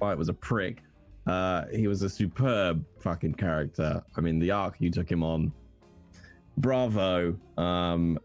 Wyatt 0.00 0.18
was 0.18 0.28
a 0.28 0.34
prick, 0.34 0.82
uh, 1.26 1.64
he 1.72 1.88
was 1.88 2.02
a 2.02 2.08
superb 2.08 2.84
fucking 3.00 3.34
character. 3.34 4.02
I 4.16 4.20
mean, 4.20 4.38
the 4.38 4.50
arc 4.52 4.76
you 4.78 4.90
took 4.90 5.10
him 5.10 5.22
on, 5.22 5.52
bravo. 6.58 7.36
Um, 7.56 8.18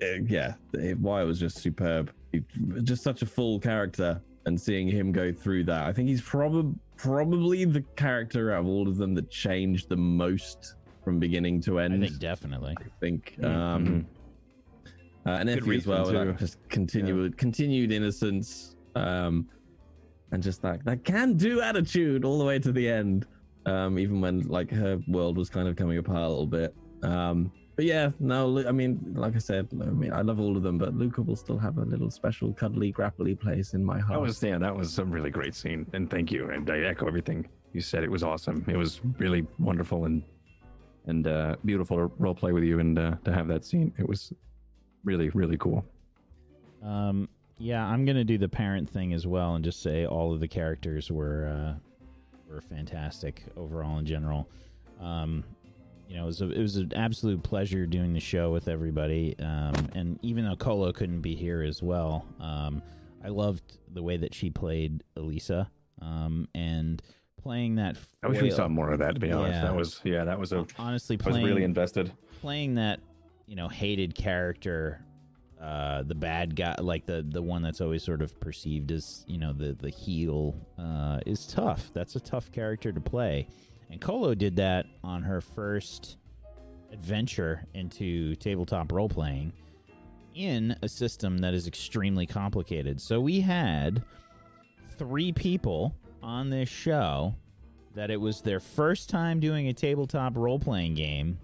eh, 0.00 0.18
yeah, 0.26 0.54
eh, 0.80 0.94
Wyatt 0.98 1.26
was 1.26 1.38
just 1.38 1.58
superb. 1.58 2.12
He, 2.32 2.42
just 2.82 3.02
such 3.02 3.22
a 3.22 3.26
full 3.26 3.58
character, 3.60 4.20
and 4.46 4.60
seeing 4.60 4.88
him 4.88 5.12
go 5.12 5.32
through 5.32 5.64
that, 5.64 5.86
I 5.86 5.92
think 5.92 6.08
he's 6.08 6.22
probably 6.22 6.74
probably 7.02 7.64
the 7.64 7.82
character 7.96 8.52
out 8.52 8.60
of 8.60 8.66
all 8.66 8.86
of 8.88 8.96
them 8.96 9.12
that 9.14 9.28
changed 9.28 9.88
the 9.88 9.96
most 9.96 10.76
from 11.04 11.18
beginning 11.18 11.60
to 11.60 11.80
end. 11.80 11.94
I 12.04 12.06
think 12.06 12.20
definitely. 12.20 12.76
I 12.78 12.84
think. 13.00 13.34
Mhm, 13.40 13.44
Um, 13.44 14.06
uh, 15.26 15.30
and 15.30 15.48
Good 15.48 15.58
Effie 15.58 15.76
as 15.76 15.86
well, 15.86 16.04
reason, 16.04 16.28
that 16.28 16.38
just 16.38 16.58
continued 16.68 17.36
continued 17.36 17.90
innocence, 17.92 18.76
um, 18.94 19.48
and 20.30 20.42
just 20.42 20.62
that 20.62 20.84
that 20.84 21.04
can 21.04 21.36
do 21.36 21.60
attitude 21.60 22.24
all 22.24 22.38
the 22.38 22.44
way 22.44 22.58
to 22.60 22.70
the 22.72 22.88
end. 22.88 23.26
Um, 23.66 23.98
even 23.98 24.20
when 24.20 24.42
like 24.42 24.70
her 24.70 25.00
world 25.08 25.36
was 25.36 25.48
kind 25.50 25.68
of 25.68 25.76
coming 25.76 25.98
apart 25.98 26.22
a 26.22 26.28
little 26.28 26.46
bit. 26.46 26.74
Um, 27.02 27.52
but 27.82 27.88
yeah, 27.88 28.10
no, 28.20 28.64
I 28.64 28.70
mean, 28.70 29.00
like 29.16 29.34
I 29.34 29.40
said, 29.40 29.66
I 29.72 29.86
mean, 29.86 30.12
I 30.12 30.20
love 30.20 30.38
all 30.38 30.56
of 30.56 30.62
them, 30.62 30.78
but 30.78 30.94
Luca 30.94 31.20
will 31.20 31.34
still 31.34 31.58
have 31.58 31.78
a 31.78 31.84
little 31.84 32.12
special 32.12 32.52
cuddly, 32.52 32.92
grapply 32.92 33.36
place 33.36 33.74
in 33.74 33.84
my 33.84 33.98
heart. 33.98 34.20
That 34.20 34.20
was 34.20 34.40
yeah, 34.40 34.56
that 34.58 34.76
was 34.76 35.00
a 35.00 35.04
really 35.04 35.30
great 35.30 35.52
scene, 35.52 35.84
and 35.92 36.08
thank 36.08 36.30
you. 36.30 36.50
And 36.50 36.70
I 36.70 36.78
echo 36.78 37.08
everything 37.08 37.44
you 37.72 37.80
said. 37.80 38.04
It 38.04 38.10
was 38.10 38.22
awesome. 38.22 38.64
It 38.68 38.76
was 38.76 39.00
really 39.18 39.44
wonderful 39.58 40.04
and 40.04 40.22
and 41.06 41.26
uh, 41.26 41.56
beautiful 41.64 41.96
to 41.96 42.12
role 42.18 42.36
play 42.36 42.52
with 42.52 42.62
you, 42.62 42.78
and 42.78 42.96
uh, 42.96 43.16
to 43.24 43.32
have 43.32 43.48
that 43.48 43.64
scene. 43.64 43.92
It 43.98 44.08
was 44.08 44.32
really 45.02 45.30
really 45.30 45.56
cool. 45.56 45.84
Um, 46.84 47.28
yeah, 47.58 47.84
I'm 47.84 48.04
gonna 48.04 48.22
do 48.22 48.38
the 48.38 48.48
parent 48.48 48.88
thing 48.88 49.12
as 49.12 49.26
well, 49.26 49.56
and 49.56 49.64
just 49.64 49.82
say 49.82 50.06
all 50.06 50.32
of 50.32 50.38
the 50.38 50.46
characters 50.46 51.10
were 51.10 51.48
uh, 51.48 51.74
were 52.48 52.60
fantastic 52.60 53.42
overall 53.56 53.98
in 53.98 54.06
general. 54.06 54.48
Um, 55.00 55.42
you 56.12 56.18
know, 56.18 56.24
it 56.24 56.26
was 56.26 56.42
a, 56.42 56.50
it 56.50 56.60
was 56.60 56.76
an 56.76 56.92
absolute 56.94 57.42
pleasure 57.42 57.86
doing 57.86 58.12
the 58.12 58.20
show 58.20 58.52
with 58.52 58.68
everybody. 58.68 59.34
Um, 59.38 59.72
and 59.94 60.18
even 60.20 60.44
though 60.44 60.56
Colo 60.56 60.92
couldn't 60.92 61.22
be 61.22 61.34
here 61.34 61.62
as 61.62 61.82
well, 61.82 62.26
um, 62.38 62.82
I 63.24 63.28
loved 63.28 63.78
the 63.90 64.02
way 64.02 64.18
that 64.18 64.34
she 64.34 64.50
played 64.50 65.02
Elisa. 65.16 65.70
Um, 66.02 66.48
and 66.54 67.00
playing 67.42 67.76
that. 67.76 67.96
I 68.22 68.28
wish 68.28 68.42
we 68.42 68.50
saw 68.50 68.68
more 68.68 68.90
of 68.90 68.98
that. 68.98 69.14
To 69.14 69.20
be 69.20 69.32
honest, 69.32 69.54
Yeah. 69.54 69.62
that 69.62 69.74
was 69.74 70.00
yeah, 70.04 70.24
that 70.24 70.38
was 70.38 70.52
a. 70.52 70.66
honestly 70.78 71.16
I 71.18 71.24
was 71.24 71.32
playing 71.32 71.46
really 71.46 71.64
invested. 71.64 72.12
playing 72.42 72.74
that 72.74 73.00
you 73.46 73.56
know 73.56 73.68
hated 73.68 74.14
character 74.14 75.00
uh 75.60 76.02
the 76.02 76.14
bad 76.14 76.56
guy 76.56 76.74
like 76.80 77.06
the 77.06 77.24
the 77.28 77.40
one 77.40 77.62
that's 77.62 77.80
always 77.80 78.02
sort 78.02 78.20
of 78.20 78.38
perceived 78.40 78.90
as 78.90 79.24
you 79.28 79.38
know 79.38 79.52
the 79.52 79.72
the 79.80 79.90
heel 79.90 80.56
uh 80.78 81.20
is 81.24 81.46
tough 81.46 81.90
that's 81.94 82.16
a 82.16 82.20
tough 82.20 82.50
character 82.50 82.90
to 82.92 83.00
play 83.00 83.46
and 83.90 84.00
Kolo 84.00 84.34
did 84.34 84.56
that 84.56 84.86
on 85.04 85.22
her 85.22 85.40
first 85.40 86.16
adventure 86.92 87.64
into 87.74 88.34
tabletop 88.36 88.92
role 88.92 89.08
playing 89.08 89.52
in 90.34 90.76
a 90.82 90.88
system 90.88 91.38
that 91.38 91.54
is 91.54 91.66
extremely 91.66 92.26
complicated 92.26 93.00
so 93.00 93.20
we 93.20 93.40
had 93.40 94.02
three 94.98 95.32
people 95.32 95.94
on 96.22 96.50
this 96.50 96.68
show 96.68 97.34
that 97.94 98.10
it 98.10 98.20
was 98.20 98.40
their 98.40 98.60
first 98.60 99.10
time 99.10 99.40
doing 99.40 99.68
a 99.68 99.72
tabletop 99.72 100.36
role 100.36 100.58
playing 100.58 100.94
game 100.94 101.38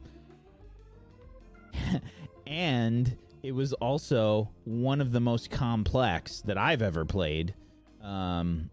and 2.46 3.16
it 3.42 3.52
was 3.52 3.72
also 3.74 4.50
one 4.64 5.00
of 5.00 5.12
the 5.12 5.20
most 5.20 5.50
complex 5.50 6.40
that 6.42 6.58
I've 6.58 6.82
ever 6.82 7.04
played. 7.04 7.54
Um, 8.02 8.70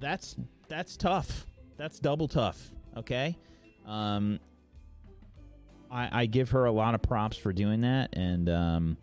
that's 0.00 0.36
that's 0.68 0.96
tough. 0.96 1.46
That's 1.82 1.98
double 1.98 2.28
tough. 2.28 2.70
Okay. 2.96 3.36
Um, 3.86 4.38
I, 5.90 6.20
I 6.20 6.26
give 6.26 6.50
her 6.50 6.66
a 6.66 6.70
lot 6.70 6.94
of 6.94 7.02
props 7.02 7.36
for 7.36 7.52
doing 7.52 7.80
that, 7.80 8.10
and 8.12 8.48
um, 8.48 8.96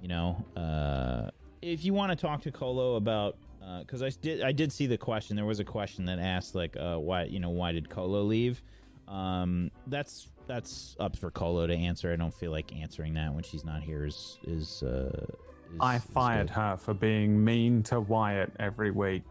you 0.00 0.08
know, 0.08 0.42
uh, 0.56 1.28
if 1.60 1.84
you 1.84 1.92
want 1.92 2.10
to 2.10 2.16
talk 2.16 2.40
to 2.44 2.50
Colo 2.50 2.94
about, 2.94 3.36
because 3.80 4.02
I 4.02 4.08
did 4.08 4.40
I 4.42 4.52
did 4.52 4.72
see 4.72 4.86
the 4.86 4.96
question. 4.96 5.36
There 5.36 5.44
was 5.44 5.60
a 5.60 5.64
question 5.64 6.06
that 6.06 6.18
asked 6.18 6.54
like, 6.54 6.74
uh, 6.78 6.96
why 6.96 7.24
you 7.24 7.38
know 7.38 7.50
why 7.50 7.72
did 7.72 7.90
Colo 7.90 8.22
leave? 8.22 8.62
Um, 9.08 9.70
that's 9.88 10.30
that's 10.46 10.96
up 10.98 11.14
for 11.14 11.30
Colo 11.30 11.66
to 11.66 11.74
answer. 11.74 12.14
I 12.14 12.16
don't 12.16 12.32
feel 12.32 12.50
like 12.50 12.74
answering 12.74 13.12
that 13.12 13.34
when 13.34 13.44
she's 13.44 13.62
not 13.62 13.82
here. 13.82 14.06
Is 14.06 14.38
is, 14.44 14.82
uh, 14.82 15.26
is 15.70 15.78
I 15.80 15.98
fired 15.98 16.48
her 16.48 16.78
for 16.78 16.94
being 16.94 17.44
mean 17.44 17.82
to 17.82 18.00
Wyatt 18.00 18.54
every 18.58 18.90
week. 18.90 19.22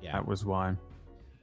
Yeah, 0.00 0.12
That 0.12 0.26
was 0.26 0.42
why. 0.42 0.76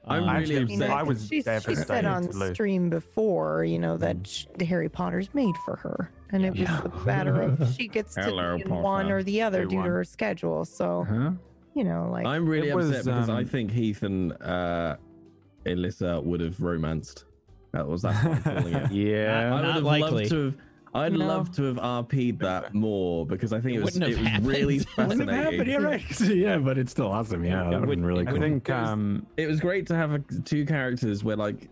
I'm 0.08 0.24
Um, 0.24 0.28
really 0.30 0.56
Actually, 0.56 0.72
You 0.72 0.78
know, 0.78 0.84
upset. 0.86 0.98
I 0.98 1.02
was 1.02 1.28
she, 1.28 1.42
she 1.42 1.74
said 1.74 2.04
on 2.04 2.54
stream 2.54 2.90
before, 2.90 3.64
you 3.64 3.78
know, 3.78 3.96
that 3.98 4.26
sh- 4.26 4.46
the 4.56 4.64
Harry 4.64 4.88
Potter's 4.88 5.32
made 5.34 5.54
for 5.64 5.76
her, 5.76 6.10
and 6.30 6.44
it 6.44 6.56
was 6.58 6.68
a 6.68 6.92
matter 7.04 7.40
of 7.42 7.74
she 7.78 7.88
gets 7.88 8.14
to 8.14 8.22
Hello, 8.22 8.56
be 8.56 8.62
in 8.62 8.70
one 8.70 9.10
or 9.10 9.22
the 9.22 9.42
other 9.42 9.64
Day 9.64 9.70
due 9.76 9.82
to 9.82 9.88
her 9.88 10.04
schedule. 10.04 10.64
So 10.64 11.04
Huh? 11.08 11.32
you 11.74 11.84
know, 11.84 12.08
like 12.10 12.26
I'm 12.26 12.46
really 12.48 12.68
It 12.70 12.74
was, 12.76 12.88
upset 12.90 13.04
because 13.04 13.28
I 13.28 13.38
um, 13.40 13.46
think 13.46 13.70
Heath 13.70 14.02
and 14.02 14.32
uh, 14.42 14.96
Alyssa 15.66 16.22
would 16.24 16.40
have 16.40 16.60
romanced. 16.60 17.24
That 17.72 17.86
was 17.86 18.02
that. 18.02 18.14
what 18.24 18.46
I'm 18.46 18.62
calling 18.62 18.74
it. 18.74 18.90
Yeah. 18.92 19.50
I 19.50 19.54
would 19.54 19.62
Not 19.62 19.74
have 19.74 19.82
likely. 19.84 20.10
loved 20.24 20.30
to 20.30 20.44
have. 20.46 20.54
I'd 20.98 21.12
No. 21.12 21.26
love 21.26 21.54
to 21.56 21.62
have 21.64 21.76
RP'd 21.76 22.38
that 22.40 22.74
more 22.74 23.24
because 23.26 23.52
I 23.52 23.60
think 23.60 23.76
It 23.76 23.80
it 23.80 23.84
was 23.84 23.94
wouldn't 23.94 24.12
it 24.12 24.18
was 24.18 24.40
really 24.46 24.78
happened. 24.78 25.08
Wouldn't 25.08 25.30
have 25.30 25.44
happened, 25.44 25.58
fascinating. 25.68 25.82
yeah, 25.82 25.86
right. 25.86 26.36
yeah, 26.36 26.58
but 26.58 26.78
it's 26.78 26.90
still 26.90 27.08
awesome. 27.08 27.44
Yeah, 27.44 27.64
that 27.64 27.80
would 27.80 27.80
have 27.80 27.88
been 27.88 28.04
really 28.04 28.26
I 28.26 28.30
cool. 28.32 28.40
think 28.40 28.68
It 28.68 28.72
was- 28.72 28.88
um, 28.88 29.26
It 29.36 29.46
was 29.48 29.60
great 29.60 29.86
to 29.86 29.94
have 29.96 30.12
a, 30.12 30.18
two 30.44 30.66
characters 30.66 31.24
where 31.24 31.36
like 31.36 31.68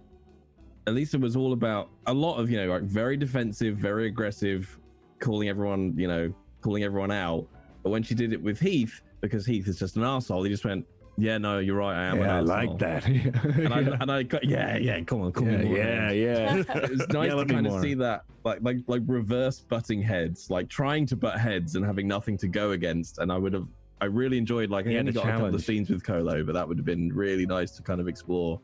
Elisa 0.87 1.19
was 1.19 1.35
all 1.37 1.53
about 1.53 1.91
a 2.07 2.15
lot 2.15 2.37
of 2.39 2.51
you 2.51 2.59
know 2.59 2.69
like 2.69 2.83
very 2.83 3.17
defensive, 3.17 3.77
very 3.77 4.07
aggressive, 4.07 4.79
calling 5.19 5.49
everyone 5.49 5.95
you 5.97 6.07
know 6.09 6.33
calling 6.61 6.85
everyone 6.85 7.11
out. 7.11 7.47
But 7.83 7.91
when 7.91 8.03
she 8.03 8.15
did 8.15 8.33
it 8.33 8.41
with 8.43 8.59
Heath, 8.61 9.03
because 9.21 9.45
Heath 9.47 9.67
is 9.69 9.79
just 9.79 9.97
an 9.97 10.05
asshole, 10.05 10.43
he 10.45 10.51
just 10.51 10.65
went, 10.65 10.85
"Yeah, 11.19 11.39
no, 11.39 11.59
you're 11.59 11.77
right, 11.77 11.95
I 11.97 12.07
am 12.07 12.19
yeah, 12.19 12.37
I 12.37 12.41
like 12.41 12.69
arsehole." 12.71 12.79
that. 12.81 13.07
And 13.65 13.73
I, 13.75 13.79
and 14.01 14.13
I 14.13 14.39
yeah, 14.43 14.77
yeah, 14.77 15.01
come 15.03 15.23
on, 15.23 15.33
come 15.33 15.51
yeah, 15.51 15.59
on, 15.59 15.67
yeah, 15.67 16.11
yeah. 16.11 16.63
it's 16.75 17.09
nice 17.09 17.29
Yell 17.29 17.39
to 17.45 17.47
kind 17.47 17.67
of 17.67 17.73
more. 17.73 17.83
see 17.83 17.95
that, 17.95 18.25
like, 18.45 18.59
like, 18.63 18.79
like 18.87 19.03
reverse 19.07 19.61
butting 19.61 20.03
heads, 20.03 20.51
like 20.51 20.69
trying 20.69 21.07
to 21.07 21.17
butt 21.17 21.39
heads 21.41 21.75
and 21.77 21.85
having 21.85 22.07
nothing 22.07 22.37
to 22.39 22.49
go 22.49 22.73
against. 22.73 23.19
And 23.19 23.33
I 23.33 23.39
would 23.39 23.53
have, 23.55 23.67
I 24.01 24.05
really 24.07 24.37
enjoyed, 24.39 24.71
like, 24.71 24.87
I 24.87 24.91
Yeah, 24.91 24.99
only 25.01 25.13
the 25.13 25.21
got 25.21 25.29
a 25.29 25.33
couple 25.33 25.55
of 25.55 25.63
scenes 25.63 25.89
with 25.91 26.05
Colo, 26.05 26.43
but 26.45 26.53
that 26.53 26.69
would 26.69 26.77
have 26.79 26.85
been 26.87 27.11
really 27.13 27.47
nice 27.47 27.71
to 27.73 27.83
kind 27.83 28.01
of 28.01 28.09
explore 28.09 28.61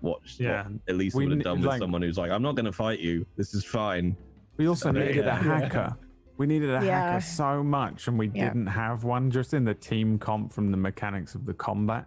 what, 0.00 0.18
Yeah. 0.38 0.64
what 0.64 0.72
Elisa 0.88 1.16
We 1.18 1.26
would 1.26 1.36
have 1.36 1.44
done 1.44 1.58
with 1.60 1.66
like- 1.68 1.78
someone 1.78 2.02
who's 2.02 2.16
like, 2.18 2.30
I'm 2.30 2.42
not 2.42 2.54
going 2.56 2.64
to 2.66 2.72
fight 2.72 2.98
you. 3.00 3.26
This 3.36 3.54
is 3.54 3.64
fine. 3.64 4.16
we 4.56 4.66
also 4.68 4.92
Yeah. 4.92 5.04
needed 5.06 5.26
a 5.26 5.34
hacker. 5.34 5.96
We 6.42 6.48
needed 6.48 6.70
a 6.70 6.84
Yeah. 6.84 7.10
hacker 7.12 7.20
so 7.20 7.62
much, 7.62 8.08
and 8.08 8.18
we 8.18 8.28
Yeah. 8.34 8.48
didn't 8.48 8.66
have 8.66 9.04
one. 9.04 9.30
Just 9.30 9.54
in 9.54 9.64
the 9.64 9.74
team 9.74 10.18
comp 10.18 10.52
from 10.52 10.72
the 10.72 10.76
mechanics 10.76 11.36
of 11.36 11.46
the 11.46 11.54
combat, 11.54 12.06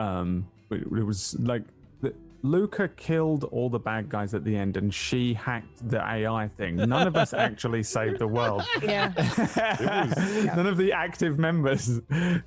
um, 0.00 0.48
it, 0.72 0.80
it 0.82 1.04
was 1.06 1.36
like 1.38 1.62
the, 2.00 2.12
Luca 2.42 2.88
killed 2.88 3.44
all 3.44 3.70
the 3.70 3.78
bad 3.78 4.08
guys 4.08 4.34
at 4.34 4.42
the 4.42 4.56
end, 4.56 4.76
and 4.76 4.92
she 4.92 5.32
hacked 5.32 5.88
the 5.90 6.04
AI 6.04 6.48
thing. 6.56 6.74
None 6.74 7.06
of 7.06 7.14
us 7.14 7.32
actually 7.32 7.84
saved 7.84 8.18
the 8.18 8.26
world. 8.26 8.64
yeah, 8.82 9.12
None 10.56 10.66
of 10.66 10.76
the 10.76 10.92
active 10.92 11.38
members 11.38 12.00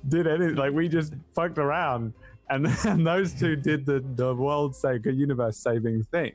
did 0.06 0.26
anything. 0.26 0.56
Like 0.56 0.74
we 0.74 0.86
just 0.86 1.14
fucked 1.34 1.56
around, 1.56 2.12
and, 2.50 2.66
and 2.84 3.06
those 3.12 3.32
two 3.32 3.56
did 3.56 3.86
the 3.86 4.04
the 4.16 4.34
world 4.34 4.76
saving, 4.76 5.16
universe 5.16 5.56
saving 5.56 6.02
thing, 6.12 6.32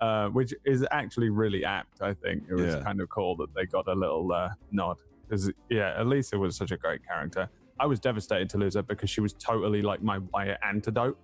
uh, 0.00 0.28
which 0.28 0.54
is 0.64 0.86
actually 0.90 1.30
really 1.30 1.64
apt. 1.64 2.00
I 2.00 2.14
think 2.14 2.44
it 2.50 2.54
was 2.54 2.74
Yeah. 2.74 2.82
kind 2.82 3.00
of 3.00 3.08
cool 3.10 3.36
that 3.36 3.54
they 3.54 3.66
got 3.66 3.86
a 3.88 3.94
little 3.94 4.32
uh, 4.32 4.48
nod 4.70 4.96
because 5.28 5.50
yeah, 5.68 6.00
Elisa 6.02 6.38
was 6.38 6.56
such 6.56 6.70
a 6.70 6.76
great 6.76 7.00
character. 7.06 7.48
I 7.78 7.86
was 7.86 8.00
devastated 8.00 8.48
to 8.50 8.58
lose 8.58 8.74
her 8.74 8.82
because 8.82 9.08
she 9.10 9.20
was 9.20 9.32
totally 9.34 9.80
like 9.82 10.02
my, 10.02 10.18
my 10.32 10.56
antidote 10.62 11.18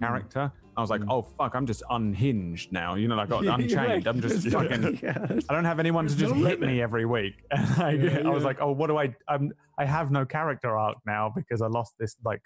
character. 0.00 0.50
I 0.76 0.80
was 0.80 0.88
like, 0.88 1.02
Mm. 1.02 1.08
oh 1.10 1.22
fuck, 1.22 1.54
I'm 1.54 1.66
just 1.66 1.82
unhinged 1.90 2.72
now. 2.72 2.94
You 2.94 3.08
know, 3.08 3.16
like 3.16 3.30
I'm 3.32 3.44
Yeah, 3.44 3.54
unchained. 3.56 4.06
I'm 4.06 4.20
just 4.22 4.48
fucking. 4.56 5.00
I 5.48 5.52
don't 5.54 5.64
have 5.66 5.78
anyone 5.80 6.06
to 6.06 6.16
just 6.16 6.34
hit 6.34 6.60
me 6.60 6.80
every 6.80 7.04
week. 7.04 7.34
And 7.50 7.82
I, 7.82 7.90
Yeah, 7.92 8.18
I 8.26 8.30
was 8.30 8.42
yeah. 8.42 8.46
like, 8.46 8.58
oh, 8.60 8.72
what 8.72 8.86
do 8.86 8.96
I? 8.96 9.14
I'm, 9.28 9.52
I 9.78 9.84
have 9.84 10.10
no 10.10 10.24
character 10.24 10.76
arc 10.78 10.96
now 11.06 11.30
because 11.34 11.60
I 11.60 11.66
lost 11.66 11.94
this. 11.98 12.16
Like, 12.24 12.40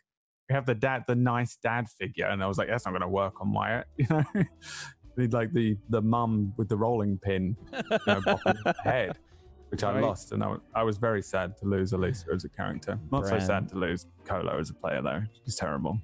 we 0.49 0.55
have 0.55 0.67
the 0.67 0.75
dad, 0.75 1.05
the 1.07 1.15
nice 1.17 1.57
dad 1.63 1.89
figure, 1.89 2.27
and 2.27 2.43
I 2.43 2.47
was 2.47 2.57
like, 2.59 2.69
that's 2.69 2.85
not 2.87 2.93
going 2.93 3.03
to 3.03 3.09
work 3.09 3.41
on 3.41 3.53
Wyatt. 3.53 3.87
You 3.97 4.07
know, 4.11 4.25
need 5.17 5.33
like 5.33 5.53
the 5.53 5.77
the 5.91 6.01
mum 6.03 6.53
with 6.57 6.69
the 6.69 6.77
rolling 6.77 7.19
pin, 7.19 7.57
you 7.73 7.99
know, 8.07 8.21
head, 8.85 9.17
which 9.71 9.83
I 9.85 9.99
lost, 10.01 10.33
and 10.33 10.43
I, 10.43 10.57
I 10.75 10.83
was 10.83 10.97
very 10.99 11.23
sad 11.23 11.57
to 11.59 11.65
lose 11.67 11.93
Elisa 11.93 12.27
as 12.35 12.45
a 12.45 12.49
character. 12.49 12.99
Not 13.11 13.23
Brad. 13.23 13.41
so 13.43 13.47
sad 13.47 13.69
to 13.71 13.77
lose 13.77 14.07
Colo 14.25 14.59
as 14.59 14.71
a 14.71 14.75
player 14.75 15.03
though. 15.03 15.23
She's 15.45 15.57
terrible. 15.57 15.99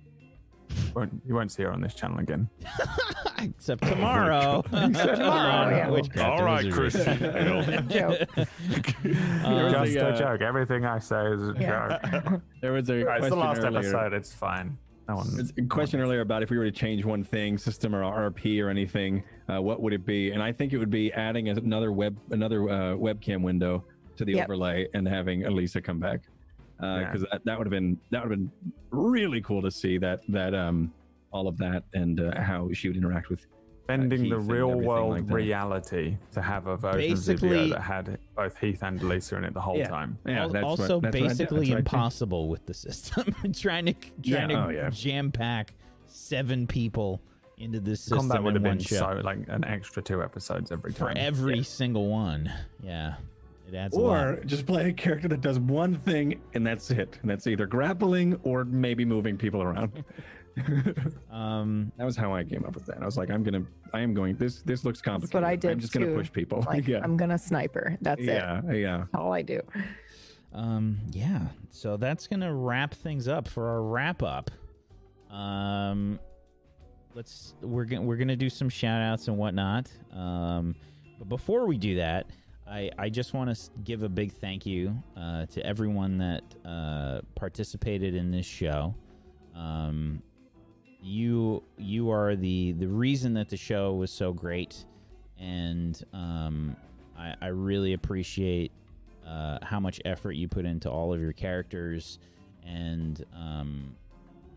Won't, 0.95 1.21
you 1.27 1.35
won't 1.35 1.53
see 1.53 1.65
her 1.65 1.71
on 1.71 1.83
this 1.83 1.93
channel 1.95 2.19
again. 2.19 2.49
Except 3.43 3.83
tomorrow. 3.83 4.63
Except 4.73 5.17
tomorrow, 5.17 5.77
yeah. 5.77 5.91
Witchcraft 5.91 6.41
All 6.41 6.45
right, 6.47 6.65
Wizardry. 6.65 6.91
Christian. 6.91 7.89
Joke. 7.91 8.29
There 8.35 9.67
Um, 9.67 9.71
Just 9.85 9.97
a, 9.97 10.07
a 10.07 10.09
uh, 10.13 10.17
joke. 10.17 10.41
Everything 10.41 10.87
I 10.87 10.99
say 10.99 11.27
is 11.27 11.43
a 11.43 11.55
Yeah. 11.59 11.99
joke. 12.21 12.41
There 12.63 12.73
was 12.73 12.89
a 12.89 13.05
Right, 13.05 13.21
it's 13.21 13.29
the 13.29 13.37
last 13.37 13.59
earlier. 13.61 13.81
episode. 13.81 14.13
It's 14.15 14.33
fine. 14.33 14.79
No 15.09 15.17
one. 15.17 15.49
A 15.59 15.63
question 15.63 16.01
earlier 16.01 16.21
about 16.21 16.43
if 16.43 16.51
we 16.51 16.59
were 16.59 16.65
to 16.65 16.71
change 16.73 17.05
one 17.05 17.25
thing, 17.25 17.59
system 17.59 17.95
or 17.95 18.03
RP 18.03 18.63
or 18.65 18.69
anything, 18.69 19.23
uh, 19.53 19.61
what 19.61 19.83
would 19.83 19.93
it 19.93 20.07
be? 20.07 20.31
And 20.31 20.43
I 20.43 20.53
think 20.53 20.73
it 20.73 20.79
would 20.79 20.91
be 20.91 21.13
adding 21.13 21.49
another 21.49 21.93
web, 21.93 22.17
another 22.31 22.69
uh, 22.69 22.75
webcam 22.95 23.43
window 23.43 23.85
to 24.17 24.25
the 24.25 24.33
Yep. 24.35 24.45
overlay 24.45 24.87
and 24.95 25.07
having 25.09 25.45
Elisa 25.45 25.81
come 25.81 25.99
back, 25.99 26.21
Yeah. 26.81 27.05
because 27.05 27.27
that, 27.33 27.45
that 27.45 27.59
would 27.59 27.67
have 27.67 27.73
been 27.73 27.99
that 28.11 28.23
would 28.23 28.31
have 28.31 28.39
been 28.39 28.53
really 28.91 29.41
cool 29.41 29.63
to 29.63 29.71
see 29.71 29.99
that 29.99 30.21
that 30.29 30.55
um 30.55 30.93
all 31.33 31.49
of 31.49 31.57
that 31.59 31.83
and 31.95 32.21
uh, 32.21 32.41
how 32.41 32.71
she 32.73 32.89
would 32.89 32.97
interact 32.97 33.29
with. 33.31 33.45
Bending 33.97 34.29
the 34.29 34.39
real 34.39 34.73
world 34.73 35.11
like 35.11 35.31
reality 35.31 36.17
to 36.33 36.41
have 36.43 36.67
a 36.67 36.77
version 36.77 36.99
Basically- 37.11 37.49
of 37.59 37.67
Zivio 37.67 37.71
that 37.71 37.81
had 37.83 38.19
both 38.37 38.57
Heath 38.59 38.83
and 38.83 39.03
Lisa 39.03 39.37
in 39.37 39.45
it 39.45 39.55
the 39.55 39.61
whole 39.61 39.77
Yeah. 39.79 39.89
time. 39.89 40.19
Yeah, 40.27 40.43
Al- 40.43 40.49
that's 40.51 40.65
also 40.65 40.97
what 40.99 41.07
I 41.07 41.11
basically 41.11 41.35
that's 41.37 41.53
what 41.53 41.61
I 41.61 41.65
did. 41.65 41.79
impossible 41.79 42.49
with 42.49 42.67
the 42.67 42.75
system. 42.75 43.35
trying 43.55 43.87
to 43.87 43.95
Yeah, 44.23 44.47
trying 44.47 44.57
oh, 44.57 44.69
to 44.69 44.75
yeah. 44.75 44.91
jam 44.91 45.31
pack 45.33 45.75
seven 46.07 46.67
people 46.67 47.21
into 47.59 47.81
this 47.81 48.01
system 48.01 48.19
Combat 48.19 48.43
would 48.43 48.57
in 48.57 48.63
have 48.63 48.71
one 48.71 48.79
been 48.79 48.85
show 48.85 48.97
so 48.97 49.21
like 49.23 49.39
an 49.49 49.65
extra 49.65 50.03
two 50.03 50.23
episodes 50.23 50.73
every 50.73 50.93
for 50.93 51.07
time. 51.09 51.15
every 51.17 51.63
single 51.63 52.09
one. 52.09 52.53
Yeah, 52.83 53.15
it 53.69 53.75
adds. 53.75 53.95
Or 53.97 54.41
just 54.47 54.67
play 54.67 54.89
a 54.89 54.93
character 54.93 55.29
that 55.29 55.41
does 55.43 55.59
one 55.61 55.95
thing 55.97 56.41
and 56.55 56.67
that's 56.67 56.91
it. 56.91 57.19
And 57.23 57.31
that's 57.31 57.47
either 57.47 57.67
grappling 57.67 58.41
or 58.43 58.65
maybe 58.65 59.05
moving 59.05 59.37
people 59.37 59.63
around. 59.63 59.93
Um, 61.31 61.91
That 61.97 62.05
was 62.05 62.17
how 62.17 62.35
I 62.35 62.45
came 62.45 62.65
up 62.65 62.75
with 62.75 62.87
that. 62.87 63.03
I 63.03 63.07
was 63.07 63.17
like, 63.17 63.31
I'm 63.31 63.43
gonna, 63.43 63.65
I 63.95 64.01
am 64.01 64.13
going. 64.13 64.37
This, 64.37 64.61
this 64.63 64.85
looks 64.85 65.01
complicated. 65.01 65.35
what 65.35 65.45
I 65.45 65.57
did 65.57 65.71
I'm 65.71 65.81
just 65.81 65.93
gonna 65.93 66.15
push 66.15 66.31
people. 66.31 66.63
Like 66.67 66.87
yeah, 66.87 67.01
I'm 67.03 67.17
gonna 67.17 67.39
sniper. 67.39 67.97
That's 68.03 68.21
it. 68.21 68.27
yeah, 68.27 68.61
yeah. 68.71 68.97
That's 68.99 69.11
all 69.15 69.33
I 69.33 69.43
do. 69.43 69.61
Um, 70.53 70.99
yeah. 71.11 71.47
So 71.71 71.97
that's 71.97 72.27
gonna 72.27 72.55
wrap 72.55 72.93
things 72.95 73.29
up 73.29 73.49
for 73.49 73.69
our 73.69 73.83
wrap 73.83 74.23
up. 74.23 74.51
Um, 75.31 76.19
let's 77.15 77.55
we're 77.63 77.85
gonna 77.87 78.03
we're 78.03 78.17
gonna 78.17 78.37
do 78.37 78.51
some 78.51 78.69
shout 78.69 79.01
outs 79.01 79.29
and 79.29 79.39
whatnot. 79.39 79.91
Um, 80.13 80.75
but 81.19 81.29
before 81.29 81.67
we 81.67 81.79
do 81.79 81.97
that, 81.97 82.27
I 82.69 82.91
I 82.99 83.09
just 83.09 83.33
want 83.33 83.55
to 83.55 83.71
give 83.85 84.03
a 84.03 84.09
big 84.09 84.33
thank 84.33 84.67
you 84.67 85.03
uh, 85.17 85.47
to 85.47 85.65
everyone 85.65 86.19
that 86.19 86.43
uh, 86.65 87.21
participated 87.35 88.15
in 88.15 88.31
this 88.31 88.47
show. 88.47 88.95
Um, 89.55 90.23
you 91.03 91.63
you 91.77 92.11
are 92.11 92.37
the 92.37 92.73
the 92.73 92.87
reason 92.87 93.35
that 93.35 93.49
the 93.49 93.57
show 93.57 93.95
was 93.95 94.11
so 94.11 94.33
great, 94.33 94.85
and 95.39 96.03
um, 96.13 96.77
I, 97.19 97.35
I 97.41 97.47
really 97.49 97.93
appreciate 97.93 98.71
uh, 99.27 99.59
how 99.63 99.81
much 99.81 100.01
effort 100.05 100.33
you 100.33 100.49
put 100.49 100.65
into 100.65 100.89
all 100.89 101.13
of 101.13 101.21
your 101.21 101.33
characters, 101.33 102.19
and 102.65 103.25
um, 103.35 103.95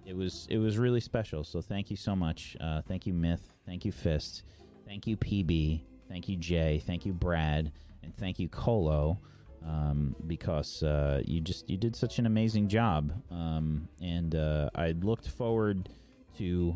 it 0.05 0.15
was 0.15 0.47
it 0.49 0.57
was 0.59 0.77
really 0.77 1.01
special. 1.01 1.43
So 1.43 1.61
thank 1.61 1.89
you 1.89 1.97
so 1.97 2.15
much. 2.15 2.55
Uh, 2.61 2.81
thank 2.87 3.07
you, 3.07 3.13
Myth. 3.13 3.53
Thank 3.65 3.83
you, 3.83 3.91
Fist. 3.91 4.43
Thank 4.85 5.07
you, 5.07 5.17
PB. 5.17 5.81
Thank 6.07 6.29
you, 6.29 6.35
Jay. 6.35 6.81
Thank 6.85 7.05
you, 7.05 7.13
Brad, 7.13 7.71
and 8.03 8.15
thank 8.17 8.39
you, 8.39 8.47
Colo. 8.49 9.19
Um, 9.65 10.15
because 10.27 10.83
uh, 10.83 11.23
you 11.25 11.41
just 11.41 11.67
you 11.67 11.75
did 11.75 11.95
such 11.95 12.19
an 12.19 12.27
amazing 12.27 12.67
job, 12.67 13.11
um, 13.31 13.87
and 13.99 14.35
uh, 14.35 14.69
I 14.75 14.91
looked 14.91 15.27
forward 15.27 15.89
to 16.37 16.75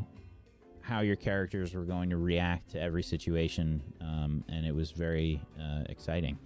how 0.82 1.02
your 1.02 1.16
characters 1.16 1.76
were 1.76 1.84
going 1.84 2.10
to 2.10 2.18
react 2.18 2.72
to 2.72 2.82
every 2.82 3.04
situation, 3.04 3.82
um, 4.02 4.44
and 4.50 4.66
it 4.66 4.74
was 4.74 4.92
very 4.92 5.40
uh, 5.60 5.84
exciting. 5.88 6.38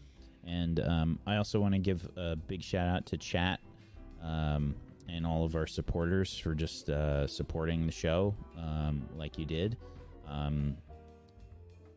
And 0.46 0.80
um, 0.82 1.20
I 1.26 1.38
also 1.38 1.60
want 1.60 1.74
to 1.74 1.80
give 1.80 2.08
a 2.18 2.36
big 2.36 2.62
shout 2.62 2.88
out 2.88 3.06
to 3.08 3.18
chat 3.18 3.62
um, 4.22 4.76
and 5.08 5.26
all 5.26 5.46
of 5.46 5.56
our 5.56 5.68
supporters 5.68 6.38
for 6.38 6.54
just 6.54 6.90
uh, 6.90 7.26
supporting 7.28 7.86
the 7.86 7.92
show 7.92 8.36
um, 8.58 9.08
like 9.16 9.38
you 9.38 9.46
did. 9.46 9.78
Um, 10.28 10.76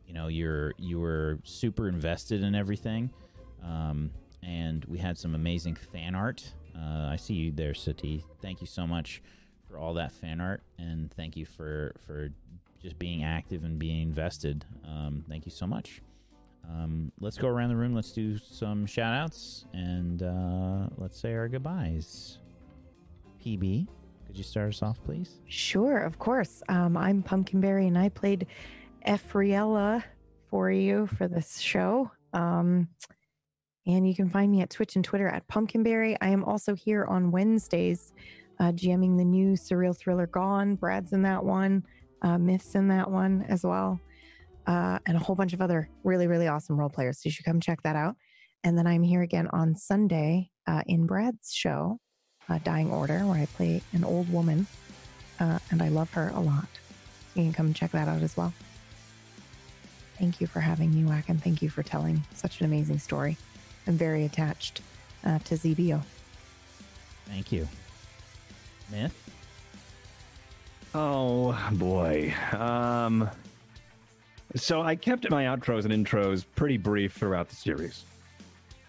you 0.07 0.15
know, 0.15 0.29
you're 0.29 0.73
you 0.79 1.01
were 1.01 1.41
super 1.43 1.89
invested 1.89 2.45
in 2.45 2.55
everything, 2.55 3.11
um, 3.65 4.13
and 4.45 4.85
we 4.85 4.99
had 4.99 5.19
some 5.19 5.35
amazing 5.35 5.75
fan 5.75 6.15
art. 6.15 6.45
Uh, 6.77 7.09
I 7.11 7.17
see 7.17 7.35
you 7.35 7.51
there, 7.51 7.75
Sati. 7.75 8.25
Thank 8.41 8.61
you 8.61 8.67
so 8.69 8.87
much 8.87 9.21
for 9.69 9.79
all 9.79 9.95
that 9.95 10.13
fan 10.13 10.41
art, 10.41 10.63
and 10.79 11.13
thank 11.13 11.37
you 11.37 11.47
for 11.47 11.95
for 12.07 12.31
just 12.81 12.99
being 12.99 13.25
active 13.25 13.65
and 13.65 13.79
being 13.79 14.03
invested. 14.03 14.65
Um, 14.87 15.25
thank 15.29 15.47
you 15.47 15.53
so 15.53 15.67
much. 15.67 16.03
Um, 16.69 17.13
let's 17.21 17.39
go 17.39 17.49
around 17.49 17.69
the 17.69 17.77
room. 17.77 17.95
Let's 17.95 18.13
do 18.13 18.39
some 18.39 18.87
shout 18.87 19.15
outs 19.15 19.67
and 19.73 20.23
uh, 20.23 20.89
let's 20.97 21.19
say 21.19 21.35
our 21.35 21.49
goodbyes. 21.49 22.39
PB, 23.45 23.87
could 24.27 24.37
you 24.37 24.43
start 24.43 24.69
us 24.69 24.83
off, 24.83 25.03
please? 25.05 25.41
Sure, 25.47 25.99
of 25.99 26.19
course. 26.19 26.63
Um, 26.69 26.97
I'm 26.97 27.23
Pumpkinberry, 27.23 27.87
and 27.87 27.97
I 27.97 28.09
played 28.09 28.47
Efriella 29.07 30.03
for 30.51 30.71
you 30.71 31.07
for 31.07 31.29
this 31.29 31.59
show. 31.59 32.11
Um, 32.33 32.89
and 33.87 34.09
you 34.09 34.17
can 34.17 34.29
find 34.29 34.51
me 34.51 34.63
at 34.63 34.71
Twitch 34.71 34.97
and 34.97 35.05
Twitter 35.05 35.29
at 35.29 35.47
Pumpkinberry. 35.47 36.17
I 36.21 36.29
am 36.29 36.43
also 36.43 36.75
here 36.75 37.05
on 37.05 37.31
Wednesdays, 37.31 38.13
uh, 38.59 38.73
jamming 38.73 39.17
the 39.17 39.25
new 39.25 39.53
surreal 39.53 39.97
thriller 39.97 40.27
Gone. 40.27 40.75
Brad's 40.77 41.13
in 41.13 41.23
that 41.23 41.45
one, 41.45 41.85
uh, 42.23 42.39
Myth's 42.39 42.75
in 42.75 42.89
that 42.89 43.11
one 43.11 43.45
as 43.49 43.65
well, 43.65 44.01
uh, 44.67 44.99
and 45.07 45.17
a 45.17 45.21
whole 45.21 45.37
bunch 45.37 45.53
of 45.53 45.61
other 45.61 45.89
really, 46.05 46.27
really 46.27 46.49
awesome 46.49 46.77
role 46.77 46.89
players. 46.89 47.19
So 47.19 47.23
you 47.27 47.31
should 47.31 47.45
come 47.45 47.61
check 47.61 47.83
that 47.83 47.97
out. 47.97 48.17
And 48.65 48.77
then 48.77 48.87
I'm 48.87 49.03
here 49.03 49.23
again 49.23 49.49
on 49.53 49.77
Sunday 49.77 50.51
uh, 50.67 50.83
in 50.87 51.07
Brad's 51.07 51.53
show, 51.53 52.01
uh, 52.49 52.59
Dying 52.65 52.91
Order, 52.91 53.21
where 53.21 53.39
I 53.39 53.47
play 53.47 53.83
an 53.93 54.05
old 54.05 54.33
woman 54.33 54.67
uh, 55.39 55.59
and 55.71 55.83
I 55.83 55.89
love 55.89 56.11
her 56.15 56.33
a 56.35 56.41
lot. 56.41 56.69
You 57.35 57.45
can 57.45 57.53
come 57.53 57.75
check 57.75 57.93
that 57.93 58.09
out 58.09 58.23
as 58.23 58.37
well. 58.37 58.53
Thank 60.19 60.41
you 60.41 60.47
for 60.47 60.61
having 60.61 60.95
me, 60.95 61.05
Whack, 61.05 61.29
and 61.29 61.43
thank 61.43 61.61
you 61.61 61.69
for 61.69 61.83
telling 61.83 62.25
such 62.35 62.61
an 62.61 62.67
amazing 62.67 62.99
story. 62.99 63.37
I'm 63.87 63.99
very 63.99 64.25
attached 64.25 64.81
to 65.23 65.55
ZBO. 65.55 66.03
Thank 67.27 67.53
you. 67.53 67.69
Myth? 68.91 69.31
Oh 70.95 71.59
boy. 71.73 72.35
Um, 72.53 73.29
so 74.55 74.81
I 74.81 74.97
kept 74.97 75.29
my 75.31 75.45
outros 75.45 75.85
and 75.85 75.93
intros 75.93 76.45
pretty 76.55 76.79
brief 76.79 77.13
throughout 77.13 77.49
the 77.49 77.57
series, 77.57 78.05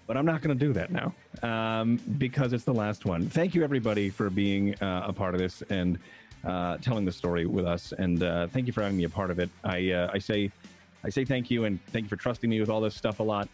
but 0.05 0.15
I'm 0.15 0.25
not 0.25 0.41
going 0.41 0.57
to 0.57 0.65
do 0.65 0.71
that 0.73 0.91
now 0.91 1.13
um, 1.43 1.97
because 2.17 2.53
it's 2.53 2.63
the 2.63 2.73
last 2.73 3.05
one. 3.05 3.29
Thank 3.29 3.53
you 3.53 3.63
everybody 3.63 4.09
for 4.09 4.29
being 4.29 4.75
uh, 4.75 5.03
a 5.07 5.13
part 5.13 5.33
of 5.33 5.41
this 5.41 5.63
and 5.69 5.99
uh, 6.45 6.77
telling 6.77 7.03
the 7.03 7.11
story 7.11 7.45
with 7.45 7.65
us, 7.65 7.91
and 7.97 8.23
uh, 8.23 8.47
thank 8.47 8.67
you 8.67 8.73
for 8.73 8.81
having 8.81 8.97
me 8.97 9.03
a 9.03 9.09
part 9.09 9.31
of 9.31 9.39
it. 9.39 9.49
I 9.63 9.91
uh, 9.91 10.11
I 10.13 10.19
say 10.19 10.51
I 11.03 11.09
say 11.09 11.25
thank 11.25 11.51
you 11.51 11.65
and 11.65 11.83
thank 11.87 12.03
you 12.03 12.09
for 12.09 12.15
trusting 12.15 12.49
me 12.49 12.59
with 12.59 12.69
all 12.69 12.81
this 12.81 12.95
stuff 12.95 13.19
a 13.19 13.23
lot 13.23 13.49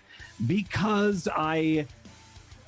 because 0.48 1.28
I 1.36 1.88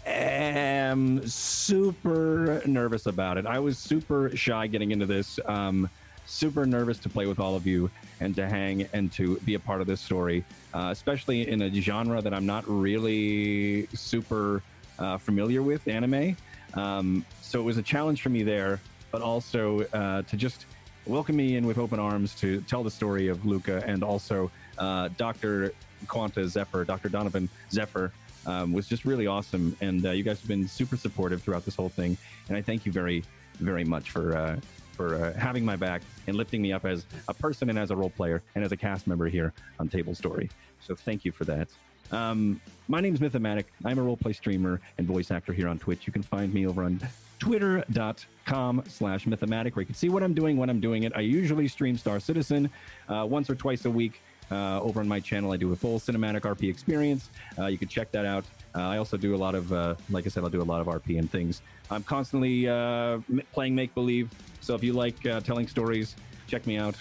am 0.05 1.27
super 1.27 2.61
nervous 2.65 3.05
about 3.05 3.37
it. 3.37 3.45
I 3.45 3.59
was 3.59 3.77
super 3.77 4.35
shy 4.35 4.67
getting 4.67 4.91
into 4.91 5.05
this. 5.05 5.39
Um, 5.45 5.89
super 6.25 6.65
nervous 6.65 6.97
to 6.99 7.09
play 7.09 7.25
with 7.27 7.39
all 7.39 7.55
of 7.55 7.67
you 7.67 7.89
and 8.19 8.35
to 8.35 8.47
hang 8.47 8.87
and 8.93 9.11
to 9.13 9.37
be 9.41 9.55
a 9.55 9.59
part 9.59 9.81
of 9.81 9.87
this 9.87 10.01
story, 10.01 10.43
uh, 10.73 10.89
especially 10.91 11.47
in 11.47 11.61
a 11.61 11.81
genre 11.81 12.21
that 12.21 12.33
I'm 12.33 12.45
not 12.45 12.63
really 12.67 13.87
super 13.93 14.63
uh, 14.97 15.17
familiar 15.17 15.61
with, 15.61 15.87
anime. 15.87 16.35
Um, 16.73 17.25
so 17.41 17.59
it 17.59 17.63
was 17.63 17.77
a 17.77 17.83
challenge 17.83 18.21
for 18.21 18.29
me 18.29 18.43
there, 18.43 18.79
but 19.11 19.21
also 19.21 19.81
uh, 19.93 20.23
to 20.23 20.37
just 20.37 20.65
welcome 21.05 21.35
me 21.35 21.55
in 21.55 21.67
with 21.67 21.77
open 21.77 21.99
arms 21.99 22.33
to 22.35 22.61
tell 22.61 22.83
the 22.83 22.91
story 22.91 23.27
of 23.27 23.45
Luca 23.45 23.83
and 23.85 24.03
also 24.03 24.49
uh, 24.77 25.09
Dr. 25.17 25.73
Quanta 26.07 26.47
Zephyr, 26.47 26.83
Dr. 26.83 27.09
Donovan 27.09 27.49
Zephyr, 27.71 28.11
um, 28.45 28.73
was 28.73 28.87
just 28.87 29.05
really 29.05 29.27
awesome. 29.27 29.75
And 29.81 30.05
uh, 30.05 30.11
you 30.11 30.23
guys 30.23 30.39
have 30.39 30.47
been 30.47 30.67
super 30.67 30.97
supportive 30.97 31.41
throughout 31.43 31.65
this 31.65 31.75
whole 31.75 31.89
thing. 31.89 32.17
And 32.47 32.57
I 32.57 32.61
thank 32.61 32.85
you 32.85 32.91
very, 32.91 33.23
very 33.59 33.83
much 33.83 34.11
for 34.11 34.35
uh, 34.35 34.59
for 34.95 35.15
uh, 35.15 35.33
having 35.33 35.65
my 35.65 35.75
back 35.75 36.01
and 36.27 36.37
lifting 36.37 36.61
me 36.61 36.71
up 36.71 36.85
as 36.85 37.05
a 37.27 37.33
person 37.33 37.69
and 37.69 37.77
as 37.77 37.91
a 37.91 37.95
role 37.95 38.09
player 38.09 38.41
and 38.55 38.63
as 38.63 38.71
a 38.71 38.77
cast 38.77 39.07
member 39.07 39.27
here 39.27 39.53
on 39.79 39.89
Table 39.89 40.15
Story. 40.15 40.49
So 40.79 40.95
thank 40.95 41.25
you 41.25 41.31
for 41.31 41.43
that. 41.45 41.67
Um, 42.11 42.61
my 42.87 43.01
name 43.01 43.13
is 43.13 43.19
Mythomatic. 43.19 43.65
I'm 43.83 43.99
a 43.99 44.01
roleplay 44.01 44.35
streamer 44.35 44.79
and 44.97 45.07
voice 45.07 45.31
actor 45.31 45.53
here 45.53 45.67
on 45.67 45.79
Twitch. 45.79 46.07
You 46.07 46.13
can 46.13 46.23
find 46.23 46.53
me 46.53 46.65
over 46.65 46.83
on 46.83 47.01
twitter.com 47.39 48.83
slash 48.87 49.25
mythomatic 49.25 49.75
where 49.75 49.81
you 49.81 49.87
can 49.87 49.95
see 49.95 50.09
what 50.09 50.23
I'm 50.23 50.33
doing 50.33 50.57
when 50.57 50.69
I'm 50.69 50.79
doing 50.79 51.03
it. 51.03 51.11
I 51.15 51.21
usually 51.21 51.67
stream 51.67 51.97
Star 51.97 52.19
Citizen 52.19 52.69
uh, 53.09 53.25
once 53.29 53.49
or 53.49 53.55
twice 53.55 53.85
a 53.85 53.91
week. 53.91 54.21
Uh, 54.51 54.79
over 54.81 54.99
on 54.99 55.07
my 55.07 55.19
channel, 55.19 55.51
I 55.51 55.57
do 55.57 55.71
a 55.73 55.75
full 55.75 55.99
cinematic 55.99 56.41
RP 56.41 56.69
experience. 56.69 57.29
Uh, 57.57 57.65
you 57.65 57.77
can 57.77 57.87
check 57.87 58.11
that 58.11 58.25
out. 58.25 58.45
Uh, 58.75 58.81
I 58.81 58.97
also 58.97 59.17
do 59.17 59.35
a 59.35 59.37
lot 59.37 59.55
of, 59.55 59.71
uh, 59.73 59.95
like 60.09 60.25
I 60.25 60.29
said, 60.29 60.43
I'll 60.43 60.49
do 60.49 60.61
a 60.61 60.63
lot 60.63 60.81
of 60.81 60.87
RP 60.87 61.17
and 61.17 61.29
things. 61.29 61.61
I'm 61.89 62.03
constantly 62.03 62.67
uh, 62.67 63.19
playing 63.53 63.75
make 63.75 63.93
believe. 63.95 64.29
So 64.61 64.75
if 64.75 64.83
you 64.83 64.93
like 64.93 65.19
telling 65.43 65.67
stories, 65.67 66.15
check 66.47 66.67
me 66.67 66.77
out. 66.77 66.95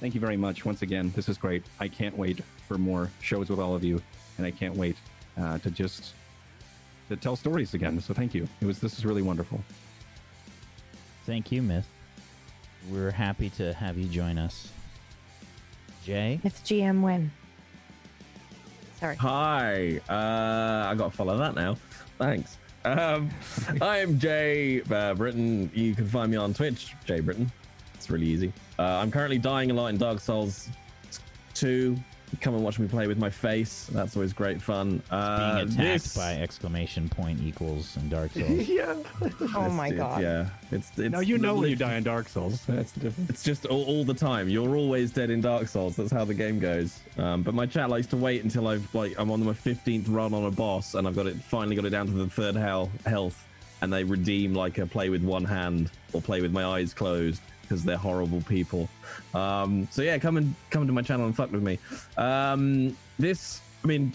Thank 0.00 0.14
you 0.14 0.20
very 0.20 0.36
much 0.36 0.64
once 0.64 0.82
again. 0.82 1.12
This 1.14 1.28
is 1.28 1.38
great. 1.38 1.64
I 1.80 1.88
can't 1.88 2.16
wait 2.16 2.40
for 2.68 2.76
more 2.76 3.10
shows 3.20 3.48
with 3.48 3.58
all 3.58 3.74
of 3.74 3.84
you, 3.84 4.02
and 4.38 4.46
I 4.46 4.50
can't 4.50 4.76
wait 4.76 4.96
to 5.36 5.70
just 5.70 6.14
to 7.08 7.16
tell 7.16 7.36
stories 7.36 7.74
again. 7.74 8.00
So 8.00 8.12
thank 8.14 8.34
you. 8.34 8.48
It 8.60 8.66
was 8.66 8.78
this 8.78 8.98
is 8.98 9.04
really 9.04 9.22
wonderful. 9.22 9.62
Thank 11.26 11.52
you, 11.52 11.62
Myth. 11.62 11.88
We're 12.90 13.10
happy 13.10 13.48
to 13.50 13.72
have 13.72 13.96
you 13.96 14.06
join 14.08 14.36
us. 14.36 14.68
Jay? 16.04 16.38
It's 16.44 16.60
GM 16.60 17.02
win. 17.02 17.30
Sorry. 19.00 19.16
Hi. 19.16 20.00
Uh, 20.08 20.90
I 20.90 20.94
got 20.94 21.10
to 21.10 21.16
follow 21.16 21.38
that 21.38 21.54
now. 21.54 21.76
Thanks. 22.18 22.58
Um, 22.84 23.30
I 23.80 23.98
am 23.98 24.18
Jay 24.18 24.82
uh, 24.90 25.14
Britton. 25.14 25.70
You 25.74 25.94
can 25.94 26.06
find 26.06 26.30
me 26.30 26.36
on 26.36 26.52
Twitch, 26.52 26.94
Jay 27.06 27.20
Britton. 27.20 27.50
It's 27.94 28.10
really 28.10 28.26
easy. 28.26 28.52
Uh, 28.78 28.82
I'm 28.82 29.10
currently 29.10 29.38
dying 29.38 29.70
a 29.70 29.74
lot 29.74 29.86
in 29.88 29.96
Dark 29.96 30.20
Souls 30.20 30.68
2. 31.54 31.96
Come 32.40 32.54
and 32.54 32.64
watch 32.64 32.78
me 32.80 32.88
play 32.88 33.06
with 33.06 33.16
my 33.18 33.30
face. 33.30 33.88
That's 33.92 34.16
always 34.16 34.32
great 34.32 34.60
fun. 34.60 35.00
Uh, 35.10 35.56
Being 35.56 35.68
attacked 35.68 36.02
this- 36.04 36.16
by 36.16 36.34
exclamation 36.34 37.08
point 37.08 37.40
equals 37.40 37.96
in 37.96 38.08
Dark 38.08 38.32
Souls. 38.32 38.48
yeah. 38.68 38.94
Oh 39.54 39.70
my 39.70 39.88
it's- 39.88 39.98
god. 39.98 40.20
Yeah. 40.22 40.48
It's, 40.72 40.90
it's 40.98 41.12
Now 41.12 41.20
you 41.20 41.38
know 41.38 41.54
when 41.54 41.70
you 41.70 41.76
die 41.76 41.94
in 41.94 42.02
Dark 42.02 42.28
Souls. 42.28 42.60
That's 42.66 42.90
the 42.92 43.00
difference. 43.00 43.30
It's 43.30 43.42
just 43.44 43.66
all, 43.66 43.84
all 43.84 44.04
the 44.04 44.14
time. 44.14 44.48
You're 44.48 44.74
always 44.76 45.12
dead 45.12 45.30
in 45.30 45.40
Dark 45.42 45.68
Souls. 45.68 45.94
That's 45.96 46.10
how 46.10 46.24
the 46.24 46.34
game 46.34 46.58
goes. 46.58 46.98
Um, 47.18 47.42
but 47.42 47.54
my 47.54 47.66
chat 47.66 47.88
likes 47.88 48.08
to 48.08 48.16
wait 48.16 48.42
until 48.42 48.66
I've 48.66 48.92
like 48.94 49.14
I'm 49.16 49.30
on 49.30 49.44
my 49.44 49.52
15th 49.52 50.06
run 50.08 50.34
on 50.34 50.44
a 50.44 50.50
boss 50.50 50.94
and 50.94 51.06
I've 51.06 51.14
got 51.14 51.26
it 51.26 51.36
finally 51.36 51.76
got 51.76 51.84
it 51.84 51.90
down 51.90 52.06
to 52.06 52.12
the 52.12 52.26
third 52.28 52.56
hell 52.56 52.90
health, 53.06 53.46
and 53.80 53.92
they 53.92 54.02
redeem 54.02 54.54
like 54.54 54.78
a 54.78 54.86
play 54.86 55.08
with 55.08 55.22
one 55.22 55.44
hand 55.44 55.90
or 56.12 56.20
play 56.20 56.40
with 56.40 56.50
my 56.52 56.64
eyes 56.64 56.92
closed 56.92 57.40
because 57.64 57.84
they're 57.84 57.96
horrible 57.96 58.40
people. 58.42 58.88
Um, 59.34 59.88
so 59.90 60.02
yeah, 60.02 60.18
come 60.18 60.36
and 60.36 60.54
come 60.70 60.86
to 60.86 60.92
my 60.92 61.02
channel 61.02 61.26
and 61.26 61.34
fuck 61.34 61.50
with 61.52 61.62
me. 61.62 61.78
Um, 62.16 62.96
this, 63.18 63.60
I 63.82 63.86
mean. 63.86 64.12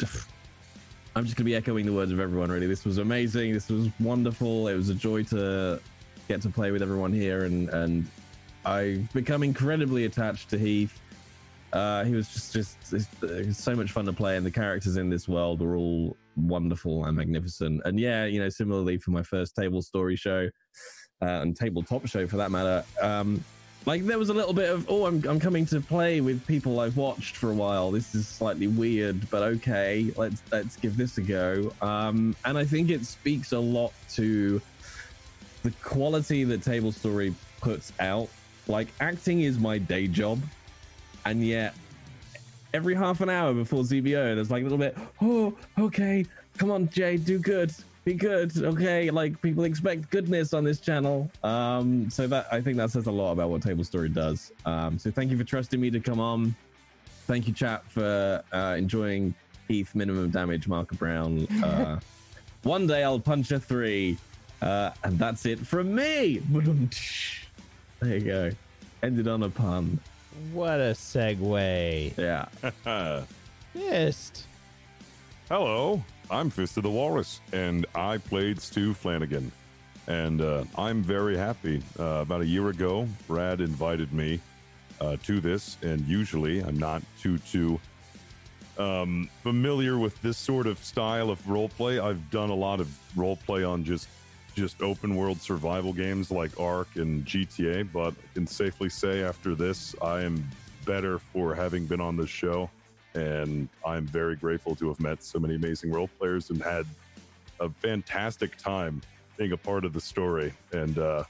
I'm 1.15 1.25
just 1.25 1.35
gonna 1.35 1.45
be 1.45 1.55
echoing 1.55 1.85
the 1.85 1.91
words 1.91 2.11
of 2.11 2.19
everyone. 2.19 2.51
Really, 2.51 2.67
this 2.67 2.85
was 2.85 2.99
amazing. 2.99 3.51
This 3.51 3.67
was 3.67 3.89
wonderful. 3.99 4.67
It 4.67 4.75
was 4.75 4.89
a 4.89 4.95
joy 4.95 5.23
to 5.23 5.81
get 6.27 6.41
to 6.43 6.49
play 6.49 6.71
with 6.71 6.81
everyone 6.81 7.11
here, 7.11 7.43
and 7.43 7.67
and 7.69 8.07
I've 8.63 9.11
become 9.11 9.43
incredibly 9.43 10.05
attached 10.05 10.49
to 10.51 10.57
Heath. 10.57 10.97
Uh, 11.73 12.03
he 12.03 12.13
was 12.13 12.31
just 12.31 12.53
just 12.89 13.23
it's 13.23 13.61
so 13.61 13.75
much 13.75 13.91
fun 13.91 14.05
to 14.05 14.13
play, 14.13 14.37
and 14.37 14.45
the 14.45 14.51
characters 14.51 14.97
in 14.97 15.09
this 15.09 15.27
world 15.27 15.61
were 15.61 15.75
all 15.75 16.15
wonderful 16.35 17.05
and 17.05 17.17
magnificent. 17.17 17.81
And 17.85 17.99
yeah, 17.99 18.25
you 18.25 18.39
know, 18.39 18.49
similarly 18.49 18.97
for 18.97 19.11
my 19.11 19.23
first 19.23 19.55
table 19.55 19.81
story 19.81 20.15
show 20.15 20.49
uh, 21.21 21.25
and 21.25 21.55
tabletop 21.55 22.07
show 22.07 22.27
for 22.27 22.37
that 22.37 22.51
matter, 22.51 22.83
um, 23.01 23.43
like 23.85 24.05
there 24.05 24.19
was 24.19 24.29
a 24.29 24.33
little 24.33 24.53
bit 24.53 24.69
of 24.69 24.85
oh, 24.89 25.05
I'm 25.05 25.23
I'm 25.27 25.39
coming 25.39 25.65
to 25.67 25.79
play 25.79 26.21
with 26.21 26.45
people 26.45 26.79
I've 26.79 26.97
watched 26.97 27.37
for 27.37 27.49
a 27.51 27.53
while. 27.53 27.91
This 27.91 28.13
is 28.13 28.27
slightly 28.27 28.67
weird, 28.67 29.29
but 29.29 29.41
okay, 29.41 30.11
let's 30.17 30.43
let's 30.51 30.75
give 30.75 30.97
this 30.97 31.17
a 31.17 31.21
go. 31.21 31.71
Um, 31.81 32.35
and 32.45 32.57
I 32.57 32.65
think 32.65 32.89
it 32.89 33.05
speaks 33.05 33.51
a 33.51 33.59
lot 33.59 33.93
to 34.11 34.61
the 35.63 35.71
quality 35.83 36.43
that 36.43 36.61
Table 36.61 36.91
Story 36.91 37.33
puts 37.61 37.93
out. 37.99 38.29
Like 38.67 38.89
acting 38.99 39.41
is 39.41 39.57
my 39.57 39.77
day 39.77 40.07
job, 40.07 40.39
and 41.25 41.43
yet 41.45 41.73
every 42.73 42.95
half 42.95 43.21
an 43.21 43.29
hour 43.29 43.53
before 43.53 43.83
ZBO, 43.83 44.35
there's 44.35 44.51
like 44.51 44.61
a 44.61 44.63
little 44.63 44.77
bit. 44.77 44.95
Oh, 45.21 45.57
okay, 45.79 46.25
come 46.57 46.69
on, 46.69 46.89
Jay, 46.89 47.17
do 47.17 47.39
good, 47.39 47.73
be 48.09 48.15
good. 48.15 48.57
Okay, 48.57 49.11
like 49.11 49.39
people 49.41 49.65
expect 49.65 50.09
goodness 50.09 50.53
on 50.53 50.63
this 50.63 50.79
channel. 50.79 51.29
Um, 51.43 52.09
so 52.09 52.25
that 52.27 52.47
I 52.51 52.59
think 52.59 52.77
that 52.77 52.89
says 52.89 53.05
a 53.05 53.11
lot 53.11 53.33
about 53.33 53.49
what 53.49 53.61
Table 53.61 53.83
Story 53.83 54.09
does. 54.09 54.51
Um, 54.65 54.97
so 54.97 55.11
thank 55.11 55.29
you 55.29 55.37
for 55.37 55.43
trusting 55.43 55.79
me 55.79 55.91
to 55.91 55.99
come 55.99 56.19
on. 56.19 56.55
Thank 57.27 57.47
you, 57.47 57.53
chat, 57.53 57.83
for 57.91 58.43
uh, 58.51 58.75
enjoying 58.77 59.35
Heath 59.67 59.93
minimum 59.93 60.31
damage, 60.31 60.67
Marker 60.67 60.95
Brown. 60.95 61.47
Uh, 61.63 61.99
one 62.63 62.87
day 62.87 63.03
I'll 63.03 63.19
punch 63.19 63.51
a 63.51 63.59
three. 63.59 64.17
Uh, 64.61 64.91
and 65.03 65.17
that's 65.17 65.45
it 65.45 65.59
from 65.59 65.93
me. 65.95 66.41
There 67.99 68.17
you 68.17 68.19
go. 68.19 68.51
Ended 69.03 69.27
on 69.27 69.43
a 69.43 69.49
pun. 69.49 69.99
What 70.51 70.79
a 70.79 70.93
segue. 70.93 72.17
Yeah. 72.17 73.23
Fist. 73.73 74.45
Hello, 75.47 76.03
I'm 76.31 76.51
Fist 76.51 76.77
of 76.77 76.83
the 76.83 76.91
Walrus, 76.91 77.41
and 77.53 77.87
I 77.95 78.19
played 78.19 78.61
Stu 78.61 78.93
Flanagan. 78.93 79.51
And 80.07 80.41
uh, 80.41 80.63
I'm 80.77 81.01
very 81.01 81.35
happy. 81.35 81.81
Uh, 81.99 82.21
about 82.21 82.41
a 82.41 82.45
year 82.45 82.69
ago, 82.69 83.07
Brad 83.27 83.61
invited 83.61 84.13
me 84.13 84.39
uh, 85.01 85.17
to 85.23 85.39
this, 85.39 85.77
and 85.81 86.05
usually 86.07 86.59
I'm 86.61 86.77
not 86.77 87.01
too 87.19 87.39
too 87.39 87.79
um, 88.77 89.29
familiar 89.41 89.97
with 89.97 90.19
this 90.21 90.37
sort 90.37 90.67
of 90.67 90.77
style 90.83 91.31
of 91.31 91.41
roleplay. 91.45 91.99
I've 91.99 92.29
done 92.29 92.49
a 92.49 92.55
lot 92.55 92.79
of 92.79 92.87
roleplay 93.15 93.67
on 93.67 93.83
just 93.83 94.07
just 94.55 94.81
open 94.81 95.15
world 95.15 95.41
survival 95.41 95.93
games 95.93 96.31
like 96.31 96.59
Ark 96.59 96.89
and 96.95 97.25
GTA, 97.25 97.91
but 97.91 98.13
I 98.13 98.33
can 98.33 98.45
safely 98.45 98.89
say 98.89 99.23
after 99.23 99.55
this, 99.55 99.95
I 100.01 100.21
am 100.21 100.47
better 100.85 101.19
for 101.19 101.55
having 101.55 101.85
been 101.85 102.01
on 102.01 102.17
this 102.17 102.29
show 102.29 102.69
and 103.13 103.67
I'm 103.85 104.05
very 104.05 104.35
grateful 104.35 104.75
to 104.75 104.87
have 104.89 104.99
met 104.99 105.23
so 105.23 105.39
many 105.39 105.55
amazing 105.55 105.91
role 105.91 106.09
players 106.19 106.49
and 106.49 106.61
had 106.61 106.85
a 107.59 107.69
fantastic 107.69 108.57
time 108.57 109.01
being 109.37 109.51
a 109.53 109.57
part 109.57 109.85
of 109.85 109.93
the 109.93 110.01
story 110.01 110.53
and 110.71 110.97
uh, 110.99 111.23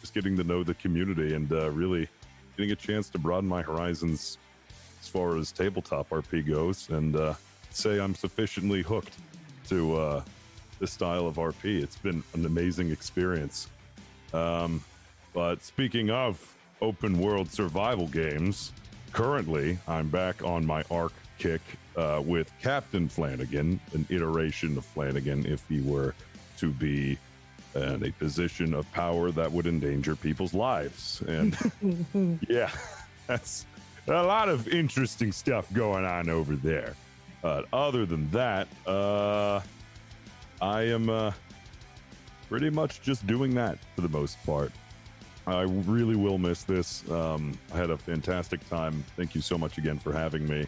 just 0.00 0.14
getting 0.14 0.36
to 0.36 0.44
know 0.44 0.62
the 0.62 0.74
community 0.74 1.34
and 1.34 1.50
uh, 1.52 1.70
really 1.70 2.08
getting 2.56 2.72
a 2.72 2.76
chance 2.76 3.08
to 3.10 3.18
broaden 3.18 3.48
my 3.48 3.62
horizons 3.62 4.38
as 5.00 5.08
far 5.08 5.36
as 5.36 5.50
tabletop 5.50 6.10
RP 6.10 6.46
goes 6.46 6.88
and 6.90 7.16
uh, 7.16 7.34
say 7.70 7.98
I'm 7.98 8.14
sufficiently 8.14 8.82
hooked 8.82 9.14
to 9.68 9.96
uh, 9.96 10.22
this 10.78 10.92
style 10.92 11.26
of 11.26 11.36
RP. 11.36 11.82
It's 11.82 11.96
been 11.96 12.22
an 12.34 12.46
amazing 12.46 12.90
experience. 12.90 13.68
Um, 14.32 14.82
but 15.32 15.62
speaking 15.62 16.10
of 16.10 16.54
open 16.80 17.18
world 17.18 17.50
survival 17.50 18.06
games, 18.06 18.72
currently 19.12 19.78
I'm 19.88 20.08
back 20.08 20.44
on 20.44 20.66
my 20.66 20.84
Ark 20.90 21.12
kick 21.38 21.60
uh, 21.96 22.22
with 22.24 22.50
Captain 22.62 23.08
Flanagan, 23.08 23.80
an 23.92 24.06
iteration 24.08 24.76
of 24.76 24.84
Flanagan 24.84 25.46
if 25.46 25.66
he 25.68 25.80
were 25.80 26.14
to 26.58 26.70
be 26.70 27.18
in 27.74 28.04
a 28.04 28.10
position 28.12 28.72
of 28.74 28.90
power 28.92 29.30
that 29.32 29.50
would 29.50 29.66
endanger 29.66 30.14
people's 30.14 30.54
lives. 30.54 31.22
And 31.26 31.56
yeah, 32.48 32.70
that's 33.26 33.66
a 34.06 34.22
lot 34.22 34.48
of 34.48 34.68
interesting 34.68 35.32
stuff 35.32 35.72
going 35.72 36.04
on 36.04 36.28
over 36.28 36.56
there. 36.56 36.94
But 37.42 37.66
other 37.72 38.06
than 38.06 38.30
that, 38.30 38.68
uh, 38.86 39.60
I 40.60 40.82
am 40.82 41.10
uh, 41.10 41.32
pretty 42.48 42.70
much 42.70 43.02
just 43.02 43.26
doing 43.26 43.54
that 43.54 43.78
for 43.94 44.00
the 44.00 44.08
most 44.08 44.42
part. 44.46 44.72
I 45.46 45.62
really 45.62 46.16
will 46.16 46.38
miss 46.38 46.64
this. 46.64 47.08
Um, 47.10 47.58
I 47.72 47.76
had 47.76 47.90
a 47.90 47.98
fantastic 47.98 48.66
time. 48.70 49.04
Thank 49.16 49.34
you 49.34 49.42
so 49.42 49.58
much 49.58 49.76
again 49.76 49.98
for 49.98 50.12
having 50.12 50.48
me. 50.48 50.66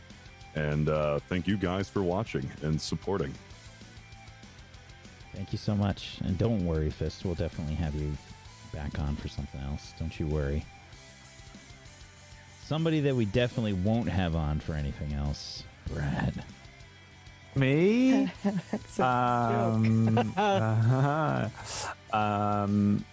And 0.57 0.89
uh, 0.89 1.21
thank 1.29 1.47
you 1.47 1.57
guys 1.57 1.89
for 1.89 2.03
watching 2.03 2.51
and 2.63 2.81
supporting. 2.81 3.33
Thank 5.35 5.53
you 5.53 5.59
so 5.59 5.75
much. 5.75 6.19
And 6.25 6.39
don't 6.39 6.65
worry, 6.65 6.91
Fist. 6.91 7.25
We'll 7.25 7.35
definitely 7.35 7.75
have 7.75 7.95
you 7.95 8.17
back 8.73 8.99
on 8.99 9.17
for 9.17 9.29
something 9.29 9.61
else. 9.61 9.93
Don't 9.99 10.19
you 10.19 10.27
worry. 10.27 10.65
Somebody 12.65 13.01
that 13.01 13.15
we 13.15 13.27
definitely 13.27 13.75
won't 13.75 14.09
have 14.09 14.35
on 14.35 14.59
for 14.59 14.73
anything 14.73 15.13
else, 15.13 15.63
Brad. 15.93 16.43
Me? 17.55 18.31
That's 18.71 18.99
a 18.99 19.05
um, 19.05 20.33
uh, 20.37 21.49
um, 22.13 23.05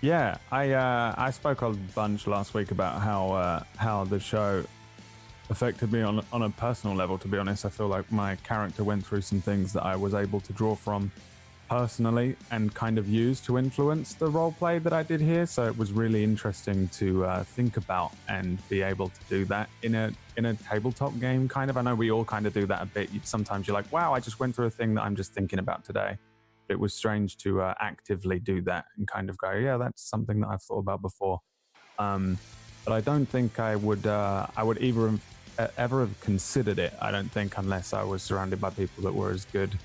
yeah, 0.00 0.36
I 0.52 0.72
uh, 0.72 1.14
I 1.18 1.30
spoke 1.32 1.62
a 1.62 1.70
bunch 1.70 2.26
last 2.26 2.54
week 2.54 2.70
about 2.70 3.02
how 3.02 3.32
uh, 3.32 3.62
how 3.76 4.04
the 4.04 4.20
show 4.20 4.64
affected 5.50 5.92
me 5.92 6.02
on 6.02 6.24
on 6.32 6.42
a 6.42 6.50
personal 6.50 6.96
level. 6.96 7.18
To 7.18 7.28
be 7.28 7.38
honest, 7.38 7.64
I 7.64 7.68
feel 7.68 7.88
like 7.88 8.10
my 8.12 8.36
character 8.36 8.84
went 8.84 9.06
through 9.06 9.22
some 9.22 9.40
things 9.40 9.72
that 9.72 9.84
I 9.84 9.96
was 9.96 10.14
able 10.14 10.40
to 10.40 10.52
draw 10.52 10.74
from 10.74 11.10
personally 11.68 12.34
and 12.50 12.74
kind 12.74 12.98
of 12.98 13.08
use 13.08 13.40
to 13.40 13.58
influence 13.58 14.14
the 14.14 14.26
role 14.26 14.52
play 14.52 14.78
that 14.78 14.92
I 14.92 15.02
did 15.02 15.20
here. 15.20 15.44
So 15.46 15.66
it 15.66 15.76
was 15.76 15.92
really 15.92 16.24
interesting 16.24 16.88
to 16.88 17.26
uh, 17.26 17.44
think 17.44 17.76
about 17.76 18.12
and 18.28 18.66
be 18.68 18.80
able 18.82 19.08
to 19.10 19.20
do 19.28 19.44
that 19.46 19.68
in 19.82 19.94
a 19.94 20.12
in 20.36 20.46
a 20.46 20.54
tabletop 20.54 21.18
game. 21.20 21.48
Kind 21.48 21.70
of, 21.70 21.76
I 21.76 21.82
know 21.82 21.94
we 21.94 22.10
all 22.10 22.24
kind 22.24 22.46
of 22.46 22.54
do 22.54 22.66
that 22.66 22.82
a 22.82 22.86
bit. 22.86 23.10
Sometimes 23.24 23.66
you're 23.66 23.74
like, 23.74 23.90
"Wow, 23.92 24.14
I 24.14 24.20
just 24.20 24.40
went 24.40 24.54
through 24.54 24.66
a 24.66 24.70
thing 24.70 24.94
that 24.94 25.02
I'm 25.02 25.16
just 25.16 25.32
thinking 25.32 25.58
about 25.58 25.84
today." 25.84 26.16
It 26.68 26.78
was 26.78 26.92
strange 26.92 27.38
to 27.38 27.62
uh, 27.62 27.74
actively 27.80 28.38
do 28.38 28.60
that 28.62 28.86
and 28.96 29.06
kind 29.06 29.30
of 29.30 29.38
go, 29.38 29.52
"Yeah, 29.52 29.76
that's 29.76 30.02
something 30.02 30.40
that 30.40 30.48
I've 30.48 30.62
thought 30.62 30.80
about 30.80 31.02
before." 31.02 31.40
Um, 31.98 32.38
but 32.84 32.92
I 32.94 33.00
don't 33.00 33.26
think 33.26 33.58
I 33.58 33.76
would. 33.76 34.06
Uh, 34.06 34.46
I 34.56 34.62
would 34.62 34.80
either 34.80 35.08
ever 35.76 36.00
have 36.00 36.20
considered 36.20 36.78
it. 36.78 36.94
I 37.00 37.10
don't 37.10 37.30
think 37.30 37.58
unless 37.58 37.92
I 37.92 38.02
was 38.02 38.22
surrounded 38.22 38.60
by 38.60 38.70
people 38.70 39.04
that 39.04 39.14
were 39.14 39.30
as 39.30 39.44
good 39.46 39.76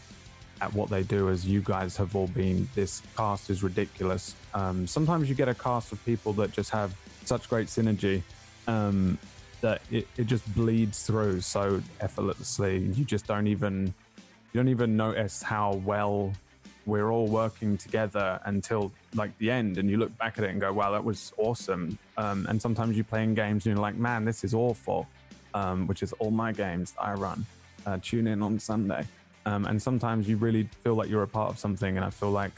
at 0.61 0.74
what 0.74 0.90
they 0.90 1.03
do 1.03 1.30
as 1.30 1.45
you 1.45 1.61
guys 1.61 1.98
have 1.98 2.16
all 2.16 2.27
been. 2.27 2.69
This 2.76 3.02
cast 3.18 3.50
is 3.50 3.64
ridiculous. 3.64 4.35
Um, 4.53 4.88
sometimes 4.88 5.27
you 5.27 5.35
get 5.35 5.50
a 5.50 5.53
cast 5.53 5.92
of 5.92 6.03
people 6.06 6.32
that 6.34 6.52
just 6.52 6.69
have 6.69 6.95
such 7.26 7.50
great 7.50 7.68
synergy 7.68 8.22
um, 8.68 9.18
that 9.61 9.82
it, 9.92 10.08
it 10.18 10.27
just 10.27 10.45
bleeds 10.56 11.03
through 11.03 11.42
so 11.42 11.82
effortlessly. 12.00 12.80
You 12.80 13.03
just 13.03 13.27
don't 13.27 13.48
even 13.48 13.93
you 14.53 14.60
don't 14.60 14.69
even 14.69 14.95
notice 14.95 15.42
how 15.42 15.74
well 15.84 16.32
we're 16.85 17.11
all 17.11 17.27
working 17.27 17.77
together 17.77 18.40
until 18.45 18.92
like 19.16 19.35
the 19.38 19.50
end 19.50 19.77
and 19.77 19.90
you 19.90 19.98
look 19.98 20.16
back 20.18 20.38
at 20.38 20.43
it 20.43 20.50
and 20.50 20.60
go 20.60 20.72
wow 20.72 20.92
that 20.92 21.03
was 21.03 21.32
awesome 21.38 21.98
um, 22.18 22.45
and 22.50 22.61
sometimes 22.61 22.98
you 22.98 23.06
play 23.06 23.24
in 23.24 23.34
games 23.34 23.66
and 23.66 23.74
you're 23.74 23.82
like 23.82 23.95
man 23.95 24.26
this 24.26 24.43
is 24.43 24.53
awful 24.53 25.08
um, 25.54 25.88
which 25.88 26.04
is 26.04 26.14
all 26.14 26.32
my 26.32 26.52
games 26.52 26.94
i 27.00 27.14
run 27.14 27.46
uh, 27.86 27.98
tune 28.02 28.28
in 28.28 28.42
on 28.42 28.60
sunday. 28.60 29.06
Um, 29.46 29.66
and 29.66 29.82
sometimes 29.82 30.28
you 30.28 30.38
really 30.38 30.70
feel 30.84 30.96
like 30.96 31.10
you're 31.10 31.24
a 31.24 31.28
part 31.28 31.50
of 31.50 31.60
something 31.60 31.98
and 31.98 32.06
i 32.06 32.10
feel 32.10 32.32
like 32.32 32.54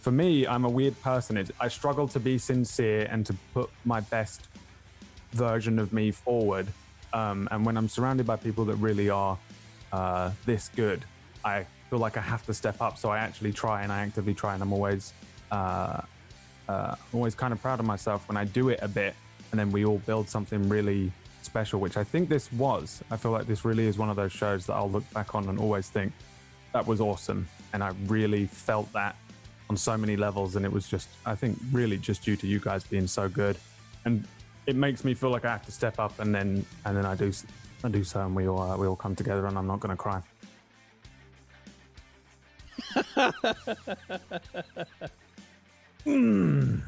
for 0.00 0.12
me 0.12 0.46
i'm 0.46 0.64
a 0.64 0.68
weird 0.68 1.00
person 1.02 1.44
i 1.60 1.68
struggle 1.68 2.06
to 2.08 2.20
be 2.20 2.38
sincere 2.38 3.08
and 3.10 3.26
to 3.26 3.34
put 3.52 3.68
my 3.84 4.00
best 4.00 4.48
version 5.32 5.78
of 5.78 5.92
me 5.92 6.10
forward. 6.10 6.66
Um, 7.12 7.48
and 7.50 7.66
when 7.66 7.76
i'm 7.76 7.88
surrounded 7.88 8.26
by 8.26 8.36
people 8.36 8.64
that 8.66 8.76
really 8.76 9.10
are 9.10 9.36
uh, 9.92 10.30
this 10.46 10.70
good 10.76 11.04
i 11.44 11.66
feel 11.88 11.98
like 11.98 12.16
i 12.16 12.20
have 12.20 12.46
to 12.46 12.54
step 12.54 12.80
up. 12.80 12.96
So 12.96 13.08
i 13.10 13.18
actually 13.18 13.52
try 13.52 13.82
and 13.82 13.90
i 13.90 14.00
actively 14.00 14.34
try 14.34 14.54
and 14.54 14.62
i'm 14.62 14.72
always 14.72 15.12
uh, 15.50 16.02
uh, 16.70 16.94
I'm 16.94 17.18
always 17.18 17.34
kind 17.34 17.52
of 17.52 17.60
proud 17.60 17.80
of 17.80 17.86
myself 17.86 18.28
when 18.28 18.36
I 18.36 18.44
do 18.44 18.68
it 18.68 18.78
a 18.80 18.86
bit, 18.86 19.14
and 19.50 19.58
then 19.58 19.72
we 19.72 19.84
all 19.84 19.98
build 19.98 20.28
something 20.28 20.68
really 20.68 21.10
special, 21.44 21.80
which 21.80 21.96
I 21.96 22.04
think 22.04 22.28
this 22.28 22.52
was. 22.52 23.02
I 23.10 23.16
feel 23.16 23.30
like 23.30 23.46
this 23.46 23.64
really 23.64 23.86
is 23.86 23.98
one 23.98 24.10
of 24.10 24.16
those 24.16 24.32
shows 24.32 24.66
that 24.66 24.74
I'll 24.74 24.90
look 24.90 25.08
back 25.12 25.34
on 25.34 25.48
and 25.48 25.58
always 25.58 25.88
think 25.88 26.12
that 26.72 26.86
was 26.86 27.00
awesome, 27.00 27.48
and 27.72 27.82
I 27.82 27.92
really 28.06 28.46
felt 28.46 28.92
that 28.92 29.16
on 29.68 29.76
so 29.76 29.96
many 29.96 30.16
levels, 30.16 30.56
and 30.56 30.64
it 30.64 30.72
was 30.72 30.88
just, 30.88 31.08
I 31.26 31.34
think, 31.34 31.58
really 31.72 31.96
just 31.96 32.22
due 32.22 32.36
to 32.36 32.46
you 32.46 32.60
guys 32.60 32.84
being 32.84 33.06
so 33.06 33.28
good, 33.28 33.56
and 34.04 34.26
it 34.66 34.76
makes 34.76 35.04
me 35.04 35.14
feel 35.14 35.30
like 35.30 35.44
I 35.44 35.50
have 35.50 35.66
to 35.66 35.72
step 35.72 35.98
up, 35.98 36.18
and 36.20 36.34
then 36.34 36.64
and 36.84 36.96
then 36.96 37.06
I 37.06 37.14
do, 37.14 37.32
I 37.84 37.88
do 37.88 38.04
so, 38.04 38.20
and 38.20 38.34
we 38.34 38.48
all 38.48 38.60
uh, 38.60 38.76
we 38.76 38.86
all 38.86 38.96
come 38.96 39.16
together, 39.16 39.46
and 39.46 39.58
I'm 39.58 39.66
not 39.66 39.80
going 39.80 39.96
to 39.96 40.02
cry. 40.02 40.22
Hmm. 46.04 46.78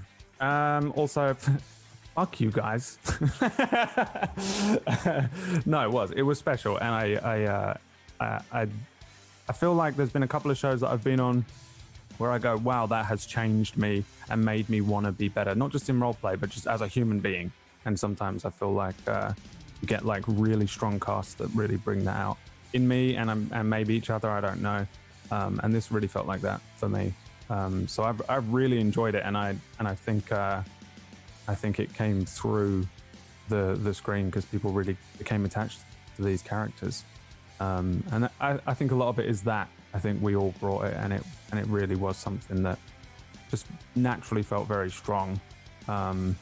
Um, 0.41 0.93
also, 0.97 1.37
fuck 2.15 2.41
you 2.41 2.51
guys. 2.51 2.99
no, 5.67 5.83
it 5.83 5.91
was. 5.91 6.11
It 6.13 6.23
was 6.23 6.39
special, 6.39 6.77
and 6.77 6.95
I, 6.95 7.15
I, 7.23 7.45
uh, 7.45 7.75
I, 8.53 8.67
I, 9.49 9.53
feel 9.53 9.75
like 9.75 9.97
there's 9.97 10.11
been 10.11 10.23
a 10.23 10.29
couple 10.29 10.51
of 10.51 10.59
shows 10.59 10.81
that 10.81 10.91
I've 10.91 11.05
been 11.05 11.21
on 11.21 11.45
where 12.19 12.31
I 12.31 12.39
go, 12.39 12.57
wow, 12.59 12.87
that 12.87 13.07
has 13.07 13.27
changed 13.27 13.77
me 13.77 14.05
and 14.31 14.45
made 14.45 14.69
me 14.69 14.81
want 14.81 15.07
to 15.07 15.13
be 15.13 15.29
better, 15.29 15.55
not 15.55 15.73
just 15.73 15.89
in 15.89 15.99
roleplay, 15.99 16.39
but 16.39 16.51
just 16.51 16.67
as 16.67 16.81
a 16.81 16.87
human 16.87 17.21
being. 17.21 17.53
And 17.85 17.99
sometimes 17.99 18.45
I 18.45 18.51
feel 18.51 18.73
like 18.73 18.95
uh, 19.07 19.33
you 19.81 19.89
get 19.89 20.05
like 20.05 20.23
really 20.27 20.67
strong 20.67 21.01
casts 21.01 21.35
that 21.35 21.49
really 21.49 21.77
bring 21.77 22.05
that 22.05 22.17
out 22.17 22.39
in 22.73 22.87
me 22.87 23.17
and, 23.17 23.29
um, 23.29 23.51
and 23.53 23.69
maybe 23.69 23.95
each 23.95 24.11
other. 24.11 24.31
I 24.31 24.41
don't 24.41 24.63
know. 24.63 24.87
Um, 25.31 25.61
and 25.65 25.75
this 25.75 25.91
really 25.91 26.07
felt 26.07 26.27
like 26.27 26.43
that 26.43 26.61
for 26.77 26.89
me. 26.89 27.13
Um, 27.51 27.89
so 27.89 28.05
I've, 28.05 28.23
I've 28.29 28.53
really 28.53 28.81
enjoyed 28.81 29.15
it, 29.15 29.23
and 29.25 29.37
I 29.37 29.57
and 29.79 29.89
I 29.89 29.95
think 29.95 30.31
uh, 30.31 30.63
I 31.53 31.55
think 31.55 31.79
it 31.79 31.93
came 31.93 32.25
through 32.25 32.89
the 33.51 33.79
the 33.83 33.93
screen 33.93 34.27
because 34.27 34.47
people 34.47 34.73
really 34.73 34.97
became 35.19 35.45
attached 35.45 35.81
to 36.17 36.23
these 36.23 36.41
characters, 36.41 37.05
um, 37.61 38.03
and 38.11 38.31
I, 38.41 38.59
I 38.67 38.75
think 38.75 38.91
a 38.91 38.95
lot 38.95 39.09
of 39.09 39.19
it 39.19 39.27
is 39.27 39.43
that 39.43 39.69
I 39.93 39.99
think 39.99 40.23
we 40.23 40.35
all 40.35 40.55
brought 40.61 40.85
it, 40.87 40.95
and 40.95 41.13
it 41.13 41.23
and 41.51 41.61
it 41.61 41.67
really 41.67 41.97
was 41.97 42.17
something 42.17 42.63
that 42.63 42.79
just 43.51 43.67
naturally 43.95 44.43
felt 44.43 44.67
very 44.67 44.91
strong, 44.91 45.39
um, 45.89 46.35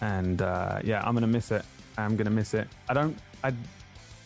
and 0.00 0.40
uh, 0.40 0.80
yeah, 0.82 1.02
I'm 1.04 1.12
gonna 1.12 1.26
miss 1.26 1.50
it. 1.50 1.64
I'm 1.98 2.16
gonna 2.16 2.30
miss 2.30 2.54
it. 2.54 2.66
I 2.88 2.94
don't. 2.94 3.16
I 3.44 3.52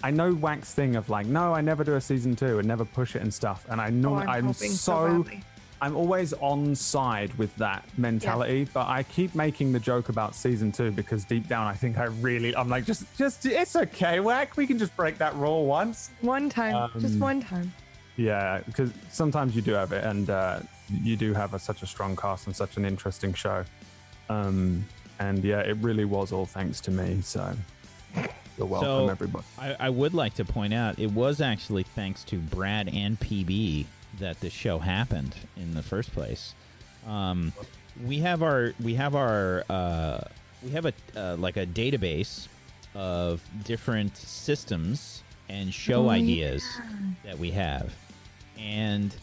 I 0.05 0.12
know 0.12 0.33
Wax 0.33 0.73
thing 0.75 0.94
of 0.94 1.10
like, 1.10 1.26
no, 1.26 1.52
I 1.52 1.60
never 1.60 1.83
do 1.83 1.94
a 1.94 2.01
season 2.01 2.36
two 2.36 2.60
and 2.60 2.68
never 2.68 2.84
push 2.84 3.17
it 3.17 3.23
and 3.23 3.34
stuff, 3.34 3.67
and 3.68 3.81
I 3.81 3.91
know 3.91 4.15
Oh, 4.15 4.18
I'm, 4.18 4.47
I'm 4.49 4.52
so 4.52 5.25
badly. 5.25 5.43
I'm 5.84 5.96
always 5.96 6.32
on 6.40 6.74
side 6.74 7.34
with 7.34 7.54
that 7.56 7.86
mentality, 7.98 8.66
but 8.72 8.86
I 8.88 9.02
keep 9.02 9.34
making 9.34 9.70
the 9.72 9.78
joke 9.78 10.08
about 10.08 10.34
season 10.34 10.72
two 10.72 10.90
because 10.90 11.26
deep 11.26 11.46
down 11.46 11.66
I 11.66 11.74
think 11.74 11.98
I 11.98 12.04
really 12.04 12.56
I'm 12.56 12.70
like 12.70 12.86
just 12.86 13.04
just 13.18 13.44
it's 13.44 13.76
okay, 13.76 14.18
Whack. 14.20 14.56
We 14.56 14.66
can 14.66 14.78
just 14.78 14.96
break 14.96 15.18
that 15.18 15.34
rule 15.34 15.66
once. 15.66 16.08
One 16.22 16.48
time, 16.48 16.90
just 16.98 17.14
Um, 17.16 17.20
one 17.20 17.42
time. 17.42 17.70
Yeah, 18.16 18.60
because 18.64 18.92
sometimes 19.10 19.54
you 19.54 19.60
do 19.60 19.72
have 19.72 19.92
it, 19.92 20.04
and 20.04 20.30
uh, 20.30 20.60
you 21.02 21.16
do 21.16 21.34
have 21.34 21.52
a, 21.52 21.58
such 21.58 21.82
a 21.82 21.86
strong 21.86 22.16
cast 22.16 22.46
and 22.46 22.56
such 22.56 22.78
an 22.78 22.86
interesting 22.86 23.34
show. 23.34 23.62
Um, 24.30 24.86
and 25.18 25.44
yeah, 25.44 25.60
it 25.60 25.76
really 25.82 26.06
was 26.06 26.32
all 26.32 26.46
thanks 26.46 26.80
to 26.82 26.90
me. 26.92 27.20
So 27.20 27.54
you're 28.56 28.66
welcome, 28.66 28.88
So- 28.88 29.08
everybody. 29.10 29.44
I, 29.58 29.76
I 29.78 29.90
would 29.90 30.14
like 30.14 30.32
to 30.34 30.46
point 30.46 30.72
out 30.72 30.98
it 30.98 31.10
was 31.10 31.42
actually 31.42 31.82
thanks 31.82 32.24
to 32.24 32.38
Brad 32.38 32.88
and 32.88 33.20
PB 33.20 33.84
that 34.18 34.41
this 34.41 34.52
show 34.52 34.78
happened 34.78 35.34
in 35.57 35.75
the 35.75 35.83
first 35.83 36.12
place. 36.12 36.55
Um, 37.07 37.52
we 38.05 38.18
have 38.20 38.43
our 38.43 38.73
we 38.83 38.94
have 38.94 39.15
our 39.15 39.65
uh, 39.68 40.20
we 40.62 40.70
have 40.70 40.86
a 40.86 40.93
uh, 41.17 41.36
like 41.36 41.57
a 41.57 41.67
database 41.67 42.49
of 42.94 43.43
different 43.65 44.17
systems 44.17 45.23
and 45.49 45.73
show 45.73 46.07
Oh, 46.07 46.10
ideas 46.10 46.65
that 47.25 47.39
we 47.39 47.51
have, 47.51 47.94
and 48.59 49.15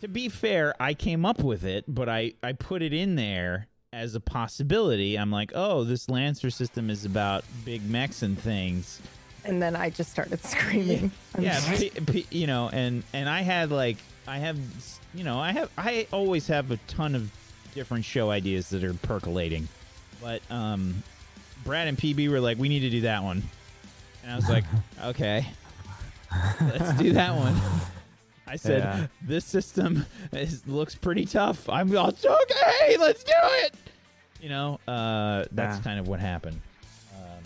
to 0.00 0.08
be 0.08 0.28
fair, 0.28 0.74
I 0.80 0.94
came 0.94 1.26
up 1.26 1.42
with 1.42 1.64
it, 1.64 1.84
but 1.88 2.08
I 2.08 2.34
I 2.42 2.52
put 2.52 2.82
it 2.82 2.92
in 2.92 3.16
there 3.16 3.66
as 3.92 4.14
a 4.14 4.20
possibility. 4.20 5.16
I'm 5.18 5.30
like, 5.30 5.52
oh, 5.54 5.84
this 5.84 6.08
Lancer 6.08 6.50
system 6.50 6.90
is 6.90 7.04
about 7.04 7.44
big 7.64 7.88
mechs 7.88 8.22
and 8.22 8.38
things. 8.38 9.00
And 9.48 9.60
then 9.62 9.74
I 9.74 9.90
just 9.90 10.10
started 10.10 10.44
screaming. 10.44 11.10
I'm 11.34 11.42
yeah, 11.42 11.56
sorry. 11.58 11.90
p- 11.90 12.22
p- 12.22 12.26
you 12.30 12.46
know, 12.46 12.68
and 12.72 13.02
and 13.12 13.28
I 13.28 13.40
had 13.40 13.70
like 13.72 13.96
I 14.26 14.38
have 14.38 14.58
you 15.14 15.24
know 15.24 15.38
I 15.40 15.52
have 15.52 15.70
I 15.76 16.06
always 16.12 16.46
have 16.48 16.70
a 16.70 16.76
ton 16.86 17.14
of 17.14 17.32
different 17.74 18.04
show 18.04 18.30
ideas 18.30 18.68
that 18.70 18.84
are 18.84 18.94
percolating, 18.94 19.68
but 20.20 20.42
um, 20.50 21.02
Brad 21.64 21.88
and 21.88 21.96
PB 21.98 22.28
were 22.30 22.40
like, 22.40 22.58
we 22.58 22.68
need 22.68 22.80
to 22.80 22.90
do 22.90 23.00
that 23.02 23.22
one, 23.22 23.42
and 24.22 24.32
I 24.32 24.36
was 24.36 24.48
like, 24.48 24.64
okay, 25.04 25.46
let's 26.60 26.92
do 26.98 27.12
that 27.14 27.34
one. 27.34 27.56
I 28.46 28.56
said, 28.56 28.78
Yeah. 28.82 29.06
this 29.22 29.44
system 29.44 30.06
is, 30.32 30.66
looks 30.66 30.94
pretty 30.94 31.26
tough. 31.26 31.68
I'm 31.68 31.94
all 31.96 32.08
okay. 32.08 32.96
Let's 32.98 33.22
do 33.22 33.32
it. 33.34 33.74
You 34.40 34.48
know, 34.48 34.80
uh, 34.88 35.44
that's 35.52 35.76
Yeah. 35.78 35.82
kind 35.82 36.00
of 36.00 36.08
what 36.08 36.18
happened. 36.20 36.60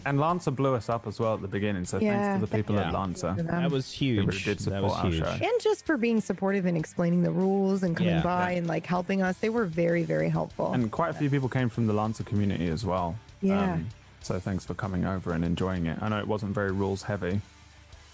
And 0.05 0.19
Lancer 0.19 0.51
blew 0.51 0.75
us 0.75 0.89
up 0.89 1.07
as 1.07 1.21
well 1.21 1.35
at 1.35 1.43
the 1.43 1.49
beginning. 1.49 1.85
So 1.85 1.99
Yeah, 1.99 2.19
thanks 2.35 2.45
to 2.45 2.51
the 2.51 2.57
people 2.57 2.75
yeah. 2.77 2.89
at 2.89 2.93
Lancer. 2.95 3.35
That 3.39 3.71
was 3.71 3.91
huge. 3.93 4.27
really 4.27 4.39
did 4.43 4.59
that 4.61 4.83
was 4.83 4.93
support 4.95 5.15
our 5.23 5.39
show. 5.39 5.45
and 5.45 5.61
just 5.63 5.87
for 5.87 5.97
being 5.97 6.21
supportive 6.21 6.67
and 6.67 6.77
explaining 6.77 7.23
the 7.23 7.31
rules 7.31 7.83
and 7.83 7.97
coming 7.97 8.15
Yeah. 8.15 8.23
by 8.23 8.53
and 8.53 8.67
like 8.67 8.87
helping 8.87 9.23
us. 9.23 9.39
They 9.39 9.49
were 9.51 9.65
very, 9.67 10.03
very 10.03 10.29
helpful. 10.29 10.73
And 10.73 10.91
quite 10.91 11.11
a 11.11 11.15
few 11.15 11.31
people 11.31 11.49
came 11.49 11.69
from 11.69 11.87
the 11.87 11.93
Lancer 11.93 12.25
community 12.25 12.69
as 12.69 12.85
well. 12.85 13.17
Yeah. 13.41 13.75
Um, 13.75 13.89
so 14.23 14.39
thanks 14.39 14.65
for 14.65 14.75
coming 14.75 15.05
over 15.05 15.33
and 15.33 15.45
enjoying 15.45 15.87
it. 15.87 15.99
I 16.01 16.09
know 16.09 16.19
it 16.19 16.27
wasn't 16.29 16.53
very 16.55 16.73
rules 16.73 17.03
heavy. 17.03 17.41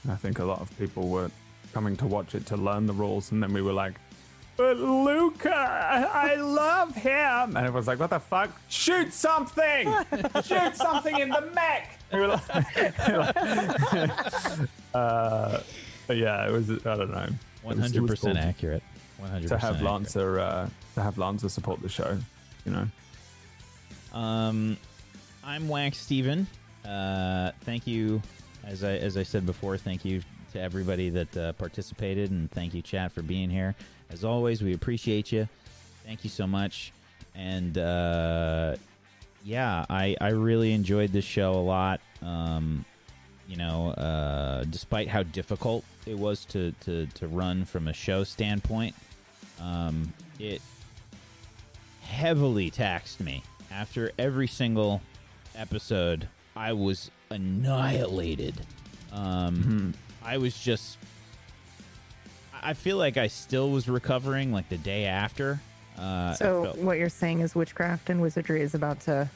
I 0.08 0.14
think 0.16 0.38
a 0.38 0.44
lot 0.44 0.60
of 0.60 0.76
people 0.78 1.08
were 1.08 1.30
coming 1.74 1.96
to 1.98 2.06
watch 2.06 2.34
it 2.34 2.46
to 2.46 2.56
learn 2.56 2.86
the 2.86 2.92
rules, 2.94 3.30
and 3.32 3.42
then 3.42 3.52
we 3.52 3.60
were 3.60 3.74
like, 3.74 3.94
"But 4.58 4.76
Luca, 4.76 5.54
I 6.12 6.34
love 6.34 6.94
him," 6.94 7.56
and 7.56 7.58
everyone's 7.58 7.86
like, 7.86 7.98
"What 8.00 8.10
the 8.10 8.18
fuck? 8.18 8.50
Shoot 8.68 9.14
something! 9.14 9.88
Shoot 10.44 10.76
something 10.76 11.18
in 11.18 11.30
the 11.30 11.50
mech!" 11.54 11.94
We 12.12 12.20
were 12.20 12.28
like- 12.28 12.48
uh, 14.94 15.60
yeah, 16.08 16.46
it 16.48 16.52
was. 16.52 16.70
I 16.70 16.96
don't 16.96 17.10
know. 17.10 17.18
It 17.18 17.30
was- 17.30 17.34
One 17.62 17.78
it 17.78 17.82
hundred 17.82 18.02
was 18.02 18.10
percent 18.10 18.38
cool 18.38 18.48
accurate. 18.48 18.82
One 19.18 19.30
hundred 19.30 19.48
to 19.48 19.58
have 19.58 19.74
percent. 19.74 19.90
Lancer 19.90 20.40
uh, 20.40 20.68
to 20.94 21.02
have 21.02 21.18
Lancer 21.18 21.48
support 21.48 21.82
the 21.82 21.88
show. 21.88 22.18
You 22.64 22.72
know. 22.72 24.18
Um, 24.18 24.76
I'm 25.44 25.68
Wax 25.68 25.98
Steven. 25.98 26.46
Uh, 26.84 27.52
thank 27.62 27.86
you, 27.86 28.22
as 28.64 28.84
I 28.84 28.92
as 28.92 29.16
I 29.16 29.22
said 29.22 29.46
before. 29.46 29.76
Thank 29.76 30.04
you 30.04 30.22
to 30.52 30.60
everybody 30.60 31.10
that 31.10 31.36
uh, 31.36 31.52
participated, 31.54 32.30
and 32.30 32.50
thank 32.50 32.74
you, 32.74 32.82
chat, 32.82 33.12
for 33.12 33.22
being 33.22 33.50
here. 33.50 33.74
As 34.10 34.24
always, 34.24 34.62
we 34.62 34.74
appreciate 34.74 35.32
you. 35.32 35.48
Thank 36.06 36.24
you 36.24 36.30
so 36.30 36.46
much, 36.46 36.92
and 37.34 37.76
uh, 37.76 38.76
yeah, 39.44 39.84
I 39.90 40.16
I 40.20 40.30
really 40.30 40.72
enjoyed 40.72 41.12
this 41.12 41.24
show 41.24 41.52
a 41.52 41.60
lot. 41.60 42.00
Um, 42.22 42.84
you 43.48 43.56
know, 43.56 43.90
uh, 43.92 44.64
despite 44.64 45.08
how 45.08 45.22
difficult 45.22 45.84
it 46.06 46.18
was 46.18 46.44
to, 46.44 46.72
to, 46.82 47.06
to 47.06 47.26
run 47.28 47.64
from 47.64 47.88
a 47.88 47.94
show 47.94 48.22
standpoint, 48.22 48.94
um, 49.58 50.12
it 50.38 50.60
heavily 52.02 52.68
taxed 52.70 53.20
me. 53.20 53.42
After 53.70 54.12
every 54.18 54.48
single 54.48 55.00
episode, 55.56 56.28
I 56.54 56.74
was 56.74 57.10
annihilated. 57.30 58.54
Um, 59.12 59.94
I 60.22 60.38
was 60.38 60.58
just. 60.58 60.98
I 62.62 62.74
feel 62.74 62.96
like 62.96 63.16
I 63.16 63.26
still 63.28 63.70
was 63.70 63.88
recovering 63.88 64.52
like 64.52 64.68
the 64.68 64.78
day 64.78 65.04
after. 65.06 65.60
Uh, 65.98 66.34
So 66.34 66.64
felt- 66.64 66.78
what 66.78 66.98
you're 66.98 67.08
saying 67.08 67.40
is 67.40 67.54
witchcraft 67.54 68.10
and 68.10 68.20
wizardry 68.20 68.60
is 68.62 68.74
about 68.74 69.00
to 69.00 69.28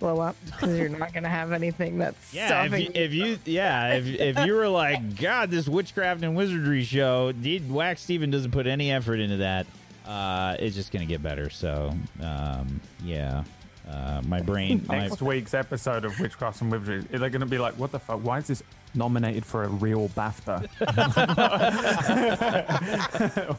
blow 0.00 0.20
up 0.20 0.36
because 0.46 0.78
you're 0.78 0.88
not 0.88 1.12
gonna 1.12 1.28
have 1.28 1.52
anything 1.52 1.98
that's 1.98 2.32
Yeah, 2.34 2.64
if 2.64 2.68
stopping 2.70 2.86
you, 2.86 2.90
if 2.94 3.12
you 3.14 3.38
yeah, 3.44 3.94
if, 3.94 4.06
if 4.06 4.46
you 4.46 4.54
were 4.54 4.68
like, 4.68 5.16
God, 5.20 5.50
this 5.50 5.68
witchcraft 5.68 6.22
and 6.22 6.34
wizardry 6.36 6.84
show, 6.84 7.32
dude, 7.32 7.70
Wax 7.70 8.02
Steven 8.02 8.30
doesn't 8.30 8.50
put 8.50 8.66
any 8.66 8.90
effort 8.92 9.20
into 9.20 9.38
that. 9.38 9.66
Uh, 10.06 10.56
it's 10.58 10.76
just 10.76 10.92
gonna 10.92 11.06
get 11.06 11.22
better. 11.22 11.48
So, 11.50 11.94
um, 12.20 12.80
yeah, 13.02 13.44
uh, 13.88 14.22
my 14.26 14.40
brain, 14.40 14.84
my, 14.88 15.00
Next 15.00 15.20
week's 15.20 15.54
episode 15.54 16.04
of 16.04 16.18
Witchcraft 16.18 16.62
and 16.62 16.70
Wizardry, 16.72 17.02
they're 17.18 17.28
going 17.30 17.40
to 17.40 17.46
be 17.46 17.58
like, 17.58 17.74
what 17.78 17.92
the 17.92 17.98
fuck? 17.98 18.20
Why 18.24 18.38
is 18.38 18.46
this 18.46 18.62
nominated 18.94 19.44
for 19.44 19.64
a 19.64 19.68
real 19.68 20.08
BAFTA? 20.10 20.68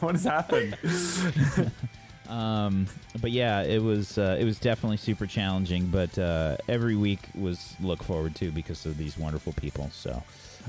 what 0.00 0.14
has 0.14 0.24
happened? 0.24 0.76
um, 2.28 2.86
but 3.20 3.30
yeah, 3.30 3.62
it 3.62 3.82
was 3.82 4.18
uh, 4.18 4.36
it 4.38 4.44
was 4.44 4.58
definitely 4.58 4.96
super 4.96 5.26
challenging. 5.26 5.86
But 5.86 6.18
uh, 6.18 6.56
every 6.68 6.96
week 6.96 7.20
was 7.34 7.74
look 7.80 8.02
forward 8.02 8.34
to 8.36 8.50
because 8.50 8.86
of 8.86 8.98
these 8.98 9.18
wonderful 9.18 9.52
people. 9.52 9.90
So, 9.92 10.22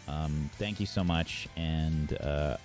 um, 0.07 0.49
thank 0.57 0.79
you 0.79 0.85
so 0.85 1.03
much, 1.03 1.47
and 1.55 2.17
uh, 2.21 2.57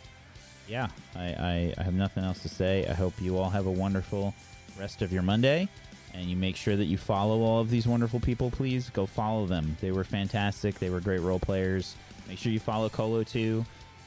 yeah, 0.68 0.88
I, 1.16 1.24
I, 1.24 1.74
I 1.78 1.82
have 1.82 1.94
nothing 1.94 2.24
else 2.24 2.40
to 2.40 2.48
say. 2.48 2.86
I 2.86 2.94
hope 2.94 3.14
you 3.20 3.38
all 3.38 3.50
have 3.50 3.66
a 3.66 3.70
wonderful 3.70 4.34
rest 4.78 5.02
of 5.02 5.12
your 5.12 5.22
Monday. 5.22 5.68
And 6.14 6.26
you 6.26 6.36
make 6.36 6.56
sure 6.56 6.76
that 6.76 6.84
you 6.84 6.98
follow 6.98 7.40
all 7.40 7.60
of 7.60 7.70
these 7.70 7.86
wonderful 7.86 8.20
people, 8.20 8.50
please. 8.50 8.90
Go 8.90 9.06
follow 9.06 9.46
them. 9.46 9.76
They 9.80 9.92
were 9.92 10.04
fantastic. 10.04 10.78
They 10.78 10.90
were 10.90 11.00
great 11.00 11.20
role 11.20 11.38
players. 11.38 11.96
Make 12.28 12.38
sure 12.38 12.52
you 12.52 12.60
follow 12.60 12.88
Colo 12.88 13.22
too. 13.22 13.64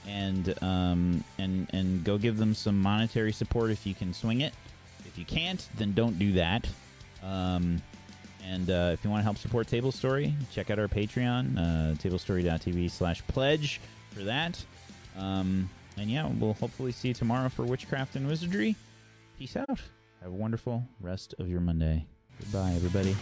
And 0.08 0.53
um, 0.61 1.24
and 1.40 1.67
and 1.74 2.03
go 2.03 2.19
give 2.19 2.38
them 2.38 2.53
some 2.53 2.80
monetary 2.80 3.32
support 3.32 3.72
if 3.72 3.88
you 3.88 3.95
can 3.95 4.14
swing 4.14 4.42
it. 4.42 4.53
If 5.06 5.17
you 5.17 5.25
can't, 5.25 5.67
then 5.77 5.93
don't 5.93 6.19
do 6.19 6.34
that. 6.34 6.67
Um, 7.24 7.82
and 8.48 8.69
uh, 8.69 8.92
if 8.93 9.03
you 9.03 9.09
want 9.09 9.22
to 9.22 9.24
help 9.24 9.38
support 9.38 9.67
Table 9.67 9.92
Story, 9.92 10.34
check 10.51 10.69
out 10.69 10.77
our 10.77 10.88
Patreon, 10.88 11.58
uh, 11.58 11.95
tablestory.tv 11.95 12.92
slash 12.92 13.25
pledge 13.27 13.82
for 14.11 14.24
that. 14.24 14.64
Um, 15.17 15.69
and 15.98 16.09
yeah, 16.09 16.27
we'll 16.27 16.53
hopefully 16.53 16.92
see 16.92 17.09
you 17.09 17.14
tomorrow 17.14 17.50
for 17.50 17.64
Witchcraft 17.64 18.16
and 18.16 18.27
Wizardry. 18.27 18.75
Peace 19.40 19.56
out. 19.56 19.80
Have 20.25 20.33
a 20.33 20.37
wonderful 20.37 20.83
rest 20.99 21.35
of 21.37 21.47
your 21.47 21.61
Monday. 21.61 22.07
Goodbye, 22.39 22.71
everybody. 22.71 23.15